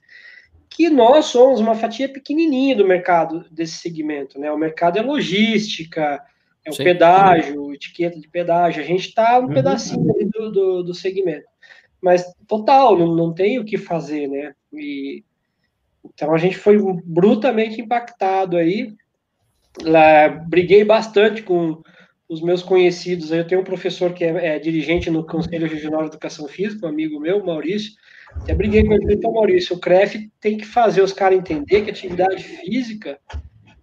que 0.69 0.89
nós 0.89 1.25
somos 1.25 1.59
uma 1.59 1.73
fatia 1.73 2.07
pequenininha 2.07 2.75
do 2.75 2.87
mercado 2.87 3.43
desse 3.49 3.77
segmento, 3.77 4.39
né? 4.39 4.51
O 4.51 4.57
mercado 4.57 4.99
é 4.99 5.01
logística, 5.01 6.23
é 6.69 6.71
o 6.71 6.75
Sim. 6.75 6.83
pedágio, 6.83 7.73
etiqueta 7.73 8.19
de 8.19 8.27
pedágio, 8.27 8.81
a 8.81 8.85
gente 8.85 9.07
está 9.07 9.39
um 9.39 9.43
uhum. 9.43 9.53
pedacinho 9.53 10.29
do, 10.31 10.51
do, 10.51 10.83
do, 10.83 10.93
segmento. 10.93 11.45
Mas, 12.01 12.25
total, 12.47 12.97
não, 12.97 13.15
não 13.15 13.33
tem 13.33 13.59
o 13.59 13.65
que 13.65 13.77
fazer, 13.77 14.27
né? 14.27 14.53
E, 14.73 15.23
então, 16.05 16.33
a 16.33 16.37
gente 16.37 16.57
foi 16.57 16.77
brutalmente 17.03 17.81
impactado 17.81 18.55
aí. 18.57 18.93
Lá, 19.83 20.29
briguei 20.29 20.83
bastante 20.83 21.43
com 21.43 21.81
os 22.27 22.41
meus 22.41 22.61
conhecidos. 22.61 23.31
Eu 23.31 23.45
tenho 23.45 23.61
um 23.61 23.65
professor 23.65 24.13
que 24.13 24.23
é, 24.23 24.55
é, 24.55 24.59
dirigente 24.59 25.09
no 25.09 25.25
Conselho 25.25 25.67
Regional 25.67 26.01
de 26.01 26.09
Educação 26.09 26.47
Física, 26.47 26.85
um 26.85 26.89
amigo 26.89 27.19
meu, 27.19 27.43
Maurício. 27.43 27.93
Até 28.35 28.53
briguei 28.53 28.85
com 28.85 28.93
ele, 28.93 29.13
então, 29.13 29.33
Maurício, 29.33 29.75
o 29.75 29.79
CREF 29.79 30.29
tem 30.39 30.57
que 30.57 30.65
fazer 30.65 31.01
os 31.01 31.11
caras 31.11 31.37
entender 31.37 31.81
que 31.81 31.89
atividade 31.89 32.43
física 32.43 33.19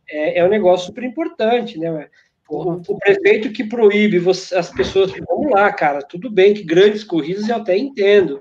é, 0.08 0.38
é 0.38 0.44
um 0.44 0.48
negócio 0.48 0.86
super 0.86 1.04
importante, 1.04 1.78
né? 1.78 2.08
O, 2.48 2.73
o, 2.73 2.98
prefeito 2.98 3.51
que 3.51 3.64
proíbe 3.64 4.18
você, 4.18 4.55
as 4.55 4.70
pessoas, 4.70 5.12
vamos 5.28 5.51
lá, 5.51 5.73
cara, 5.73 6.01
tudo 6.01 6.31
bem 6.31 6.55
que 6.55 6.62
grandes 6.62 7.02
corridas 7.02 7.48
eu 7.48 7.56
até 7.56 7.77
entendo, 7.77 8.40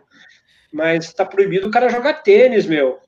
mas 0.71 1.05
está 1.05 1.25
proibido 1.25 1.67
o 1.67 1.71
cara 1.71 1.89
jogar 1.89 2.21
tênis, 2.21 2.67
meu 2.67 2.99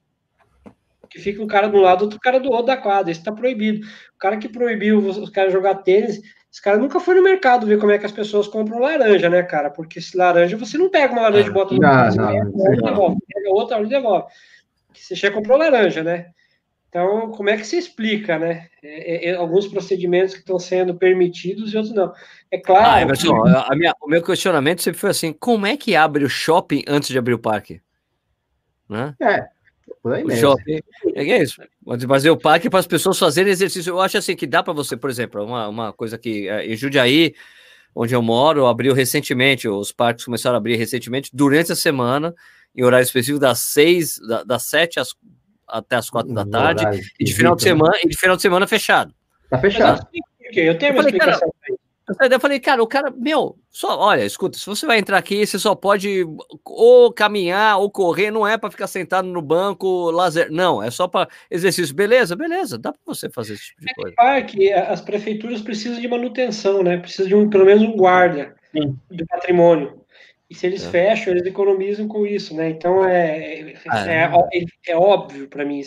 que 1.09 1.19
fica 1.19 1.41
um 1.41 1.47
cara 1.47 1.67
de 1.67 1.75
um 1.75 1.81
lado, 1.81 2.03
outro 2.03 2.19
cara 2.19 2.39
do 2.39 2.49
outro 2.49 2.67
da 2.67 2.77
quadra. 2.77 3.11
Isso 3.11 3.21
está 3.21 3.31
proibido. 3.31 3.85
O 4.15 4.19
cara 4.19 4.37
que 4.37 4.47
proibiu 4.47 4.99
os 4.99 5.29
caras 5.29 5.51
jogar 5.51 5.75
tênis, 5.75 6.21
esse 6.51 6.61
cara 6.61 6.77
nunca 6.77 6.99
foi 6.99 7.15
no 7.15 7.23
mercado 7.23 7.65
ver 7.65 7.79
como 7.79 7.91
é 7.91 7.97
que 7.97 8.05
as 8.05 8.11
pessoas 8.11 8.47
compram 8.47 8.79
laranja, 8.79 9.29
né, 9.29 9.43
cara? 9.43 9.69
Porque 9.69 9.99
se 9.99 10.15
laranja, 10.15 10.57
você 10.57 10.77
não 10.77 10.89
pega 10.89 11.13
uma 11.13 11.23
laranja 11.23 11.49
e 11.49 11.53
bota 11.53 11.73
no 11.73 11.81
não, 11.81 12.09
não, 12.15 12.51
pega, 12.63 12.81
devolve, 12.83 13.17
pega 13.33 13.49
outra 13.49 13.81
e 13.81 13.87
devolve. 13.87 14.27
Você 14.93 15.15
já 15.15 15.31
comprou 15.31 15.57
laranja, 15.57 16.03
né? 16.03 16.27
Então, 16.89 17.31
como 17.31 17.49
é 17.49 17.57
que 17.57 17.65
se 17.65 17.77
explica, 17.77 18.39
né? 18.39 18.67
É, 18.81 19.29
é, 19.29 19.29
é 19.29 19.35
alguns 19.35 19.67
procedimentos 19.67 20.33
que 20.33 20.39
estão 20.39 20.57
sendo 20.57 20.95
permitidos 20.95 21.73
e 21.73 21.77
outros 21.77 21.93
não. 21.93 22.13
É 22.49 22.57
claro. 22.57 22.85
Ah, 22.85 23.01
Emerson, 23.01 23.43
que... 23.43 23.75
minha, 23.75 23.93
o 24.01 24.07
meu 24.07 24.23
questionamento 24.23 24.81
sempre 24.81 24.99
foi 24.99 25.09
assim: 25.09 25.33
como 25.33 25.65
é 25.65 25.75
que 25.75 25.95
abre 25.95 26.23
o 26.23 26.29
shopping 26.29 26.83
antes 26.87 27.09
de 27.09 27.17
abrir 27.17 27.33
o 27.33 27.39
parque? 27.39 27.81
Né? 28.87 29.13
É, 29.21 29.45
por 30.01 30.13
aí 30.13 30.23
mesmo. 30.23 30.39
Shopping. 30.39 30.79
É, 31.13 31.29
é 31.29 31.43
isso. 31.43 31.61
Fazer 32.07 32.29
o 32.29 32.37
parque 32.37 32.69
para 32.69 32.79
as 32.79 32.87
pessoas 32.87 33.19
fazerem 33.19 33.51
exercício. 33.51 33.91
Eu 33.91 33.99
acho 33.99 34.17
assim 34.17 34.35
que 34.35 34.47
dá 34.47 34.63
para 34.63 34.73
você, 34.73 34.95
por 34.95 35.09
exemplo, 35.09 35.43
uma, 35.43 35.67
uma 35.67 35.93
coisa 35.93 36.17
que 36.17 36.47
é, 36.47 36.65
em 36.65 36.75
Jundiaí, 36.75 37.35
onde 37.93 38.15
eu 38.15 38.21
moro, 38.21 38.65
abriu 38.65 38.93
recentemente, 38.93 39.67
os 39.67 39.91
parques 39.91 40.23
começaram 40.23 40.55
a 40.55 40.57
abrir 40.57 40.77
recentemente, 40.77 41.31
durante 41.33 41.73
a 41.73 41.75
semana, 41.75 42.33
em 42.73 42.83
horário 42.83 43.03
específico, 43.03 43.39
das 43.39 43.59
seis, 43.59 44.17
da, 44.25 44.43
das 44.43 44.63
sete 44.63 44.99
às, 44.99 45.13
até 45.67 45.95
as 45.95 46.09
quatro 46.09 46.33
da 46.33 46.45
tarde, 46.45 46.83
e 47.19 47.25
de 47.25 47.33
final 47.33 47.55
de 47.55 47.65
né? 47.65 47.71
semana, 47.71 47.97
e 48.03 48.07
de 48.07 48.17
final 48.17 48.35
de 48.35 48.41
semana 48.41 48.67
fechado. 48.67 49.13
Tá 49.49 49.57
fechado. 49.59 50.07
Mas, 50.13 50.57
eu 50.57 50.77
tenho 50.77 50.93
uma 50.93 51.01
explicação. 51.01 51.51
Cara, 52.17 52.33
eu 52.33 52.39
falei, 52.39 52.57
cara, 52.57 52.81
o 52.81 52.87
cara, 52.87 53.11
meu, 53.11 53.57
só, 53.69 53.99
olha, 53.99 54.23
escuta, 54.23 54.57
se 54.57 54.65
você 54.65 54.85
vai 54.85 54.97
entrar 54.97 55.17
aqui, 55.17 55.45
você 55.45 55.59
só 55.59 55.75
pode 55.75 56.25
ou 56.63 57.11
caminhar 57.11 57.79
ou 57.79 57.91
correr, 57.91 58.31
não 58.31 58.47
é 58.47 58.57
para 58.57 58.71
ficar 58.71 58.87
sentado 58.87 59.27
no 59.27 59.41
banco, 59.41 60.09
lazer, 60.09 60.49
não, 60.49 60.81
é 60.81 60.89
só 60.89 61.05
para 61.05 61.27
exercício. 61.51 61.93
Beleza, 61.93 62.33
beleza, 62.33 62.77
dá 62.77 62.93
para 62.93 63.01
você 63.05 63.29
fazer 63.29 63.55
esse 63.55 63.65
tipo 63.65 63.81
de 63.81 63.91
é 63.91 63.93
coisa. 63.93 64.15
É 64.19 64.41
que 64.41 64.71
as 64.71 65.01
prefeituras 65.01 65.61
precisam 65.61 65.99
de 65.99 66.07
manutenção, 66.07 66.81
né? 66.81 66.95
Precisa 66.95 67.27
de 67.27 67.35
um, 67.35 67.49
pelo 67.49 67.65
menos 67.65 67.83
um 67.83 67.97
guarda 67.97 68.55
Sim. 68.71 68.97
do 69.11 69.25
patrimônio. 69.25 70.01
E 70.49 70.55
se 70.55 70.65
eles 70.65 70.83
é. 70.85 70.89
fecham, 70.89 71.33
eles 71.33 71.45
economizam 71.45 72.07
com 72.07 72.25
isso, 72.25 72.55
né? 72.55 72.69
Então 72.69 73.03
é, 73.03 73.71
é, 73.71 73.73
ah, 73.89 74.11
é, 74.11 74.31
é, 74.53 74.65
é 74.87 74.95
óbvio 74.95 75.47
para 75.47 75.65
mim 75.65 75.81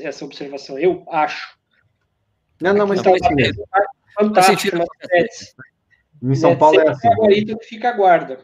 essa 0.00 0.24
observação, 0.24 0.78
eu 0.78 1.04
acho. 1.10 1.56
Não, 2.60 2.72
não, 2.72 2.86
mas 2.86 3.00
está 3.00 3.34
mesmo 3.34 3.64
fantástico. 4.16 4.78
Em 6.22 6.34
São 6.34 6.56
Paulo 6.56 6.80
é 6.80 6.88
assim. 6.88 7.08
Aí 7.28 7.44
fica 7.62 7.90
a 7.90 7.92
guarda. 7.92 8.38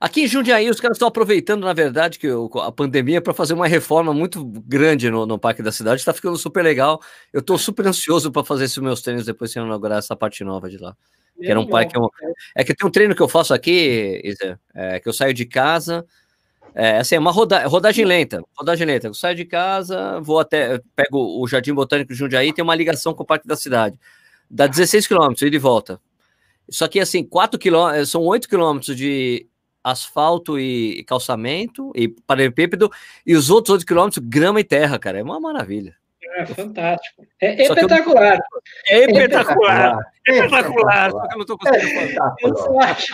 Aqui 0.00 0.24
em 0.24 0.26
Jundiaí, 0.26 0.68
os 0.68 0.80
caras 0.80 0.96
estão 0.96 1.06
aproveitando, 1.06 1.62
na 1.62 1.72
verdade, 1.72 2.18
que 2.18 2.26
a 2.60 2.72
pandemia 2.72 3.20
para 3.20 3.32
fazer 3.32 3.54
uma 3.54 3.68
reforma 3.68 4.12
muito 4.12 4.44
grande 4.44 5.08
no, 5.08 5.26
no 5.26 5.38
Parque 5.38 5.62
da 5.62 5.70
Cidade. 5.70 6.00
Está 6.00 6.12
ficando 6.12 6.36
super 6.36 6.62
legal. 6.62 7.00
Eu 7.32 7.38
estou 7.40 7.56
super 7.56 7.86
ansioso 7.86 8.32
para 8.32 8.44
fazer 8.44 8.64
esses 8.64 8.78
meus 8.78 9.00
treinos 9.00 9.26
depois 9.26 9.52
que 9.52 9.60
inaugurar 9.60 9.98
essa 9.98 10.16
parte 10.16 10.42
nova 10.42 10.68
de 10.68 10.78
lá. 10.78 10.96
Que 11.42 11.50
era 11.50 11.60
um 11.60 11.66
parque. 11.66 11.94
É 12.54 12.64
que 12.64 12.74
tem 12.74 12.86
um 12.86 12.90
treino 12.90 13.14
que 13.14 13.22
eu 13.22 13.28
faço 13.28 13.52
aqui, 13.52 14.20
Isa, 14.24 14.58
é, 14.74 15.00
que 15.00 15.08
eu 15.08 15.12
saio 15.12 15.34
de 15.34 15.44
casa. 15.44 16.06
É 16.74 16.98
assim, 16.98 17.16
é 17.16 17.18
uma 17.18 17.32
roda, 17.32 17.66
rodagem 17.66 18.04
lenta. 18.04 18.42
Rodagem 18.56 18.86
lenta. 18.86 19.08
Eu 19.08 19.14
saio 19.14 19.36
de 19.36 19.44
casa, 19.44 20.20
vou 20.20 20.40
até. 20.40 20.80
Pego 20.96 21.40
o 21.40 21.46
Jardim 21.46 21.74
Botânico 21.74 22.12
de 22.12 22.18
Jundiaí, 22.18 22.52
tem 22.52 22.62
uma 22.62 22.74
ligação 22.74 23.12
com 23.12 23.22
o 23.22 23.26
Parque 23.26 23.46
da 23.46 23.56
Cidade 23.56 23.98
dá 24.52 24.66
16 24.66 25.06
quilômetros, 25.06 25.42
ida 25.42 25.56
e 25.56 25.58
volta. 25.58 25.98
Só 26.70 26.86
que, 26.86 27.00
assim, 27.00 27.24
4 27.24 27.58
quilômetros, 27.58 28.10
são 28.10 28.22
8 28.22 28.48
quilômetros 28.48 28.94
de 28.96 29.46
asfalto 29.82 30.60
e 30.60 31.02
calçamento 31.04 31.90
e 31.96 32.08
paralelepípedo, 32.08 32.90
e 33.26 33.34
os 33.34 33.50
outros 33.50 33.74
8 33.74 33.86
quilômetros, 33.86 34.24
grama 34.24 34.60
e 34.60 34.64
terra, 34.64 34.98
cara. 34.98 35.18
É 35.18 35.22
uma 35.22 35.40
maravilha. 35.40 35.96
É 36.36 36.46
fantástico. 36.46 37.26
É, 37.40 37.62
espetacular. 37.62 38.38
Eu... 38.88 38.96
É 38.96 39.04
espetacular. 39.04 39.98
É 40.26 40.32
espetacular. 40.32 41.10
Só 41.10 41.20
que 41.20 41.34
eu 41.34 41.36
não 41.36 41.40
estou 41.42 41.58
conseguindo 41.58 42.56
fazer. 42.58 43.12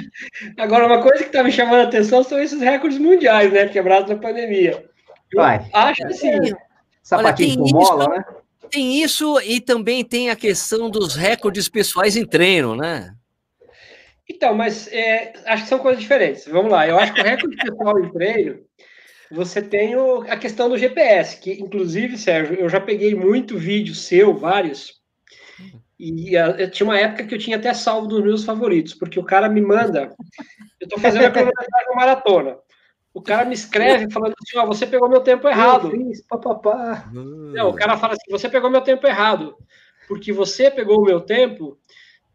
Agora, 0.58 0.86
uma 0.86 1.02
coisa 1.02 1.18
que 1.18 1.30
está 1.30 1.42
me 1.42 1.50
chamando 1.50 1.80
a 1.80 1.84
atenção 1.84 2.22
são 2.22 2.40
esses 2.40 2.60
recordes 2.60 2.98
mundiais, 2.98 3.52
né? 3.52 3.66
Quebrados 3.66 4.10
na 4.10 4.16
pandemia. 4.16 4.84
Eu 5.32 5.42
Vai. 5.42 5.68
acho 5.72 6.06
assim. 6.06 6.54
Sapatinho 7.02 7.58
com 7.58 7.70
mola, 7.70 8.08
né? 8.08 8.24
Tem 8.70 9.02
isso 9.02 9.40
e 9.40 9.60
também 9.60 10.04
tem 10.04 10.30
a 10.30 10.36
questão 10.36 10.90
dos 10.90 11.14
recordes 11.14 11.68
pessoais 11.68 12.16
em 12.16 12.26
treino, 12.26 12.76
né? 12.76 13.14
Então, 14.28 14.54
mas 14.54 14.88
é, 14.92 15.32
acho 15.46 15.62
que 15.62 15.68
são 15.70 15.78
coisas 15.78 16.02
diferentes. 16.02 16.46
Vamos 16.46 16.70
lá, 16.70 16.86
eu 16.86 16.98
acho 16.98 17.14
que 17.14 17.20
o 17.20 17.24
recorde 17.24 17.56
pessoal 17.56 17.98
em 17.98 18.12
treino, 18.12 18.60
você 19.30 19.60
tem 19.60 19.96
o, 19.96 20.22
a 20.22 20.36
questão 20.36 20.68
do 20.68 20.78
GPS, 20.78 21.40
que 21.40 21.52
inclusive, 21.52 22.16
Sérgio, 22.16 22.54
eu 22.54 22.68
já 22.68 22.80
peguei 22.80 23.14
muito 23.14 23.58
vídeo 23.58 23.94
seu, 23.94 24.34
vários, 24.34 24.98
e 25.98 26.36
a, 26.36 26.70
tinha 26.70 26.88
uma 26.88 26.98
época 26.98 27.24
que 27.24 27.34
eu 27.34 27.38
tinha 27.38 27.56
até 27.56 27.74
salvo 27.74 28.06
dos 28.06 28.22
meus 28.22 28.44
favoritos, 28.44 28.94
porque 28.94 29.18
o 29.18 29.24
cara 29.24 29.48
me 29.48 29.60
manda, 29.60 30.14
eu 30.80 30.84
estou 30.84 30.98
fazendo 31.00 31.26
a 31.26 31.30
cronometragem 31.30 31.94
maratona. 31.96 32.56
O 33.12 33.20
cara 33.20 33.44
me 33.44 33.54
escreve 33.54 34.08
falando 34.12 34.34
assim: 34.40 34.58
ó, 34.58 34.66
você 34.66 34.86
pegou 34.86 35.08
meu 35.08 35.20
tempo 35.20 35.48
errado. 35.48 35.88
Eu 35.88 36.06
fiz, 36.06 36.24
papapá. 36.24 37.10
Não, 37.12 37.70
o 37.70 37.74
cara 37.74 37.96
fala 37.96 38.12
assim: 38.12 38.30
você 38.30 38.48
pegou 38.48 38.70
meu 38.70 38.80
tempo 38.80 39.04
errado. 39.06 39.56
Porque 40.06 40.32
você 40.32 40.70
pegou 40.70 41.00
o 41.00 41.04
meu 41.04 41.20
tempo 41.20 41.76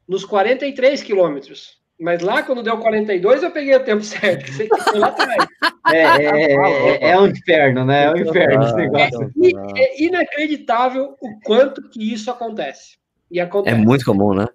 nos 0.05 0.25
43 0.25 1.01
quilômetros. 1.01 1.81
Mas 1.99 2.21
lá, 2.21 2.43
quando 2.43 2.63
deu 2.63 2.77
42, 2.77 3.43
eu 3.43 3.51
peguei 3.51 3.75
o 3.75 3.83
tempo 3.83 4.03
certo. 4.03 4.51
Você 4.51 4.67
foi 4.67 4.99
lá 4.99 5.07
atrás. 5.07 5.47
É, 5.91 6.01
é, 6.01 6.53
é, 6.53 7.09
é 7.11 7.19
um 7.19 7.27
inferno, 7.27 7.85
né? 7.85 8.05
É 8.05 8.11
um 8.11 8.17
inferno 8.17 8.65
esse 8.65 8.75
negócio. 8.75 9.31
É, 9.77 9.81
é 9.81 10.03
inacreditável 10.03 11.15
o 11.21 11.39
quanto 11.43 11.89
que 11.89 12.13
isso 12.13 12.31
acontece. 12.31 12.97
E 13.29 13.39
acontece. 13.39 13.75
É 13.75 13.79
muito 13.79 14.05
comum, 14.05 14.33
né? 14.33 14.47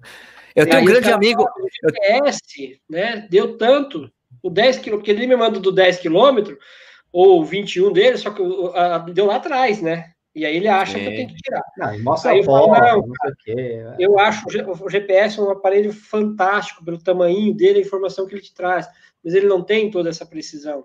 Eu 0.54 0.68
tenho 0.68 0.82
um 0.82 0.84
grande 0.84 1.10
amigo. 1.10 1.42
O 1.42 1.88
GPS, 1.90 2.80
né? 2.90 3.26
Deu 3.30 3.56
tanto 3.56 4.10
o 4.42 4.50
10 4.50 4.78
km, 4.78 4.90
porque 4.90 5.10
ele 5.10 5.26
me 5.26 5.36
manda 5.36 5.60
do 5.60 5.72
10 5.72 6.00
km, 6.00 6.54
ou 7.12 7.44
21 7.44 7.92
dele, 7.92 8.16
só 8.16 8.30
que 8.30 8.42
a, 8.74 8.98
deu 8.98 9.26
lá 9.26 9.36
atrás, 9.36 9.80
né? 9.80 10.10
E 10.38 10.46
aí 10.46 10.56
ele 10.56 10.68
acha 10.68 10.92
Sim. 10.92 11.00
que 11.00 11.06
eu 11.06 11.16
tenho 11.16 11.28
que 11.28 11.34
tirar. 11.34 11.62
Não, 11.76 11.98
mostra 12.04 12.30
aí 12.30 12.38
eu, 12.38 12.44
falo, 12.44 12.68
não, 12.68 12.74
cara, 12.74 13.34
né? 13.48 13.96
eu 13.98 14.18
acho 14.20 14.46
o 14.48 14.88
GPS 14.88 15.40
um 15.40 15.50
aparelho 15.50 15.92
fantástico 15.92 16.84
pelo 16.84 17.02
tamanho 17.02 17.52
dele, 17.52 17.80
a 17.80 17.82
informação 17.82 18.24
que 18.24 18.34
ele 18.34 18.42
te 18.42 18.54
traz, 18.54 18.88
mas 19.24 19.34
ele 19.34 19.48
não 19.48 19.62
tem 19.64 19.90
toda 19.90 20.08
essa 20.08 20.24
precisão. 20.24 20.84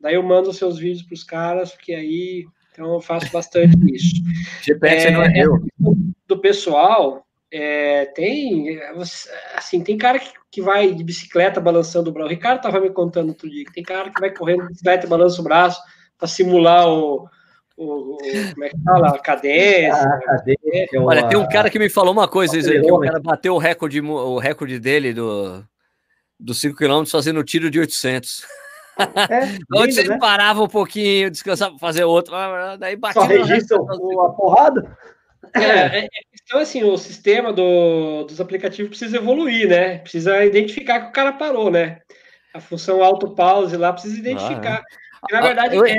Daí 0.00 0.14
eu 0.14 0.22
mando 0.22 0.48
os 0.48 0.56
seus 0.56 0.78
vídeos 0.78 1.02
para 1.02 1.14
os 1.14 1.22
caras, 1.22 1.72
porque 1.72 1.92
aí 1.92 2.46
então 2.72 2.94
eu 2.94 3.00
faço 3.00 3.30
bastante 3.30 3.76
isso. 3.94 4.14
GPS 4.62 5.06
é, 5.06 5.10
não 5.10 5.22
é 5.22 5.32
eu. 5.36 5.62
Do 6.26 6.38
pessoal, 6.38 7.26
É, 7.52 8.06
tem, 8.06 8.80
assim, 9.54 9.84
tem 9.84 9.98
cara 9.98 10.18
que, 10.18 10.32
que 10.50 10.62
vai 10.62 10.92
de 10.92 11.04
bicicleta 11.04 11.60
balançando 11.60 12.08
o 12.08 12.12
braço. 12.12 12.28
O 12.28 12.30
Ricardo 12.30 12.56
estava 12.56 12.80
me 12.80 12.88
contando 12.88 13.28
outro 13.28 13.50
dia 13.50 13.66
que 13.66 13.72
tem 13.72 13.82
cara 13.82 14.10
que 14.10 14.20
vai 14.20 14.34
correndo 14.34 14.62
de 14.62 14.68
bicicleta 14.68 15.06
e 15.06 15.08
balança 15.10 15.40
o 15.40 15.44
braço 15.44 15.80
para 16.18 16.26
simular 16.26 16.88
o, 16.88 17.28
o, 17.76 18.14
o, 18.14 18.16
como 18.52 18.64
é 18.64 18.68
que 18.68 18.82
fala? 18.84 19.08
A 19.08 19.18
cadência. 19.18 19.94
Ah, 19.94 20.20
cadência 20.20 21.02
Olha, 21.02 21.28
tem 21.28 21.38
um 21.38 21.48
cara 21.48 21.68
que 21.68 21.78
me 21.78 21.88
falou 21.88 22.12
uma 22.12 22.28
coisa, 22.28 22.56
Isaí, 22.56 22.80
que 22.80 22.92
o 22.92 23.00
cara 23.00 23.20
bateu 23.20 23.54
o 23.54 23.58
recorde, 23.58 24.00
o 24.00 24.38
recorde 24.38 24.78
dele 24.78 25.12
do, 25.12 25.64
dos 26.38 26.60
5 26.60 26.76
km 26.76 27.04
fazendo 27.10 27.42
tiro 27.42 27.70
de 27.70 27.80
800. 27.80 28.44
É, 28.98 29.58
Onde 29.74 29.92
você 29.92 30.04
né? 30.04 30.18
parava 30.18 30.62
um 30.62 30.68
pouquinho, 30.68 31.30
descansava, 31.30 31.76
fazer 31.78 32.04
outro, 32.04 32.34
daí 32.78 32.96
batia. 32.96 33.22
Só 33.22 33.26
registra 33.26 33.76
a 33.76 34.28
porrada. 34.30 34.96
É, 35.54 36.00
é, 36.00 36.08
então, 36.42 36.60
assim, 36.60 36.82
o 36.82 36.96
sistema 36.96 37.52
do, 37.52 38.24
dos 38.24 38.40
aplicativos 38.40 38.90
precisa 38.90 39.16
evoluir, 39.16 39.68
né? 39.68 39.98
Precisa 39.98 40.44
identificar 40.44 41.00
que 41.00 41.08
o 41.08 41.12
cara 41.12 41.32
parou, 41.32 41.70
né? 41.70 42.00
A 42.52 42.60
função 42.60 43.02
auto-pause 43.02 43.76
lá 43.76 43.92
precisa 43.92 44.18
identificar. 44.18 44.80
Ah, 44.80 45.26
é. 45.30 45.34
na 45.34 45.40
verdade, 45.40 45.76
eu, 45.76 45.86
é, 45.86 45.96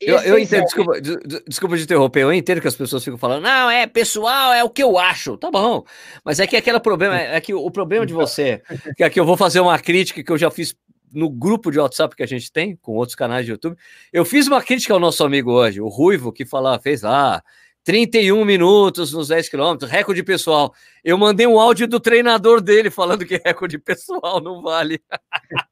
eu, 0.00 0.18
eu 0.18 0.38
entendo, 0.38 0.64
desculpa, 0.64 1.00
desculpa 1.46 1.76
de 1.76 1.82
interromper, 1.82 2.22
eu 2.22 2.32
entendo 2.32 2.60
que 2.60 2.68
as 2.68 2.76
pessoas 2.76 3.02
ficam 3.02 3.18
falando, 3.18 3.42
não, 3.42 3.70
é 3.70 3.86
pessoal, 3.86 4.52
é 4.52 4.62
o 4.62 4.70
que 4.70 4.82
eu 4.82 4.96
acho, 4.98 5.36
tá 5.36 5.50
bom, 5.50 5.84
mas 6.24 6.38
é 6.38 6.46
que 6.46 6.56
aquele 6.56 6.78
problema, 6.78 7.16
é 7.16 7.40
que 7.40 7.52
o 7.52 7.70
problema 7.70 8.06
de 8.06 8.12
você, 8.12 8.62
que 8.96 9.02
aqui 9.02 9.18
eu 9.18 9.24
vou 9.24 9.36
fazer 9.36 9.60
uma 9.60 9.78
crítica 9.78 10.22
que 10.22 10.30
eu 10.30 10.38
já 10.38 10.50
fiz 10.50 10.76
no 11.12 11.28
grupo 11.28 11.70
de 11.70 11.78
WhatsApp 11.78 12.14
que 12.14 12.22
a 12.22 12.26
gente 12.26 12.52
tem, 12.52 12.76
com 12.76 12.92
outros 12.92 13.16
canais 13.16 13.44
de 13.44 13.52
YouTube, 13.52 13.76
eu 14.12 14.24
fiz 14.24 14.46
uma 14.46 14.62
crítica 14.62 14.94
ao 14.94 15.00
nosso 15.00 15.24
amigo 15.24 15.50
hoje, 15.52 15.80
o 15.80 15.88
Ruivo, 15.88 16.32
que 16.32 16.44
falava, 16.44 16.80
fez 16.80 17.02
lá, 17.02 17.42
31 17.88 18.44
minutos 18.44 19.14
nos 19.14 19.28
10 19.28 19.48
quilômetros, 19.48 19.90
recorde 19.90 20.22
pessoal. 20.22 20.74
Eu 21.02 21.16
mandei 21.16 21.46
um 21.46 21.58
áudio 21.58 21.88
do 21.88 21.98
treinador 21.98 22.60
dele 22.60 22.90
falando 22.90 23.24
que 23.24 23.40
recorde 23.42 23.78
pessoal 23.78 24.42
não 24.42 24.60
vale. 24.60 25.00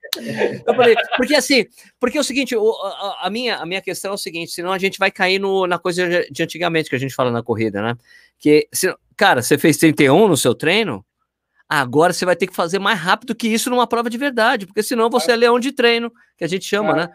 falei, 0.74 0.94
porque 1.16 1.34
assim, 1.34 1.66
porque 1.98 2.18
é 2.18 2.20
o 2.20 2.24
seguinte, 2.24 2.55
a, 3.20 3.28
minha, 3.30 3.56
a 3.56 3.66
minha 3.66 3.80
questão 3.80 4.12
é 4.12 4.14
o 4.14 4.18
seguinte, 4.18 4.52
senão 4.52 4.72
a 4.72 4.78
gente 4.78 4.98
vai 4.98 5.10
cair 5.10 5.38
no, 5.38 5.66
na 5.66 5.78
coisa 5.78 6.26
de 6.30 6.43
antigamente 6.43 6.88
que 6.88 6.97
a 6.97 6.98
gente 6.98 7.14
fala 7.14 7.30
na 7.30 7.43
corrida, 7.43 7.82
né? 7.82 7.97
Que, 8.38 8.68
se, 8.72 8.94
cara, 9.16 9.43
você 9.43 9.56
fez 9.56 9.76
31 9.76 10.28
no 10.28 10.36
seu 10.36 10.55
treino, 10.55 11.05
agora 11.68 12.12
você 12.12 12.24
vai 12.24 12.36
ter 12.36 12.47
que 12.47 12.55
fazer 12.55 12.78
mais 12.78 12.98
rápido 12.98 13.34
que 13.34 13.48
isso 13.48 13.70
numa 13.70 13.86
prova 13.86 14.10
de 14.10 14.18
verdade, 14.18 14.66
porque 14.66 14.82
senão 14.82 15.10
você 15.10 15.32
é 15.32 15.36
leão 15.36 15.59
de 15.59 15.72
treino, 15.72 16.12
que 16.36 16.44
a 16.44 16.48
gente 16.48 16.64
chama, 16.64 16.93
é. 16.93 16.97
né? 16.97 17.09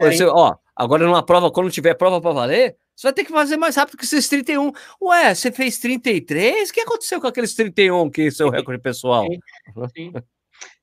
Você, 0.00 0.24
ó, 0.24 0.56
agora 0.74 1.04
numa 1.04 1.24
prova, 1.24 1.50
quando 1.50 1.70
tiver 1.70 1.94
prova 1.94 2.20
para 2.20 2.32
valer, 2.32 2.76
você 2.94 3.08
vai 3.08 3.12
ter 3.12 3.24
que 3.24 3.32
fazer 3.32 3.58
mais 3.58 3.76
rápido 3.76 3.98
que 3.98 4.04
esses 4.04 4.26
31. 4.26 4.72
Ué, 5.02 5.34
você 5.34 5.52
fez 5.52 5.78
33? 5.78 6.70
O 6.70 6.72
que 6.72 6.80
aconteceu 6.80 7.20
com 7.20 7.26
aqueles 7.26 7.54
31 7.54 8.10
que 8.10 8.22
é 8.22 8.30
seu 8.30 8.48
recorde 8.48 8.80
pessoal? 8.80 9.26
Sim, 9.26 9.40
sim. 9.94 10.12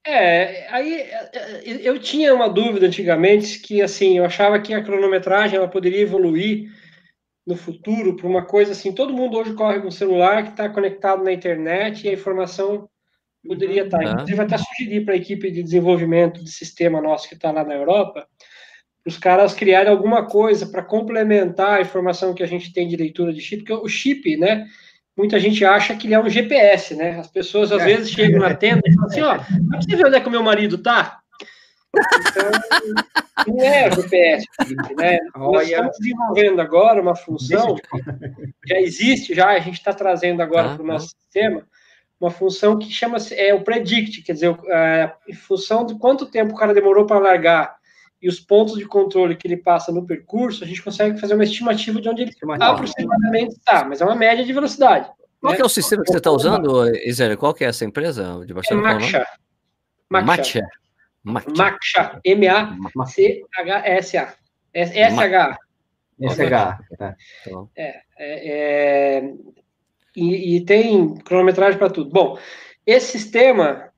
É, 0.06 0.68
aí 0.70 0.96
é, 0.96 1.30
é, 1.34 1.62
eu 1.64 1.98
tinha 1.98 2.34
uma 2.34 2.50
dúvida 2.50 2.88
antigamente 2.88 3.60
que 3.60 3.82
assim, 3.82 4.18
eu 4.18 4.26
achava 4.26 4.60
que 4.60 4.74
a 4.74 4.84
cronometragem 4.84 5.56
ela 5.56 5.68
poderia 5.68 6.02
evoluir 6.02 6.70
no 7.48 7.56
futuro 7.56 8.16
para 8.16 8.28
uma 8.28 8.46
coisa 8.46 8.74
assim, 8.74 8.94
todo 8.94 9.14
mundo 9.14 9.38
hoje 9.38 9.54
corre 9.54 9.80
com 9.80 9.88
um 9.88 9.92
celular 9.92 10.44
que 10.44 10.50
está 10.50 10.68
conectado 10.70 11.24
na 11.24 11.32
internet 11.32 12.04
e 12.04 12.10
a 12.10 12.14
informação 12.14 12.90
poderia 13.46 13.84
estar. 13.84 13.98
Tá. 13.98 14.06
Uhum. 14.06 14.12
Inclusive, 14.14 14.42
até 14.42 14.58
sugerir 14.58 15.06
para 15.06 15.14
a 15.14 15.18
equipe 15.18 15.52
de 15.52 15.64
desenvolvimento 15.64 16.44
de 16.44 16.52
sistema 16.52 17.02
nosso 17.02 17.28
que 17.28 17.36
está 17.36 17.52
lá 17.52 17.64
na 17.64 17.76
Europa, 17.76 18.28
os 19.06 19.18
caras 19.18 19.54
criarem 19.54 19.92
alguma 19.92 20.26
coisa 20.26 20.66
para 20.66 20.82
complementar 20.82 21.80
a 21.80 21.82
informação 21.82 22.34
que 22.34 22.44
a 22.44 22.48
gente 22.48 22.72
tem 22.72 22.88
de 22.88 22.96
leitura 22.96 23.34
de 23.34 23.42
chip, 23.42 23.64
porque 23.64 23.74
o 23.74 23.88
chip, 23.88 24.38
né? 24.38 24.66
Muita 25.16 25.40
gente 25.40 25.64
acha 25.64 25.96
que 25.96 26.08
ele 26.08 26.16
é 26.16 26.20
um 26.20 26.30
GPS, 26.30 26.96
né? 26.96 27.20
As 27.20 27.28
pessoas 27.28 27.72
às 27.72 27.82
é. 27.82 27.86
vezes 27.86 28.10
chegam 28.10 28.40
na 28.40 28.56
tenda 28.56 28.82
e 28.86 28.94
falam 28.94 29.10
assim: 29.10 29.22
ó, 29.22 29.36
oh, 29.38 29.76
você 29.76 29.96
ver 29.96 30.08
onde 30.08 30.16
é 30.16 30.20
que 30.20 30.28
o 30.28 30.32
meu 30.32 30.44
marido 30.44 30.78
tá? 30.78 31.20
Então, 31.96 33.54
não 33.56 33.64
é 33.64 33.92
GPS, 33.92 34.46
né? 34.98 35.20
Nós 35.36 35.70
estamos 35.70 35.98
desenvolvendo 36.00 36.60
agora 36.60 37.02
uma 37.02 37.16
função, 37.16 37.76
já 38.66 38.80
existe, 38.80 39.36
já 39.36 39.50
a 39.50 39.60
gente 39.60 39.76
está 39.76 39.94
trazendo 39.94 40.42
agora 40.42 40.74
para 40.74 40.84
o 40.84 40.88
nosso 40.88 41.10
sistema, 41.10 41.64
uma 42.20 42.32
função 42.32 42.80
que 42.80 42.90
chama-se 42.92 43.36
é 43.36 43.54
o 43.54 43.64
predict, 43.64 44.24
quer 44.24 44.34
dizer, 44.34 44.58
a, 44.72 45.16
em 45.28 45.34
função 45.34 45.86
de 45.86 45.96
quanto 46.00 46.26
tempo 46.26 46.54
o 46.54 46.58
cara 46.58 46.74
demorou 46.74 47.06
para 47.06 47.20
largar 47.20 47.76
e 48.24 48.30
os 48.30 48.40
pontos 48.40 48.78
de 48.78 48.86
controle 48.86 49.36
que 49.36 49.46
ele 49.46 49.58
passa 49.58 49.92
no 49.92 50.08
percurso, 50.08 50.64
a 50.64 50.68
gente 50.68 50.82
consegue 50.82 51.20
fazer 51.20 51.34
uma 51.34 51.44
estimativa 51.44 52.00
de 52.00 52.08
onde 52.08 52.22
ele 52.22 52.32
aproximadamente 52.62 53.58
está, 53.58 53.84
mas 53.84 54.00
é 54.00 54.06
uma 54.06 54.16
média 54.16 54.46
de 54.46 54.54
velocidade. 54.54 55.12
Qual 55.42 55.52
né? 55.52 55.60
é 55.60 55.66
o 55.66 55.70
sistema 55.70 56.04
que 56.04 56.12
você 56.12 56.20
está 56.20 56.32
usando, 56.32 56.90
Isera? 57.06 57.36
Qual 57.36 57.54
que 57.54 57.66
é 57.66 57.68
essa 57.68 57.84
empresa 57.84 58.46
de? 58.46 58.54
É 58.54 58.76
Maxa. 58.76 59.26
Maxa. 60.10 60.62
Maxa. 61.24 62.22
M-A-C-H-S-A. 62.24 62.74
S-H. 64.74 65.58
S-H. 66.22 66.80
É, 67.76 68.00
é, 68.18 69.18
é, 69.18 69.34
e, 70.16 70.56
e 70.56 70.62
tem 70.66 71.14
cronometragem 71.16 71.78
para 71.78 71.90
tudo. 71.90 72.10
Bom, 72.10 72.40
esse 72.86 73.20
sistema 73.20 73.90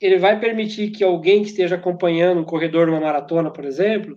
ele 0.00 0.18
vai 0.18 0.38
permitir 0.38 0.90
que 0.90 1.02
alguém 1.02 1.42
que 1.42 1.48
esteja 1.48 1.76
acompanhando 1.76 2.40
um 2.40 2.44
corredor 2.44 2.86
numa 2.86 3.00
maratona, 3.00 3.50
por 3.50 3.64
exemplo, 3.64 4.16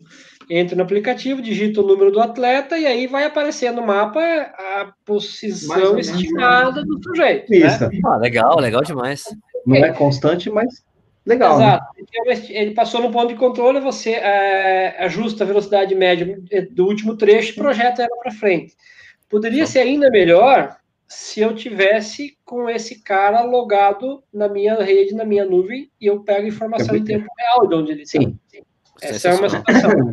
entre 0.50 0.76
no 0.76 0.84
aplicativo, 0.84 1.42
digita 1.42 1.82
o 1.82 1.88
número 1.88 2.12
do 2.12 2.20
atleta 2.20 2.78
e 2.78 2.86
aí 2.86 3.08
vai 3.08 3.24
aparecer 3.24 3.72
no 3.72 3.86
mapa 3.86 4.20
a 4.20 4.92
posição 5.06 5.98
estimada 5.98 6.84
do 6.84 7.02
sujeito. 7.04 7.50
Né? 7.52 7.58
Isso. 7.58 7.88
Né? 7.88 8.00
Ah, 8.06 8.18
legal, 8.18 8.60
legal 8.60 8.82
demais. 8.82 9.24
Não 9.66 9.76
é 9.76 9.92
constante, 9.94 10.50
mas 10.50 10.84
legal. 11.26 11.60
Né? 11.60 11.66
Exato. 11.66 11.86
Né? 11.98 12.46
Ele 12.50 12.72
passou 12.72 13.02
no 13.02 13.12
ponto 13.12 13.28
de 13.28 13.40
controle, 13.40 13.80
você 13.80 14.12
é, 14.12 14.96
ajusta 15.04 15.44
a 15.44 15.48
velocidade 15.48 15.94
média 15.94 16.40
do 16.72 16.88
último 16.88 17.16
trecho 17.16 17.52
e 17.52 17.56
projeta 17.56 18.02
ela 18.02 18.18
para 18.22 18.32
frente. 18.32 18.74
Poderia 19.30 19.68
ser 19.68 19.80
ainda 19.80 20.10
melhor 20.10 20.79
se 21.10 21.42
eu 21.42 21.56
tivesse 21.56 22.38
com 22.46 22.70
esse 22.70 23.02
cara 23.02 23.42
logado 23.42 24.24
na 24.32 24.48
minha 24.48 24.76
rede, 24.76 25.16
na 25.16 25.26
minha 25.26 25.44
nuvem, 25.44 25.92
e 26.00 26.06
eu 26.06 26.24
pego 26.24 26.48
informação 26.48 26.96
em 26.96 27.04
tempo 27.04 27.26
real 27.36 27.68
de 27.68 27.76
onde 27.76 27.92
ele 27.92 28.04
está. 28.04 28.22
Sim. 28.22 28.40
Essa 29.02 29.30
é 29.30 29.34
uma 29.34 29.50
situação. 29.50 30.12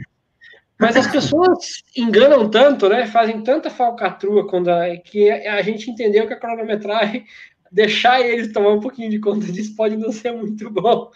Mas 0.81 0.97
as 0.97 1.07
pessoas 1.07 1.83
enganam 1.95 2.49
tanto, 2.49 2.89
né? 2.89 3.07
Fazem 3.07 3.43
tanta 3.43 3.69
falcatrua 3.69 4.49
quando 4.49 4.69
a, 4.69 4.97
que 4.97 5.31
a 5.31 5.61
gente 5.61 5.91
entendeu 5.91 6.27
que 6.27 6.33
a 6.33 6.41
cronometragem 6.41 7.27
deixar 7.71 8.21
eles 8.21 8.53
tomar 8.53 8.73
um 8.73 8.81
pouquinho 8.81 9.11
de 9.11 9.19
conta 9.19 9.53
disso 9.53 9.77
pode 9.77 9.97
não 9.97 10.13
ser 10.13 10.33
muito 10.33 10.71
bom. 10.71 11.11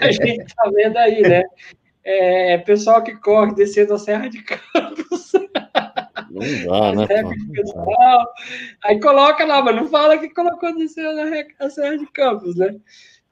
a 0.00 0.10
gente 0.10 0.42
está 0.42 0.70
vendo 0.70 0.96
aí, 0.96 1.20
né? 1.22 1.42
É, 2.02 2.58
pessoal 2.58 3.02
que 3.02 3.14
corre 3.16 3.54
descendo 3.54 3.94
a 3.94 3.98
Serra 3.98 4.28
de 4.28 4.42
Campos. 4.42 5.32
Não 6.36 6.94
dá, 6.94 7.06
né? 7.06 7.06
Aí 8.84 9.00
coloca 9.00 9.44
lá, 9.44 9.62
mas 9.62 9.74
não 9.74 9.88
fala 9.88 10.18
que 10.18 10.28
colocou 10.28 10.76
desceu 10.76 11.14
na 11.14 11.70
Serra 11.70 11.96
de 11.96 12.06
Campos, 12.12 12.56
né? 12.56 12.76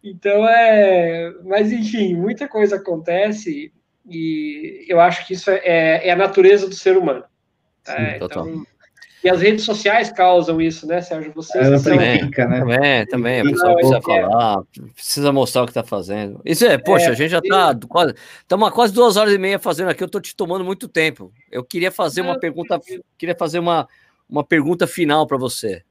Então 0.02 0.48
é. 0.48 1.32
Mas 1.44 1.70
enfim, 1.70 2.14
muita 2.14 2.48
coisa 2.48 2.76
acontece 2.76 3.72
e 4.08 4.84
eu 4.88 5.00
acho 5.00 5.26
que 5.26 5.34
isso 5.34 5.50
é, 5.50 6.08
é 6.08 6.10
a 6.10 6.16
natureza 6.16 6.68
do 6.68 6.74
ser 6.74 6.96
humano. 6.96 7.24
Sim, 7.84 7.92
é, 7.92 8.16
então, 8.16 8.64
e 9.24 9.30
as 9.30 9.40
redes 9.40 9.64
sociais 9.64 10.12
causam 10.12 10.60
isso, 10.60 10.86
né, 10.86 11.00
Sérgio? 11.00 11.32
Vocês 11.34 11.66
é, 11.66 11.90
também, 11.90 12.20
fica, 12.24 12.46
né? 12.46 12.60
também, 12.60 13.06
também, 13.06 13.40
a 13.40 13.44
pessoa 13.44 13.74
precisa 13.74 13.96
é. 13.96 14.02
falar, 14.02 14.62
precisa 14.94 15.32
mostrar 15.32 15.62
o 15.62 15.64
que 15.64 15.70
está 15.70 15.82
fazendo. 15.82 16.42
Isso 16.44 16.66
é, 16.66 16.76
poxa, 16.76 17.06
é, 17.06 17.08
a 17.08 17.14
gente 17.14 17.30
já 17.30 17.38
está 17.38 17.74
quase, 17.88 18.14
estamos 18.42 18.70
quase 18.72 18.92
duas 18.92 19.16
horas 19.16 19.32
e 19.32 19.38
meia 19.38 19.58
fazendo 19.58 19.88
aqui, 19.88 20.02
eu 20.02 20.06
estou 20.06 20.20
te 20.20 20.36
tomando 20.36 20.62
muito 20.62 20.86
tempo. 20.86 21.32
Eu 21.50 21.64
queria 21.64 21.90
fazer 21.90 22.20
uma 22.20 22.38
pergunta, 22.38 22.78
queria 23.16 23.34
fazer 23.34 23.60
uma, 23.60 23.88
uma 24.28 24.44
pergunta 24.44 24.86
final 24.86 25.26
para 25.26 25.38
você. 25.38 25.82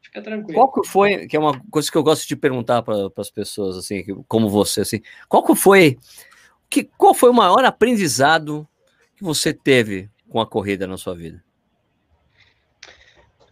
Fica 0.00 0.22
tranquilo. 0.22 0.54
Qual 0.54 0.72
que 0.72 0.88
foi, 0.88 1.26
que 1.26 1.36
é 1.36 1.40
uma 1.40 1.60
coisa 1.68 1.90
que 1.90 1.98
eu 1.98 2.04
gosto 2.04 2.28
de 2.28 2.36
perguntar 2.36 2.82
para 2.82 3.10
as 3.16 3.30
pessoas, 3.30 3.76
assim, 3.76 4.04
como 4.28 4.48
você, 4.48 4.82
assim, 4.82 5.00
qual 5.28 5.42
que 5.42 5.56
foi, 5.56 5.98
que, 6.70 6.84
qual 6.84 7.14
foi 7.14 7.30
o 7.30 7.34
maior 7.34 7.64
aprendizado 7.64 8.64
que 9.16 9.24
você 9.24 9.52
teve 9.52 10.08
com 10.28 10.40
a 10.40 10.46
corrida 10.46 10.86
na 10.86 10.96
sua 10.96 11.16
vida? 11.16 11.45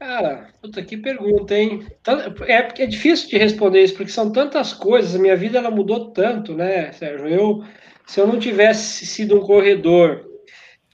Cara, 0.04 0.48
puta, 0.60 0.82
que 0.82 0.98
pergunta, 0.98 1.54
hein? 1.56 1.86
É, 2.46 2.82
é 2.82 2.86
difícil 2.86 3.26
de 3.26 3.38
responder 3.38 3.82
isso, 3.82 3.96
porque 3.96 4.12
são 4.12 4.30
tantas 4.30 4.74
coisas, 4.74 5.14
a 5.14 5.18
minha 5.18 5.34
vida 5.34 5.56
ela 5.56 5.70
mudou 5.70 6.10
tanto, 6.10 6.52
né, 6.54 6.92
Sérgio? 6.92 7.26
Eu, 7.26 7.64
se 8.06 8.20
eu 8.20 8.26
não 8.26 8.38
tivesse 8.38 9.06
sido 9.06 9.34
um 9.34 9.40
corredor, 9.40 10.28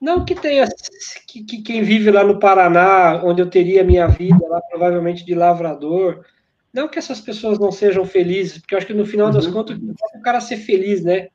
não 0.00 0.24
que 0.24 0.36
tenha, 0.36 0.64
que, 1.26 1.42
que 1.42 1.60
quem 1.60 1.82
vive 1.82 2.08
lá 2.08 2.22
no 2.22 2.38
Paraná, 2.38 3.20
onde 3.24 3.42
eu 3.42 3.50
teria 3.50 3.82
minha 3.82 4.06
vida 4.06 4.46
lá, 4.46 4.60
provavelmente 4.60 5.24
de 5.24 5.34
lavrador, 5.34 6.24
não 6.72 6.86
que 6.86 7.00
essas 7.00 7.20
pessoas 7.20 7.58
não 7.58 7.72
sejam 7.72 8.04
felizes, 8.04 8.58
porque 8.58 8.76
eu 8.76 8.78
acho 8.78 8.86
que 8.86 8.94
no 8.94 9.04
final 9.04 9.32
das 9.32 9.46
uhum. 9.46 9.52
contas, 9.54 9.76
o 9.76 10.22
cara 10.22 10.40
ser 10.40 10.58
feliz, 10.58 11.02
né? 11.02 11.30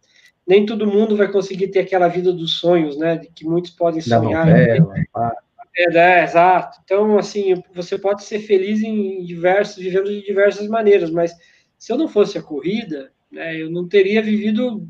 Nem 0.48 0.66
todo 0.66 0.88
mundo 0.88 1.18
vai 1.18 1.30
conseguir 1.30 1.68
ter 1.68 1.80
aquela 1.80 2.08
vida 2.08 2.32
dos 2.32 2.58
sonhos, 2.58 2.98
né? 2.98 3.18
De 3.18 3.28
que 3.28 3.44
muitos 3.44 3.72
podem 3.72 4.00
sonhar. 4.00 4.46
Novela, 4.46 5.36
É, 5.78 5.98
é, 5.98 6.24
exato. 6.24 6.80
Então, 6.84 7.18
assim, 7.18 7.54
você 7.74 7.98
pode 7.98 8.24
ser 8.24 8.40
feliz 8.40 8.82
em 8.82 9.24
diversos, 9.26 9.84
vivendo 9.84 10.10
de 10.10 10.26
diversas 10.26 10.68
maneiras, 10.68 11.12
mas 11.12 11.34
se 11.78 11.92
eu 11.92 11.98
não 11.98 12.08
fosse 12.08 12.38
a 12.38 12.44
corrida, 12.44 13.12
né, 13.32 13.62
eu 13.62 13.70
não 13.70 13.88
teria 13.88 14.22
vivido 14.22 14.88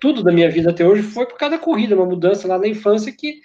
tudo 0.00 0.22
da 0.22 0.32
minha 0.32 0.50
vida 0.50 0.70
até 0.70 0.86
hoje 0.86 1.02
foi 1.02 1.26
por 1.26 1.36
causa 1.36 1.56
da 1.56 1.62
corrida, 1.62 1.94
uma 1.94 2.06
mudança 2.06 2.48
lá 2.48 2.58
na 2.58 2.66
infância 2.66 3.12
que 3.12 3.40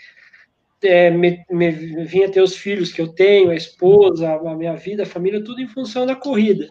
é, 0.81 1.09
me, 1.09 1.43
me, 1.49 1.71
vinha 2.05 2.31
ter 2.31 2.41
os 2.41 2.55
filhos 2.55 2.93
que 2.93 3.01
eu 3.01 3.09
tenho, 3.09 3.49
a 3.49 3.55
esposa, 3.55 4.33
a 4.33 4.55
minha 4.55 4.75
vida, 4.75 5.03
a 5.03 5.07
família, 5.07 5.43
tudo 5.43 5.61
em 5.61 5.67
função 5.67 6.05
da 6.05 6.15
corrida. 6.15 6.69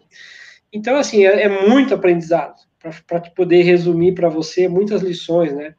Então, 0.72 0.96
assim, 0.96 1.24
é, 1.26 1.42
é 1.42 1.68
muito 1.68 1.94
aprendizado 1.94 2.54
para 3.06 3.20
poder 3.20 3.62
resumir 3.62 4.14
para 4.14 4.28
você 4.28 4.68
muitas 4.68 5.02
lições, 5.02 5.54
né? 5.54 5.74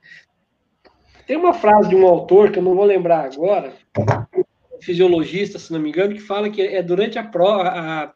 Tem 1.28 1.38
uma 1.38 1.54
frase 1.54 1.90
de 1.90 1.96
um 1.96 2.06
autor 2.06 2.52
que 2.52 2.60
eu 2.60 2.64
não 2.64 2.76
vou 2.76 2.86
lembrar 2.86 3.26
agora, 3.26 3.74
fisiologista, 4.82 5.58
se 5.58 5.72
não 5.72 5.80
me 5.80 5.90
engano, 5.90 6.14
que 6.14 6.22
fala 6.22 6.50
que 6.50 6.62
é 6.62 6.82
durante 6.84 7.18
a 7.18 7.24
prova, 7.24 8.14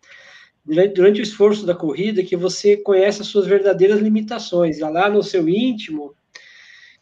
durante 0.93 1.19
o 1.19 1.23
esforço 1.23 1.65
da 1.65 1.73
corrida 1.73 2.23
que 2.23 2.35
você 2.35 2.77
conhece 2.77 3.21
as 3.21 3.27
suas 3.27 3.47
verdadeiras 3.47 3.99
limitações. 3.99 4.79
É 4.79 4.89
lá 4.89 5.09
no 5.09 5.23
seu 5.23 5.47
íntimo 5.49 6.13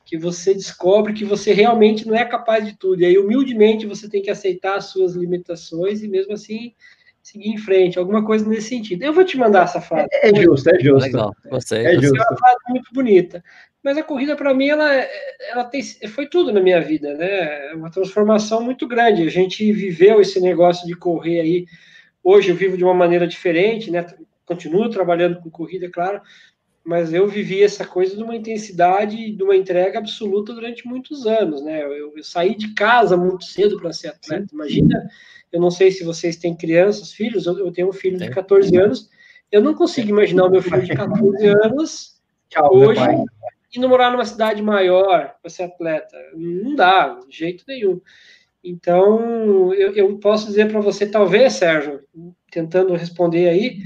que 0.06 0.18
você 0.18 0.54
descobre 0.54 1.12
que 1.12 1.26
você 1.26 1.52
realmente 1.52 2.08
não 2.08 2.16
é 2.16 2.24
capaz 2.24 2.66
de 2.66 2.78
tudo. 2.78 3.02
E 3.02 3.06
aí, 3.06 3.18
humildemente, 3.18 3.86
você 3.86 4.10
tem 4.10 4.22
que 4.22 4.30
aceitar 4.30 4.78
as 4.78 4.86
suas 4.86 5.16
limitações 5.16 6.02
e 6.02 6.08
mesmo 6.08 6.34
assim 6.34 6.74
seguir 7.22 7.50
em 7.50 7.58
frente, 7.58 8.00
alguma 8.00 8.24
coisa 8.24 8.48
nesse 8.48 8.70
sentido. 8.70 9.04
Eu 9.04 9.12
vou 9.12 9.26
te 9.26 9.38
mandar 9.38 9.66
essa 9.66 9.82
frase. 9.82 10.08
É, 10.14 10.30
é 10.30 10.42
justo, 10.42 10.70
é 10.70 10.80
justo. 10.80 11.06
Legal. 11.08 11.36
É, 11.52 11.94
justo. 11.96 12.16
é 12.16 12.22
uma 12.22 12.38
frase 12.38 12.58
muito 12.70 12.94
bonita. 12.94 13.44
Mas 13.88 13.98
a 13.98 14.04
corrida, 14.04 14.36
para 14.36 14.54
mim, 14.54 14.68
ela, 14.68 14.94
ela 15.50 15.64
tem, 15.64 15.82
foi 16.10 16.28
tudo 16.28 16.52
na 16.52 16.60
minha 16.60 16.82
vida, 16.82 17.14
né? 17.14 17.72
É 17.72 17.74
uma 17.74 17.90
transformação 17.90 18.62
muito 18.62 18.86
grande. 18.86 19.24
A 19.24 19.30
gente 19.30 19.72
viveu 19.72 20.20
esse 20.20 20.42
negócio 20.42 20.86
de 20.86 20.94
correr 20.94 21.40
aí. 21.40 21.66
Hoje 22.22 22.50
eu 22.50 22.56
vivo 22.58 22.76
de 22.76 22.84
uma 22.84 22.94
maneira 22.94 23.26
diferente, 23.26 23.90
né? 23.90 24.06
Continuo 24.46 24.90
trabalhando 24.90 25.40
com 25.40 25.50
corrida, 25.50 25.86
é 25.86 25.90
claro, 25.90 26.20
mas 26.84 27.14
eu 27.14 27.30
vivi 27.30 27.64
essa 27.64 27.86
coisa 27.86 28.14
de 28.14 28.22
uma 28.22 28.36
intensidade, 28.36 29.32
de 29.32 29.42
uma 29.42 29.56
entrega 29.56 30.00
absoluta 30.00 30.54
durante 30.54 30.86
muitos 30.86 31.26
anos, 31.26 31.64
né? 31.64 31.82
Eu, 31.82 32.18
eu 32.18 32.24
saí 32.26 32.58
de 32.58 32.74
casa 32.74 33.16
muito 33.16 33.46
cedo 33.46 33.80
para 33.80 33.94
ser 33.94 34.10
atleta. 34.10 34.48
Imagina 34.52 35.10
eu 35.50 35.62
não 35.62 35.72
sei 35.72 35.92
se 35.92 36.04
vocês 36.04 36.36
têm 36.36 36.54
crianças, 36.54 37.14
filhos, 37.14 37.46
eu, 37.46 37.58
eu 37.58 37.72
tenho 37.72 37.88
um 37.88 37.94
filho 37.94 38.18
de 38.18 38.30
14 38.30 38.76
anos. 38.76 39.10
Eu 39.50 39.62
não 39.62 39.74
consigo 39.74 40.10
imaginar 40.10 40.44
o 40.44 40.52
meu 40.52 40.62
filho 40.62 40.84
de 40.84 40.94
14 40.94 41.48
anos 41.64 42.18
Tchau, 42.50 42.74
hoje 42.74 43.02
não 43.80 43.90
morar 43.90 44.12
numa 44.12 44.26
cidade 44.26 44.62
maior 44.62 45.36
para 45.42 45.50
ser 45.50 45.64
atleta. 45.64 46.18
Não 46.36 46.76
dá, 46.76 47.20
de 47.28 47.38
jeito 47.38 47.64
nenhum. 47.68 48.02
Então, 48.64 49.74
eu, 49.74 49.94
eu 49.94 50.18
posso 50.20 50.48
dizer 50.48 50.70
para 50.70 50.82
você, 50.82 51.06
talvez, 51.06 51.54
Sérgio, 51.54 52.02
tentando 52.52 52.94
responder 52.94 53.48
aí, 53.48 53.80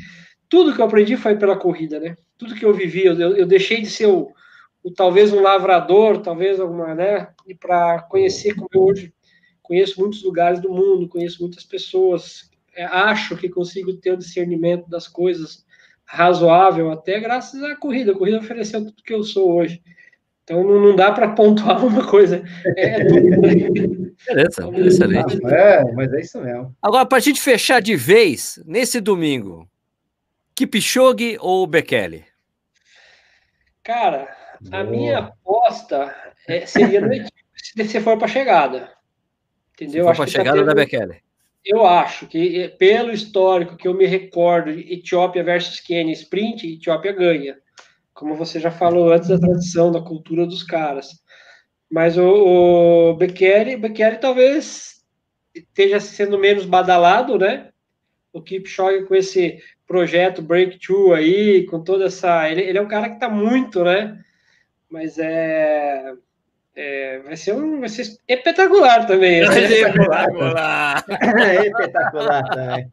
tudo 0.49 0.73
que 0.73 0.81
eu 0.81 0.85
aprendi 0.85 1.15
foi 1.15 1.37
pela 1.37 1.57
corrida, 1.57 1.99
né? 1.99 2.15
Tudo 2.37 2.55
que 2.55 2.65
eu 2.65 2.73
vivi, 2.73 3.05
eu, 3.05 3.15
eu 3.15 3.45
deixei 3.45 3.81
de 3.81 3.89
ser 3.89 4.07
o, 4.07 4.31
o, 4.83 4.91
talvez 4.91 5.31
um 5.31 5.41
lavrador, 5.41 6.19
talvez 6.19 6.59
alguma, 6.59 6.95
né? 6.95 7.29
E 7.47 7.53
para 7.53 8.01
conhecer 8.03 8.55
como 8.55 8.67
eu 8.73 8.83
hoje 8.83 9.13
conheço 9.61 10.01
muitos 10.01 10.21
lugares 10.23 10.59
do 10.59 10.69
mundo, 10.69 11.07
conheço 11.07 11.41
muitas 11.41 11.63
pessoas, 11.63 12.49
é, 12.75 12.83
acho 12.83 13.37
que 13.37 13.47
consigo 13.47 13.93
ter 13.93 14.11
o 14.11 14.17
discernimento 14.17 14.89
das 14.89 15.07
coisas 15.07 15.65
razoável 16.11 16.91
até 16.91 17.19
graças 17.19 17.63
à 17.63 17.75
corrida. 17.75 18.11
A 18.11 18.17
corrida 18.17 18.37
ofereceu 18.37 18.83
tudo 18.83 19.03
que 19.03 19.13
eu 19.13 19.23
sou 19.23 19.53
hoje. 19.53 19.81
Então 20.43 20.63
não, 20.63 20.81
não 20.81 20.95
dá 20.95 21.11
para 21.11 21.29
pontuar 21.29 21.83
uma 21.85 22.05
coisa. 22.05 22.43
É, 22.75 23.01
é 23.01 24.43
excelente. 24.85 25.39
É, 25.45 25.83
mas 25.93 26.11
é 26.13 26.21
isso 26.21 26.41
mesmo. 26.41 26.75
Agora, 26.81 27.05
para 27.05 27.17
a 27.17 27.21
gente 27.21 27.39
fechar 27.39 27.81
de 27.81 27.95
vez, 27.95 28.61
nesse 28.65 28.99
domingo, 28.99 29.67
Kipchoge 30.53 31.37
ou 31.39 31.65
Bekele? 31.65 32.25
Cara, 33.81 34.27
a 34.71 34.83
Boa. 34.83 34.83
minha 34.83 35.17
aposta 35.19 36.13
é, 36.47 36.65
seria 36.65 36.99
no 36.99 37.07
se 37.55 37.83
você 37.83 38.01
for 38.01 38.17
para 38.17 38.25
a 38.25 38.29
chegada. 38.29 38.91
Entendeu? 39.73 40.09
Acho 40.09 40.23
a 40.23 40.25
tá 40.25 40.31
chegada 40.31 40.63
da 40.63 40.73
Bekele. 40.73 41.21
Eu 41.63 41.85
acho 41.85 42.27
que, 42.27 42.69
pelo 42.79 43.11
histórico 43.11 43.77
que 43.77 43.87
eu 43.87 43.93
me 43.93 44.05
recordo, 44.05 44.71
Etiópia 44.71 45.43
versus 45.43 45.79
Quênia, 45.79 46.13
sprint, 46.13 46.67
Etiópia 46.67 47.11
ganha. 47.11 47.57
Como 48.13 48.35
você 48.35 48.59
já 48.59 48.71
falou 48.71 49.11
antes 49.11 49.29
da 49.29 49.39
tradição, 49.39 49.91
da 49.91 50.01
cultura 50.01 50.45
dos 50.45 50.63
caras. 50.63 51.09
Mas 51.89 52.17
o, 52.17 53.11
o 53.11 53.13
Bekele, 53.15 53.77
Bekele 53.77 54.17
talvez 54.17 55.03
esteja 55.53 55.99
sendo 55.99 56.39
menos 56.39 56.65
badalado, 56.65 57.37
né? 57.37 57.69
O 58.33 58.41
Kipchoge 58.41 59.05
com 59.05 59.13
esse 59.13 59.59
projeto 59.85 60.41
Breakthrough 60.41 61.13
aí, 61.13 61.65
com 61.65 61.83
toda 61.83 62.05
essa... 62.05 62.49
Ele, 62.49 62.61
ele 62.61 62.77
é 62.77 62.81
um 62.81 62.87
cara 62.87 63.09
que 63.09 63.15
está 63.15 63.29
muito, 63.29 63.83
né? 63.83 64.19
Mas 64.89 65.19
é 65.19 66.13
é, 66.83 67.19
vai 67.19 67.37
ser 67.37 67.53
um 67.53 67.79
vai 67.79 67.89
ser 67.89 68.17
espetacular 68.27 69.05
também. 69.05 69.45
Vai 69.45 69.53
ser 69.53 69.71
espetacular. 69.71 71.05
é 71.37 71.67
espetacular 71.69 72.43
também. 72.49 72.89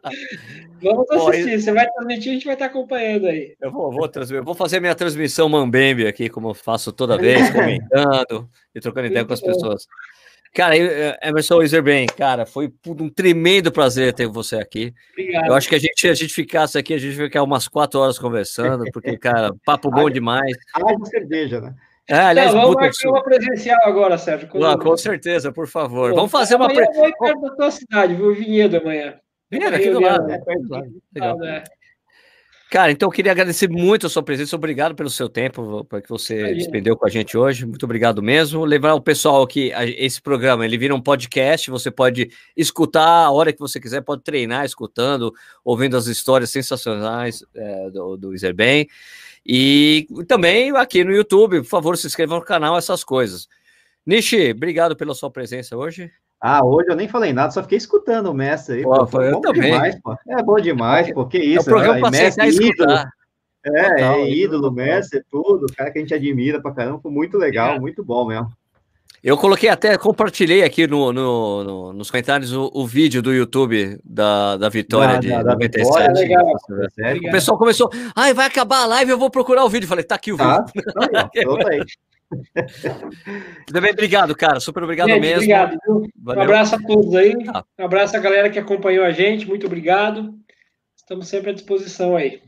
Vamos 0.83 1.11
assistir. 1.11 1.59
Você 1.59 1.73
vai 1.73 1.89
transmitir, 1.91 2.31
a 2.31 2.35
gente 2.35 2.45
vai 2.45 2.55
estar 2.55 2.67
acompanhando 2.67 3.27
aí. 3.29 3.57
Eu 3.61 3.73
vou, 3.73 3.91
vou 3.91 4.07
transmitir. 4.07 4.45
vou 4.45 4.55
fazer 4.55 4.79
minha 4.79 4.95
transmissão 4.95 5.49
Mambembe 5.49 6.07
aqui, 6.07 6.29
como 6.29 6.51
eu 6.51 6.55
faço 6.55 6.93
toda 6.93 7.17
vez, 7.17 7.49
comentando 7.51 8.49
e 8.75 8.81
trocando 8.81 9.07
ideia 9.07 9.25
com 9.25 9.33
as 9.33 9.41
pessoas. 9.41 9.87
Cara, 10.55 10.75
Emerson 11.23 11.63
Iserben, 11.63 12.07
cara, 12.07 12.45
foi 12.45 12.73
um 12.87 13.09
tremendo 13.09 13.73
prazer 13.73 14.13
ter 14.13 14.27
você 14.27 14.57
aqui. 14.57 14.95
Obrigado. 15.13 15.47
Eu 15.47 15.55
acho 15.55 15.69
que 15.69 15.75
a 15.75 15.79
gente, 15.79 16.09
a 16.09 16.15
gente 16.15 16.35
ficasse 16.35 16.77
aqui, 16.77 16.93
a 16.93 16.99
gente 16.99 17.17
ficar 17.17 17.43
umas 17.43 17.69
quatro 17.69 18.01
horas 18.01 18.19
conversando, 18.19 18.85
porque, 18.93 19.17
cara, 19.17 19.55
papo 19.65 19.91
bom 19.91 20.09
demais. 20.11 20.57
Haja 20.75 21.05
cerveja, 21.07 21.61
né? 21.61 21.75
É, 22.09 22.19
aliás, 22.19 22.51
então, 22.51 22.63
vamos 22.63 22.77
marcar 22.77 23.09
uma 23.11 23.23
presencial 23.23 23.79
agora, 23.83 24.17
Sérgio. 24.17 24.49
Ah, 24.65 24.79
com 24.79 24.97
certeza, 24.97 25.53
por 25.53 25.69
favor. 25.69 26.11
Pô, 26.11 26.17
vamos 26.17 26.31
fazer 26.31 26.55
uma. 26.55 26.65
Amanhã 26.65 26.87
eu 26.87 26.95
vou 26.95 27.13
perto 27.19 27.41
da 27.43 27.51
tua 27.55 27.71
cidade, 27.71 28.15
vou 28.15 28.35
Vinhedo 28.35 28.79
amanhã. 28.79 29.15
Vinhedo, 29.51 29.77
aqui 29.77 29.91
do 29.91 30.01
lado. 30.01 30.27
Legal. 31.15 31.45
É. 31.45 31.65
Cara, 32.71 32.93
então 32.93 33.07
eu 33.07 33.13
queria 33.13 33.33
agradecer 33.33 33.69
muito 33.69 34.07
a 34.07 34.11
sua 34.11 34.23
presença. 34.23 34.55
Obrigado 34.55 34.95
pelo 34.95 35.09
seu 35.09 35.27
tempo, 35.27 35.87
que 36.03 36.09
você 36.09 36.55
despendeu 36.55 36.97
com 36.99 37.07
a 37.07 37.09
gente 37.09 37.37
hoje. 37.37 37.65
Muito 37.65 37.85
obrigado 37.85 38.23
mesmo. 38.23 38.63
Lembrar 38.63 38.95
o 38.95 39.01
pessoal 39.01 39.47
que 39.47 39.73
esse 39.97 40.21
programa 40.21 40.67
ele 40.67 40.77
vira 40.77 40.95
um 40.95 41.01
podcast. 41.01 41.71
Você 41.71 41.91
pode 41.91 42.31
escutar 42.55 43.25
a 43.25 43.31
hora 43.31 43.55
que 43.55 43.59
você 43.59 43.81
quiser, 43.81 44.03
pode 44.03 44.23
treinar 44.23 44.67
escutando, 44.67 45.33
ouvindo 45.65 45.97
as 45.97 46.07
histórias 46.09 46.51
sensacionais 46.51 47.43
é, 47.55 47.91
do, 47.91 48.19
do 48.19 48.35
Iserben. 48.35 48.87
E 49.49 50.07
também 50.27 50.77
aqui 50.77 51.03
no 51.03 51.11
YouTube, 51.11 51.63
por 51.63 51.69
favor, 51.69 51.97
se 51.97 52.07
inscreva 52.07 52.35
no 52.35 52.45
canal, 52.45 52.77
essas 52.77 53.03
coisas. 53.03 53.49
Nishi, 54.05 54.51
obrigado 54.51 54.95
pela 54.95 55.15
sua 55.15 55.31
presença 55.31 55.75
hoje. 55.75 56.11
Ah, 56.39 56.63
hoje 56.63 56.91
eu 56.91 56.95
nem 56.95 57.09
falei 57.09 57.33
nada, 57.33 57.51
só 57.51 57.63
fiquei 57.63 57.79
escutando 57.79 58.27
o 58.27 58.35
mestre 58.35 58.77
aí. 58.77 58.83
Pô, 58.83 59.07
pô, 59.07 59.19
bom 59.19 59.41
também. 59.41 59.73
demais, 59.73 60.01
pô. 60.03 60.15
É 60.29 60.43
bom 60.43 60.57
demais, 60.57 61.13
pô. 61.13 61.27
Que 61.27 61.39
isso, 61.39 61.59
é 61.59 61.63
o 61.63 61.65
programa 61.65 62.11
né? 62.11 62.21
mestre 62.21 62.49
escutar. 62.49 63.11
É, 63.65 63.89
Total, 63.89 64.15
é 64.21 64.31
ídolo, 64.31 64.71
mestre, 64.71 65.25
tudo, 65.31 65.67
cara 65.75 65.91
que 65.91 65.99
a 65.99 66.03
gente 66.03 66.15
admira 66.15 66.61
pra 66.61 66.73
caramba, 66.73 67.01
foi 67.01 67.11
muito 67.11 67.37
legal, 67.37 67.75
é. 67.75 67.81
muito 67.81 68.05
bom 68.05 68.27
mesmo. 68.27 68.53
Eu 69.23 69.37
coloquei 69.37 69.69
até, 69.69 69.99
compartilhei 69.99 70.63
aqui 70.63 70.87
no, 70.87 71.13
no, 71.13 71.65
no 71.65 71.93
nos 71.93 72.11
comentários 72.11 72.53
o, 72.53 72.71
o, 72.73 72.87
vídeo 72.87 73.21
do 73.21 73.33
YouTube 73.33 73.99
da, 74.05 74.57
da 74.57 74.69
vitória 74.69 75.15
da, 75.15 75.21
de 75.21 75.29
da, 75.29 75.43
97. 75.43 75.85
Vitória, 75.85 76.13
legal. 76.13 76.47
O 77.17 77.31
pessoal 77.33 77.59
começou, 77.59 77.91
ai, 78.15 78.33
vai 78.33 78.47
acabar 78.47 78.83
a 78.83 78.87
live, 78.87 79.11
eu 79.11 79.19
vou 79.19 79.31
procurar 79.31 79.65
o 79.65 79.69
vídeo. 79.69 79.89
Falei, 79.89 80.05
tá 80.05 80.15
aqui 80.15 80.33
o 80.33 80.37
tá, 80.37 80.65
vídeo. 80.65 80.73
Tá, 81.13 81.31
aí, 81.69 81.81
Também 83.67 83.91
obrigado, 83.93 84.37
cara. 84.37 84.61
Super 84.61 84.85
obrigado 84.85 85.09
gente, 85.09 85.21
mesmo. 85.21 85.37
Obrigado. 85.37 85.79
Um 86.25 86.41
abraço 86.41 86.75
a 86.77 86.79
todos 86.79 87.15
aí. 87.15 87.35
Ah. 87.53 87.65
Um 87.79 87.85
abraço 87.85 88.17
a 88.17 88.21
galera 88.21 88.51
que 88.51 88.59
acompanhou 88.59 89.05
a 89.05 89.11
gente. 89.11 89.49
Muito 89.49 89.67
obrigado. 89.67 90.35
Estamos 90.97 91.27
sempre 91.27 91.51
à 91.51 91.55
disposição 91.55 92.17
aí. 92.17 92.41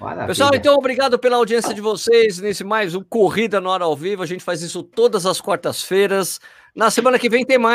Maravilha. 0.00 0.26
Pessoal, 0.28 0.50
então 0.54 0.74
obrigado 0.76 1.18
pela 1.18 1.36
audiência 1.36 1.74
de 1.74 1.80
vocês 1.80 2.38
nesse 2.38 2.64
mais 2.64 2.94
um 2.94 3.02
Corrida 3.02 3.60
no 3.60 3.68
Hora 3.68 3.84
ao 3.84 3.94
Vivo. 3.94 4.22
A 4.22 4.26
gente 4.26 4.42
faz 4.42 4.62
isso 4.62 4.82
todas 4.82 5.26
as 5.26 5.40
quartas-feiras. 5.40 6.40
Na 6.74 6.90
semana 6.90 7.18
que 7.18 7.28
vem 7.28 7.44
tem 7.44 7.58
mais. 7.58 7.68